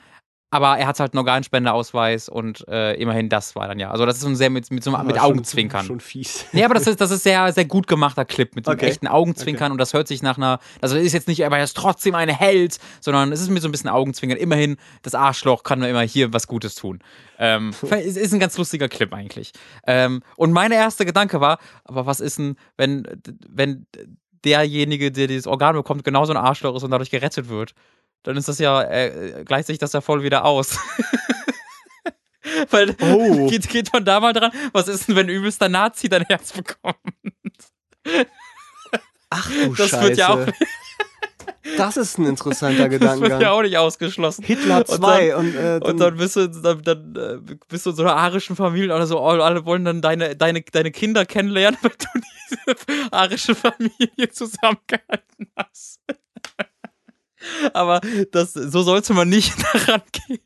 aber 0.50 0.78
er 0.78 0.86
hat 0.86 1.00
halt 1.00 1.12
einen 1.12 1.18
Organspendeausweis 1.18 2.28
und 2.28 2.66
äh, 2.68 2.94
immerhin 2.94 3.28
das 3.28 3.56
war 3.56 3.66
dann 3.66 3.80
ja. 3.80 3.90
Also 3.90 4.06
das 4.06 4.16
ist 4.16 4.22
so 4.22 4.28
ein 4.28 4.36
sehr 4.36 4.48
mit, 4.48 4.70
mit, 4.70 4.84
so, 4.84 4.90
mit 4.92 5.20
Augenzwinkern. 5.20 5.80
Schon, 5.80 5.96
schon 5.96 6.00
fies. 6.00 6.46
Nee, 6.52 6.64
aber 6.64 6.74
das 6.74 6.86
ist, 6.86 7.00
das 7.00 7.10
ist 7.10 7.24
sehr, 7.24 7.52
sehr 7.52 7.64
gut 7.64 7.88
gemachter 7.88 8.24
Clip 8.24 8.54
mit 8.54 8.68
okay. 8.68 8.86
echten 8.86 9.08
Augenzwinkern 9.08 9.66
okay. 9.66 9.72
und 9.72 9.78
das 9.78 9.92
hört 9.92 10.06
sich 10.06 10.22
nach 10.22 10.36
einer, 10.36 10.60
also 10.80 10.94
das 10.94 11.04
ist 11.04 11.12
jetzt 11.14 11.26
nicht, 11.26 11.44
aber 11.44 11.58
er 11.58 11.64
ist 11.64 11.76
trotzdem 11.76 12.14
ein 12.14 12.28
Held, 12.28 12.78
sondern 13.00 13.32
es 13.32 13.40
ist 13.40 13.50
mit 13.50 13.60
so 13.60 13.68
ein 13.68 13.72
bisschen 13.72 13.90
Augenzwinkern. 13.90 14.38
Immerhin, 14.38 14.76
das 15.02 15.16
Arschloch 15.16 15.64
kann 15.64 15.82
immer 15.82 16.02
hier 16.02 16.32
was 16.32 16.46
Gutes 16.46 16.76
tun. 16.76 17.00
Ähm, 17.38 17.74
ist, 18.04 18.16
ist 18.16 18.32
ein 18.32 18.40
ganz 18.40 18.56
lustiger 18.56 18.88
Clip 18.88 19.12
eigentlich. 19.12 19.52
Ähm, 19.86 20.22
und 20.36 20.52
mein 20.52 20.70
erster 20.70 21.04
Gedanke 21.04 21.40
war, 21.40 21.58
aber 21.84 22.06
was 22.06 22.20
ist 22.20 22.38
denn, 22.38 22.56
wenn, 22.76 23.04
wenn 23.48 23.86
derjenige, 24.44 25.10
der 25.10 25.26
dieses 25.26 25.48
Organ 25.48 25.74
bekommt, 25.74 26.04
genauso 26.04 26.32
ein 26.32 26.36
Arschloch 26.36 26.76
ist 26.76 26.84
und 26.84 26.92
dadurch 26.92 27.10
gerettet 27.10 27.48
wird? 27.48 27.74
Dann 28.22 28.36
ist 28.36 28.48
das 28.48 28.58
ja, 28.58 28.82
äh, 28.82 29.44
gleicht 29.44 29.66
sich 29.66 29.78
das 29.78 29.92
ja 29.92 30.00
voll 30.00 30.22
wieder 30.22 30.44
aus. 30.44 30.78
Weil 32.70 32.96
oh. 33.00 33.48
geht, 33.48 33.68
geht 33.68 33.92
man 33.92 34.04
da 34.04 34.20
mal 34.20 34.32
dran, 34.32 34.52
was 34.72 34.88
ist 34.88 35.08
denn, 35.08 35.16
wenn 35.16 35.28
übelster 35.28 35.68
Nazi 35.68 36.08
dein 36.08 36.22
Herz 36.24 36.52
bekommt? 36.52 36.96
Ach 39.30 39.50
du 39.50 39.74
das 39.74 39.90
Scheiße. 39.90 40.02
Wird 40.02 40.18
ja 40.18 40.28
auch 40.28 40.46
das 41.76 41.96
ist 41.96 42.18
ein 42.18 42.26
interessanter 42.26 42.88
Gedankengang. 42.88 43.20
Das 43.20 43.30
wird 43.30 43.42
ja 43.42 43.50
auch 43.52 43.62
nicht 43.62 43.76
ausgeschlossen. 43.76 44.44
Hitler 44.44 44.84
2 44.84 45.36
und, 45.36 45.54
dann, 45.54 45.74
und, 45.82 45.82
äh, 45.82 45.90
und 45.90 45.98
dann 45.98 46.16
bist 46.16 46.36
du 46.36 46.48
dann, 46.48 46.82
dann 46.82 47.16
äh, 47.16 47.56
bist 47.68 47.86
du 47.86 47.90
in 47.90 47.96
so 47.96 48.02
einer 48.02 48.16
arischen 48.16 48.56
Familie 48.56 48.94
oder 48.94 49.06
so, 49.06 49.20
alle 49.20 49.64
wollen 49.64 49.84
dann 49.84 50.00
deine, 50.00 50.36
deine, 50.36 50.62
deine 50.62 50.90
Kinder 50.90 51.26
kennenlernen, 51.26 51.78
weil 51.82 51.92
du 51.98 52.20
diese 52.50 53.12
arische 53.12 53.54
Familie 53.54 54.30
zusammengehalten 54.30 55.50
hast. 55.56 56.00
Aber 57.72 58.00
das, 58.32 58.52
so 58.52 58.82
sollte 58.82 59.14
man 59.14 59.28
nicht 59.28 59.52
daran 59.72 60.02
gehen. 60.12 60.40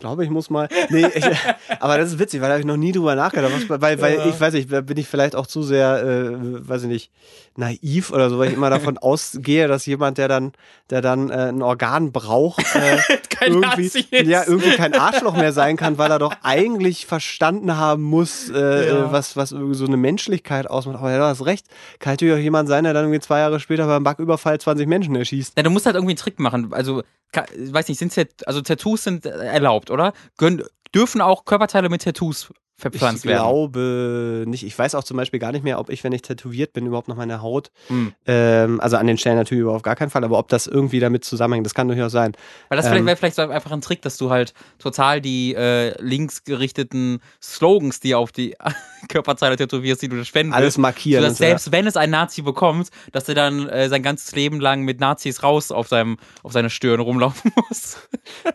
Ich 0.00 0.02
glaube, 0.02 0.24
ich 0.24 0.30
muss 0.30 0.48
mal. 0.48 0.66
Nee, 0.88 1.06
ich, 1.14 1.22
aber 1.78 1.98
das 1.98 2.12
ist 2.12 2.18
witzig, 2.18 2.40
weil 2.40 2.48
da 2.48 2.54
habe 2.54 2.60
ich 2.60 2.66
noch 2.66 2.78
nie 2.78 2.90
drüber 2.90 3.14
nachgedacht. 3.14 3.52
Was, 3.68 3.82
weil, 3.82 4.00
weil 4.00 4.16
ja. 4.16 4.24
ich 4.24 4.40
weiß 4.40 4.54
nicht, 4.54 4.70
bin 4.70 4.96
ich 4.96 5.06
vielleicht 5.06 5.36
auch 5.36 5.46
zu 5.46 5.62
sehr, 5.62 6.02
äh, 6.02 6.66
weiß 6.66 6.84
ich 6.84 6.88
nicht, 6.88 7.10
naiv 7.54 8.10
oder 8.10 8.30
so, 8.30 8.38
weil 8.38 8.48
ich 8.48 8.54
immer 8.54 8.70
davon 8.70 8.96
ausgehe, 9.02 9.68
dass 9.68 9.84
jemand, 9.84 10.16
der 10.16 10.28
dann, 10.28 10.52
der 10.88 11.02
dann 11.02 11.28
äh, 11.28 11.50
ein 11.50 11.60
Organ 11.60 12.12
braucht, 12.12 12.64
äh, 12.74 12.96
irgendwie, 13.44 13.90
ja, 14.10 14.42
irgendwie 14.46 14.70
kein 14.70 14.94
Arschloch 14.94 15.36
mehr 15.36 15.52
sein 15.52 15.76
kann, 15.76 15.98
weil 15.98 16.10
er 16.10 16.18
doch 16.18 16.34
eigentlich 16.42 17.04
verstanden 17.04 17.76
haben 17.76 18.02
muss, 18.02 18.48
äh, 18.48 18.58
äh 18.58 18.88
ja. 18.88 19.12
was, 19.12 19.36
was 19.36 19.50
so 19.50 19.84
eine 19.84 19.98
Menschlichkeit 19.98 20.66
ausmacht. 20.66 20.96
Aber 20.96 21.10
ja, 21.10 21.18
du 21.18 21.24
hast 21.24 21.44
recht. 21.44 21.66
Kann 21.98 22.14
natürlich 22.14 22.32
auch 22.32 22.42
jemand 22.42 22.70
sein, 22.70 22.84
der 22.84 22.94
dann 22.94 23.04
irgendwie 23.04 23.20
zwei 23.20 23.40
Jahre 23.40 23.60
später 23.60 23.86
beim 23.86 24.02
Backüberfall 24.02 24.58
20 24.58 24.88
Menschen 24.88 25.14
erschießt. 25.14 25.58
Ja, 25.58 25.62
du 25.62 25.68
musst 25.68 25.84
halt 25.84 25.96
irgendwie 25.96 26.12
einen 26.12 26.18
Trick 26.18 26.38
machen. 26.38 26.72
Also 26.72 27.02
weiß 27.32 27.88
nicht, 27.88 27.98
sind 27.98 28.16
also 28.46 28.60
Tattoos 28.60 29.04
sind 29.04 29.26
erlaubt, 29.26 29.89
oder? 29.90 30.12
Gön 30.36 30.62
dürfen 30.94 31.20
auch 31.20 31.44
Körperteile 31.44 31.88
mit 31.88 32.02
Tattoos 32.02 32.52
verpflanzt 32.80 33.24
ich 33.24 33.30
werden. 33.30 33.42
glaube 33.42 34.44
nicht. 34.46 34.64
Ich 34.64 34.78
weiß 34.78 34.94
auch 34.94 35.04
zum 35.04 35.16
Beispiel 35.16 35.38
gar 35.38 35.52
nicht 35.52 35.62
mehr, 35.64 35.78
ob 35.78 35.90
ich, 35.90 36.02
wenn 36.04 36.12
ich 36.12 36.22
tätowiert 36.22 36.72
bin, 36.72 36.86
überhaupt 36.86 37.08
noch 37.08 37.16
meine 37.16 37.42
Haut, 37.42 37.70
Hm. 37.88 38.12
ähm, 38.26 38.80
also 38.80 38.96
an 38.96 39.06
den 39.06 39.18
Stellen 39.18 39.36
natürlich 39.36 39.62
überhaupt 39.62 39.82
gar 39.84 39.96
keinen 39.96 40.10
Fall, 40.10 40.24
aber 40.24 40.38
ob 40.38 40.48
das 40.48 40.66
irgendwie 40.66 41.00
damit 41.00 41.24
zusammenhängt, 41.24 41.66
das 41.66 41.74
kann 41.74 41.88
durchaus 41.88 42.12
sein. 42.12 42.32
Weil 42.68 42.76
das 42.76 42.86
Ähm, 42.86 43.06
wäre 43.06 43.16
vielleicht 43.16 43.36
so 43.36 43.42
einfach 43.42 43.70
ein 43.72 43.80
Trick, 43.80 44.02
dass 44.02 44.16
du 44.16 44.30
halt 44.30 44.54
total 44.78 45.20
die 45.20 45.54
äh, 45.54 45.94
linksgerichteten 46.02 47.20
Slogans, 47.42 48.00
die 48.00 48.14
auf 48.14 48.32
die 48.32 48.56
Körperteile 49.08 49.56
tätowierst, 49.56 50.02
die 50.02 50.08
du 50.08 50.24
spenden 50.24 50.52
Alles 50.52 50.78
markieren. 50.78 51.22
sodass 51.22 51.38
selbst 51.38 51.72
wenn 51.72 51.86
es 51.86 51.96
ein 51.96 52.10
Nazi 52.10 52.42
bekommt, 52.42 52.88
dass 53.12 53.28
er 53.28 53.34
dann 53.34 53.68
äh, 53.68 53.88
sein 53.88 54.02
ganzes 54.02 54.34
Leben 54.34 54.60
lang 54.60 54.82
mit 54.82 55.00
Nazis 55.00 55.42
raus 55.42 55.70
auf, 55.72 55.88
seinem, 55.88 56.18
auf 56.42 56.52
seine 56.52 56.70
Stirn 56.70 57.00
rumlaufen 57.00 57.52
muss. 57.68 57.98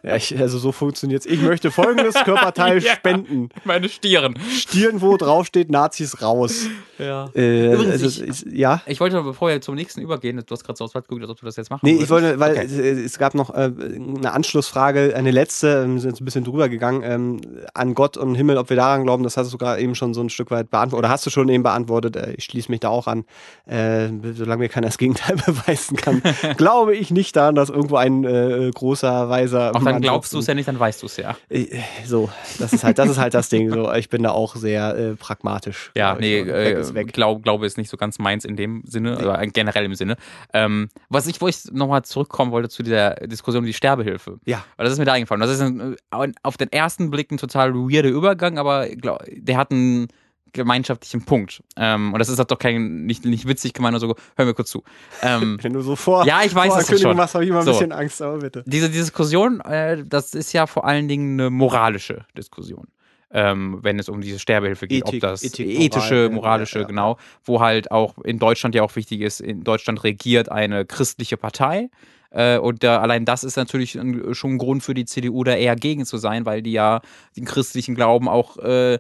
Ja, 0.03 0.15
ich, 0.15 0.38
also 0.38 0.57
so 0.57 0.72
funktioniert's. 0.72 1.26
Ich 1.26 1.41
möchte 1.41 1.72
folgendes 1.72 2.15
Körperteil 2.26 2.81
Ja. 2.81 2.93
spenden. 2.95 3.49
Meine 3.64 3.89
Stirn. 3.89 4.15
Stirn, 4.50 5.02
wo 5.02 5.18
draufsteht, 5.18 5.70
Nazis 5.70 6.22
raus. 6.22 6.68
Ja. 6.98 7.30
Äh, 7.36 7.74
Übrigens, 7.74 8.04
also, 8.04 8.24
ich- 8.24 8.30
ist, 8.30 8.46
ja. 8.52 8.82
Ich 8.86 9.00
wollte, 9.00 9.22
bevor 9.22 9.50
wir 9.50 9.60
zum 9.62 9.76
nächsten 9.76 10.02
übergehen, 10.02 10.38
du 10.38 10.44
hast 10.54 10.64
gerade 10.64 10.78
so 10.78 10.86
aus 10.86 10.96
Wald 10.96 11.08
geguckt, 11.08 11.24
als 11.24 11.32
ob 11.32 11.40
du 11.40 11.46
das 11.46 11.56
jetzt 11.58 11.70
machen 11.70 11.82
Nee, 11.84 11.94
würdest. 11.94 12.04
ich 12.06 12.10
wollte, 12.10 12.40
weil 12.40 12.52
Okay. 12.54 12.66
es, 12.66 12.72
es 12.74 13.18
gab 13.20 13.36
noch 13.36 13.50
äh, 13.54 13.72
eine 14.18 14.32
Anschlussfrage, 14.32 15.14
eine 15.16 15.32
letzte, 15.32 15.84
ähm, 15.86 16.00
sind 16.00 16.12
jetzt 16.12 16.22
ein 16.22 16.26
bisschen 16.26 16.44
drüber 16.46 16.70
gegangen, 16.70 17.02
ähm, 17.04 17.42
an 17.74 17.94
Gott 17.96 18.16
und 18.16 18.36
Himmel, 18.36 18.58
ob 18.58 18.70
wir 18.70 18.78
daran 18.78 19.04
glauben, 19.04 19.24
das 19.24 19.36
hast 19.38 19.52
du 19.54 19.58
gerade 19.58 19.82
eben 19.82 19.96
schon 19.96 20.14
so 20.14 20.22
ein 20.22 20.30
Stück 20.30 20.52
weit 20.52 20.70
beantwortet, 20.70 21.00
oder 21.06 21.10
hast 21.10 21.26
du 21.26 21.30
schon 21.30 21.50
eben 21.50 21.64
beantwortet, 21.64 22.16
äh, 22.16 22.34
ich 22.38 22.46
schließe 22.46 22.72
mich 22.72 22.80
da 22.80 22.90
auch 22.90 23.08
an, 23.08 23.26
äh, 23.66 24.08
solange 24.34 24.60
mir 24.64 24.70
keiner 24.70 24.88
das 24.88 24.98
Gegenteil 24.98 25.36
beweisen 25.46 25.98
kann, 25.98 26.22
glaube 26.58 26.96
ich 26.96 27.12
nicht 27.12 27.36
daran, 27.36 27.56
dass 27.56 27.70
irgendwo 27.70 27.98
ein 27.98 28.24
äh, 28.24 28.72
großer, 28.74 29.30
weiser 29.30 29.76
Auch 29.76 29.84
dann 29.84 30.02
glaubst 30.02 30.32
du 30.34 30.40
es 30.40 30.48
ja 30.48 30.54
nicht, 30.54 30.68
dann 30.68 30.80
weißt 30.80 31.02
du 31.02 31.08
es 31.08 31.18
ja. 31.18 31.36
Äh, 31.50 31.66
So, 32.06 32.30
das 32.60 32.72
ist 32.74 32.84
halt, 32.84 32.98
das 33.00 33.10
ist 33.10 33.18
halt 33.18 33.34
das 33.34 33.50
Ding. 33.50 33.70
So, 33.72 33.92
ich 33.94 34.05
bin 34.10 34.23
da 34.23 34.32
auch 34.32 34.56
sehr 34.56 34.95
äh, 34.98 35.15
pragmatisch. 35.15 35.91
Ja, 35.95 36.15
nee, 36.15 36.41
ich. 36.41 36.48
Äh, 36.48 36.80
ist 36.82 36.94
glaub, 37.14 37.44
glaube 37.44 37.65
ist 37.65 37.77
nicht 37.77 37.90
so 37.90 37.98
ganz 37.98 38.19
meins 38.19 38.45
in 38.45 38.56
dem 38.56 38.84
Sinne, 38.86 39.18
aber 39.18 39.38
generell 39.48 39.86
im 39.86 39.95
Sinne. 39.95 40.18
Ähm, 40.53 40.90
was 41.10 41.27
ich, 41.27 41.41
wo 41.41 41.48
ich 41.48 41.65
nochmal 41.72 42.03
zurückkommen 42.03 42.52
wollte 42.52 42.69
zu 42.69 42.84
dieser 42.84 43.15
Diskussion 43.15 43.64
um 43.64 43.65
die 43.65 43.73
Sterbehilfe. 43.73 44.40
Ja. 44.45 44.64
Weil 44.77 44.86
das 44.86 44.94
ist 44.94 44.99
mir 44.99 45.06
da 45.06 45.14
eingefallen. 45.14 45.41
Das 45.41 45.52
ist 45.52 45.61
ein, 45.61 45.95
auf 46.44 46.57
den 46.57 46.72
ersten 46.72 47.10
Blick 47.11 47.32
ein 47.32 47.38
total 47.38 47.73
weirder 47.73 48.10
Übergang, 48.10 48.57
aber 48.57 48.88
glaub, 48.90 49.23
der 49.30 49.57
hat 49.57 49.72
einen 49.72 50.07
gemeinschaftlichen 50.56 51.23
Punkt. 51.23 51.61
Ähm, 51.77 52.14
und 52.14 52.19
das 52.19 52.30
ist 52.30 52.40
halt 52.40 52.49
doch 52.49 52.57
kein, 52.57 53.06
nicht, 53.06 53.26
nicht 53.26 53.48
witzig 53.48 53.73
gemeint, 53.73 53.94
also 53.94 54.15
hör 54.36 54.45
mir 54.45 54.53
kurz 54.56 54.72
zu. 54.72 54.84
Ähm, 55.22 55.60
Wenn 55.61 55.73
du 55.73 55.82
so 55.82 55.95
vor, 55.95 56.26
Ja, 56.26 56.41
ich 56.44 56.56
weiß 56.56 56.88
vor 56.88 56.98
schon. 56.98 57.15
machst, 57.18 57.36
habe 57.36 57.44
ich 57.44 57.49
immer 57.52 57.60
ein 57.60 57.65
So. 57.65 57.72
bisschen 57.73 57.91
Angst, 57.91 58.22
aber 58.22 58.40
bitte. 58.40 58.64
diese 58.65 58.90
Diskussion, 58.90 59.60
äh, 59.61 60.03
das 60.06 60.34
ist 60.34 60.53
ja 60.53 60.65
vor 60.65 60.86
allen 60.86 61.07
Dingen 61.07 61.40
eine 61.40 61.49
moralische 61.49 62.26
Diskussion. 62.38 62.88
Ähm, 63.31 63.80
wenn 63.81 63.99
es 63.99 64.07
um 64.07 64.22
diese 64.22 64.39
Sterbehilfe 64.39 64.88
geht, 64.88 65.07
Ethik, 65.07 65.23
ob 65.23 65.30
das 65.31 65.43
Ethik, 65.43 65.68
Moral, 65.68 65.81
ethische, 65.84 66.15
ja, 66.15 66.30
moralische, 66.30 66.77
ja, 66.77 66.81
ja. 66.84 66.88
genau, 66.88 67.18
wo 67.43 67.60
halt 67.60 67.91
auch 67.91 68.18
in 68.19 68.39
Deutschland 68.39 68.76
ja 68.76 68.84
auch 68.84 68.95
wichtig 68.95 69.22
ist, 69.22 69.41
in 69.41 69.64
Deutschland 69.64 70.03
regiert 70.03 70.49
eine 70.52 70.85
christliche 70.85 71.35
Partei. 71.35 71.89
Äh, 72.30 72.57
und 72.57 72.84
da, 72.84 72.99
allein 72.99 73.26
das 73.26 73.43
ist 73.43 73.56
natürlich 73.56 73.95
ein, 73.95 74.34
schon 74.34 74.56
ein 74.56 74.57
Grund 74.57 74.84
für 74.84 74.93
die 74.93 75.06
CDU, 75.06 75.43
da 75.43 75.56
eher 75.56 75.76
gegen 75.76 76.06
zu 76.06 76.18
sein, 76.18 76.45
weil 76.45 76.61
die 76.61 76.73
ja 76.73 77.02
den 77.35 77.45
christlichen 77.45 77.95
Glauben 77.95 78.27
auch 78.27 78.57
äh, 78.57 78.99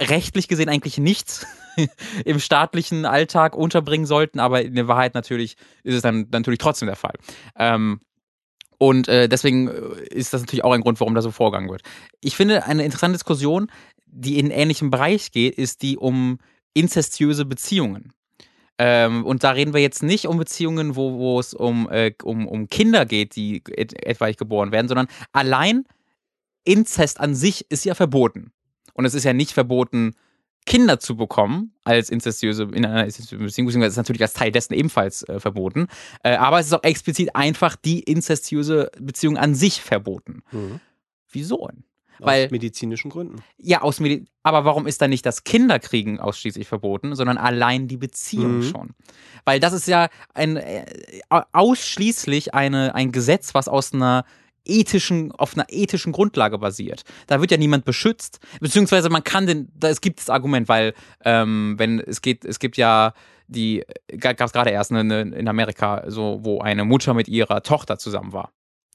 rechtlich 0.00 0.48
gesehen 0.48 0.68
eigentlich 0.68 0.98
nichts 0.98 1.46
im 2.24 2.40
staatlichen 2.40 3.06
Alltag 3.06 3.56
unterbringen 3.56 4.06
sollten, 4.06 4.40
aber 4.40 4.62
in 4.62 4.74
der 4.74 4.88
Wahrheit 4.88 5.14
natürlich 5.14 5.56
ist 5.84 5.94
es 5.94 6.02
dann 6.02 6.26
natürlich 6.32 6.58
trotzdem 6.58 6.86
der 6.86 6.96
Fall. 6.96 7.14
Ähm, 7.56 8.00
und 8.82 9.06
äh, 9.06 9.28
deswegen 9.28 9.68
äh, 9.68 10.08
ist 10.10 10.34
das 10.34 10.40
natürlich 10.40 10.64
auch 10.64 10.72
ein 10.72 10.80
Grund, 10.80 10.98
warum 10.98 11.14
da 11.14 11.22
so 11.22 11.30
vorgegangen 11.30 11.70
wird. 11.70 11.82
Ich 12.20 12.34
finde, 12.34 12.64
eine 12.66 12.84
interessante 12.84 13.12
Diskussion, 13.12 13.70
die 14.06 14.40
in 14.40 14.50
ähnlichem 14.50 14.90
Bereich 14.90 15.30
geht, 15.30 15.54
ist 15.54 15.82
die 15.82 15.96
um 15.96 16.40
inzestiöse 16.74 17.44
Beziehungen. 17.44 18.12
Ähm, 18.78 19.24
und 19.24 19.44
da 19.44 19.52
reden 19.52 19.72
wir 19.72 19.80
jetzt 19.80 20.02
nicht 20.02 20.26
um 20.26 20.36
Beziehungen, 20.36 20.96
wo, 20.96 21.16
wo 21.16 21.38
es 21.38 21.54
um, 21.54 21.88
äh, 21.92 22.10
um, 22.24 22.48
um 22.48 22.66
Kinder 22.66 23.06
geht, 23.06 23.36
die 23.36 23.62
et 23.68 24.04
etwaig 24.04 24.36
geboren 24.36 24.72
werden, 24.72 24.88
sondern 24.88 25.06
allein 25.30 25.84
Inzest 26.64 27.20
an 27.20 27.36
sich 27.36 27.70
ist 27.70 27.84
ja 27.84 27.94
verboten. 27.94 28.50
Und 28.94 29.04
es 29.04 29.14
ist 29.14 29.22
ja 29.22 29.32
nicht 29.32 29.52
verboten, 29.52 30.16
Kinder 30.66 31.00
zu 31.00 31.16
bekommen 31.16 31.74
als 31.84 32.08
inzestiöse, 32.10 32.64
in 32.72 32.86
einer 32.86 33.04
inzestiösen 33.04 33.44
Beziehung, 33.44 33.66
beziehungsweise 33.66 33.92
ist 33.92 33.96
natürlich 33.96 34.22
als 34.22 34.32
Teil 34.34 34.52
dessen 34.52 34.74
ebenfalls 34.74 35.22
äh, 35.24 35.40
verboten. 35.40 35.88
Äh, 36.22 36.36
aber 36.36 36.60
es 36.60 36.66
ist 36.66 36.72
auch 36.72 36.84
explizit 36.84 37.34
einfach 37.34 37.76
die 37.76 38.00
inzestiöse 38.00 38.90
Beziehung 39.00 39.36
an 39.36 39.54
sich 39.54 39.80
verboten. 39.80 40.42
Mhm. 40.52 40.80
Wieso? 41.30 41.62
Aus 41.64 41.72
Weil- 42.18 42.48
medizinischen 42.50 43.10
Gründen. 43.10 43.42
Ja, 43.56 43.82
aus 43.82 43.98
Medi 43.98 44.26
aber 44.44 44.64
warum 44.64 44.86
ist 44.88 45.00
dann 45.00 45.10
nicht 45.10 45.24
das 45.24 45.44
Kinderkriegen 45.44 46.18
ausschließlich 46.20 46.66
verboten, 46.68 47.14
sondern 47.14 47.38
allein 47.38 47.86
die 47.88 47.96
Beziehung 47.96 48.58
Mhm. 48.58 48.62
schon? 48.62 48.90
Weil 49.44 49.58
das 49.60 49.72
ist 49.72 49.86
ja 49.88 50.08
ein, 50.34 50.56
äh, 50.56 50.84
ausschließlich 51.52 52.54
eine, 52.54 52.94
ein 52.94 53.12
Gesetz, 53.12 53.54
was 53.54 53.68
aus 53.68 53.92
einer 53.94 54.24
ethischen, 54.64 55.32
auf 55.32 55.54
einer 55.54 55.66
ethischen 55.68 56.12
Grundlage 56.12 56.58
basiert. 56.58 57.04
Da 57.26 57.40
wird 57.40 57.50
ja 57.50 57.56
niemand 57.56 57.84
beschützt, 57.84 58.40
beziehungsweise 58.60 59.10
man 59.10 59.24
kann 59.24 59.46
den, 59.46 59.68
da, 59.74 59.88
es 59.88 60.00
gibt 60.00 60.20
das 60.20 60.30
Argument, 60.30 60.68
weil 60.68 60.94
ähm, 61.24 61.74
wenn 61.78 62.00
es 62.00 62.22
geht, 62.22 62.44
es 62.44 62.58
gibt 62.58 62.76
ja 62.76 63.14
die, 63.48 63.84
gab 64.18 64.40
es 64.40 64.52
gerade 64.52 64.70
erst 64.70 64.92
eine, 64.92 65.00
eine, 65.00 65.36
in 65.36 65.48
Amerika, 65.48 66.04
so, 66.06 66.40
wo 66.42 66.60
eine 66.60 66.84
Mutter 66.84 67.14
mit 67.14 67.28
ihrer 67.28 67.62
Tochter 67.62 67.98
zusammen 67.98 68.32
war. 68.32 68.52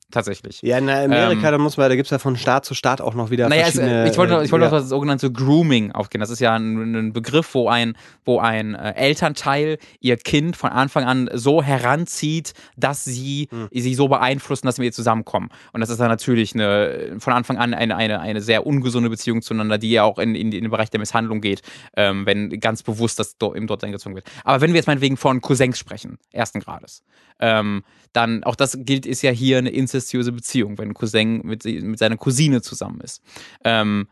Tatsächlich. 0.10 0.62
Ja, 0.62 0.78
in 0.78 0.90
Amerika, 0.90 1.48
Ähm, 1.48 1.52
da 1.52 1.58
muss 1.58 1.76
man, 1.76 1.90
da 1.90 1.96
gibt 1.96 2.08
es 2.08 2.12
ja 2.12 2.18
von 2.20 2.38
Staat 2.38 2.64
zu 2.64 2.74
Staat 2.74 3.02
auch 3.02 3.14
noch 3.14 3.30
wieder 3.30 3.50
Naja, 3.50 3.64
es, 3.68 3.74
verschiedene. 3.74 4.10
ich 4.10 4.18
wollte, 4.18 4.36
äh, 4.36 4.46
ich 4.46 4.52
wollte 4.54 4.66
ja. 4.66 4.72
auf 4.72 4.78
das 4.80 4.88
sogenannte 4.88 5.30
Grooming 5.32 5.92
aufgehen. 5.92 6.22
Das 6.22 6.30
ist 6.30 6.40
ja 6.40 6.56
ein, 6.56 6.96
ein 6.96 7.12
Begriff, 7.14 7.54
wo 7.54 7.68
ein, 7.68 7.98
wo 8.24 8.40
ein 8.40 8.74
äh, 8.74 8.94
Elternteil 8.94 9.78
ihr 10.00 10.16
Kind 10.16 10.56
von 10.56 10.70
Anfang 10.70 11.04
an 11.04 11.30
so 11.34 11.62
heranzieht, 11.62 12.54
dass 12.78 13.04
sie 13.04 13.50
Hm. 13.52 13.68
sie 13.72 13.94
so 13.96 14.08
beeinflussen, 14.08 14.66
dass 14.66 14.76
sie 14.78 14.82
mit 14.82 14.88
ihr 14.88 14.94
zusammenkommen. 14.94 15.50
Und 15.74 15.82
das 15.82 15.90
ist 15.90 16.00
dann 16.00 16.08
natürlich 16.08 16.54
eine, 16.54 17.18
von 17.20 17.34
Anfang 17.34 17.58
an 17.58 17.74
eine, 17.74 17.96
eine, 17.96 18.20
eine 18.22 18.42
sehr 18.42 18.66
ungesunde 18.66 19.10
Beziehung 19.10 19.42
zueinander, 19.42 19.78
die 19.78 19.92
ja 19.92 20.04
auch 20.04 20.20
in, 20.20 20.36
in, 20.36 20.52
in 20.54 20.64
den 20.64 20.72
Bereich 20.72 20.90
der 20.90 21.00
Misshandlung 21.02 21.42
geht, 21.42 21.62
ähm, 21.98 22.26
wenn 22.26 22.50
ganz 22.60 22.82
bewusst 22.82 23.20
das 23.20 23.38
dort, 23.38 23.58
eben 23.58 23.68
dort 23.68 23.84
eingezogen 23.84 24.16
wird. 24.16 24.26
Aber 24.46 24.62
wenn 24.62 24.72
wir 24.72 24.78
jetzt 24.78 24.88
meinetwegen 24.88 25.18
von 25.18 25.42
Cousins 25.42 25.78
sprechen, 25.78 26.18
ersten 26.32 26.62
Grades, 26.62 27.04
ähm, 27.40 27.84
dann 28.14 28.44
auch 28.44 28.56
das 28.56 28.78
gilt, 28.82 29.06
ist 29.06 29.22
ja 29.22 29.32
hier 29.32 29.60
eine 29.60 29.70
inzestiöse 29.98 30.32
Beziehung, 30.32 30.78
wenn 30.78 30.90
ein 30.90 30.94
Cousin 30.94 31.42
mit, 31.44 31.66
mit 31.66 32.00
seiner 32.00 32.18
Cousine 32.18 32.62
zusammen 32.62 33.02
ist. 33.02 33.22
Ähm, 33.64 34.08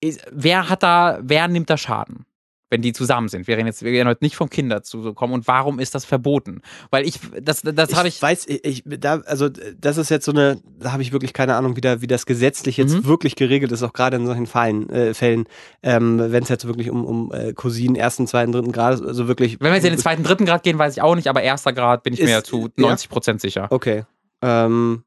ist. 0.00 0.24
Wer 0.30 0.68
hat 0.68 0.82
da, 0.82 1.18
wer 1.22 1.48
nimmt 1.48 1.70
da 1.70 1.76
Schaden? 1.76 2.24
Wenn 2.70 2.82
die 2.82 2.92
zusammen 2.92 3.28
sind. 3.28 3.46
Wir 3.46 3.56
reden 3.56 3.66
jetzt, 3.66 3.82
wir 3.82 3.90
reden 3.90 4.08
heute 4.08 4.22
nicht 4.22 4.36
vom 4.36 4.50
Kinder 4.50 4.82
zu 4.82 5.14
kommen. 5.14 5.32
Und 5.32 5.46
warum 5.48 5.78
ist 5.78 5.94
das 5.94 6.04
verboten? 6.04 6.60
Weil 6.90 7.06
ich, 7.08 7.18
das, 7.40 7.62
das 7.62 7.94
habe 7.94 8.08
ich. 8.08 8.20
weiß, 8.20 8.46
ich, 8.46 8.62
ich, 8.64 8.82
da, 8.84 9.20
also 9.24 9.48
das 9.48 9.96
ist 9.96 10.10
jetzt 10.10 10.26
so 10.26 10.32
eine, 10.32 10.60
da 10.78 10.92
habe 10.92 11.00
ich 11.02 11.10
wirklich 11.12 11.32
keine 11.32 11.54
Ahnung, 11.56 11.76
wie, 11.76 11.80
da, 11.80 12.02
wie 12.02 12.06
das 12.06 12.26
gesetzlich 12.26 12.76
jetzt 12.76 12.94
Mhm. 12.94 13.04
wirklich 13.06 13.36
geregelt 13.36 13.72
ist, 13.72 13.82
auch 13.82 13.94
gerade 13.94 14.16
in 14.18 14.26
solchen 14.26 14.46
Fallen, 14.46 14.90
äh, 14.90 15.14
Fällen, 15.14 15.46
ähm, 15.82 16.18
wenn 16.18 16.42
es 16.42 16.50
jetzt 16.50 16.66
wirklich 16.66 16.90
um, 16.90 17.04
um 17.06 17.32
äh, 17.32 17.54
Cousinen 17.54 17.96
ersten, 17.96 18.26
zweiten, 18.26 18.52
dritten 18.52 18.72
Grades, 18.72 19.00
also 19.00 19.28
wirklich. 19.28 19.58
Wenn 19.60 19.70
wir 19.70 19.76
jetzt 19.76 19.84
in 19.84 19.92
den 19.94 19.98
zweiten, 19.98 20.22
dritten 20.22 20.44
Grad 20.44 20.62
gehen, 20.62 20.78
weiß 20.78 20.94
ich 20.94 21.00
auch 21.02 21.14
nicht, 21.14 21.28
aber 21.28 21.40
erster 21.42 21.72
Grad 21.72 22.02
bin 22.02 22.12
ich 22.12 22.20
Ist- 22.20 22.26
mir 22.28 22.44
zu 22.44 22.64
ja? 22.76 22.86
90 22.88 23.08
Prozent 23.08 23.40
sicher. 23.40 23.68
Okay. 23.70 24.04
Ähm, 24.42 25.04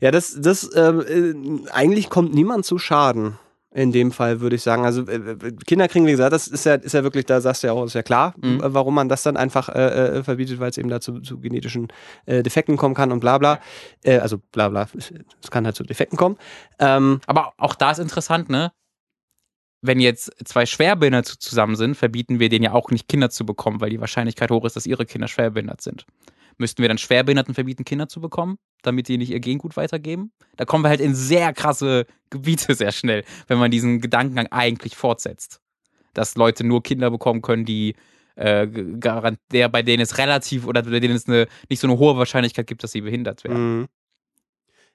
ja, 0.00 0.10
das, 0.12 0.36
das, 0.40 0.70
ähm, 0.76 1.64
äh, 1.66 1.70
eigentlich 1.72 2.08
kommt 2.08 2.32
niemand 2.34 2.64
zu 2.64 2.78
Schaden. 2.78 3.36
In 3.72 3.92
dem 3.92 4.10
Fall 4.10 4.40
würde 4.40 4.56
ich 4.56 4.62
sagen, 4.62 4.84
also 4.84 5.06
äh, 5.06 5.14
äh, 5.14 5.52
Kinderkriegen, 5.64 6.04
wie 6.08 6.10
gesagt, 6.10 6.32
das 6.32 6.48
ist 6.48 6.64
ja, 6.66 6.74
ist 6.74 6.92
ja 6.92 7.04
wirklich, 7.04 7.26
da 7.26 7.40
sagst 7.40 7.62
du 7.62 7.68
ja 7.68 7.72
auch, 7.72 7.84
ist 7.84 7.94
ja 7.94 8.02
klar, 8.02 8.34
Mhm. 8.38 8.60
äh, 8.60 8.74
warum 8.74 8.96
man 8.96 9.08
das 9.08 9.22
dann 9.22 9.36
einfach 9.36 9.68
äh, 9.68 10.18
äh, 10.18 10.22
verbietet, 10.24 10.58
weil 10.58 10.70
es 10.70 10.78
eben 10.78 10.88
dazu 10.88 11.20
zu 11.20 11.38
genetischen 11.38 11.88
Defekten 12.26 12.76
kommen 12.76 12.96
kann 12.96 13.12
und 13.12 13.20
bla 13.20 13.38
bla. 13.38 13.60
Also 14.04 14.38
bla 14.38 14.68
bla, 14.68 14.88
es, 14.96 15.12
es 15.42 15.50
kann 15.52 15.64
halt 15.64 15.76
zu 15.76 15.84
Defekten 15.84 16.18
kommen. 16.18 16.36
Ähm, 16.80 17.20
Aber 17.26 17.52
auch 17.58 17.74
da 17.76 17.92
ist 17.92 17.98
interessant, 17.98 18.48
ne? 18.48 18.72
Wenn 19.82 20.00
jetzt 20.00 20.32
zwei 20.46 20.66
Schwerbehinderte 20.66 21.38
zusammen 21.38 21.76
sind, 21.76 21.94
verbieten 21.94 22.38
wir 22.40 22.48
denen 22.48 22.64
ja 22.64 22.72
auch 22.72 22.90
nicht 22.90 23.08
Kinder 23.08 23.30
zu 23.30 23.46
bekommen, 23.46 23.80
weil 23.80 23.90
die 23.90 24.00
Wahrscheinlichkeit 24.00 24.50
hoch 24.50 24.64
ist, 24.64 24.76
dass 24.76 24.84
ihre 24.84 25.06
Kinder 25.06 25.26
schwerbehindert 25.28 25.80
sind. 25.80 26.04
Müssten 26.60 26.82
wir 26.82 26.88
dann 26.88 26.98
Schwerbehinderten 26.98 27.54
verbieten, 27.54 27.84
Kinder 27.84 28.08
zu 28.08 28.20
bekommen, 28.20 28.58
damit 28.82 29.08
die 29.08 29.16
nicht 29.16 29.30
ihr 29.30 29.40
Gengut 29.40 29.76
weitergeben? 29.76 30.30
Da 30.56 30.66
kommen 30.66 30.84
wir 30.84 30.90
halt 30.90 31.00
in 31.00 31.14
sehr 31.14 31.54
krasse 31.54 32.06
Gebiete 32.28 32.74
sehr 32.74 32.92
schnell, 32.92 33.24
wenn 33.48 33.58
man 33.58 33.70
diesen 33.70 34.00
Gedankengang 34.00 34.46
eigentlich 34.50 34.94
fortsetzt. 34.94 35.60
Dass 36.12 36.36
Leute 36.36 36.64
nur 36.64 36.82
Kinder 36.82 37.10
bekommen 37.10 37.40
können, 37.40 37.64
die 37.64 37.94
äh, 38.36 38.66
der, 38.66 39.68
bei 39.68 39.82
denen 39.82 40.02
es 40.02 40.18
relativ 40.18 40.66
oder 40.66 40.82
bei 40.82 41.00
denen 41.00 41.16
es 41.16 41.26
eine, 41.26 41.46
nicht 41.70 41.80
so 41.80 41.88
eine 41.88 41.98
hohe 41.98 42.16
Wahrscheinlichkeit 42.16 42.66
gibt, 42.66 42.82
dass 42.82 42.92
sie 42.92 43.00
behindert 43.00 43.42
werden. 43.44 43.80
mh. 43.80 43.86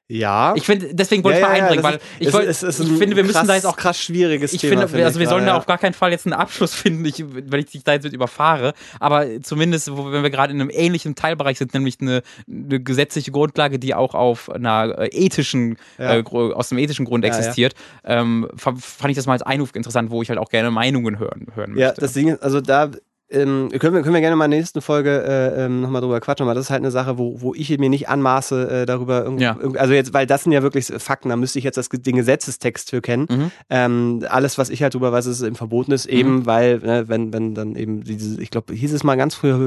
Ja. 0.07 0.53
Ich 0.55 0.63
finde, 0.63 0.93
deswegen 0.93 1.23
wollte 1.23 1.39
ja, 1.39 1.45
ich 1.47 1.51
mal 1.51 1.61
einbringen, 1.61 1.83
weil 1.83 1.95
ist- 1.95 2.01
ich, 2.19 2.31
wollt, 2.33 2.47
es 2.47 2.61
ist 2.61 2.79
ich 2.79 2.87
finde, 2.97 3.15
wir 3.15 3.23
müssen 3.23 3.37
krass, 3.37 3.47
da 3.47 3.55
jetzt 3.55 3.65
auch 3.65 3.75
krass 3.75 3.99
schwieriges 3.99 4.53
ich 4.53 4.61
Thema. 4.61 4.87
finde, 4.87 5.03
also 5.03 5.19
wir 5.19 5.27
sollen 5.27 5.47
da 5.47 5.57
auf 5.57 5.65
gar 5.65 5.79
keinen 5.79 5.93
Fall 5.95 6.11
jetzt 6.11 6.27
einen 6.27 6.33
Abschluss 6.33 6.73
finden, 6.75 7.03
ich, 7.05 7.23
wenn 7.27 7.59
ich 7.59 7.65
dich 7.71 7.83
da 7.83 7.93
jetzt 7.93 8.03
mit 8.03 8.13
überfahre. 8.13 8.73
Aber 8.99 9.25
zumindest, 9.41 9.91
wo, 9.97 10.11
wenn 10.11 10.21
wir 10.21 10.29
gerade 10.29 10.53
in 10.53 10.61
einem 10.61 10.69
ähnlichen 10.71 11.15
Teilbereich 11.15 11.57
sind, 11.57 11.73
nämlich 11.73 11.97
eine, 12.01 12.21
eine 12.47 12.79
gesetzliche 12.79 13.31
Grundlage, 13.31 13.79
die 13.79 13.95
auch 13.95 14.13
auf 14.13 14.51
einer 14.51 14.95
äh, 14.99 15.07
ethischen, 15.07 15.77
Ja. 15.97 16.17
äh, 16.17 16.23
aus 16.23 16.69
dem 16.69 16.77
ethischen 16.77 17.05
Grund 17.05 17.23
Ja, 17.25 17.29
existiert, 17.35 17.73
Ähm, 18.03 18.47
fa- 18.55 18.75
fand 18.79 19.09
ich 19.09 19.15
das 19.17 19.25
mal 19.25 19.33
als 19.33 19.41
Einruf 19.41 19.75
interessant, 19.75 20.11
wo 20.11 20.21
ich 20.21 20.29
halt 20.29 20.37
auch 20.37 20.49
gerne 20.49 20.69
Meinungen 20.69 21.17
hören, 21.17 21.47
hören 21.55 21.71
möchte. 21.71 21.81
Ja, 21.81 21.93
das 21.93 22.13
Ding 22.13 22.27
ist, 22.27 22.43
also 22.43 22.61
da 22.61 22.91
ähm, 23.35 23.69
können, 23.79 23.93
wir, 23.95 24.01
können 24.01 24.13
wir 24.13 24.21
gerne 24.21 24.35
mal 24.35 24.45
in 24.45 24.51
der 24.51 24.59
nächsten 24.61 24.81
Folge 24.81 25.23
äh, 25.27 25.65
ähm, 25.65 25.81
nochmal 25.81 26.01
drüber 26.01 26.19
quatschen, 26.19 26.45
aber 26.45 26.55
das 26.55 26.65
ist 26.65 26.69
halt 26.71 26.81
eine 26.81 26.91
Sache, 26.91 27.17
wo, 27.17 27.41
wo 27.41 27.53
ich 27.53 27.69
mir 27.77 27.89
nicht 27.89 28.09
anmaße, 28.09 28.69
äh, 28.81 28.85
darüber 28.85 29.23
irgendwie, 29.23 29.43
Ja. 29.43 29.57
also 29.77 29.93
jetzt, 29.93 30.13
weil 30.13 30.25
das 30.25 30.43
sind 30.43 30.51
ja 30.53 30.63
wirklich 30.63 30.87
Fakten, 30.97 31.29
da 31.29 31.35
müsste 31.35 31.59
ich 31.59 31.65
jetzt 31.65 31.77
das, 31.77 31.89
den 31.89 32.15
Gesetzestext 32.15 32.89
für 32.89 33.01
kennen. 33.01 33.27
Mhm. 33.29 33.51
Ähm, 33.69 34.25
alles, 34.29 34.57
was 34.57 34.69
ich 34.69 34.81
halt 34.81 34.93
drüber 34.93 35.11
weiß, 35.11 35.25
ist 35.25 35.41
eben 35.41 35.55
verboten 35.55 35.91
ist, 35.91 36.05
eben 36.05 36.45
weil, 36.45 36.79
ne, 36.79 37.05
wenn, 37.07 37.33
wenn 37.33 37.53
dann 37.53 37.75
eben 37.75 38.03
diese, 38.03 38.41
ich 38.41 38.49
glaube, 38.49 38.73
hieß 38.73 38.93
es 38.93 39.03
mal 39.03 39.15
ganz 39.15 39.35
früher 39.35 39.57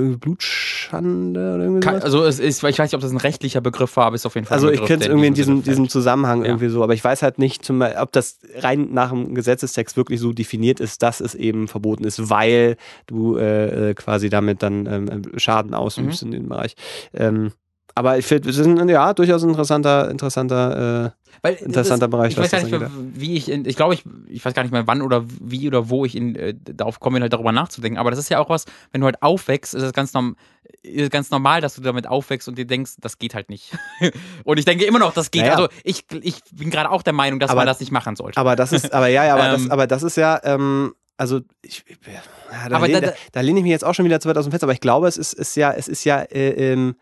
Blutschande 0.53 1.55
oder 1.55 1.65
irgendwie 1.65 1.81
Ka- 1.81 1.91
sowas? 1.93 2.05
Also 2.05 2.25
es 2.25 2.39
ist, 2.41 2.59
ich 2.65 2.79
weiß 2.79 2.79
nicht, 2.79 2.95
ob 2.95 3.01
das 3.01 3.11
ein 3.11 3.17
rechtlicher 3.19 3.61
Begriff 3.61 3.97
war, 3.97 4.07
aber 4.07 4.15
ist 4.15 4.27
auf 4.27 4.35
jeden 4.35 4.47
Fall 4.47 4.55
Also 4.57 4.69
ein 4.69 4.75
ich 4.75 4.81
Begriff, 4.81 4.89
kenne 4.89 5.03
es 5.03 5.09
irgendwie 5.09 5.27
in 5.29 5.35
diesem 5.35 5.63
diesem 5.63 5.89
Zusammenhang 5.89 6.41
Ja. 6.43 6.47
irgendwie 6.49 6.69
so, 6.69 6.83
aber 6.83 6.95
ich 6.95 7.03
weiß 7.03 7.23
halt 7.23 7.39
nicht, 7.39 7.65
zum, 7.65 7.83
ob 7.83 8.13
das 8.13 8.39
rein 8.59 8.89
nach 8.93 9.11
dem 9.11 9.35
Gesetzestext 9.35 9.97
wirklich 9.97 10.21
so 10.21 10.33
definiert 10.33 10.81
ist, 10.81 11.03
dass 11.03 11.21
es 11.21 11.35
eben 11.35 11.69
verboten 11.69 12.05
ist, 12.05 12.31
weil 12.31 12.77
du 13.07 13.37
äh, 13.37 13.58
äh, 13.67 13.95
quasi 13.95 14.29
damit 14.31 14.63
dann 14.63 14.87
ähm, 14.87 15.23
Schaden 15.37 15.75
ausübst 15.75 16.23
Mhm. 16.23 16.33
in 16.33 16.33
dem 16.41 16.49
Bereich. 16.49 16.75
Ähm, 17.15 17.53
aber 17.95 18.17
ich 18.17 18.27
finde, 18.27 18.49
es 18.49 18.57
ist 18.59 18.65
ein, 18.67 18.89
ja 18.89 19.13
durchaus 19.13 19.43
ein 19.43 19.49
interessanter, 19.51 20.09
interessanter, 20.09 21.13
äh, 21.43 21.49
interessanter 21.65 22.07
das, 22.07 22.11
Bereich. 22.11 22.33
Ich 22.33 22.39
weiß 22.39 22.51
gar 22.53 22.61
das 22.61 22.71
nicht 22.71 22.79
mehr, 22.79 22.91
wie 23.15 23.35
ich, 23.35 23.51
in, 23.51 23.65
ich 23.65 23.75
glaube, 23.75 23.95
ich, 23.95 24.05
ich 24.29 24.45
weiß 24.45 24.55
gar 24.55 24.63
nicht 24.63 24.71
mehr 24.71 24.87
wann 24.87 25.03
oder 25.03 25.25
wie 25.41 25.67
oder 25.67 25.89
wo 25.91 26.05
ich 26.05 26.15
in, 26.17 26.37
äh, 26.37 26.55
darauf 26.55 27.01
komme, 27.01 27.21
halt 27.21 27.33
darüber 27.33 27.51
nachzudenken. 27.51 27.99
Aber 27.99 28.11
das 28.11 28.21
ist 28.21 28.29
ja 28.29 28.39
auch 28.39 28.51
was, 28.51 28.67
wenn 28.93 29.01
du 29.01 29.07
halt 29.07 29.21
aufwächst, 29.21 29.75
ist 29.75 29.83
es 29.83 29.93
ganz, 29.93 30.13
norm, 30.13 30.37
ist 30.83 31.11
ganz 31.11 31.31
normal, 31.33 31.61
dass 31.61 31.75
du 31.75 31.81
damit 31.83 32.07
aufwächst 32.07 32.47
und 32.47 32.57
dir 32.57 32.67
denkst, 32.67 32.93
das 33.01 33.19
geht 33.19 33.35
halt 33.35 33.51
nicht. 33.51 33.77
und 34.45 34.59
ich 34.59 34.65
denke 34.65 34.85
immer 34.85 35.01
noch, 35.01 35.13
das 35.13 35.33
geht. 35.33 35.43
Naja. 35.43 35.55
Also 35.57 35.69
ich, 35.83 36.05
ich 36.23 36.41
bin 36.53 36.71
gerade 36.71 36.91
auch 36.93 37.03
der 37.03 37.15
Meinung, 37.15 37.41
dass 37.41 37.51
Aber- 37.51 37.61
man 37.61 37.67
das 37.67 37.81
nicht 37.81 37.91
machen 37.91 38.15
sollte. 38.15 38.39
Aber 38.39 38.55
das 38.55 38.73
ist, 38.73 38.93
aber 38.93 39.09
ja, 39.09 39.25
ja, 39.25 39.35
aber, 39.35 39.49
das, 39.51 39.63
Ähm. 39.65 39.71
aber 39.73 39.87
das 39.89 40.05
ist 40.05 40.17
ja, 40.17 40.39
ähm, 40.45 40.95
also 41.19 41.41
ich, 41.63 41.85
ja, 42.07 42.69
da, 42.69 42.79
lehne, 42.79 43.01
da, 43.01 43.13
da 43.33 43.41
lehne 43.41 43.59
ich 43.59 43.65
mich 43.65 43.71
jetzt 43.73 43.85
auch 43.85 43.95
schon 43.95 44.05
wieder 44.05 44.21
zu 44.21 44.29
weit 44.29 44.39
aus 44.39 44.47
dem 44.47 44.53
Fenster, 44.53 44.67
aber 44.67 44.73
ich 44.73 44.81
glaube, 44.81 45.09
es 45.09 45.17
ist, 45.17 45.35
ist 45.35 45.57
ja, 45.57 45.73
es 45.73 45.89
ist 45.89 46.05
ja 46.05 46.21
äh, 46.23 46.73
ähm, 46.73 46.97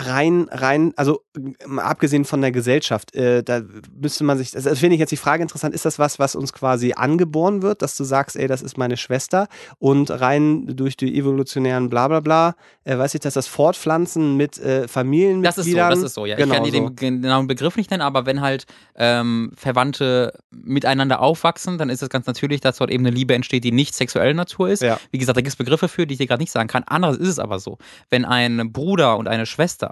rein, 0.00 0.48
rein, 0.50 0.92
also 0.96 1.22
abgesehen 1.76 2.24
von 2.24 2.40
der 2.40 2.50
Gesellschaft, 2.50 3.14
äh, 3.14 3.44
da 3.44 3.62
müsste 4.00 4.24
man 4.24 4.38
sich, 4.38 4.54
also 4.54 4.70
das 4.70 4.80
finde 4.80 4.94
ich 4.94 5.00
jetzt 5.00 5.10
die 5.10 5.16
Frage 5.16 5.42
interessant, 5.42 5.72
ist 5.72 5.84
das 5.84 6.00
was, 6.00 6.18
was 6.18 6.34
uns 6.34 6.52
quasi 6.52 6.94
angeboren 6.96 7.62
wird, 7.62 7.80
dass 7.80 7.96
du 7.96 8.02
sagst, 8.02 8.34
ey, 8.36 8.48
das 8.48 8.60
ist 8.62 8.76
meine 8.76 8.96
Schwester 8.96 9.46
und 9.78 10.10
rein 10.10 10.66
durch 10.66 10.96
die 10.96 11.16
evolutionären 11.16 11.90
Blablabla, 11.90 12.56
äh, 12.82 12.98
weiß 12.98 13.14
ich, 13.14 13.20
dass 13.20 13.34
das 13.34 13.46
Fortpflanzen 13.46 14.36
mit 14.36 14.58
äh, 14.58 14.62
Das 14.62 14.82
ist 14.82 14.88
so, 14.88 14.92
Familienmitgliedern. 14.94 15.90
das 15.90 16.02
ist 16.02 16.14
so, 16.14 16.26
ja. 16.26 16.36
Genau 16.36 16.54
ich 16.54 16.54
kann 16.54 16.64
dir 16.64 16.72
so. 16.72 16.88
den 16.88 17.20
genauen 17.20 17.46
Begriff 17.46 17.76
nicht 17.76 17.90
nennen, 17.92 18.02
aber 18.02 18.26
wenn 18.26 18.40
halt 18.40 18.66
ähm, 18.96 19.52
Verwandte 19.56 20.32
miteinander 20.50 21.20
aufwachsen, 21.20 21.78
dann 21.78 21.88
ist 21.88 22.02
es 22.02 22.08
ganz 22.08 22.26
natürlich, 22.26 22.60
dass 22.60 22.78
dort 22.78 22.90
eben 22.90 23.06
eine 23.06 23.14
Liebe 23.14 23.34
entsteht, 23.34 23.62
die 23.62 23.72
nicht 23.72 23.94
sexueller 23.94 24.34
Natur 24.34 24.70
ist. 24.70 24.82
Ja. 24.82 24.98
Wie 25.12 25.18
gesagt, 25.18 25.36
da 25.36 25.40
gibt 25.40 25.50
es 25.50 25.56
Begriffe 25.56 25.86
für, 25.86 26.06
die 26.06 26.14
ich 26.14 26.18
dir 26.18 26.26
gerade 26.26 26.42
nicht 26.42 26.52
sagen 26.52 26.68
kann. 26.68 26.82
Anderes 26.84 27.16
ist 27.16 27.28
es 27.28 27.38
aber 27.38 27.60
so. 27.60 27.78
Wenn 28.10 28.24
ein 28.24 28.72
Bruder 28.72 29.16
und 29.18 29.28
eine 29.28 29.46
Schwester 29.46 29.83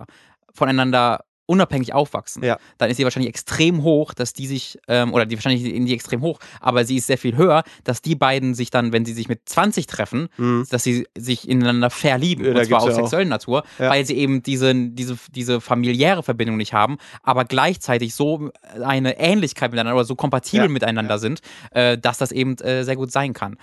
voneinander 0.52 1.24
unabhängig 1.47 1.93
aufwachsen, 1.93 2.43
Ja. 2.44 2.56
dann 2.78 2.89
ist 2.89 2.97
sie 2.98 3.05
wahrscheinlich 3.05 3.28
extrem 3.28 3.82
hoch, 3.82 4.14
dass 4.14 4.32
die 4.32 4.47
sich, 4.47 4.78
ähm, 4.89 5.12
oder 5.12 5.27
die 5.27 5.36
wahrscheinlich 5.36 5.64
in 5.74 5.85
die 5.86 5.93
extrem 5.93 6.23
hoch, 6.23 6.39
aber 6.60 6.85
sie 6.85 6.97
ist 6.97 7.09
sehr 7.09 7.19
viel 7.19 7.36
höher, 7.36 7.64
dass 7.85 8.01
die 8.01 8.14
beiden 8.14 8.55
sich 8.55 8.70
dann, 8.70 8.93
wenn 8.93 9.05
sie 9.05 9.12
sich 9.12 9.28
mit 9.28 9.40
20 9.47 9.86
treffen, 9.86 10.28
Mhm. 10.39 10.66
dass 10.70 10.85
sie 10.85 11.06
sich 11.19 11.48
ineinander 11.48 11.90
verlieben. 11.90 12.44
Ja, 12.44 12.52
und 12.55 12.64
zwar 12.64 12.82
aus 12.82 12.94
sexueller 12.94 13.28
Natur, 13.28 13.64
Ja. 13.78 13.90
weil 13.90 14.06
sie 14.06 14.16
eben 14.16 14.43
diese, 14.43 14.73
diese, 14.74 15.19
diese 15.32 15.60
familiäre 15.60 16.23
Verbindung 16.23 16.56
nicht 16.56 16.73
haben, 16.73 16.97
aber 17.23 17.44
gleichzeitig 17.44 18.14
so 18.14 18.51
eine 18.82 19.19
Ähnlichkeit 19.19 19.73
miteinander 19.73 19.97
oder 19.97 20.05
so 20.06 20.14
kompatibel 20.14 20.69
miteinander 20.69 21.19
sind, 21.19 21.40
äh, 21.73 21.98
dass 21.98 22.19
das 22.19 22.31
eben 22.32 22.56
äh, 22.59 22.85
sehr 22.85 22.97
gut 22.97 23.10
sein 23.10 23.32
kann. 23.35 23.59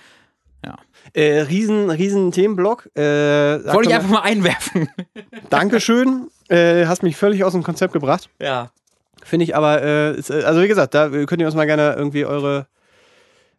Äh, 1.12 1.40
riesen, 1.42 1.90
riesen 1.90 2.30
Themenblock. 2.30 2.88
Äh, 2.94 3.00
Wollte 3.02 3.90
ich 3.90 3.94
einfach 3.94 4.10
mal 4.10 4.22
einwerfen. 4.22 4.88
Dankeschön. 5.50 6.28
Äh, 6.48 6.86
hast 6.86 7.02
mich 7.02 7.16
völlig 7.16 7.42
aus 7.44 7.52
dem 7.52 7.62
Konzept 7.62 7.92
gebracht. 7.92 8.28
Ja. 8.40 8.70
Finde 9.22 9.44
ich 9.44 9.56
aber, 9.56 9.82
äh, 9.82 10.16
ist, 10.16 10.30
äh, 10.30 10.42
also 10.42 10.62
wie 10.62 10.68
gesagt, 10.68 10.94
da 10.94 11.08
könnt 11.08 11.40
ihr 11.40 11.46
uns 11.46 11.54
mal 11.54 11.66
gerne 11.66 11.94
irgendwie 11.96 12.24
eure 12.24 12.66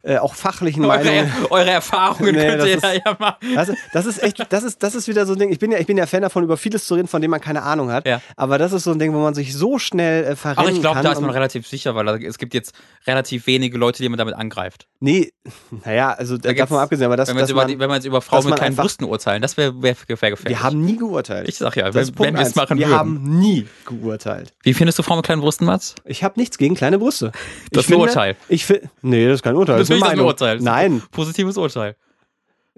äh, 0.03 0.18
auch 0.18 0.34
fachlichen 0.36 0.86
Meinungen. 0.86 1.32
Eure, 1.41 1.52
eure 1.52 1.69
Erfahrungen 1.72 2.36
Nee, 2.36 2.48
könnt 2.48 2.64
ihr 2.65 2.76
ist- 2.76 2.84
da 2.84 2.94
ja 2.94 3.15
mal. 3.19 3.36
Das, 3.56 3.69
ist- 3.69 3.78
das 3.94 4.06
ist 4.06 4.23
echt, 4.23 4.45
das 4.52 4.64
ist, 4.64 4.82
das 4.84 4.95
ist 4.95 5.07
wieder 5.07 5.26
so 5.26 5.34
ein 5.34 5.40
Ding. 5.40 5.52
Ich 5.52 5.60
bin 5.60 5.72
ja, 5.72 5.78
ich 5.80 5.88
bin 5.88 5.98
ja 5.98 6.06
Fan 6.06 6.22
davon, 6.22 6.44
über 6.44 6.57
vieles 6.57 6.86
zu 6.86 6.95
reden, 6.95 7.07
von 7.07 7.22
dem 7.22 7.32
man 7.32 7.40
keine 7.41 7.64
Ahnung 7.64 7.91
hat. 7.91 8.07
Ja. 8.07 8.22
Aber 8.36 8.57
das 8.57 8.73
ist 8.73 8.84
so 8.84 8.91
ein 8.91 8.99
Ding, 8.99 9.14
wo 9.14 9.19
man 9.19 9.34
sich 9.34 9.53
so 9.56 9.78
schnell 9.80 10.23
äh, 10.23 10.36
verrennen 10.36 10.60
Aber 10.68 10.69
ich 10.76 10.82
glaube, 10.82 11.02
da 11.02 11.11
ist 11.11 11.22
man 11.22 11.30
relativ 11.30 11.68
sicher, 11.68 11.95
weil 11.95 12.06
da- 12.06 12.15
es 12.18 12.38
gibt 12.38 12.53
jetzt 12.53 12.73
relativ 13.07 13.48
wenige 13.48 13.78
Leute, 13.78 14.02
die 14.03 14.10
man 14.10 14.18
damit 14.18 14.36
angreift. 14.36 14.88
nee, 14.99 15.32
naja, 15.86 16.11
also 16.11 16.38
da 16.38 16.53
davon 16.53 16.78
abgesehen, 16.78 17.06
aber 17.07 17.18
das, 17.18 17.28
wenn, 17.30 17.38
über 17.49 17.65
man, 17.68 17.80
wenn 17.80 17.90
wir 17.90 17.95
jetzt 17.95 18.06
über 18.06 18.22
Frauen 18.22 18.44
mit 18.44 18.49
man 18.52 18.60
kleinen 18.60 18.76
Brüsten 18.76 19.06
urteilen, 19.06 19.41
das 19.41 19.57
wäre 19.57 19.73
wär, 19.82 19.95
wär 20.07 20.15
gefährlich. 20.32 20.45
wir 20.45 20.64
haben 20.64 20.84
nie 20.86 20.98
geurteilt. 20.98 21.48
ich 21.49 21.57
sag 21.57 21.76
ja, 21.76 21.90
das 21.90 21.95
wenn, 21.95 22.19
wenn 22.19 22.34
wir 22.36 22.41
es 22.41 22.56
machen 22.56 22.78
wir 22.78 22.88
würden. 22.88 22.98
haben 22.99 23.40
nie 23.40 23.68
geurteilt. 23.86 24.53
Wie 24.64 24.73
findest 24.73 24.99
du 24.99 25.03
Frauen 25.03 25.18
mit 25.18 25.26
kleinen 25.26 25.41
Brüsten, 25.41 25.65
Mats? 25.65 25.95
Ich 26.06 26.23
habe 26.23 26.40
nichts 26.40 26.57
gegen 26.57 26.76
kleine 26.76 26.99
Brüste. 26.99 27.32
Das 27.72 27.86
ich 27.86 27.90
ist 27.90 27.95
ein 27.95 27.99
Urteil. 28.02 28.36
Ich 28.49 28.65
fi- 28.65 28.82
nee, 29.02 29.26
das 29.28 29.36
ist 29.36 29.44
kein 29.44 29.56
Urteil. 29.56 29.80
Das 29.80 29.90
ist 29.98 30.04
eine 30.04 30.12
das 30.12 30.20
ein. 30.22 30.26
Urteil. 30.26 30.60
Nein, 30.60 31.04
Positives 31.12 31.58
Urteil. 31.58 31.96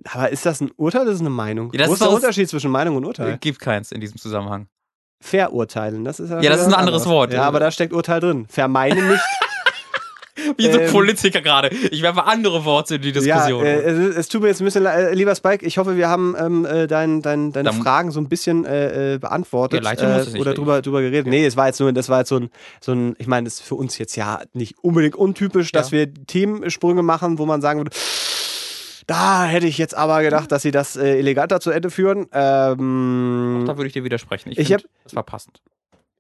aber 0.10 0.30
ist 0.30 0.46
das 0.46 0.62
ein 0.62 0.72
Urteil 0.76 1.02
oder 1.02 1.12
ist 1.12 1.20
das 1.20 1.28
eine 1.28 1.30
Meinung? 1.30 1.72
Ja, 1.74 1.80
das 1.80 1.90
Wo 1.90 1.94
ist 1.94 2.02
der 2.02 2.12
Unterschied 2.12 2.50
zwischen 2.50 2.72
Meinung 2.72 2.96
und 2.98 3.06
Urteil? 3.06 3.38
Gibt 3.40 3.60
keins 3.60 3.92
in 3.92 4.02
diesem 4.02 4.18
Zusammenhang. 4.18 4.68
Verurteilen, 5.22 6.04
das 6.04 6.20
ist 6.20 6.30
ja 6.32 6.42
Ja, 6.42 6.50
das 6.50 6.62
ist 6.62 6.66
ein 6.68 6.74
was 6.74 6.80
anderes 6.80 7.06
Wort. 7.06 7.32
Ja, 7.32 7.44
aber 7.44 7.60
da 7.62 7.72
steckt 7.72 7.94
Urteil 7.94 8.20
drin. 8.20 8.46
Vermeinen 8.50 9.08
nicht. 9.10 9.24
Wie 10.58 10.72
so 10.72 10.80
Ähm, 10.80 10.92
Politiker 10.92 11.42
gerade. 11.42 11.70
Ich 11.70 12.02
werfe 12.02 12.24
andere 12.26 12.66
Worte 12.66 12.96
in 12.96 13.02
die 13.04 13.12
Diskussion. 13.12 13.64
Ja, 13.64 13.72
äh, 13.72 13.82
es, 13.82 14.16
es 14.16 14.28
tut 14.30 14.42
mir 14.42 14.48
jetzt 14.48 14.62
ein 14.62 14.66
bisschen 14.66 14.84
leid. 14.84 15.12
Äh, 15.12 15.14
lieber 15.14 15.36
Spike, 15.36 15.66
ich 15.66 15.78
hoffe, 15.78 15.96
wir 15.96 16.10
haben 16.10 16.36
ähm, 16.40 16.66
äh, 16.66 16.88
dein, 16.88 17.22
dein, 17.22 17.52
deine 17.52 17.70
Dann- 17.70 17.82
Fragen 17.82 18.12
so 18.12 18.20
ein 18.20 18.30
bisschen 18.30 18.66
äh, 18.66 19.14
äh, 19.16 19.18
beantwortet 19.20 19.84
Ja, 19.84 19.92
äh, 19.94 20.40
oder 20.40 20.54
drüber, 20.56 20.82
drüber 20.82 21.02
geredet. 21.02 21.28
Nee, 21.28 21.46
es 21.46 21.56
war 21.56 21.68
jetzt 21.68 21.80
nur, 21.80 21.94
das 21.94 22.10
war 22.10 22.20
jetzt 22.20 22.30
so 22.30 22.38
ein, 22.38 22.50
so 22.82 22.94
ein 22.94 23.16
ich 23.20 23.28
meine, 23.28 23.46
das 23.46 23.56
ist 23.56 23.62
für 23.64 23.76
uns 23.76 23.98
jetzt 24.00 24.16
ja 24.16 24.42
nicht 24.54 24.76
unbedingt 24.84 25.16
untypisch, 25.16 25.72
dass 25.72 25.92
Ja. 25.92 26.00
wir 26.00 26.14
Themensprünge 26.14 27.04
machen, 27.04 27.38
wo 27.38 27.46
man 27.46 27.62
sagen 27.62 27.80
würde, 27.82 27.92
da 29.06 29.44
hätte 29.46 29.68
ich 29.68 29.78
jetzt 29.78 29.96
aber 29.96 30.22
gedacht, 30.24 30.52
dass 30.52 30.62
sie 30.62 30.72
das 30.72 30.96
eleganter 30.96 31.60
zu 31.60 31.72
Ende 31.72 31.90
führen. 31.92 32.26
Ähm, 32.32 33.66
da 33.68 33.76
würde 33.78 33.88
ich 33.88 33.94
dir 33.94 34.04
widersprechen. 34.04 34.52
Ich, 34.52 34.58
ich 34.60 34.68
find, 34.68 34.84
hab- 34.84 34.90
das 35.04 35.16
war 35.16 35.24
passend. 35.24 35.62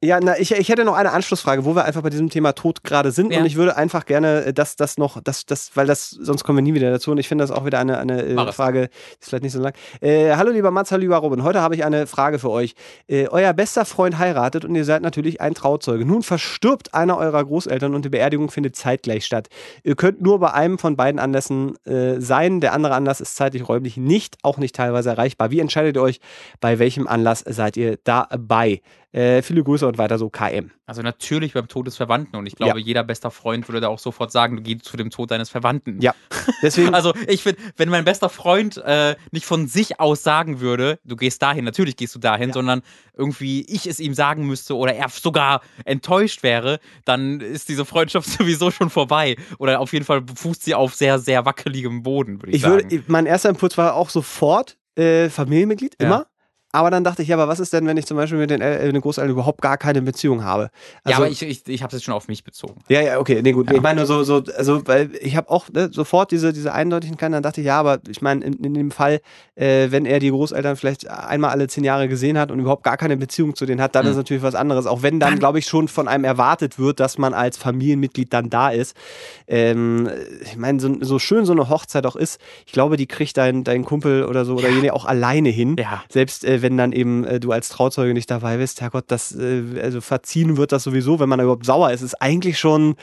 Ja, 0.03 0.19
na, 0.21 0.37
ich, 0.37 0.51
ich 0.51 0.67
hätte 0.67 0.83
noch 0.83 0.95
eine 0.95 1.13
Anschlussfrage, 1.13 1.63
wo 1.63 1.77
wir 1.77 1.85
einfach 1.85 2.01
bei 2.01 2.09
diesem 2.09 2.29
Thema 2.29 2.51
Tod 2.51 2.83
gerade 2.83 3.13
sind. 3.13 3.31
Ja. 3.31 3.39
Und 3.39 3.45
ich 3.45 3.55
würde 3.55 3.77
einfach 3.77 4.05
gerne, 4.05 4.43
äh, 4.43 4.53
dass 4.53 4.75
das 4.75 4.97
noch, 4.97 5.21
das, 5.23 5.45
das, 5.45 5.71
weil 5.75 5.87
das, 5.87 6.09
sonst 6.09 6.43
kommen 6.43 6.57
wir 6.57 6.61
nie 6.61 6.73
wieder 6.73 6.91
dazu. 6.91 7.11
Und 7.11 7.19
ich 7.19 7.29
finde 7.29 7.45
das 7.45 7.51
auch 7.51 7.63
wieder 7.65 7.79
eine, 7.79 7.99
eine 7.99 8.21
äh. 8.21 8.51
Frage, 8.51 8.89
die 8.89 9.21
ist 9.21 9.29
vielleicht 9.29 9.43
nicht 9.43 9.53
so 9.53 9.61
lang. 9.61 9.71
Äh, 10.01 10.35
hallo 10.35 10.51
lieber 10.51 10.71
Mats, 10.71 10.91
hallo 10.91 10.99
lieber 11.03 11.15
Robin. 11.15 11.43
Heute 11.43 11.61
habe 11.61 11.75
ich 11.75 11.85
eine 11.85 12.05
Frage 12.05 12.37
für 12.37 12.49
euch. 12.49 12.75
Äh, 13.07 13.29
euer 13.29 13.53
bester 13.53 13.85
Freund 13.85 14.19
heiratet 14.19 14.65
und 14.65 14.75
ihr 14.75 14.83
seid 14.83 15.03
natürlich 15.03 15.39
ein 15.39 15.53
Trauzeuge. 15.53 16.03
Nun 16.03 16.21
verstirbt 16.21 16.93
einer 16.93 17.17
eurer 17.17 17.45
Großeltern 17.45 17.95
und 17.95 18.03
die 18.03 18.09
Beerdigung 18.09 18.51
findet 18.51 18.75
zeitgleich 18.75 19.25
statt. 19.25 19.47
Ihr 19.83 19.95
könnt 19.95 20.21
nur 20.21 20.37
bei 20.37 20.51
einem 20.51 20.79
von 20.79 20.97
beiden 20.97 21.17
Anlässen 21.17 21.77
äh, 21.85 22.19
sein. 22.19 22.59
Der 22.59 22.73
andere 22.73 22.95
Anlass 22.95 23.21
ist 23.21 23.37
zeitlich 23.37 23.69
räumlich 23.69 23.95
nicht, 23.95 24.35
auch 24.43 24.57
nicht 24.57 24.75
teilweise 24.75 25.11
erreichbar. 25.11 25.49
Wie 25.51 25.61
entscheidet 25.61 25.95
ihr 25.95 26.01
euch, 26.01 26.19
bei 26.59 26.77
welchem 26.77 27.07
Anlass 27.07 27.39
seid 27.47 27.77
ihr 27.77 27.97
dabei? 28.03 28.81
Äh, 29.13 29.43
viele 29.43 29.63
Grüße 29.63 29.87
und 29.87 29.99
weiter 29.99 30.17
so 30.17 30.29
KM. 30.31 30.71
Also 30.87 31.03
natürlich 31.03 31.53
beim 31.53 31.67
Tod 31.67 31.85
des 31.85 31.95
Verwandten. 31.97 32.35
Und 32.35 32.47
ich 32.47 32.55
glaube, 32.55 32.79
Ja. 32.79 32.85
jeder 32.85 33.03
bester 33.03 33.29
Freund 33.29 33.67
würde 33.69 33.79
da 33.79 33.87
auch 33.87 33.99
sofort 33.99 34.31
sagen, 34.31 34.55
du 34.55 34.63
gehst 34.63 34.85
zu 34.85 34.97
dem 34.97 35.11
Tod 35.11 35.29
deines 35.29 35.49
Verwandten. 35.51 36.01
Ja, 36.01 36.15
deswegen. 36.63 36.93
Also 36.95 37.13
ich 37.27 37.43
finde, 37.43 37.61
wenn 37.77 37.89
mein 37.89 38.05
bester 38.05 38.27
Freund 38.27 38.77
äh, 38.77 39.15
nicht 39.31 39.45
von 39.45 39.67
sich 39.67 39.99
aus 39.99 40.23
sagen 40.23 40.61
würde, 40.61 40.99
du 41.03 41.15
gehst 41.15 41.41
dahin, 41.43 41.63
natürlich 41.63 41.95
gehst 41.95 42.15
du 42.15 42.19
dahin, 42.19 42.49
Ja. 42.49 42.53
sondern 42.53 42.81
irgendwie 43.15 43.61
ich 43.67 43.85
es 43.85 43.99
ihm 43.99 44.15
sagen 44.15 44.47
müsste 44.47 44.75
oder 44.75 44.95
er 44.95 45.09
sogar 45.09 45.61
enttäuscht 45.85 46.41
wäre, 46.41 46.79
dann 47.05 47.39
ist 47.39 47.69
diese 47.69 47.85
Freundschaft 47.85 48.27
sowieso 48.29 48.71
schon 48.71 48.89
vorbei. 48.89 49.35
Oder 49.59 49.79
auf 49.79 49.93
jeden 49.93 50.05
Fall 50.05 50.23
fußt 50.35 50.63
sie 50.63 50.73
auf 50.73 50.95
sehr, 50.95 51.19
sehr 51.19 51.45
wackeligem 51.45 52.01
Boden, 52.01 52.41
würde 52.41 52.49
ich, 52.49 52.55
ich 52.55 52.61
sagen. 52.63 52.89
würde, 52.91 53.03
mein 53.07 53.27
erster 53.27 53.49
Impuls 53.49 53.77
war 53.77 53.93
auch 53.93 54.09
sofort 54.09 54.75
äh, 54.95 55.29
Familienmitglied, 55.29 55.97
Ja. 56.01 56.07
immer. 56.07 56.25
Aber 56.75 56.89
dann 56.89 57.03
dachte 57.03 57.21
ich, 57.21 57.27
ja, 57.27 57.35
aber 57.35 57.47
was 57.47 57.59
ist 57.59 57.71
denn, 57.71 57.85
wenn 57.85 57.97
ich 57.97 58.07
zum 58.07 58.17
Beispiel 58.17 58.39
mit 58.39 58.49
den, 58.49 58.59
El 58.59 58.91
den 58.91 58.99
Großeltern 58.99 59.29
überhaupt 59.31 59.61
gar 59.61 59.77
keine 59.77 60.01
Beziehung 60.01 60.43
habe? 60.43 60.71
Also, 61.03 61.11
ja, 61.11 61.17
aber 61.17 61.29
ich, 61.29 61.43
ich, 61.43 61.67
ich 61.67 61.83
habe 61.83 61.89
es 61.89 61.99
jetzt 61.99 62.03
schon 62.03 62.15
auf 62.15 62.27
mich 62.27 62.43
bezogen. 62.43 62.81
Ja, 62.89 62.99
ja, 62.99 63.19
okay, 63.19 63.41
nee, 63.43 63.51
gut. 63.51 63.69
Ja. 63.69 63.75
Ich 63.75 63.81
meine, 63.83 64.07
so, 64.07 64.23
so, 64.23 64.41
also, 64.57 64.81
weil 64.87 65.11
ich 65.21 65.35
habe 65.35 65.51
auch 65.51 65.69
ne, 65.69 65.89
sofort 65.93 66.31
diese, 66.31 66.51
diese 66.51 66.73
Eindeutigkeit, 66.73 67.31
dann 67.31 67.43
dachte 67.43 67.61
ich, 67.61 67.67
ja, 67.67 67.79
aber 67.79 67.99
ich 68.09 68.23
meine, 68.23 68.43
in, 68.43 68.53
in 68.53 68.73
dem 68.73 68.89
Fall, 68.89 69.21
äh, 69.53 69.91
wenn 69.91 70.07
er 70.07 70.17
die 70.17 70.31
Großeltern 70.31 70.75
vielleicht 70.75 71.07
einmal 71.07 71.51
alle 71.51 71.67
zehn 71.67 71.83
Jahre 71.83 72.07
gesehen 72.07 72.39
hat 72.39 72.49
und 72.49 72.59
überhaupt 72.59 72.83
gar 72.83 72.97
keine 72.97 73.17
Beziehung 73.17 73.55
zu 73.55 73.67
denen 73.67 73.79
hat, 73.79 73.93
dann 73.93 74.05
mhm. 74.05 74.11
ist 74.11 74.17
natürlich 74.17 74.41
was 74.41 74.55
anderes. 74.55 74.87
Auch 74.87 75.03
wenn 75.03 75.19
dann, 75.19 75.37
glaube 75.37 75.59
ich, 75.59 75.67
schon 75.67 75.87
von 75.87 76.07
einem 76.07 76.23
erwartet 76.23 76.79
wird, 76.79 76.99
dass 76.99 77.19
man 77.19 77.35
als 77.35 77.55
Familienmitglied 77.55 78.33
dann 78.33 78.49
da 78.49 78.69
ist. 78.71 78.97
Ähm, 79.45 80.09
ich 80.41 80.57
meine, 80.57 80.79
so, 80.79 80.91
so 81.01 81.19
schön 81.19 81.45
so 81.45 81.51
eine 81.51 81.69
Hochzeit 81.69 82.07
auch 82.07 82.15
ist, 82.15 82.41
ich 82.65 82.73
glaube, 82.73 82.97
die 82.97 83.05
kriegt 83.05 83.37
dein, 83.37 83.63
dein 83.63 83.85
Kumpel 83.85 84.25
oder 84.25 84.43
so 84.43 84.55
oder 84.55 84.69
jene 84.69 84.91
auch 84.93 85.05
alleine 85.05 85.49
hin. 85.49 85.75
Ja. 85.77 86.03
Selbst 86.09 86.43
äh, 86.43 86.62
wenn 86.63 86.75
dann 86.77 86.91
eben 86.91 87.23
äh, 87.25 87.39
du 87.39 87.51
als 87.51 87.69
Trauzeuge 87.69 88.15
nicht 88.15 88.31
dabei 88.31 88.57
bist, 88.57 88.81
Herrgott, 88.81 89.05
das, 89.09 89.35
äh, 89.35 89.61
also 89.81 90.01
verziehen 90.01 90.57
wird 90.57 90.71
das 90.71 90.83
sowieso, 90.83 91.19
wenn 91.19 91.29
man 91.29 91.39
überhaupt 91.39 91.65
sauer 91.65 91.91
ist, 91.91 92.01
ist 92.01 92.15
eigentlich 92.15 92.57
schon. 92.57 92.95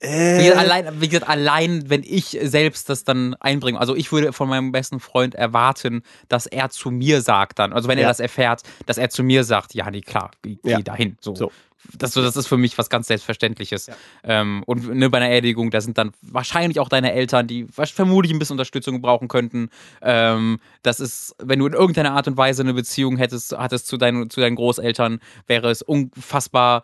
Äh 0.00 0.40
wie, 0.40 0.44
gesagt, 0.44 0.58
allein, 0.58 1.00
wie 1.00 1.08
gesagt, 1.08 1.30
allein, 1.30 1.88
wenn 1.88 2.02
ich 2.02 2.38
selbst 2.42 2.90
das 2.90 3.04
dann 3.04 3.34
einbringe, 3.40 3.80
also 3.80 3.96
ich 3.96 4.12
würde 4.12 4.34
von 4.34 4.48
meinem 4.48 4.72
besten 4.72 5.00
Freund 5.00 5.34
erwarten, 5.34 6.02
dass 6.28 6.44
er 6.46 6.68
zu 6.68 6.90
mir 6.90 7.22
sagt 7.22 7.58
dann, 7.58 7.72
also 7.72 7.88
wenn 7.88 7.98
ja. 7.98 8.04
er 8.04 8.08
das 8.08 8.20
erfährt, 8.20 8.62
dass 8.84 8.98
er 8.98 9.08
zu 9.08 9.22
mir 9.22 9.44
sagt, 9.44 9.72
ja, 9.74 9.90
nee, 9.90 10.02
klar, 10.02 10.30
geh, 10.42 10.58
ja. 10.62 10.80
dahin. 10.80 11.16
So. 11.20 11.34
so 11.34 11.50
das, 11.92 12.12
das 12.12 12.36
ist 12.36 12.46
für 12.46 12.56
mich 12.56 12.78
was 12.78 12.90
ganz 12.90 13.08
Selbstverständliches. 13.08 13.86
Ja. 13.86 13.94
Ähm, 14.22 14.62
und 14.66 14.94
ne, 14.94 15.10
bei 15.10 15.18
einer 15.18 15.28
Erledigung, 15.28 15.70
da 15.70 15.80
sind 15.80 15.98
dann 15.98 16.12
wahrscheinlich 16.22 16.80
auch 16.80 16.88
deine 16.88 17.12
Eltern, 17.12 17.46
die 17.46 17.66
vermutlich 17.68 18.32
ein 18.32 18.38
bisschen 18.38 18.54
Unterstützung 18.54 19.00
brauchen 19.00 19.28
könnten. 19.28 19.68
Ähm, 20.02 20.58
das 20.82 21.00
ist, 21.00 21.34
wenn 21.42 21.58
du 21.58 21.66
in 21.66 21.72
irgendeiner 21.72 22.12
Art 22.12 22.28
und 22.28 22.36
Weise 22.36 22.62
eine 22.62 22.74
Beziehung 22.74 23.16
hättest, 23.16 23.56
hattest 23.56 23.86
zu 23.86 23.96
deinen, 23.96 24.30
zu 24.30 24.40
deinen 24.40 24.56
Großeltern, 24.56 25.20
wäre 25.46 25.70
es 25.70 25.82
unfassbar 25.82 26.82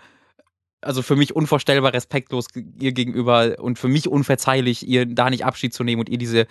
also 0.83 1.03
für 1.03 1.17
mich 1.17 1.37
unvorstellbar 1.37 1.93
respektlos 1.93 2.47
ihr 2.79 2.93
gegenüber 2.93 3.57
und 3.59 3.79
für 3.79 3.89
mich 3.89 4.09
unverzeihlich, 4.09 4.87
ihr 4.87 5.07
da 5.07 5.29
nicht 5.31 5.45
Abschied 5.45 5.75
zu 5.75 5.85
nehmen 5.85 6.01
und 6.01 6.09
ihr 6.09 6.19
diese, 6.19 6.47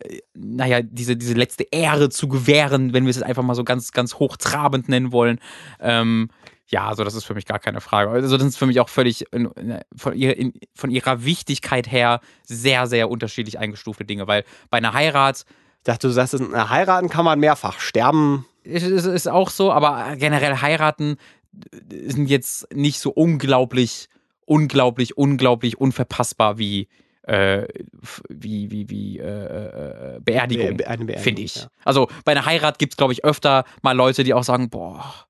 äh, 0.00 0.20
naja, 0.34 0.80
diese, 0.82 1.16
diese 1.16 1.34
letzte 1.34 1.64
Ehre 1.70 2.08
zu 2.08 2.28
gewähren, 2.28 2.92
wenn 2.92 3.04
wir 3.04 3.10
es 3.10 3.22
einfach 3.22 3.42
mal 3.42 3.54
so 3.54 3.64
ganz, 3.64 3.92
ganz 3.92 4.14
hochtrabend 4.14 4.88
nennen 4.88 5.12
wollen. 5.12 5.38
Ähm, 5.80 6.30
ja, 6.68 6.86
also 6.88 7.04
das 7.04 7.14
ist 7.14 7.24
für 7.24 7.34
mich 7.34 7.46
gar 7.46 7.58
keine 7.58 7.80
Frage. 7.80 8.10
Also 8.10 8.36
das 8.36 8.46
ist 8.46 8.56
für 8.56 8.66
mich 8.66 8.80
auch 8.80 8.88
völlig 8.88 9.26
in, 9.32 9.50
von, 9.94 10.14
ihrer, 10.14 10.36
in, 10.36 10.54
von 10.74 10.90
ihrer 10.90 11.24
Wichtigkeit 11.24 11.90
her 11.90 12.20
sehr, 12.44 12.86
sehr 12.86 13.10
unterschiedlich 13.10 13.58
eingestufte 13.58 14.04
Dinge, 14.04 14.26
weil 14.26 14.44
bei 14.70 14.78
einer 14.78 14.94
Heirat. 14.94 15.44
Ich 15.78 15.86
dachte, 15.86 16.06
du 16.06 16.14
sagst, 16.14 16.34
heiraten 16.34 17.10
kann 17.10 17.26
man 17.26 17.38
mehrfach, 17.38 17.78
sterben. 17.78 18.46
Ist, 18.62 18.86
ist 18.86 19.28
auch 19.28 19.50
so, 19.50 19.70
aber 19.70 20.16
generell 20.16 20.56
heiraten 20.62 21.18
sind 21.90 22.30
jetzt 22.30 22.74
nicht 22.74 23.00
so 23.00 23.10
unglaublich, 23.10 24.08
unglaublich, 24.46 25.18
unglaublich 25.18 25.78
unverpassbar 25.78 26.56
wie 26.56 26.88
äh, 27.24 27.66
wie, 28.28 28.70
wie, 28.70 28.88
wie 28.88 29.18
äh, 29.18 30.16
äh 30.16 30.20
Beerdigung, 30.20 30.76
Be 30.76 30.84
Beerdigung 30.84 31.18
finde 31.18 31.42
ich. 31.42 31.56
Ja. 31.56 31.66
Also 31.84 32.08
bei 32.24 32.32
einer 32.32 32.46
Heirat 32.46 32.78
gibt 32.78 32.94
es, 32.94 32.96
glaube 32.96 33.12
ich, 33.12 33.24
öfter 33.24 33.64
mal 33.82 33.92
Leute, 33.92 34.24
die 34.24 34.34
auch 34.34 34.44
sagen, 34.44 34.70
boah, 34.70 35.26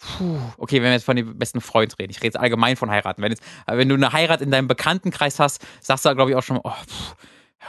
Puh, 0.00 0.38
okay, 0.56 0.76
wenn 0.76 0.84
wir 0.84 0.92
jetzt 0.92 1.04
von 1.04 1.16
dem 1.16 1.38
besten 1.38 1.60
Freund 1.60 1.98
reden, 1.98 2.10
ich 2.10 2.18
rede 2.18 2.28
jetzt 2.28 2.38
allgemein 2.38 2.76
von 2.76 2.90
heiraten. 2.90 3.22
Wenn, 3.22 3.32
jetzt, 3.32 3.42
wenn 3.66 3.88
du 3.88 3.94
eine 3.94 4.12
Heirat 4.12 4.40
in 4.40 4.50
deinem 4.50 4.66
Bekanntenkreis 4.66 5.38
hast, 5.38 5.64
sagst 5.80 6.06
du, 6.06 6.14
glaube 6.14 6.30
ich, 6.30 6.36
auch 6.36 6.42
schon, 6.42 6.58
oh, 6.62 6.70
pff, 6.70 7.16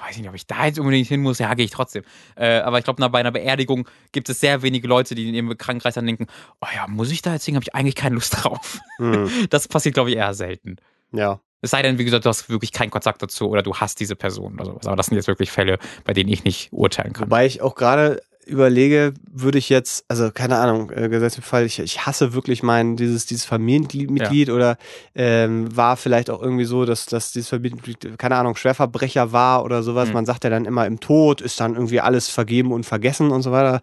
weiß 0.07 0.17
nicht, 0.17 0.29
ob 0.29 0.35
ich 0.35 0.47
da 0.47 0.65
jetzt 0.65 0.79
unbedingt 0.79 1.07
hin 1.07 1.21
muss. 1.21 1.39
Ja, 1.39 1.53
gehe 1.53 1.65
ich 1.65 1.71
trotzdem. 1.71 2.03
Äh, 2.35 2.59
aber 2.59 2.79
ich 2.79 2.83
glaube, 2.83 3.07
bei 3.09 3.19
einer 3.19 3.31
Beerdigung 3.31 3.87
gibt 4.11 4.29
es 4.29 4.39
sehr 4.39 4.61
wenige 4.61 4.87
Leute, 4.87 5.15
die 5.15 5.29
in 5.29 5.35
ihrem 5.35 5.49
Bekanntenkreis 5.49 5.95
dann 5.95 6.05
denken, 6.05 6.27
oh 6.61 6.67
ja, 6.75 6.87
muss 6.87 7.11
ich 7.11 7.21
da 7.21 7.33
jetzt 7.33 7.45
singen? 7.45 7.57
Habe 7.57 7.65
ich 7.67 7.75
eigentlich 7.75 7.95
keine 7.95 8.15
Lust 8.15 8.43
drauf. 8.43 8.79
Mhm. 8.99 9.29
Das 9.49 9.67
passiert, 9.67 9.95
glaube 9.95 10.09
ich, 10.09 10.17
eher 10.17 10.33
selten. 10.33 10.77
Ja. 11.11 11.39
Es 11.61 11.71
sei 11.71 11.81
denn, 11.81 11.97
wie 11.97 12.05
gesagt, 12.05 12.25
du 12.25 12.29
hast 12.29 12.49
wirklich 12.49 12.71
keinen 12.71 12.89
Kontakt 12.89 13.21
dazu 13.21 13.49
oder 13.49 13.61
du 13.61 13.75
hast 13.75 13.99
diese 13.99 14.15
Person 14.15 14.55
oder 14.55 14.65
sowas. 14.65 14.87
Aber 14.87 14.95
das 14.95 15.07
sind 15.07 15.15
jetzt 15.15 15.27
wirklich 15.27 15.51
Fälle, 15.51 15.77
bei 16.03 16.13
denen 16.13 16.29
ich 16.29 16.43
nicht 16.43 16.69
urteilen 16.71 17.13
kann. 17.13 17.25
Wobei 17.25 17.45
ich 17.45 17.61
auch 17.61 17.75
gerade 17.75 18.21
überlege, 18.45 19.13
würde 19.31 19.57
ich 19.57 19.69
jetzt, 19.69 20.05
also 20.07 20.31
keine 20.31 20.57
Ahnung, 20.57 20.91
äh, 20.91 21.09
Gesetzesfall, 21.09 21.65
ich, 21.65 21.79
ich 21.79 22.05
hasse 22.05 22.33
wirklich 22.33 22.63
mein, 22.63 22.97
dieses, 22.97 23.25
dieses 23.25 23.45
Familienmitglied 23.45 24.47
ja. 24.47 24.53
oder 24.53 24.77
ähm, 25.15 25.75
war 25.75 25.95
vielleicht 25.95 26.29
auch 26.29 26.41
irgendwie 26.41 26.65
so, 26.65 26.85
dass, 26.85 27.05
dass 27.05 27.31
dieses 27.31 27.49
Familienmitglied, 27.49 28.17
keine 28.17 28.35
Ahnung, 28.35 28.55
Schwerverbrecher 28.55 29.31
war 29.31 29.63
oder 29.63 29.83
sowas. 29.83 30.09
Mhm. 30.09 30.13
Man 30.15 30.25
sagt 30.25 30.43
ja 30.43 30.49
dann 30.49 30.65
immer 30.65 30.85
im 30.87 30.99
Tod 30.99 31.41
ist 31.41 31.59
dann 31.59 31.75
irgendwie 31.75 32.01
alles 32.01 32.29
vergeben 32.29 32.71
und 32.71 32.85
vergessen 32.85 33.31
und 33.31 33.41
so 33.41 33.51
weiter. 33.51 33.81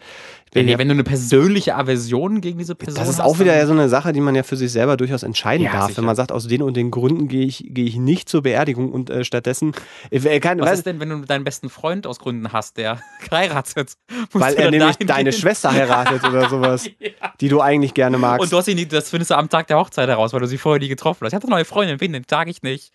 Wenn, 0.53 0.69
ja, 0.69 0.79
wenn 0.79 0.89
du 0.89 0.95
eine 0.95 1.05
persönliche 1.05 1.75
Aversion 1.75 2.41
gegen 2.41 2.59
diese 2.59 2.75
Person 2.75 2.99
hast. 2.99 3.09
Das 3.09 3.15
ist 3.15 3.20
auch 3.20 3.39
wieder 3.39 3.57
ja 3.57 3.66
so 3.66 3.73
eine 3.73 3.89
Sache, 3.89 4.12
die 4.12 4.20
man 4.20 4.35
ja 4.35 4.43
für 4.43 4.57
sich 4.57 4.73
selber 4.73 4.97
durchaus 4.97 5.23
entscheiden 5.23 5.65
ja, 5.65 5.73
darf. 5.73 5.87
Sicher. 5.89 5.99
Wenn 5.99 6.05
man 6.05 6.16
sagt, 6.16 6.33
aus 6.33 6.47
den 6.47 6.62
und 6.62 6.77
den 6.77 6.91
Gründen 6.91 7.29
gehe 7.29 7.47
ich, 7.47 7.65
gehe 7.69 7.85
ich 7.85 7.97
nicht 7.97 8.29
zur 8.29 8.43
Beerdigung 8.43 8.93
und 8.93 9.11
äh, 9.11 9.25
stattdessen. 9.25 9.73
Äh, 10.11 10.41
kann, 10.41 10.61
Was 10.61 10.79
ist 10.79 10.87
denn, 10.87 11.01
wenn 11.01 11.11
du 11.11 11.20
deinen 11.20 11.45
besten 11.45 11.69
Freund 11.70 12.07
aus 12.07 12.19
Gründen 12.19 12.53
hast, 12.53 12.77
der 12.77 13.01
heiratet? 13.31 13.93
Weil 14.33 14.55
er 14.55 14.70
nämlich 14.70 14.97
deine 14.99 15.31
gehen? 15.31 15.41
Schwester 15.41 15.73
heiratet 15.73 16.25
oder 16.25 16.49
sowas, 16.49 16.87
ja. 16.99 17.11
die 17.41 17.49
du 17.49 17.61
eigentlich 17.61 17.95
gerne 17.95 18.19
magst. 18.19 18.43
Und 18.43 18.53
du 18.53 18.57
hast 18.57 18.69
ihn, 18.69 18.89
das 18.89 19.11
findest 19.11 19.31
du 19.31 19.37
am 19.37 19.49
Tag 19.49 19.66
der 19.66 19.79
Hochzeit 19.79 20.09
heraus, 20.09 20.33
weil 20.33 20.41
du 20.41 20.47
sie 20.47 20.59
vorher 20.59 20.81
nie 20.81 20.89
getroffen 20.89 21.25
hast. 21.25 21.33
Ich 21.33 21.37
hatte 21.37 21.47
eine 21.47 21.57
neue 21.57 21.65
Freundin, 21.65 22.01
wen, 22.01 22.12
den 22.12 22.25
sage 22.29 22.51
ich 22.51 22.62
nicht. 22.62 22.93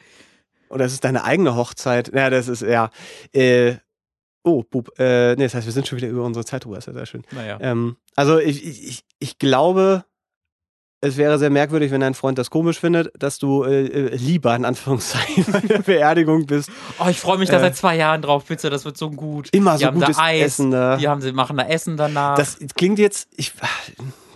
Oder 0.69 0.85
es 0.85 0.93
ist 0.93 1.03
deine 1.03 1.23
eigene 1.23 1.55
Hochzeit. 1.55 2.11
Ja, 2.13 2.29
das 2.29 2.47
ist, 2.47 2.61
ja. 2.63 2.89
Äh, 3.31 3.75
Oh, 4.43 4.63
Bub. 4.63 4.91
Äh, 4.99 5.35
nee, 5.35 5.43
das 5.43 5.53
heißt, 5.55 5.65
wir 5.65 5.73
sind 5.73 5.87
schon 5.87 5.97
wieder 5.97 6.09
über 6.09 6.23
unsere 6.23 6.45
Zeit 6.45 6.65
drüber. 6.65 6.75
Das 6.75 6.87
ist 6.87 6.93
ja 6.93 6.99
sehr 6.99 7.05
schön. 7.05 7.23
Naja. 7.31 7.57
Ähm, 7.61 7.95
also 8.15 8.39
ich, 8.39 8.65
ich, 8.65 9.05
ich 9.19 9.39
glaube, 9.39 10.03
es 11.03 11.17
wäre 11.17 11.37
sehr 11.37 11.49
merkwürdig, 11.49 11.91
wenn 11.91 12.01
dein 12.01 12.13
Freund 12.13 12.37
das 12.37 12.49
komisch 12.49 12.79
findet, 12.79 13.11
dass 13.21 13.37
du 13.37 13.63
äh, 13.63 13.85
äh 13.85 14.15
lieber 14.15 14.55
in 14.55 14.63
Anführungszeichen 14.63 15.45
bei 15.51 15.59
der 15.59 15.79
Beerdigung 15.85 16.45
bist. 16.45 16.69
Oh, 16.99 17.07
ich 17.09 17.19
freue 17.19 17.37
mich 17.37 17.49
da 17.49 17.57
äh, 17.57 17.61
seit 17.61 17.75
zwei 17.75 17.95
Jahren 17.97 18.21
drauf, 18.21 18.45
bitte. 18.45 18.69
Das 18.69 18.85
wird 18.85 18.97
so 18.97 19.09
gut. 19.09 19.49
Immer 19.51 19.77
die 19.77 19.83
so 19.83 19.91
gutes 19.91 20.17
Eis, 20.17 20.41
Essen 20.41 20.71
da. 20.71 20.97
Die 20.97 21.07
haben, 21.07 21.21
sie 21.21 21.33
machen 21.33 21.57
da 21.57 21.63
Essen 21.63 21.97
danach. 21.97 22.37
Das 22.37 22.57
klingt 22.75 22.99
jetzt, 22.99 23.27
ich 23.35 23.53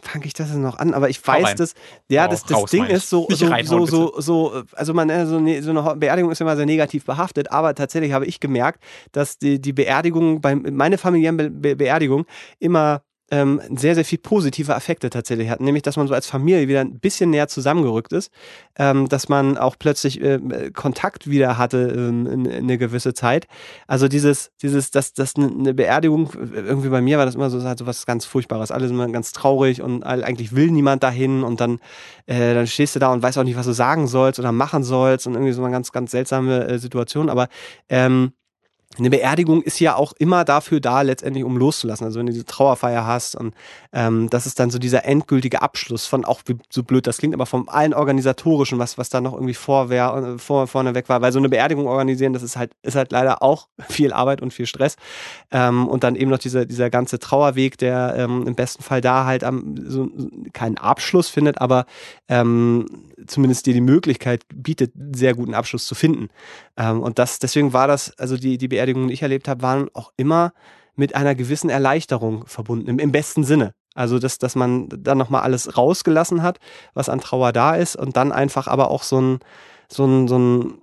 fange 0.07 0.25
ich 0.25 0.34
das 0.34 0.53
noch 0.53 0.79
an, 0.79 0.93
aber 0.93 1.09
ich 1.09 1.25
weiß, 1.25 1.55
dass 1.55 1.73
ja, 2.09 2.25
oh, 2.25 2.31
das, 2.31 2.43
das 2.43 2.65
Ding 2.65 2.85
ist 2.85 3.09
so 3.09 3.27
so, 3.29 3.47
so, 3.63 3.85
so, 3.85 4.13
so, 4.17 4.63
also 4.73 4.93
man 4.93 5.09
äh, 5.09 5.25
so, 5.25 5.39
ne, 5.39 5.61
so 5.61 5.71
eine 5.71 5.95
Beerdigung 5.95 6.31
ist 6.31 6.41
immer 6.41 6.55
sehr 6.55 6.65
negativ 6.65 7.05
behaftet, 7.05 7.51
aber 7.51 7.75
tatsächlich 7.75 8.13
habe 8.13 8.25
ich 8.25 8.39
gemerkt, 8.39 8.84
dass 9.11 9.38
die, 9.38 9.59
die 9.59 9.73
Beerdigung 9.73 10.41
bei 10.41 10.55
meine 10.55 10.97
familiären 10.97 11.38
Be 11.38 11.75
Beerdigung 11.75 12.25
immer 12.59 13.01
ähm, 13.32 13.62
sehr, 13.76 13.95
sehr 13.95 14.06
viel 14.06 14.20
positive 14.20 14.72
Effekte 14.74 15.10
tatsächlich 15.10 15.49
hatten. 15.49 15.66
Nämlich, 15.66 15.84
dass 15.84 15.98
man 15.98 16.08
so 16.08 16.14
als 16.14 16.28
Familie 16.28 16.68
wieder 16.68 16.82
ein 16.82 16.99
bisschen 16.99 17.30
näher 17.30 17.48
zusammengerückt 17.48 18.14
ist, 18.14 18.32
ähm, 18.78 19.10
dass 19.10 19.28
man 19.30 19.58
auch 19.58 19.76
plötzlich 19.78 20.22
äh, 20.22 20.72
Kontakt 20.74 21.30
wieder 21.30 21.58
hatte 21.58 21.94
ähm, 21.95 22.26
in, 22.28 22.45
in, 22.45 22.64
eine 22.64 22.78
gewisse 22.78 23.14
Zeit. 23.14 23.48
Also 23.88 24.08
dieses, 24.08 24.52
dieses, 24.62 24.91
dass, 24.91 25.14
dass 25.14 25.36
eine 25.36 25.74
Beerdigung, 25.74 26.30
irgendwie 26.54 26.90
bei 26.90 27.02
mir 27.02 27.18
war 27.18 27.26
das 27.26 27.36
immer 27.36 27.49
so, 27.49 27.62
halt 27.64 27.80
so 27.80 27.86
was 27.86 28.06
ganz 28.06 28.26
Furchtbares. 28.26 28.72
Alle 28.72 28.88
sind 28.88 28.95
immer 28.95 29.10
ganz 29.10 29.32
traurig 29.34 29.82
und 29.82 30.04
eigentlich 30.04 30.56
will 30.56 30.72
niemand 30.72 31.04
dahin 31.04 31.44
und 31.44 31.60
dann, 31.60 31.80
äh, 32.28 32.54
dann 32.54 32.68
stehst 32.68 32.95
du 32.95 32.99
da 32.99 33.12
und 33.12 33.22
weißt 33.22 33.38
auch 33.38 33.44
nicht, 33.44 33.58
was 33.58 33.66
du 33.66 33.74
sagen 33.74 34.08
sollst 34.08 34.40
oder 34.40 34.52
machen 34.52 34.84
sollst 34.84 35.28
und 35.28 35.34
irgendwie 35.34 35.54
so 35.54 35.64
eine 35.64 35.72
ganz, 35.72 35.91
ganz 35.91 36.12
seltsame 36.12 36.68
äh, 36.68 36.80
Situation. 36.80 37.30
Aber 37.30 37.48
ähm, 37.90 38.32
eine 38.98 39.10
Beerdigung 39.10 39.61
ist 39.61 39.80
ja 39.80 39.95
auch 39.95 40.14
immer 40.18 40.45
dafür 40.45 40.80
da, 40.80 41.02
letztendlich 41.02 41.44
um 41.44 41.57
loszulassen. 41.57 42.06
Also 42.06 42.19
wenn 42.19 42.26
du 42.26 42.34
diese 42.34 42.45
Trauerfeier 42.45 43.06
hast 43.06 43.36
und 43.36 43.53
ähm, 43.94 44.30
das 44.30 44.45
ist 44.45 44.60
dann 44.60 44.69
so 44.69 44.80
dieser 44.80 45.06
endgültige 45.06 45.61
Abschluss 45.61 46.06
von 46.06 46.26
auch 46.26 46.41
so 46.69 46.84
blöd 46.84 47.07
das 47.07 47.18
klingt, 47.18 47.34
aber 47.34 47.45
von 47.45 47.68
allen 47.69 47.94
organisatorischen, 47.94 48.80
was 48.80 48.98
was 48.98 49.10
da 49.10 49.22
noch 49.22 49.34
irgendwie 49.34 49.53
vor, 49.53 49.91
äh, 49.91 50.38
vor 50.38 50.68
vorne 50.68 50.95
weg 50.95 51.10
war, 51.10 51.22
weil 51.22 51.32
so 51.32 51.40
eine 51.40 51.49
Beerdigung 51.49 51.88
organisieren, 51.88 52.34
das 52.34 52.44
ist 52.44 52.57
halt 52.57 52.72
ist 52.82 52.95
halt 52.95 53.11
leider 53.11 53.41
auch 53.41 53.68
viel 53.90 54.14
Arbeit 54.14 54.41
und 54.41 54.53
viel 54.53 54.65
Stress 54.65 54.95
ähm, 55.52 55.88
und 55.88 56.03
dann 56.03 56.15
eben 56.15 56.32
noch 56.32 56.40
dieser 56.40 56.65
dieser 56.65 56.90
ganze 56.90 57.19
Trauerweg, 57.19 57.78
der 57.78 58.15
ähm, 58.18 58.45
im 58.48 58.56
besten 58.56 58.84
Fall 58.84 59.02
da 59.02 59.26
halt 59.26 59.44
am 59.44 59.76
so 59.88 60.10
keinen 60.53 60.78
Abschluss 60.78 61.30
findet, 61.30 61.61
aber 61.61 61.86
ähm, 62.28 62.86
zumindest 63.26 63.65
dir 63.65 63.74
die 63.74 63.82
Möglichkeit 63.82 64.44
bietet, 64.53 64.94
sehr 65.14 65.34
guten 65.34 65.53
Abschluss 65.53 65.86
zu 65.86 65.95
finden. 65.95 66.30
Ähm, 66.78 67.02
und 67.02 67.19
das 67.19 67.40
deswegen 67.40 67.74
war 67.74 67.88
das 67.88 68.18
also 68.18 68.38
die 68.38 68.57
die 68.57 68.68
Beerdigungen, 68.88 69.09
die 69.09 69.14
ich 69.14 69.22
erlebt 69.22 69.47
habe, 69.47 69.61
waren 69.61 69.89
auch 69.93 70.14
immer 70.18 70.53
mit 70.95 71.15
einer 71.15 71.35
gewissen 71.35 71.69
Erleichterung 71.69 72.47
verbunden, 72.47 72.88
im, 72.88 72.99
im 72.99 73.11
besten 73.11 73.43
Sinne. 73.43 73.73
Also, 73.93 74.19
dass, 74.19 74.38
dass 74.38 74.55
man 74.55 74.88
dann 74.89 75.18
nochmal 75.18 75.41
alles 75.41 75.77
rausgelassen 75.77 76.43
hat, 76.43 76.59
was 76.93 77.09
an 77.09 77.19
Trauer 77.19 77.51
da 77.51 77.76
ist 77.76 77.95
und 77.95 78.15
dann 78.15 78.31
einfach 78.31 78.68
aber 78.68 78.91
auch 78.91 79.03
so 79.03 79.19
ein, 79.19 79.39
so 79.89 80.05
ein, 80.05 80.27
so 80.27 80.38
ein 80.38 80.73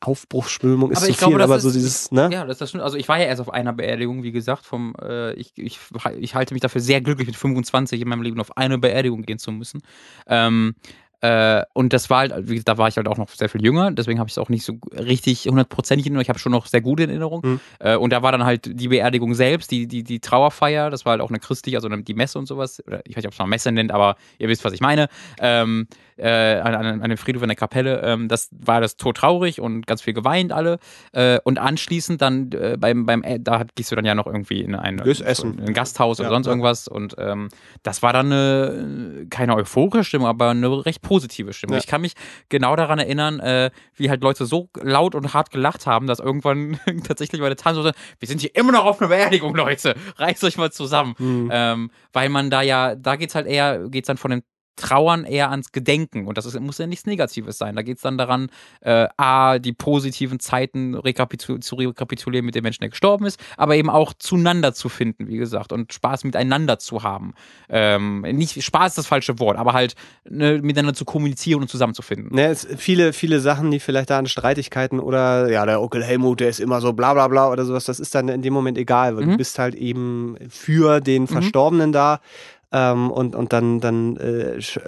Aufbruchsschwülmung 0.00 0.90
ist 0.90 0.98
aber 0.98 1.06
zu 1.06 1.12
viel, 1.12 1.28
glaube, 1.28 1.42
aber 1.42 1.56
ist, 1.56 1.62
so 1.62 1.72
dieses, 1.72 2.12
ne? 2.12 2.30
Ja, 2.32 2.44
das 2.44 2.60
ist 2.60 2.70
schon, 2.70 2.80
also 2.80 2.96
ich 2.96 3.08
war 3.08 3.18
ja 3.18 3.26
erst 3.26 3.40
auf 3.40 3.52
einer 3.52 3.72
Beerdigung, 3.72 4.22
wie 4.22 4.32
gesagt, 4.32 4.64
vom, 4.64 4.94
äh, 5.02 5.32
ich, 5.34 5.52
ich, 5.56 5.78
ich 6.18 6.34
halte 6.34 6.54
mich 6.54 6.60
dafür 6.62 6.80
sehr 6.80 7.00
glücklich, 7.00 7.26
mit 7.26 7.36
25 7.36 8.00
in 8.00 8.08
meinem 8.08 8.22
Leben 8.22 8.40
auf 8.40 8.56
eine 8.56 8.78
Beerdigung 8.78 9.22
gehen 9.22 9.38
zu 9.38 9.50
müssen. 9.50 9.82
Ähm, 10.26 10.74
Äh, 11.20 11.64
und 11.72 11.92
das 11.92 12.10
war 12.10 12.20
halt, 12.20 12.32
da 12.64 12.78
war 12.78 12.88
ich 12.88 12.96
halt 12.96 13.08
auch 13.08 13.16
noch 13.16 13.28
sehr 13.28 13.48
viel 13.48 13.62
jünger, 13.62 13.90
deswegen 13.90 14.18
habe 14.18 14.28
ich 14.28 14.34
es 14.34 14.38
auch 14.38 14.48
nicht 14.48 14.64
so 14.64 14.78
richtig 14.92 15.46
hundertprozentig 15.46 16.06
in 16.06 16.12
Erinnerung. 16.12 16.22
Ich 16.22 16.28
habe 16.28 16.38
schon 16.38 16.52
noch 16.52 16.66
sehr 16.66 16.80
gute 16.80 17.02
in 17.02 17.10
Erinnerung. 17.10 17.40
Mhm. 17.44 17.60
Äh, 17.80 17.96
und 17.96 18.12
da 18.12 18.22
war 18.22 18.32
dann 18.32 18.44
halt 18.44 18.68
die 18.72 18.88
Beerdigung 18.88 19.34
selbst, 19.34 19.70
die, 19.70 19.86
die, 19.86 20.04
die 20.04 20.20
Trauerfeier, 20.20 20.90
das 20.90 21.04
war 21.04 21.12
halt 21.12 21.20
auch 21.20 21.30
eine 21.30 21.40
christliche, 21.40 21.76
also 21.76 21.88
die 21.88 22.14
Messe 22.14 22.38
und 22.38 22.46
sowas. 22.46 22.82
Oder 22.86 23.00
ich 23.04 23.16
weiß 23.16 23.22
nicht, 23.22 23.26
ob 23.26 23.32
es 23.32 23.38
mal 23.38 23.46
Messe 23.46 23.72
nennt, 23.72 23.90
aber 23.90 24.16
ihr 24.38 24.48
wisst, 24.48 24.64
was 24.64 24.72
ich 24.72 24.80
meine. 24.80 25.08
Ähm, 25.40 25.88
äh, 26.18 26.60
an, 26.60 26.74
an, 26.74 27.02
an 27.02 27.08
dem 27.08 27.18
Friedhof 27.18 27.42
in 27.42 27.48
der 27.48 27.56
Kapelle. 27.56 28.02
Ähm, 28.02 28.28
das 28.28 28.48
war 28.52 28.80
das 28.80 28.96
todtraurig 28.96 29.60
und 29.60 29.86
ganz 29.86 30.02
viel 30.02 30.14
geweint 30.14 30.52
alle. 30.52 30.78
Äh, 31.12 31.38
und 31.44 31.58
anschließend 31.58 32.20
dann 32.20 32.50
äh, 32.52 32.76
beim, 32.78 33.06
beim 33.06 33.22
äh, 33.22 33.38
da 33.40 33.64
gehst 33.74 33.90
du 33.90 33.96
dann 33.96 34.04
ja 34.04 34.14
noch 34.14 34.26
irgendwie 34.26 34.60
in 34.60 34.74
ein, 34.74 34.98
in 34.98 35.60
ein 35.60 35.74
Gasthaus 35.74 36.20
oder 36.20 36.28
Ja, 36.28 36.34
sonst 36.34 36.46
ja. 36.46 36.52
irgendwas. 36.52 36.88
Und 36.88 37.14
ähm, 37.18 37.48
das 37.82 38.02
war 38.02 38.12
dann 38.12 38.32
eine, 38.32 39.26
keine 39.30 39.54
euphorische 39.56 40.04
Stimmung, 40.04 40.28
aber 40.28 40.50
eine 40.50 40.84
recht 40.84 41.02
positive 41.02 41.52
Stimmung. 41.52 41.74
Ja. 41.74 41.80
Ich 41.80 41.86
kann 41.86 42.00
mich 42.00 42.14
genau 42.48 42.76
daran 42.76 42.98
erinnern, 42.98 43.40
äh, 43.40 43.70
wie 43.94 44.10
halt 44.10 44.22
Leute 44.22 44.46
so 44.46 44.68
laut 44.80 45.14
und 45.14 45.34
hart 45.34 45.50
gelacht 45.50 45.86
haben, 45.86 46.06
dass 46.06 46.18
irgendwann 46.18 46.78
tatsächlich 47.06 47.40
meine 47.40 47.56
Tante 47.56 47.76
so, 47.76 47.82
sagte, 47.84 48.00
wir 48.18 48.28
sind 48.28 48.40
hier 48.40 48.54
immer 48.54 48.72
noch 48.72 48.84
auf 48.84 49.00
einer 49.00 49.08
Beerdigung, 49.08 49.54
Leute. 49.54 49.94
Reißt 50.16 50.42
euch 50.44 50.56
mal 50.56 50.72
zusammen. 50.72 51.14
Mhm. 51.18 51.50
Ähm, 51.52 51.90
weil 52.12 52.28
man 52.28 52.50
da 52.50 52.62
ja, 52.62 52.94
da 52.94 53.16
geht's 53.16 53.34
halt 53.34 53.46
eher, 53.46 53.88
geht's 53.88 54.06
dann 54.08 54.16
von 54.16 54.30
dem 54.30 54.42
Trauern 54.78 55.24
eher 55.24 55.50
ans 55.50 55.72
Gedenken. 55.72 56.26
Und 56.26 56.38
das 56.38 56.46
ist, 56.46 56.58
muss 56.60 56.78
ja 56.78 56.86
nichts 56.86 57.04
Negatives 57.06 57.58
sein. 57.58 57.76
Da 57.76 57.82
geht's 57.82 58.02
dann 58.02 58.16
daran, 58.16 58.48
äh, 58.80 59.06
A, 59.18 59.58
die 59.58 59.72
positiven 59.72 60.40
Zeiten 60.40 60.94
rekapitu 60.94 61.58
zu 61.58 61.76
rekapitulieren 61.76 62.46
mit 62.46 62.54
dem 62.54 62.62
Menschen, 62.62 62.80
der 62.80 62.88
gestorben 62.90 63.26
ist, 63.26 63.38
aber 63.56 63.76
eben 63.76 63.90
auch 63.90 64.14
zueinander 64.14 64.72
zu 64.72 64.88
finden, 64.88 65.28
wie 65.28 65.36
gesagt, 65.36 65.72
und 65.72 65.92
Spaß 65.92 66.24
miteinander 66.24 66.78
zu 66.78 67.02
haben. 67.02 67.34
Ähm, 67.68 68.22
nicht 68.22 68.62
Spaß 68.62 68.92
ist 68.92 68.98
das 68.98 69.06
falsche 69.06 69.38
Wort, 69.38 69.58
aber 69.58 69.72
halt 69.74 69.94
ne, 70.28 70.60
miteinander 70.62 70.94
zu 70.94 71.04
kommunizieren 71.04 71.60
und 71.62 71.68
zusammenzufinden. 71.68 72.34
Ne, 72.34 72.46
es, 72.46 72.66
viele, 72.78 73.12
viele 73.12 73.40
Sachen, 73.40 73.70
die 73.70 73.80
vielleicht 73.80 74.10
da 74.10 74.18
an 74.18 74.26
Streitigkeiten 74.26 75.00
oder 75.00 75.50
ja, 75.50 75.66
der 75.66 75.82
Onkel 75.82 76.02
Helmut, 76.02 76.40
der 76.40 76.48
ist 76.48 76.60
immer 76.60 76.80
so 76.80 76.92
bla 76.92 77.12
bla 77.12 77.28
bla 77.28 77.50
oder 77.50 77.64
sowas, 77.64 77.84
das 77.84 78.00
ist 78.00 78.14
dann 78.14 78.28
in 78.28 78.42
dem 78.42 78.52
Moment 78.52 78.78
egal, 78.78 79.16
weil 79.16 79.26
Mhm. 79.26 79.32
du 79.32 79.36
bist 79.38 79.58
halt 79.58 79.74
eben 79.74 80.36
für 80.48 81.00
den 81.00 81.26
Verstorbenen 81.26 81.92
da. 81.92 82.20
Ähm, 82.70 83.10
und, 83.10 83.34
und 83.34 83.52
dann, 83.54 83.80
dann 83.80 84.16
äh, 84.18 84.56
sch- 84.58 84.80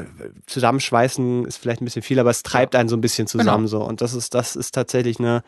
zusammenschweißen 0.47 1.47
ist 1.47 1.57
vielleicht 1.57 1.81
ein 1.81 1.86
bisschen 1.86 2.02
viel, 2.02 2.19
aber 2.19 2.28
es 2.31 2.43
treibt 2.43 2.77
einen 2.77 2.89
so 2.90 2.97
ein 2.97 3.01
bisschen 3.01 3.27
zusammen 3.27 3.66
so. 3.69 3.82
Und 3.82 4.02
das 4.02 4.12
ist, 4.12 4.35
das 4.35 4.55
ist 4.55 4.74
tatsächlich 4.74 5.19
eine, 5.19 5.43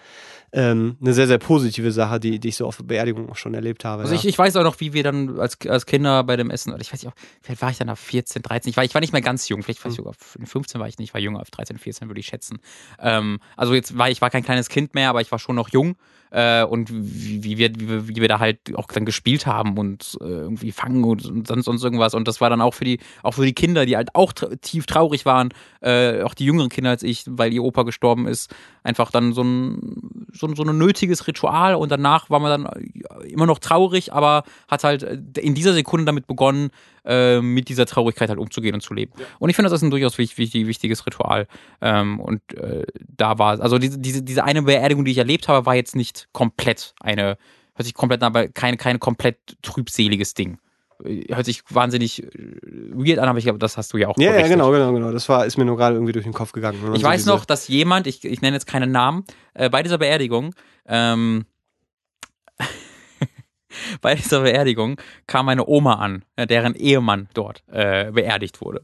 ähm, 0.52 0.96
eine 1.00 1.12
sehr, 1.12 1.26
sehr 1.26 1.36
positive 1.38 1.92
Sache, 1.92 2.20
die, 2.20 2.38
die 2.38 2.48
ich 2.48 2.56
so 2.56 2.66
auf 2.66 2.78
Beerdigungen 2.82 3.28
auch 3.30 3.36
schon 3.36 3.52
erlebt 3.52 3.84
habe. 3.84 4.02
Also 4.02 4.14
ja. 4.14 4.20
ich, 4.20 4.26
ich 4.26 4.38
weiß 4.38 4.56
auch 4.56 4.62
noch, 4.62 4.80
wie 4.80 4.94
wir 4.94 5.02
dann 5.02 5.38
als, 5.38 5.58
als 5.68 5.84
Kinder 5.84 6.24
bei 6.24 6.36
dem 6.36 6.50
Essen, 6.50 6.72
oder 6.72 6.80
ich 6.80 6.92
weiß 6.92 7.02
nicht, 7.02 7.12
auch, 7.12 7.16
vielleicht 7.42 7.60
war 7.60 7.70
ich 7.70 7.78
dann 7.78 7.88
da 7.88 7.96
14, 7.96 8.40
13, 8.42 8.70
ich 8.70 8.76
war, 8.78 8.84
ich 8.84 8.94
war 8.94 9.02
nicht 9.02 9.12
mehr 9.12 9.22
ganz 9.22 9.48
jung, 9.50 9.62
vielleicht 9.62 9.84
war 9.84 9.90
ich 9.90 9.96
sogar 9.98 10.14
15 10.14 10.80
war 10.80 10.88
ich 10.88 10.98
nicht, 10.98 11.10
ich 11.10 11.14
war 11.14 11.20
jünger, 11.20 11.40
auf 11.40 11.50
13, 11.50 11.76
14 11.78 12.08
würde 12.08 12.20
ich 12.20 12.26
schätzen. 12.26 12.60
Ähm, 12.98 13.40
also 13.58 13.74
jetzt 13.74 13.98
war 13.98 14.08
ich 14.08 14.22
war 14.22 14.30
kein 14.30 14.42
kleines 14.42 14.70
Kind 14.70 14.94
mehr, 14.94 15.10
aber 15.10 15.20
ich 15.20 15.30
war 15.32 15.38
schon 15.38 15.56
noch 15.56 15.68
jung 15.68 15.96
äh, 16.32 16.64
und 16.64 16.90
wie, 16.90 17.44
wie, 17.44 17.58
wir, 17.58 17.70
wie, 17.78 18.08
wie 18.08 18.20
wir 18.20 18.28
da 18.28 18.38
halt 18.38 18.58
auch 18.74 18.86
dann 18.86 19.04
gespielt 19.04 19.46
haben 19.46 19.76
und 19.76 20.16
äh, 20.20 20.24
irgendwie 20.24 20.72
fangen 20.72 21.04
und, 21.04 21.26
und 21.26 21.46
sonst, 21.46 21.66
sonst 21.66 21.84
irgendwas. 21.84 22.14
Und 22.14 22.26
das 22.26 22.40
war 22.40 22.48
dann 22.48 22.62
auch 22.62 22.74
für 22.74 22.84
die, 22.84 22.98
auch 23.22 23.32
für 23.32 23.44
die 23.44 23.52
Kinder, 23.52 23.84
die 23.84 23.96
halt 23.96 24.14
auch 24.14 24.32
tra 24.32 24.48
tief 24.56 24.86
traurig 24.86 25.26
waren, 25.26 25.50
äh, 25.80 26.22
auch 26.22 26.34
die 26.34 26.46
jüngeren 26.46 26.70
Kinder 26.70 26.90
als 26.90 27.02
ich, 27.02 27.24
weil 27.28 27.52
ihr 27.52 27.62
Opa 27.62 27.82
gestorben 27.82 28.26
ist, 28.26 28.54
einfach 28.82 29.10
dann 29.10 29.34
so 29.34 29.42
ein, 29.42 30.26
so, 30.32 30.52
so 30.54 30.62
ein 30.64 30.78
nötiges 30.78 31.26
Ritual. 31.26 31.74
Und 31.74 31.92
danach 31.92 32.30
war 32.30 32.40
man 32.40 32.62
dann 32.62 32.84
immer 33.26 33.46
noch 33.46 33.58
traurig, 33.58 34.12
aber 34.12 34.44
hat 34.68 34.84
halt 34.84 35.02
in 35.38 35.54
dieser 35.54 35.72
Sekunde 35.72 36.04
damit 36.04 36.26
begonnen, 36.26 36.70
äh, 37.04 37.40
mit 37.40 37.68
dieser 37.68 37.86
Traurigkeit 37.86 38.28
halt 38.28 38.38
umzugehen 38.38 38.74
und 38.74 38.80
zu 38.80 38.94
leben. 38.94 39.12
Und 39.38 39.50
ich 39.50 39.56
finde, 39.56 39.70
das 39.70 39.80
ist 39.80 39.82
ein 39.82 39.90
durchaus 39.90 40.18
wichtig, 40.18 40.38
wichtig, 40.38 40.66
wichtiges 40.66 41.06
Ritual. 41.06 41.46
Ähm, 41.80 42.20
und 42.20 42.40
äh, 42.56 42.84
da 42.98 43.38
war, 43.38 43.60
also 43.60 43.78
diese, 43.78 43.98
diese, 43.98 44.22
diese 44.22 44.44
eine 44.44 44.62
Beerdigung, 44.62 45.04
die 45.04 45.12
ich 45.12 45.18
erlebt 45.18 45.48
habe, 45.48 45.66
war 45.66 45.74
jetzt 45.74 45.96
nicht 45.96 46.28
komplett 46.32 46.94
eine, 47.00 47.36
hört 47.74 47.84
sich 47.84 47.94
komplett 47.94 48.22
aber 48.22 48.48
kein, 48.48 48.76
kein 48.76 49.00
komplett 49.00 49.38
trübseliges 49.62 50.34
Ding. 50.34 50.58
Äh, 51.04 51.34
Hört 51.34 51.46
sich 51.46 51.62
wahnsinnig 51.70 52.22
äh, 52.22 52.28
weird 52.92 53.18
an, 53.18 53.28
aber 53.28 53.38
ich 53.38 53.44
glaube, 53.44 53.58
das 53.58 53.76
hast 53.76 53.92
du 53.92 53.98
ja 53.98 54.08
auch 54.08 54.16
ja, 54.18 54.38
ja, 54.38 54.46
genau, 54.46 54.70
genau, 54.70 54.92
genau. 54.92 55.12
Das 55.12 55.28
war, 55.28 55.46
ist 55.46 55.56
mir 55.56 55.64
nur 55.64 55.76
gerade 55.76 55.96
irgendwie 55.96 56.12
durch 56.12 56.24
den 56.24 56.34
Kopf 56.34 56.52
gegangen. 56.52 56.94
Ich 56.94 57.02
weiß 57.02 57.26
noch, 57.26 57.44
dass 57.44 57.68
jemand, 57.68 58.06
ich, 58.06 58.24
ich 58.24 58.42
nenne 58.42 58.56
jetzt 58.56 58.66
keinen 58.66 58.92
Namen, 58.92 59.24
äh, 59.54 59.68
bei 59.68 59.82
dieser 59.82 59.98
Beerdigung, 59.98 60.54
ähm, 60.86 61.46
bei 64.00 64.14
dieser 64.14 64.40
Beerdigung 64.40 65.00
kam 65.26 65.46
meine 65.46 65.66
Oma 65.66 65.94
an, 65.94 66.24
deren 66.36 66.74
Ehemann 66.74 67.28
dort 67.34 67.62
äh, 67.70 68.10
beerdigt 68.12 68.60
wurde. 68.60 68.82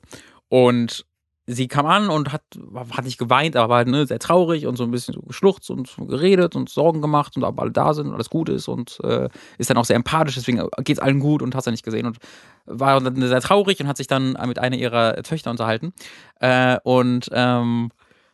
Und 0.48 1.06
sie 1.48 1.66
kam 1.66 1.86
an 1.86 2.10
und 2.10 2.31
hat, 2.31 2.43
hat 2.90 3.05
nicht 3.06 3.19
geweint, 3.19 3.56
aber 3.56 3.70
war 3.70 3.77
halt 3.78 3.89
ne, 3.89 4.06
sehr 4.06 4.19
traurig 4.19 4.66
und 4.66 4.77
so 4.77 4.85
ein 4.85 4.90
bisschen 4.90 5.15
so 5.15 5.23
geschluchzt 5.23 5.70
und 5.70 5.97
geredet 5.97 6.55
und 6.55 6.69
Sorgen 6.69 7.01
gemacht 7.01 7.36
und 7.36 7.44
ob 7.44 7.59
alle 7.59 7.70
da 7.70 7.94
sind 7.94 8.09
und 8.09 8.15
alles 8.15 8.28
gut 8.28 8.51
ist 8.51 8.69
und 8.69 9.01
äh, 9.02 9.28
ist 9.56 9.70
dann 9.70 9.78
auch 9.78 9.86
sehr 9.86 9.97
empathisch, 9.97 10.35
deswegen 10.35 10.69
geht's 10.85 11.01
allen 11.01 11.20
gut 11.20 11.40
und 11.40 11.55
hast 11.55 11.65
ja 11.65 11.73
nicht 11.73 11.85
gesehen 11.85 12.06
und 12.06 12.19
war 12.66 13.01
dann 13.01 13.16
sehr 13.16 13.40
traurig 13.40 13.81
und 13.81 13.89
hat 13.89 13.97
sich 13.97 14.06
dann 14.06 14.36
mit 14.47 14.59
einer 14.59 14.77
ihrer 14.77 15.23
Töchter 15.23 15.51
unterhalten. 15.51 15.94
Äh, 16.39 16.77
und 16.85 17.31
ähm, 17.32 17.90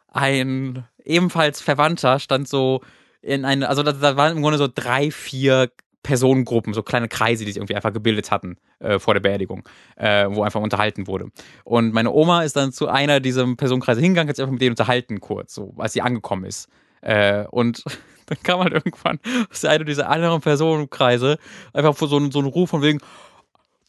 ein 0.09 0.85
ebenfalls 1.05 1.61
Verwandter 1.61 2.19
stand 2.19 2.49
so 2.49 2.81
in 3.23 3.45
eine, 3.45 3.69
also 3.69 3.85
da 3.85 4.17
waren 4.17 4.37
im 4.37 4.43
Grunde 4.43 4.59
so 4.59 4.69
drei, 4.73 5.13
vier 5.13 5.71
Personengruppen, 6.05 6.73
so 6.75 6.85
kleine 6.85 7.09
Kreise, 7.09 7.45
die 7.45 7.51
sich 7.51 7.57
irgendwie 7.59 7.75
einfach 7.75 7.93
gebildet 7.93 8.31
hatten 8.31 8.57
äh, 8.79 9.01
vor 9.01 9.15
der 9.15 9.21
Beerdigung, 9.21 9.69
äh, 9.97 10.27
wo 10.31 10.45
einfach 10.45 10.61
unterhalten 10.61 11.09
wurde. 11.09 11.27
Und 11.65 11.93
meine 11.93 12.13
Oma 12.13 12.45
ist 12.45 12.55
dann 12.55 12.71
zu 12.73 12.87
einer 12.87 13.19
dieser 13.19 13.45
Personenkreise 13.57 14.01
hingegangen, 14.01 14.29
hat 14.29 14.37
sich 14.37 14.43
einfach 14.45 14.53
mit 14.53 14.63
denen 14.63 14.73
unterhalten 14.75 15.19
kurz, 15.21 15.55
so 15.55 15.75
als 15.79 15.93
sie 15.95 16.03
angekommen 16.03 16.45
ist. 16.45 16.69
Äh, 17.01 17.45
und 17.51 17.83
dann 18.27 18.39
kam 18.45 18.61
halt 18.61 18.73
irgendwann 18.75 19.19
aus 19.51 19.65
einer 19.65 19.85
dieser 19.85 20.09
anderen 20.09 20.41
Personenkreise 20.41 21.39
einfach 21.73 21.97
so 21.97 22.17
ein, 22.19 22.31
so 22.31 22.39
ein 22.39 22.47
Ruf 22.47 22.71
von 22.71 22.83
wegen, 22.83 23.01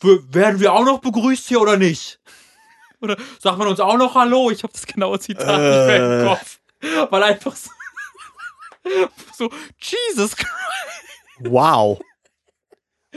"W- 0.01 0.19
werden 0.31 0.59
wir 0.59 0.73
auch 0.73 0.83
noch 0.85 0.99
begrüßt 1.01 1.47
hier 1.47 1.61
oder 1.61 1.77
nicht? 1.77 2.19
Oder 3.01 3.17
sagt 3.39 3.57
man 3.59 3.67
uns 3.67 3.79
auch 3.81 3.97
noch 3.97 4.15
Hallo? 4.15 4.49
Ich 4.49 4.63
habe 4.63 4.73
das 4.73 4.87
genaue 4.87 5.19
Zitat 5.19 5.45
nicht 5.59 5.87
mehr 5.87 5.97
im 6.21 6.25
Äh. 6.25 6.29
Kopf. 6.29 6.59
Weil 7.11 7.23
einfach 7.23 7.55
so, 7.55 7.69
so 9.37 9.49
Jesus 9.79 10.35
Christ, 10.35 10.51
Wow. 11.39 11.99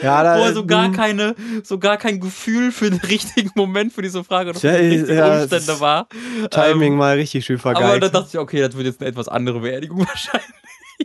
Ja, 0.03 0.23
da, 0.23 0.39
wo 0.39 0.45
er 0.45 0.55
so 0.55 0.65
gar 0.65 0.89
mm, 0.89 0.93
keine, 0.93 1.35
so 1.65 1.78
gar 1.78 1.97
kein 1.97 2.20
Gefühl 2.20 2.70
für 2.73 2.89
den 2.90 3.01
richtigen 3.01 3.51
Moment 3.55 3.93
für 3.93 4.03
diese 4.03 4.23
Frage 4.23 4.51
und 4.51 4.59
für 4.59 4.70
die 4.70 4.97
richtigen 4.97 5.19
ja, 5.19 5.40
Umstände 5.40 5.81
war. 5.81 6.09
Timing 6.51 6.93
Ähm, 6.93 6.99
mal 6.99 7.16
richtig 7.16 7.45
schön 7.45 7.59
vergeigt. 7.59 7.85
aber 7.85 8.01
dann 8.01 8.12
dachte 8.12 8.28
ich, 8.32 8.39
okay, 8.39 8.61
das 8.61 8.77
wird 8.77 8.86
jetzt 8.86 9.01
eine 9.01 9.11
etwas 9.11 9.28
andere 9.28 9.61
Beerdigung 9.61 9.99
wahrscheinlich. 10.07 10.49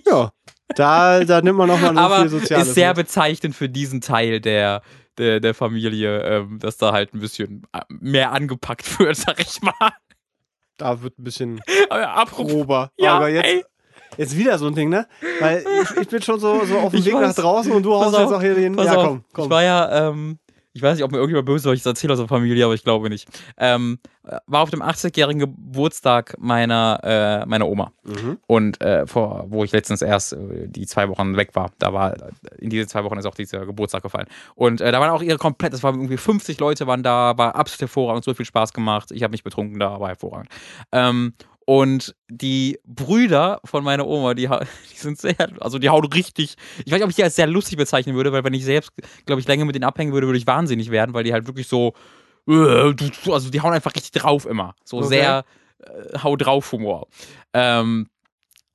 ja, 0.06 0.32
da, 0.76 1.24
da 1.24 1.42
nimmt 1.42 1.58
man 1.58 1.70
nochmal 1.70 1.94
so 1.94 2.00
aber 2.00 2.20
viel 2.22 2.30
Soziales. 2.30 2.68
ist 2.68 2.76
sehr 2.76 2.90
mit. 2.90 2.98
bezeichnend 2.98 3.56
für 3.56 3.70
diesen 3.70 4.02
Teil 4.02 4.40
der, 4.40 4.82
der, 5.18 5.40
der 5.40 5.54
Familie, 5.54 6.22
ähm, 6.22 6.60
dass 6.60 6.78
da 6.78 6.92
halt 6.92 7.14
ein 7.14 7.20
bisschen 7.20 7.64
äh, 7.74 7.82
mehr 7.90 8.32
angepackt 8.32 9.00
wird, 9.00 9.16
sag 9.18 9.40
ich 9.40 9.62
mal. 9.62 9.74
Da 10.78 11.02
wird 11.02 11.18
ein 11.20 11.24
bisschen 11.24 11.62
Aber 11.90 12.10
apropos, 12.10 12.52
grober. 12.52 12.92
ja, 12.98 13.16
aber 13.16 13.30
jetzt, 13.30 13.46
ey, 13.46 13.64
jetzt 14.18 14.38
wieder 14.38 14.58
so 14.58 14.68
ein 14.68 14.76
Ding, 14.76 14.90
ne? 14.90 15.08
Weil 15.40 15.64
ich, 15.82 16.02
ich 16.02 16.08
bin 16.08 16.22
schon 16.22 16.40
so, 16.40 16.64
so 16.66 16.78
auf 16.80 16.92
dem 16.92 17.00
Ich 17.00 17.06
Weg 17.06 17.16
weiß. 17.16 17.36
nach 17.36 17.44
draußen 17.44 17.72
und 17.72 17.84
du 17.84 17.94
haust 17.94 18.16
auf, 18.16 18.22
jetzt 18.22 18.34
auch 18.34 18.42
hier 18.42 18.56
den. 18.56 18.78
Ja, 18.78 18.96
komm, 18.96 19.24
komm. 19.34 19.46
ich 19.46 19.50
war 19.50 19.64
ja, 19.64 20.10
ähm, 20.10 20.40
ich 20.76 20.82
weiß 20.82 20.96
nicht, 20.96 21.04
ob 21.04 21.12
mir 21.12 21.18
irgendjemand 21.18 21.46
böse 21.46 21.60
ist, 21.60 21.66
weil 21.68 21.76
ich 21.76 21.84
das 21.84 21.92
erzähle 21.92 22.14
aus 22.14 22.20
der 22.20 22.28
Familie, 22.28 22.66
aber 22.66 22.74
ich 22.74 22.84
glaube 22.84 23.10
nicht. 23.10 23.28
Ähm, 23.58 24.00
war 24.48 24.62
auf 24.62 24.72
dem 24.72 24.82
80-jährigen 24.82 25.40
Geburtstag 25.40 26.36
meiner, 26.40 27.00
äh, 27.04 27.46
meiner 27.46 27.68
Oma. 27.68 27.92
Mhm. 28.04 28.40
Und 28.48 28.82
äh, 28.82 29.06
vor, 29.06 29.46
wo 29.50 29.64
ich 29.64 29.72
letztens 29.72 30.02
erst 30.02 30.34
äh, 30.34 30.68
die 30.68 30.88
zwei 30.88 31.10
Wochen 31.10 31.38
weg 31.38 31.52
war, 31.54 31.72
da 31.78 31.94
war, 31.94 32.16
in 32.58 32.72
diese 32.72 32.88
zwei 32.88 33.04
Wochen 33.04 33.18
ist 33.18 33.26
auch 33.28 33.36
dieser 33.36 33.66
Geburtstag 33.68 34.02
gefallen. 34.02 34.28
Und 34.56 34.82
äh, 34.82 34.92
da 34.92 35.00
waren 35.00 35.12
auch 35.12 35.22
ihre 35.22 35.38
komplett, 35.38 35.74
es 35.74 35.84
waren 35.84 35.96
irgendwie 35.96 36.18
50 36.18 36.60
Leute 36.60 36.88
waren 36.88 37.04
da, 37.04 37.38
war 37.38 37.56
absolut 37.56 37.82
hervorragend, 37.82 38.24
so 38.24 38.34
viel 38.34 38.46
Spaß 38.46 38.74
gemacht. 38.74 39.12
Ich 39.12 39.22
habe 39.22 39.32
mich 39.32 39.44
betrunken 39.44 39.80
da, 39.80 40.00
war 40.00 40.08
hervorragend. 40.08 40.50
Ähm, 40.92 41.34
und 41.66 42.16
die 42.30 42.80
Brüder 42.86 43.60
von 43.66 43.84
meiner 43.84 44.08
Oma, 44.08 44.34
die, 44.34 44.48
die 44.92 44.98
sind 44.98 45.18
sehr, 45.20 45.36
also 45.60 45.80
die 45.80 45.90
hauen 45.90 46.06
richtig, 46.06 46.56
ich 46.86 46.92
weiß 46.92 47.00
nicht, 47.00 47.04
ob 47.04 47.10
ich 47.10 47.16
die 47.16 47.24
als 47.24 47.36
sehr 47.36 47.48
lustig 47.48 47.78
bezeichnen 47.78 48.16
würde, 48.16 48.32
weil 48.32 48.44
wenn 48.44 48.54
ich 48.54 48.66
selbst, 48.66 48.92
glaube 49.26 49.42
ich, 49.42 49.48
länger 49.48 49.66
mit 49.66 49.76
denen 49.76 49.86
abhängen 49.86 50.14
würde, 50.14 50.28
würde 50.28 50.38
ich 50.40 50.48
wahnsinnig 50.48 50.92
werden, 50.92 51.14
weil 51.14 51.24
die 51.24 51.34
halt 51.34 51.48
wirklich 51.48 51.68
so, 51.68 51.94
äh, 52.48 52.94
also 53.32 53.50
die 53.50 53.62
hauen 53.62 53.74
einfach 53.74 53.96
richtig 53.96 54.12
drauf 54.12 54.46
immer. 54.46 54.76
So 54.84 54.98
Okay. 54.98 55.08
sehr 55.08 55.46
äh, 55.80 56.20
hau 56.20 56.36
drauf 56.36 56.72
Humor. 56.72 57.08
Ähm, 57.54 58.08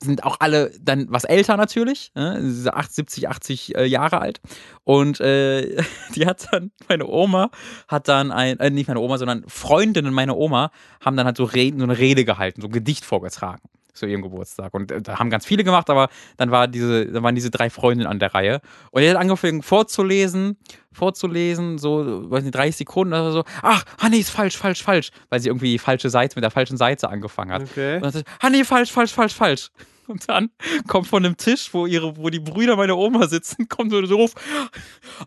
sind 0.01 0.25
auch 0.25 0.37
alle 0.41 0.71
dann 0.81 1.07
was 1.11 1.25
älter 1.25 1.57
natürlich, 1.57 2.13
8, 2.15 2.93
70, 2.93 3.29
80 3.29 3.77
äh, 3.77 3.85
Jahre 3.85 4.21
alt. 4.21 4.41
Und 4.85 5.21
äh, 5.21 5.83
die 6.15 6.27
hat 6.27 6.49
dann, 6.53 6.71
meine 6.89 7.07
Oma 7.07 7.51
hat 7.89 8.09
dann 8.09 8.31
ein, 8.31 8.59
äh, 8.61 8.71
nicht 8.71 8.89
meine 8.89 9.01
Oma, 9.01 9.19
sondern 9.19 9.45
Freundinnen 9.49 10.15
meiner 10.15 10.37
Oma 10.37 10.71
haben 11.05 11.17
dann 11.17 11.27
halt 11.27 11.37
so, 11.37 11.45
Reden, 11.45 11.79
so 11.79 11.85
eine 11.85 11.99
Rede 11.99 12.25
gehalten, 12.25 12.61
so 12.61 12.69
ein 12.69 12.73
Gedicht 12.73 13.05
vorgetragen. 13.05 13.63
Zu 13.99 14.07
ihrem 14.07 14.23
Geburtstag. 14.23 14.75
Und 14.75 14.91
äh, 14.91 15.03
da 15.03 15.19
haben 15.19 15.31
ganz 15.31 15.45
viele 15.47 15.65
gemacht, 15.65 15.91
aber 15.91 16.09
dann, 16.37 16.51
war 16.51 16.69
diese, 16.69 17.07
dann 17.07 17.23
waren 17.23 17.35
diese 17.35 17.51
drei 17.51 17.71
Freundinnen 17.71 18.11
an 18.11 18.19
der 18.19 18.35
Reihe. 18.35 18.61
Und 18.91 19.03
er 19.03 19.11
hat 19.11 19.17
angefangen 19.19 19.63
vorzulesen, 19.63 20.57
vorzulesen, 20.93 21.79
so, 21.79 22.31
weiß 22.31 22.43
nicht, 22.45 22.55
30 22.55 22.77
Sekunden 22.77 23.13
oder 23.13 23.33
so. 23.33 23.45
Ach, 23.63 23.85
ah 23.99 24.09
nee, 24.09 24.19
ist 24.19 24.31
falsch, 24.31 24.57
falsch, 24.57 24.83
falsch. 24.83 25.11
Weil 25.29 25.41
sie 25.41 25.49
irgendwie 25.49 25.73
die 25.73 25.79
falsche 25.79 26.11
Seite 26.11 26.37
mit 26.37 26.45
der 26.45 26.51
falschen 26.51 26.77
Seite 26.77 27.09
angefangen 27.09 27.53
hat. 27.53 27.63
Okay. 27.63 27.97
Und 27.97 28.05
dann 28.05 28.13
sagt, 28.13 28.29
ah 28.41 28.51
nee, 28.51 28.65
falsch, 28.65 28.93
falsch, 28.93 29.13
falsch, 29.13 29.35
falsch. 29.35 29.71
Und 30.09 30.29
dann 30.29 30.51
kommt 30.89 31.07
von 31.07 31.23
dem 31.23 31.37
Tisch, 31.37 31.73
wo 31.73 31.87
ihre, 31.87 32.17
wo 32.17 32.31
die 32.31 32.41
Brüder 32.41 32.77
meiner 32.77 32.97
Oma 32.97 33.29
sitzen, 33.29 33.69
kommt 33.69 33.93
so 33.93 34.01
der 34.01 34.11
Ruf, 34.11 34.33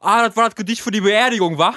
ah, 0.02 0.27
das 0.27 0.35
war 0.35 0.45
das 0.45 0.56
Gedicht 0.56 0.81
für 0.81 0.91
die 0.91 1.02
Beerdigung, 1.02 1.57
wa? 1.57 1.76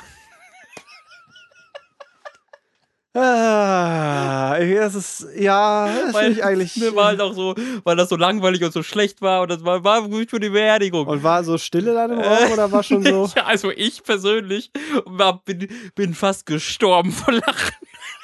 Ah, 3.17 4.59
das 4.59 4.97
ist, 4.97 5.27
ja, 5.37 5.87
das 5.87 6.17
finde 6.17 6.33
ich 6.33 6.45
eigentlich. 6.45 6.77
Ne, 6.85 6.97
war 6.97 7.07
halt 7.07 7.21
auch 7.21 7.33
so, 7.33 7.55
weil 7.85 7.95
das 7.95 8.09
so 8.09 8.17
langweilig 8.17 8.65
und 8.65 8.73
so 8.73 8.83
schlecht 8.83 9.23
war 9.23 9.43
und 9.43 9.51
das 9.51 9.65
war, 9.65 9.85
war 9.85 10.03
gut 10.09 10.31
für 10.31 10.41
die 10.41 10.49
Beerdigung. 10.49 11.07
Und 11.07 11.23
war 11.23 11.45
so 11.45 11.57
Stille 11.57 11.95
dann 11.95 12.11
im 12.11 12.19
Raum 12.19 12.53
oder 12.53 12.73
war 12.73 12.83
schon 12.83 13.03
so? 13.05 13.31
ja, 13.37 13.45
also 13.45 13.71
ich 13.71 14.03
persönlich 14.03 14.73
war, 15.05 15.41
bin, 15.45 15.69
bin 15.95 16.15
fast 16.15 16.47
gestorben 16.47 17.13
vor 17.13 17.35
Lachen. 17.35 17.75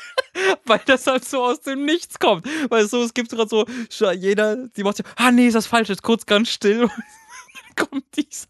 Weil 0.65 0.81
das 0.87 1.07
halt 1.07 1.25
so 1.25 1.45
aus 1.45 1.61
dem 1.61 1.85
Nichts 1.85 2.19
kommt. 2.19 2.47
Weil 2.69 2.87
so, 2.87 3.03
es 3.03 3.15
gibt 3.15 3.31
gerade 3.31 3.49
so, 3.49 3.67
jeder, 4.13 4.57
die 4.69 4.83
macht 4.83 4.97
so, 4.97 5.05
ah 5.17 5.31
nee, 5.31 5.47
ist 5.47 5.55
das 5.55 5.67
falsch, 5.67 5.91
ist 5.91 6.03
kurz 6.03 6.27
ganz 6.27 6.49
still. 6.51 6.85
Und 6.85 6.93
dann 7.77 7.89
kommt 7.89 8.05
dieser, 8.17 8.47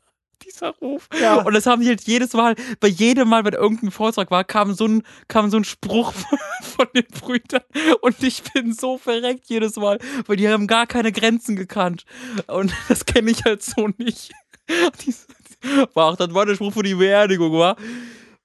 dieser 0.53 0.71
Ruf. 0.81 1.09
Ja. 1.21 1.37
Und 1.43 1.55
das 1.55 1.67
haben 1.67 1.83
die 1.83 1.89
halt 1.89 2.03
jedes 2.03 2.33
Mal, 2.33 2.55
bei 2.81 2.89
jedem 2.89 3.29
Mal, 3.29 3.45
wenn 3.45 3.55
irgendein 3.55 3.91
Vortrag 3.91 4.31
war, 4.31 4.45
kam 4.45 4.75
so 4.75 4.87
ein, 4.87 5.03
kam 5.29 5.51
so 5.51 5.57
ein 5.57 5.65
Spruch 5.65 6.13
von, 6.63 6.87
den 6.95 7.07
Brüdern. 7.07 7.63
Und 8.01 8.23
ich 8.23 8.43
bin 8.53 8.73
so 8.73 8.99
verreckt 8.99 9.45
jedes 9.49 9.77
Mal, 9.77 9.99
weil 10.27 10.37
die 10.37 10.49
haben 10.49 10.67
gar 10.67 10.87
keine 10.87 11.13
Grenzen 11.13 11.57
gekannt. 11.57 12.05
Und 12.47 12.73
das 12.89 13.05
kenne 13.05 13.31
ich 13.31 13.45
halt 13.45 13.63
so 13.63 13.89
nicht. 13.99 14.33
Diese, 15.05 15.27
war 15.95 16.07
auch, 16.07 16.17
das 16.17 16.33
war 16.33 16.47
der 16.47 16.55
Spruch 16.55 16.73
für 16.73 16.83
die 16.83 16.95
Beerdigung, 16.95 17.53
war. 17.53 17.77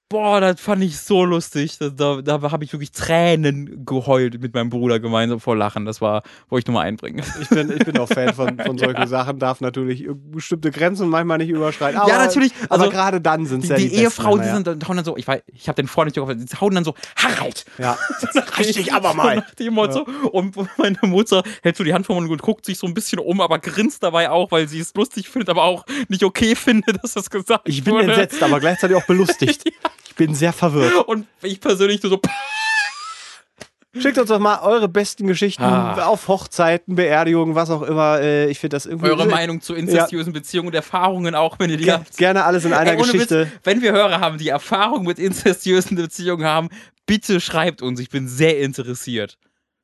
Boah, 0.08 0.40
das 0.40 0.60
fand 0.60 0.84
ich 0.84 1.00
so 1.00 1.24
lustig. 1.24 1.78
Da, 1.78 1.88
da, 1.88 2.22
da 2.22 2.40
habe 2.52 2.62
ich 2.62 2.72
wirklich 2.72 2.92
Tränen 2.92 3.84
geheult 3.84 4.40
mit 4.40 4.54
meinem 4.54 4.70
Bruder 4.70 5.00
gemeinsam 5.00 5.40
vor 5.40 5.56
Lachen. 5.56 5.84
Das 5.84 6.00
war, 6.00 6.22
wollte 6.48 6.62
ich 6.62 6.66
nur 6.68 6.74
mal 6.74 6.82
einbringen. 6.82 7.24
Ich 7.40 7.48
bin, 7.48 7.72
ich 7.72 7.84
bin 7.84 7.98
auch 7.98 8.06
Fan 8.06 8.32
von, 8.32 8.56
von 8.64 8.78
solchen 8.78 9.00
ja. 9.00 9.06
Sachen, 9.08 9.40
darf 9.40 9.60
natürlich 9.60 10.06
bestimmte 10.08 10.70
Grenzen 10.70 11.08
manchmal 11.08 11.38
nicht 11.38 11.50
überschreiten. 11.50 12.00
Aber, 12.00 12.08
ja, 12.08 12.24
natürlich. 12.24 12.52
Also, 12.68 12.84
aber 12.84 12.92
gerade 12.92 13.20
dann 13.20 13.46
sind 13.46 13.64
es 13.64 13.70
ja 13.70 13.76
die, 13.76 13.88
die 13.88 13.96
Ehefrauen, 13.96 14.38
besten, 14.38 14.62
die 14.62 14.70
sind 14.70 14.88
hauen 14.88 14.96
dann 14.96 15.04
so, 15.04 15.16
ich, 15.16 15.26
weiß, 15.26 15.42
ich 15.46 15.66
habe 15.66 15.74
den 15.74 15.88
Freund 15.88 16.06
nicht 16.06 16.14
gehofft, 16.14 16.36
die 16.38 16.56
hauen 16.60 16.74
dann 16.76 16.84
so, 16.84 16.94
Harald! 17.16 17.64
Ja, 17.78 17.98
richtig, 18.58 18.92
aber 18.92 19.12
mal. 19.14 19.44
Ja. 19.58 19.92
So. 19.92 20.06
Und 20.30 20.54
meine 20.78 20.98
Mutter 21.02 21.42
hält 21.64 21.76
so 21.76 21.82
die 21.82 21.94
Hand 21.94 22.06
vor 22.06 22.16
und 22.16 22.28
guckt 22.40 22.64
sich 22.64 22.78
so 22.78 22.86
ein 22.86 22.94
bisschen 22.94 23.18
um, 23.18 23.40
aber 23.40 23.58
grinst 23.58 24.04
dabei 24.04 24.30
auch, 24.30 24.52
weil 24.52 24.68
sie 24.68 24.78
es 24.78 24.94
lustig 24.94 25.28
findet, 25.28 25.48
aber 25.48 25.64
auch 25.64 25.84
nicht 26.08 26.22
okay 26.22 26.54
findet, 26.54 27.02
dass 27.02 27.14
das 27.14 27.28
gesagt 27.28 27.68
Ich 27.68 27.82
bin 27.82 27.94
wurde. 27.94 28.04
entsetzt, 28.04 28.40
aber 28.40 28.60
gleichzeitig 28.60 28.96
auch 28.96 29.06
belustigt. 29.06 29.64
ja. 29.64 29.90
Ich 30.18 30.26
bin 30.26 30.34
sehr 30.34 30.54
verwirrt. 30.54 30.94
Und 31.06 31.26
ich 31.42 31.60
persönlich 31.60 32.00
so. 32.00 32.18
Schickt 34.00 34.16
uns 34.16 34.30
doch 34.30 34.38
mal 34.38 34.60
eure 34.62 34.88
besten 34.88 35.26
Geschichten 35.26 35.62
ah. 35.62 36.06
auf 36.06 36.28
Hochzeiten, 36.28 36.96
Beerdigungen, 36.96 37.54
was 37.54 37.68
auch 37.68 37.82
immer. 37.82 38.22
Ich 38.48 38.58
finde 38.58 38.76
das 38.76 38.86
irgendwie. 38.86 39.10
Eure 39.10 39.26
Meinung 39.26 39.60
zu 39.60 39.74
inzestiösen 39.74 40.32
ja. 40.32 40.40
Beziehungen 40.40 40.68
und 40.68 40.74
Erfahrungen 40.74 41.34
auch, 41.34 41.58
wenn 41.58 41.68
ihr 41.68 41.76
die 41.76 41.84
Ge 41.84 41.92
habt. 41.92 42.16
Gerne 42.16 42.44
alles 42.44 42.64
in 42.64 42.72
einer 42.72 42.92
Ey, 42.92 42.96
Geschichte. 42.96 43.42
Witz, 43.42 43.52
wenn 43.64 43.82
wir 43.82 43.92
Hörer 43.92 44.20
haben, 44.20 44.38
die 44.38 44.48
Erfahrung 44.48 45.04
mit 45.04 45.18
inzestiösen 45.18 45.96
Beziehungen 45.96 46.46
haben, 46.46 46.70
bitte 47.04 47.38
schreibt 47.38 47.82
uns. 47.82 48.00
Ich 48.00 48.08
bin 48.08 48.26
sehr 48.26 48.58
interessiert. 48.60 49.36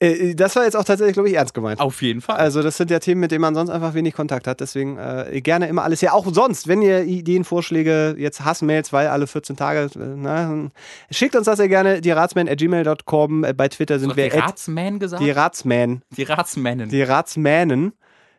Äh, 0.02 0.34
das 0.34 0.56
war 0.56 0.64
jetzt 0.64 0.76
auch 0.76 0.84
tatsächlich, 0.84 1.14
glaube 1.14 1.28
ich, 1.28 1.36
ernst 1.36 1.54
gemeint. 1.54 1.80
Auf 1.80 2.02
jeden 2.02 2.20
Fall. 2.20 2.36
Also, 2.36 2.62
das 2.62 2.76
sind 2.76 2.90
ja 2.90 2.98
Themen, 2.98 3.20
mit 3.20 3.30
denen 3.30 3.40
man 3.40 3.54
sonst 3.54 3.70
einfach 3.70 3.94
wenig 3.94 4.14
Kontakt 4.14 4.46
hat. 4.46 4.60
Deswegen 4.60 4.98
äh, 4.98 5.40
gerne 5.42 5.68
immer 5.68 5.84
alles. 5.84 6.00
Ja, 6.00 6.12
auch 6.12 6.26
sonst, 6.32 6.66
wenn 6.68 6.82
ihr 6.82 7.04
Ideen, 7.04 7.44
Vorschläge, 7.44 8.16
jetzt 8.18 8.44
Hassmails, 8.44 8.92
weil 8.92 9.06
alle 9.06 9.26
14 9.26 9.56
Tage, 9.56 9.90
äh, 9.94 9.98
na, 10.16 10.70
schickt 11.10 11.36
uns 11.36 11.46
das 11.46 11.58
ja 11.58 11.68
gerne. 11.68 12.00
Die 12.00 12.10
Ratsman.gmail.com. 12.10 13.46
Bei 13.56 13.68
Twitter 13.68 13.98
sind 13.98 14.16
wir. 14.16 14.28
Die 14.28 14.36
Ratsman 14.36 14.98
gesagt? 14.98 15.22
Die 15.22 15.30
Ratsman. 15.30 16.02
Die 16.16 16.22
Ratsmännen. 16.24 16.88
Die 16.88 17.02
Ratsmännen. 17.02 17.92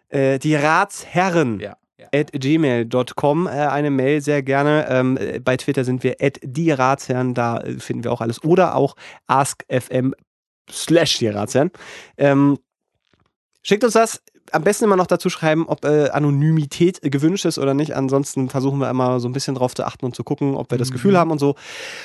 Äh, 0.09 0.39
die 0.39 0.55
Ratsherren. 0.55 1.59
Ja 1.59 1.77
at 2.13 2.33
gmail.com 2.33 3.47
äh, 3.47 3.49
eine 3.49 3.89
Mail 3.89 4.19
sehr 4.19 4.43
gerne. 4.43 4.85
Ähm, 4.89 5.17
bei 5.41 5.55
Twitter 5.55 5.85
sind 5.85 6.03
wir 6.03 6.17
at 6.19 6.37
die 6.43 6.69
Ratsherren, 6.69 7.33
da 7.33 7.63
finden 7.79 8.03
wir 8.03 8.11
auch 8.11 8.19
alles. 8.19 8.43
Oder 8.43 8.75
auch 8.75 8.95
askfm 9.27 10.13
slash 10.71 11.17
die 11.19 11.27
Ratsherren. 11.27 11.71
Ähm, 12.17 12.57
schickt 13.61 13.83
uns 13.83 13.93
das. 13.93 14.21
Am 14.51 14.63
besten 14.63 14.85
immer 14.85 14.97
noch 14.97 15.07
dazu 15.07 15.29
schreiben, 15.29 15.65
ob 15.67 15.85
äh, 15.85 16.09
Anonymität 16.09 17.01
gewünscht 17.01 17.45
ist 17.45 17.57
oder 17.57 17.73
nicht. 17.73 17.95
Ansonsten 17.95 18.49
versuchen 18.49 18.77
wir 18.77 18.89
immer 18.89 19.19
so 19.19 19.27
ein 19.27 19.31
bisschen 19.31 19.55
drauf 19.55 19.73
zu 19.73 19.85
achten 19.85 20.05
und 20.05 20.15
zu 20.15 20.23
gucken, 20.23 20.55
ob 20.55 20.69
wir 20.69 20.77
das 20.77 20.91
Gefühl 20.91 21.17
haben 21.17 21.31
und 21.31 21.39
so. 21.39 21.55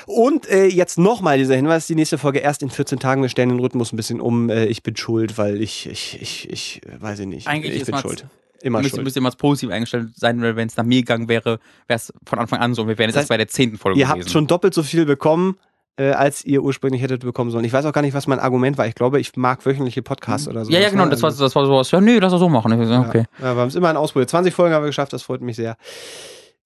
Und 0.07 0.49
äh, 0.49 0.65
jetzt 0.65 0.97
nochmal 0.97 1.37
dieser 1.37 1.55
Hinweis: 1.55 1.85
die 1.85 1.95
nächste 1.95 2.17
Folge 2.17 2.39
erst 2.39 2.63
in 2.63 2.69
14 2.69 2.97
Tagen. 2.99 3.21
Wir 3.21 3.29
stellen 3.29 3.49
den 3.49 3.59
Rhythmus 3.59 3.91
ein 3.91 3.97
bisschen 3.97 4.21
um. 4.21 4.49
Äh, 4.49 4.65
ich 4.65 4.83
bin 4.83 4.95
schuld, 4.95 5.37
weil 5.37 5.61
ich, 5.61 5.87
ich, 5.87 6.19
ich, 6.21 6.49
ich, 6.49 6.81
weiß 6.99 7.19
ich 7.19 7.27
nicht. 7.27 7.47
Eigentlich 7.47 7.75
ich 7.75 7.81
ist 7.81 7.91
bin 7.91 7.99
schuld. 7.99 8.25
Immer 8.61 8.81
müsste, 8.81 9.01
müsste 9.01 9.19
immer 9.19 9.31
positiv 9.31 9.69
eingestellt 9.69 10.09
sein, 10.15 10.41
weil 10.41 10.55
wenn 10.55 10.67
es 10.67 10.75
nach 10.75 10.83
mir 10.83 11.01
gegangen 11.01 11.29
wäre, 11.29 11.59
wäre 11.87 11.97
es 11.97 12.13
von 12.25 12.39
Anfang 12.39 12.59
an 12.59 12.73
so. 12.73 12.87
Wir 12.87 12.97
wären 12.97 13.09
jetzt 13.09 13.15
das 13.15 13.21
heißt, 13.21 13.29
bei 13.29 13.37
der 13.37 13.47
zehnten 13.47 13.77
Folge 13.77 13.99
Ihr 13.99 14.05
gewesen. 14.05 14.21
habt 14.21 14.31
schon 14.31 14.47
doppelt 14.47 14.73
so 14.73 14.83
viel 14.83 15.05
bekommen 15.05 15.57
äh, 15.99 16.11
als 16.11 16.45
ihr 16.45 16.63
ursprünglich 16.63 17.01
hättet 17.01 17.21
bekommen 17.21 17.51
sollen. 17.51 17.65
Ich 17.65 17.73
weiß 17.73 17.85
auch 17.85 17.91
gar 17.91 18.01
nicht, 18.01 18.13
was 18.13 18.25
mein 18.25 18.39
Argument 18.39 18.77
war. 18.77 18.87
Ich 18.87 18.95
glaube, 18.95 19.19
ich 19.19 19.35
mag 19.35 19.65
wöchentliche 19.65 20.01
Podcasts 20.01 20.47
oder 20.47 20.63
so. 20.63 20.71
Ja, 20.71 20.79
ja, 20.79 20.89
genau. 20.89 21.05
Das 21.07 21.21
war, 21.21 21.29
das 21.29 21.55
war 21.55 21.65
sowas. 21.65 21.91
Ja, 21.91 21.99
nee, 21.99 22.17
lass 22.19 22.31
das 22.31 22.39
so 22.39 22.47
machen. 22.47 22.71
Okay. 22.71 23.25
Ja, 23.39 23.45
ja, 23.45 23.55
wir 23.55 23.61
haben 23.61 23.67
es 23.67 23.75
immer 23.75 23.89
ein 23.89 23.97
ausprobiert. 23.97 24.29
20 24.29 24.53
Folgen 24.53 24.73
haben 24.73 24.83
wir 24.83 24.87
geschafft, 24.87 25.11
das 25.11 25.23
freut 25.23 25.41
mich 25.41 25.57
sehr. 25.57 25.75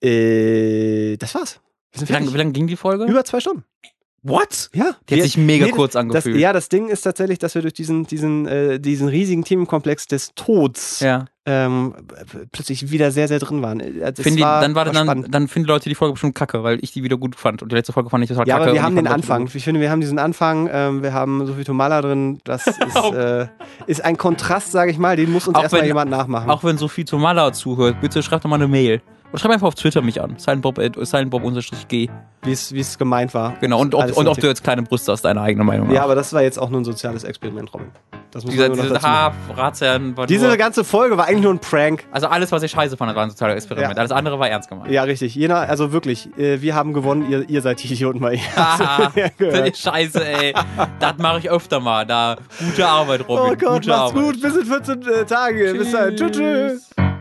Äh, 0.03 1.17
das 1.17 1.33
war's. 1.33 1.59
Wie 1.93 2.11
lange, 2.11 2.31
wie 2.31 2.37
lange 2.37 2.51
ging 2.51 2.67
die 2.67 2.75
Folge? 2.75 3.05
Über 3.05 3.25
zwei 3.25 3.39
Stunden. 3.39 3.63
What? 4.23 4.69
Ja. 4.73 4.95
Die 5.09 5.15
hat 5.15 5.23
sich 5.23 5.37
mega 5.37 5.65
nee, 5.65 5.71
kurz 5.71 5.97
angefühlt. 5.97 6.35
Das, 6.35 6.41
ja, 6.41 6.53
das 6.53 6.69
Ding 6.69 6.87
ist 6.87 7.01
tatsächlich, 7.01 7.39
dass 7.39 7.55
wir 7.55 7.61
durch 7.61 7.73
diesen, 7.73 8.07
diesen, 8.07 8.47
äh, 8.47 8.79
diesen 8.79 9.09
riesigen 9.09 9.43
Themenkomplex 9.43 10.07
des 10.07 10.33
Tods 10.33 11.01
ja. 11.01 11.25
ähm, 11.45 11.93
plötzlich 12.53 12.89
wieder 12.89 13.11
sehr, 13.11 13.27
sehr 13.27 13.39
drin 13.39 13.61
waren. 13.61 13.79
Das 13.99 14.21
Find 14.21 14.39
war, 14.39 14.61
dann, 14.61 14.75
war 14.75 14.85
war 14.85 14.93
dann, 14.93 15.29
dann 15.29 15.47
finden 15.49 15.67
Leute 15.67 15.89
die 15.89 15.95
Folge 15.95 16.13
bestimmt 16.13 16.35
kacke, 16.35 16.63
weil 16.63 16.79
ich 16.81 16.93
die 16.93 17.03
wieder 17.03 17.17
gut 17.17 17.35
fand. 17.35 17.61
Und 17.61 17.73
die 17.73 17.75
letzte 17.75 17.91
Folge 17.91 18.09
fand 18.09 18.23
ich 18.23 18.29
total 18.29 18.47
ja, 18.47 18.59
kacke. 18.59 18.67
Ja, 18.67 18.69
aber 18.69 18.75
wir 18.75 18.83
haben 18.83 18.95
den 18.95 19.07
Anfang. 19.07 19.49
Ich 19.53 19.63
finde, 19.65 19.81
wir 19.81 19.91
haben 19.91 19.99
diesen 19.99 20.19
Anfang, 20.19 20.69
ähm, 20.71 21.03
wir 21.03 21.13
haben 21.13 21.45
Sophie 21.45 21.65
Tomala 21.65 22.01
drin. 22.01 22.39
Das 22.45 22.65
ist, 22.67 23.13
äh, 23.13 23.47
ist 23.87 24.05
ein 24.05 24.15
Kontrast, 24.15 24.71
sage 24.71 24.89
ich 24.89 24.97
mal, 24.97 25.17
den 25.17 25.33
muss 25.33 25.49
uns 25.49 25.59
erstmal 25.59 25.85
jemand 25.85 26.09
nachmachen. 26.09 26.49
Auch 26.49 26.63
wenn 26.63 26.77
Sophie 26.77 27.03
Tomala 27.03 27.51
zuhört, 27.51 27.99
bitte 27.99 28.23
schreibt 28.23 28.45
doch 28.45 28.49
mal 28.49 28.55
eine 28.55 28.69
Mail. 28.69 29.01
Oder 29.33 29.39
schreib 29.39 29.51
einfach 29.51 29.67
auf 29.67 29.73
Twitter 29.73 30.03
mich 30.03 30.21
an. 30.21 30.35
Silentbob, 30.37 30.79
Silentbob-G. 31.01 32.09
Wie 32.43 32.51
es 32.51 32.97
gemeint 32.99 33.33
war. 33.33 33.55
Genau, 33.61 33.79
und 33.79 33.95
ob, 33.95 34.15
und 34.15 34.27
ob 34.27 34.37
du 34.37 34.45
jetzt 34.45 34.63
kleine 34.63 34.83
Brüste 34.83 35.11
hast, 35.11 35.23
deine 35.23 35.41
eigene 35.41 35.63
Meinung 35.63 35.89
Ja, 35.89 36.03
aber 36.03 36.13
das 36.13 36.33
war 36.33 36.43
jetzt 36.43 36.59
auch 36.59 36.69
nur 36.69 36.81
ein 36.81 36.85
soziales 36.85 37.23
Experiment, 37.23 37.73
Robin. 37.73 37.87
Das 38.29 38.45
muss 38.45 38.55
man 38.55 38.73
diese 38.73 39.01
Ratsherren 39.55 40.15
war 40.15 40.27
Diese 40.27 40.47
nur, 40.47 40.57
ganze 40.57 40.83
Folge 40.83 41.17
war 41.17 41.25
eigentlich 41.25 41.41
nur 41.43 41.53
ein 41.53 41.59
Prank. 41.59 42.03
Also 42.11 42.27
alles, 42.27 42.51
was 42.51 42.61
ich 42.61 42.69
scheiße 42.69 42.95
fand, 42.95 43.15
war 43.15 43.23
ein 43.23 43.31
soziales 43.31 43.55
Experiment. 43.55 43.93
Ja. 43.93 43.97
Alles 43.97 44.11
andere 44.11 44.37
war 44.37 44.49
ernst 44.49 44.69
gemeint. 44.69 44.91
Ja, 44.91 45.01
richtig. 45.01 45.33
Jena, 45.33 45.61
also 45.61 45.91
wirklich, 45.91 46.29
äh, 46.37 46.61
wir 46.61 46.75
haben 46.75 46.93
gewonnen, 46.93 47.27
ihr, 47.27 47.49
ihr 47.49 47.61
seid 47.63 47.81
die 47.81 47.91
Idioten 47.91 48.19
mal. 48.19 48.37
Haha, 48.55 49.11
scheiße, 49.73 50.23
ey. 50.23 50.53
das 50.99 51.17
mache 51.17 51.39
ich 51.39 51.49
öfter 51.49 51.79
mal. 51.79 52.05
Da, 52.05 52.37
gute 52.59 52.87
Arbeit, 52.87 53.27
Robin. 53.27 53.53
Oh 53.53 53.55
Gott, 53.55 53.81
gute 53.81 53.89
macht's 53.89 54.11
Arbeit. 54.11 54.23
gut. 54.23 54.41
Bis 54.41 54.55
in 54.55 54.65
14 54.65 55.01
äh, 55.01 55.25
Tagen. 55.25 55.77
Bis 55.77 55.91
dann. 55.91 56.15
Tschüss, 56.15 56.31
tschüss. 56.31 57.12